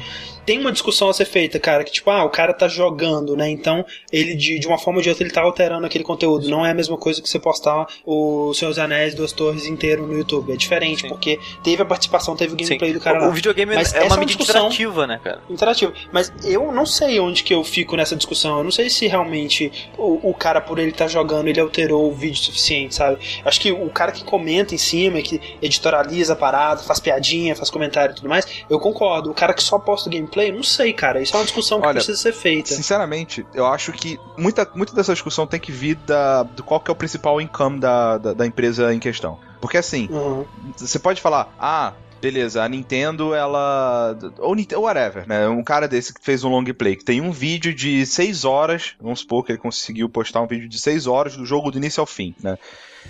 tem 0.45 0.59
uma 0.59 0.71
discussão 0.71 1.09
a 1.09 1.13
ser 1.13 1.25
feita, 1.25 1.59
cara, 1.59 1.83
que 1.83 1.91
tipo, 1.91 2.09
ah, 2.09 2.23
o 2.23 2.29
cara 2.29 2.53
tá 2.53 2.67
jogando, 2.67 3.35
né? 3.35 3.49
Então, 3.49 3.85
ele 4.11 4.35
de, 4.35 4.59
de 4.59 4.67
uma 4.67 4.77
forma 4.77 4.99
ou 4.99 5.03
de 5.03 5.09
outra 5.09 5.23
ele 5.23 5.33
tá 5.33 5.41
alterando 5.41 5.85
aquele 5.85 6.03
conteúdo. 6.03 6.47
Não 6.49 6.65
é 6.65 6.71
a 6.71 6.73
mesma 6.73 6.97
coisa 6.97 7.21
que 7.21 7.29
você 7.29 7.39
postar 7.39 7.87
o 8.05 8.53
Seus 8.53 8.77
Anéis 8.77 9.15
Duas 9.15 9.31
Torres 9.31 9.65
inteiro 9.65 10.05
no 10.05 10.17
YouTube. 10.17 10.53
É 10.53 10.55
diferente, 10.55 11.01
Sim. 11.01 11.07
porque 11.09 11.39
teve 11.63 11.81
a 11.81 11.85
participação, 11.85 12.35
teve 12.35 12.53
o 12.53 12.57
gameplay 12.57 12.91
Sim. 12.91 12.97
do 12.97 13.01
cara 13.01 13.19
o, 13.19 13.21
lá. 13.23 13.29
O 13.29 13.33
videogame 13.33 13.75
Mas 13.75 13.93
é 13.93 14.03
uma, 14.03 14.17
mídia 14.17 14.37
interativa, 14.39 15.07
né, 15.07 15.19
cara? 15.23 15.41
Interativa. 15.49 15.93
Mas 16.11 16.31
eu 16.43 16.71
não 16.71 16.85
sei 16.85 17.19
onde 17.19 17.43
que 17.43 17.53
eu 17.53 17.63
fico 17.63 17.95
nessa 17.95 18.15
discussão. 18.15 18.57
Eu 18.57 18.63
não 18.63 18.71
sei 18.71 18.89
se 18.89 19.07
realmente 19.07 19.71
o, 19.97 20.29
o 20.29 20.33
cara, 20.33 20.61
por 20.61 20.79
ele 20.79 20.91
estar 20.91 21.05
tá 21.05 21.11
jogando, 21.11 21.47
ele 21.47 21.59
alterou 21.59 22.09
o 22.09 22.13
vídeo 22.13 22.37
suficiente, 22.37 22.95
sabe? 22.95 23.17
Acho 23.43 23.59
que 23.59 23.71
o 23.71 23.89
cara 23.89 24.11
que 24.11 24.23
comenta 24.23 24.75
em 24.75 24.77
cima, 24.77 25.21
que 25.21 25.41
editorializa 25.61 26.33
a 26.33 26.35
parada, 26.35 26.83
faz 26.83 26.99
piadinha, 26.99 27.55
faz 27.55 27.69
comentário 27.69 28.13
e 28.13 28.15
tudo 28.15 28.29
mais, 28.29 28.45
eu 28.69 28.79
concordo. 28.79 29.31
O 29.31 29.33
cara 29.33 29.53
que 29.53 29.63
só 29.63 29.79
posta 29.79 30.09
o 30.09 30.11
gameplay, 30.11 30.34
gameplay? 30.35 30.51
Não 30.51 30.63
sei, 30.63 30.93
cara. 30.93 31.21
Isso 31.21 31.35
é 31.35 31.39
uma 31.39 31.45
discussão 31.45 31.79
que 31.79 31.87
Olha, 31.87 31.95
precisa 31.95 32.17
ser 32.17 32.33
feita. 32.33 32.73
Sinceramente, 32.73 33.45
eu 33.53 33.65
acho 33.65 33.91
que 33.93 34.19
muita, 34.37 34.69
muita 34.75 34.93
dessa 34.93 35.13
discussão 35.13 35.47
tem 35.47 35.59
que 35.59 35.71
vir 35.71 35.95
da, 35.95 36.43
do 36.43 36.63
qual 36.63 36.79
que 36.79 36.91
é 36.91 36.93
o 36.93 36.95
principal 36.95 37.39
income 37.39 37.79
da, 37.79 38.17
da, 38.17 38.33
da 38.33 38.45
empresa 38.45 38.93
em 38.93 38.99
questão. 38.99 39.39
Porque 39.61 39.77
assim, 39.77 40.07
uhum. 40.11 40.45
você 40.75 40.99
pode 40.99 41.21
falar, 41.21 41.53
ah, 41.57 41.93
beleza, 42.21 42.61
a 42.61 42.69
Nintendo, 42.69 43.33
ela. 43.33 44.17
Ou, 44.39 44.55
ou 44.75 44.83
whatever, 44.83 45.27
né? 45.27 45.47
Um 45.47 45.63
cara 45.63 45.87
desse 45.87 46.13
que 46.13 46.21
fez 46.21 46.43
um 46.43 46.49
long 46.49 46.65
play, 46.65 46.95
que 46.95 47.05
tem 47.05 47.21
um 47.21 47.31
vídeo 47.31 47.73
de 47.73 48.05
6 48.05 48.45
horas, 48.45 48.95
vamos 48.99 49.21
supor 49.21 49.43
que 49.43 49.51
ele 49.51 49.59
conseguiu 49.59 50.09
postar 50.09 50.41
um 50.41 50.47
vídeo 50.47 50.67
de 50.67 50.79
6 50.79 51.07
horas 51.07 51.35
do 51.35 51.45
jogo 51.45 51.71
do 51.71 51.77
início 51.77 52.01
ao 52.01 52.05
fim, 52.05 52.35
né? 52.41 52.57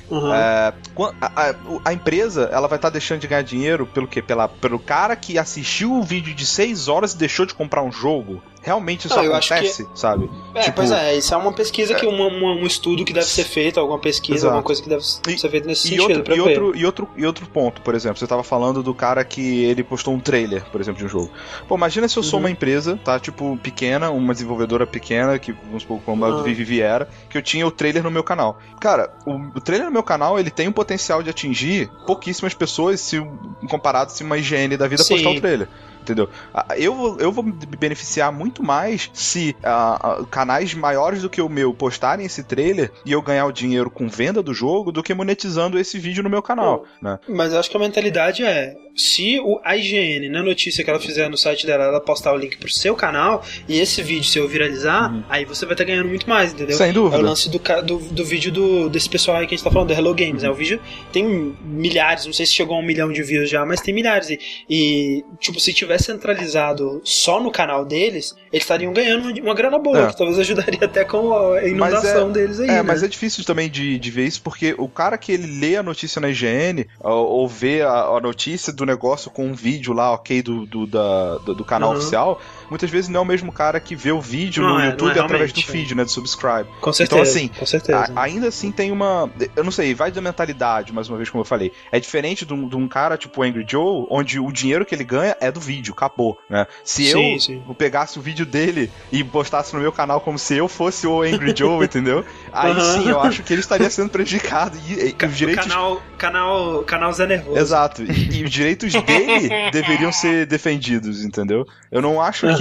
Uhum. 0.10 0.34
É, 0.34 0.74
a, 1.20 1.50
a, 1.50 1.56
a, 1.86 1.94
empresa 1.94 2.50
ela 2.52 2.68
vai 2.68 2.78
estar 2.78 2.90
tá 2.90 2.94
deixando 2.94 3.22
de 3.22 3.28
ganhar 3.28 3.42
dinheiro 3.42 3.88
pelo 3.88 4.08
quê? 4.08 4.22
Pela, 4.22 4.48
pelo 4.48 4.78
cara 4.78 5.16
que 5.16 5.38
assistiu 5.38 5.94
o 5.94 6.04
vídeo 6.04 6.34
de 6.34 6.46
6 6.46 6.88
horas 6.88 7.14
e 7.14 7.18
deixou 7.18 7.46
de 7.46 7.54
comprar 7.54 7.82
um 7.82 7.92
jogo. 7.92 8.42
Realmente 8.66 9.06
isso 9.06 9.16
não, 9.16 9.32
acontece, 9.32 9.86
que... 9.86 10.00
sabe? 10.00 10.28
É, 10.56 10.62
tipo, 10.62 10.78
pois 10.78 10.90
é, 10.90 11.16
isso 11.16 11.32
é 11.32 11.38
uma 11.38 11.54
pesquisa 11.54 11.94
é... 11.94 11.96
que 11.96 12.04
uma, 12.04 12.26
uma, 12.26 12.54
um 12.54 12.66
estudo 12.66 13.06
que 13.06 13.14
deve 13.14 13.28
ser 13.28 13.44
feito, 13.44 13.80
alguma 13.80 14.00
pesquisa, 14.00 14.38
Exato. 14.40 14.48
alguma 14.48 14.64
coisa 14.64 14.82
que 14.82 14.90
deve 14.90 15.04
e, 15.04 15.38
ser 15.38 15.50
feita 15.52 15.68
nesse 15.68 15.86
e 15.86 16.00
sentido. 16.00 16.18
Outro, 16.18 16.36
e, 16.36 16.40
outro, 16.40 16.76
e, 16.76 16.86
outro, 16.86 17.10
e 17.16 17.26
outro 17.28 17.46
ponto, 17.46 17.80
por 17.84 17.94
exemplo, 17.94 18.18
você 18.18 18.26
estava 18.26 18.44
falando 18.44 18.82
do 18.82 18.92
cara 18.92 19.24
que 19.24 19.64
ele 19.66 19.84
postou 19.84 20.16
um 20.16 20.20
trailer, 20.20 20.66
por 20.72 20.82
exemplo, 20.82 20.98
de 20.98 21.06
um 21.06 21.08
jogo. 21.08 21.30
Pô, 21.68 21.76
imagina 21.76 22.08
se 22.08 22.18
eu 22.18 22.24
sou 22.24 22.40
uhum. 22.40 22.46
uma 22.48 22.50
empresa, 22.50 23.00
tá? 23.04 23.20
Tipo, 23.20 23.56
pequena, 23.58 24.10
uma 24.10 24.34
desenvolvedora 24.34 24.88
pequena, 24.88 25.38
que 25.38 25.52
vamos 25.52 25.84
supor 25.84 26.02
como 26.02 26.26
a 26.26 26.32
do 26.32 26.42
Vivi 26.42 26.82
era, 26.82 27.08
que 27.30 27.38
eu 27.38 27.44
tinha 27.44 27.68
o 27.68 27.72
trailer 27.72 28.02
no 28.02 28.10
meu 28.10 28.24
canal. 28.24 28.58
Cara, 28.80 29.14
o, 29.28 29.34
o 29.56 29.62
trailer 29.62 29.86
no 29.86 29.94
meu 29.94 30.04
canal, 30.04 30.40
ele 30.40 30.50
tem 30.50 30.68
o 30.68 30.74
potencial 30.74 31.22
de 31.22 31.30
atingir 31.30 31.92
pouquíssimas 32.08 32.56
pessoas 32.56 33.00
se 33.00 33.24
comparado 33.70 34.12
se 34.12 34.24
uma 34.24 34.40
higiene 34.40 34.76
da 34.76 34.88
vida 34.88 35.04
Sim. 35.04 35.14
postar 35.14 35.30
o 35.30 35.40
trailer 35.40 35.70
entendeu? 36.06 36.30
Eu, 36.78 37.18
eu 37.20 37.32
vou 37.32 37.44
me 37.44 37.52
beneficiar 37.52 38.32
muito 38.32 38.64
mais 38.64 39.10
se 39.14 39.56
uh, 39.60 40.26
canais 40.28 40.74
maiores 40.74 41.22
do 41.24 41.30
que 41.30 41.42
o 41.42 41.50
meu 41.50 41.74
postarem 41.74 42.26
esse 42.26 42.44
trailer 42.44 42.92
e 43.06 43.12
eu 43.12 43.22
ganhar 43.22 43.46
o 43.46 43.52
dinheiro 43.52 43.90
com 43.90 44.08
venda 44.08 44.42
do 44.42 44.54
jogo 44.54 44.92
do 44.92 45.02
que 45.02 45.14
monetizando 45.14 45.80
esse 45.80 45.98
vídeo 45.98 46.24
no 46.24 46.30
meu 46.30 46.42
canal. 46.42 46.86
Né? 47.02 47.20
Mas 47.28 47.54
eu 47.54 47.60
acho 47.60 47.70
que 47.70 47.78
a 47.78 47.80
mentalidade 47.80 48.44
é 48.44 48.76
se 48.96 49.40
o, 49.42 49.60
a 49.64 49.76
IGN, 49.76 50.30
na 50.30 50.42
notícia 50.42 50.84
que 50.84 50.90
ela 50.90 51.00
fizer 51.00 51.30
no 51.30 51.38
site 51.38 51.66
dela, 51.66 51.84
ela 51.84 52.00
postar 52.00 52.34
o 52.34 52.38
link 52.38 52.58
pro 52.58 52.72
seu 52.72 52.96
canal 52.96 53.44
e 53.68 53.80
esse 53.80 54.02
vídeo 54.02 54.24
se 54.24 54.40
eu 54.40 54.48
viralizar, 54.48 55.12
uhum. 55.12 55.24
aí 55.28 55.44
você 55.44 55.66
vai 55.66 55.74
estar 55.74 55.84
tá 55.84 55.90
ganhando 55.90 56.08
muito 56.08 56.30
mais, 56.30 56.54
entendeu? 56.54 56.78
Sem 56.78 56.94
dúvida. 56.94 57.18
É 57.18 57.20
o 57.20 57.22
lance 57.22 57.50
do, 57.50 57.60
do, 57.84 57.98
do 57.98 58.26
vídeo 58.26 58.52
do, 58.52 58.90
desse 58.90 59.10
pessoal 59.10 59.38
aí 59.38 59.48
que 59.48 59.54
a 59.54 59.58
gente 59.58 59.66
tá 59.66 59.72
falando, 59.72 59.90
do 59.90 59.94
Hello 59.94 60.14
Games. 60.16 60.44
Uhum. 60.44 60.50
Né? 60.50 60.50
O 60.50 60.56
vídeo 60.56 60.80
tem 61.12 61.56
milhares, 61.62 62.26
não 62.26 62.34
sei 62.34 62.46
se 62.46 62.54
chegou 62.54 62.78
a 62.78 62.80
um 62.80 62.86
milhão 62.86 63.12
de 63.12 63.22
views 63.22 63.50
já, 63.50 63.66
mas 63.66 63.82
tem 63.82 63.94
milhares. 63.94 64.30
E, 64.30 64.40
e 64.70 65.26
tipo, 65.40 65.60
se 65.60 65.74
tiver 65.74 65.95
centralizado 65.98 67.02
só 67.04 67.40
no 67.40 67.52
canal 67.52 67.86
deles, 67.86 68.36
eles 68.52 68.64
estariam 68.64 68.94
ganhando 68.94 69.30
uma 69.42 69.54
grana 69.54 69.78
boa, 69.78 70.00
é. 70.00 70.08
que 70.08 70.18
talvez 70.18 70.40
ajudaria 70.40 70.80
até 70.84 71.04
com 71.04 71.34
a 71.34 71.64
inundação 71.64 72.30
é, 72.30 72.32
deles 72.32 72.60
aí. 72.60 72.70
É, 72.70 72.74
né? 72.74 72.82
mas 72.82 73.04
é 73.04 73.08
difícil 73.08 73.44
também 73.44 73.70
de, 73.70 73.98
de 74.00 74.12
ver 74.12 74.26
isso, 74.26 74.42
porque 74.42 74.76
o 74.78 74.88
cara 74.88 75.18
que 75.18 75.32
ele 75.32 75.60
lê 75.60 75.76
a 75.76 75.84
notícia 75.84 76.20
na 76.20 76.30
IGN, 76.30 76.86
ou, 77.00 77.28
ou 77.28 77.48
vê 77.48 77.82
a, 77.82 77.92
a 77.92 78.20
notícia 78.20 78.72
do 78.72 78.86
negócio 78.86 79.30
com 79.32 79.46
um 79.48 79.54
vídeo 79.54 79.94
lá, 79.94 80.12
ok, 80.14 80.42
do, 80.42 80.66
do, 80.66 80.88
da, 80.88 81.38
do, 81.38 81.56
do 81.56 81.66
canal 81.66 81.92
uhum. 81.92 81.98
oficial, 81.98 82.42
muitas 82.70 82.90
vezes 82.90 83.10
não 83.10 83.20
é 83.20 83.24
o 83.24 83.26
mesmo 83.26 83.52
cara 83.52 83.80
que 83.80 83.96
vê 83.96 84.12
o 84.12 84.22
vídeo 84.22 84.64
não 84.64 84.76
no 84.76 84.82
é, 84.82 84.90
YouTube 84.90 85.18
é 85.18 85.22
através 85.22 85.52
do 85.52 85.62
feed, 85.62 85.96
né? 85.96 86.04
Do 86.04 86.12
subscribe. 86.12 86.68
Com 86.82 86.94
certeza. 86.94 87.04
Então, 87.04 87.22
assim, 87.22 87.48
com 87.48 87.66
certeza. 87.66 88.12
A, 88.16 88.24
ainda 88.24 88.48
assim 88.48 88.72
tem 88.72 88.92
uma. 88.92 89.30
Eu 89.56 89.64
não 89.64 89.72
sei, 89.72 89.94
vai 89.94 90.12
da 90.12 90.22
mentalidade, 90.22 90.94
mais 90.94 91.08
uma 91.10 91.18
vez, 91.18 91.30
como 91.30 91.42
eu 91.42 91.46
falei. 91.46 91.72
É 91.92 92.00
diferente 92.00 92.46
de 92.46 92.54
um, 92.54 92.68
de 92.68 92.76
um 92.76 92.88
cara 92.88 93.18
tipo 93.18 93.44
Angry 93.44 93.66
Joe, 93.68 94.06
onde 94.10 94.40
o 94.40 94.52
dinheiro 94.52 94.86
que 94.86 94.96
ele 94.96 95.04
ganha 95.04 95.36
é 95.40 95.52
do 95.52 95.60
vídeo, 95.60 95.94
acabou, 95.94 96.38
né? 96.50 96.68
Se 96.84 97.12
sim, 97.12 97.34
eu 97.34 97.40
sim. 97.40 97.64
pegasse 97.78 98.18
o 98.20 98.22
vídeo 98.22 98.46
dele 98.46 98.92
e 99.12 99.24
postasse 99.24 99.74
no 99.74 99.82
meu 99.82 99.92
canal 99.92 100.22
como 100.22 100.38
se 100.38 100.56
eu 100.56 100.68
fosse 100.68 101.08
o 101.08 101.22
Angry 101.22 101.54
Joe, 101.56 101.84
entendeu? 101.86 102.26
Aí 102.52 102.74
uhum. 102.74 102.82
sim, 102.82 103.10
eu 103.10 103.20
acho 103.20 103.44
que 103.44 103.54
ele 103.54 103.62
estaria 103.62 103.90
sendo 103.90 104.10
prejudicado. 104.10 104.78
E, 104.88 105.16
e 105.20 105.26
os 105.26 105.38
direitos. 105.38 105.66
Canal, 105.66 106.02
canal, 106.18 106.84
canal 106.84 107.14
Zé 107.14 107.26
Nervoso. 107.26 107.58
Exato. 107.58 108.04
E, 108.04 108.40
e 108.40 108.44
os 108.44 108.52
direitos 108.52 108.94
dele 108.94 109.50
deveriam 109.72 110.12
ser 110.12 110.46
defendidos, 110.46 111.24
entendeu? 111.24 111.66
Eu 111.92 112.02
não 112.02 112.22
acho 112.22 112.48
que 112.48 112.55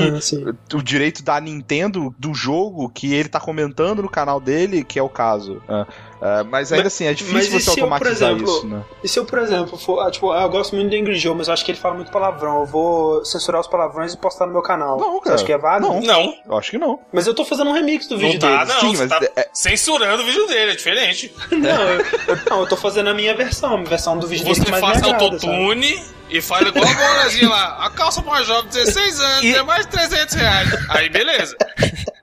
o 0.72 0.82
direito 0.82 1.22
da 1.22 1.40
Nintendo 1.40 2.14
do 2.18 2.34
jogo 2.34 2.88
que 2.88 3.12
ele 3.12 3.28
tá 3.28 3.40
comentando 3.40 4.02
no 4.02 4.08
canal 4.08 4.40
dele, 4.40 4.84
que 4.84 4.98
é 4.98 5.02
o 5.02 5.08
caso. 5.08 5.62
Uh, 5.68 5.86
uh, 6.24 6.44
mas 6.50 6.72
ainda 6.72 6.84
mas, 6.84 6.94
assim, 6.94 7.06
é 7.06 7.14
difícil 7.14 7.60
você 7.60 7.70
automatizar 7.70 8.30
eu, 8.30 8.36
exemplo, 8.36 8.56
isso, 8.56 8.66
né? 8.66 8.82
E 9.02 9.08
se 9.08 9.18
eu, 9.18 9.24
por 9.24 9.38
exemplo, 9.38 9.78
for, 9.78 10.00
ah, 10.00 10.10
tipo, 10.10 10.34
eu 10.34 10.48
gosto 10.48 10.74
muito 10.74 10.90
do 10.90 10.96
Angry 10.96 11.18
Joe, 11.18 11.34
mas 11.34 11.48
eu 11.48 11.54
acho 11.54 11.64
que 11.64 11.70
ele 11.70 11.78
fala 11.78 11.94
muito 11.94 12.10
palavrão. 12.10 12.60
Eu 12.60 12.66
vou 12.66 13.24
censurar 13.24 13.60
os 13.60 13.66
palavrões 13.66 14.14
e 14.14 14.16
postar 14.16 14.46
no 14.46 14.52
meu 14.52 14.62
canal. 14.62 14.98
Não, 14.98 15.20
cara. 15.20 15.24
Você 15.24 15.32
acha 15.34 15.44
que 15.44 15.52
é 15.52 15.58
válido? 15.58 15.92
Não. 15.92 16.00
não. 16.00 16.34
Eu 16.46 16.58
acho 16.58 16.70
que 16.70 16.78
não. 16.78 16.98
Mas 17.12 17.26
eu 17.26 17.34
tô 17.34 17.44
fazendo 17.44 17.70
um 17.70 17.72
remix 17.72 18.06
do 18.06 18.16
vídeo 18.16 18.40
não 18.40 18.40
tá, 18.40 18.64
dele. 18.64 18.74
Não, 18.74 18.80
Sim, 18.80 18.96
mas 18.96 19.08
tá 19.08 19.20
é... 19.36 19.48
censurando 19.52 20.22
o 20.22 20.26
vídeo 20.26 20.46
dele, 20.46 20.72
é 20.72 20.76
diferente. 20.76 21.34
não, 21.50 21.82
eu, 21.82 22.00
eu, 22.28 22.38
não, 22.48 22.60
eu 22.60 22.66
tô 22.66 22.76
fazendo 22.76 23.10
a 23.10 23.14
minha 23.14 23.34
versão, 23.34 23.74
a 23.74 23.82
versão 23.82 24.18
do 24.18 24.26
vídeo 24.26 24.46
você 24.46 24.60
dele 24.60 24.72
que 24.72 24.80
mais 24.80 24.98
Você 24.98 25.04
faz 25.04 25.22
autotune 25.22 26.04
e 26.30 26.40
fala 26.40 26.68
igual 26.68 26.84
a 26.84 26.94
bonazinha 26.94 27.48
lá. 27.48 27.86
A 27.86 27.90
calça 27.90 28.22
pra 28.22 28.32
uma 28.32 28.42
jovem 28.42 28.70
de 28.70 28.78
16 28.78 29.20
anos 29.20 29.44
e... 29.44 29.54
é 29.54 29.62
mais 29.62 29.86
de 29.86 29.92
300 29.92 30.34
reais. 30.34 30.68
Aí 30.88 31.08
beleza. 31.08 31.56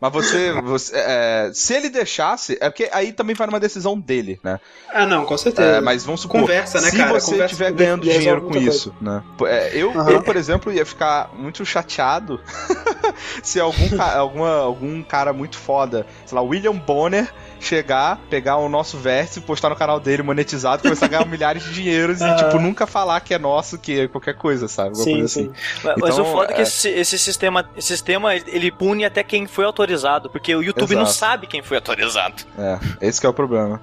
Mas 0.00 0.12
você, 0.12 0.52
você 0.62 0.92
é, 0.96 1.50
se 1.52 1.74
ele 1.74 1.88
deixasse, 1.88 2.56
é 2.60 2.68
porque 2.68 2.88
aí 2.92 3.12
também 3.12 3.34
vai 3.34 3.46
numa 3.46 3.60
decisão 3.60 3.98
dele, 3.98 4.40
né? 4.42 4.60
Ah, 4.92 5.06
não, 5.06 5.24
com 5.24 5.36
certeza. 5.36 5.76
É, 5.76 5.80
mas 5.80 6.04
vamos 6.04 6.20
supor, 6.20 6.40
Conversa, 6.40 6.80
né, 6.80 6.90
se 6.90 6.96
cara? 6.96 7.12
você 7.12 7.44
estiver 7.44 7.72
ganhando 7.72 8.02
dinheiro 8.02 8.42
com 8.42 8.56
isso, 8.56 8.94
né? 9.00 9.22
É, 9.42 9.70
eu, 9.74 9.90
uhum. 9.90 10.10
eu, 10.10 10.22
por 10.22 10.36
exemplo, 10.36 10.72
ia 10.72 10.84
ficar 10.84 11.30
muito 11.34 11.64
chateado 11.64 12.40
se 13.42 13.60
algum, 13.60 14.00
alguma, 14.00 14.56
algum 14.56 15.02
cara 15.02 15.32
muito 15.32 15.56
foda, 15.56 16.06
sei 16.26 16.36
lá, 16.36 16.42
William 16.42 16.76
Bonner 16.76 17.32
chegar, 17.62 18.18
pegar 18.28 18.56
o 18.56 18.68
nosso 18.68 18.98
vértice, 18.98 19.40
postar 19.40 19.70
no 19.70 19.76
canal 19.76 20.00
dele 20.00 20.22
monetizado, 20.22 20.82
começar 20.82 21.06
a 21.06 21.08
ganhar 21.08 21.26
milhares 21.28 21.64
de 21.64 21.72
dinheiros 21.72 22.20
e, 22.20 22.36
tipo, 22.36 22.58
nunca 22.58 22.86
falar 22.86 23.20
que 23.20 23.32
é 23.32 23.38
nosso, 23.38 23.78
que 23.78 24.00
é 24.00 24.08
qualquer 24.08 24.34
coisa, 24.34 24.68
sabe? 24.68 24.90
Alguma 24.90 25.04
sim, 25.04 25.12
coisa 25.12 25.28
sim. 25.28 25.40
assim. 25.40 25.80
Mas, 25.84 25.96
então, 25.96 26.08
mas 26.08 26.18
o 26.18 26.24
foda 26.24 26.52
é 26.52 26.54
que 26.54 26.60
é 26.60 26.62
esse, 26.62 26.88
esse, 26.88 27.18
sistema, 27.18 27.68
esse 27.76 27.88
sistema, 27.88 28.34
ele 28.34 28.70
pune 28.70 29.04
até 29.04 29.22
quem 29.22 29.46
foi 29.46 29.64
autorizado, 29.64 30.28
porque 30.30 30.54
o 30.54 30.62
YouTube 30.62 30.92
Exato. 30.92 31.06
não 31.06 31.06
sabe 31.06 31.46
quem 31.46 31.62
foi 31.62 31.76
autorizado. 31.76 32.42
É, 32.58 33.06
esse 33.06 33.24
é 33.24 33.28
o 33.28 33.32
problema. 33.34 33.80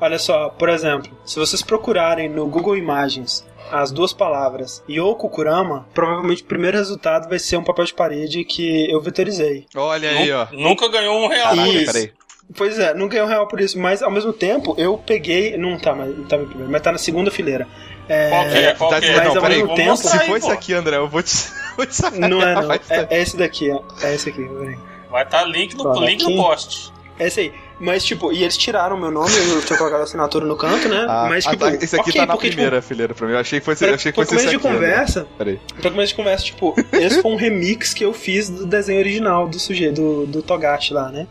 Olha 0.00 0.18
só, 0.18 0.48
por 0.48 0.68
exemplo, 0.68 1.10
se 1.24 1.38
vocês 1.38 1.62
procurarem 1.62 2.28
no 2.28 2.46
Google 2.46 2.76
Imagens 2.76 3.44
as 3.70 3.92
duas 3.92 4.12
palavras 4.12 4.82
Yoko 4.88 5.28
Kurama, 5.28 5.86
provavelmente 5.94 6.42
o 6.42 6.46
primeiro 6.46 6.76
resultado 6.76 7.28
vai 7.28 7.38
ser 7.38 7.56
um 7.56 7.64
papel 7.64 7.84
de 7.84 7.94
parede 7.94 8.44
que 8.44 8.90
eu 8.90 9.00
vetorizei. 9.00 9.66
Olha 9.76 10.10
aí, 10.10 10.32
ó. 10.32 10.46
Nunca 10.52 10.88
ganhou 10.88 11.22
um 11.22 11.28
real. 11.28 11.54
Caraca, 11.54 11.84
peraí. 11.84 12.12
Pois 12.56 12.78
é, 12.78 12.92
não 12.94 13.08
ganhei 13.08 13.24
um 13.24 13.28
real 13.28 13.46
por 13.46 13.60
isso, 13.60 13.78
mas 13.78 14.02
ao 14.02 14.10
mesmo 14.10 14.32
tempo 14.32 14.74
eu 14.76 14.98
peguei. 14.98 15.56
Não 15.56 15.78
tá, 15.78 15.94
mas, 15.94 16.16
não 16.16 16.24
tá 16.24 16.36
no 16.36 16.46
primeiro, 16.46 16.70
mas 16.70 16.82
tá 16.82 16.90
na 16.90 16.98
segunda 16.98 17.30
fileira. 17.30 17.66
É, 18.08 18.28
qual 18.28 18.44
que 18.48 18.56
é? 18.56 18.74
Qual 18.74 18.90
tá, 18.90 19.00
que 19.00 19.06
é? 19.06 19.16
Mas 19.16 19.34
não, 19.34 19.42
ao 19.42 19.48
mesmo 19.48 19.74
tempo. 19.74 19.96
Se 19.96 20.18
for 20.26 20.36
esse 20.36 20.50
aqui, 20.50 20.74
André, 20.74 20.96
eu 20.96 21.08
vou 21.08 21.22
te, 21.22 21.32
vou 21.76 21.86
te 21.86 21.94
sacar. 21.94 22.28
Não 22.28 22.42
é, 22.42 22.54
não. 22.54 22.72
É, 22.72 22.80
é, 23.10 23.22
esse 23.22 23.36
daqui, 23.36 23.70
ó. 23.70 23.82
É 24.02 24.14
esse 24.14 24.30
aqui, 24.30 24.44
peraí. 24.44 24.76
Vai 25.08 25.22
estar 25.22 25.40
tá 25.40 25.44
link 25.44 25.74
no, 25.76 25.84
Fala, 25.84 26.06
link 26.06 26.22
aqui. 26.22 26.34
no 26.34 26.42
post. 26.42 26.92
É 27.20 27.26
esse 27.26 27.40
aí. 27.40 27.52
Mas, 27.78 28.04
tipo, 28.04 28.32
e 28.32 28.42
eles 28.42 28.56
tiraram 28.56 28.98
meu 28.98 29.10
nome, 29.10 29.30
eu 29.36 29.62
tinha 29.62 29.78
colocado 29.78 30.00
a 30.00 30.04
assinatura 30.04 30.44
no 30.44 30.56
canto, 30.56 30.88
né? 30.88 31.06
Ah, 31.08 31.26
mas, 31.28 31.44
tipo. 31.44 31.64
Ah, 31.64 31.74
esse 31.74 31.94
aqui 31.94 32.10
okay, 32.10 32.20
tá 32.20 32.26
na 32.26 32.32
porque, 32.34 32.48
primeira 32.48 32.76
tipo, 32.76 32.88
fileira 32.88 33.14
pra 33.14 33.26
mim. 33.26 33.32
Eu 33.34 33.38
achei 33.38 33.60
que 33.60 33.64
fosse, 33.64 33.84
pra, 33.84 33.94
achei 33.94 34.12
que 34.12 34.16
fosse 34.16 34.34
esse 34.34 34.46
aqui. 34.48 34.56
de 34.56 34.62
conversa. 34.62 35.20
Né? 35.20 35.26
Peraí. 35.38 35.60
Pra 35.80 35.90
começo 35.90 36.08
de 36.08 36.14
conversa, 36.14 36.44
tipo, 36.44 36.74
esse 36.92 37.22
foi 37.22 37.30
um 37.30 37.36
remix 37.36 37.94
que 37.94 38.04
eu 38.04 38.12
fiz 38.12 38.50
do 38.50 38.66
desenho 38.66 38.98
original 38.98 39.48
do 39.48 39.58
sujeito, 39.58 39.94
do, 39.94 40.26
do 40.26 40.42
Togashi 40.42 40.92
lá, 40.92 41.10
né? 41.10 41.26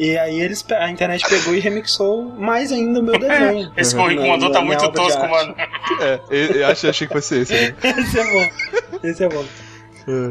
E 0.00 0.16
aí 0.16 0.40
eles, 0.40 0.64
a 0.70 0.90
internet 0.90 1.22
pegou 1.28 1.54
e 1.54 1.60
remixou 1.60 2.24
mais 2.24 2.72
ainda 2.72 3.00
o 3.00 3.02
meu 3.02 3.18
desenho. 3.20 3.70
esse 3.76 3.94
corrigondor 3.94 4.50
tá 4.50 4.62
muito 4.62 4.90
tosco, 4.92 5.28
mano. 5.28 5.54
É, 6.00 6.18
eu, 6.30 6.46
eu 6.52 6.66
achei, 6.68 6.88
achei 6.88 7.06
que 7.06 7.12
fosse 7.12 7.40
esse. 7.40 7.52
Né? 7.52 7.74
esse 7.98 8.18
é 8.18 8.24
bom. 8.32 8.50
Esse 9.02 9.24
é 9.24 9.28
bom. 9.28 9.44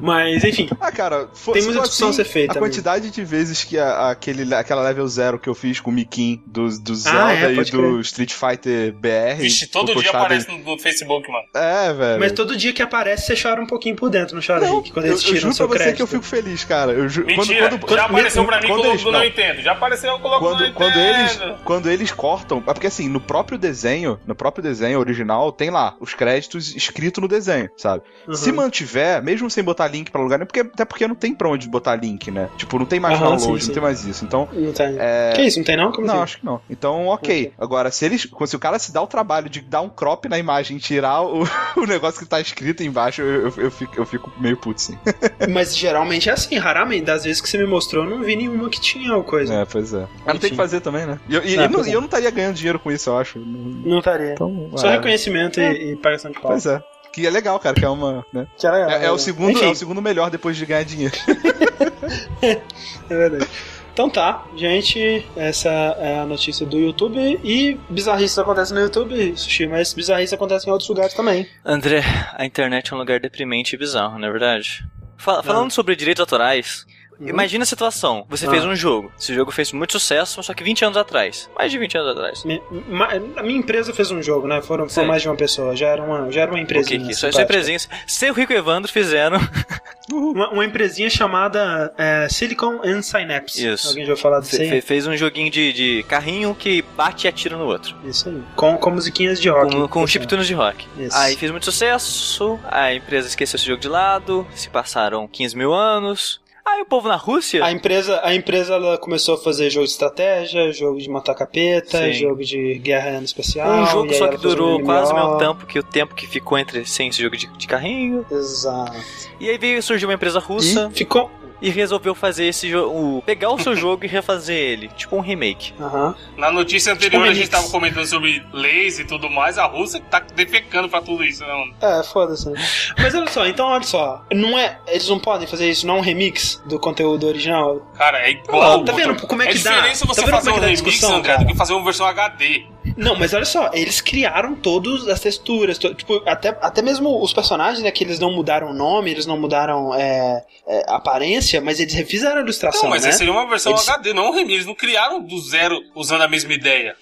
Mas, 0.02 0.44
enfim. 0.44 0.70
Ah, 0.80 0.92
cara, 0.92 1.28
for, 1.34 1.54
Tem 1.54 1.64
muita 1.64 1.82
discussão 1.82 2.10
assim, 2.10 2.22
a 2.22 2.26
ser 2.26 2.32
feita 2.32 2.54
A 2.54 2.58
quantidade 2.58 3.10
de 3.10 3.24
vezes 3.24 3.64
que 3.64 3.78
a- 3.78 4.10
aquele, 4.10 4.54
aquela 4.54 4.82
level 4.84 5.08
zero 5.08 5.40
que 5.40 5.48
eu 5.50 5.56
fiz 5.56 5.80
com 5.80 5.90
o 5.90 5.94
Mikin 5.94 6.42
do, 6.46 6.68
do 6.80 6.94
Ah, 7.08 7.34
é, 7.34 7.40
Zelda 7.40 7.52
e 7.52 7.56
pode 7.56 7.72
do 7.72 7.78
crer. 7.78 8.00
Street 8.02 8.34
Fighter 8.34 8.94
BR. 8.94 9.36
Vixe, 9.42 9.68
todo 9.68 9.94
dia 9.96 10.10
aparece 10.12 10.48
no, 10.50 10.58
no 10.60 10.78
Facebook, 10.80 11.30
mano. 11.32 11.46
É, 11.56 11.94
velho. 11.94 12.20
Mas 12.20 12.32
todo 12.32 12.56
dia 12.56 12.74
que 12.74 12.82
aparece, 12.82 13.28
você 13.28 13.42
chora 13.42 13.62
um 13.62 13.68
pouquinho 13.68 13.96
por 13.96 14.10
dentro, 14.10 14.36
não 14.36 14.42
chora, 14.46 14.62
Não, 14.66 14.78
Rick? 14.78 14.92
Quando 14.92 15.06
eu, 15.06 15.12
eles 15.14 15.22
eu 15.24 15.28
tiram 15.28 15.40
juro 15.42 15.52
o 15.54 15.56
seu 15.56 15.68
pra 15.68 15.78
você 15.78 15.84
crédito. 15.84 15.98
que 15.98 16.04
eu 16.04 16.08
fico 16.08 16.24
feliz, 16.24 16.64
cara. 16.64 16.92
Eu 16.92 17.08
ju- 17.10 17.26
Mentira, 17.26 17.70
quando, 17.70 17.80
quando, 17.82 17.96
já 17.98 18.06
apareceu 18.06 18.46
pra 18.46 18.62
mim 18.62 18.68
quando 18.68 18.86
eles, 18.86 19.04
do 19.04 19.12
não. 19.12 19.24
Entendo. 19.24 19.62
Já 19.62 19.72
apareceu, 19.74 20.12
eu 20.12 20.20
coloco 20.20 20.44
no 20.46 20.50
Quando, 20.50 20.64
Não 20.66 20.74
quando, 20.74 20.98
eles, 20.98 21.40
quando 21.64 21.90
eles 21.90 22.12
cortam. 22.12 22.64
é 22.68 22.74
Porque 22.74 22.88
assim, 22.88 23.08
no 23.10 23.20
próprio 23.20 23.58
desenho, 23.58 24.20
no 24.26 24.34
próprio 24.36 24.64
desenho 24.64 25.00
original, 25.00 25.52
tem 25.52 25.70
lá 25.70 25.96
os 26.00 26.14
créditos 26.14 26.76
escritos 26.76 27.22
no 27.22 27.28
desenho, 27.28 27.70
sabe? 27.78 28.04
Uhum. 28.28 28.34
Se 28.34 28.52
mantiver, 28.52 29.22
mesmo 29.24 29.50
sem 29.50 29.59
botar 29.64 29.88
link 29.88 30.12
pra 30.12 30.22
lugar 30.22 30.38
nenhum, 30.38 30.48
porque, 30.48 30.60
até 30.62 30.86
porque 30.86 31.08
não 31.08 31.16
tem 31.16 31.34
pra 31.34 31.50
onde 31.50 31.68
botar 31.68 31.96
link, 31.96 32.30
né? 32.32 32.50
Tipo, 32.58 32.78
não 32.80 32.86
tem 32.86 33.00
mais 33.00 33.16
Aham, 33.16 33.36
download, 33.36 33.44
sim, 33.54 33.60
sim. 33.60 33.68
não 33.68 33.74
tem 33.74 33.84
mais 33.84 34.06
isso. 34.06 34.26
Então, 34.26 34.48
Não 34.54 34.72
tem. 34.74 34.96
é. 35.00 35.34
Que 35.36 35.42
isso, 35.44 35.58
não 35.60 35.66
tem 35.66 35.78
não? 35.78 35.92
Como 35.92 36.06
Não, 36.08 36.16
assim? 36.16 36.24
acho 36.24 36.38
que 36.40 36.46
não. 36.46 36.62
Então, 36.70 37.08
ok. 37.08 37.54
Agora, 37.58 37.92
se 37.92 38.06
eles. 38.06 38.28
Se 38.46 38.56
o 38.56 38.60
cara 38.60 38.80
se 38.80 38.92
dá 38.92 39.02
o 39.02 39.08
trabalho 39.08 39.50
de 39.50 39.62
dar 39.62 39.82
um 39.82 39.90
crop 39.90 40.28
na 40.30 40.38
imagem 40.40 40.78
e 40.78 40.80
tirar 40.80 41.22
o, 41.22 41.44
o 41.78 41.86
negócio 41.86 42.20
que 42.20 42.26
tá 42.26 42.40
escrito 42.40 42.84
embaixo, 42.84 43.22
eu, 43.22 43.48
eu, 43.48 43.54
eu 43.58 43.72
fico, 43.72 43.94
eu 43.98 44.06
fico 44.06 44.32
meio 44.40 44.58
puto, 44.58 44.82
sim. 44.82 44.98
Mas 45.50 45.76
geralmente 45.76 46.30
é 46.30 46.34
assim, 46.34 46.58
raramente. 46.58 47.06
Das 47.06 47.24
vezes 47.24 47.42
que 47.42 47.50
você 47.50 47.58
me 47.58 47.66
mostrou, 47.68 48.04
eu 48.04 48.10
não 48.10 48.24
vi 48.24 48.36
nenhuma 48.36 48.70
que 48.70 48.80
tinha 48.80 49.16
o 49.16 49.24
coisa. 49.24 49.54
É, 49.54 49.66
pois 49.66 49.94
é. 49.94 50.06
Mas 50.26 50.34
não 50.34 50.40
tem 50.40 50.50
que 50.52 50.56
fazer 50.56 50.82
também, 50.82 51.06
né? 51.06 51.20
E 51.28 51.36
eu, 51.36 51.44
e- 51.44 51.58
É, 51.58 51.66
e 51.66 51.68
não- 51.68 51.84
é. 51.84 51.90
eu 51.90 52.00
não 52.00 52.06
estaria 52.06 52.30
ganhando 52.32 52.56
dinheiro 52.56 52.80
com 52.80 52.92
isso, 52.92 53.10
eu 53.10 53.18
acho. 53.18 53.40
Não- 53.40 53.90
Não 53.92 54.00
estaria. 54.00 54.34
Então, 54.34 54.72
Só 54.76 54.88
é. 54.88 54.92
reconhecimento 54.92 55.60
e, 55.60 55.92
e 55.92 55.96
pagação 55.96 56.32
de 56.32 56.40
pau. 56.40 56.52
Pois 56.52 56.66
é. 56.66 56.82
Que 57.20 57.28
é 57.28 57.30
legal, 57.30 57.60
cara, 57.60 57.76
que 57.76 57.84
é 57.86 57.90
uma. 57.90 58.26
Né? 58.32 58.48
Que 58.58 58.66
é, 58.68 58.72
legal, 58.72 58.90
É, 58.90 59.06
é 59.06 59.10
o 59.10 59.14
né? 59.14 59.18
segundo, 59.20 59.52
Enfim, 59.52 59.66
é 59.66 59.70
o 59.70 59.76
segundo 59.76 60.02
melhor 60.02 60.30
depois 60.30 60.56
de 60.58 60.66
ganhar 60.66 60.84
dinheiro. 60.84 61.16
é 62.42 62.62
verdade. 63.10 63.48
Então 63.94 64.10
tá, 64.10 64.46
gente, 64.56 65.28
essa 65.36 65.70
é 65.70 66.20
a 66.20 66.26
notícia 66.26 66.66
do 66.66 66.78
YouTube 66.80 67.20
e 67.44 67.78
bizarrices 67.90 68.40
acontecem 68.40 68.74
no 68.76 68.82
YouTube, 68.82 69.34
Sushi, 69.36 69.68
mas 69.68 69.94
bizarrices 69.94 70.32
acontecem 70.34 70.70
em 70.70 70.72
outros 70.72 70.88
lugares 70.88 71.14
também. 71.14 71.46
André, 71.66 72.02
a 72.34 72.46
internet 72.46 72.94
é 72.94 72.96
um 72.96 73.00
lugar 73.00 73.20
deprimente 73.20 73.76
e 73.76 73.78
bizarro, 73.78 74.18
não 74.18 74.28
é 74.28 74.32
verdade? 74.32 74.86
Fa- 75.18 75.40
Ah. 75.40 75.44
falando 75.44 75.72
sobre 75.72 75.98
direitos 75.98 76.22
autorais, 76.22 76.86
Uhum. 77.20 77.28
imagina 77.28 77.64
a 77.64 77.66
situação. 77.68 78.26
Você 78.30 78.48
Ah. 78.48 78.50
fez 78.50 78.64
um 78.66 78.76
jogo. 78.76 79.12
Esse 79.20 79.34
jogo 79.34 79.52
fez 79.52 79.72
muito 79.74 79.92
sucesso, 79.94 80.42
só 80.42 80.54
que 80.54 80.64
20 80.64 80.86
anos 80.86 80.98
atrás. 80.98 81.50
Mais 81.58 81.72
de 81.72 81.78
20 81.78 81.98
anos 81.98 82.12
atrás. 82.12 82.44
Mi- 82.46 82.62
ma- 82.88 83.10
A 83.36 83.44
minha 83.44 83.58
empresa 83.60 83.94
fez 83.94 84.10
um 84.12 84.22
jogo, 84.22 84.48
né? 84.48 84.62
Foram, 84.62 84.88
foi 84.90 85.06
mais 85.06 85.22
de 85.22 85.28
uma 85.30 85.36
pessoa, 85.36 85.76
já 85.76 85.88
era 85.88 86.02
uma, 86.04 86.32
já 86.32 86.42
era 86.42 86.52
uma 86.52 86.58
O 86.60 86.62
empresinha. 86.62 87.00
que 87.00 87.06
que 87.06 87.12
é 87.12 87.16
simpática. 87.16 87.42
empresinha. 87.44 87.80
Seu 88.08 88.34
Rico 88.34 88.54
e 88.54 88.56
Evandro 88.56 88.92
fizeram. 88.92 89.38
Uma, 90.12 90.50
uma 90.50 90.66
empresinha 90.66 91.08
chamada 91.08 91.94
é, 91.96 92.28
Silicon 92.30 92.82
and 92.84 93.04
Synapse. 93.04 93.64
Isso. 93.64 93.90
Alguém 93.90 94.06
já 94.06 94.14
ouviu 94.14 94.24
falar 94.24 94.40
disso 94.40 94.58
Fe- 94.58 94.64
aí? 94.64 94.70
fe- 94.70 94.82
fez 94.82 95.06
um 95.06 95.16
joguinho 95.16 95.52
de, 95.52 95.72
de 95.72 96.04
carrinho 96.10 96.56
que 96.56 96.82
bate 96.82 97.28
e 97.28 97.30
atira 97.30 97.56
no 97.56 97.66
outro. 97.66 97.96
Isso 98.04 98.28
aí. 98.28 98.42
Com, 98.56 98.76
com 98.76 98.90
musiquinhas 98.90 99.40
de 99.40 99.50
rock. 99.50 99.72
Com, 99.76 99.88
com 99.88 100.08
chiptunes 100.08 100.48
de 100.48 100.56
rock. 100.56 100.88
Isso. 100.98 101.16
Aí 101.16 101.36
fez 101.36 101.52
muito 101.52 101.66
sucesso, 101.66 102.60
a 102.72 102.92
empresa 102.92 103.28
esqueceu 103.28 103.56
esse 103.58 103.66
jogo 103.68 103.80
de 103.80 103.88
lado, 103.88 104.48
se 104.56 104.68
passaram 104.68 105.28
15 105.28 105.56
mil 105.56 105.72
anos. 105.76 106.42
Aí 106.72 106.82
o 106.82 106.86
povo 106.86 107.08
na 107.08 107.16
Rússia. 107.16 107.64
A 107.64 107.72
empresa, 107.72 108.22
a 108.24 108.36
empresa 108.36 108.76
ela 108.76 108.98
começou 108.98 109.36
a 109.36 109.38
fazer 109.38 109.70
jogo 109.70 109.86
de 109.86 109.92
estratégia, 109.92 110.72
jogo 110.72 111.00
de 111.00 111.10
matar 111.10 111.34
capeta, 111.36 112.06
Sim. 112.06 112.14
jogo 112.14 112.44
de 112.44 112.80
guerra 112.80 113.20
espacial. 113.24 113.70
um 113.70 113.84
e 113.84 113.86
jogo 113.88 114.14
só 114.14 114.28
que 114.28 114.38
durou 114.38 114.82
quase 114.84 115.12
o 115.12 115.16
mesmo 115.16 115.38
tempo 115.38 115.66
que 115.66 115.80
o 115.80 115.84
tempo 115.84 116.14
que 116.16 116.28
ficou 116.28 116.58
entre 116.58 116.86
sem 116.86 117.10
esse 117.10 117.22
jogo 117.22 117.36
de, 117.36 117.48
de 117.48 117.68
carrinho. 117.68 118.26
Exato. 118.32 118.98
E 119.40 119.50
aí 119.50 119.58
veio 119.58 119.82
surgiu 119.82 120.08
uma 120.10 120.16
empresa 120.16 120.40
russa 120.40 120.90
Ficou. 120.92 121.32
E, 121.62 121.70
resolveu 121.70 122.14
fazer 122.16 122.46
esse 122.46 122.70
jogo, 122.70 123.22
pegar 123.26 123.50
o 123.52 123.60
seu 123.60 123.76
jogo 123.78 124.06
e 124.06 124.08
refazer 124.08 124.56
ele, 124.58 124.88
tipo 124.90 125.16
um 125.16 125.20
remake. 125.22 125.74
Aham. 125.80 126.16
Na 126.38 126.52
notícia 126.52 126.94
anterior 126.94 127.10
Tipo 127.12 127.24
a 127.24 127.28
gente 127.34 127.36
remix. 127.36 127.50
tava 127.50 127.70
comentando 127.70 128.06
sobre 128.06 128.44
leis 128.54 129.00
e 129.00 129.06
tudo 129.06 129.30
mais. 129.30 129.58
A 129.58 129.66
Rússia 129.66 130.02
tá 130.10 130.20
defecando 130.36 130.88
pra 130.90 131.02
tudo 131.02 131.24
isso, 131.24 131.42
né, 131.46 131.52
mano? 131.54 131.74
É, 131.82 132.04
foda-se. 132.04 132.50
né? 132.50 132.62
Mas 132.98 133.14
olha 133.16 133.28
só, 133.30 133.46
então 133.48 133.68
olha 133.68 133.84
só. 133.84 134.24
Não 134.34 134.58
é. 134.58 134.80
Eles 134.88 135.08
não 135.10 135.20
podem 135.20 135.48
fazer 135.48 135.70
isso, 135.70 135.86
não 135.88 135.96
é 135.96 135.98
um 136.00 136.02
remix 136.02 136.62
do 136.66 136.80
conteúdo 136.80 137.28
original. 137.28 137.82
Cara, 137.98 138.20
é 138.20 138.32
igual. 138.32 138.84
tá 138.84 138.92
vendo 138.94 139.16
como 139.28 139.42
é 139.42 139.48
que 139.48 139.60
dá? 139.60 139.72
diferença 139.76 140.06
você 140.06 140.22
Tá 140.22 140.26
vendo 140.28 140.36
fazer 140.36 140.50
um 140.52 140.58
é 140.58 140.70
remix, 140.70 141.04
André, 141.04 141.38
do 141.38 141.46
que 141.46 141.56
fazer 141.56 141.74
uma 141.74 141.84
versão 141.84 142.06
HD. 142.06 142.66
Não, 142.96 143.16
mas 143.16 143.34
olha 143.34 143.46
só, 143.46 143.70
eles 143.74 144.02
criaram 144.02 144.56
todas 144.56 145.08
as 145.08 145.20
texturas, 145.20 145.78
to- 145.78 145.94
tipo, 145.94 146.22
até, 146.26 146.50
até 146.62 146.82
mesmo 146.82 147.22
os 147.22 147.34
personagens, 147.34 147.84
né, 147.84 147.92
que 147.92 148.04
eles 148.04 148.20
não 148.20 148.32
mudaram 148.32 148.72
o 148.72 148.74
nome, 148.74 149.12
eles 149.12 149.26
não 149.26 149.38
mudaram 149.40 149.94
é, 149.94 150.44
é, 150.68 150.84
aparência, 150.88 151.60
mas 151.62 151.80
eles 151.80 151.94
refizeram 151.94 152.38
a 152.38 152.42
ilustração, 152.42 152.84
Não, 152.84 152.90
mas 152.92 153.04
né? 153.04 153.12
seria 153.12 153.32
uma 153.34 153.48
versão 153.48 153.74
Eles- 153.74 153.88
HD, 153.88 154.14
não 154.14 154.30
um 154.30 154.34
remix. 154.34 154.54
Eles 154.56 154.66
não 154.66 154.76
criaram 154.76 155.22
do 155.22 155.40
zero 155.40 155.82
usando 155.96 156.22
a 156.22 156.28
mesma 156.28 156.54
ideia. 156.54 156.96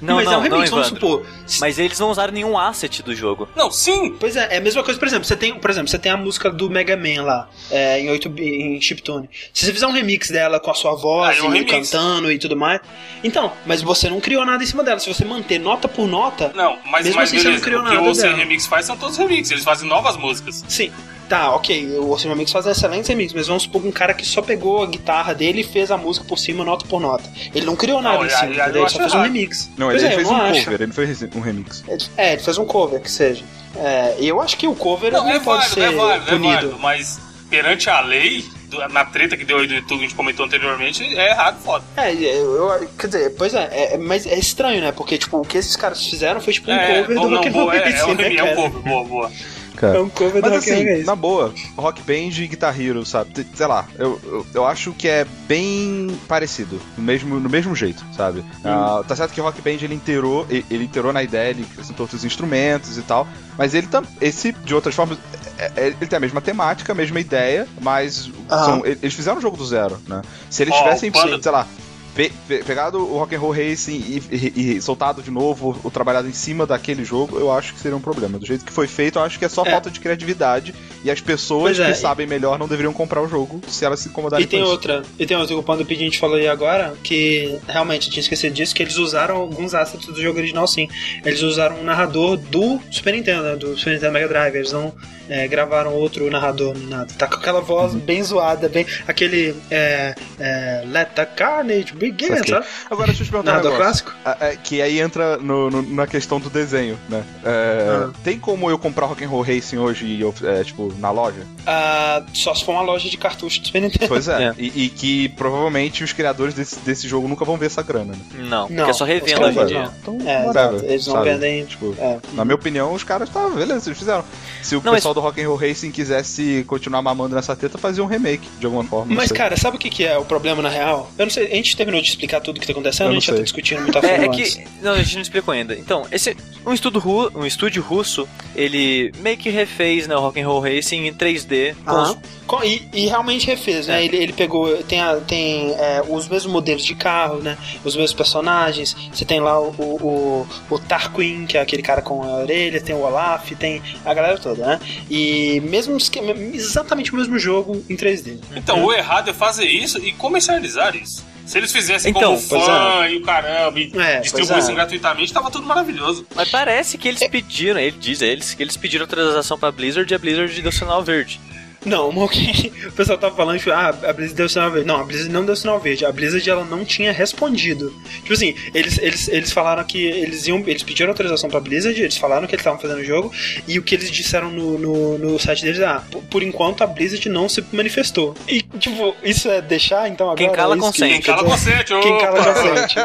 Não, 0.00 0.16
mas 0.16 0.24
não, 0.26 0.32
é 0.34 0.36
um 0.36 0.40
remix, 0.40 0.70
não, 0.70 0.78
vamos 0.78 0.88
supor. 0.88 1.26
Mas 1.60 1.78
eles 1.78 1.98
não 1.98 2.10
usaram 2.10 2.32
nenhum 2.32 2.58
asset 2.58 3.02
do 3.02 3.14
jogo. 3.14 3.48
Não, 3.56 3.70
sim. 3.70 4.16
Pois 4.18 4.36
é, 4.36 4.54
é 4.54 4.58
a 4.58 4.60
mesma 4.60 4.82
coisa, 4.82 4.98
por 4.98 5.06
exemplo, 5.08 5.24
você 5.24 5.36
tem, 5.36 5.54
por 5.58 5.70
exemplo, 5.70 5.88
você 5.88 5.98
tem 5.98 6.10
a 6.12 6.16
música 6.16 6.50
do 6.50 6.68
Mega 6.70 6.96
Man 6.96 7.22
lá, 7.22 7.48
é, 7.70 8.00
em 8.00 8.10
8 8.10 8.28
bi- 8.28 8.42
em 8.76 8.80
chiptune. 8.80 9.28
Se 9.52 9.64
você 9.66 9.72
fizer 9.72 9.86
um 9.86 9.92
remix 9.92 10.30
dela 10.30 10.58
com 10.60 10.70
a 10.70 10.74
sua 10.74 10.94
voz 10.94 11.36
Ah, 11.36 11.38
é 11.38 11.42
um 11.42 11.54
e 11.54 11.58
remix. 11.58 11.90
cantando 11.90 12.30
e 12.32 12.38
tudo 12.38 12.56
mais. 12.56 12.80
Então, 13.24 13.52
mas 13.66 13.82
você 13.82 14.08
não 14.10 14.20
criou 14.20 14.44
nada 14.44 14.62
em 14.62 14.66
cima 14.66 14.82
dela. 14.82 14.98
Se 14.98 15.12
você 15.12 15.24
manter 15.24 15.58
nota 15.58 15.88
por 15.88 16.06
nota, 16.06 16.52
Não, 16.54 16.78
mas, 16.86 17.04
Mesmo 17.04 17.20
mas 17.20 17.28
assim, 17.28 17.38
você 17.38 17.44
não 17.44 17.50
beleza. 17.52 17.64
criou 17.64 17.80
o 17.82 17.84
que 17.84 17.94
nada 17.94 18.08
o 18.10 18.14
Sem 18.14 18.24
dela. 18.24 18.36
Remix 18.36 18.66
faz 18.66 18.86
são 18.86 18.96
todos 18.96 19.16
remix. 19.16 19.50
Eles 19.50 19.64
fazem 19.64 19.88
novas 19.88 20.16
músicas. 20.16 20.64
sim. 20.68 20.92
Tá, 21.28 21.54
ok, 21.54 21.96
o 21.98 22.10
Ocean 22.10 22.28
Remix 22.30 22.52
faz 22.52 22.66
excelentes 22.66 23.08
remix, 23.08 23.32
mas 23.32 23.46
vamos 23.46 23.62
supor 23.62 23.82
um 23.86 23.90
cara 23.90 24.12
que 24.12 24.24
só 24.26 24.42
pegou 24.42 24.82
a 24.82 24.86
guitarra 24.86 25.34
dele 25.34 25.62
e 25.62 25.64
fez 25.64 25.90
a 25.90 25.96
música 25.96 26.26
por 26.26 26.38
cima, 26.38 26.62
nota 26.62 26.84
por 26.86 27.00
nota. 27.00 27.24
Ele 27.54 27.64
não 27.64 27.74
criou 27.74 28.02
nada 28.02 28.18
Não, 28.18 28.26
em 28.26 28.30
cima? 28.30 28.50
Ele 28.52 28.60
acho 28.82 28.90
só 28.92 28.98
fez 28.98 29.12
um 29.14 29.16
errado. 29.16 29.32
remix. 29.32 29.70
Não, 29.78 29.86
Pois 29.88 30.02
ele, 30.02 30.04
é, 30.04 30.14
ele 30.14 30.16
fez 30.16 30.28
não 30.28 30.36
um 30.36 30.42
acho. 30.42 30.64
cover, 30.64 30.74
ele 30.80 30.86
não 30.88 30.94
fez 30.94 31.22
um 31.34 31.40
remix. 31.40 31.84
É, 32.18 32.32
ele 32.34 32.42
fez 32.42 32.58
um 32.58 32.64
cover, 32.66 33.00
que 33.00 33.10
seja. 33.10 33.44
É, 33.76 34.16
e 34.18 34.28
eu 34.28 34.42
acho 34.42 34.58
que 34.58 34.66
o 34.66 34.74
cover 34.74 35.10
Não, 35.10 35.24
não, 35.24 35.30
é 35.30 35.40
pode 35.40 35.68
válido, 35.70 35.74
ser 35.74 35.80
é 35.80 35.90
válido, 35.96 36.26
é 36.26 36.30
punido. 36.32 36.54
válido. 36.54 36.78
Mas 36.80 37.18
perante 37.48 37.88
a 37.88 38.00
lei, 38.02 38.44
na 38.90 39.04
treta 39.06 39.34
que 39.34 39.44
deu 39.46 39.58
aí 39.58 39.66
do 39.66 39.72
YouTube, 39.74 39.98
que 40.00 40.04
a 40.04 40.08
gente 40.08 40.14
comentou 40.14 40.44
anteriormente, 40.44 41.02
é 41.16 41.30
errado, 41.30 41.58
foda. 41.62 41.82
É, 41.96 42.12
eu, 42.12 42.56
eu- 42.56 42.88
quer 42.98 43.06
dizer, 43.06 43.30
pois 43.38 43.54
é, 43.54 43.94
é, 43.94 43.96
mas 43.96 44.26
é 44.26 44.38
estranho, 44.38 44.82
né? 44.82 44.92
Porque, 44.92 45.16
tipo, 45.16 45.38
o 45.38 45.44
que 45.46 45.56
esses 45.56 45.76
caras 45.76 46.06
fizeram 46.06 46.40
foi 46.42 46.52
tipo 46.52 46.70
um 46.70 46.74
é, 46.74 47.02
cover 47.02 47.16
bom, 47.16 47.22
do 47.22 47.30
não, 47.30 47.36
Rock 47.38 47.48
and 47.48 47.52
boa, 47.52 47.64
Roll 47.64 47.72
é, 47.74 47.76
é, 47.98 48.04
um 48.04 48.14
né, 48.14 48.22
remix, 48.24 48.40
é 48.40 48.42
um 48.42 48.46
cara? 48.46 48.56
cover, 48.56 48.82
boa, 48.82 49.04
boa. 49.04 49.32
Cara. 49.76 49.98
É 49.98 50.00
um 50.00 50.08
cover 50.08 50.42
do 50.42 50.50
Mas 50.50 50.66
Rock 50.66 50.70
and 50.70 50.92
assim, 50.92 51.04
na 51.04 51.16
boa, 51.16 51.52
Rock 51.76 52.02
Band 52.02 52.30
e 52.42 52.46
Guitar 52.46 52.78
Hero, 52.80 53.04
sabe? 53.06 53.46
Sei 53.54 53.66
lá, 53.66 53.86
eu, 53.98 54.20
eu, 54.24 54.46
eu 54.54 54.66
acho 54.66 54.92
que 54.92 55.08
é 55.08 55.24
bem 55.48 56.08
parecido, 56.28 56.80
no 56.96 57.02
mesmo, 57.02 57.40
no 57.40 57.48
mesmo 57.48 57.74
jeito, 57.74 58.04
sabe? 58.16 58.44
Ah, 58.64 59.02
tá 59.06 59.16
certo 59.16 59.32
que 59.32 59.40
o 59.40 59.44
Rock 59.44 59.60
Band 59.62 59.78
ele 59.82 59.94
inteirou, 59.94 60.46
ele, 60.50 60.64
ele 60.70 60.84
inteirou 60.84 61.12
na 61.12 61.22
ideia, 61.22 61.50
ele 61.50 61.66
acrescentou 61.70 62.04
outros 62.04 62.24
instrumentos 62.24 62.98
e 62.98 63.02
tal, 63.02 63.26
mas 63.56 63.74
ele 63.74 63.86
tam, 63.86 64.02
esse, 64.20 64.52
de 64.52 64.74
outras 64.74 64.94
formas, 64.94 65.18
é- 65.58 65.72
é- 65.76 65.86
ele 65.88 66.06
tem 66.06 66.16
a 66.16 66.20
mesma 66.20 66.40
temática, 66.40 66.92
a 66.92 66.94
mesma 66.94 67.18
ideia, 67.20 67.66
mas 67.80 68.30
são- 68.48 68.84
eles 68.84 69.14
fizeram 69.14 69.38
o 69.38 69.40
jogo 69.40 69.56
do 69.56 69.64
zero, 69.66 69.98
né? 70.06 70.22
Se 70.50 70.62
eles 70.62 70.74
Ó, 70.74 70.78
tivessem, 70.82 71.10
o 71.10 71.12
Panda- 71.12 71.42
sei 71.42 71.52
lá, 71.52 71.66
pe- 72.14 72.32
pe- 72.48 72.62
pegado 72.64 72.98
o 72.98 73.18
Rock 73.18 73.34
and 73.34 73.38
Roll 73.40 73.52
Racing 73.52 73.96
e, 73.96 74.22
e- 74.30 74.76
e 74.76 74.82
soltado 74.82 75.22
de 75.22 75.30
novo, 75.30 75.78
ou 75.82 75.90
trabalhado 75.90 76.28
em 76.28 76.32
cima 76.32 76.66
daquele 76.66 77.04
jogo, 77.04 77.38
eu 77.38 77.50
acho 77.52 77.74
que 77.74 77.80
seria 77.80 77.96
um 77.96 78.00
problema. 78.00 78.38
Do 78.38 78.46
jeito 78.46 78.64
que 78.64 78.72
foi 78.72 78.86
feito, 78.86 79.18
eu 79.18 79.22
acho 79.22 79.38
que 79.38 79.44
é 79.44 79.48
só 79.48 79.64
É. 79.64 79.70
falta 79.70 79.90
de 79.90 79.98
criatividade 80.00 80.74
e 81.04 81.10
as 81.10 81.20
pessoas 81.20 81.78
é, 81.80 81.86
que 81.86 81.90
e- 81.92 81.94
sabem 81.94 82.26
melhor 82.26 82.58
não 82.58 82.68
deveriam 82.68 82.92
comprar 82.92 83.22
o 83.22 83.28
jogo 83.28 83.60
se 83.68 83.84
elas 83.84 84.00
se 84.00 84.08
incomodarem 84.08 84.44
E 84.44 84.48
tem 84.48 84.62
outra, 84.62 85.02
e 85.18 85.26
tem 85.26 85.36
outra 85.36 85.56
o 85.56 85.62
Pando 85.62 85.84
P, 85.84 85.94
a 85.94 85.98
gente 85.98 86.18
falou 86.18 86.36
aí 86.36 86.48
agora, 86.48 86.94
que 87.02 87.58
realmente 87.68 88.10
tinha 88.10 88.20
esquecido 88.20 88.52
disso, 88.54 88.74
que 88.74 88.82
eles 88.82 88.96
usaram 88.96 89.36
alguns 89.36 89.74
assets 89.74 90.06
do 90.06 90.20
jogo 90.20 90.38
original 90.38 90.66
sim. 90.66 90.88
Eles 91.24 91.42
usaram 91.42 91.76
um 91.80 91.84
narrador 91.84 92.36
do 92.36 92.80
Super 92.90 93.12
Nintendo, 93.14 93.42
né, 93.42 93.56
do 93.56 93.76
Super 93.78 93.94
Nintendo 93.94 94.12
Mega 94.12 94.28
Drive, 94.28 94.54
eles 94.56 94.72
não 94.72 94.92
é, 95.28 95.46
gravaram 95.48 95.94
outro 95.94 96.28
narrador 96.30 96.76
nem 96.76 96.88
nada. 96.88 97.12
Tá 97.16 97.26
com 97.26 97.36
aquela 97.36 97.60
voz 97.60 97.94
bem 97.94 98.22
zoada, 98.22 98.68
bem. 98.68 98.84
aquele. 99.06 99.54
É, 99.70 100.14
é, 100.38 100.82
Let 100.86 101.10
the 101.14 101.24
Carnage 101.24 101.94
Saquei. 102.10 102.54
sabe? 102.54 102.66
Agora 102.90 103.06
deixa 103.08 103.22
eu 103.22 103.26
te 103.26 103.30
perguntar 103.30 103.50
um 103.50 103.54
Narrador 103.54 103.72
negócio. 103.78 104.04
clássico? 104.04 104.12
Ah, 104.24 104.36
é, 104.40 104.56
que 104.56 104.80
aí 104.82 105.00
entra 105.00 105.36
no- 105.38 105.70
no- 105.70 105.82
na 105.82 106.06
questão 106.06 106.40
do 106.40 106.50
desenho, 106.50 106.98
né? 107.08 107.22
É, 107.44 107.88
Ah. 108.06 108.10
Tem 108.24 108.38
como 108.38 108.70
eu 108.70 108.78
comprar 108.78 109.06
Rock 109.06 109.24
and 109.24 109.28
Roll 109.28 109.42
Racing 109.42 109.78
hoje, 109.78 110.04
e 110.06 110.22
é, 110.46 110.64
tipo, 110.64 110.92
na 110.98 111.10
loja? 111.10 111.46
Ah, 111.66 112.22
só 112.32 112.54
se 112.54 112.64
for 112.64 112.72
uma 112.72 112.82
loja 112.82 113.08
de 113.08 113.16
cartucho 113.16 113.60
do 113.60 113.66
Super 113.66 113.82
Nintendo. 113.82 114.08
Pois 114.08 114.28
é. 114.28 114.32
É. 114.42 114.54
E, 114.58 114.84
e 114.84 114.88
que 114.88 115.28
provavelmente 115.30 116.02
os 116.02 116.12
criadores 116.12 116.54
desse, 116.54 116.78
desse 116.80 117.06
jogo 117.06 117.28
nunca 117.28 117.44
vão 117.44 117.56
ver 117.56 117.66
essa 117.66 117.82
grana, 117.82 118.12
né? 118.12 118.18
Não, 118.48 118.66
porque 118.66 118.74
Não, 118.82 118.88
é 118.88 118.92
só 118.92 119.04
revenda 119.04 119.46
hoje 119.46 119.60
em 119.60 119.66
dia. 119.66 119.90
Então, 120.00 120.18
É, 120.26 120.44
whatever. 120.46 120.84
Eles 120.84 121.06
não 121.06 121.14
sabe? 121.14 121.30
vendem. 121.30 121.64
Tipo, 121.66 121.94
É. 121.98 122.18
Na 122.32 122.44
minha 122.44 122.54
opinião, 122.54 122.92
os 122.92 123.04
caras 123.04 123.28
tá, 123.28 123.48
beleza, 123.50 123.88
eles 123.88 123.98
fizeram. 123.98 124.24
Se 124.62 124.74
o 124.74 124.82
Não, 124.84 124.92
pessoal 124.94 125.14
do 125.14 125.20
Rock 125.20 125.40
and 125.40 125.46
Roll 125.48 125.56
Racing 125.56 125.90
quisesse 125.90 126.64
continuar 126.66 127.02
mamando 127.02 127.34
nessa 127.36 127.54
teta, 127.54 127.78
fazia 127.78 128.02
um 128.02 128.06
remake 128.06 128.48
de 128.58 128.66
alguma 128.66 128.82
forma. 128.84 129.14
Mas, 129.14 129.30
cara, 129.30 129.56
sabe 129.56 129.76
o 129.76 129.78
que, 129.80 129.90
que 129.90 130.04
é 130.04 130.16
o 130.18 130.24
problema 130.24 130.62
na 130.62 130.68
real? 130.68 131.10
Eu 131.18 131.26
não 131.26 131.30
sei, 131.30 131.46
a 131.52 131.54
gente 131.54 131.76
terminou 131.76 131.91
terminou 131.92 132.02
de 132.02 132.08
explicar 132.08 132.40
tudo 132.40 132.56
o 132.56 132.60
que 132.60 132.66
tá 132.66 132.72
acontecendo? 132.72 133.06
Eu 133.06 133.10
A 133.10 133.14
gente 133.14 133.26
já 133.26 133.32
tá 133.32 133.36
sei. 133.36 133.44
discutindo 133.44 133.82
muito 133.82 133.98
a 133.98 134.02
É, 134.02 134.24
é 134.24 134.28
que. 134.28 134.64
Não, 134.82 134.92
a 134.92 135.02
gente 135.02 135.14
não 135.14 135.22
explicou 135.22 135.52
ainda. 135.52 135.74
Então, 135.74 136.06
esse. 136.10 136.36
Um, 136.64 136.72
estudo 136.72 137.00
ru, 137.00 137.28
um 137.34 137.44
estúdio 137.44 137.82
russo, 137.82 138.28
ele 138.54 139.12
meio 139.18 139.36
que 139.36 139.50
refez 139.50 140.06
né, 140.06 140.14
o 140.14 140.20
Rock'n'Roll 140.20 140.60
Racing 140.60 141.06
em 141.08 141.12
3D. 141.12 141.74
com 141.84 141.90
Aham. 141.90 142.10
os- 142.12 142.18
Com- 142.46 142.62
E, 142.64 142.86
e 142.92 143.06
realmente 143.06 143.46
refez, 143.46 143.86
né? 143.88 144.00
É. 144.00 144.04
Ele, 144.04 144.16
ele 144.16 144.32
pegou, 144.32 144.76
tem, 144.84 145.00
a- 145.00 145.16
tem 145.16 145.72
é, 145.72 146.02
os 146.08 146.28
mesmos 146.28 146.52
modelos 146.52 146.84
de 146.84 146.94
carro, 146.94 147.38
né? 147.40 147.56
Os 147.84 147.96
mesmos 147.96 148.12
personagens. 148.12 148.94
Você 149.12 149.24
tem 149.24 149.40
lá 149.40 149.58
o, 149.60 149.70
o, 149.70 150.46
o, 150.70 150.74
o 150.74 150.78
Tarquin, 150.78 151.46
que 151.46 151.56
é 151.58 151.60
aquele 151.60 151.82
cara 151.82 152.00
com 152.00 152.22
a 152.22 152.36
orelha, 152.42 152.80
tem 152.80 152.94
o 152.94 153.00
Olaf, 153.02 153.50
tem 153.58 153.82
a 154.04 154.14
galera 154.14 154.38
toda, 154.38 154.64
né? 154.66 154.80
E 155.10 155.60
mesmo 155.64 155.96
esquema, 155.96 156.30
exatamente 156.32 157.12
o 157.12 157.16
mesmo 157.16 157.38
jogo 157.38 157.82
em 157.88 157.96
3D. 157.96 158.38
Então, 158.54 158.84
o 158.84 158.92
errado 158.92 159.30
é 159.30 159.32
fazer 159.32 159.66
isso 159.66 159.98
e 159.98 160.12
comercializar 160.12 160.94
isso. 160.94 161.24
Se 161.46 161.58
eles 161.58 161.72
fizessem 161.72 162.10
Então, 162.10 162.36
como 162.36 162.48
pois 162.48 162.64
fã 162.64 163.08
e 163.08 163.16
o 163.16 163.22
caramba, 163.22 163.78
e 163.78 163.92
É, 163.98 164.20
distribuíssem 164.20 164.72
é. 164.72 164.74
gratuitamente, 164.74 165.32
tava 165.32 165.50
tudo 165.50 165.66
maravilhoso. 165.66 166.26
Mas 166.34 166.48
parece 166.50 166.96
que 166.96 167.08
eles 167.08 167.26
pediram, 167.28 167.80
ele 167.80 167.96
diz 167.98 168.22
eles, 168.22 168.54
que 168.54 168.62
eles 168.62 168.76
pediram 168.76 169.04
autorização 169.04 169.58
pra 169.58 169.70
Blizzard 169.72 170.10
e 170.10 170.14
a 170.14 170.18
Blizzard 170.18 170.62
deu 170.62 170.72
sinal 170.72 171.02
verde. 171.02 171.40
Não, 171.84 172.10
o 172.10 172.28
que 172.28 172.72
o 172.86 172.92
pessoal 172.92 173.18
tava 173.18 173.34
falando, 173.34 173.58
tipo, 173.58 173.70
ah, 173.70 173.88
a 173.88 174.12
Blizzard 174.12 174.34
deu 174.34 174.48
sinal 174.48 174.70
verde. 174.70 174.86
Não, 174.86 175.00
a 175.00 175.04
Blizzard 175.04 175.32
não 175.32 175.44
deu 175.44 175.56
sinal 175.56 175.80
verde. 175.80 176.04
A 176.04 176.12
Blizzard 176.12 176.48
ela 176.48 176.64
não 176.64 176.84
tinha 176.84 177.12
respondido. 177.12 177.92
Tipo 178.22 178.32
assim, 178.32 178.54
eles, 178.72 178.98
eles, 178.98 179.28
eles 179.28 179.52
falaram 179.52 179.82
que 179.84 180.02
eles 180.04 180.46
iam. 180.46 180.62
Eles 180.66 180.82
pediram 180.82 181.10
autorização 181.10 181.50
pra 181.50 181.60
Blizzard, 181.60 182.00
eles 182.00 182.16
falaram 182.16 182.46
que 182.46 182.54
eles 182.54 182.60
estavam 182.60 182.78
fazendo 182.78 183.00
o 183.00 183.04
jogo, 183.04 183.32
e 183.66 183.78
o 183.78 183.82
que 183.82 183.94
eles 183.94 184.10
disseram 184.10 184.50
no, 184.50 184.78
no, 184.78 185.18
no 185.18 185.38
site 185.38 185.62
deles, 185.64 185.80
ah, 185.80 186.02
por, 186.10 186.22
por 186.24 186.42
enquanto 186.42 186.82
a 186.82 186.86
Blizzard 186.86 187.28
não 187.28 187.48
se 187.48 187.64
manifestou. 187.72 188.34
E, 188.48 188.62
tipo, 188.78 189.14
isso 189.22 189.50
é 189.50 189.60
deixar, 189.60 190.08
então 190.08 190.26
agora. 190.30 190.38
Quem 190.38 190.52
cala 190.52 190.74
é 190.74 190.78
isso 190.78 190.92
que- 190.92 191.00
consente. 191.00 191.22
Quem 191.22 191.34
cala 191.34 191.44
consente, 191.44 191.94
quem 192.00 192.18
cala 192.18 192.54
consente. 192.54 192.98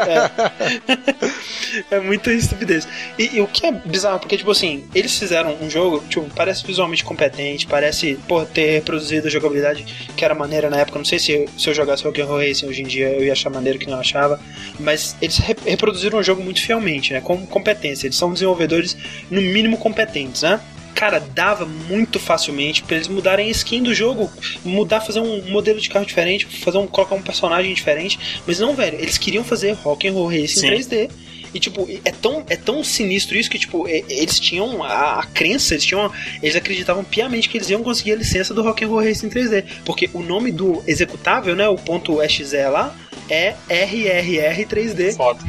É. 1.90 1.96
é 1.96 2.00
muita 2.00 2.32
estupidez. 2.32 2.86
E, 3.18 3.36
e 3.36 3.40
o 3.40 3.46
que 3.46 3.66
é 3.66 3.72
bizarro, 3.72 4.20
porque, 4.20 4.36
tipo 4.36 4.50
assim, 4.50 4.84
eles 4.94 5.18
fizeram 5.18 5.56
um 5.60 5.68
jogo, 5.68 6.02
tipo, 6.08 6.28
parece 6.34 6.64
visualmente 6.66 7.04
competente, 7.04 7.66
parece, 7.66 8.18
pô, 8.28 8.44
ter 8.44 8.67
reproduzido 8.72 9.26
a 9.26 9.30
jogabilidade 9.30 9.84
que 10.16 10.24
era 10.24 10.34
maneira 10.34 10.68
na 10.70 10.78
época. 10.80 10.98
Não 10.98 11.04
sei 11.04 11.18
se, 11.18 11.46
se 11.56 11.68
eu 11.70 11.74
jogasse 11.74 12.04
Rock'n'Roll 12.04 12.38
Racing 12.46 12.66
hoje 12.66 12.82
em 12.82 12.86
dia 12.86 13.08
eu 13.08 13.24
ia 13.24 13.32
achar 13.32 13.50
maneiro 13.50 13.78
que 13.78 13.88
não 13.88 13.98
achava. 13.98 14.40
Mas 14.78 15.16
eles 15.20 15.38
re- 15.38 15.56
reproduziram 15.64 16.18
o 16.18 16.22
jogo 16.22 16.42
muito 16.42 16.60
fielmente, 16.60 17.12
né? 17.12 17.20
Com 17.20 17.46
competência. 17.46 18.06
Eles 18.06 18.16
são 18.16 18.32
desenvolvedores, 18.32 18.96
no 19.30 19.40
mínimo, 19.40 19.76
competentes, 19.78 20.42
né? 20.42 20.60
Cara, 20.94 21.20
dava 21.20 21.64
muito 21.64 22.18
facilmente 22.18 22.82
pra 22.82 22.96
eles 22.96 23.06
mudarem 23.06 23.46
a 23.46 23.50
skin 23.50 23.84
do 23.84 23.94
jogo, 23.94 24.28
mudar, 24.64 25.00
fazer 25.00 25.20
um 25.20 25.48
modelo 25.48 25.80
de 25.80 25.88
carro 25.88 26.04
diferente, 26.04 26.44
fazer 26.46 26.78
um, 26.78 26.88
colocar 26.88 27.14
um 27.14 27.22
personagem 27.22 27.72
diferente. 27.72 28.18
Mas 28.44 28.58
não, 28.58 28.74
velho, 28.74 28.98
eles 29.00 29.16
queriam 29.16 29.44
fazer 29.44 29.72
Rock'n'Roll 29.74 30.26
Racing 30.26 30.46
Sim. 30.60 30.66
em 30.66 30.78
3D. 30.80 31.10
E, 31.52 31.60
tipo, 31.60 31.88
é 32.04 32.10
tão, 32.10 32.44
é 32.48 32.56
tão 32.56 32.84
sinistro 32.84 33.36
isso 33.36 33.50
que, 33.50 33.58
tipo, 33.58 33.88
eles 33.88 34.38
tinham 34.38 34.82
a, 34.82 35.20
a 35.20 35.26
crença, 35.26 35.74
eles 35.74 35.84
tinham. 35.84 36.12
Eles 36.42 36.56
acreditavam 36.56 37.04
piamente 37.04 37.48
que 37.48 37.58
eles 37.58 37.70
iam 37.70 37.82
conseguir 37.82 38.12
a 38.12 38.16
licença 38.16 38.52
do 38.52 38.62
Rock'n'Roll 38.62 39.04
Racing 39.04 39.28
3D. 39.28 39.64
Porque 39.84 40.10
o 40.12 40.20
nome 40.20 40.52
do 40.52 40.82
executável, 40.86 41.54
né? 41.56 41.68
O 41.68 41.76
ponto 41.76 42.22
.exe 42.22 42.44
lá 42.68 42.94
é 43.28 43.54
RRR 43.68 44.64
3D. 44.66 45.16
Foda. 45.16 45.40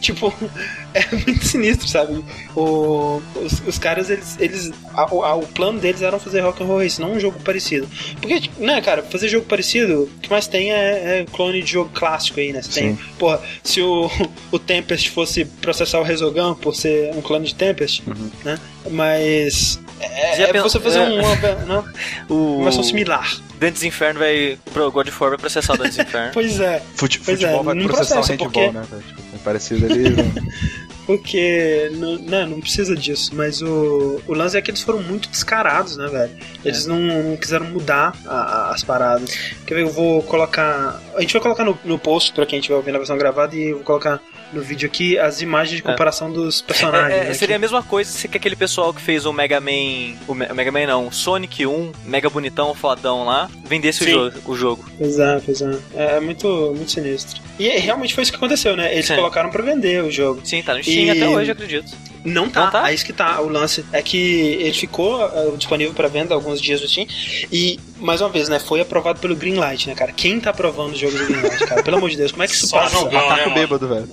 Tipo, 0.00 0.32
é 0.94 1.04
muito 1.14 1.44
sinistro, 1.44 1.88
sabe? 1.88 2.24
O, 2.54 3.20
os, 3.34 3.60
os 3.66 3.78
caras, 3.78 4.10
eles. 4.10 4.36
eles 4.38 4.70
a- 4.94 5.12
o- 5.14 5.22
a- 5.24 5.34
o 5.34 5.46
plano 5.46 5.78
deles 5.78 6.02
era 6.02 6.18
fazer 6.18 6.40
Rock'n'Roll 6.40 6.78
Racing, 6.82 7.02
não 7.02 7.12
um 7.12 7.20
jogo 7.20 7.38
parecido. 7.40 7.88
Porque, 8.20 8.40
tipo, 8.42 8.62
né, 8.64 8.80
cara, 8.80 9.02
fazer 9.02 9.28
jogo 9.28 9.46
parecido, 9.46 10.04
o 10.04 10.20
que 10.20 10.30
mais 10.30 10.46
tem 10.46 10.72
é, 10.72 11.20
é 11.20 11.26
clone 11.32 11.62
de 11.62 11.72
jogo 11.72 11.90
clássico 11.92 12.38
aí, 12.40 12.52
né? 12.52 12.62
Você 12.62 12.80
tem, 12.80 12.96
porra, 13.18 13.40
se 13.64 13.80
o, 13.82 14.10
o 14.52 14.58
Tempest 14.58 15.10
fosse 15.10 15.44
processar 15.44 15.98
o 16.00 16.02
Resogun 16.04 16.54
por 16.54 16.74
ser 16.74 17.12
um 17.14 17.20
clone 17.20 17.46
de 17.46 17.54
Tempest, 17.54 18.02
né? 18.44 18.58
Mas. 18.90 19.80
É, 20.00 20.42
é 20.42 20.52
você 20.62 20.78
fazer 20.78 21.00
é. 21.00 21.02
uma, 21.02 21.34
né, 21.34 21.84
O 22.30 22.54
uma 22.56 22.64
versão 22.64 22.82
similar. 22.84 23.36
Dantes 23.58 23.82
Inferno 23.82 24.20
vai 24.20 24.56
pro 24.72 24.88
God 24.92 25.08
of 25.08 25.16
War 25.20 25.30
vai 25.30 25.38
processar 25.38 25.74
o 25.74 25.76
Dantes 25.76 25.98
Inferno. 25.98 26.30
Pois 26.32 26.60
é. 26.60 26.80
Fute- 26.94 27.18
Pois 27.18 27.40
futebol 27.40 27.60
é, 27.60 27.64
vai 27.64 27.74
não 27.74 27.86
processar 27.88 28.20
o 28.20 28.22
handball, 28.24 28.50
porque- 28.50 28.70
né? 28.70 28.84
velho? 28.88 29.02
Tipo, 29.02 29.22
é 29.40 29.44
parecido 29.44 29.86
ali. 29.86 30.10
né? 30.10 30.32
Porque 31.06 31.90
não, 31.94 32.18
não, 32.18 32.46
não 32.48 32.60
precisa 32.60 32.94
disso, 32.94 33.30
mas 33.34 33.62
o, 33.62 34.20
o 34.26 34.34
lance 34.34 34.58
é 34.58 34.60
que 34.60 34.70
eles 34.70 34.82
foram 34.82 35.02
muito 35.02 35.26
descarados, 35.30 35.96
né, 35.96 36.06
velho? 36.06 36.32
Eles 36.62 36.84
não, 36.84 37.00
não 37.00 37.34
quiseram 37.36 37.64
mudar 37.64 38.14
a- 38.26 38.34
a- 38.68 38.74
as 38.74 38.84
paradas. 38.84 39.34
Quer 39.66 39.76
ver? 39.76 39.82
Eu 39.84 39.90
vou 39.90 40.22
colocar. 40.24 41.00
A 41.16 41.20
gente 41.22 41.32
vai 41.32 41.40
colocar 41.40 41.64
no, 41.64 41.78
no 41.82 41.98
post 41.98 42.34
pra 42.34 42.44
quem 42.44 42.58
estiver 42.58 42.76
ouvindo 42.76 42.96
a 42.96 42.98
versão 42.98 43.16
gravada 43.16 43.56
e 43.56 43.70
eu 43.70 43.76
vou 43.76 43.84
colocar 43.84 44.20
no 44.52 44.62
vídeo 44.62 44.86
aqui 44.88 45.18
as 45.18 45.40
imagens 45.40 45.76
de 45.76 45.82
comparação 45.82 46.32
dos 46.32 46.60
personagens. 46.62 47.26
É, 47.26 47.30
é, 47.30 47.34
seria 47.34 47.56
a 47.56 47.58
mesma 47.58 47.82
coisa 47.82 48.10
se 48.10 48.26
que 48.28 48.36
aquele 48.36 48.56
pessoal 48.56 48.92
que 48.94 49.00
fez 49.00 49.26
o 49.26 49.32
Mega 49.32 49.60
Man. 49.60 50.16
O 50.26 50.34
Me- 50.34 50.46
o 50.46 50.54
Mega 50.54 50.72
Man 50.72 50.86
não, 50.86 51.06
o 51.08 51.12
Sonic 51.12 51.66
1, 51.66 51.92
mega 52.04 52.28
bonitão, 52.30 52.74
fodão 52.74 53.24
lá, 53.24 53.50
vendesse 53.64 54.02
o, 54.02 54.06
Sim. 54.06 54.12
jo 54.12 54.32
o 54.46 54.56
jogo. 54.56 54.84
É, 55.00 55.40
pois 55.44 55.60
é. 55.62 55.78
É, 55.94 56.04
é 56.16 56.20
muito, 56.20 56.46
muito 56.76 56.90
sinistro. 56.90 57.40
E 57.58 57.68
é, 57.68 57.78
realmente 57.78 58.14
foi 58.14 58.22
isso 58.22 58.32
que 58.32 58.36
aconteceu, 58.36 58.76
né? 58.76 58.92
Eles 58.92 59.06
Sim. 59.06 59.16
colocaram 59.16 59.50
pra 59.50 59.62
vender 59.62 60.02
o 60.02 60.10
jogo. 60.10 60.40
Sim, 60.44 60.62
tá 60.62 60.74
no 60.74 60.82
Steam 60.82 61.06
E- 61.06 61.10
até 61.10 61.28
hoje, 61.28 61.50
acredito. 61.50 61.92
Não 62.24 62.48
tá, 62.50 62.64
Não 62.64 62.70
tá? 62.72 62.90
é 62.90 62.94
isso 62.94 63.06
que 63.06 63.12
tá. 63.12 63.40
O 63.40 63.48
lance 63.48 63.84
é 63.92 64.02
que 64.02 64.16
ele 64.60 64.72
ficou 64.74 65.24
eh, 65.24 65.52
disponível 65.56 65.94
para 65.94 66.08
venda 66.08 66.34
alguns 66.34 66.60
dias 66.60 66.80
no 66.82 66.88
Steam. 66.88 67.06
E, 67.50 67.78
mais 68.00 68.20
uma 68.20 68.28
vez, 68.28 68.48
né? 68.48 68.58
Foi 68.58 68.80
aprovado 68.80 69.20
pelo 69.20 69.34
Greenlight, 69.36 69.88
né, 69.88 69.94
cara? 69.94 70.12
Quem 70.12 70.40
tá 70.40 70.50
aprovando 70.50 70.92
o 70.92 70.96
jogo 70.96 71.16
do 71.16 71.26
Greenlight, 71.26 71.66
cara? 71.66 71.82
Pelo 71.82 71.96
amor 71.98 72.10
de 72.10 72.16
Deus, 72.16 72.30
como 72.32 72.42
é 72.42 72.46
que 72.46 72.54
isso 72.54 72.66
Só 72.68 72.78
passa? 72.80 72.96
jogão, 72.96 73.10
né, 73.12 73.18
Ataque 73.26 73.42
mano? 73.48 73.54
bêbado, 73.54 73.88
velho. 73.88 74.08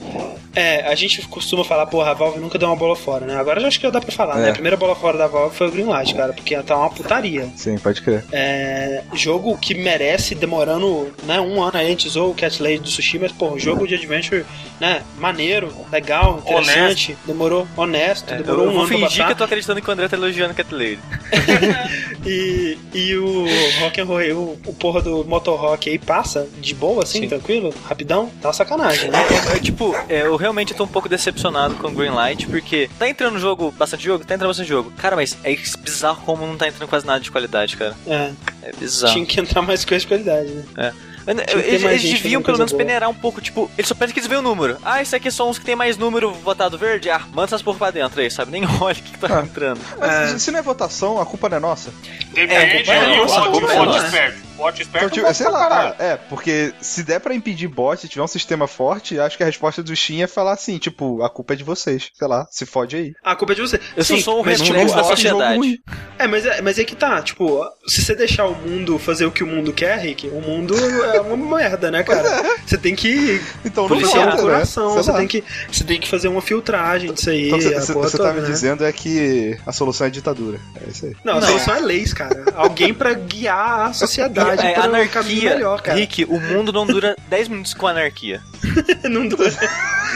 É, 0.57 0.87
a 0.87 0.95
gente 0.95 1.21
costuma 1.27 1.65
falar, 1.65 1.85
porra, 1.87 2.11
a 2.11 2.13
Valve 2.13 2.39
nunca 2.39 2.57
deu 2.57 2.69
uma 2.69 2.77
bola 2.77 2.95
fora, 2.95 3.25
né? 3.25 3.35
Agora 3.35 3.59
já 3.59 3.67
acho 3.67 3.77
que 3.77 3.85
já 3.85 3.89
dá 3.91 3.99
pra 3.99 4.11
falar, 4.11 4.37
É. 4.39 4.41
né? 4.43 4.49
A 4.51 4.53
primeira 4.53 4.77
bola 4.77 4.95
fora 4.95 5.17
da 5.17 5.27
Valve 5.27 5.53
foi 5.55 5.67
o 5.67 5.71
Greenlight, 5.71 6.15
cara, 6.15 6.31
porque 6.31 6.55
tá 6.63 6.77
uma 6.77 6.89
putaria. 6.89 7.49
Sim, 7.57 7.77
pode 7.77 8.01
crer. 8.01 8.23
É, 8.31 9.03
jogo 9.13 9.57
que 9.57 9.73
merece 9.75 10.33
demorando 10.33 11.11
né, 11.23 11.41
um 11.41 11.61
ano 11.61 11.77
antes, 11.77 12.15
ou 12.15 12.31
o 12.31 12.33
Cat 12.33 12.63
Lady 12.63 12.79
do 12.79 12.87
Sushi, 12.87 13.19
mas, 13.19 13.33
pô, 13.33 13.59
jogo 13.59 13.85
de 13.85 13.95
adventure, 13.95 14.45
né, 14.79 15.01
maneiro, 15.17 15.73
legal, 15.91 16.37
interessante, 16.37 17.17
demorou, 17.25 17.67
honesto, 17.75 18.33
É, 18.33 18.39
eu, 18.39 18.43
demorou 18.43 18.63
eu 18.65 18.69
um 18.69 18.73
vou 18.73 18.81
ano 18.83 18.87
pra 18.87 18.97
fingir 18.97 19.01
baixar. 19.09 19.25
que 19.27 19.31
eu 19.33 19.37
tô 19.37 19.43
acreditando 19.43 19.81
que 19.81 19.89
o 19.89 19.91
André 19.91 20.07
tá 20.07 20.15
elogiando 20.15 20.53
Cat 20.53 20.73
Lady. 20.73 20.99
E, 22.25 22.75
e 22.91 23.15
o 23.17 23.45
Rock 23.81 24.01
and 24.01 24.05
Roll, 24.05 24.19
o, 24.33 24.59
o 24.65 24.73
porra 24.73 24.99
do 24.99 25.23
Motor 25.25 25.59
Rock 25.61 25.91
aí 25.91 25.99
passa 25.99 26.47
de 26.59 26.73
boa, 26.73 27.03
assim, 27.03 27.19
Sim. 27.21 27.27
tranquilo, 27.29 27.71
rapidão, 27.87 28.31
tá 28.41 28.47
uma 28.47 28.53
sacanagem, 28.53 29.11
né? 29.11 29.19
É, 29.55 29.59
tipo, 29.59 29.95
é, 30.09 30.21
eu 30.23 30.35
realmente 30.35 30.73
tô 30.73 30.85
um 30.85 30.87
pouco 30.87 31.07
decepcionado 31.07 31.75
com 31.75 31.87
o 31.87 31.91
Greenlight, 31.91 32.47
porque 32.47 32.89
tá 32.97 33.07
entrando 33.07 33.33
no 33.33 33.39
jogo, 33.39 33.71
bastante 33.77 34.03
jogo? 34.03 34.25
Tá 34.25 34.33
entrando 34.33 34.49
bastante 34.49 34.67
jogo. 34.67 34.91
Cara, 34.97 35.15
mas 35.15 35.37
é 35.43 35.55
bizarro 35.55 36.23
como 36.25 36.47
não 36.47 36.57
tá 36.57 36.67
entrando 36.67 36.89
quase 36.89 37.05
nada 37.05 37.19
de 37.19 37.29
qualidade, 37.29 37.77
cara. 37.77 37.95
É, 38.07 38.31
É 38.63 38.71
bizarro. 38.75 39.13
tinha 39.13 39.25
que 39.27 39.39
entrar 39.39 39.61
mais 39.61 39.85
coisa 39.85 40.01
de 40.01 40.07
qualidade, 40.07 40.49
né? 40.49 40.63
É. 40.77 40.93
Eles, 41.27 41.83
eles 41.83 42.01
deviam 42.03 42.41
pelo 42.41 42.57
menos 42.57 42.71
boa. 42.71 42.77
peneirar 42.83 43.09
um 43.09 43.13
pouco, 43.13 43.41
tipo, 43.41 43.69
eles 43.77 43.87
só 43.87 43.95
pedem 43.95 44.13
que 44.13 44.19
eles 44.19 44.27
veem 44.29 44.39
o 44.39 44.43
número. 44.43 44.77
Ah, 44.83 45.01
esse 45.01 45.15
aqui 45.15 45.31
são 45.31 45.49
os 45.49 45.57
que 45.57 45.65
tem 45.65 45.75
mais 45.75 45.97
número 45.97 46.31
votado 46.31 46.77
verde. 46.77 47.09
Ah, 47.09 47.21
manda 47.31 47.45
essas 47.45 47.61
porra 47.61 47.77
pra 47.77 47.91
dentro 47.91 48.21
aí, 48.21 48.29
sabe? 48.29 48.51
Nem 48.51 48.63
olha 48.81 48.93
o 48.93 48.95
que, 48.95 49.11
que 49.11 49.17
tá 49.17 49.39
Ah. 49.39 49.41
entrando. 49.43 49.79
Mas 49.99 50.33
É. 50.33 50.37
se 50.39 50.51
não 50.51 50.59
é 50.59 50.61
votação, 50.61 51.19
a 51.19 51.25
culpa 51.25 51.49
não 51.49 51.57
é 51.57 51.59
nossa. 51.59 51.91
Depende 52.33 52.53
É, 52.89 52.99
aí, 52.99 53.17
nossa, 53.17 53.41
o 53.41 53.51
culpa 53.51 53.73
é 53.73 53.85
nossa. 53.85 54.05
esperto. 54.05 54.44
Bot 54.55 54.81
esperto 54.81 55.05
Então, 55.07 55.09
tipo, 55.23 55.33
sei 55.33 55.49
lá, 55.49 55.67
caralho. 55.67 55.95
é, 55.99 56.15
porque 56.29 56.73
se 56.81 57.03
der 57.03 57.19
pra 57.19 57.33
impedir 57.33 57.67
bot, 57.67 57.99
se 57.99 58.07
tiver 58.07 58.23
um 58.23 58.27
sistema 58.27 58.67
forte, 58.67 59.19
acho 59.19 59.37
que 59.37 59.43
a 59.43 59.45
resposta 59.45 59.83
do 59.83 59.95
Steam 59.95 60.23
é 60.23 60.27
falar 60.27 60.53
assim, 60.53 60.77
tipo, 60.77 61.21
a 61.23 61.29
culpa 61.29 61.53
é 61.53 61.55
de 61.57 61.63
vocês. 61.63 62.09
Sei 62.13 62.27
lá, 62.27 62.47
se 62.49 62.65
fode 62.65 62.95
aí. 62.95 63.13
A 63.23 63.35
culpa 63.35 63.53
é 63.53 63.55
de 63.55 63.61
você. 63.61 63.79
Eu 63.95 64.03
Sim, 64.03 64.21
sou 64.21 64.41
o 64.41 64.45
mas, 64.45 64.59
tipo, 64.61 64.73
reflexo 64.73 64.95
da 64.95 65.03
sociedade. 65.03 65.81
É, 66.17 66.27
mas 66.27 66.45
é, 66.45 66.61
mas 66.61 66.79
é 66.79 66.83
que 66.83 66.95
tá, 66.95 67.21
tipo, 67.21 67.61
se 67.87 68.01
você 68.03 68.15
deixar 68.15 68.45
o 68.45 68.55
mundo 68.55 68.97
fazer 68.97 69.25
o 69.25 69.31
que 69.31 69.43
o 69.43 69.47
mundo 69.47 69.73
quer, 69.73 69.99
Rick, 69.99 70.27
o 70.29 70.39
mundo 70.41 70.73
é 71.13 71.19
uma 71.19 71.35
merda, 71.57 71.91
né, 71.91 72.03
cara? 72.03 72.23
Você 72.65 72.77
tem 72.77 72.95
que 72.95 73.41
Então 73.65 73.87
policiar 73.87 74.27
o 74.27 74.31
vota, 74.31 74.41
coração, 74.43 74.95
né? 74.95 75.03
Você 75.03 75.13
tem, 75.13 75.27
que, 75.27 75.43
você 75.71 75.83
tem 75.83 75.99
que 75.99 76.07
fazer 76.07 76.27
uma 76.29 76.41
filtragem 76.41 77.11
disso 77.13 77.29
aí. 77.29 77.47
Então 77.47 77.57
a 77.57 77.61
você 77.81 77.93
porra 77.93 78.09
você 78.09 78.17
toda, 78.17 78.29
tá 78.29 78.35
me 78.35 78.41
né? 78.41 78.47
dizendo 78.47 78.85
é 78.85 78.91
que 78.93 79.57
a 79.65 79.71
solução 79.71 80.07
é 80.07 80.09
ditadura. 80.09 80.59
É 80.85 80.89
isso 80.89 81.05
aí. 81.05 81.15
Não, 81.23 81.37
a 81.37 81.41
solução 81.41 81.75
é 81.75 81.79
leis, 81.81 82.13
cara. 82.13 82.45
Alguém 82.55 82.93
pra 82.93 83.13
guiar 83.13 83.89
a 83.89 83.93
sociedade 83.93 84.44
É, 84.53 84.73
para 84.73 85.01
um 85.01 85.07
caminho 85.07 85.39
anarquia. 85.41 85.53
melhor, 85.55 85.81
cara. 85.81 85.97
Rick, 85.97 86.25
o 86.25 86.39
mundo 86.39 86.71
não 86.71 86.85
dura 86.85 87.15
10 87.29 87.47
minutos 87.47 87.73
com 87.73 87.87
anarquia. 87.87 88.41
Não 89.09 89.27
dura. 89.27 89.51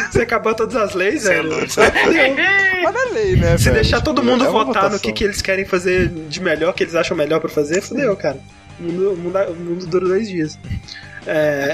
Você 0.09 0.21
acabou 0.23 0.53
todas 0.55 0.75
as 0.75 0.93
leis, 0.93 1.25
é 1.25 1.35
velho. 1.35 1.49
Mas 1.59 1.77
é 1.77 3.05
lei, 3.13 3.35
né, 3.35 3.57
Se 3.57 3.65
velho? 3.65 3.75
deixar 3.75 4.01
todo 4.01 4.21
Tipo, 4.21 4.31
mundo 4.31 4.45
é 4.45 4.49
votar 4.49 4.89
no 4.89 4.99
que, 4.99 5.11
que 5.13 5.23
eles 5.23 5.41
querem 5.41 5.65
fazer 5.65 6.07
de 6.07 6.41
melhor, 6.41 6.73
que 6.73 6.83
eles 6.83 6.95
acham 6.95 7.15
melhor 7.15 7.39
pra 7.39 7.49
fazer, 7.49 7.81
fudeu, 7.81 8.15
cara. 8.15 8.39
O 8.79 8.83
mundo, 8.83 9.13
o 9.13 9.17
mundo, 9.17 9.37
o 9.37 9.55
mundo 9.55 9.85
dura 9.85 10.07
dois 10.07 10.27
dias. 10.27 10.57
É. 11.27 11.73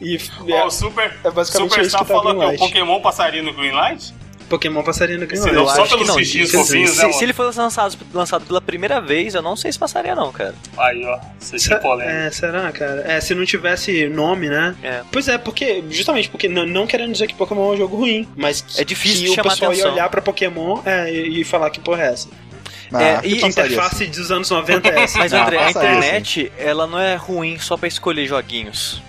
E. 0.00 0.14
e 0.16 0.18
Ó, 0.52 0.56
é, 0.58 0.64
o 0.64 0.70
Super, 0.70 1.12
é 1.24 1.30
basicamente 1.30 1.70
Super 1.70 1.84
isso 1.84 1.96
que 1.96 2.04
Star 2.04 2.06
tá 2.06 2.06
falou 2.06 2.38
que 2.38 2.44
é 2.44 2.48
o. 2.48 2.58
Pokémon 2.58 3.00
passarinho 3.00 3.44
no 3.44 3.52
Greenlight. 3.52 4.14
Pokémon 4.48 4.82
passaria 4.82 5.16
no 5.18 5.26
Green 5.26 5.40
Se 5.40 5.50
não, 5.50 5.66
só 5.66 5.82
que 5.84 5.90
pelos 5.90 6.08
não. 6.08 6.16
bichinhos 6.16 6.50
Se, 6.50 6.56
fofinhos, 6.56 6.90
se- 6.90 7.06
né, 7.06 7.12
se 7.12 7.24
ele 7.24 7.32
fosse 7.32 7.58
lançado, 7.58 7.96
lançado 8.12 8.44
pela 8.46 8.60
primeira 8.60 9.00
vez, 9.00 9.34
eu 9.34 9.42
não 9.42 9.56
sei 9.56 9.72
se 9.72 9.78
passaria, 9.78 10.14
não, 10.14 10.30
cara. 10.32 10.54
Aí, 10.76 11.04
ó. 11.04 11.18
Você 11.38 11.58
Se-. 11.58 11.72
É, 12.02 12.30
será, 12.30 12.70
cara? 12.72 13.04
É, 13.06 13.20
se 13.20 13.34
não 13.34 13.44
tivesse 13.44 14.06
nome, 14.08 14.48
né? 14.48 14.74
É. 14.82 15.02
Pois 15.10 15.28
é, 15.28 15.38
porque, 15.38 15.82
justamente 15.90 16.28
porque, 16.28 16.46
n- 16.48 16.66
não 16.66 16.86
querendo 16.86 17.12
dizer 17.12 17.26
que 17.26 17.34
Pokémon 17.34 17.72
é 17.72 17.74
um 17.74 17.76
jogo 17.76 17.96
ruim, 17.96 18.28
mas 18.36 18.60
que, 18.60 18.80
É 18.80 18.84
difícil 18.84 19.32
que 19.34 19.40
o 19.40 19.42
pessoal 19.42 19.70
ia 19.72 19.78
atenção. 19.78 19.92
olhar 19.92 20.08
pra 20.08 20.20
Pokémon 20.22 20.80
é, 20.84 21.12
e, 21.12 21.40
e 21.40 21.44
falar 21.44 21.70
que 21.70 21.80
porra 21.80 22.02
é 22.04 22.06
essa. 22.12 22.28
Ah, 22.92 23.02
É, 23.02 23.20
que 23.22 23.28
e 23.28 23.38
A 23.38 23.40
passaria, 23.40 23.72
interface 23.76 24.06
dos 24.06 24.30
anos 24.30 24.50
90 24.50 24.88
é 24.88 25.00
essa. 25.02 25.18
Mas, 25.18 25.32
Não, 25.32 25.42
André, 25.42 25.56
a 25.58 25.64
passaria, 25.64 25.90
internet, 25.96 26.52
ela 26.58 26.86
não 26.86 26.98
é 27.00 27.16
ruim 27.16 27.58
só 27.58 27.76
pra 27.76 27.88
escolher 27.88 28.26
joguinhos. 28.26 29.02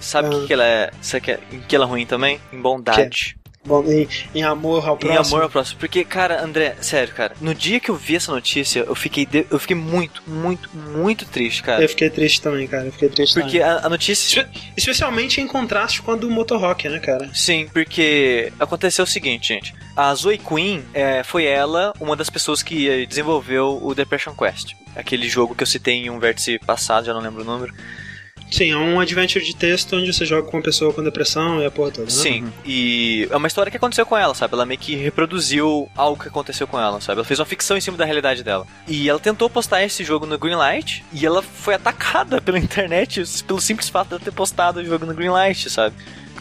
Sabe 0.00 0.28
o 0.28 0.38
Ah. 0.38 0.40
que, 0.40 0.46
que 0.46 0.52
ela 0.52 0.64
é? 0.64 0.90
Sabe 1.00 1.20
que, 1.24 1.38
em 1.52 1.60
que 1.60 1.74
ela 1.76 1.84
é 1.84 1.88
ruim 1.88 2.06
também? 2.06 2.40
Em 2.52 2.60
bondade. 2.60 3.36
Bom, 3.68 3.84
em, 3.84 4.08
em 4.34 4.42
amor 4.42 4.88
ao 4.88 4.96
Em 4.96 4.98
próximo. 4.98 5.36
amor 5.36 5.42
ao 5.44 5.50
próximo. 5.50 5.78
Porque, 5.78 6.02
cara, 6.04 6.42
André, 6.42 6.74
sério, 6.80 7.12
cara, 7.14 7.34
no 7.40 7.54
dia 7.54 7.78
que 7.78 7.90
eu 7.90 7.94
vi 7.94 8.16
essa 8.16 8.32
notícia, 8.32 8.80
eu 8.80 8.94
fiquei, 8.94 9.26
de- 9.26 9.46
eu 9.50 9.58
fiquei 9.58 9.76
muito, 9.76 10.22
muito, 10.26 10.68
muito 10.74 11.26
triste, 11.26 11.62
cara. 11.62 11.82
Eu 11.82 11.88
fiquei 11.88 12.08
triste 12.08 12.40
também, 12.40 12.66
cara. 12.66 12.86
Eu 12.86 12.92
fiquei 12.92 13.10
triste 13.10 13.34
Porque 13.38 13.58
também. 13.58 13.74
a, 13.74 13.86
a 13.86 13.88
notícia. 13.88 14.48
Especialmente 14.76 15.40
em 15.40 15.46
contraste 15.46 16.00
com 16.00 16.12
a 16.12 16.16
do 16.16 16.30
Motorrock, 16.30 16.88
né, 16.88 16.98
cara? 16.98 17.28
Sim, 17.34 17.68
porque 17.72 18.52
aconteceu 18.58 19.04
o 19.04 19.06
seguinte, 19.06 19.48
gente. 19.48 19.74
A 19.94 20.14
Zoe 20.14 20.38
Queen 20.38 20.84
é, 20.94 21.22
foi 21.22 21.44
ela, 21.44 21.92
uma 22.00 22.16
das 22.16 22.30
pessoas 22.30 22.62
que 22.62 22.88
eh, 22.88 23.04
desenvolveu 23.04 23.78
o 23.82 23.94
Depression 23.94 24.32
Quest. 24.32 24.72
Aquele 24.96 25.28
jogo 25.28 25.54
que 25.54 25.62
eu 25.62 25.66
citei 25.66 25.94
em 26.06 26.10
um 26.10 26.18
vértice 26.18 26.58
passado, 26.60 27.04
já 27.06 27.12
não 27.12 27.20
lembro 27.20 27.42
o 27.42 27.44
número. 27.44 27.74
Sim, 28.50 28.72
é 28.72 28.76
um 28.76 29.00
adventure 29.00 29.44
de 29.44 29.54
texto 29.54 29.96
onde 29.96 30.12
você 30.12 30.24
joga 30.24 30.48
com 30.48 30.56
uma 30.56 30.62
pessoa 30.62 30.92
com 30.92 31.02
depressão 31.02 31.60
e 31.60 31.66
a 31.66 31.70
porra 31.70 31.90
toda, 31.90 32.06
né? 32.06 32.10
Sim, 32.10 32.52
e 32.64 33.28
é 33.30 33.36
uma 33.36 33.46
história 33.46 33.70
que 33.70 33.76
aconteceu 33.76 34.06
com 34.06 34.16
ela, 34.16 34.34
sabe? 34.34 34.54
Ela 34.54 34.64
meio 34.64 34.80
que 34.80 34.96
reproduziu 34.96 35.88
algo 35.96 36.20
que 36.20 36.28
aconteceu 36.28 36.66
com 36.66 36.78
ela, 36.78 37.00
sabe? 37.00 37.18
Ela 37.18 37.26
fez 37.26 37.38
uma 37.38 37.46
ficção 37.46 37.76
em 37.76 37.80
cima 37.80 37.96
da 37.96 38.04
realidade 38.04 38.42
dela. 38.42 38.66
E 38.86 39.08
ela 39.08 39.18
tentou 39.18 39.48
postar 39.50 39.82
esse 39.84 40.02
jogo 40.02 40.26
no 40.26 40.38
Greenlight 40.38 41.04
e 41.12 41.24
ela 41.24 41.42
foi 41.42 41.74
atacada 41.74 42.40
pela 42.42 42.58
internet 42.58 43.22
pelo 43.46 43.60
simples 43.60 43.88
fato 43.88 44.08
de 44.08 44.14
ela 44.14 44.24
ter 44.24 44.32
postado 44.32 44.80
o 44.80 44.84
jogo 44.84 45.04
no 45.04 45.14
Greenlight, 45.14 45.68
sabe? 45.70 45.94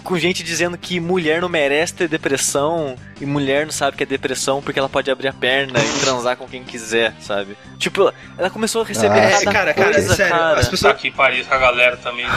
Com 0.08 0.18
gente 0.18 0.42
dizendo 0.42 0.78
que 0.78 1.02
mulher 1.02 1.42
não 1.42 1.50
merece 1.50 1.94
ter 1.94 2.08
depressão 2.08 2.96
e 3.20 3.26
mulher 3.26 3.66
não 3.66 3.74
sabe 3.74 3.98
que 3.98 4.04
é 4.04 4.06
depressão 4.06 4.62
porque 4.62 4.80
ela 4.80 4.88
pode 4.88 5.12
abrir 5.12 5.28
a 5.28 5.34
perna 5.34 5.78
e 5.84 6.00
transar 6.00 6.38
com 6.38 6.48
quem 6.48 6.64
quiser, 6.64 7.14
sabe? 7.20 7.58
Tipo, 7.78 8.14
ela 8.38 8.50
começou 8.50 8.84
a 8.84 8.86
receber 8.86 9.20
Ah, 9.20 9.24
É, 9.24 9.32
cada 9.44 9.52
cara, 9.52 9.74
cara, 9.74 9.94
coisa, 9.94 10.16
sério, 10.16 10.32
cara. 10.34 10.60
as 10.62 10.66
Tá 10.66 10.72
pessoas, 10.72 10.94
aqui 10.94 11.10
em 11.10 11.12
Paris 11.12 11.46
com 11.46 11.54
a 11.54 11.58
galera 11.58 11.98
também. 11.98 12.26
né? 12.26 12.32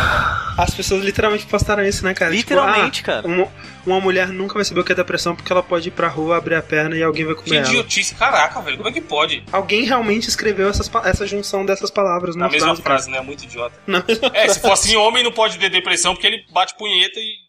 as 0.59 0.75
pessoas 0.75 1.05
literalmente 1.05 1.47
postaram 1.47 1.85
isso, 1.85 2.05
né, 2.05 2.13
cara? 2.13 2.33
Literalmente, 2.33 2.91
Tipo, 3.03 3.07
cara. 3.07 3.23
ah, 3.25 3.29
uma, 3.31 3.49
uma 3.87 4.01
mulher 4.01 4.27
nunca 4.29 4.55
vai 4.55 4.65
saber 4.65 4.81
o 4.81 4.85
que 4.85 4.91
é 4.91 4.95
depressão 4.97 5.37
porque 5.37 5.53
ela 5.53 5.63
pode 5.63 5.89
ir 5.89 5.93
pra 5.93 6.09
rua, 6.09 6.39
abrir 6.39 6.57
a 6.57 6.63
perna 6.63 6.97
e 6.97 7.03
alguém 7.05 7.25
vai 7.25 7.37
Que 7.37 7.45
comer 7.45 7.57
ela. 7.59 7.69
idiotice, 7.69 8.17
caraca, 8.17 8.61
velho. 8.63 8.79
Como 8.79 8.89
é 8.89 8.93
que 8.93 9.01
pode? 9.01 9.45
Alguém 9.53 9.85
realmente 9.85 10.29
escreveu 10.29 10.69
essas, 10.69 10.91
essa 11.05 11.25
junção 11.25 11.65
dessas 11.65 11.89
palavras 11.91 12.35
Na 12.35 12.49
mesma 12.49 12.67
frase, 12.75 12.83
cara. 12.83 12.97
frase, 12.97 13.11
né? 13.13 13.21
Muito 13.21 13.45
idiota. 13.45 13.77
Mesma 13.87 14.31
É, 14.35 14.49
se 14.49 14.59
for 14.59 14.73
assim, 14.73 14.97
homem 14.97 15.23
não 15.23 15.31
pode 15.31 15.57
ter 15.57 15.71
depressão 15.71 16.15
porque 16.15 16.27
ele 16.27 16.45
bate 16.53 16.75
punheta 16.77 17.21
e. 17.21 17.49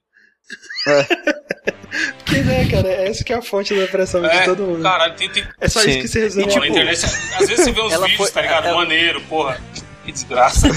Porque, 2.26 2.42
né, 2.42 2.68
cara? 2.70 2.88
É 2.88 3.08
essa 3.10 3.24
que 3.24 3.34
é 3.34 3.36
a 3.38 3.42
fonte 3.42 3.74
da 3.76 3.82
depressão 3.82 4.22
de 4.22 4.28
É, 4.28 4.46
todo 4.46 4.64
mundo. 4.64 4.82
caralho, 4.84 5.16
tem. 5.16 5.30
tem... 5.30 5.44
É 5.60 5.68
só 5.68 5.82
Sim. 5.82 5.90
isso 5.92 6.00
que 6.00 6.08
se 6.08 6.20
resume. 6.20 6.46
E, 6.46 6.48
tipo, 6.50 6.66
internet, 6.66 7.06
às 7.06 7.48
vezes 7.48 7.66
você 7.66 7.72
vê 7.72 7.82
uns 7.82 7.92
ela 7.94 8.08
vídeos, 8.08 8.18
foi- 8.30 8.32
tá 8.32 8.42
ligado? 8.42 8.68
ela- 8.68 8.78
Maneiro, 8.78 9.22
porra. 9.22 9.60
Que 10.06 10.12
desgraça. 10.12 10.68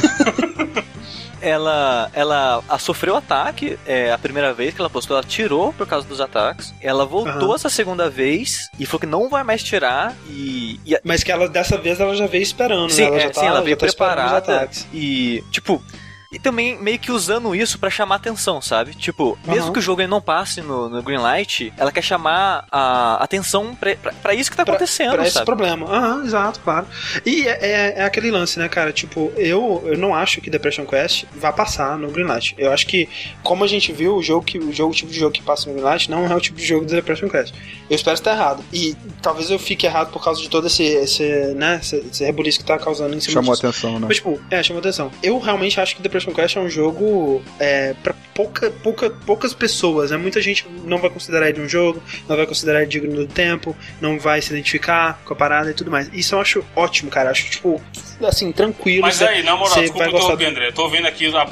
ela, 1.40 2.10
ela 2.12 2.62
a- 2.68 2.78
sofreu 2.78 3.16
ataque 3.16 3.78
é, 3.86 4.12
a 4.12 4.18
primeira 4.18 4.52
vez 4.52 4.74
que 4.74 4.80
ela 4.80 4.90
postou, 4.90 5.16
ela 5.16 5.24
tirou 5.26 5.72
por 5.72 5.86
causa 5.86 6.06
dos 6.06 6.20
ataques. 6.20 6.74
Ela 6.80 7.06
voltou 7.06 7.48
Aham. 7.48 7.54
essa 7.54 7.70
segunda 7.70 8.10
vez 8.10 8.68
e 8.78 8.84
falou 8.84 9.00
que 9.00 9.06
não 9.06 9.28
vai 9.30 9.42
mais 9.44 9.62
tirar 9.62 10.14
e, 10.28 10.78
e 10.84 10.94
a- 10.94 11.00
Mas 11.04 11.22
que 11.22 11.30
ela, 11.32 11.48
dessa 11.48 11.78
vez, 11.78 12.00
ela 12.00 12.14
já 12.14 12.26
veio 12.26 12.42
esperando, 12.42 12.90
sim, 12.90 13.02
né? 13.02 13.06
Ela 13.08 13.16
é, 13.16 13.20
já 13.20 13.30
tá, 13.30 13.40
sim, 13.40 13.46
ela 13.46 13.56
já 13.58 13.62
veio 13.64 13.76
tá 13.76 13.86
os 13.86 13.94
preparada 13.94 14.36
ataques. 14.38 14.86
e 14.92 15.42
tipo 15.50 15.82
e 16.34 16.38
também 16.38 16.76
meio 16.80 16.98
que 16.98 17.10
usando 17.12 17.54
isso 17.54 17.78
pra 17.78 17.88
chamar 17.90 18.16
atenção, 18.16 18.60
sabe? 18.60 18.94
Tipo, 18.94 19.38
mesmo 19.46 19.72
que 19.72 19.78
o 19.78 19.82
jogo 19.82 20.04
não 20.06 20.20
passe 20.20 20.60
no, 20.60 20.88
no 20.88 21.02
Greenlight, 21.02 21.72
ela 21.78 21.92
quer 21.92 22.02
chamar 22.02 22.66
a 22.70 23.22
atenção 23.22 23.74
pra, 23.74 23.94
pra, 23.96 24.12
pra 24.12 24.34
isso 24.34 24.50
que 24.50 24.56
tá 24.56 24.64
Pra- 24.64 24.74
acontecendo, 24.74 25.12
Pra 25.12 25.22
esse 25.22 25.32
sabe? 25.34 25.46
problema. 25.46 25.86
Aham, 25.86 26.24
exato, 26.24 26.60
claro. 26.60 26.86
E 27.24 27.46
é, 27.46 27.58
é, 27.60 27.94
é 27.98 28.04
aquele 28.04 28.30
lance, 28.30 28.58
né, 28.58 28.68
cara? 28.68 28.92
Tipo, 28.92 29.32
eu, 29.36 29.82
eu 29.86 29.96
não 29.96 30.14
acho 30.14 30.40
que 30.40 30.50
Depression 30.50 30.84
Quest 30.84 31.24
vá 31.36 31.52
passar 31.52 31.96
no 31.98 32.10
Greenlight. 32.10 32.54
Eu 32.58 32.72
acho 32.72 32.86
que, 32.86 33.08
como 33.42 33.64
a 33.64 33.66
gente 33.66 33.92
viu, 33.92 34.16
o 34.16 34.22
jogo 34.22 34.44
que 34.44 34.58
o 34.58 34.72
jogo, 34.72 34.92
o 34.92 34.94
tipo 34.96 35.10
de 35.12 35.18
jogo 35.18 35.32
que 35.32 35.42
passa 35.42 35.68
no 35.68 35.74
Greenlight 35.76 36.10
não 36.10 36.26
é 36.26 36.34
o 36.34 36.40
tipo 36.40 36.58
de 36.58 36.64
jogo 36.66 36.84
do 36.84 36.90
Depression 36.92 37.28
Quest. 37.28 37.54
Eu 37.88 37.94
espero 37.96 38.14
estar 38.14 38.32
errado. 38.32 38.64
E 38.72 38.96
talvez 39.22 39.50
eu 39.50 39.58
fique 39.58 39.86
errado 39.86 40.10
por 40.10 40.22
causa 40.22 40.40
de 40.40 40.48
todo 40.48 40.66
esse, 40.66 40.82
esse 40.82 41.22
né, 41.54 41.78
esse, 41.82 41.96
esse 41.96 42.24
rebuliço 42.24 42.58
que 42.58 42.64
tá 42.64 42.78
causando 42.78 43.14
em 43.14 43.20
cima 43.20 43.34
Chamou 43.34 43.54
disso. 43.54 43.66
atenção, 43.66 43.92
né? 44.00 44.06
Mas, 44.08 44.16
tipo, 44.16 44.40
é, 44.50 44.62
chamou 44.62 44.80
atenção. 44.80 45.10
Eu 45.22 45.38
realmente 45.38 45.80
acho 45.80 45.94
que 45.94 46.02
Depression 46.02 46.23
Quest 46.32 46.56
é 46.56 46.60
um 46.60 46.68
jogo 46.68 47.42
é, 47.58 47.94
pra 48.02 48.14
pouca, 48.34 48.70
pouca, 48.70 49.10
poucas 49.10 49.52
pessoas. 49.54 50.10
Né? 50.10 50.16
Muita 50.16 50.40
gente 50.40 50.66
não 50.84 50.98
vai 50.98 51.10
considerar 51.10 51.48
ele 51.48 51.60
um 51.60 51.68
jogo, 51.68 52.02
não 52.28 52.36
vai 52.36 52.46
considerar 52.46 52.80
ele 52.82 52.88
digno 52.90 53.14
do 53.14 53.26
tempo, 53.26 53.76
não 54.00 54.18
vai 54.18 54.40
se 54.42 54.50
identificar 54.52 55.20
com 55.24 55.32
a 55.32 55.36
parada 55.36 55.70
e 55.70 55.74
tudo 55.74 55.90
mais. 55.90 56.08
Isso 56.12 56.34
eu 56.34 56.40
acho 56.40 56.64
ótimo, 56.74 57.10
cara. 57.10 57.30
Acho, 57.30 57.48
tipo, 57.50 57.80
assim, 58.26 58.50
tranquilo. 58.52 59.02
Mas 59.02 59.16
Cê- 59.16 59.26
aí, 59.26 59.42
na 59.42 59.56
moral, 59.56 59.80
desculpa 59.80 60.06
interromper, 60.08 60.46
André. 60.46 60.68
Eu 60.68 60.72
tô 60.72 60.88
vendo 60.88 61.06
aqui 61.06 61.32
a, 61.34 61.42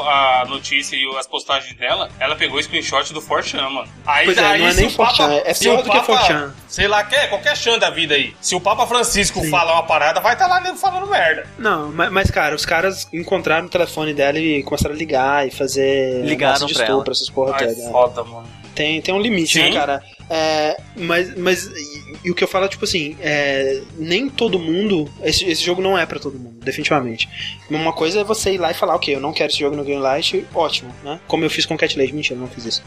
a 0.42 0.44
notícia 0.48 0.96
e 0.96 1.06
as 1.16 1.26
postagens 1.26 1.74
dela. 1.76 2.08
Ela 2.18 2.34
pegou 2.36 2.58
o 2.58 2.62
screenshot 2.62 3.12
do 3.12 3.20
Forchan, 3.20 3.68
mano. 3.68 3.88
Aí 4.06 4.24
Pois 4.24 4.38
é, 4.38 4.40
daí, 4.42 4.60
não 4.60 4.68
é 4.68 4.74
nem 4.74 4.90
Forchan, 4.90 5.32
é 5.44 5.54
pior 5.54 5.76
do 5.82 5.90
que 5.90 5.96
Papa- 5.96 6.04
Forchan. 6.04 6.54
Sei 6.68 6.88
lá, 6.88 7.04
quer, 7.04 7.28
qualquer 7.28 7.56
chan 7.56 7.78
da 7.78 7.90
vida 7.90 8.14
aí. 8.14 8.34
Se 8.40 8.54
o 8.54 8.60
Papa 8.60 8.86
Francisco 8.86 9.40
Sim. 9.40 9.50
falar 9.50 9.74
uma 9.74 9.82
parada, 9.82 10.20
vai 10.20 10.32
estar 10.32 10.46
lá 10.46 10.60
nego 10.60 10.76
falando 10.76 11.06
merda. 11.06 11.46
Não, 11.58 11.92
mas, 11.92 12.10
mas, 12.10 12.30
cara, 12.30 12.54
os 12.54 12.64
caras 12.64 13.06
encontraram 13.12 13.66
o 13.66 13.68
telefone 13.70 14.14
dela 14.14 14.38
e 14.38 14.61
começaram 14.62 14.94
a 14.94 14.98
ligar 14.98 15.46
e 15.46 15.50
fazer 15.50 16.24
Ligaram 16.24 16.66
de 16.66 16.74
pra 16.74 16.84
estupro, 16.84 17.04
ela. 17.06 17.12
essas 17.12 17.30
porra 17.30 17.56
Ai, 17.58 17.74
toda. 17.74 17.90
foda, 17.90 18.24
mano. 18.24 18.48
Tem, 18.74 19.02
tem 19.02 19.14
um 19.14 19.20
limite, 19.20 19.52
Sim. 19.52 19.64
né, 19.64 19.72
cara? 19.72 20.02
É, 20.30 20.80
mas 20.96 21.36
mas 21.36 21.66
e, 21.66 22.16
e 22.24 22.30
o 22.30 22.34
que 22.34 22.42
eu 22.42 22.48
falo 22.48 22.64
é 22.64 22.68
tipo 22.68 22.84
assim: 22.84 23.16
é, 23.20 23.82
nem 23.98 24.30
todo 24.30 24.58
mundo. 24.58 25.10
Esse, 25.22 25.44
esse 25.44 25.62
jogo 25.62 25.82
não 25.82 25.98
é 25.98 26.06
pra 26.06 26.18
todo 26.18 26.38
mundo, 26.38 26.56
definitivamente. 26.64 27.28
Uma 27.68 27.92
coisa 27.92 28.20
é 28.20 28.24
você 28.24 28.52
ir 28.54 28.58
lá 28.58 28.70
e 28.70 28.74
falar, 28.74 28.94
ok, 28.94 29.14
eu 29.14 29.20
não 29.20 29.32
quero 29.32 29.50
esse 29.52 29.60
jogo 29.60 29.76
no 29.76 29.84
Greenlight, 29.84 30.46
ótimo, 30.54 30.90
né? 31.04 31.20
Como 31.26 31.44
eu 31.44 31.50
fiz 31.50 31.66
com 31.66 31.76
Cat 31.76 31.98
Lady, 31.98 32.14
mentira, 32.14 32.36
eu 32.36 32.40
não 32.40 32.48
fiz 32.48 32.64
isso. 32.64 32.82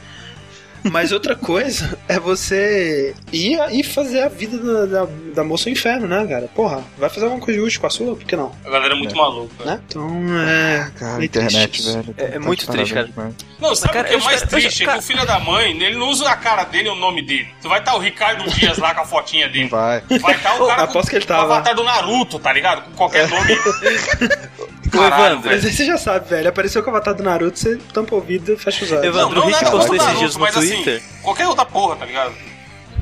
Mas 0.91 1.11
outra 1.11 1.35
coisa 1.35 1.97
é 2.07 2.19
você 2.19 3.15
ir 3.31 3.59
e 3.71 3.83
fazer 3.83 4.21
a 4.21 4.29
vida 4.29 4.57
da, 4.57 4.85
da, 5.05 5.07
da 5.35 5.43
moça 5.43 5.67
o 5.67 5.71
inferno, 5.71 6.07
né, 6.07 6.25
cara? 6.27 6.47
Porra, 6.53 6.83
vai 6.97 7.09
fazer 7.09 7.25
alguma 7.25 7.43
coisa 7.43 7.61
útil 7.61 7.81
com 7.81 7.87
a 7.87 7.89
sua? 7.89 8.15
Por 8.15 8.25
que 8.25 8.35
não? 8.35 8.51
A 8.65 8.69
galera 8.69 8.93
é 8.93 8.97
muito 8.97 9.15
maluca. 9.15 9.65
Né? 9.65 9.79
Então 9.87 10.09
é. 10.47 10.91
Cara, 10.97 11.13
meio 11.17 11.25
internet, 11.25 11.53
triste 11.71 11.79
isso. 11.81 11.93
velho. 11.93 12.15
É- 12.17 12.23
é 12.25 12.29
tá 12.31 12.39
muito 12.39 12.67
triste, 12.67 12.93
demais. 12.93 13.33
Não, 13.59 13.75
sabe 13.75 13.93
cara, 13.93 14.05
o 14.05 14.09
que 14.09 14.15
é 14.15 14.19
mais 14.19 14.41
espero- 14.43 14.61
triste? 14.61 14.83
É 14.83 14.91
que 14.91 14.97
o 14.97 15.01
filho 15.01 15.25
da 15.25 15.39
mãe, 15.39 15.71
ele 15.71 15.97
não 15.97 16.09
usa 16.09 16.29
a 16.29 16.35
cara 16.35 16.63
dele 16.65 16.87
e 16.87 16.91
o 16.91 16.95
nome 16.95 17.21
dele. 17.21 17.47
Você 17.59 17.67
vai 17.67 17.79
estar 17.79 17.95
o 17.95 17.99
Ricardo 17.99 18.49
Dias 18.51 18.77
lá 18.77 18.93
com 18.93 19.01
a 19.01 19.05
fotinha 19.05 19.47
dele. 19.49 19.67
vai. 19.69 20.01
Vai 20.21 20.35
estar 20.35 20.55
o 20.55 20.67
cara 20.67 20.83
com, 20.83 20.89
Aposto 20.91 21.09
que 21.09 21.15
ele 21.15 21.25
com 21.25 21.33
o 21.33 21.35
tava. 21.35 21.53
avatar 21.55 21.75
do 21.75 21.83
Naruto, 21.83 22.39
tá 22.39 22.53
ligado? 22.53 22.83
Com 22.83 22.91
qualquer 22.91 23.27
nome. 23.29 23.55
Caralho, 24.97 25.33
Evandro, 25.33 25.49
Mas 25.51 25.65
aí 25.65 25.73
você 25.73 25.85
já 25.85 25.97
sabe, 25.97 26.29
velho. 26.29 26.49
Apareceu 26.49 26.83
com 26.83 26.91
o 26.91 26.95
avatar 26.95 27.13
do 27.13 27.23
Naruto, 27.23 27.57
você 27.57 27.77
tampa 27.93 28.15
o 28.15 28.17
ouvido 28.17 28.53
e 28.53 28.57
fecha 28.57 28.85
os 28.85 28.91
olhos. 28.91 29.03
Evandro, 29.03 29.41
o 29.41 29.45
Rick 29.47 29.71
postou 29.71 29.95
esses 29.95 30.19
dias 30.19 30.35
no 30.35 30.41
mas 30.41 30.53
Twitter. 30.53 30.97
Assim, 30.97 31.21
qualquer 31.21 31.47
outra 31.47 31.65
porra, 31.65 31.95
tá 31.95 32.05
ligado? 32.05 32.33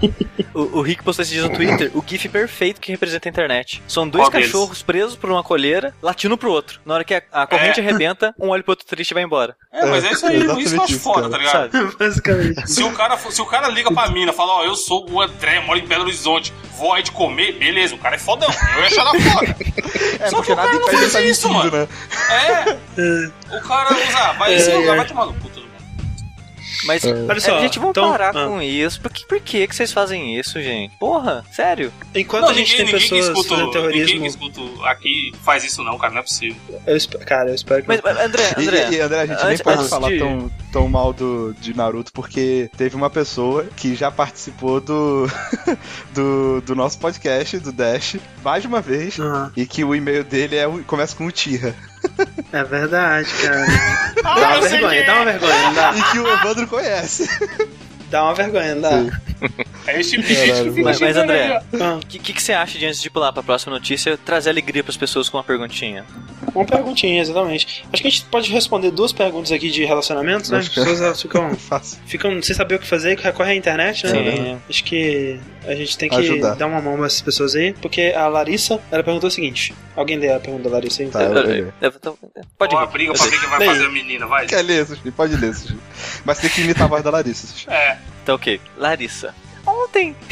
O, 0.53 0.79
o 0.79 0.81
Rick 0.83 1.01
postou 1.03 1.23
esses 1.23 1.33
dias 1.33 1.49
no 1.49 1.55
Twitter 1.55 1.89
o 1.95 2.03
GIF 2.05 2.29
perfeito 2.29 2.79
que 2.79 2.91
representa 2.91 3.27
a 3.27 3.31
internet. 3.31 3.81
São 3.87 4.07
dois 4.07 4.25
Qual 4.25 4.31
deles? 4.31 4.47
cachorros 4.47 4.83
presos 4.83 5.15
por 5.15 5.31
uma 5.31 5.41
coleira, 5.43 5.95
latindo 5.99 6.37
pro 6.37 6.51
outro. 6.51 6.79
Na 6.85 6.93
hora 6.93 7.03
que 7.03 7.15
a, 7.15 7.23
a 7.31 7.47
corrente 7.47 7.79
É. 7.79 7.83
arrebenta, 7.87 8.35
um 8.39 8.49
olha 8.49 8.61
pro 8.61 8.73
outro 8.73 8.85
triste 8.85 9.11
e 9.11 9.13
vai 9.15 9.23
embora. 9.23 9.55
É, 9.71 9.83
mas 9.85 10.03
é 10.03 10.11
isso 10.11 10.25
aí, 10.27 10.37
isso 10.37 10.71
que 10.73 10.77
eu 10.77 10.83
acho 10.83 10.91
isso, 10.93 11.01
foda, 11.03 11.27
cara. 11.27 11.31
tá 11.31 11.37
ligado? 11.39 11.71
Sabe? 11.71 11.95
Basicamente. 11.97 12.69
Se 12.71 12.83
o, 12.83 12.91
cara, 12.91 13.17
se 13.17 13.41
o 13.41 13.45
cara 13.47 13.67
liga 13.69 13.91
pra 13.91 14.09
mina 14.11 14.31
e 14.31 14.35
fala, 14.35 14.51
ó, 14.59 14.63
eu 14.63 14.75
sou 14.75 15.09
o 15.09 15.19
André, 15.21 15.59
moro 15.61 15.79
em 15.79 15.87
Belo 15.87 16.03
Horizonte, 16.03 16.53
vou 16.77 16.93
aí 16.93 17.01
de 17.01 17.11
comer, 17.11 17.53
beleza, 17.53 17.95
o 17.95 17.97
cara 17.97 18.15
é 18.15 18.19
fodão. 18.19 18.49
Eu 18.75 18.81
ia 18.81 18.85
achar 18.87 19.03
da 19.05 19.19
foda. 19.19 19.55
É, 20.19 20.29
Só 20.29 20.41
que 20.43 20.51
o 20.51 20.55
cara 20.55 20.71
não 20.73 20.87
faz 20.87 21.11
tá 21.13 21.21
isso, 21.21 21.49
mentindo, 21.49 21.71
mano. 21.71 21.87
né? 21.89 22.77
É. 22.99 23.57
O 23.57 23.61
cara 23.61 23.91
usa, 23.93 24.33
vai, 24.33 24.53
esse 24.53 24.69
É, 24.69 24.75
lugar 24.75 24.93
é. 24.93 24.97
vai 24.97 25.07
tomar 25.07 25.25
no 25.25 25.33
cu, 25.33 25.49
bem. 25.49 25.52
Mas, 26.85 27.03
Olha 27.05 27.39
só, 27.39 27.57
é, 27.57 27.61
gente, 27.61 27.79
vamos 27.79 27.91
então- 27.91 28.09
parar 28.11 28.35
ah. 28.35 28.45
com 28.47 28.61
isso. 28.61 28.99
Por 28.99 29.11
que, 29.11 29.25
por 29.25 29.39
que 29.39 29.67
que 29.67 29.75
vocês 29.75 29.91
fazem 29.91 30.37
isso, 30.37 30.61
gente? 30.61 30.95
Porra, 30.97 31.43
sério? 31.51 31.91
Enquanto 32.15 32.43
Não, 32.43 32.49
a 32.49 32.53
gente 32.53 32.71
ninguém, 32.71 32.85
tem 32.85 32.93
ninguém 32.93 33.09
que 33.09 33.15
pessoas 33.15 33.37
escuta, 33.37 33.49
fazendo 33.49 33.65
ninguém 33.87 34.05
terrorismo. 34.05 34.21
que 34.21 34.27
escuta 34.27 34.89
aqui 34.89 35.33
faz 35.43 35.63
isso 35.63 35.83
não, 35.83 35.97
cara, 35.97 36.13
não 36.13 36.19
é 36.19 36.23
possível. 36.23 36.57
Eu 36.85 36.97
espero, 36.97 37.25
cara, 37.25 37.49
eu 37.49 37.55
espero 37.55 37.81
que. 37.81 37.87
Mas, 37.87 38.01
mas, 38.03 38.19
André, 38.19 38.53
André. 38.57 38.89
E, 38.91 38.95
e, 38.95 38.99
André, 39.01 39.19
a 39.21 39.25
gente 39.25 39.37
nem 39.37 39.47
antes- 39.47 39.61
pode 39.61 39.77
antes 39.77 39.89
falar 39.89 40.09
de- 40.09 40.19
tão, 40.19 40.51
tão 40.71 40.87
mal 40.89 41.13
do, 41.13 41.53
de 41.59 41.75
Naruto, 41.75 42.11
porque 42.13 42.69
teve 42.75 42.95
uma 42.95 43.09
pessoa 43.09 43.65
que 43.77 43.95
já 43.95 44.09
participou 44.11 44.81
do, 44.81 45.27
do, 46.13 46.61
do 46.61 46.75
nosso 46.75 46.99
podcast, 46.99 47.57
do 47.59 47.71
Dash, 47.71 48.17
mais 48.43 48.61
de 48.61 48.67
uma 48.67 48.81
vez, 48.81 49.19
Ah, 49.19 49.51
e 49.55 49.65
que 49.65 49.83
o 49.83 49.95
e-mail 49.95 50.23
dele 50.23 50.55
é, 50.55 50.65
começa 50.85 51.15
com 51.15 51.25
o 51.25 51.31
Tira. 51.31 51.75
É 52.51 52.63
verdade, 52.63 53.29
cara. 53.41 53.65
Ah, 54.23 54.39
Dá 54.39 54.47
uma 54.57 54.61
vergonha, 54.61 55.05
dá 55.05 55.13
uma 55.13 55.21
é. 55.29 55.37
vergonha, 55.37 55.61
não 55.63 55.73
dá? 55.73 55.93
E 55.95 56.01
que 56.11 56.19
o 56.19 56.27
Evandro 56.27 56.67
conhece. 56.67 57.29
Dá 58.13 58.23
uma 58.25 58.33
vergonha, 58.35 58.75
não 58.75 58.81
dá? 58.83 58.91
Sim. 59.01 59.11
É 59.85 59.99
esse 59.99 60.11
tipo 60.11 60.23
de 60.23 60.29
gente 60.33 60.39
que 60.45 60.47
Caralho, 60.51 60.71
fica 60.73 60.83
Mas, 60.85 60.99
mas 61.01 61.09
xingando 61.13 61.33
André, 61.33 61.61
ó. 61.73 61.83
Ah, 61.83 61.95
o 61.97 62.07
que, 62.07 62.17
que, 62.17 62.31
que 62.31 62.41
você 62.41 62.53
acha 62.53 62.79
de 62.79 62.85
antes 62.85 63.01
de 63.01 63.09
pular 63.09 63.33
pra 63.33 63.43
próxima 63.43 63.73
notícia, 63.73 64.17
trazer 64.17 64.49
alegria 64.51 64.81
pras 64.81 64.95
pessoas 64.95 65.27
com 65.27 65.35
uma 65.35 65.43
perguntinha? 65.43 66.05
uma 66.55 66.63
perguntinha, 66.65 67.21
exatamente. 67.21 67.83
Acho 67.91 68.01
que 68.01 68.07
a 68.07 68.11
gente 68.11 68.23
pode 68.25 68.49
responder 68.49 68.91
duas 68.91 69.11
perguntas 69.11 69.51
aqui 69.51 69.69
de 69.69 69.83
relacionamentos, 69.83 70.49
né? 70.49 70.59
As 70.59 70.69
pessoas 70.69 71.01
elas 71.01 71.21
ficam, 71.21 71.53
Fácil. 71.59 71.97
ficam 72.05 72.41
sem 72.41 72.55
saber 72.55 72.75
o 72.75 72.79
que 72.79 72.87
fazer, 72.87 73.17
que 73.17 73.23
recorre 73.23 73.51
à 73.51 73.55
internet, 73.55 74.05
né? 74.05 74.11
Sim. 74.13 74.61
Acho 74.69 74.83
que 74.85 75.37
a 75.67 75.75
gente 75.75 75.97
tem 75.97 76.07
que 76.09 76.15
Ajudar. 76.15 76.55
dar 76.55 76.67
uma 76.67 76.79
mão 76.81 76.95
pra 76.95 77.05
essas 77.07 77.21
pessoas 77.21 77.53
aí, 77.53 77.73
porque 77.73 78.13
a 78.15 78.27
Larissa, 78.29 78.79
ela 78.89 79.03
perguntou 79.03 79.27
o 79.27 79.31
seguinte: 79.31 79.73
alguém 79.97 80.17
lê 80.17 80.31
a 80.31 80.39
pergunta 80.39 80.69
da 80.69 80.75
Larissa 80.77 81.03
aí? 81.03 81.09
Tá, 81.09 81.23
eu 81.23 81.33
ler. 81.33 81.73
Eu- 81.81 81.91
eu- 82.01 82.17
Pode 82.57 82.73
Ó, 82.73 82.79
a 82.79 82.83
ir. 82.83 82.87
briga 82.87 83.11
eu 83.11 83.15
pra 83.15 83.21
sei. 83.23 83.31
ver 83.31 83.39
quem 83.41 83.49
vai 83.49 83.59
Daí. 83.59 83.67
fazer 83.67 83.85
a 83.85 83.89
menina, 83.89 84.27
vai. 84.27 84.45
Quer 84.45 84.61
ler, 84.61 84.85
Sushi? 84.85 85.11
Pode 85.11 85.35
ler, 85.35 85.53
Sushi. 85.53 85.77
Mas 86.23 86.37
tem 86.39 86.49
que 86.49 86.61
imitar 86.61 86.83
a 86.85 86.87
voz 86.87 87.03
da 87.03 87.09
Larissa, 87.09 87.47
Sushi. 87.47 87.69
É. 87.69 87.97
Tá 88.25 88.35
ok. 88.35 88.59
Larissa. 88.77 89.33
Ontem. 89.65 90.15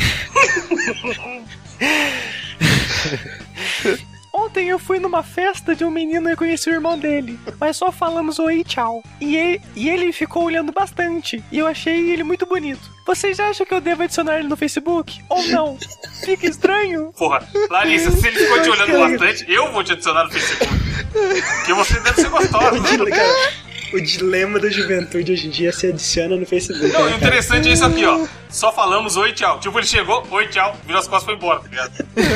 Ontem 4.33 4.69
eu 4.69 4.79
fui 4.79 4.97
numa 4.97 5.23
festa 5.23 5.75
de 5.75 5.83
um 5.83 5.91
menino 5.91 6.29
e 6.29 6.35
conheci 6.37 6.69
o 6.69 6.73
irmão 6.73 6.97
dele. 6.97 7.37
Mas 7.59 7.75
só 7.75 7.91
falamos 7.91 8.39
oi 8.39 8.59
e 8.59 8.63
tchau. 8.63 9.03
E 9.19 9.35
ele, 9.35 9.61
e 9.75 9.89
ele 9.89 10.13
ficou 10.13 10.45
olhando 10.45 10.71
bastante. 10.71 11.43
E 11.51 11.59
eu 11.59 11.67
achei 11.67 12.09
ele 12.09 12.23
muito 12.23 12.45
bonito. 12.45 12.79
Vocês 13.05 13.39
acham 13.39 13.65
que 13.65 13.73
eu 13.73 13.81
devo 13.81 14.03
adicionar 14.03 14.39
ele 14.39 14.47
no 14.47 14.55
Facebook? 14.55 15.21
Ou 15.27 15.45
não? 15.47 15.77
Fica 16.23 16.47
estranho? 16.47 17.11
Porra, 17.17 17.45
Larissa, 17.69 18.09
se 18.11 18.25
ele 18.25 18.39
ficou 18.39 18.61
te 18.61 18.69
olhando 18.69 18.97
bastante, 18.97 19.45
eu 19.51 19.69
vou 19.71 19.83
te 19.83 19.91
adicionar 19.91 20.23
no 20.23 20.31
Facebook. 20.31 20.73
Porque 21.11 21.73
você 21.73 21.99
deve 21.99 22.21
ser 22.21 22.29
gostosa. 22.29 22.79
Cara, 23.09 23.51
o 23.93 24.01
dilema 24.01 24.59
da 24.59 24.69
juventude 24.69 25.31
hoje 25.31 25.47
em 25.47 25.49
dia 25.49 25.71
se 25.71 25.87
adiciona 25.87 26.35
no 26.35 26.45
Facebook. 26.45 26.87
Não, 26.91 27.05
né, 27.09 27.15
interessante 27.15 27.69
é 27.69 27.73
isso 27.73 27.85
aqui, 27.85 28.05
ó. 28.05 28.25
Só 28.49 28.71
falamos 28.71 29.15
oi, 29.15 29.31
tchau. 29.33 29.59
Tipo, 29.59 29.79
ele 29.79 29.87
chegou, 29.87 30.25
oi, 30.29 30.47
tchau, 30.47 30.75
virou 30.85 30.99
as 30.99 31.07
costas 31.07 31.23
e 31.23 31.25
foi 31.25 31.35
embora, 31.35 31.59
tá 31.61 31.69
ligado? 31.69 31.91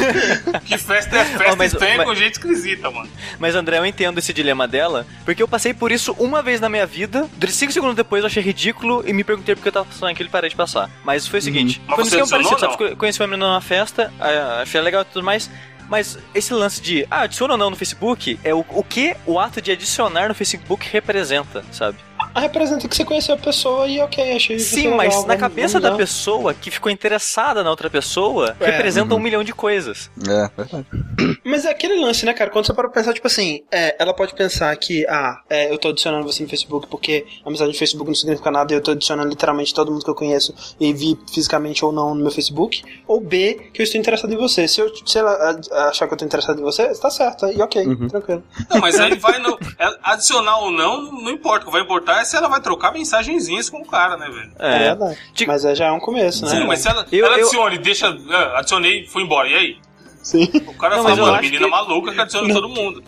que 0.65 0.77
festa 0.77 1.17
é 1.17 1.25
festa 1.25 1.53
Ó, 1.53 1.55
mas- 1.57 1.73
estranha 1.73 1.97
mas- 1.97 2.07
com 2.07 2.15
gente 2.15 2.33
esquisita, 2.33 2.89
mano. 2.89 3.09
Mas 3.37 3.53
André, 3.55 3.77
eu 3.77 3.85
entendo 3.85 4.17
esse 4.17 4.31
dilema 4.33 4.67
dela, 4.67 5.05
porque 5.25 5.43
eu 5.43 5.47
passei 5.47 5.73
por 5.73 5.91
isso 5.91 6.13
uma 6.17 6.41
vez 6.41 6.61
na 6.61 6.69
minha 6.69 6.85
vida. 6.85 7.29
5 7.47 7.71
segundos 7.71 7.95
depois 7.95 8.21
eu 8.21 8.27
achei 8.27 8.41
ridículo 8.41 9.03
e 9.05 9.11
me 9.13 9.23
perguntei 9.23 9.55
por 9.55 9.61
que 9.61 9.67
eu 9.67 9.73
tava 9.73 9.85
passando 9.85 10.09
aquilo 10.09 10.29
e 10.29 10.31
parei 10.31 10.49
de 10.49 10.55
passar. 10.55 10.89
Mas 11.03 11.27
foi 11.27 11.39
o 11.39 11.41
seguinte: 11.41 11.81
Mas 11.85 11.95
foi 11.95 12.03
um 12.03 12.07
você 12.09 12.21
esquema 12.21 12.43
parecido, 12.43 12.59
sabe? 12.77 12.95
Conheci 12.95 13.19
uma 13.21 13.27
menina 13.27 13.47
numa 13.47 13.61
festa, 13.61 14.11
ah, 14.19 14.61
achei 14.61 14.79
legal 14.81 15.01
e 15.01 15.05
tudo 15.05 15.23
mais. 15.23 15.49
Mas 15.89 16.17
esse 16.33 16.53
lance 16.53 16.81
de, 16.81 17.07
ah, 17.09 17.21
adiciona 17.21 17.53
ou 17.53 17.57
não 17.57 17.69
no 17.69 17.75
Facebook, 17.75 18.39
é 18.43 18.53
o, 18.53 18.65
o 18.69 18.83
que 18.83 19.15
o 19.25 19.39
ato 19.39 19.61
de 19.61 19.71
adicionar 19.71 20.27
no 20.27 20.35
Facebook 20.35 20.87
representa, 20.91 21.63
sabe? 21.71 21.97
Ah, 22.33 22.39
representa 22.41 22.87
que 22.87 22.95
você 22.95 23.03
conheceu 23.05 23.35
a 23.35 23.37
pessoa 23.37 23.87
e 23.87 23.99
ok, 23.99 24.35
achei 24.35 24.59
Sim, 24.59 24.83
legal, 24.89 24.97
mas 24.97 25.13
na 25.15 25.21
vamos- 25.21 25.37
cabeça 25.39 25.79
da 25.79 25.91
pessoa 25.95 26.53
que 26.53 26.69
ficou 26.71 26.91
interessada 26.91 27.63
na 27.63 27.69
outra 27.69 27.89
pessoa, 27.89 28.55
É, 28.59 28.65
representa 28.71 29.13
um 29.15 29.19
milhão 29.19 29.43
de 29.43 29.53
coisas. 29.53 30.09
É, 30.27 30.49
verdade. 30.55 30.85
Mas 31.45 31.63
é 31.65 31.69
aquele 31.69 31.95
lance, 31.99 32.25
né, 32.25 32.33
cara? 32.33 32.49
Quando 32.49 32.65
você 32.65 32.73
para 32.73 32.89
pra 32.89 32.99
pensar, 33.01 33.13
tipo 33.13 33.27
assim, 33.27 33.63
é, 33.71 33.95
ela 33.99 34.13
pode 34.13 34.33
pensar 34.33 34.75
que, 34.75 35.05
ah, 35.07 35.39
é, 35.49 35.71
eu 35.71 35.77
tô 35.77 35.89
adicionando 35.89 36.23
você 36.25 36.43
no 36.43 36.49
Facebook 36.49 36.87
porque 36.87 37.25
amizade 37.45 37.71
no 37.71 37.77
Facebook 37.77 38.09
não 38.09 38.15
significa 38.15 38.49
nada 38.51 38.73
e 38.73 38.75
eu 38.77 38.81
tô 38.81 38.91
adicionando 38.91 39.29
literalmente 39.29 39.73
todo 39.73 39.91
mundo 39.91 40.03
que 40.03 40.09
eu 40.09 40.15
conheço 40.15 40.53
e 40.79 40.91
vi 40.93 41.17
fisicamente 41.33 41.85
ou 41.85 41.91
não 41.91 42.13
no 42.15 42.21
meu 42.21 42.31
Facebook. 42.31 42.83
Ou 43.07 43.21
B, 43.21 43.69
que 43.73 43.81
eu 43.81 43.83
estou 43.83 43.99
interessado 43.99 44.33
em 44.33 44.37
você. 44.37 44.67
Se, 44.67 44.81
eu, 44.81 44.91
se 45.05 45.17
ela 45.19 45.31
a- 45.71 45.89
achar 45.89 46.07
que 46.07 46.13
eu 46.13 46.17
tô 46.17 46.25
interessado 46.25 46.59
em 46.59 46.63
você, 46.63 46.87
tá 46.99 47.09
certo, 47.09 47.45
e 47.47 47.61
ok, 47.61 47.83
tranquilo. 48.09 48.43
Não, 48.69 48.79
mas 48.81 48.99
aí 48.99 49.15
vai 49.15 49.39
no. 49.39 49.57
é, 49.79 49.95
Adicionar 50.03 50.57
ou 50.59 50.71
não, 50.71 51.11
não 51.11 51.29
importa. 51.31 51.69
Vai 51.71 51.81
importar 51.81 52.04
é 52.13 52.23
se 52.25 52.35
ela 52.35 52.47
vai 52.47 52.61
trocar 52.61 52.91
mensagenzinhas 52.91 53.69
com 53.69 53.79
o 53.81 53.85
cara, 53.85 54.17
né, 54.17 54.27
velho? 54.29 54.51
É, 54.59 54.75
É. 54.75 54.79
verdade. 54.79 55.17
Tipo- 55.33 55.51
Mas 55.51 55.65
é, 55.65 55.75
já 55.75 55.85
é 55.87 55.91
um 55.91 55.99
começo, 55.99 56.45
né? 56.45 56.51
Sim, 56.51 56.65
mas 56.65 56.79
se 56.79 56.87
ela, 56.89 57.05
Eu- 57.11 57.25
ela 57.25 57.37
eu- 57.37 57.41
adiciona 57.45 57.75
e 57.75 57.77
deixa. 57.77 58.07
ah, 58.07 58.59
adicionei, 58.59 59.05
fui 59.07 59.23
embora. 59.23 59.47
E 59.47 59.53
aí? 59.55 59.77
Sim. 60.23 60.49
O 60.67 60.73
cara 60.73 60.97
Não, 60.97 61.03
fala, 61.03 61.17
eu 61.19 61.25
mano, 61.25 61.41
menina 61.41 61.65
que- 61.65 61.69
maluca 61.71 62.11
que 62.13 62.19
adiciona 62.21 62.53
todo 62.53 62.67
mundo. 62.69 63.03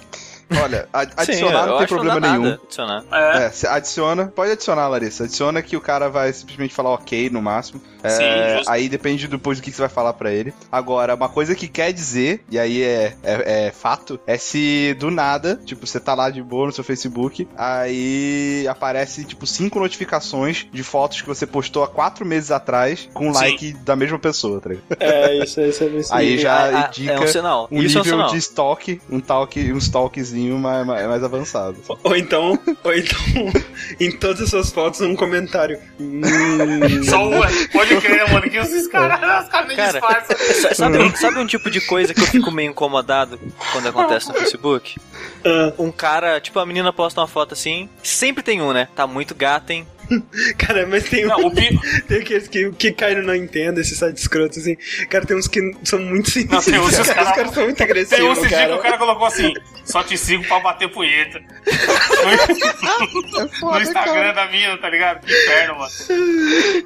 Olha, 0.63 0.87
Sim, 0.93 1.13
adicionar 1.17 1.61
eu 1.61 1.67
não 1.67 1.77
tem 1.79 1.87
problema 1.87 2.21
dá 2.21 2.31
nenhum. 2.31 2.53
adicionar. 2.53 3.03
É. 3.11 3.51
É, 3.63 3.67
adiciona, 3.69 4.27
pode 4.27 4.51
adicionar, 4.51 4.87
Larissa. 4.87 5.23
Adiciona 5.25 5.61
que 5.61 5.75
o 5.75 5.81
cara 5.81 6.09
vai 6.09 6.31
simplesmente 6.33 6.73
falar 6.73 6.91
ok 6.91 7.29
no 7.29 7.41
máximo. 7.41 7.81
É, 8.03 8.09
Sim, 8.09 8.57
justo. 8.57 8.71
aí 8.71 8.87
depende 8.87 9.27
depois 9.27 9.59
do 9.59 9.63
que 9.63 9.71
você 9.71 9.81
vai 9.81 9.89
falar 9.89 10.13
pra 10.13 10.31
ele. 10.31 10.53
Agora, 10.71 11.15
uma 11.15 11.27
coisa 11.27 11.55
que 11.55 11.67
quer 11.67 11.91
dizer, 11.91 12.43
e 12.49 12.57
aí 12.59 12.81
é, 12.83 13.15
é, 13.23 13.67
é 13.67 13.71
fato, 13.71 14.19
é 14.27 14.37
se 14.37 14.95
do 14.99 15.09
nada, 15.11 15.59
tipo, 15.65 15.85
você 15.85 15.99
tá 15.99 16.13
lá 16.13 16.29
de 16.29 16.41
boa 16.41 16.67
no 16.67 16.71
seu 16.71 16.83
Facebook, 16.83 17.47
aí 17.57 18.65
aparece, 18.69 19.25
tipo, 19.25 19.45
cinco 19.45 19.79
notificações 19.79 20.65
de 20.71 20.83
fotos 20.83 21.21
que 21.21 21.27
você 21.27 21.45
postou 21.45 21.83
há 21.83 21.87
quatro 21.87 22.25
meses 22.25 22.51
atrás 22.51 23.09
com 23.13 23.33
Sim. 23.33 23.39
like 23.39 23.73
da 23.83 23.95
mesma 23.95 24.19
pessoa, 24.19 24.61
tá 24.61 24.69
ligado? 24.69 24.85
É, 24.99 25.43
isso, 25.43 25.59
isso, 25.61 25.83
isso. 25.85 26.13
Aí 26.13 26.37
já 26.37 26.53
Ah, 26.57 26.85
ah, 26.85 26.87
indica 26.89 27.13
é 27.13 27.19
um 27.19 27.27
sinal. 27.27 27.67
um 27.71 27.81
Isso 27.81 27.97
é 27.97 28.01
um 28.01 28.03
nível 28.03 28.17
sinal. 28.19 28.31
de 28.31 28.37
estoque, 28.37 29.01
um 29.09 29.19
talk, 29.19 29.73
um 29.73 29.77
stalkzinho 29.77 30.36
mais, 30.59 30.85
mais, 30.85 31.07
mais 31.07 31.23
avançado. 31.23 31.77
Ou 32.03 32.15
então, 32.15 32.59
ou 32.83 32.93
então, 32.93 33.19
em 33.99 34.11
todas 34.11 34.41
as 34.41 34.49
suas 34.49 34.71
fotos, 34.71 35.01
um 35.01 35.15
comentário. 35.15 35.79
Hum, 35.99 37.03
Só 37.03 37.27
uma. 37.27 37.47
Pode 37.71 37.95
crer, 38.01 38.31
mano, 38.31 38.49
que 38.49 38.57
esses 38.57 38.87
caras 38.87 39.43
os 39.45 39.49
caras 39.49 39.75
Cara, 39.75 39.91
disfarçam. 39.99 40.75
sabe, 40.75 40.97
um- 40.99 41.15
sabe 41.15 41.39
um 41.39 41.45
tipo 41.47 41.69
de 41.69 41.81
coisa 41.81 42.13
que 42.13 42.21
eu 42.21 42.27
fico 42.27 42.51
meio 42.51 42.71
incomodado 42.71 43.39
quando 43.71 43.87
acontece 43.87 44.27
no 44.29 44.33
Facebook? 44.35 44.99
ah, 45.45 45.73
Um 45.77 45.91
cara, 45.91 46.39
tipo, 46.39 46.59
a 46.59 46.65
menina 46.65 46.91
posta 46.93 47.21
uma 47.21 47.27
foto 47.27 47.53
assim, 47.53 47.89
sempre 48.03 48.43
tem 48.43 48.61
um, 48.61 48.71
né? 48.73 48.87
Tá 48.95 49.05
muito 49.07 49.33
gata, 49.35 49.73
hein? 49.73 49.87
cara, 50.57 50.85
mas 50.87 51.03
tem, 51.09 51.25
um, 51.25 51.29
Não, 51.29 51.45
o 51.47 51.51
pi... 51.55 51.79
tem 52.07 52.19
aqueles 52.19 52.47
que, 52.47 52.71
que 52.71 52.91
caem 52.91 53.15
no 53.17 53.23
não 53.23 53.35
entendo, 53.35 53.79
esses 53.79 53.97
sites 53.97 54.21
escrotos, 54.23 54.57
assim. 54.59 54.75
Cara, 55.09 55.25
tem 55.25 55.37
uns 55.37 55.47
que 55.47 55.59
são 55.83 55.99
muito 55.99 56.29
Não, 56.49 56.61
tem 56.61 56.79
uns 56.79 56.95
que 56.95 57.01
os 57.01 57.07
Os 57.07 57.13
cara- 57.13 57.31
caras 57.33 57.53
são 57.53 57.63
muito 57.63 57.77
Tem 57.77 57.85
um 57.87 57.89
agressivos, 57.89 58.37
esse 58.39 58.47
dia 58.47 58.57
que 58.57 58.63
cara. 58.65 58.75
o 58.75 58.81
cara 58.81 58.97
colocou 58.97 59.27
assim: 59.27 59.53
só 59.85 60.03
te 60.03 60.17
sigo 60.17 60.43
pra 60.47 60.59
bater 60.59 60.89
punheta. 60.89 61.39
É 61.67 63.41
no 63.43 63.49
foda, 63.49 63.81
Instagram 63.83 64.13
cara. 64.13 64.33
da 64.33 64.47
mina, 64.47 64.77
tá 64.77 64.89
ligado? 64.89 65.25
Que 65.25 65.33
inferno, 65.33 65.77
mano. 65.77 65.91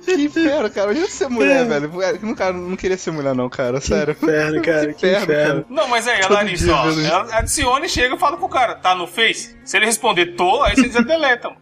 Que 0.06 0.12
inferno, 0.14 0.70
cara. 0.70 0.86
Imagina 0.92 1.08
ser 1.08 1.30
mulher, 1.30 1.66
velho. 1.66 1.92
Eu 2.02 2.20
não, 2.22 2.36
cara, 2.36 2.54
não 2.54 2.76
queria 2.76 2.98
ser 2.98 3.12
mulher, 3.12 3.34
não, 3.36 3.50
cara. 3.50 3.80
Sério. 3.82 4.16
Inferno, 4.22 4.62
cara, 4.62 4.94
que 4.94 5.08
inferno, 5.08 5.24
inferno. 5.24 5.66
Não, 5.70 5.88
mas 5.88 6.08
aí, 6.08 6.20
a 6.20 6.22
Todo 6.24 6.34
Larissa, 6.34 6.66
dia 6.66 6.76
ó, 6.76 6.90
ela 6.90 7.36
adiciona 7.38 7.86
e 7.86 7.90
chega 7.90 8.16
e 8.16 8.20
fala 8.20 8.38
pro 8.38 8.50
cara, 8.50 8.76
tá 8.76 8.94
no 8.96 9.08
Face? 9.08 9.56
Se 9.64 9.78
ele 9.78 9.86
responder 9.86 10.36
tô, 10.36 10.62
aí 10.64 10.76
você 10.76 10.90
já 10.90 11.02
deleta, 11.02 11.50
mano. 11.50 11.62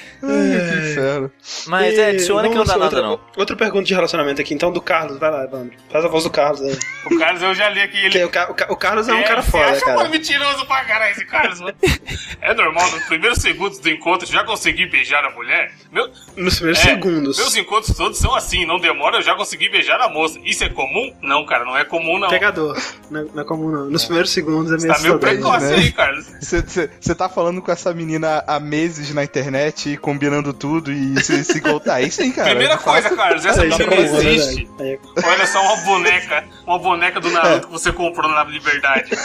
Ai, 0.23 0.69
que 0.69 0.91
inferno. 0.91 1.31
Mas 1.67 1.97
é, 1.97 2.09
adiciona 2.09 2.49
que 2.49 2.55
não 2.55 2.63
dá 2.63 2.73
outra, 2.73 2.85
nada, 2.89 3.01
não. 3.01 3.19
Outra 3.37 3.55
pergunta 3.55 3.85
de 3.85 3.93
relacionamento 3.93 4.41
aqui, 4.41 4.53
então, 4.53 4.71
do 4.71 4.81
Carlos. 4.81 5.17
Vai 5.19 5.31
lá, 5.31 5.43
Evandro. 5.43 5.73
Faz 5.89 6.05
a 6.05 6.07
voz 6.07 6.23
do 6.23 6.29
Carlos 6.29 6.61
aí. 6.61 6.77
O 7.05 7.17
Carlos, 7.17 7.41
eu 7.41 7.53
já 7.55 7.69
li 7.69 7.81
aqui, 7.81 7.97
ele... 7.97 8.09
Que 8.11 8.23
o, 8.23 8.29
Ca- 8.29 8.47
o 8.49 8.53
Ca- 8.53 8.67
o 8.69 8.75
Carlos 8.75 9.07
é 9.07 9.13
um 9.13 9.23
cara 9.23 9.41
você 9.41 9.51
foda, 9.51 9.65
acha, 9.65 9.85
cara. 9.85 9.97
mano, 9.97 10.09
mentiroso 10.09 10.65
pra 10.65 10.83
caralho 10.85 11.11
esse 11.11 11.25
Carlos, 11.25 11.59
mano. 11.59 11.75
É 12.43 12.55
normal, 12.55 12.89
nos 12.89 13.03
primeiros 13.03 13.37
segundos 13.37 13.77
do 13.77 13.87
encontro, 13.87 14.25
já 14.25 14.43
consegui 14.43 14.87
beijar 14.87 15.23
a 15.23 15.29
mulher? 15.29 15.71
Meu, 15.91 16.09
Nos 16.35 16.55
primeiros 16.55 16.81
é, 16.83 16.89
segundos. 16.89 17.37
Meus 17.37 17.55
encontros 17.55 17.95
todos 17.95 18.17
são 18.17 18.33
assim, 18.33 18.65
não 18.65 18.79
demora, 18.79 19.17
eu 19.17 19.21
já 19.21 19.35
consegui 19.35 19.69
beijar 19.69 20.01
a 20.01 20.09
moça. 20.09 20.39
Isso 20.43 20.63
é 20.63 20.69
comum? 20.69 21.13
Não, 21.21 21.45
cara, 21.45 21.63
não 21.63 21.77
é 21.77 21.85
comum, 21.85 22.17
não. 22.17 22.29
Pegador. 22.29 22.75
Não, 23.11 23.21
é- 23.21 23.25
não 23.31 23.41
é 23.43 23.45
comum, 23.45 23.69
não. 23.69 23.85
Nos 23.91 24.05
primeiros 24.05 24.31
segundos 24.31 24.71
é 24.73 24.77
meio 24.77 24.91
Tá 24.91 24.99
meio 25.01 25.19
precoce 25.19 25.65
né? 25.67 25.75
aí, 25.75 25.91
Carlos. 25.91 26.25
Você 26.41 27.13
tá 27.15 27.29
falando 27.29 27.61
com 27.61 27.71
essa 27.71 27.93
menina 27.93 28.43
há 28.47 28.59
meses 28.59 29.13
na 29.13 29.23
internet, 29.23 29.95
combinando 30.11 30.53
tudo 30.53 30.91
e 30.91 31.23
se, 31.23 31.43
se 31.45 31.61
contar. 31.61 32.01
É 32.01 32.05
isso 32.05 32.21
aí, 32.21 32.31
cara. 32.33 32.49
Primeira 32.49 32.77
coisa, 32.77 33.15
Carlos, 33.15 33.45
essa 33.45 33.65
é 33.65 33.69
comum, 33.69 33.91
é 33.91 34.01
existe. 34.01 34.65
verdade. 34.65 34.67
Aí, 34.79 34.99
Olha 35.23 35.47
só 35.47 35.61
uma 35.61 35.77
boneca, 35.77 36.43
uma 36.67 36.79
boneca 36.79 37.19
do 37.21 37.31
Naruto 37.31 37.67
que 37.67 37.73
você 37.73 37.93
comprou 37.93 38.29
na 38.29 38.43
Liberdade. 38.43 39.11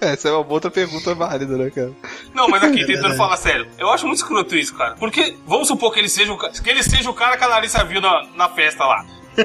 Essa 0.00 0.28
é 0.28 0.32
uma 0.32 0.46
outra 0.50 0.70
pergunta 0.70 1.14
válida, 1.14 1.56
né, 1.56 1.70
cara? 1.70 1.92
Não, 2.34 2.48
mas 2.48 2.62
aqui, 2.62 2.82
É 2.82 2.86
tentando 2.86 3.16
falar 3.16 3.36
sério, 3.36 3.66
eu 3.78 3.90
acho 3.90 4.06
muito 4.06 4.18
escroto 4.18 4.56
isso, 4.56 4.74
cara. 4.74 4.94
Porque, 4.96 5.36
vamos 5.46 5.68
supor 5.68 5.92
que 5.92 5.98
ele 5.98 6.08
seja 6.08 6.32
o, 6.32 6.38
que 6.38 6.70
ele 6.70 6.82
seja 6.82 7.10
o 7.10 7.14
cara 7.14 7.36
que 7.36 7.44
a 7.44 7.48
Larissa 7.48 7.84
viu 7.84 8.00
na, 8.00 8.26
na 8.34 8.48
festa 8.48 8.84
lá. 8.84 9.04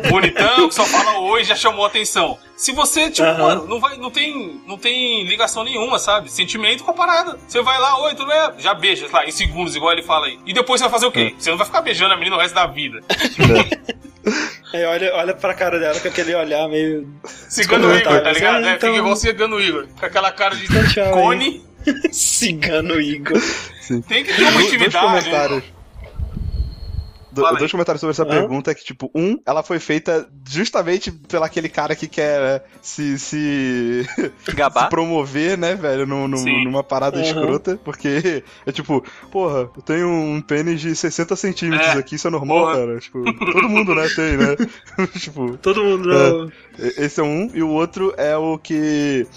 Bonitão, 0.10 0.68
que 0.68 0.76
só 0.76 0.84
fala 0.86 1.20
oi, 1.20 1.44
já 1.44 1.56
chamou 1.56 1.86
atenção. 1.86 2.38
Se 2.58 2.72
você, 2.72 3.10
tipo, 3.12 3.28
Aham. 3.28 3.42
mano, 3.44 3.68
não, 3.68 3.80
vai, 3.80 3.98
não, 3.98 4.10
tem, 4.10 4.60
não 4.66 4.78
tem 4.78 5.24
ligação 5.26 5.64
nenhuma, 5.64 6.00
sabe? 6.00 6.32
Sentimento 6.32 6.84
com 6.84 6.92
a 6.92 6.94
parada. 6.94 7.38
Você 7.48 7.62
vai 7.62 7.80
lá, 7.80 8.02
oi, 8.04 8.16
tudo 8.16 8.28
bem? 8.28 8.38
Já 8.60 8.74
beija, 8.74 9.08
lá, 9.12 9.26
em 9.26 9.32
segundos, 9.32 9.76
igual 9.76 9.92
ele 9.94 10.04
fala 10.04 10.28
aí. 10.28 10.40
E 10.46 10.54
depois 10.54 10.80
você 10.80 10.86
vai 10.86 10.92
fazer 10.92 11.06
o 11.06 11.12
quê? 11.12 11.36
Você 11.38 11.50
não 11.50 11.58
vai 11.58 11.66
ficar 11.68 11.82
beijando 11.82 12.14
a 12.14 12.18
menina 12.18 12.36
o 12.36 12.40
resto 12.40 12.56
da 12.56 12.66
vida. 12.68 13.02
aí 14.74 14.84
olha, 14.86 15.16
olha 15.16 15.34
pra 15.34 15.54
cara 15.54 15.80
dela 15.80 16.00
com 16.00 16.08
aquele 16.08 16.34
olhar 16.36 16.68
meio. 16.68 17.08
Cigano 17.26 17.96
Igor, 17.96 18.22
tá 18.22 18.32
ligado? 18.32 18.66
É, 18.66 18.76
Então- 18.76 18.90
Fica 18.90 19.00
igual 19.02 19.16
Cigano 19.16 19.62
Igor. 19.62 19.88
Com 20.00 20.06
aquela 20.06 20.32
cara 20.32 20.56
de 20.56 20.66
Então, 20.66 20.88
tchau, 20.88 21.12
cone. 21.14 21.64
Cigano 22.12 23.00
Igor. 23.00 23.40
Tem 24.08 24.24
que 24.24 24.34
ter 24.34 24.42
uma 24.42 24.52
Dois 24.54 24.66
intimidade. 24.66 25.30
né? 25.30 25.64
Do- 27.36 27.58
dois 27.58 27.72
comentários 27.72 28.00
sobre 28.00 28.12
essa 28.12 28.24
Hã? 28.24 28.28
pergunta 28.28 28.72
é 28.72 28.76
que, 28.76 28.84
tipo, 28.84 29.12
um, 29.14 29.38
ela 29.46 29.62
foi 29.62 29.80
feita 29.80 30.28
justamente 30.48 31.12
pelo 31.12 31.44
aquele 31.44 31.70
cara 31.70 31.96
que 31.96 32.08
quer 32.08 32.40
né, 32.42 32.62
se, 32.82 33.20
se, 33.20 34.08
se 34.46 34.52
Gabar. 34.56 34.88
promover, 34.90 35.58
né, 35.58 35.76
velho, 35.76 36.06
num- 36.08 36.28
num- 36.28 36.38
Sim. 36.38 36.64
numa 36.64 36.84
parada 36.84 37.18
Uhum. 37.18 37.24
escrota, 37.24 37.80
porque 37.84 38.44
é 38.66 38.72
tipo, 38.72 39.04
porra, 39.32 39.70
eu 39.76 39.82
tenho 39.84 40.08
um 40.08 40.42
pênis 40.42 40.82
de 40.82 40.96
60 40.96 41.36
centímetros 41.36 41.90
É. 41.90 42.00
aqui, 42.00 42.16
isso 42.16 42.28
é 42.28 42.32
normal, 42.32 42.60
Porra. 42.66 42.74
cara. 42.76 43.00
Tipo, 43.00 43.24
todo 43.52 43.70
mundo, 43.70 43.94
né, 43.94 44.08
tem, 44.16 44.38
né? 44.38 44.56
tipo, 45.20 45.58
Todo 45.58 45.84
mundo. 45.84 46.10
né? 46.10 46.52
e- 46.80 47.04
esse 47.06 47.20
é 47.20 47.24
um, 47.24 47.50
e 47.54 47.62
o 47.62 47.70
outro 47.70 48.14
é 48.18 48.36
o 48.38 48.58
que. 48.58 49.28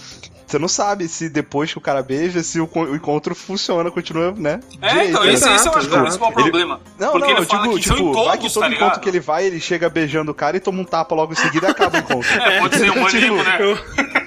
Você 0.49 0.59
não 0.59 0.66
sabe 0.66 1.07
se 1.09 1.29
depois 1.29 1.70
que 1.70 1.77
o 1.77 1.81
cara 1.81 2.03
beija, 2.03 2.43
se 2.43 2.59
o, 2.59 2.66
o 2.73 2.97
encontro 2.97 3.35
funciona, 3.35 3.91
continua, 3.91 4.33
né? 4.33 4.61
É, 4.81 4.89
direito, 4.89 5.11
então, 5.11 5.25
né? 5.25 5.33
esse, 5.35 5.47
esse 5.47 5.69
eu 5.69 5.75
acho 5.75 5.89
que 5.89 5.95
é 5.95 5.99
o 5.99 6.03
principal 6.03 6.33
problema. 6.33 6.81
Não, 6.99 7.12
Porque 7.12 7.27
não, 7.27 7.33
ele 7.35 7.41
eu 7.41 7.47
fala 7.47 7.62
digo, 7.65 7.79
tipo, 7.79 8.25
vai 8.25 8.39
que 8.39 8.51
todo 8.51 8.61
tá 8.62 8.69
encontro 8.69 8.85
ligado? 8.87 9.01
que 9.01 9.09
ele 9.11 9.20
vai, 9.20 9.45
ele 9.45 9.61
chega 9.61 9.91
beijando 9.91 10.33
o 10.33 10.35
cara 10.35 10.57
e 10.57 10.61
toma 10.61 10.81
um 10.81 10.85
tapa 10.85 11.15
logo 11.15 11.35
em 11.35 11.37
seguida 11.37 11.69
e 11.69 11.70
acaba 11.70 11.99
o 11.99 12.01
encontro. 12.01 12.33
É, 12.33 12.61
pode 12.61 12.77
ser 12.77 12.91
um 12.91 13.05
Tipo, 13.09 13.43
né? 13.43 13.59
Eu, 13.61 13.77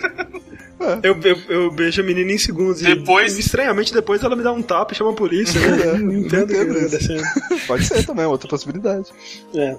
eu, 1.04 1.18
eu 1.50 1.72
beijo 1.72 2.02
a 2.02 2.06
menina 2.06 2.32
em 2.32 2.38
segundos. 2.38 2.82
Depois- 2.82 3.38
E, 3.38 3.42
estranhamente, 3.42 3.94
depois 3.94 4.24
ela 4.24 4.36
me 4.36 4.44
dá 4.44 4.52
um 4.52 4.62
tapa 4.62 4.94
e 4.94 4.96
chama 4.96 5.12
a 5.12 5.14
polícia. 5.14 5.60
Né? 5.60 5.82
É, 5.92 5.98
não 5.98 6.14
entendo 6.14 6.44
o 6.44 6.48
que 6.48 6.54
entendo 6.58 6.90
tá 6.90 6.98
isso. 6.98 7.24
Pode 7.68 7.86
ser 7.86 8.06
também, 8.06 8.26
outra 8.26 8.48
possibilidade. 8.48 9.08
É. 9.56 9.76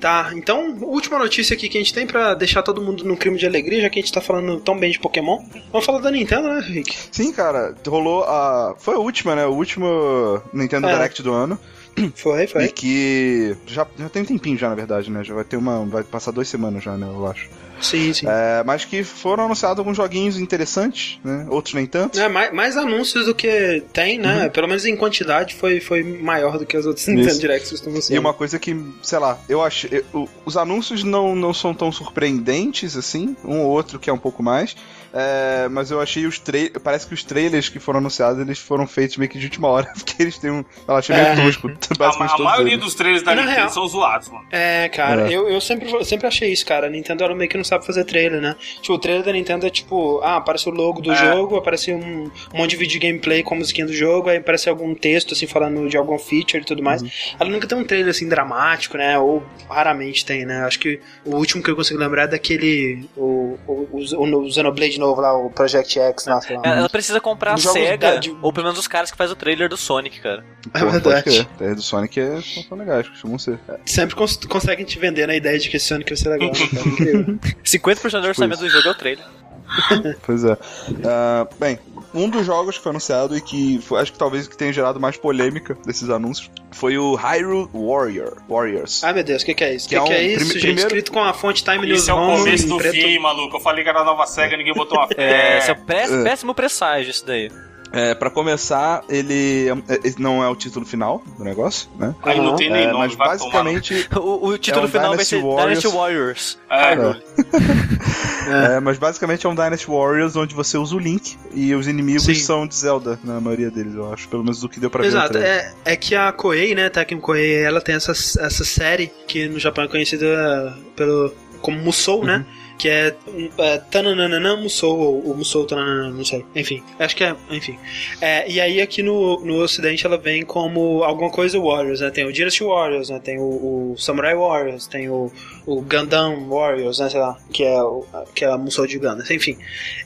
Tá, 0.00 0.30
então, 0.34 0.76
última 0.82 1.18
notícia 1.18 1.54
aqui 1.54 1.68
que 1.68 1.76
a 1.78 1.80
gente 1.80 1.92
tem 1.94 2.06
pra 2.06 2.34
deixar 2.34 2.62
todo 2.62 2.80
mundo 2.80 3.04
num 3.04 3.16
crime 3.16 3.36
de 3.38 3.46
alegria, 3.46 3.80
já 3.82 3.90
que 3.90 3.98
a 3.98 4.02
gente 4.02 4.12
tá 4.12 4.20
falando 4.20 4.60
tão 4.60 4.78
bem 4.78 4.90
de 4.90 4.98
Pokémon. 4.98 5.38
Vamos 5.72 5.84
falar 5.86 5.98
da 6.00 6.10
Nintendo, 6.10 6.48
né, 6.48 6.60
Rick? 6.60 6.96
Sim, 7.10 7.32
cara, 7.32 7.74
rolou 7.86 8.24
a. 8.24 8.74
Foi 8.78 8.94
a 8.94 8.98
última, 8.98 9.34
né? 9.34 9.46
O 9.46 9.52
último 9.54 10.40
Nintendo 10.52 10.88
É. 10.88 10.92
Direct 10.92 11.22
do 11.22 11.32
ano. 11.32 11.58
Foi, 12.14 12.44
E 12.44 12.46
foi. 12.46 12.68
que. 12.68 13.56
Já, 13.66 13.86
já 13.98 14.08
tem 14.08 14.22
um 14.22 14.26
tempinho 14.26 14.56
já, 14.58 14.68
na 14.68 14.74
verdade, 14.74 15.10
né? 15.10 15.22
Já 15.24 15.34
vai 15.34 15.44
ter 15.44 15.56
uma. 15.56 15.84
Vai 15.86 16.02
passar 16.02 16.30
duas 16.30 16.48
semanas 16.48 16.82
já, 16.82 16.96
né? 16.96 17.06
Eu 17.06 17.26
acho. 17.26 17.48
Sim, 17.80 18.12
sim. 18.12 18.26
É, 18.28 18.64
mas 18.64 18.84
que 18.84 19.04
foram 19.04 19.44
anunciados 19.44 19.78
alguns 19.78 19.96
joguinhos 19.96 20.36
interessantes, 20.38 21.20
né? 21.22 21.46
Outros 21.48 21.74
nem 21.74 21.86
tanto. 21.86 22.18
É, 22.18 22.28
mais, 22.28 22.52
mais 22.52 22.76
anúncios 22.76 23.26
do 23.26 23.34
que 23.34 23.82
tem, 23.92 24.18
né? 24.18 24.48
Pelo 24.48 24.66
menos 24.66 24.84
em 24.84 24.96
quantidade 24.96 25.54
foi, 25.54 25.78
foi 25.78 26.02
maior 26.02 26.58
do 26.58 26.66
que 26.66 26.76
os 26.76 26.86
outros 26.86 27.06
Nintendo 27.08 27.38
Directs 27.38 27.70
costumam 27.70 28.00
ser. 28.02 28.14
E 28.14 28.18
uma 28.18 28.34
coisa 28.34 28.58
que, 28.58 28.76
sei 29.02 29.18
lá, 29.20 29.38
eu 29.48 29.62
acho. 29.62 29.86
eu- 29.92 30.28
os 30.44 30.56
anúncios 30.56 31.04
não, 31.04 31.36
não 31.36 31.54
são 31.54 31.72
tão 31.72 31.92
surpreendentes 31.92 32.96
assim, 32.96 33.36
um 33.44 33.60
ou 33.60 33.70
outro 33.70 33.98
que 33.98 34.10
é 34.10 34.12
um 34.12 34.18
pouco 34.18 34.42
mais. 34.42 34.74
É, 35.12 35.68
mas 35.70 35.90
eu 35.90 36.00
achei 36.00 36.26
os 36.26 36.38
trailers. 36.38 36.74
Parece 36.82 37.06
que 37.06 37.14
os 37.14 37.22
trailers 37.24 37.68
que 37.68 37.78
foram 37.78 37.98
anunciados 37.98 38.40
eles 38.40 38.58
foram 38.58 38.86
feitos 38.86 39.16
meio 39.16 39.30
que 39.30 39.38
de 39.38 39.46
última 39.46 39.68
hora, 39.68 39.90
porque 39.96 40.22
eles 40.22 40.38
têm 40.38 40.50
um. 40.50 40.64
Eu 40.86 40.94
achei 40.96 41.14
meio 41.16 41.28
É. 41.28 41.36
tosco. 41.36 41.68
A, 41.68 41.94
Basicamente 41.98 42.34
a 42.40 42.44
maioria 42.44 42.72
eles. 42.74 42.84
dos 42.84 42.94
trailers 42.94 43.22
da 43.22 43.34
Nintendo 43.34 43.70
são 43.72 43.86
zoados, 43.86 44.28
mano. 44.28 44.44
É, 44.50 44.88
cara, 44.88 45.30
É. 45.30 45.34
Eu, 45.34 45.48
eu 45.48 45.60
sempre, 45.60 45.90
eu 45.90 46.04
sempre 46.04 46.26
achei 46.26 46.50
isso, 46.52 46.64
cara. 46.66 46.86
A 46.86 46.90
Nintendo 46.90 47.24
ela 47.24 47.34
meio 47.34 47.48
que 47.50 47.56
não 47.56 47.64
sabe 47.64 47.84
fazer 47.86 48.04
trailer, 48.04 48.40
né? 48.40 48.56
Tipo, 48.80 48.94
o 48.94 48.98
trailer 48.98 49.24
da 49.24 49.32
Nintendo 49.32 49.66
é 49.66 49.70
tipo, 49.70 50.20
ah, 50.22 50.36
aparece 50.36 50.68
o 50.68 50.72
logo 50.72 51.00
do 51.00 51.12
É. 51.12 51.16
jogo, 51.16 51.56
aparece 51.56 51.92
um, 51.92 52.24
um 52.24 52.58
monte 52.58 52.70
de 52.70 52.76
vídeo 52.76 52.98
de 53.00 53.06
gameplay 53.06 53.42
com 53.42 53.54
a 53.54 53.58
musiquinha 53.58 53.86
do 53.86 53.92
jogo, 53.92 54.28
aí 54.28 54.38
aparece 54.38 54.68
algum 54.68 54.94
texto, 54.94 55.34
assim, 55.34 55.46
falando 55.46 55.88
de 55.88 55.96
algum 55.96 56.18
feature 56.18 56.62
e 56.62 56.64
tudo 56.66 56.82
mais. 56.82 57.02
Uhum. 57.02 57.10
Ela 57.40 57.50
nunca 57.50 57.66
tem 57.66 57.76
um 57.78 57.84
trailer, 57.84 58.10
assim, 58.10 58.28
dramático, 58.28 58.96
né? 58.96 59.18
Ou 59.18 59.42
raramente 59.68 60.24
tem, 60.24 60.44
né? 60.44 60.64
Acho 60.64 60.78
que 60.78 61.00
o 61.24 61.36
último 61.36 61.62
que 61.62 61.70
eu 61.70 61.76
consigo 61.76 61.98
lembrar 61.98 62.24
é 62.24 62.28
daquele, 62.28 63.08
o, 63.16 63.58
o, 63.66 63.72
o, 63.92 64.42
o 64.44 64.50
Xenoblade 64.50 64.97
novo 64.98 65.20
lá, 65.20 65.36
o 65.36 65.50
Project 65.50 65.98
X, 65.98 66.26
lá, 66.26 66.40
lá. 66.50 66.76
Ela 66.76 66.88
precisa 66.88 67.20
comprar 67.20 67.54
a 67.54 67.56
SEGA, 67.56 68.18
de- 68.18 68.36
ou 68.42 68.52
pelo 68.52 68.66
menos 68.66 68.78
os 68.78 68.86
caras 68.88 69.10
que 69.10 69.16
fazem 69.16 69.32
o 69.34 69.36
trailer 69.36 69.68
do 69.68 69.76
Sonic, 69.76 70.20
cara. 70.20 70.44
É 70.74 70.84
verdade. 70.84 71.22
crer. 71.22 71.44
Trailer 71.56 71.76
do 71.76 71.82
Sonic 71.82 72.20
é, 72.20 72.40
são, 72.68 72.76
legais, 72.78 73.08
costumam 73.08 73.38
ser. 73.38 73.58
Sempre 73.86 74.14
cons 74.16 74.36
conseguem 74.48 74.84
te 74.84 74.98
vender 74.98 75.26
na 75.26 75.34
ideia 75.34 75.58
de 75.58 75.68
que 75.68 75.76
esse 75.76 75.86
Sonic 75.86 76.10
vai 76.10 76.16
ser 76.16 76.28
legal, 76.30 76.50
né, 76.50 76.68
cara? 76.74 76.88
Incrível. 76.88 77.38
50% 77.64 78.20
do 78.20 78.26
orçamento 78.28 78.60
do 78.60 78.68
jogo 78.68 78.88
é 78.88 78.90
o 78.90 78.94
trailer. 78.94 79.24
Pois 80.24 80.44
é. 80.44 80.56
Ah, 81.04 81.46
bem, 81.58 81.78
um 82.14 82.28
dos 82.28 82.44
jogos 82.46 82.76
que 82.76 82.82
foi 82.82 82.90
anunciado 82.90 83.36
e 83.36 83.40
que 83.40 83.78
foi- 83.82 84.00
acho 84.00 84.12
que 84.12 84.18
talvez 84.18 84.48
que 84.48 84.56
tenha 84.56 84.72
gerado 84.72 84.98
mais 84.98 85.16
polêmica 85.16 85.76
desses 85.84 86.08
anúncios 86.10 86.50
foi 86.72 86.96
o 86.98 87.14
Hyrule 87.14 87.68
Warrior, 87.74 88.36
Warriors. 88.48 89.02
Ai 89.04 89.12
meu 89.12 89.24
Deus, 89.24 89.42
o 89.42 89.46
que, 89.46 89.54
que 89.54 89.64
é 89.64 89.74
isso? 89.74 89.86
O 89.86 89.88
Que 89.90 89.96
que, 89.96 90.00
é 90.00 90.06
que 90.06 90.12
é 90.12 90.16
um- 90.16 90.20
isso, 90.20 90.36
prime- 90.36 90.52
gente? 90.52 90.60
primeiro- 90.62 90.80
Escrito 90.88 91.12
com 91.12 91.22
a 91.22 91.32
fonte 91.32 91.62
Time 91.64 91.86
News 91.86 92.00
Esse 92.00 92.10
é 92.10 92.14
o 92.14 92.16
começo 92.36 92.66
do 92.68 92.76
preto. 92.78 92.92
fim, 92.94 93.18
maluco. 93.18 93.56
Eu 93.56 93.60
falei 93.60 93.82
que 93.84 93.90
era 93.90 94.00
a 94.00 94.04
nova 94.04 94.26
SEGA, 94.26 94.56
ninguém 94.56 94.74
botou 94.74 94.98
uma 94.98 95.06
É, 95.10 95.14
fé. 95.14 95.58
esse 95.58 95.70
é 95.70 95.72
o 95.72 95.76
pé- 95.76 96.04
É. 96.04 96.22
péssimo 96.24 96.54
presságio, 96.54 97.10
isso 97.10 97.26
daí. 97.26 97.50
É, 97.92 98.14
para 98.14 98.28
começar, 98.30 99.02
ele 99.08 99.68
é- 99.88 99.94
é- 99.94 100.14
não 100.18 100.42
é 100.42 100.48
o 100.48 100.54
título 100.54 100.84
final 100.84 101.22
do 101.38 101.44
negócio, 101.44 101.88
né? 101.98 102.14
Aí 102.22 102.38
não 102.38 102.54
tem 102.56 102.70
nem 102.70 102.82
É, 102.84 102.92
nome, 102.92 102.98
mas 103.08 103.14
vai 103.14 103.28
basicamente, 103.28 104.08
O, 104.16 104.48
o 104.48 104.58
título 104.58 104.84
um 104.86 104.88
final 104.88 105.14
vai 105.14 105.24
Dynasty 105.24 105.36
ser 105.36 105.42
Warriors. 105.42 105.80
Dynasty 105.80 105.96
Warriors. 105.96 106.58
tomar. 106.68 106.80
É, 106.82 106.94
Hyrule. 106.94 107.22
é, 108.76 108.80
mas 108.80 108.98
basicamente 108.98 109.46
é 109.46 109.48
um 109.48 109.54
Dynasty 109.54 109.86
Warriors 109.86 110.36
onde 110.36 110.54
você 110.54 110.76
usa 110.76 110.94
o 110.94 110.98
Link 110.98 111.36
e 111.54 111.74
os 111.74 111.86
inimigos 111.86 112.24
Sim. 112.24 112.34
são 112.34 112.66
de 112.66 112.74
Zelda, 112.74 113.18
na 113.24 113.40
maioria 113.40 113.70
deles, 113.70 113.94
eu 113.94 114.12
acho, 114.12 114.28
pelo 114.28 114.42
menos 114.42 114.60
do 114.60 114.68
que 114.68 114.78
deu 114.80 114.90
pra 114.90 115.02
ver. 115.02 115.08
Exato, 115.08 115.38
é, 115.38 115.72
é 115.84 115.96
que 115.96 116.14
a 116.14 116.30
Koei, 116.32 116.74
né, 116.74 116.88
Tekken 116.88 117.18
Koei, 117.20 117.62
ela 117.62 117.80
tem 117.80 117.94
essa, 117.94 118.12
essa 118.12 118.64
série 118.64 119.10
que 119.26 119.48
no 119.48 119.58
Japão 119.58 119.84
é 119.84 119.88
conhecida 119.88 120.76
pelo, 120.96 121.32
como 121.60 121.78
Musou, 121.78 122.24
né? 122.24 122.44
Que 122.78 122.88
é, 122.88 123.14
é 123.58 123.78
Tananana 123.90 124.56
Musou, 124.56 124.98
ou, 124.98 125.28
ou 125.28 125.36
Musou 125.36 125.66
Tananana, 125.66 126.10
não 126.10 126.24
sei. 126.24 126.44
Enfim, 126.54 126.82
acho 126.98 127.16
que 127.16 127.24
é, 127.24 127.34
enfim. 127.50 127.76
É, 128.20 128.48
e 128.48 128.60
aí 128.60 128.80
aqui 128.80 129.02
no, 129.02 129.44
no 129.44 129.56
ocidente 129.62 130.06
ela 130.06 130.16
vem 130.16 130.44
como 130.44 131.02
alguma 131.02 131.30
coisa 131.30 131.58
Warriors, 131.58 132.00
né? 132.00 132.10
Tem 132.10 132.24
o 132.24 132.32
Dynasty 132.32 132.62
Warriors, 132.62 133.10
né? 133.10 133.18
Tem 133.18 133.38
o, 133.38 133.92
o 133.92 133.94
Samurai 133.98 134.34
Warriors, 134.34 134.86
tem 134.86 135.08
o, 135.08 135.32
o 135.70 135.82
Gundam 135.82 136.48
Warriors, 136.48 136.98
né? 136.98 137.10
Sei 137.10 137.20
lá, 137.20 137.36
que 137.52 137.62
é, 137.62 137.82
o, 137.82 138.04
que 138.34 138.44
é 138.44 138.48
a 138.48 138.56
Musou 138.56 138.86
de 138.86 138.98
Gundam, 138.98 139.24
enfim. 139.30 139.58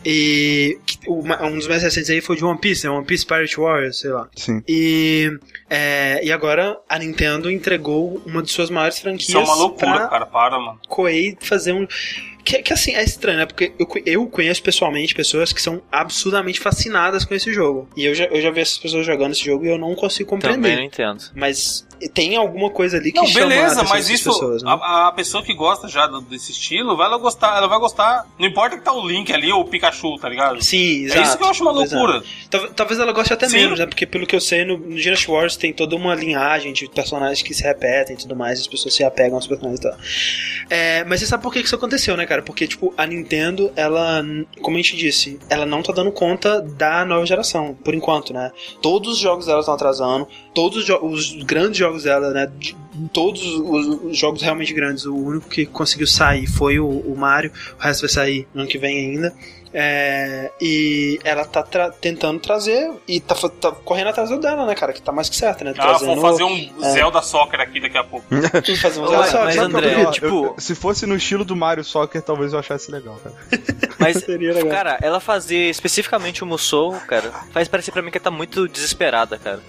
E 0.05 0.77
o- 1.07 1.23
um 1.47 1.55
dos 1.57 1.69
mais 1.69 1.83
recentes 1.83 2.11
aí 2.11 2.21
foi 2.21 2.37
de 2.37 2.45
One 2.45 2.59
Piece, 2.59 2.85
né? 2.87 2.91
One 2.93 3.05
Piece 3.05 3.25
Pirate 3.25 3.57
Warriors, 3.59 4.01
sei 4.01 4.11
lá. 4.11 4.29
Sim. 4.35 4.63
E, 4.69 5.31
é, 5.71 6.21
e 6.25 6.33
agora 6.33 6.79
a 6.89 6.99
Nintendo 6.99 7.51
entregou 7.51 8.21
uma 8.27 8.43
de 8.43 8.51
suas 8.51 8.71
maiores 8.71 8.99
franquias 8.99 9.29
Isso 9.29 9.39
é 9.39 9.41
uma 9.41 9.55
loucura, 9.55 9.93
pra 9.93 10.09
cara. 10.09 10.27
Para, 10.27 10.59
mano. 10.59 10.81
Koei 10.89 11.37
fazer 11.41 11.73
um. 11.73 11.87
Que, 12.45 12.61
que 12.61 12.73
assim, 12.73 12.93
é 12.95 13.05
estranho, 13.05 13.39
né? 13.39 13.47
Porque 13.47 13.73
eu, 13.79 13.87
eu 14.05 14.27
conheço 14.27 14.61
pessoalmente 14.65 15.15
pessoas 15.15 15.53
que 15.53 15.63
são 15.63 15.81
absurdamente 15.93 16.59
fascinadas 16.59 17.25
com 17.25 17.35
esse 17.35 17.53
jogo. 17.53 17.89
E 17.97 18.05
eu 18.05 18.15
já, 18.17 18.25
eu 18.25 18.41
já 18.43 18.51
vi 18.51 18.61
essas 18.61 18.79
pessoas 18.79 19.07
jogando 19.07 19.31
esse 19.31 19.45
jogo 19.45 19.65
e 19.65 19.69
eu 19.69 19.79
não 19.79 19.95
consigo 19.95 20.29
Também 20.31 20.57
compreender. 20.57 20.77
não 20.77 20.85
entendo. 20.85 21.23
Mas 21.37 21.87
tem 22.09 22.37
alguma 22.37 22.71
coisa 22.71 22.97
ali 22.97 23.13
que 23.13 23.19
Não, 23.19 23.27
chama 23.27 23.47
beleza, 23.49 23.83
mas 23.85 24.09
isso, 24.09 24.31
pessoas, 24.31 24.63
né? 24.63 24.71
a, 24.71 25.09
a 25.09 25.13
pessoa 25.13 25.43
que 25.43 25.55
gosta 25.55 25.89
já 25.89 26.07
desse 26.29 26.53
estilo, 26.53 26.97
vai 26.97 27.07
ela 27.07 27.19
gostar, 27.19 27.57
ela 27.57 27.67
vai 27.67 27.79
gostar. 27.79 28.27
Não 28.39 28.47
importa 28.47 28.77
que 28.79 28.85
tá 28.85 28.93
o 28.93 29.07
Link 29.07 29.33
ali 29.33 29.53
ou 29.53 29.61
o 29.61 29.65
Pikachu, 29.65 30.17
tá 30.19 30.29
ligado? 30.29 30.63
Sim, 30.63 31.03
É 31.03 31.05
exato. 31.07 31.23
isso 31.23 31.39
que 31.39 31.45
eu 31.45 31.49
acho 31.49 31.63
uma 31.63 31.83
Exato. 31.83 31.95
loucura. 32.03 32.23
Tal- 32.51 32.69
Talvez 32.75 32.99
ela 33.01 33.13
goste 33.13 33.33
até 33.33 33.49
Sim. 33.49 33.57
menos, 33.57 33.79
né? 33.79 33.87
Porque 33.87 34.07
pelo 34.07 34.27
que 34.27 34.35
eu 34.35 34.41
sei, 34.41 34.65
no, 34.65 34.77
no 34.79 34.97
Dynasty 34.97 35.31
Wars 35.31 35.57
tem 35.57 35.73
toda 35.73 35.95
uma 35.97 36.15
linhagem 36.15 36.73
de 36.73 36.89
personagens 36.89 37.43
que 37.43 37.55
se 37.55 37.63
repetem 37.63 38.17
e 38.17 38.19
tudo 38.19 38.35
mais, 38.37 38.61
as 38.61 38.67
pessoas 38.67 38.95
se 38.95 39.05
apegam 39.05 39.37
aos 39.37 39.47
personagens 39.47 39.81
e 39.81 39.83
tal. 39.83 39.97
É, 40.71 41.05
mas 41.05 41.21
você 41.21 41.27
sabe 41.27 41.43
por 41.43 41.53
que 41.53 41.61
que 41.61 41.67
isso 41.67 41.75
aconteceu, 41.77 42.17
né, 42.17 42.27
cara? 42.27 42.43
Porque, 42.43 42.67
tipo, 42.67 42.93
a 42.97 43.07
Nintendo, 43.07 43.73
ela, 43.77 44.25
como 44.61 44.77
a 44.77 44.81
gente 44.81 44.97
disse, 44.97 45.39
ela 45.49 45.67
não 45.67 45.83
tá 45.83 45.93
dando 45.93 46.11
conta 46.13 46.61
da 46.61 47.05
nova 47.05 47.25
geração, 47.27 47.75
por 47.85 47.95
enquanto, 47.95 48.33
né? 48.33 48.51
Todos 48.81 49.13
os 49.15 49.19
jogos 49.19 49.47
dela 49.47 49.61
estão 49.61 49.75
atrasando, 49.75 50.27
todos 50.55 50.89
os, 50.89 50.91
os 51.03 51.43
grandes 51.45 51.79
jogos 51.79 52.05
dela, 52.05 52.31
né? 52.31 52.51
todos 53.13 53.43
os, 53.43 54.05
os 54.05 54.17
jogos 54.17 54.43
realmente 54.43 54.73
grandes, 54.73 55.07
o 55.07 55.15
único 55.15 55.49
que 55.49 55.65
conseguiu 55.67 56.07
sair 56.07 56.47
foi 56.47 56.79
o, 56.79 56.87
o 56.87 57.17
Mario, 57.17 57.51
o 57.79 57.83
resto 57.83 58.03
vai 58.03 58.11
sair 58.11 58.47
no 58.55 58.63
ano 58.63 58.71
que 58.71 58.79
vem 58.79 59.13
ainda. 59.13 59.35
É, 59.75 60.51
e 60.61 61.19
ela 61.25 61.45
tá 61.47 61.63
tra- 61.63 61.91
tentando 61.91 62.39
trazer 62.41 62.91
e 63.09 63.21
tá, 63.21 63.35
tá 63.35 63.73
correndo 63.73 64.09
atrás 64.09 64.29
dela, 64.39 64.67
né, 64.67 64.75
cara? 64.75 64.93
Que 64.93 65.01
tá 65.01 65.11
mais 65.13 65.29
que 65.31 65.37
certo, 65.37 65.65
né? 65.65 65.73
Ah, 65.79 65.81
Trazendo, 65.83 66.15
vou 66.21 66.31
fazer 66.31 66.45
um 66.45 66.71
é. 66.83 66.91
Zelda 66.91 67.23
Soccer 67.23 67.59
aqui 67.61 67.81
daqui 67.81 67.97
a 67.97 68.05
pouco. 68.05 68.27
fazer 68.81 69.01
um 69.01 69.07
Zelda 69.07 69.19
mas 69.19 69.31
Soccer. 69.31 69.57
É 69.57 69.59
André, 69.59 69.95
pior? 69.95 70.13
tipo- 70.13 70.27
Eu- 70.27 70.55
se 70.59 70.75
fosse 70.75 71.07
no 71.07 71.17
estilo 71.17 71.45
do 71.45 71.57
Mario 71.57 71.83
Soccer, 71.85 72.21
talvez 72.21 72.53
eu 72.53 72.59
achasse 72.59 72.91
legal, 72.91 73.19
cara. 73.23 73.35
Mas, 73.99 74.17
Seria 74.19 74.53
legal. 74.53 74.69
cara, 74.71 74.99
ela 75.01 75.21
fazer 75.21 75.71
especificamente 75.71 76.43
o 76.43 76.47
Musou, 76.47 76.93
cara, 77.07 77.31
faz 77.53 77.69
parecer 77.69 77.93
pra 77.93 78.03
mim 78.03 78.11
que 78.11 78.19
ela 78.19 78.25
tá 78.25 78.31
muito 78.33 78.67
desesperada, 78.67 79.39
cara. 79.39 79.61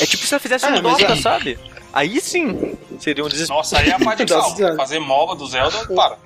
É 0.00 0.06
tipo 0.06 0.26
se 0.26 0.32
ela 0.32 0.40
fizesse 0.40 0.64
É, 0.64 0.70
um 0.70 0.82
mas 0.82 0.96
Dota, 0.98 1.12
é- 1.12 1.16
sabe? 1.16 1.58
Aí 1.92 2.18
sim, 2.22 2.74
seria 2.98 3.22
um 3.22 3.28
desespero. 3.28 3.58
Nossa, 3.58 3.78
aí 3.78 3.90
é 3.90 3.92
a 3.94 3.98
parte 3.98 4.24
de. 4.24 4.32
Fazer 4.76 4.98
MOBA 4.98 5.36
do 5.36 5.46
Zelda, 5.46 5.86
para. 5.94 6.16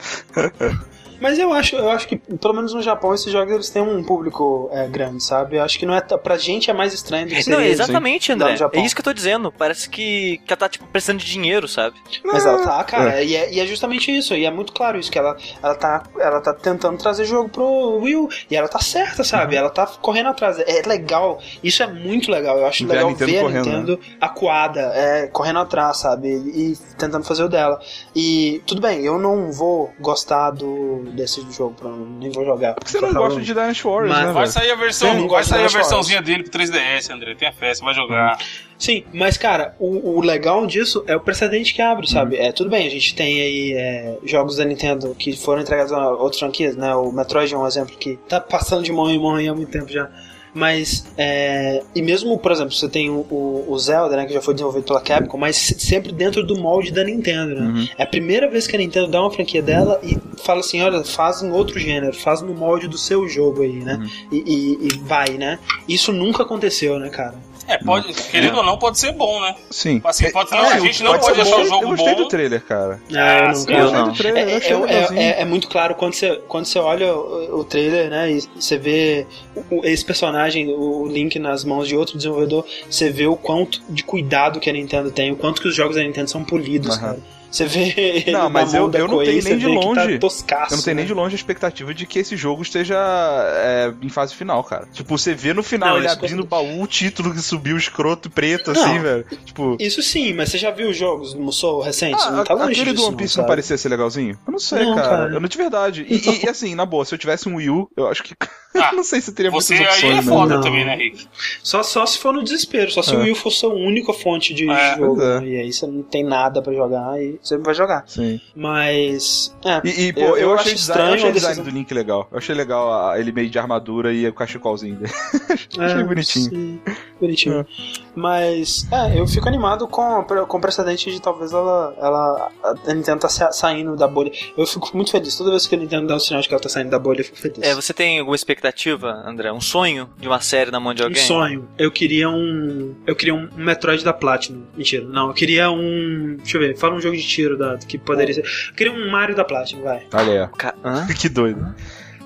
Mas 1.21 1.39
eu 1.39 1.53
acho, 1.53 1.77
eu 1.77 1.91
acho 1.91 2.09
que, 2.09 2.17
pelo 2.17 2.55
menos 2.55 2.75
no 2.75 2.83
Japão, 2.83 3.15
esses 3.15 3.33
jogos 3.33 3.53
eles 3.53 3.71
têm 3.71 3.83
um 3.83 4.03
público 4.03 4.69
é, 4.73 4.87
grande, 4.89 5.23
sabe? 5.23 5.57
Eu 5.57 5.63
acho 5.63 5.79
que 5.79 5.87
não 5.87 5.95
é. 5.95 6.01
Pra 6.01 6.37
gente 6.37 6.71
é 6.71 6.75
mais 6.75 6.93
estranho 6.93 7.27
do 7.27 7.31
que 7.31 7.49
Não, 7.49 7.59
seria 7.59 7.71
exatamente, 7.71 8.33
André. 8.33 8.57
É 8.73 8.81
isso 8.81 8.95
que 8.95 9.01
eu 9.01 9.05
tô 9.05 9.13
dizendo. 9.13 9.53
Parece 9.53 9.89
que, 9.89 10.39
que 10.39 10.53
ela 10.53 10.57
tá, 10.57 10.69
tipo, 10.69 10.87
precisando 10.87 11.19
de 11.19 11.27
dinheiro, 11.27 11.67
sabe? 11.67 11.97
Mas 12.25 12.45
ela 12.45 12.63
tá, 12.63 12.85
cara, 12.85 13.23
E, 13.23 13.35
é, 13.35 13.53
e 13.53 13.61
é 13.61 13.67
justamente 13.67 14.17
isso, 14.17 14.35
e 14.35 14.45
é 14.45 14.51
muito 14.51 14.73
claro 14.73 14.99
isso, 14.99 15.11
que 15.11 15.19
ela, 15.19 15.37
ela, 15.63 15.75
tá, 15.75 16.03
ela 16.19 16.41
tá 16.41 16.53
tentando 16.53 16.99
trazer 16.99 17.25
jogo 17.25 17.49
pro 17.49 17.99
Wii 18.01 18.17
U, 18.17 18.29
e 18.51 18.57
ela 18.57 18.69
tá 18.69 18.79
certa, 18.79 19.25
sabe? 19.25 19.55
Uhum. 19.55 19.61
Ela 19.61 19.71
tá 19.71 19.87
correndo 20.01 20.29
atrás. 20.29 20.59
É 20.59 20.83
legal, 20.87 21.41
isso 21.63 21.83
é 21.83 21.87
muito 21.87 22.31
legal. 22.31 22.59
Eu 22.59 22.67
acho 22.67 22.87
Ver 22.87 22.93
a 22.93 22.97
legal 22.97 23.11
Nintendo 23.11 23.33
ver 23.33 23.39
a 23.39 23.43
correndo, 23.43 23.67
né? 23.67 23.73
Nintendo 23.79 24.01
acuada, 24.21 24.81
é, 24.95 25.27
correndo 25.29 25.59
atrás, 25.61 25.99
sabe? 25.99 26.29
E 26.29 26.77
tentando 26.99 27.25
fazer 27.25 27.45
o 27.45 27.49
dela. 27.49 27.81
E 28.15 28.63
tudo 28.67 28.81
bem, 28.81 29.05
eu 29.05 29.19
não 29.19 29.53
vou 29.53 29.93
gostar 30.01 30.51
do, 30.51 31.06
desse 31.11 31.41
jogo, 31.51 31.75
pra- 31.79 31.91
nem 31.91 32.31
vou 32.31 32.45
jogar. 32.45 32.75
Porque 32.75 32.91
você 32.91 33.01
não 33.01 33.13
gosta 33.13 33.41
de 33.41 33.47
Dynasty 33.53 33.83
Warriors, 33.85 34.11
Mas 34.11 34.27
né, 34.27 34.33
Vai 34.33 34.47
sair 34.47 34.71
a 34.71 34.75
versão, 34.75 35.15
não 35.15 35.29
vai 35.29 35.45
sair 35.45 35.65
a 35.65 35.69
versãozinha 35.69 36.23
dele 36.23 36.43
pro 36.43 36.53
3DS, 36.53 37.11
André. 37.11 37.35
Tenha 37.35 37.53
fé, 37.53 37.75
você 37.75 37.85
vai 37.85 37.95
jogar. 37.95 38.39
Sim, 38.79 39.05
mas 39.13 39.39
cara, 39.39 39.75
o, 39.79 40.19
o 40.19 40.21
legal 40.21 40.67
disso 40.67 41.03
é 41.07 41.17
o 41.17 41.21
precedente 41.21 41.73
que 41.73 41.81
abre, 41.81 42.07
sabe? 42.07 42.37
É, 42.37 42.53
tudo 42.53 42.69
bem, 42.69 42.87
a 42.87 42.91
gente 42.91 43.15
tem 43.15 43.41
aí 43.41 43.73
é, 43.73 44.19
jogos 44.25 44.57
da 44.57 44.65
Nintendo 44.67 45.15
que 45.15 45.35
foram 45.35 45.63
entregados 45.63 45.93
a 45.93 46.11
outras 46.11 46.39
franquias, 46.39 46.77
né? 46.77 46.95
O 46.95 47.11
Metroid 47.11 47.53
é 47.55 47.57
um 47.57 47.67
exemplo 47.67 47.97
que 47.97 48.17
tá 48.29 48.39
passando 48.39 48.83
de 48.83 48.93
mão 48.93 49.09
em 49.11 49.19
mão 49.19 49.35
aí 49.37 49.49
há 49.49 49.55
muito 49.55 49.71
tempo 49.71 49.91
já. 49.91 50.11
Mas, 50.57 51.05
é, 51.19 51.83
e 51.95 52.01
mesmo, 52.01 52.39
por 52.39 52.51
exemplo, 52.51 52.73
você 52.73 52.89
tem 52.89 53.11
o, 53.11 53.27
o- 53.69 53.79
Zelda, 53.79 54.17
né, 54.17 54.25
que 54.25 54.33
já 54.33 54.41
foi 54.41 54.55
desenvolvido 54.55 54.85
pela 54.87 55.03
Capcom, 55.03 55.37
mas 55.37 55.55
se- 55.55 55.79
sempre 55.79 56.13
dentro 56.13 56.43
do 56.43 56.59
molde 56.59 56.91
da 56.91 57.05
Nintendo, 57.05 57.55
né? 57.55 57.61
Uhum. 57.67 57.89
É 57.99 58.03
a 58.05 58.07
primeira 58.07 58.49
vez 58.49 58.67
que 58.67 58.75
a 58.75 58.79
Nintendo 58.79 59.09
dá 59.09 59.21
uma 59.21 59.31
franquia 59.31 59.61
dela 59.61 60.01
e 60.03 60.17
fala 60.43 60.61
assim, 60.61 60.81
olha, 60.81 61.05
faz 61.05 61.43
em 61.43 61.51
outro 61.51 61.79
gênero, 61.79 62.15
faz 62.15 62.41
no 62.41 62.55
molde 62.55 62.89
do 62.89 62.97
seu 62.97 63.29
jogo 63.29 63.61
aí, 63.61 63.75
né? 63.85 63.97
Uhum. 64.01 64.09
E, 64.33 64.37
e- 64.47 64.87
e 64.87 64.99
vai, 65.03 65.29
né? 65.37 65.59
Isso 65.87 66.11
nunca 66.11 66.43
aconteceu, 66.43 66.99
né, 66.99 67.11
cara? 67.11 67.35
É, 67.69 67.79
pode, 67.79 68.13
querendo 68.31 68.59
ou 68.59 68.63
não, 68.65 68.79
pode 68.79 68.99
ser 68.99 69.13
bom, 69.13 69.41
né? 69.41 69.55
Sim. 69.71 70.01
Assim, 70.05 70.31
pode, 70.31 70.51
não, 70.51 70.59
É, 70.65 70.75
a 70.75 70.79
gente 70.79 71.03
não 71.03 71.13
pode 71.13 71.27
pode 71.27 71.41
achar 71.41 71.57
bom. 71.57 71.63
o 71.63 71.67
jogo 71.67 71.83
Eu 71.85 71.89
gostei 71.89 72.15
bom. 72.15 72.23
do 72.23 72.29
trailer, 72.29 72.65
cara. 72.65 73.01
Ah, 73.15 73.39
eu 73.39 73.47
não, 73.49 73.55
sim, 73.55 73.73
eu 73.73 73.79
gostei 73.83 73.99
não. 74.01 74.09
do 74.09 74.17
trailer, 74.17 74.49
eu 74.71 74.87
É, 74.87 74.93
é, 74.93 75.09
é- 75.39 75.41
é 75.43 75.45
muito 75.45 75.69
claro 75.69 75.95
quando 75.95 76.15
você, 76.15 76.37
quando 76.49 76.65
você 76.67 76.79
olha 76.79 77.13
o, 77.15 77.61
o 77.61 77.65
trailer, 77.65 78.09
né, 78.11 78.31
e 78.33 78.41
você 78.55 78.79
vê 78.79 79.27
o- 79.71 79.85
esse 79.85 80.05
personagem, 80.05 80.69
o 80.69 81.07
Link 81.07 81.39
nas 81.39 81.65
mãos 81.65 81.89
de 81.89 81.97
outro 81.97 82.17
desenvolvedor, 82.17 82.65
você 82.89 83.11
vê 83.11 83.27
o 83.27 83.37
quanto 83.37 83.81
de 83.89 84.03
cuidado 84.05 84.61
que 84.61 84.71
a 84.71 84.73
Nintendo 84.73 85.11
tem, 85.11 85.33
o 85.33 85.37
quanto 85.37 85.61
que 85.61 85.69
os 85.69 85.75
jogos 85.75 85.97
da 85.97 86.03
Nintendo 86.03 86.31
são 86.31 86.45
polidos, 86.45 86.97
Aham. 86.97 87.01
cara. 87.01 87.36
Você 87.51 87.65
vê 87.65 88.25
Não, 88.33 88.51
mas 88.51 88.75
eu- 88.75 88.89
da 88.89 88.99
eu 88.99 89.09
não 89.09 89.19
tenho 89.25 89.43
nem 89.43 89.59
de 89.59 89.67
longe. 89.67 90.13
Tá 90.15 90.19
toscaço, 90.19 90.75
Eu 90.75 90.77
não 90.77 90.85
tenho 90.85 90.95
né? 90.97 91.01
nem 91.03 91.07
de 91.07 91.15
longe 91.15 91.35
a 91.35 91.37
expectativa 91.37 91.95
de 91.95 92.07
que 92.07 92.19
esse 92.19 92.37
jogo 92.37 92.63
esteja 92.63 92.97
é, 92.99 93.93
em 94.03 94.09
fase 94.09 94.35
final, 94.35 94.63
cara. 94.65 94.87
Tipo, 94.93 95.17
você 95.17 95.35
vê 95.35 95.53
no 95.55 95.63
final 95.63 95.91
Não, 95.91 95.99
ele 95.99 96.09
abrindo 96.09 96.41
o 96.41 96.47
baú, 96.47 96.83
o 96.83 96.87
título 96.87 97.33
que 97.33 97.41
subiu 97.41 97.77
escroto 97.77 98.29
preto, 98.29 98.73
Não. 98.73 98.83
assim, 98.83 98.99
velho. 98.99 99.25
Tipo. 99.45 99.77
Isso 99.81 100.03
sim, 100.03 100.33
mas 100.35 100.51
você 100.51 100.59
já 100.59 100.71
viu 100.71 100.91
os 100.91 100.97
jogos 100.97 101.33
do 101.35 101.41
Musou 101.41 101.81
recentes? 101.81 102.23
Ah, 102.25 102.31
não 102.31 102.45
tá 102.45 102.55
longe 102.55 102.73
aquele 102.73 102.93
do 102.93 102.97
disso, 102.97 103.09
One 103.09 103.17
Piece 103.17 103.37
não, 103.37 103.43
não, 103.45 103.49
parecia 103.49 103.79
ser 103.79 103.89
legalzinho? 103.89 104.39
Eu 104.47 104.53
não 104.53 104.59
sei, 104.59 104.85
Não, 104.85 104.95
cara. 104.97 105.09
cara. 105.09 105.35
Eu 105.35 105.41
não 105.41 105.49
de 105.49 105.57
verdade. 105.57 106.07
E, 106.09 106.17
e- 106.17 106.45
e 106.45 106.49
assim, 106.49 106.75
na 106.75 106.85
boa, 106.85 107.05
se 107.05 107.15
eu 107.15 107.19
tivesse 107.19 107.49
um 107.49 107.57
Wii 107.57 107.71
U, 107.71 107.91
eu 107.97 108.09
acho 108.09 108.23
que. 108.23 108.35
Ah, 108.79 108.91
eu 108.93 108.97
não 108.97 109.05
sei 109.05 109.23
se 109.23 109.33
teria 109.33 109.51
Você 109.51 109.75
muitas 109.75 109.95
aí 109.95 110.01
opções, 110.01 110.13
é 110.13 110.17
né? 110.17 110.37
foda 110.37 110.55
Não. 110.57 110.63
também, 110.63 110.85
né, 110.85 110.95
Rick? 110.97 111.27
Só, 111.63 111.83
só 111.83 112.05
se 112.05 112.19
for 112.19 112.35
no 112.35 112.45
desespero, 112.45 112.91
só 112.91 113.01
se 113.01 113.15
É. 113.15 113.17
o 113.17 113.21
Wii 113.23 113.33
U 113.33 113.35
fosse 113.35 113.65
a 113.65 113.71
única 113.71 114.13
fonte 114.13 114.53
de 114.53 114.69
É, 114.71 114.97
jogo, 114.99 115.23
é. 115.23 115.41
né? 115.41 115.47
e 115.49 115.57
aí 115.63 115.73
você 115.73 115.87
não 115.87 116.03
tem 116.03 116.23
nada 116.23 116.61
pra 116.61 116.75
jogar 116.75 117.19
e 117.19 117.36
você 117.43 117.57
vai 117.59 117.75
jogar. 117.75 118.05
Sim. 118.07 118.41
Mas. 118.55 119.55
É, 119.65 119.81
E, 119.85 120.09
e, 120.09 120.13
pô, 120.13 120.21
Eu- 120.21 120.37
eu, 120.37 120.55
achei, 120.55 120.73
acho 120.73 120.73
o 120.73 120.75
design, 120.75 120.77
estranho 120.77 121.09
eu 121.09 121.15
achei 121.15 121.27
a 121.27 121.31
o 121.31 121.33
design 121.35 121.63
do 121.63 121.71
Link 121.71 121.93
legal. 121.95 122.29
Eu 122.31 122.39
achei 122.39 122.55
legal 122.55 122.93
a- 123.11 123.19
ele 123.19 123.33
meio 123.33 123.49
de 123.51 123.59
armadura 123.59 124.13
e 124.13 124.27
o 124.27 124.33
cachecolzinho 124.33 124.97
dele. 124.97 125.13
achei 125.79 126.01
É, 126.01 126.05
bonitinho. 126.05 126.51
sim, 126.51 126.81
bonitinho. 127.21 127.67
Mas, 128.15 128.87
é, 128.91 129.19
eu 129.21 129.27
fico 129.27 129.47
animado 129.49 129.87
com, 129.87 130.25
com 130.25 130.57
o 130.57 130.61
precedente 130.61 131.11
de 131.11 131.21
talvez 131.21 131.53
ela, 131.53 131.95
ela. 131.99 132.51
A 132.87 132.95
Nintendo 132.95 133.21
tá 133.21 133.29
sa- 133.29 133.53
saindo 133.53 133.95
da 133.97 134.09
bolha. 134.09 134.33
Eu 134.57 134.67
fico 134.67 134.91
muito 134.95 135.11
feliz. 135.11 135.37
Toda 135.37 135.51
vez 135.51 135.67
que 135.67 135.75
a 135.75 135.79
Nintendo 135.79 136.07
dá 136.07 136.17
um 136.17 136.19
sinal 136.19 136.41
de 136.41 136.49
que 136.49 136.55
ela 136.55 136.63
tá 136.63 136.69
saindo 136.69 136.91
da 136.91 136.99
bolha, 136.99 137.21
eu 137.21 137.25
fico 137.25 137.37
feliz. 137.37 137.59
É, 137.61 137.75
você 137.75 137.93
tem 137.93 138.19
alguma 138.19 138.35
expectativa, 138.37 139.23
André? 139.27 139.53
Um 139.53 139.61
sonho 139.61 140.09
de 140.19 140.27
uma 140.29 140.41
série 140.41 140.71
na 140.71 140.81
mão 140.81 140.95
de 140.95 141.03
um 141.03 141.07
alguém? 141.07 141.23
sonho. 141.23 141.69
Eu 141.79 141.91
queria 141.91 142.29
um. 142.31 142.95
Eu 143.07 143.15
queria 143.15 143.35
um 143.35 143.49
Metroid 143.57 144.03
da 144.03 144.13
Platinum. 144.13 144.63
Mentira, 144.77 145.05
não. 145.05 145.29
Eu 145.29 145.35
queria 145.35 145.71
um. 145.71 146.37
Deixa 146.39 146.57
eu 146.57 146.61
ver, 146.63 146.77
fala 146.77 146.95
um 146.95 147.01
jogo 147.01 147.17
de 147.17 147.23
tiro 147.27 147.57
da, 147.59 147.77
que 147.77 147.99
poderia 147.99 148.35
ser. 148.35 148.45
Eu 148.45 148.75
queria 148.75 148.93
um 148.93 149.11
Mario 149.11 149.35
da 149.35 149.45
Platinum, 149.45 149.83
vai. 149.83 150.07
Olha 150.13 150.45
aí. 150.45 150.49
Ca-? 150.57 150.75
Que 151.19 151.29
doido. 151.29 151.75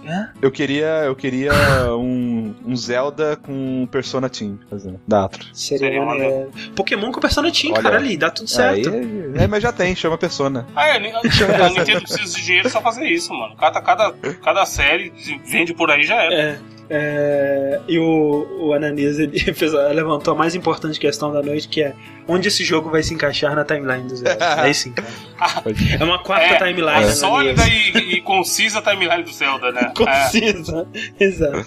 Hã? 0.07 0.31
Eu 0.41 0.51
queria, 0.51 1.05
eu 1.05 1.15
queria 1.15 1.53
um, 1.95 2.55
um 2.65 2.75
Zelda 2.75 3.37
com 3.37 3.87
Persona 3.91 4.29
Team, 4.29 4.59
por 4.69 4.77
exemplo, 4.77 5.01
da 5.07 5.25
Atro. 5.25 5.45
Seria, 5.53 5.89
Seria 5.89 6.05
maneiro. 6.05 6.51
Pokémon 6.75 7.13
com 7.13 7.21
Persona 7.21 7.53
Team, 7.53 7.75
Olha. 7.75 7.83
cara, 7.83 7.97
ali, 7.97 8.17
dá 8.17 8.31
tudo 8.31 8.47
Aí, 8.61 8.83
certo. 8.83 8.91
é, 9.37 9.47
mas 9.47 9.63
já 9.63 9.73
tem, 9.73 9.95
chama 9.95 10.17
Persona. 10.17 10.67
Ah, 10.75 10.87
é, 10.87 10.93
a 10.93 10.97
a 10.97 11.69
Nintendo 11.71 12.01
precisa 12.01 12.37
de 12.37 12.45
dinheiro 12.45 12.71
só 12.71 12.81
fazer 12.81 13.07
isso, 13.07 13.33
mano. 13.35 13.55
Cada, 13.57 13.81
cada, 13.83 14.13
cada 14.43 14.65
série 14.65 15.13
vende 15.45 15.75
por 15.75 15.91
aí 15.91 16.03
já 16.03 16.17
era. 16.23 16.35
É. 16.35 16.59
é, 16.93 17.81
e 17.87 17.99
o, 18.01 18.47
o 18.59 18.73
Ananias 18.75 19.19
ele 19.21 19.39
fez, 19.55 19.73
levantou 19.73 20.35
a 20.35 20.37
mais 20.37 20.57
importante 20.57 20.99
questão 20.99 21.33
da 21.33 21.41
noite, 21.41 21.69
que 21.69 21.83
é 21.83 21.95
onde 22.27 22.49
esse 22.49 22.65
jogo 22.65 22.91
vai 22.91 23.03
se 23.03 23.15
encaixar 23.15 23.55
na 23.55 23.65
timeline 23.65 24.09
do 24.09 24.17
Zelda. 24.17 24.37
Aí 24.61 24.75
sim, 24.75 24.93
cara. 24.93 25.09
É 25.99 26.05
uma 26.05 26.19
quarta 26.19 26.45
É, 26.47 26.59
timeline, 26.59 26.89
a 26.89 26.97
Ananias. 26.97 27.19
sólida 27.19 27.63
e, 27.69 28.17
e 28.17 28.21
concisa 28.21 28.83
timeline 28.83 29.23
do 29.23 29.33
Zelda, 29.33 29.71
né? 29.71 29.81
É. 29.83 29.91
Concisa, 29.95 30.87
exato. 31.19 31.67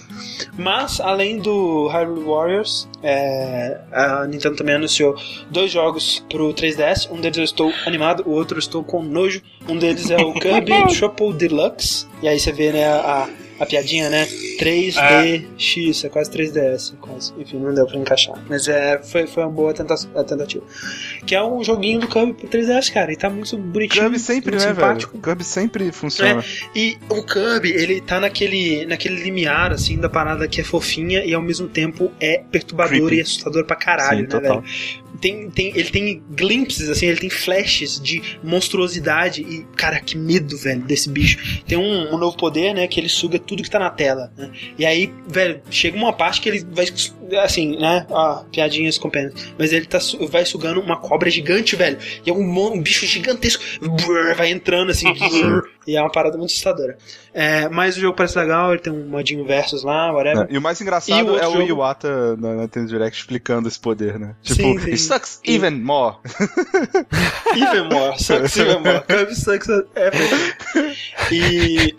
Mas, 0.58 1.00
além 1.00 1.40
do 1.40 1.88
Hyrule 1.88 2.24
Warriors, 2.24 2.90
é, 3.02 3.80
a 3.92 4.26
Nintendo 4.28 4.56
também 4.56 4.76
anunciou 4.76 5.16
dois 5.50 5.72
jogos 5.72 6.24
pro 6.30 6.54
3DS. 6.54 7.10
Um 7.12 7.20
deles 7.20 7.38
eu 7.38 7.44
estou 7.44 7.74
animado, 7.86 8.24
o 8.26 8.32
outro 8.32 8.58
eu 8.58 8.60
estou 8.60 8.84
com 8.84 9.02
nojo. 9.02 9.42
Um 9.68 9.78
deles 9.78 10.10
é 10.12 10.18
o 10.18 10.34
Kirby 10.34 10.88
Triple 10.94 11.34
Deluxe. 11.34 12.06
E 12.22 12.28
aí 12.28 12.40
você 12.40 12.52
vê, 12.52 12.72
né, 12.72 12.86
a, 12.88 13.28
a 13.64 13.66
piadinha, 13.66 14.10
né? 14.10 14.28
3DX, 14.60 16.06
é 16.06 16.10
quase 16.10 16.32
3DS. 16.32 16.94
Quase. 17.00 17.34
Enfim, 17.38 17.58
não 17.58 17.74
deu 17.74 17.86
pra 17.86 17.98
encaixar. 17.98 18.36
Mas 18.48 18.68
é, 18.68 19.00
foi, 19.02 19.28
foi 19.28 19.44
uma 19.44 19.52
boa 19.52 19.74
tentativa. 19.74 20.64
Que 21.26 21.36
é 21.36 21.44
um 21.44 21.64
joguinho 21.64 22.00
do 22.00 22.08
Kirby 22.08 22.34
pro 22.34 22.48
3DS, 22.48 22.92
cara. 22.92 23.12
E 23.12 23.16
tá 23.16 23.30
muito 23.30 23.58
bonitinho. 23.58 24.04
Kirby 24.04 24.20
sempre, 24.20 24.52
muito 24.52 24.66
né, 24.66 24.74
simpático. 24.74 25.12
velho? 25.14 25.24
Kirby 25.24 25.44
sempre 25.44 25.92
funciona. 25.92 26.44
E 26.76 26.98
o 27.10 27.24
Kirby, 27.24 27.72
ele 27.72 28.02
tá 28.02 28.20
naquele, 28.20 28.86
naquele 28.86 29.22
limiar, 29.22 29.72
assim, 29.72 29.98
da 29.98 30.10
parada 30.10 30.48
que 30.48 30.62
é 30.62 30.64
fofinha 30.64 31.24
e 31.26 31.34
ao 31.34 31.42
mesmo 31.42 31.68
tempo 31.68 32.12
é 32.20 32.44
perturbador 32.52 32.98
Creepy. 32.98 33.18
e 33.18 33.22
assustador 33.22 33.66
pra 33.66 33.76
caralho, 33.76 34.18
Sim, 34.18 34.24
né, 34.24 34.30
total. 34.30 34.62
velho? 34.62 35.03
Tem, 35.24 35.50
tem, 35.50 35.68
ele 35.74 35.90
tem 35.90 36.22
glimpses, 36.32 36.90
assim, 36.90 37.06
ele 37.06 37.18
tem 37.18 37.30
flashes 37.30 37.98
de 37.98 38.22
monstruosidade 38.44 39.42
e, 39.42 39.64
cara, 39.74 40.02
que 40.02 40.18
medo, 40.18 40.58
velho, 40.58 40.82
desse 40.82 41.10
bicho. 41.10 41.64
Tem 41.66 41.78
um, 41.78 42.14
um 42.14 42.18
novo 42.18 42.36
poder, 42.36 42.74
né, 42.74 42.86
que 42.88 43.00
ele 43.00 43.08
suga 43.08 43.40
tudo 43.40 43.64
que 43.64 43.70
tá 43.70 43.80
na 43.80 43.90
tela, 43.90 44.34
né? 44.38 44.52
E 44.78 44.86
aí, 44.86 45.14
velho, 45.26 45.62
chega 45.70 45.96
uma 45.96 46.12
parte 46.12 46.42
que 46.42 46.50
ele 46.50 46.66
vai, 46.74 46.86
assim, 47.42 47.80
né, 47.80 48.06
ó, 48.10 48.44
piadinhas 48.52 48.98
com 48.98 49.10
pena, 49.10 49.32
mas 49.58 49.72
ele 49.72 49.86
tá, 49.86 49.98
vai 50.30 50.46
sugando 50.46 50.82
uma 50.82 50.98
cobra 50.98 51.30
gigante, 51.30 51.78
velho, 51.78 51.98
e 52.26 52.30
é 52.30 52.34
um, 52.34 52.74
um 52.74 52.82
bicho 52.82 53.06
gigantesco, 53.06 53.64
brrr, 53.80 54.36
vai 54.36 54.52
entrando, 54.52 54.92
assim, 54.92 55.06
brrr, 55.14 55.64
e 55.88 55.96
é 55.96 56.02
uma 56.02 56.12
parada 56.12 56.38
muito 56.38 56.50
assustadora. 56.50 56.98
É, 57.34 57.68
mas 57.70 57.96
o 57.98 58.00
jogo 58.02 58.16
parece 58.16 58.38
legal, 58.38 58.72
ele 58.74 58.82
tem 58.82 58.92
um 58.92 59.08
modinho 59.08 59.46
versus 59.46 59.84
lá, 59.84 60.12
whatever. 60.12 60.48
É, 60.50 60.54
E 60.54 60.58
o 60.58 60.62
mais 60.62 60.80
E 60.80 60.84
engraçado 60.84 61.26
o 61.26 61.32
outro 61.32 61.44
é 61.44 61.48
o 61.48 61.54
jogo? 61.54 61.64
Iwata 61.64 62.36
na, 62.36 62.56
na 62.56 62.62
Nintendo 62.64 62.88
Direct 62.88 63.18
explicando 63.18 63.68
esse 63.68 63.80
poder, 63.80 64.20
né? 64.20 64.36
Tipo, 64.44 64.62
Sim, 64.62 64.80
sim. 64.80 65.13
Sucks 65.14 65.40
E- 65.46 65.54
even 65.56 65.82
more. 65.84 66.18
Even 67.56 67.90
more, 67.90 68.18
sucks 68.20 68.58
even 68.58 68.82
more. 68.82 69.02
Kirby 69.02 69.36
sucks 69.36 69.70
everything. 69.70 70.96
E 71.32 71.96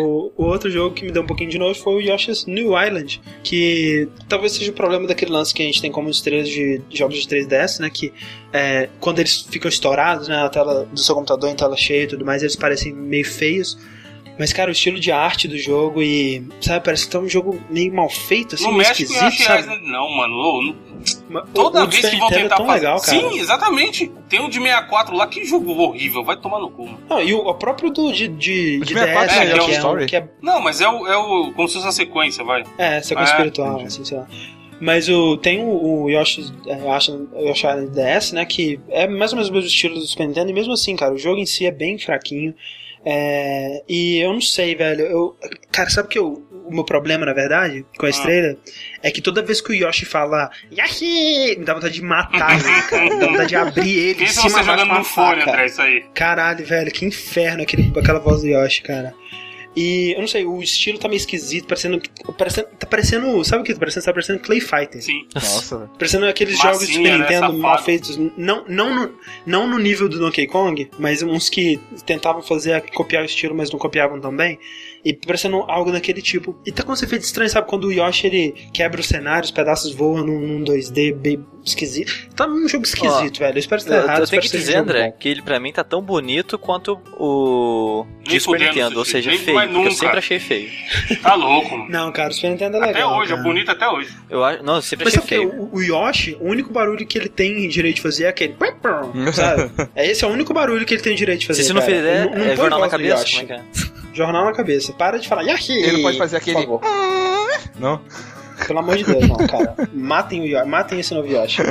o, 0.00 0.32
o 0.36 0.44
outro 0.44 0.70
jogo 0.70 0.94
que 0.94 1.04
me 1.04 1.10
deu 1.10 1.22
um 1.22 1.26
pouquinho 1.26 1.50
de 1.50 1.58
novo 1.58 1.74
foi 1.74 1.94
o 1.94 2.00
Yoshi's 2.00 2.46
New 2.46 2.78
Island, 2.78 3.20
que 3.42 4.08
talvez 4.28 4.52
seja 4.52 4.70
o 4.70 4.74
problema 4.74 5.06
daquele 5.06 5.32
lance 5.32 5.54
que 5.54 5.62
a 5.62 5.66
gente 5.66 5.80
tem 5.80 5.90
como 5.90 6.10
estrelas 6.10 6.48
de 6.48 6.80
jogos 6.90 7.24
de 7.24 7.28
3DS, 7.28 7.80
né? 7.80 7.90
Que 7.90 8.12
é, 8.52 8.88
quando 9.00 9.18
eles 9.20 9.42
ficam 9.50 9.68
estourados 9.68 10.28
né, 10.28 10.36
na 10.36 10.48
tela 10.48 10.84
do 10.84 11.00
seu 11.00 11.14
computador 11.14 11.50
em 11.50 11.54
tela 11.56 11.76
cheia 11.76 12.04
e 12.04 12.06
tudo 12.06 12.24
mais, 12.24 12.42
eles 12.42 12.56
parecem 12.56 12.92
meio 12.92 13.24
feios. 13.24 13.78
Mas, 14.38 14.52
cara, 14.52 14.70
o 14.70 14.72
estilo 14.72 14.98
de 14.98 15.12
arte 15.12 15.46
do 15.46 15.58
jogo 15.58 16.02
e, 16.02 16.42
sabe, 16.60 16.84
parece 16.84 17.04
que 17.06 17.12
tá 17.12 17.18
um 17.18 17.28
jogo 17.28 17.60
meio 17.68 17.92
mal 17.94 18.08
feito, 18.08 18.54
assim, 18.54 18.64
não 18.64 18.72
meio 18.72 18.88
o 18.88 18.92
esquisito, 18.92 19.22
Yoshi 19.22 19.42
sabe? 19.44 19.60
Island, 19.60 19.86
não, 19.90 20.10
mano. 20.10 20.62
Não- 20.62 20.76
Mas 21.28 21.44
Toda 21.52 21.80
o- 21.80 21.84
o 21.84 21.88
vez 21.88 22.08
que 22.08 22.16
vão 22.16 22.28
Nintendo 22.28 22.42
tentar 22.42 22.54
é 22.54 22.58
tão 22.58 22.66
fazer. 22.66 22.80
legal, 22.80 23.00
cara. 23.00 23.18
Sim, 23.30 23.38
exatamente. 23.38 24.10
Tem 24.28 24.40
um 24.40 24.48
de 24.48 24.58
64 24.58 25.14
lá, 25.16 25.26
que 25.26 25.44
jogo 25.44 25.72
horrível. 25.72 26.24
Vai 26.24 26.36
tomar 26.36 26.60
no 26.60 26.70
cu, 26.70 26.86
mano. 26.86 26.98
Não, 27.10 27.20
e 27.20 27.34
o, 27.34 27.38
o 27.46 27.54
próprio 27.54 27.90
do, 27.90 28.12
de, 28.12 28.28
de, 28.28 28.78
O 28.82 28.84
de 28.86 28.94
de 28.94 28.94
64 28.94 29.28
DS, 29.28 29.36
é 29.36 29.44
né, 29.44 29.50
Yoshi 29.52 29.58
que, 29.58 29.70
é 29.70 29.74
um, 29.74 29.78
Story. 29.78 30.06
que 30.06 30.16
é 30.16 30.28
Não, 30.40 30.60
mas 30.60 30.80
é 30.80 30.88
o, 30.88 31.06
é 31.06 31.16
o. 31.16 31.52
Como 31.52 31.68
se 31.68 31.74
fosse 31.74 31.86
uma 31.86 31.92
sequência, 31.92 32.42
vai. 32.44 32.62
É, 32.78 33.00
sequência 33.02 33.34
Ah, 33.34 33.36
espiritual, 33.36 33.72
entendi. 33.74 33.86
assim, 33.88 34.04
sei 34.04 34.16
lá. 34.18 34.26
Mas 34.80 35.08
o, 35.08 35.36
tem 35.36 35.62
o, 35.62 36.02
o 36.04 36.10
Yoshi, 36.10 36.52
é, 36.66 36.74
Yoshi, 36.94 37.12
Yoshi 37.36 37.66
Island 37.66 37.90
DS, 37.90 38.32
né? 38.32 38.44
Que 38.44 38.80
é 38.88 39.06
mais 39.06 39.32
ou 39.32 39.36
menos 39.36 39.50
o 39.50 39.52
mesmo 39.52 39.68
estilo 39.68 39.94
do 39.96 40.06
Super 40.06 40.26
Nintendo. 40.26 40.50
E 40.50 40.54
mesmo 40.54 40.72
assim, 40.72 40.96
cara, 40.96 41.12
o 41.14 41.18
jogo 41.18 41.38
em 41.38 41.46
si 41.46 41.66
é 41.66 41.70
bem 41.70 41.98
fraquinho. 41.98 42.54
É, 43.04 43.82
e 43.88 44.18
eu 44.18 44.32
não 44.32 44.40
sei, 44.40 44.74
velho. 44.74 45.02
Eu, 45.02 45.36
cara, 45.72 45.90
sabe 45.90 46.08
que 46.08 46.18
eu, 46.18 46.42
o 46.64 46.72
meu 46.72 46.84
problema, 46.84 47.26
na 47.26 47.32
verdade, 47.32 47.84
com 47.98 48.06
a 48.06 48.10
estrela, 48.10 48.56
é 49.02 49.10
que 49.10 49.20
toda 49.20 49.42
vez 49.42 49.60
que 49.60 49.72
o 49.72 49.74
Yoshi 49.74 50.04
fala 50.04 50.50
Yahi, 50.70 51.56
me 51.58 51.64
dá 51.64 51.74
vontade 51.74 51.94
de 51.94 52.02
matar 52.02 52.54
ele, 52.54 52.82
cara. 52.82 53.04
Me 53.04 53.18
dá 53.18 53.26
vontade 53.26 53.48
de 53.48 53.56
abrir 53.56 53.98
ele. 53.98 54.26
Cima 54.28 54.50
você 54.50 54.62
jogando 54.62 54.94
no 54.94 55.04
fone. 55.04 55.42
André, 55.42 55.66
isso 55.66 55.82
aí? 55.82 56.04
Caralho, 56.14 56.64
velho, 56.64 56.92
que 56.92 57.04
inferno 57.04 57.62
aquele, 57.62 57.92
aquela 57.98 58.20
voz 58.20 58.42
do 58.42 58.48
Yoshi, 58.48 58.82
cara. 58.82 59.14
E 59.74 60.12
eu 60.14 60.20
não 60.20 60.28
sei, 60.28 60.44
o 60.44 60.60
estilo 60.60 60.98
tá 60.98 61.08
meio 61.08 61.16
esquisito, 61.16 61.66
parecendo. 61.66 62.00
parecendo 62.36 62.68
tá 62.78 62.86
parecendo. 62.86 63.44
Sabe 63.44 63.62
o 63.62 63.64
que 63.64 63.72
tá 63.72 63.80
parecendo? 63.80 64.04
Tá 64.04 64.12
parecendo 64.12 64.40
Clay 64.40 64.60
Fighter. 64.60 65.02
Sim. 65.02 65.26
Nossa, 65.34 65.78
velho. 65.78 65.90
Parecendo 65.98 66.26
aqueles 66.26 66.54
Massinha, 66.54 66.72
jogos 66.72 66.88
de 66.88 66.94
Super 66.94 67.10
né? 67.10 67.18
Nintendo 67.18 67.52
mal 67.54 67.72
Safado. 67.72 67.84
feitos. 67.84 68.16
Não, 68.36 68.64
não, 68.68 68.94
no, 68.94 69.14
não 69.46 69.66
no 69.66 69.78
nível 69.78 70.08
do 70.08 70.18
Donkey 70.18 70.46
Kong, 70.46 70.90
mas 70.98 71.22
uns 71.22 71.48
que 71.48 71.80
tentavam 72.04 72.42
fazer 72.42 72.82
copiar 72.92 73.22
o 73.22 73.26
estilo, 73.26 73.54
mas 73.54 73.70
não 73.70 73.78
copiavam 73.78 74.20
tão 74.20 74.34
bem. 74.34 74.58
E 75.04 75.12
parecendo 75.14 75.56
algo 75.68 75.90
daquele 75.90 76.22
tipo. 76.22 76.56
E 76.64 76.70
tá 76.70 76.84
com 76.84 76.92
esse 76.92 77.04
efeito 77.04 77.22
estranho, 77.24 77.50
sabe? 77.50 77.66
Quando 77.66 77.84
o 77.88 77.92
Yoshi 77.92 78.26
ele 78.28 78.54
quebra 78.72 79.00
o 79.00 79.04
cenário, 79.04 79.44
os 79.44 79.50
pedaços 79.50 79.92
voam 79.92 80.24
num, 80.24 80.38
num 80.40 80.64
2D 80.64 81.12
bem 81.14 81.44
esquisito. 81.64 82.12
Tá 82.36 82.46
num 82.46 82.68
jogo 82.68 82.84
esquisito, 82.84 83.38
velho. 83.40 83.54
Eu 83.56 83.58
espero 83.58 83.80
estar 83.80 83.94
Eu, 83.96 84.02
errado. 84.04 84.18
eu 84.18 84.24
espero 84.24 84.40
tenho 84.42 84.50
que 84.52 84.56
um 84.56 84.60
dizer, 84.60 84.76
André, 84.76 85.06
bom. 85.10 85.16
que 85.18 85.28
ele 85.28 85.42
pra 85.42 85.58
mim 85.58 85.72
tá 85.72 85.82
tão 85.82 86.00
bonito 86.00 86.56
quanto 86.56 87.00
o 87.18 88.06
de 88.22 88.38
Super 88.38 88.60
Nintendo, 88.60 88.98
ou 88.98 89.04
seja, 89.04 89.30
feio. 89.32 89.44
porque 89.58 89.68
eu 89.68 89.72
nunca. 89.72 89.90
sempre 89.90 90.18
achei 90.18 90.38
feio. 90.38 90.70
Tá 91.20 91.34
louco, 91.34 91.76
mano. 91.76 91.90
Não, 91.90 92.12
cara, 92.12 92.30
o 92.30 92.32
Super 92.32 92.50
Nintendo 92.50 92.76
é 92.76 92.80
Até 92.80 92.92
legal. 92.92 93.18
hoje, 93.18 93.32
é 93.32 93.36
cara. 93.36 93.48
bonito 93.48 93.70
até 93.72 93.88
hoje. 93.88 94.16
Eu 94.30 94.44
acho, 94.44 94.62
não, 94.62 94.76
eu 94.76 94.82
sempre 94.82 95.04
Mas 95.06 95.16
achei 95.18 95.38
sabe 95.38 95.46
o 95.46 95.50
que? 95.50 95.56
feio. 95.56 95.68
O, 95.72 95.76
o 95.78 95.82
Yoshi, 95.82 96.36
o 96.40 96.44
único 96.48 96.72
barulho 96.72 97.04
que 97.06 97.18
ele 97.18 97.28
tem 97.28 97.68
direito 97.68 97.96
de 97.96 98.02
fazer 98.02 98.24
é 98.24 98.28
aquele. 98.28 98.54
Sabe? 99.32 99.70
É 99.96 100.08
esse 100.10 100.24
é 100.24 100.28
o 100.28 100.30
único 100.30 100.54
barulho 100.54 100.86
que 100.86 100.94
ele 100.94 101.02
tem 101.02 101.14
direito 101.16 101.40
de 101.40 101.46
fazer. 101.48 101.62
Se 101.62 101.68
você 101.68 101.74
não 101.74 101.82
fizer, 101.82 102.26
Não- 102.26 102.34
não 102.38 102.44
é 102.44 102.56
jornal 102.56 102.78
na 102.80 102.88
cabeça, 102.88 103.22
Yoshi. 103.22 103.46
como 103.46 103.52
é 103.52 103.56
que 103.56 103.62
é? 103.88 104.01
Jornal 104.12 104.44
na 104.44 104.52
cabeça. 104.52 104.92
Para 104.92 105.18
de 105.18 105.28
falar 105.28 105.42
Yahi! 105.42 105.72
Ele 105.82 105.92
não 105.92 106.02
pode 106.02 106.18
fazer 106.18 106.36
Por 106.40 106.42
aquele. 106.42 106.60
favor. 106.62 106.80
Não? 107.78 108.00
Pelo 108.66 108.78
amor 108.78 108.96
de 108.96 109.04
Deus, 109.04 109.28
não, 109.28 109.36
cara. 109.46 109.74
Matem 109.92 110.42
o 110.42 110.46
Yoshi. 110.46 110.68
Matem 110.68 111.00
esse 111.00 111.12
novo 111.14 111.26
Yoshi. 111.26 111.62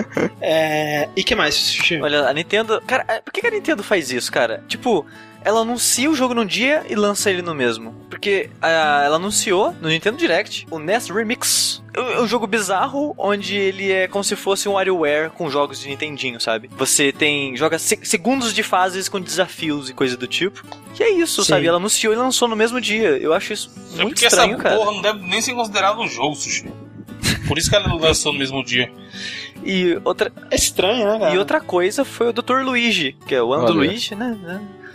É... 0.41 1.07
E 1.15 1.23
que 1.23 1.35
mais, 1.35 1.55
Sushi? 1.55 2.01
Olha, 2.01 2.27
a 2.27 2.33
Nintendo. 2.33 2.81
Cara, 2.85 3.05
é, 3.07 3.21
por 3.21 3.31
que 3.31 3.39
que 3.41 3.47
a 3.47 3.51
Nintendo 3.51 3.83
faz 3.83 4.11
isso, 4.11 4.31
cara? 4.31 4.63
Tipo, 4.67 5.05
ela 5.43 5.61
anuncia 5.61 6.09
o 6.09 6.15
jogo 6.15 6.33
num 6.33 6.45
dia 6.45 6.85
e 6.89 6.95
lança 6.95 7.29
ele 7.29 7.41
no 7.41 7.53
mesmo. 7.55 7.93
Porque 8.09 8.49
ah, 8.61 9.01
ela 9.03 9.15
anunciou 9.15 9.73
no 9.81 9.89
Nintendo 9.89 10.17
Direct 10.17 10.67
o 10.69 10.77
NES 10.79 11.09
Remix. 11.09 11.81
É 11.93 12.19
um 12.21 12.27
jogo 12.27 12.45
bizarro 12.47 13.13
onde 13.17 13.55
ele 13.55 13.91
é 13.91 14.07
como 14.07 14.23
se 14.23 14.35
fosse 14.35 14.69
um 14.69 14.73
WarioWare 14.73 15.29
com 15.31 15.49
jogos 15.49 15.79
de 15.79 15.89
Nintendinho, 15.89 16.39
sabe? 16.39 16.69
Você 16.77 17.11
tem. 17.11 17.55
joga 17.57 17.77
se- 17.79 17.99
segundos 18.03 18.53
de 18.53 18.63
fases 18.63 19.09
com 19.09 19.19
desafios 19.19 19.89
e 19.89 19.93
coisa 19.93 20.15
do 20.15 20.27
tipo. 20.27 20.63
E 20.99 21.03
é 21.03 21.09
isso, 21.09 21.43
Sim. 21.43 21.49
sabe? 21.49 21.67
Ela 21.67 21.77
anunciou 21.77 22.13
e 22.13 22.15
lançou 22.15 22.47
no 22.47 22.55
mesmo 22.55 22.79
dia. 22.79 23.17
Eu 23.17 23.33
acho 23.33 23.51
isso 23.53 23.71
É 23.93 24.03
muito 24.03 24.09
porque 24.15 24.25
estranho, 24.27 24.53
essa 24.53 24.63
cara. 24.63 24.75
porra 24.77 24.91
não 24.91 25.01
deve 25.01 25.19
nem 25.27 25.41
ser 25.41 25.53
considerada 25.53 25.99
um 25.99 26.07
jogo, 26.07 26.35
Sushi. 26.35 26.71
Por 27.47 27.57
isso 27.57 27.69
que 27.69 27.75
ela 27.75 27.93
lançou 27.95 28.31
no 28.31 28.39
mesmo 28.39 28.63
dia. 28.63 28.91
E 29.63 29.99
outra, 30.03 30.31
É 30.49 30.55
estranho, 30.55 31.05
né, 31.11 31.19
cara? 31.19 31.33
E 31.33 31.37
outra 31.37 31.59
coisa 31.59 32.05
foi 32.05 32.29
o 32.29 32.33
Dr. 32.33 32.61
Luigi, 32.63 33.15
que 33.27 33.35
é 33.35 33.41
o 33.43 33.53
ano 33.53 33.65
do. 33.65 33.73
Luigi, 33.73 34.15
né? 34.15 34.37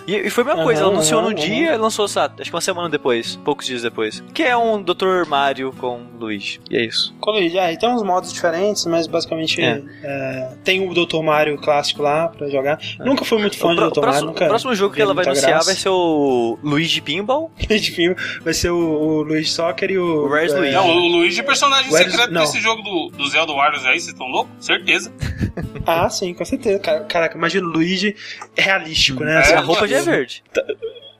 E, 0.07 0.15
e 0.26 0.31
foi 0.31 0.44
a 0.44 0.47
mesma 0.49 0.62
coisa, 0.65 0.83
ela 0.83 0.91
anunciou 0.93 1.20
no 1.23 1.35
dia 1.35 1.75
e 1.75 1.76
lançou, 1.76 2.07
sabe, 2.07 2.41
acho 2.41 2.51
que 2.51 2.55
uma 2.55 2.60
semana 2.60 2.89
depois, 2.89 3.36
poucos 3.44 3.67
dias 3.67 3.83
depois. 3.83 4.23
Que 4.33 4.43
é 4.44 4.57
um 4.57 4.81
Dr. 4.83 5.26
Mario 5.28 5.73
com 5.76 6.01
Luigi. 6.18 6.60
E 6.70 6.76
é 6.76 6.85
isso. 6.85 7.15
Colorido. 7.20 7.59
É, 7.59 7.73
e 7.73 7.78
tem 7.78 7.89
uns 7.89 8.02
modos 8.02 8.33
diferentes, 8.33 8.85
mas 8.86 9.07
basicamente 9.07 9.60
É. 9.60 9.83
é, 10.02 10.52
tem 10.65 10.89
o 10.89 10.94
Dr. 10.94 11.23
Mario 11.23 11.57
clássico 11.59 12.02
lá 12.02 12.28
pra 12.28 12.49
jogar. 12.49 12.78
Nunca 13.01 13.25
fui 13.25 13.39
muito 13.39 13.57
fã 13.59 13.68
o, 13.68 13.70
de 13.75 13.76
pro- 13.76 13.91
Dr. 13.91 14.07
Mario, 14.07 14.26
nunca. 14.26 14.44
o 14.44 14.49
próximo 14.49 14.75
jogo 14.75 14.94
que 14.94 15.02
ela 15.02 15.12
vai 15.15 15.25
anunciar 15.25 15.51
graça. 15.51 15.67
vai 15.67 15.75
ser 15.75 15.89
o 15.89 16.59
Luigi 16.62 17.01
Pinball. 17.01 17.51
Enfim, 17.68 18.15
vai 18.43 18.55
ser 18.55 18.70
o, 18.70 18.76
o 18.78 19.23
Luigi 19.23 19.51
Soccer 19.51 19.91
e 19.91 19.99
o. 19.99 20.26
O 20.26 20.28
Where's 20.28 20.52
é, 20.52 20.59
Luigi? 20.59 20.75
Não, 20.75 20.89
o 20.89 21.09
Luigi 21.09 21.41
é 21.41 21.43
personagem 21.43 21.91
Where's- 21.93 22.10
secreto 22.12 22.33
não. 22.33 22.43
desse 22.43 22.60
jogo 22.60 22.83
do, 22.83 23.10
do 23.17 23.28
Zelda 23.28 23.52
Warriors 23.52 23.85
aí, 23.85 23.99
vocês 23.99 24.09
estão 24.12 24.28
loucos? 24.28 24.52
Certeza. 24.65 25.12
Ah, 25.89 26.10
sim, 26.10 26.35
com 26.35 26.44
certeza. 26.44 26.81
Cara- 26.81 27.05
Caraca, 27.05 27.39
imagina 27.39 27.65
o 27.65 27.70
Luigi 27.70 28.17
realístico, 28.57 29.23
né? 29.23 29.36
É, 29.36 29.39
Assim, 29.39 29.52
a 29.55 29.60
roupa 29.60 29.86
já 29.86 29.95
é 29.97 30.02
verde. 30.02 30.44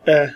É. 0.07 0.33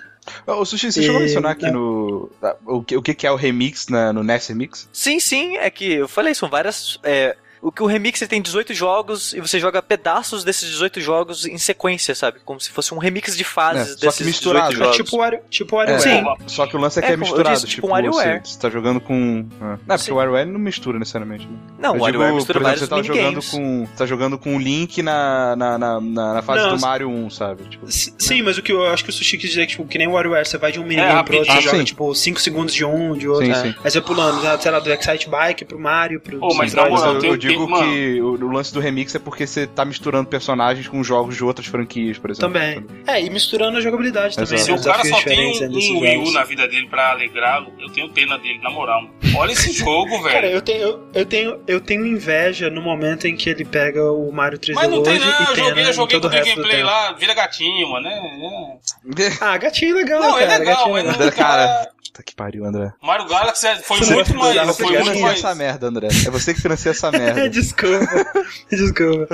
Ô, 0.46 0.64
Sushi, 0.64 0.92
você 0.92 1.00
E- 1.00 1.02
chegou 1.04 1.18
a 1.18 1.20
mencionar 1.24 1.52
aqui 1.52 1.66
é. 1.66 1.70
no. 1.70 2.30
O 2.66 2.82
que, 2.82 2.96
o 2.96 3.02
que 3.02 3.14
que 3.14 3.26
é 3.26 3.30
o 3.32 3.36
remix 3.36 3.88
na, 3.88 4.12
no 4.12 4.22
NES 4.22 4.48
Remix? 4.48 4.88
Sim, 4.92 5.18
sim, 5.18 5.56
é 5.56 5.70
que 5.70 5.92
eu 5.94 6.08
falei, 6.08 6.34
são 6.34 6.48
várias. 6.48 6.98
É, 7.02 7.36
o 7.62 7.70
que 7.70 7.82
o 7.82 7.86
remix 7.86 8.20
ele 8.22 8.28
tem 8.28 8.40
18 8.42 8.72
jogos 8.74 9.32
e 9.34 9.40
você 9.40 9.58
joga 9.60 9.82
pedaços 9.82 10.42
desses 10.44 10.68
18 10.70 11.00
jogos 11.00 11.44
em 11.46 11.58
sequência, 11.58 12.14
sabe? 12.14 12.38
Como 12.44 12.60
se 12.60 12.70
fosse 12.70 12.94
um 12.94 12.98
remix 12.98 13.36
de 13.36 13.44
fases 13.44 13.82
É, 13.82 13.92
só 13.92 13.98
que 13.98 14.06
desses 14.06 14.26
misturado. 14.26 14.68
18 14.70 14.80
É 14.82 14.84
jogos. 14.84 14.96
tipo 14.96 15.16
o 15.16 15.18
Wario, 15.20 15.40
tipo 15.50 15.76
WarioWare. 15.76 16.02
Sim. 16.02 16.24
Só 16.46 16.66
que 16.66 16.76
o 16.76 16.80
lance 16.80 16.98
é 16.98 17.02
que 17.02 17.08
É, 17.08 17.12
é, 17.12 17.16
misturado. 17.16 17.54
disse, 17.54 17.66
tipo 17.66 17.74
tipo, 17.82 17.86
um 17.88 17.90
WarioWare. 17.90 18.40
você, 18.44 18.52
você 18.54 18.58
tá 18.60 18.70
jogando 18.70 19.00
com. 19.00 19.46
Ah. 19.60 19.64
Não, 19.64 19.72
é 19.72 19.76
porque 19.98 19.98
Sim. 20.04 20.12
o 20.12 20.14
WarioWare 20.16 20.46
não 20.48 20.58
mistura 20.60 20.98
necessariamente. 20.98 21.46
Né? 21.46 21.52
Não, 21.78 21.96
o 21.96 22.00
WarioWare 22.00 22.34
mistura 22.34 22.60
por 22.60 22.66
exemplo, 22.70 22.88
vários 22.88 23.06
você 23.06 23.12
tá 23.12 23.20
jogando 23.20 23.42
com. 23.50 23.86
Você 23.86 23.96
tá 23.98 24.06
jogando 24.06 24.38
com 24.38 24.56
o 24.56 24.58
Link 24.58 25.02
na, 25.02 25.54
na, 25.56 25.78
na, 25.78 26.00
na, 26.00 26.34
na 26.34 26.42
fase 26.42 26.62
Não, 26.62 26.74
do 26.76 26.80
Mario 26.80 27.08
1, 27.10 27.30
sabe? 27.30 27.64
Tipo, 27.64 27.86
Sim, 27.90 28.42
mas 28.42 28.58
o 28.58 28.62
que 28.62 28.72
eu 28.72 28.86
acho 28.86 29.04
que 29.04 29.10
o 29.10 29.12
Sushi 29.12 29.36
quis 29.38 29.50
dizer 29.50 29.62
é 29.62 29.66
que, 29.66 29.72
tipo, 29.72 29.84
que 29.86 29.98
nem 29.98 30.06
o 30.08 30.12
WarioWare, 30.12 30.46
você 30.46 30.56
vai 30.58 30.72
de 30.72 30.80
um 30.80 30.84
minigame 30.84 31.20
É, 31.20 31.22
pro 31.22 31.36
outro, 31.36 31.44
você 31.46 31.50
rapidinho. 31.52 31.62
joga, 31.72 31.78
Sim. 31.78 31.84
tipo, 31.84 32.14
5 32.14 32.40
segundos 32.40 32.74
de 32.74 32.84
um, 32.84 33.16
de 33.16 33.28
outro. 33.28 33.44
Sim, 33.46 33.52
É. 33.52 33.54
sim. 33.62 33.74
Aí 33.84 33.90
você 33.90 34.00
pulando, 34.00 34.40
sei 34.62 34.70
lá, 34.70 34.78
do 34.80 34.90
Excite 34.92 35.28
Bike 35.28 35.64
pro 35.64 35.78
Mario, 35.78 36.20
pro 36.20 36.38
Ô, 36.42 36.54
mas 36.54 36.72
Metroid. 36.74 36.76
na 36.76 36.90
Mas 36.90 37.00
moral, 37.00 37.24
eu, 37.24 37.30
eu 37.32 37.36
digo 37.52 37.66
que 37.66 38.20
o, 38.20 38.32
o 38.32 38.52
lance 38.52 38.72
do 38.72 38.80
remix 38.80 39.14
é 39.14 39.18
porque 39.18 39.46
você 39.46 39.66
tá 39.66 39.84
misturando 39.84 40.28
personagens 40.28 40.86
com 40.88 41.02
jogos 41.02 41.36
de 41.36 41.44
outras 41.44 41.66
franquias, 41.66 42.18
por 42.18 42.30
exemplo. 42.30 42.52
Também. 42.52 42.84
É, 43.06 43.22
e 43.22 43.30
misturando 43.30 43.78
a 43.78 43.80
jogabilidade 43.80 44.36
também. 44.36 44.54
Exato. 44.54 44.80
Se 44.80 44.86
né? 44.86 44.92
o 44.92 44.96
cara 44.96 45.08
só 45.08 45.22
tem 45.22 45.62
um, 45.62 45.96
um 45.96 46.00
Wii 46.00 46.18
U 46.18 46.32
na 46.32 46.44
vida 46.44 46.66
dele 46.68 46.88
pra 46.88 47.10
alegrá-lo, 47.10 47.72
eu 47.78 47.88
tenho 47.90 48.08
pena 48.10 48.38
dele, 48.38 48.60
na 48.62 48.70
moral. 48.70 49.08
Olha 49.36 49.52
esse 49.52 49.72
jogo, 49.78 50.22
velho. 50.22 50.34
Cara, 50.34 50.50
eu 50.50 50.62
tenho, 50.62 50.80
eu, 50.80 51.08
eu 51.14 51.26
tenho, 51.26 51.60
eu 51.66 51.80
tenho 51.80 52.06
inveja 52.06 52.70
no 52.70 52.80
momento 52.80 53.26
em 53.26 53.36
que 53.36 53.50
ele 53.50 53.64
pega 53.64 54.10
o 54.10 54.30
Mario 54.32 54.58
3D 54.58 54.74
Mas 54.74 54.90
não 54.90 55.02
tem 55.02 55.18
não, 55.18 55.26
eu 55.26 55.56
joguei, 55.56 55.84
eu 55.84 55.92
joguei 55.92 56.20
todo 56.20 56.30
com 56.30 56.36
o 56.36 56.44
gameplay 56.44 56.82
lá, 56.82 57.12
vira 57.12 57.34
gatinho, 57.34 57.88
mano. 57.90 58.08
É, 58.08 59.22
é. 59.22 59.32
Ah, 59.40 59.56
gatinho 59.56 59.94
legal, 59.94 60.20
Não, 60.20 60.32
cara. 60.32 60.44
é 60.44 60.58
legal, 60.58 60.76
gatinho 60.76 60.92
mas 60.92 61.04
não 61.04 61.14
André, 61.14 61.30
cara. 61.30 61.90
Puta 62.12 62.24
que 62.24 62.34
pariu, 62.34 62.64
André. 62.64 62.92
Mario 63.00 63.28
Galaxy 63.28 63.66
é- 63.68 63.76
foi 63.76 63.98
Você 63.98 64.14
muito 64.14 64.34
mais. 64.34 64.56
Você 64.66 64.82
Foi 64.82 64.92
que 64.92 64.98
muito 64.98 65.04
financia 65.04 65.22
mais. 65.22 65.38
essa 65.38 65.54
merda, 65.54 65.86
André. 65.86 66.08
É 66.26 66.30
você 66.30 66.52
que 66.52 66.60
financia 66.60 66.90
essa 66.90 67.10
merda. 67.12 67.48
desculpa, 67.48 68.06
desculpa. 68.68 69.26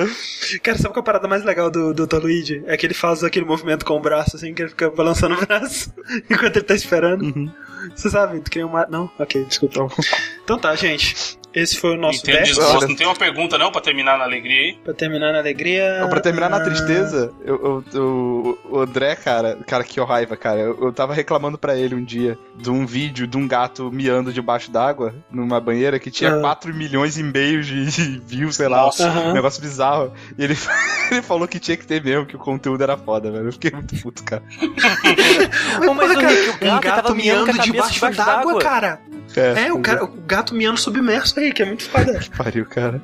Cara, 0.63 0.77
sabe 0.77 0.89
qual 0.93 0.97
é 0.97 1.01
a 1.01 1.03
parada 1.03 1.27
mais 1.27 1.43
legal 1.43 1.71
do, 1.71 1.95
do 1.95 2.07
Dr. 2.07 2.19
Luigi? 2.23 2.63
É 2.67 2.77
que 2.77 2.85
ele 2.87 2.93
faz 2.93 3.25
aquele 3.25 3.47
movimento 3.47 3.85
com 3.87 3.95
o 3.95 4.01
braço, 4.01 4.37
assim, 4.37 4.53
que 4.53 4.61
ele 4.63 4.69
fica 4.69 4.91
balançando 4.91 5.35
o 5.37 5.47
braço 5.47 5.91
enquanto 6.29 6.57
ele 6.57 6.65
tá 6.67 6.75
esperando. 6.75 7.23
Uhum. 7.25 7.51
Você 7.95 8.11
sabe, 8.11 8.41
tu 8.41 8.51
queria 8.51 8.67
uma... 8.67 8.85
Não? 8.91 9.11
Ok, 9.19 9.43
desculpa. 9.45 9.87
Então 10.45 10.59
tá, 10.59 10.75
gente. 10.75 11.39
Esse 11.57 11.78
foi 11.78 11.94
o 11.94 11.97
nosso 11.97 12.18
Entendo 12.20 12.36
teste. 12.36 12.55
desgosto. 12.55 12.89
Não 12.89 12.94
tem 12.97 13.07
uma 13.07 13.17
pergunta 13.17 13.57
não 13.57 13.73
pra 13.73 13.81
terminar 13.81 14.18
na 14.18 14.25
alegria 14.25 14.60
aí? 14.60 14.78
Pra 14.85 14.93
terminar 14.93 15.33
na 15.33 15.39
alegria... 15.39 16.01
Não, 16.01 16.10
pra 16.10 16.20
terminar 16.20 16.51
na 16.51 16.59
ah, 16.59 16.65
tristeza, 16.65 17.33
eu, 17.43 17.55
eu- 17.55 17.85
eu- 17.94 18.59
o 18.70 18.78
André, 18.81 19.17
cara, 19.17 19.59
cara, 19.67 19.83
que 19.83 19.99
raiva, 20.01 20.36
cara. 20.36 20.60
Eu, 20.60 20.78
eu 20.83 20.93
tava 20.93 21.15
reclamando 21.15 21.57
pra 21.57 21.75
ele 21.75 21.94
um 21.94 22.05
dia 22.05 22.39
de 22.57 22.70
um 22.70 22.85
vídeo 22.85 23.26
de 23.26 23.39
um 23.39 23.49
gato 23.49 23.91
miando 23.91 24.33
debaixo 24.35 24.70
d'água 24.70 25.15
numa 25.31 25.59
banheira 25.59 25.99
que 25.99 26.10
tinha 26.10 26.35
Ah. 26.36 26.41
4 26.41 26.75
milhões 26.75 27.17
e 27.17 27.23
meio 27.23 27.62
de, 27.62 27.86
de 27.86 28.18
views, 28.26 28.57
sei 28.57 28.68
lá. 28.68 28.83
Nossa. 28.83 29.09
Um 29.09 29.33
negócio 29.33 29.60
bizarro. 29.62 30.12
E 30.39 30.44
ele, 30.44 30.55
ele 31.10 31.23
falou 31.23 31.49
que 31.49 31.59
tinha 31.59 31.76
que 31.78 31.86
ter 31.86 32.05
mesmo, 32.05 32.26
que 32.26 32.36
o 32.36 32.39
conteúdo 32.39 32.83
era 32.83 32.99
foda, 32.99 33.31
velho. 33.33 33.47
Eu 33.47 33.52
fiquei 33.52 33.70
muito 33.70 33.97
puto, 34.02 34.23
cara. 34.25 34.43
Mas 34.60 35.86
Porra, 35.86 36.12
o 36.12 36.15
cara, 36.20 36.35
o 36.35 36.65
um 36.65 36.68
gato 36.68 36.83
gato 36.83 37.02
tava 37.02 37.15
miando 37.15 37.47
cabeça 37.47 37.62
debaixo 37.65 38.10
d'água. 38.12 38.59
cara. 38.60 39.01
É, 39.36 39.73
o, 39.73 39.81
cara, 39.81 40.05
o 40.05 40.08
gato 40.08 40.55
miando 40.55 40.78
submerso 40.78 41.39
aí, 41.39 41.52
que 41.52 41.62
é 41.62 41.66
muito 41.66 41.84
foda. 41.84 42.20
Pariu, 42.36 42.65
cara. 42.66 43.00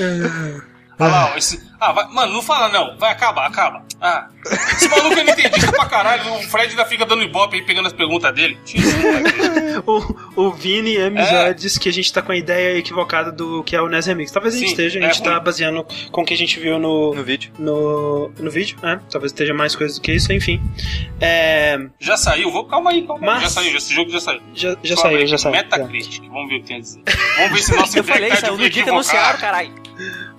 Olha 0.00 0.64
ó, 1.10 1.36
esse. 1.36 1.72
Ah, 1.80 1.92
vai... 1.92 2.06
mano, 2.12 2.32
não 2.34 2.42
fala 2.42 2.68
não. 2.68 2.96
Vai, 2.96 3.10
acaba, 3.10 3.44
acaba. 3.46 3.82
Ah. 4.00 4.28
Esse 4.72 4.88
maluco 4.88 5.18
é 5.18 5.24
nintendista 5.24 5.72
pra 5.72 5.86
caralho. 5.86 6.34
O 6.34 6.42
Fred 6.44 6.70
ainda 6.70 6.84
fica 6.84 7.04
dando 7.04 7.22
ibope 7.22 7.56
aí, 7.56 7.62
pegando 7.62 7.86
as 7.86 7.92
perguntas 7.92 8.32
dele. 8.34 8.58
O, 9.86 10.46
o 10.48 10.52
Vini 10.52 10.94
M 10.96 11.18
É. 11.18 11.24
já 11.24 11.52
disse 11.52 11.80
que 11.80 11.88
a 11.88 11.92
gente 11.92 12.12
tá 12.12 12.20
com 12.20 12.30
a 12.30 12.36
ideia 12.36 12.76
equivocada 12.78 13.32
do 13.32 13.64
que 13.64 13.74
é 13.74 13.80
o 13.80 13.88
NES 13.88 14.06
Remix. 14.06 14.30
Talvez 14.30 14.54
a 14.54 14.58
gente 14.58 14.66
Sim, 14.68 14.72
esteja, 14.74 15.00
a 15.00 15.02
é 15.02 15.06
gente 15.06 15.22
tá 15.22 15.34
ruim. 15.34 15.42
baseando 15.44 15.86
com 16.12 16.20
o 16.22 16.24
que 16.24 16.34
a 16.34 16.36
gente 16.36 16.60
viu 16.60 16.78
no, 16.78 17.14
No 17.14 17.24
vídeo. 17.24 17.52
no, 17.58 18.28
no 18.38 18.50
vídeo, 18.50 18.76
né? 18.82 19.00
Talvez 19.10 19.32
esteja 19.32 19.54
mais 19.54 19.74
coisa 19.74 19.94
do 19.94 20.00
que 20.00 20.12
isso, 20.12 20.32
enfim. 20.32 20.60
É, 21.20 21.78
já 21.98 22.16
saiu, 22.16 22.50
vou. 22.52 22.64
Calma 22.66 22.90
aí, 22.90 23.02
calma 23.06 23.20
aí. 23.26 23.26
Mas- 23.34 23.42
Já 23.44 23.48
saiu, 23.48 23.76
esse 23.76 23.94
jogo 23.94 24.10
já 24.10 24.20
saiu. 24.20 24.40
já 24.54 24.76
já 24.82 24.96
saiu, 24.96 25.18
aí, 25.18 25.26
já 25.26 25.38
saiu. 25.38 25.52
Metacritic, 25.52 26.22
vamos 26.28 26.48
ver 26.50 26.56
o 26.56 26.60
que 26.60 26.66
tem 26.68 26.76
a 26.76 26.80
dizer. 26.80 27.02
Vamos 27.38 27.52
ver 27.52 27.58
se 27.62 27.76
nossa 27.76 27.98
Eu 27.98 28.04
falei, 28.04 28.28
tá 28.30 28.36
saiu 28.36 28.56
no 28.58 28.68
dia 28.70 28.82
que 28.84 28.90
anunciaram, 28.90 29.38
caralho. 29.38 29.72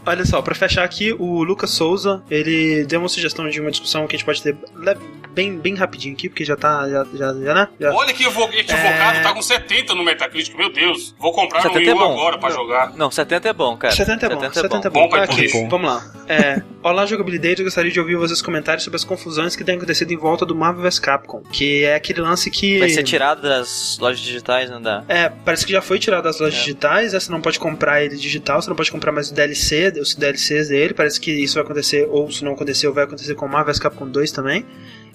Olha 0.05 0.25
só, 0.25 0.41
pra 0.41 0.53
fechar 0.53 0.83
aqui, 0.83 1.13
o 1.13 1.43
Lucas 1.43 1.71
Souza, 1.71 2.21
ele 2.29 2.83
deu 2.85 2.99
uma 2.99 3.07
sugestão 3.07 3.47
de 3.47 3.61
uma 3.61 3.71
discussão 3.71 4.05
que 4.05 4.15
a 4.15 4.17
gente 4.17 4.25
pode 4.25 4.41
ter 4.41 4.57
bem, 5.33 5.57
bem 5.57 5.75
rapidinho 5.75 6.13
aqui, 6.13 6.29
porque 6.29 6.45
já 6.45 6.55
tá. 6.55 6.87
Já, 6.89 7.05
já, 7.13 7.33
já, 7.33 7.53
né? 7.53 7.67
Já- 7.79 7.93
Olha 7.93 8.13
que 8.13 8.23
equivocado, 8.23 9.17
É. 9.17 9.21
tá 9.21 9.33
com 9.33 9.41
70 9.41 9.93
no 9.95 10.03
Metacritic, 10.03 10.55
meu 10.55 10.71
Deus. 10.71 11.15
Vou 11.19 11.33
comprar 11.33 11.59
no 11.63 11.73
70 11.73 11.79
Wii 11.79 11.89
é 11.89 11.93
U 11.93 11.97
bom. 11.97 12.13
agora 12.13 12.37
pra 12.37 12.49
jogar. 12.49 12.93
Não, 12.95 13.09
70 13.11 13.49
é 13.49 13.53
bom, 13.53 13.75
cara. 13.77 13.93
70 13.93 14.25
é 14.25 14.29
bom, 14.29 14.51
70 14.51 14.87
é 14.87 14.89
bom. 14.89 15.01
Bom 15.03 15.09
pra 15.09 15.23
Aqui, 15.23 15.35
turismo. 15.35 15.69
vamos 15.69 15.87
lá. 15.89 16.13
É, 16.27 16.61
Olá, 16.81 17.05
jogabilidade. 17.05 17.59
Eu 17.61 17.65
gostaria 17.65 17.91
de 17.91 17.99
ouvir 17.99 18.15
vocês 18.17 18.41
comentários 18.41 18.83
sobre 18.83 18.97
as 18.97 19.03
confusões 19.05 19.55
que 19.55 19.63
têm 19.63 19.75
acontecido 19.77 20.11
em 20.11 20.17
volta 20.17 20.45
do 20.45 20.53
Marvel 20.55 20.83
vs 20.83 20.99
Capcom. 20.99 21.41
Que 21.51 21.83
é 21.85 21.95
aquele 21.95 22.21
lance 22.21 22.49
que. 22.51 22.77
Vai 22.79 22.89
ser 22.89 23.03
tirado 23.03 23.41
das 23.41 23.97
lojas 23.99 24.19
digitais, 24.19 24.69
não 24.69 24.81
dá? 24.81 25.03
É, 25.07 25.29
parece 25.29 25.65
que 25.65 25.71
já 25.71 25.81
foi 25.81 25.97
tirado 25.99 26.23
das 26.23 26.39
lojas 26.39 26.55
É. 26.55 26.59
digitais, 26.59 27.13
né? 27.13 27.19
Você 27.19 27.31
não 27.31 27.39
pode 27.41 27.57
comprar 27.59 28.03
ele 28.03 28.15
digital, 28.17 28.61
você 28.61 28.69
não 28.69 28.75
pode 28.75 28.91
comprar 28.91 29.11
mais 29.13 29.29
o 29.31 29.33
DLC, 29.33 29.93
os 30.01 30.13
DLCs 30.15 30.67
dele. 30.69 30.93
Parece 30.93 31.19
que 31.21 31.31
isso 31.31 31.55
vai 31.55 31.63
acontecer, 31.63 32.05
ou 32.09 32.29
se 32.31 32.43
não 32.43 32.51
aconteceu, 32.53 32.93
vai 32.93 33.05
acontecer 33.05 33.33
com 33.35 33.45
o 33.45 33.49
Marvel 33.49 33.73
vs 33.73 33.79
Capcom 33.79 34.07
2 34.07 34.31
também. 34.31 34.65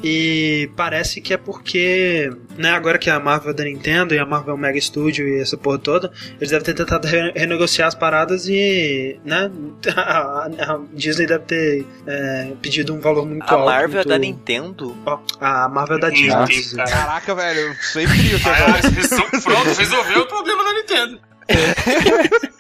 E 0.03 0.71
parece 0.77 1.21
que 1.21 1.35
é 1.35 1.37
porque, 1.37 2.31
né, 2.57 2.71
agora 2.71 2.99
que 2.99 3.11
a 3.11 3.19
Marvel 3.19 3.51
é 3.51 3.55
da 3.55 3.65
Nintendo 3.65 4.15
e 4.15 4.19
a 4.19 4.25
Marvel 4.25 4.53
é 4.53 4.57
um 4.57 4.61
Mega 4.61 4.81
Studio 4.81 5.27
e 5.27 5.41
essa 5.41 5.57
porra 5.57 5.79
toda, 5.79 6.13
eles 6.37 6.51
devem 6.51 6.65
ter 6.65 6.75
tentado 6.75 7.07
re- 7.09 7.33
renegociar 7.35 7.89
as 7.89 7.95
paradas 7.97 8.47
e, 8.49 9.19
né, 9.25 9.51
a, 9.97 10.47
a 10.47 10.81
Disney 10.93 11.27
deve 11.27 11.45
ter 11.47 11.87
é, 12.07 12.53
pedido 12.63 12.95
um 12.95 13.01
valor 13.01 13.27
muito 13.27 13.43
A 13.43 13.53
alto. 13.55 13.65
Marvel 13.67 13.89
é 13.91 13.95
muito- 13.97 14.09
da 14.09 14.19
Nintendo? 14.19 14.97
Ó, 15.05 15.19
A 15.41 15.69
Marvel 15.69 15.97
é 15.97 16.01
da 16.01 16.11
Disney. 16.11 16.75
Caraca, 16.77 17.35
velho, 17.35 17.61
eu 17.61 17.75
sempre 17.75 18.17
isso 18.19 18.49
Ah, 18.49 18.53
agora. 18.57 18.89
resol- 18.89 19.27
pronto, 19.43 19.79
resolveu 19.79 20.21
o 20.21 20.27
problema 20.27 20.63
da 20.65 20.75
Nintendo. 20.75 21.21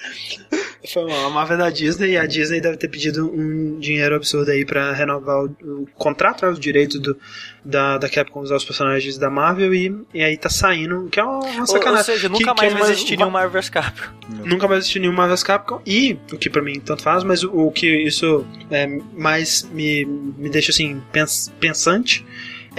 Foi 0.92 1.04
mal, 1.06 1.26
a 1.26 1.30
Marvel 1.30 1.56
é 1.56 1.58
da 1.58 1.70
Disney 1.70 2.12
e 2.12 2.16
a 2.16 2.24
Disney 2.24 2.60
deve 2.62 2.78
ter 2.78 2.88
pedido 2.88 3.30
um 3.30 3.78
dinheiro 3.78 4.14
absurdo 4.14 4.50
aí 4.50 4.64
pra 4.64 4.90
renovar 4.92 5.44
o, 5.44 5.50
o 5.62 5.88
contrato, 5.94 6.46
né, 6.46 6.50
os 6.50 6.58
direitos 6.58 6.98
do, 6.98 7.14
da, 7.62 7.98
da 7.98 8.08
Capcom 8.08 8.40
usar 8.40 8.56
os 8.56 8.64
personagens 8.64 9.18
da 9.18 9.28
Marvel 9.28 9.74
e, 9.74 9.94
e 10.14 10.22
aí 10.22 10.36
tá 10.38 10.48
saindo, 10.48 11.06
que 11.10 11.20
é 11.20 11.24
uma, 11.24 11.40
uma 11.40 11.66
sacanagem. 11.66 11.98
ou 11.98 12.04
seja, 12.04 12.28
nunca 12.30 12.54
Que- 12.54 12.54
que 12.54 12.56
mais 12.62 12.72
é 12.72 12.74
vai 12.74 12.82
uma- 12.82 12.90
existir 12.90 13.16
nenhum 13.18 13.30
Marvel 13.30 13.50
vs 13.60 13.68
Capcom. 13.68 14.08
Nunca 14.46 14.66
vai 14.66 14.78
existir 14.78 14.98
nenhum 15.00 15.12
Marvel 15.12 15.36
vs 15.36 15.42
Capcom 15.42 15.82
e, 15.84 16.16
o 16.32 16.38
que 16.38 16.48
pra 16.48 16.62
mim 16.62 16.80
tanto 16.80 17.02
faz, 17.02 17.22
mas 17.22 17.42
o, 17.44 17.50
o 17.54 17.70
que 17.70 17.86
isso 17.86 18.46
é, 18.70 18.86
mais 19.14 19.68
me, 19.70 20.06
me 20.06 20.48
deixa 20.48 20.70
assim, 20.70 21.02
pens, 21.12 21.52
pensante 21.60 22.24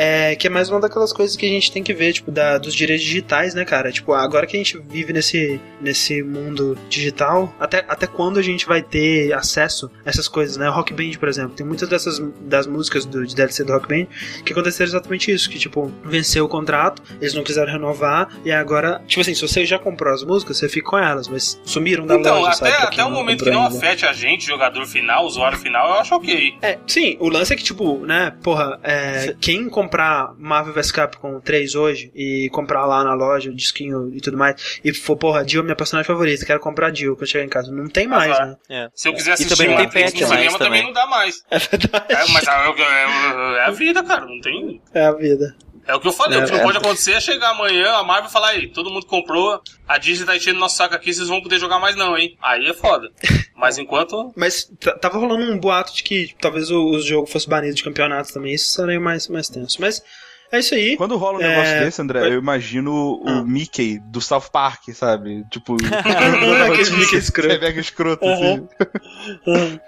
é 0.02 0.34
que 0.36 0.48
é 0.48 0.50
mais 0.50 0.70
uma 0.70 0.80
daquelas 0.80 1.12
coisas 1.12 1.36
que 1.36 1.46
a 1.46 1.50
gente 1.50 1.72
tem 1.74 1.84
que 1.84 1.94
ver, 1.94 2.14
tipo, 2.14 2.32
da, 2.32 2.58
dos 2.58 2.74
direitos 2.74 3.06
digitais, 3.06 3.54
né, 3.54 3.66
cara? 3.66 3.92
Tipo, 3.92 4.14
agora 4.14 4.48
que 4.48 4.56
a 4.56 4.60
gente 4.60 4.78
vive 4.90 5.12
nesse, 5.12 5.60
nesse 5.82 6.24
mundo 6.24 6.78
digital, 6.88 7.54
até, 7.60 7.84
até 7.86 8.08
quando 8.08 8.40
a 8.40 8.42
gente 8.42 8.66
vai 8.66 8.82
ter 8.82 9.34
acesso 9.34 9.92
a 10.06 10.10
essas 10.10 10.30
coisas, 10.30 10.56
né? 10.56 10.70
O 10.70 10.72
Rock 10.72 10.94
Band, 10.94 11.20
por 11.20 11.28
exemplo, 11.28 11.52
tem 11.52 11.66
muitas 11.66 11.90
dessas 11.90 12.20
das 12.42 12.66
músicas 12.66 13.04
do, 13.06 13.26
de 13.28 13.36
DLC 13.36 13.66
do 13.66 13.74
Rock 13.74 13.90
Band 13.90 14.08
que 14.46 14.54
aconteceram 14.54 14.88
exatamente 14.90 15.32
isso, 15.32 15.50
que, 15.50 15.60
tipo, 15.60 15.92
venceu 16.04 16.46
o 16.46 16.48
contrato, 16.48 17.02
eles 17.20 17.34
não 17.34 17.44
quiseram 17.44 17.72
renovar, 17.74 18.30
e 18.46 18.52
agora, 18.54 19.02
tipo 19.06 19.20
assim, 19.20 19.36
se 19.36 19.42
você 19.42 19.66
já 19.66 19.78
comprou 19.78 20.14
as 20.14 20.24
músicas, 20.24 20.58
você 20.58 20.70
fica 20.70 20.90
com 20.92 20.98
elas, 20.98 21.28
mas 21.28 21.60
sumiram 21.66 22.06
da 22.06 22.16
Então, 22.16 22.40
loja, 22.40 22.56
até, 22.58 22.72
sabe? 22.72 22.94
até 22.94 23.04
o 23.04 23.12
momento 23.12 23.40
que 23.44 23.50
comprou 23.50 23.64
não 23.64 23.68
ainda. 23.68 23.78
afete 23.78 24.06
a 24.06 24.14
gente, 24.14 24.46
jogador 24.46 24.86
final, 24.86 25.26
usuário 25.26 25.58
final, 25.58 25.90
eu 25.90 25.94
acho 25.96 26.16
ok. 26.16 26.54
É, 26.62 26.78
sim, 26.88 27.18
o 27.20 27.28
lance 27.28 27.52
é 27.52 27.56
que, 27.58 27.64
tipo, 27.64 28.06
né, 28.06 28.34
porra, 28.42 28.80
é, 28.82 29.36
quem 29.42 29.68
comprar 29.90 30.34
Marvel 30.38 30.74
vs 30.74 30.92
Capcom 30.92 31.40
3 31.40 31.74
hoje 31.76 32.12
e 32.16 32.48
comprar 32.52 32.86
lá 32.86 33.04
na 33.04 33.14
loja 33.14 33.50
o 33.50 33.56
disquinho 33.56 34.12
e 34.14 34.22
tudo 34.22 34.38
mais, 34.38 34.80
e 34.84 34.94
for, 34.94 35.18
porra, 35.18 35.46
Jill 35.48 35.62
é 35.62 35.64
minha 35.64 35.76
personagem 35.76 36.06
favorita, 36.08 36.46
quero 36.46 36.60
comprar 36.60 36.94
Jill 36.96 37.16
quando 37.16 37.28
chegar 37.28 37.44
em 37.44 37.50
casa. 37.50 37.72
Não 37.72 37.88
tem 37.88 38.08
mais, 38.08 38.32
Azar. 38.32 38.48
né? 38.48 38.56
É. 38.70 38.90
Se 38.94 39.10
eu 39.10 39.14
quiser 39.14 39.32
E 39.32 39.34
assistir 39.34 39.56
também 39.58 39.70
não 39.76 39.90
tem 39.90 40.02
mais 40.04 40.12
cinema, 40.14 40.58
também 40.58 40.58
também. 40.58 40.84
não 40.84 40.94
dá 40.94 41.08
mais. 41.08 41.44
É 41.50 41.58
verdade. 41.58 42.06
É, 42.10 42.28
mas 42.32 42.48
é, 42.48 42.52
é- 42.52 43.58
é 43.58 43.66
a 43.66 43.72
vida, 43.72 44.04
cara, 44.04 44.26
não 44.26 44.40
tem... 44.42 44.82
É 44.94 45.06
a 45.06 45.12
vida. 45.12 45.56
É 45.90 45.96
o 45.96 46.00
que 46.00 46.08
eu 46.08 46.14
falei, 46.14 46.40
É, 46.40 46.44
o 46.44 46.46
que 46.46 46.52
não 46.52 46.60
é. 46.60 46.64
pode 46.64 46.78
acontecer 46.78 47.14
é 47.14 47.20
chegar 47.20 47.50
amanhã, 47.50 47.94
a 47.94 48.04
Marvel 48.04 48.30
falar, 48.30 48.50
aí, 48.50 48.68
todo 48.68 48.92
mundo 48.92 49.08
comprou, 49.08 49.60
a 49.88 49.98
Disney 49.98 50.24
tá 50.26 50.36
enchendo 50.38 50.60
nosso 50.60 50.78
saco 50.78 50.94
aqui, 50.94 51.12
vocês 51.12 51.28
vão 51.28 51.42
poder 51.42 51.58
jogar 51.58 51.80
mais 51.80 51.96
não, 51.96 52.16
hein? 52.16 52.38
Aí 52.42 52.68
é 52.68 52.74
foda. 52.76 53.10
Mas 53.58 53.78
enquanto... 53.80 54.32
Mas 54.38 54.72
tava 55.02 55.18
rolando 55.18 55.52
um 55.52 55.58
boato 55.58 55.94
de 55.96 56.04
que 56.04 56.36
talvez 56.40 56.70
o, 56.70 56.92
o 56.92 57.02
jogo 57.02 57.26
fosse 57.26 57.50
banido 57.50 57.74
de 57.76 57.84
campeonatos 57.84 58.32
também, 58.32 58.54
isso 58.54 58.72
seria 58.74 59.00
mais, 59.00 59.28
mais 59.28 59.50
tenso. 59.50 59.78
Mas 59.82 60.02
é 60.52 60.60
isso 60.60 60.76
aí. 60.76 60.96
Quando 60.96 61.18
rola 61.18 61.40
um 61.40 61.42
negócio 61.42 61.74
É, 61.74 61.86
desse, 61.86 62.02
André, 62.02 62.22
eu 62.28 62.38
imagino 62.40 63.20
o 63.22 63.24
Ah. 63.28 63.44
Mickey 63.44 64.00
do 64.00 64.22
South 64.22 64.50
Park, 64.54 64.90
sabe? 64.94 65.44
Tipo, 65.52 65.76
Aquele 66.72 66.92
Mickey 66.98 67.18
escroto. 67.18 67.52
É 67.54 67.60
mega 67.60 67.80
escroto, 67.82 68.26
Aham. 68.26 68.68
assim. 69.48 69.80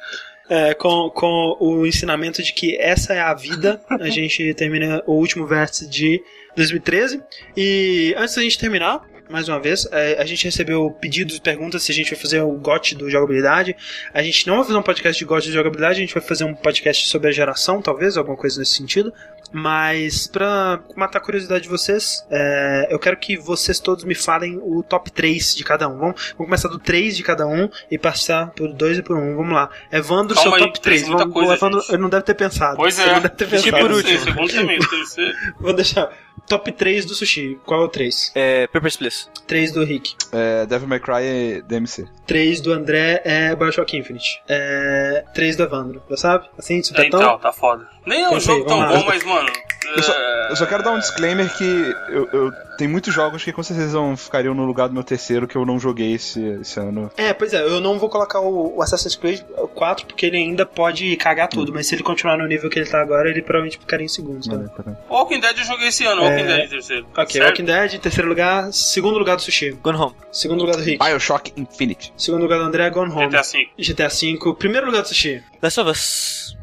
É, 0.54 0.74
com, 0.74 1.10
com 1.12 1.56
o 1.62 1.88
ensinamento 1.88 2.44
de 2.44 2.52
que 2.52 2.76
essa 2.76 3.14
é 3.14 3.22
a 3.22 3.34
vida, 3.34 3.82
a 3.90 4.08
gente 4.12 4.54
termina 4.54 5.02
o 5.08 5.14
último 5.14 5.48
vértice 5.48 5.88
de 5.88 6.22
2013. 6.58 7.24
E 7.56 8.14
antes 8.18 8.36
da 8.36 8.42
gente 8.42 8.60
terminar, 8.60 9.02
mais 9.30 9.48
uma 9.48 9.62
vez, 9.62 9.88
é, 9.94 10.22
a 10.22 10.26
gente 10.26 10.44
recebeu 10.44 10.92
pedidos 10.92 11.38
e 11.38 11.42
perguntas 11.42 11.84
se 11.84 11.92
a 11.94 11.96
gente 11.96 12.12
vai 12.12 12.20
fazer 12.20 12.42
o 12.42 12.52
GOT 12.52 12.96
do 12.96 13.10
jogabilidade. 13.10 13.76
A 14.14 14.22
gente 14.22 14.46
não 14.46 14.58
vai 14.58 14.66
fazer 14.66 14.78
um 14.78 14.84
podcast 14.84 15.18
de 15.18 15.26
GOT 15.26 15.46
de 15.46 15.54
jogabilidade, 15.54 15.98
a 15.98 16.02
gente 16.02 16.14
vai 16.14 16.22
fazer 16.22 16.44
um 16.44 16.54
podcast 16.54 17.08
sobre 17.08 17.30
a 17.30 17.32
geração, 17.32 17.82
talvez, 17.82 18.18
alguma 18.18 18.36
coisa 18.36 18.60
nesse 18.60 18.74
sentido. 18.74 19.14
Mas, 19.52 20.28
pra 20.28 20.80
matar 20.96 21.20
a 21.20 21.22
curiosidade 21.22 21.64
de 21.64 21.70
vocês, 21.70 22.26
é, 22.30 22.88
eu 22.90 22.98
quero 23.00 23.18
que 23.18 23.38
vocês 23.38 23.80
todos 23.80 24.04
me 24.04 24.16
falem 24.16 24.60
o 24.62 24.82
top 24.84 25.12
3 25.12 25.56
de 25.56 25.64
cada 25.64 25.88
um. 25.88 25.98
Vamos, 25.98 26.34
vamos 26.38 26.46
começar 26.46 26.68
do 26.70 26.80
3 26.80 27.16
de 27.18 27.24
cada 27.24 27.46
um 27.46 27.70
e 27.90 27.98
passar 27.98 28.52
por 28.52 28.72
2 28.74 29.00
e 29.00 29.02
por 29.02 29.18
1. 29.18 29.20
Um. 29.22 29.36
Vamos 29.36 29.54
lá. 29.54 29.70
Evandro, 29.92 30.36
Calma 30.36 30.52
seu 30.52 30.56
aí, 30.58 30.64
top 30.68 30.80
3. 30.80 31.02
três, 31.02 31.08
muita 31.08 31.24
Vamos, 31.24 31.34
coisa, 31.34 31.52
o 31.52 31.56
Evandro 31.56 31.84
ele 31.90 31.98
não 32.02 32.10
deve 32.10 32.24
ter 32.24 32.34
pensado. 32.34 32.76
Pois 32.78 32.98
Ele 33.00 33.10
é, 33.10 33.14
não 33.14 33.22
deve 33.22 33.36
ter 33.36 33.50
pensado. 33.50 33.78
por 33.78 33.92
último. 33.92 34.70
Vou 35.60 35.74
deixar. 35.74 36.12
Top 36.48 36.70
3 36.72 37.06
do 37.06 37.14
Sushi. 37.14 37.58
Qual 37.66 37.82
é 37.82 37.86
o 37.86 37.88
3? 37.88 38.32
É, 38.36 38.68
Papers, 38.68 38.98
Please. 38.98 39.28
3 39.48 39.72
do 39.72 39.84
Rick. 39.84 40.16
É, 40.32 40.66
Devil 40.66 40.88
May 40.88 41.00
Cry 41.00 41.24
e 41.24 41.62
DMC. 41.62 42.08
3 42.26 42.62
do 42.62 42.74
André 42.74 43.22
é 43.24 43.56
Bioshock 43.56 43.96
Infinite. 43.96 44.42
É, 44.50 45.24
3 45.34 45.56
do 45.56 45.64
Evandro. 45.64 46.02
Já 46.10 46.18
sabe? 46.18 46.50
Assim, 46.58 46.82
de 46.82 47.00
É, 47.00 47.06
então, 47.06 47.38
tá 47.38 47.54
foda. 47.54 47.88
Nem 48.06 48.24
é 48.24 48.30
um 48.30 48.40
jogo 48.40 48.66
tão 48.66 48.80
bom, 48.88 49.04
mas, 49.06 49.24
mano... 49.24 49.50
Eu 49.96 50.04
só, 50.04 50.14
é- 50.14 50.52
eu 50.52 50.56
só 50.56 50.66
quero 50.68 50.84
dar 50.84 50.92
um 50.92 51.00
disclaimer 51.00 51.52
que 51.58 51.64
eu, 52.10 52.30
eu- 52.32 52.52
tem 52.78 52.88
muitos 52.88 53.14
jogos 53.14 53.44
que 53.44 53.52
com 53.52 53.62
certeza 53.62 53.98
não 53.98 54.16
ficariam 54.16 54.54
no 54.54 54.64
lugar 54.64 54.88
do 54.88 54.94
meu 54.94 55.04
terceiro 55.04 55.48
que 55.48 55.56
eu 55.56 55.66
não 55.66 55.80
joguei 55.80 56.14
esse, 56.14 56.40
esse 56.62 56.80
ano. 56.80 57.12
É, 57.18 57.34
pois 57.34 57.52
é, 57.54 57.62
eu 57.62 57.82
não 57.82 58.00
vou 58.00 58.08
colocar 58.08 58.40
o, 58.40 58.78
o 58.78 58.82
Assassin's 58.82 59.16
Creed 59.16 59.42
4 59.76 60.06
porque 60.06 60.26
ele 60.28 60.38
ainda 60.38 60.66
pode 60.66 61.16
cagar 61.18 61.48
tudo, 61.50 61.74
mas 61.74 61.88
se 61.88 61.96
ele 61.96 62.04
continuar 62.04 62.38
no 62.38 62.48
nível 62.48 62.70
que 62.70 62.80
ele 62.80 62.90
tá 62.90 63.02
agora, 63.02 63.30
ele 63.30 63.42
provavelmente 63.42 63.78
ficaria 63.80 64.06
em 64.06 64.10
segundo, 64.10 64.44
sabe? 64.46 64.70
Tá- 64.70 64.96
Walking 65.10 65.40
Dead 65.40 65.58
eu 65.58 65.64
joguei 65.66 65.88
esse 65.90 66.06
ano, 66.06 66.22
É. 66.24 66.30
Walking 66.30 66.46
Dead 66.48 66.66
em 66.66 66.70
terceiro. 66.70 67.08
Ok, 67.18 67.26
Certo? 67.34 67.46
Walking 67.48 67.66
Dead, 67.66 68.00
terceiro 68.00 68.30
lugar, 68.30 68.72
segundo 68.72 69.18
lugar 69.18 69.36
do 69.36 69.42
Sushi, 69.42 69.72
Gone 69.84 69.98
Home. 69.98 70.16
segundo 70.32 70.62
lugar 70.62 70.78
do 70.78 70.84
Rick, 70.84 71.04
Bioshock 71.04 71.52
Infinite. 71.58 72.14
segundo 72.16 72.44
lugar 72.44 72.60
do 72.60 72.66
André, 72.66 72.90
Gone 72.92 73.12
Home, 73.12 73.28
GTA 73.30 73.42
V. 73.42 73.70
GTA 73.78 74.08
V, 74.08 74.56
primeiro 74.58 74.86
lugar 74.86 75.02
do 75.02 75.08
Sushi, 75.08 75.44
Last 75.62 75.80
of 75.82 75.90
Us. 75.90 76.61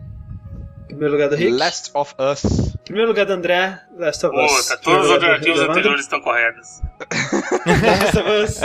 Primeiro 0.99 1.13
lugar 1.15 1.29
do 1.29 1.37
Rick, 1.37 1.53
Last 1.53 1.91
of 1.95 2.15
Us. 2.19 2.77
primeiro 2.85 3.09
lugar 3.09 3.25
do 3.27 3.33
André, 3.33 3.79
Last 3.97 4.27
of 4.27 4.37
Us. 4.37 4.69
Puta, 4.83 4.91
alternativas 4.91 5.43
do 5.43 5.51
Evandro, 5.65 5.71
anteriores 5.73 6.01
estão 6.03 6.21
corretas. 6.21 6.83
Last 7.67 8.19
of 8.19 8.31
Us. 8.45 8.63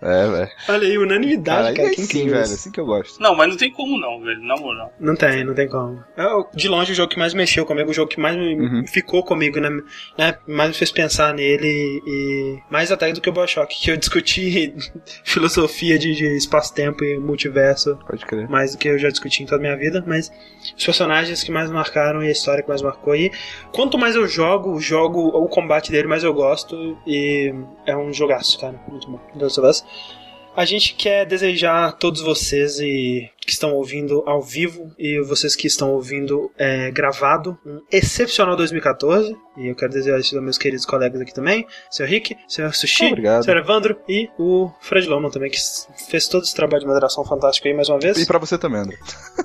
É, 0.00 0.28
velho. 0.28 0.48
Olha 0.68 0.88
aí, 0.88 0.98
unanimidade, 0.98 1.62
Cara, 1.62 1.74
cara, 1.74 1.88
aí 1.88 1.94
que 1.94 2.02
sim, 2.02 2.28
velho. 2.28 2.40
Assim 2.42 2.70
que 2.70 2.80
eu 2.80 2.86
gosto. 2.86 3.20
Não, 3.20 3.34
mas 3.34 3.48
não 3.48 3.56
tem 3.56 3.70
como 3.72 3.98
não, 3.98 4.20
velho, 4.20 4.40
na 4.42 4.54
moral. 4.56 4.92
Não 5.00 5.16
tem, 5.16 5.44
não 5.44 5.54
tem 5.54 5.68
como. 5.68 6.02
É 6.16 6.26
o- 6.26 6.46
de 6.54 6.68
longe 6.68 6.92
o 6.92 6.94
jogo 6.94 7.08
que 7.12 7.18
mais 7.18 7.34
mexeu 7.34 7.64
comigo, 7.66 7.90
o 7.90 7.94
jogo 7.94 8.08
que 8.10 8.20
mais 8.20 8.36
Uhum. 8.36 8.84
ficou 8.86 9.24
comigo, 9.24 9.58
né? 9.60 9.70
né? 10.18 10.36
Mais 10.46 10.70
me 10.70 10.74
fez 10.76 10.90
pensar 10.92 11.34
nele 11.34 12.00
e 12.06 12.58
mais 12.70 12.90
até 12.92 13.12
do 13.12 13.20
que 13.20 13.28
o 13.28 13.32
Bioshock, 13.32 13.74
que 13.80 13.90
eu 13.90 13.96
discuti 13.96 14.74
filosofia 15.24 15.98
de, 15.98 16.14
de 16.14 16.36
espaço-tempo 16.36 17.04
e 17.04 17.18
multiverso 17.18 17.98
Pode 18.06 18.24
crer. 18.24 18.48
mais 18.48 18.72
do 18.72 18.78
que 18.78 18.88
eu 18.88 18.98
já 18.98 19.08
discuti 19.08 19.42
em 19.42 19.46
toda 19.46 19.56
a 19.56 19.60
minha 19.60 19.76
vida, 19.76 20.02
mas 20.06 20.30
os 20.76 20.84
personagens 20.84 21.42
que 21.42 21.50
mais 21.50 21.70
marcaram 21.70 22.22
e 22.22 22.28
a 22.28 22.32
história 22.32 22.62
que 22.62 22.68
mais 22.68 22.82
marcou. 22.82 23.14
E 23.14 23.32
quanto 23.72 23.98
mais 23.98 24.14
eu 24.14 24.26
jogo, 24.26 24.72
o 24.72 24.80
jogo, 24.80 25.28
o 25.28 25.48
combate 25.48 25.90
dele, 25.90 26.08
mais 26.08 26.24
eu 26.24 26.32
gosto. 26.32 26.96
E 27.06 27.54
é 27.86 27.96
um 27.96 28.12
jogaço, 28.12 28.58
cara. 28.58 28.80
Muito 28.88 29.10
bom. 29.10 29.20
Us. 29.34 29.84
A 30.54 30.64
gente 30.64 30.94
quer 30.94 31.24
desejar 31.24 31.86
a 31.86 31.92
todos 31.92 32.20
vocês 32.20 32.78
e 32.78 33.30
que 33.40 33.50
estão 33.50 33.74
ouvindo 33.74 34.22
ao 34.26 34.42
vivo 34.42 34.92
e 34.98 35.20
vocês 35.22 35.56
que 35.56 35.66
estão 35.66 35.92
ouvindo 35.92 36.50
é, 36.58 36.90
gravado 36.90 37.58
um 37.64 37.80
excepcional 37.90 38.54
2014. 38.54 39.34
E 39.56 39.68
eu 39.68 39.74
quero 39.74 39.92
desejar 39.92 40.18
isso 40.20 40.36
aos 40.36 40.44
meus 40.44 40.58
queridos 40.58 40.84
colegas 40.84 41.20
aqui 41.20 41.34
também, 41.34 41.66
Sr. 41.90 42.04
Rick, 42.04 42.36
Sr. 42.46 42.74
Sushi, 42.74 43.06
Obrigado. 43.06 43.44
Sr. 43.44 43.56
Evandro 43.56 43.98
e 44.08 44.28
o 44.38 44.70
Fred 44.80 45.08
Loman 45.08 45.30
também, 45.30 45.50
que 45.50 45.58
fez 46.08 46.28
todo 46.28 46.44
esse 46.44 46.54
trabalho 46.54 46.80
de 46.80 46.86
moderação 46.86 47.24
fantástico 47.24 47.66
aí 47.66 47.74
mais 47.74 47.88
uma 47.88 47.98
vez. 47.98 48.18
E 48.18 48.26
pra 48.26 48.38
você 48.38 48.58
também, 48.58 48.80
André. 48.80 48.98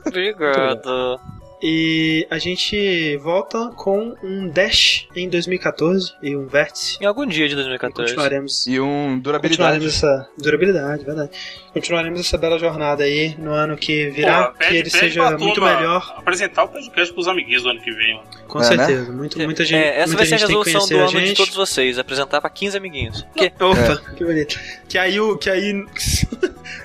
Obrigado. 0.05 1.19
E 1.61 2.27
a 2.29 2.37
gente 2.37 3.17
volta 3.17 3.71
com 3.75 4.15
um 4.23 4.47
Dash 4.47 5.07
em 5.15 5.27
2014 5.27 6.13
e 6.21 6.35
um 6.37 6.45
Vértice. 6.45 6.97
Em 7.01 7.05
algum 7.05 7.25
dia 7.25 7.47
de 7.47 7.53
E 7.53 7.55
2014. 7.55 8.11
continuaremos, 8.13 8.67
E 8.67 8.79
um 8.79 9.17
durabilidade. 9.19 9.79
continuaremos 9.79 9.95
essa 9.95 10.29
durabilidade, 10.37 11.03
verdade. 11.03 11.31
Continuaremos 11.73 12.19
essa 12.19 12.37
bela 12.37 12.59
jornada 12.59 13.03
aí 13.03 13.35
no 13.39 13.51
ano 13.51 13.75
que 13.75 14.09
virá, 14.11 14.43
Porra, 14.45 14.53
pede- 14.59 14.71
que 14.71 14.77
ele 14.77 14.89
seja 14.91 15.37
muito 15.37 15.59
melhor, 15.61 16.13
Apresentar 16.17 16.63
o 16.63 16.67
podcast 16.67 17.11
pros 17.13 17.27
amiguinhos 17.27 17.63
do 17.63 17.69
ano 17.69 17.81
que 17.81 17.91
vem. 17.91 18.15
mano. 18.15 18.27
com 18.47 18.59
É, 18.59 18.63
certeza. 18.63 19.11
Muito, 19.11 19.39
muita 19.39 19.65
gente, 19.65 19.83
É, 19.83 19.97
essa 19.99 20.07
muita 20.13 20.17
vai 20.17 20.25
ser 20.27 20.35
a 20.35 20.37
que 20.37 20.43
resolução 20.45 20.87
do 20.87 20.97
ano 21.17 21.21
de 21.25 21.33
todos 21.33 21.55
vocês, 21.55 21.97
apresentar 21.99 22.39
pra 22.39 22.49
15 22.49 22.77
amiguinhos. 22.77 23.23
Porque 23.33 23.51
Opa, 23.63 24.01
que 24.15 24.23
bonito. 24.23 24.59
Que 24.87 24.97
aí, 24.97 25.19
o- 25.19 25.37
que 25.37 25.49
aí 25.49 25.83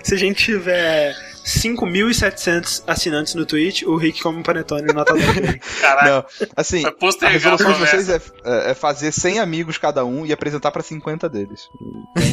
se 0.02 0.14
a 0.14 0.16
gente 0.18 0.42
tiver 0.44 1.14
5.700 1.44 2.82
assinantes 2.86 3.34
no 3.34 3.44
Twitch, 3.44 3.82
o 3.82 3.96
Rick 3.96 4.22
come 4.22 4.38
um 4.38 4.42
panetone 4.42 4.82
no 4.86 4.92
Natal. 4.92 5.16
Caralho, 5.80 6.10
Não, 6.10 6.24
assim, 6.56 6.84
a 6.86 7.26
a 7.26 7.28
resolução 7.28 7.72
de 7.72 7.78
vocês 7.78 8.08
é, 8.08 8.20
é- 8.44 8.70
é 8.70 8.74
fazer 8.74 9.12
100 9.12 9.38
amigos 9.40 9.78
cada 9.78 10.04
um 10.04 10.24
e 10.26 10.32
apresentar 10.32 10.70
pra 10.70 10.82
50 10.82 11.28
deles. 11.28 11.68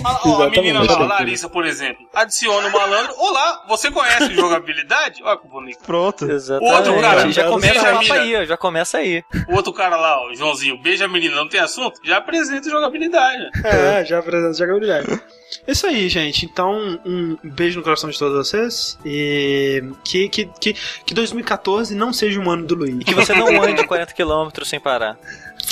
Ó, 0.04 0.08
a 0.08 0.12
Exatamente. 0.30 0.60
menina 0.62 0.84
lá, 0.84 0.94
a 0.94 1.06
Larissa, 1.06 1.50
por 1.50 1.66
exemplo. 1.66 2.06
Adiciona 2.14 2.68
o 2.68 2.72
malandro. 2.72 3.14
Olá, 3.18 3.66
você 3.68 3.92
conhece 3.92 4.34
jogabilidade? 4.34 5.22
Olha 5.24 5.38
que 5.38 5.48
bonito. 5.48 5.80
Pronto. 5.86 6.30
Exatamente. 6.30 6.74
Outro 6.74 7.02
cara, 7.02 7.22
já 7.22 7.44
já 7.44 7.50
começa 7.50 7.94
o 7.94 8.12
a 8.12 8.14
aí, 8.16 8.36
ó, 8.36 8.46
já 8.46 8.58
começa 8.58 8.98
aí. 8.98 9.24
O 9.48 9.56
outro 9.56 9.74
cara 9.74 9.96
lá, 9.98 10.26
o 10.30 10.36
Joãozinho, 10.36 10.78
beija 10.82 11.06
a 11.06 11.08
menina, 11.08 11.36
não 11.36 11.48
tem 11.48 11.60
assunto? 11.60 12.00
Já 12.04 12.18
apresenta 12.18 12.70
jogabilidade. 12.70 13.44
É, 13.64 14.06
já 14.06 14.20
apresenta 14.20 14.54
jogabilidade. 14.54 15.22
Isso 15.68 15.88
aí, 15.88 16.08
gente. 16.10 16.46
Então, 16.46 17.00
um 17.06 17.38
beijo 17.44 17.78
no 17.80 17.84
coração 17.84 18.10
de 18.10 18.18
todos 18.18 18.48
vocês. 18.50 18.98
E 19.06 19.84
que, 20.04 20.30
que, 20.30 20.46
que, 20.60 20.76
que 21.06 21.14
2014 21.14 21.96
não 21.96 22.12
seja 22.14 22.40
um 22.40 22.50
ano 22.50 22.66
do 22.66 22.76
Luiz. 22.76 22.96
E 23.02 23.04
que 23.04 23.14
você 23.16 23.34
não 23.34 23.48
ande 23.64 23.86
40 23.86 24.14
km 24.14 24.50
sem 24.64 24.80
parar. 24.80 25.18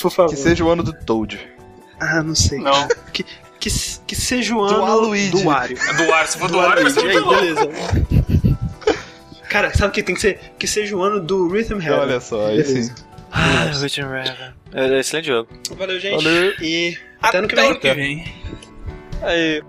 Por 0.01 0.11
favor. 0.11 0.29
Que 0.31 0.35
seja 0.39 0.63
o 0.63 0.69
ano 0.69 0.83
do 0.83 0.93
Toad. 0.93 1.39
Ah, 1.99 2.21
não 2.21 2.35
sei. 2.35 2.59
Não. 2.59 2.87
Que, 3.11 3.23
que, 3.59 3.69
que 4.05 4.15
seja 4.15 4.55
o 4.55 4.65
Do 4.67 4.75
ano 4.75 4.85
Aluigi. 4.85 5.31
do 5.31 5.43
Wario. 5.45 5.77
Do 5.77 6.13
ar, 6.13 6.27
se 6.27 6.37
for 6.37 6.47
do, 6.47 6.53
Do 6.53 6.59
ar, 6.59 6.79
vai 6.81 6.91
ser 6.91 6.99
Aí, 7.07 7.23
beleza. 7.23 7.69
Cara, 9.49 9.73
sabe 9.73 9.89
o 9.89 9.91
que 9.93 10.03
tem 10.03 10.13
que 10.15 10.21
ser? 10.21 10.39
Que 10.59 10.67
seja 10.67 10.95
o 10.95 11.01
ano 11.01 11.19
do 11.19 11.47
Rhythm 11.47 11.79
Heaven. 11.79 11.99
Olha 11.99 12.19
só, 12.19 12.47
aí 12.47 12.57
Beleza. 12.61 12.93
sim. 12.95 13.03
Ah, 13.31 13.71
Witching 13.81 14.01
Raven. 14.01 14.33
É, 14.73 14.99
excelente 14.99 15.27
jogo. 15.27 15.49
Valeu, 15.77 15.99
gente. 15.99 16.23
Valeu. 16.23 16.53
E 16.61 16.97
até 17.21 17.37
Até 17.39 17.55
vem. 17.55 17.65
ano 17.65 17.79
que 17.79 17.93
vem. 17.93 18.33
Aí. 19.21 19.61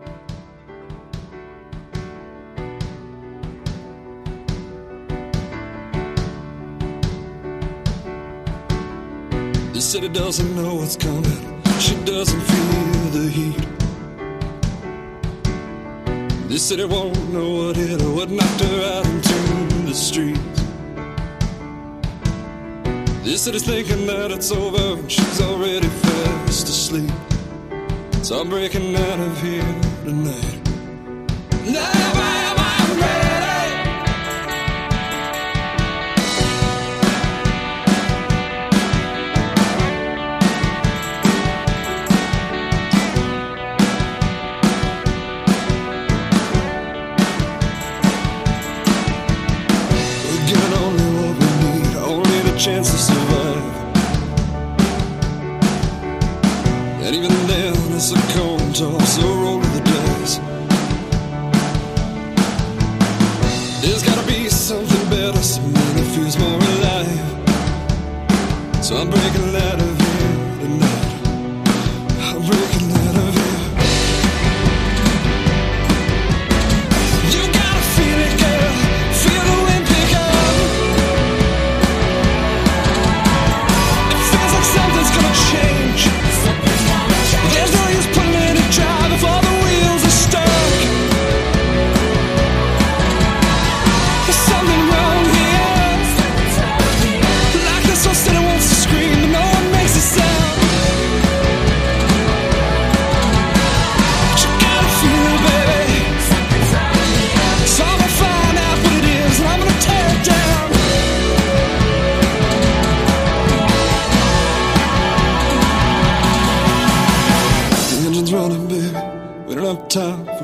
The 9.73 9.81
city 9.81 10.09
doesn't 10.09 10.55
know 10.55 10.75
what's 10.75 10.97
coming. 10.97 11.63
She 11.79 11.95
doesn't 12.05 12.41
feel 12.41 13.11
the 13.11 13.31
heat. 13.31 13.69
This 16.49 16.63
city 16.69 16.85
won't 16.85 17.33
know 17.33 17.67
what 17.67 17.77
hit 17.77 18.01
her, 18.01 18.11
what 18.11 18.29
knocked 18.31 18.61
her 18.61 18.83
out 18.97 19.07
into 19.07 19.87
the 19.87 19.95
streets. 19.95 20.63
This 23.23 23.43
city's 23.43 23.65
thinking 23.65 24.07
that 24.07 24.31
it's 24.31 24.51
over 24.51 24.99
and 24.99 25.11
she's 25.11 25.41
already 25.41 25.87
fast 25.87 26.69
asleep. 26.69 27.28
So 28.23 28.41
I'm 28.41 28.49
breaking 28.49 28.95
out 28.95 29.21
of 29.21 29.43
here 29.43 29.63
tonight. 30.05 30.69
It's 57.99 58.13
a 58.13 58.15
coin 58.33 58.73
toss, 58.73 59.17
so 59.17 59.23
roll 59.23 59.59
of 59.59 59.73
the 59.75 59.81
dice. 59.81 60.39
There's 63.83 64.05
gotta 64.05 64.25
be 64.25 64.49
something 64.49 65.11
better, 65.11 65.43
something 65.43 65.73
that 65.73 66.07
feels 66.15 66.39
more 66.39 66.61
alive. 66.75 67.21
So 68.85 68.99
I'm 68.99 69.11
breaking 69.11 69.57
out 69.57 69.78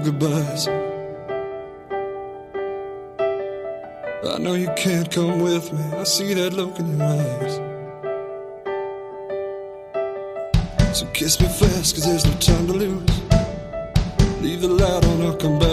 goodbyes. 0.05 0.69
I 4.29 4.39
know 4.39 4.55
you 4.55 4.71
can't 4.77 5.11
come 5.11 5.41
with 5.41 5.73
me. 5.73 5.83
I 5.97 6.05
see 6.05 6.35
that 6.35 6.53
look 6.53 6.79
in 6.79 6.99
your 6.99 7.07
eyes. 7.07 7.55
So 10.99 11.07
kiss 11.07 11.41
me 11.41 11.47
fast, 11.49 11.95
cause 11.95 12.05
there's 12.05 12.27
no 12.27 12.33
time 12.35 12.67
to 12.67 12.75
lose. 12.75 13.23
Leave 14.43 14.61
the 14.61 14.69
light 14.69 15.05
on, 15.07 15.23
I'll 15.23 15.37
come 15.37 15.59
back 15.59 15.64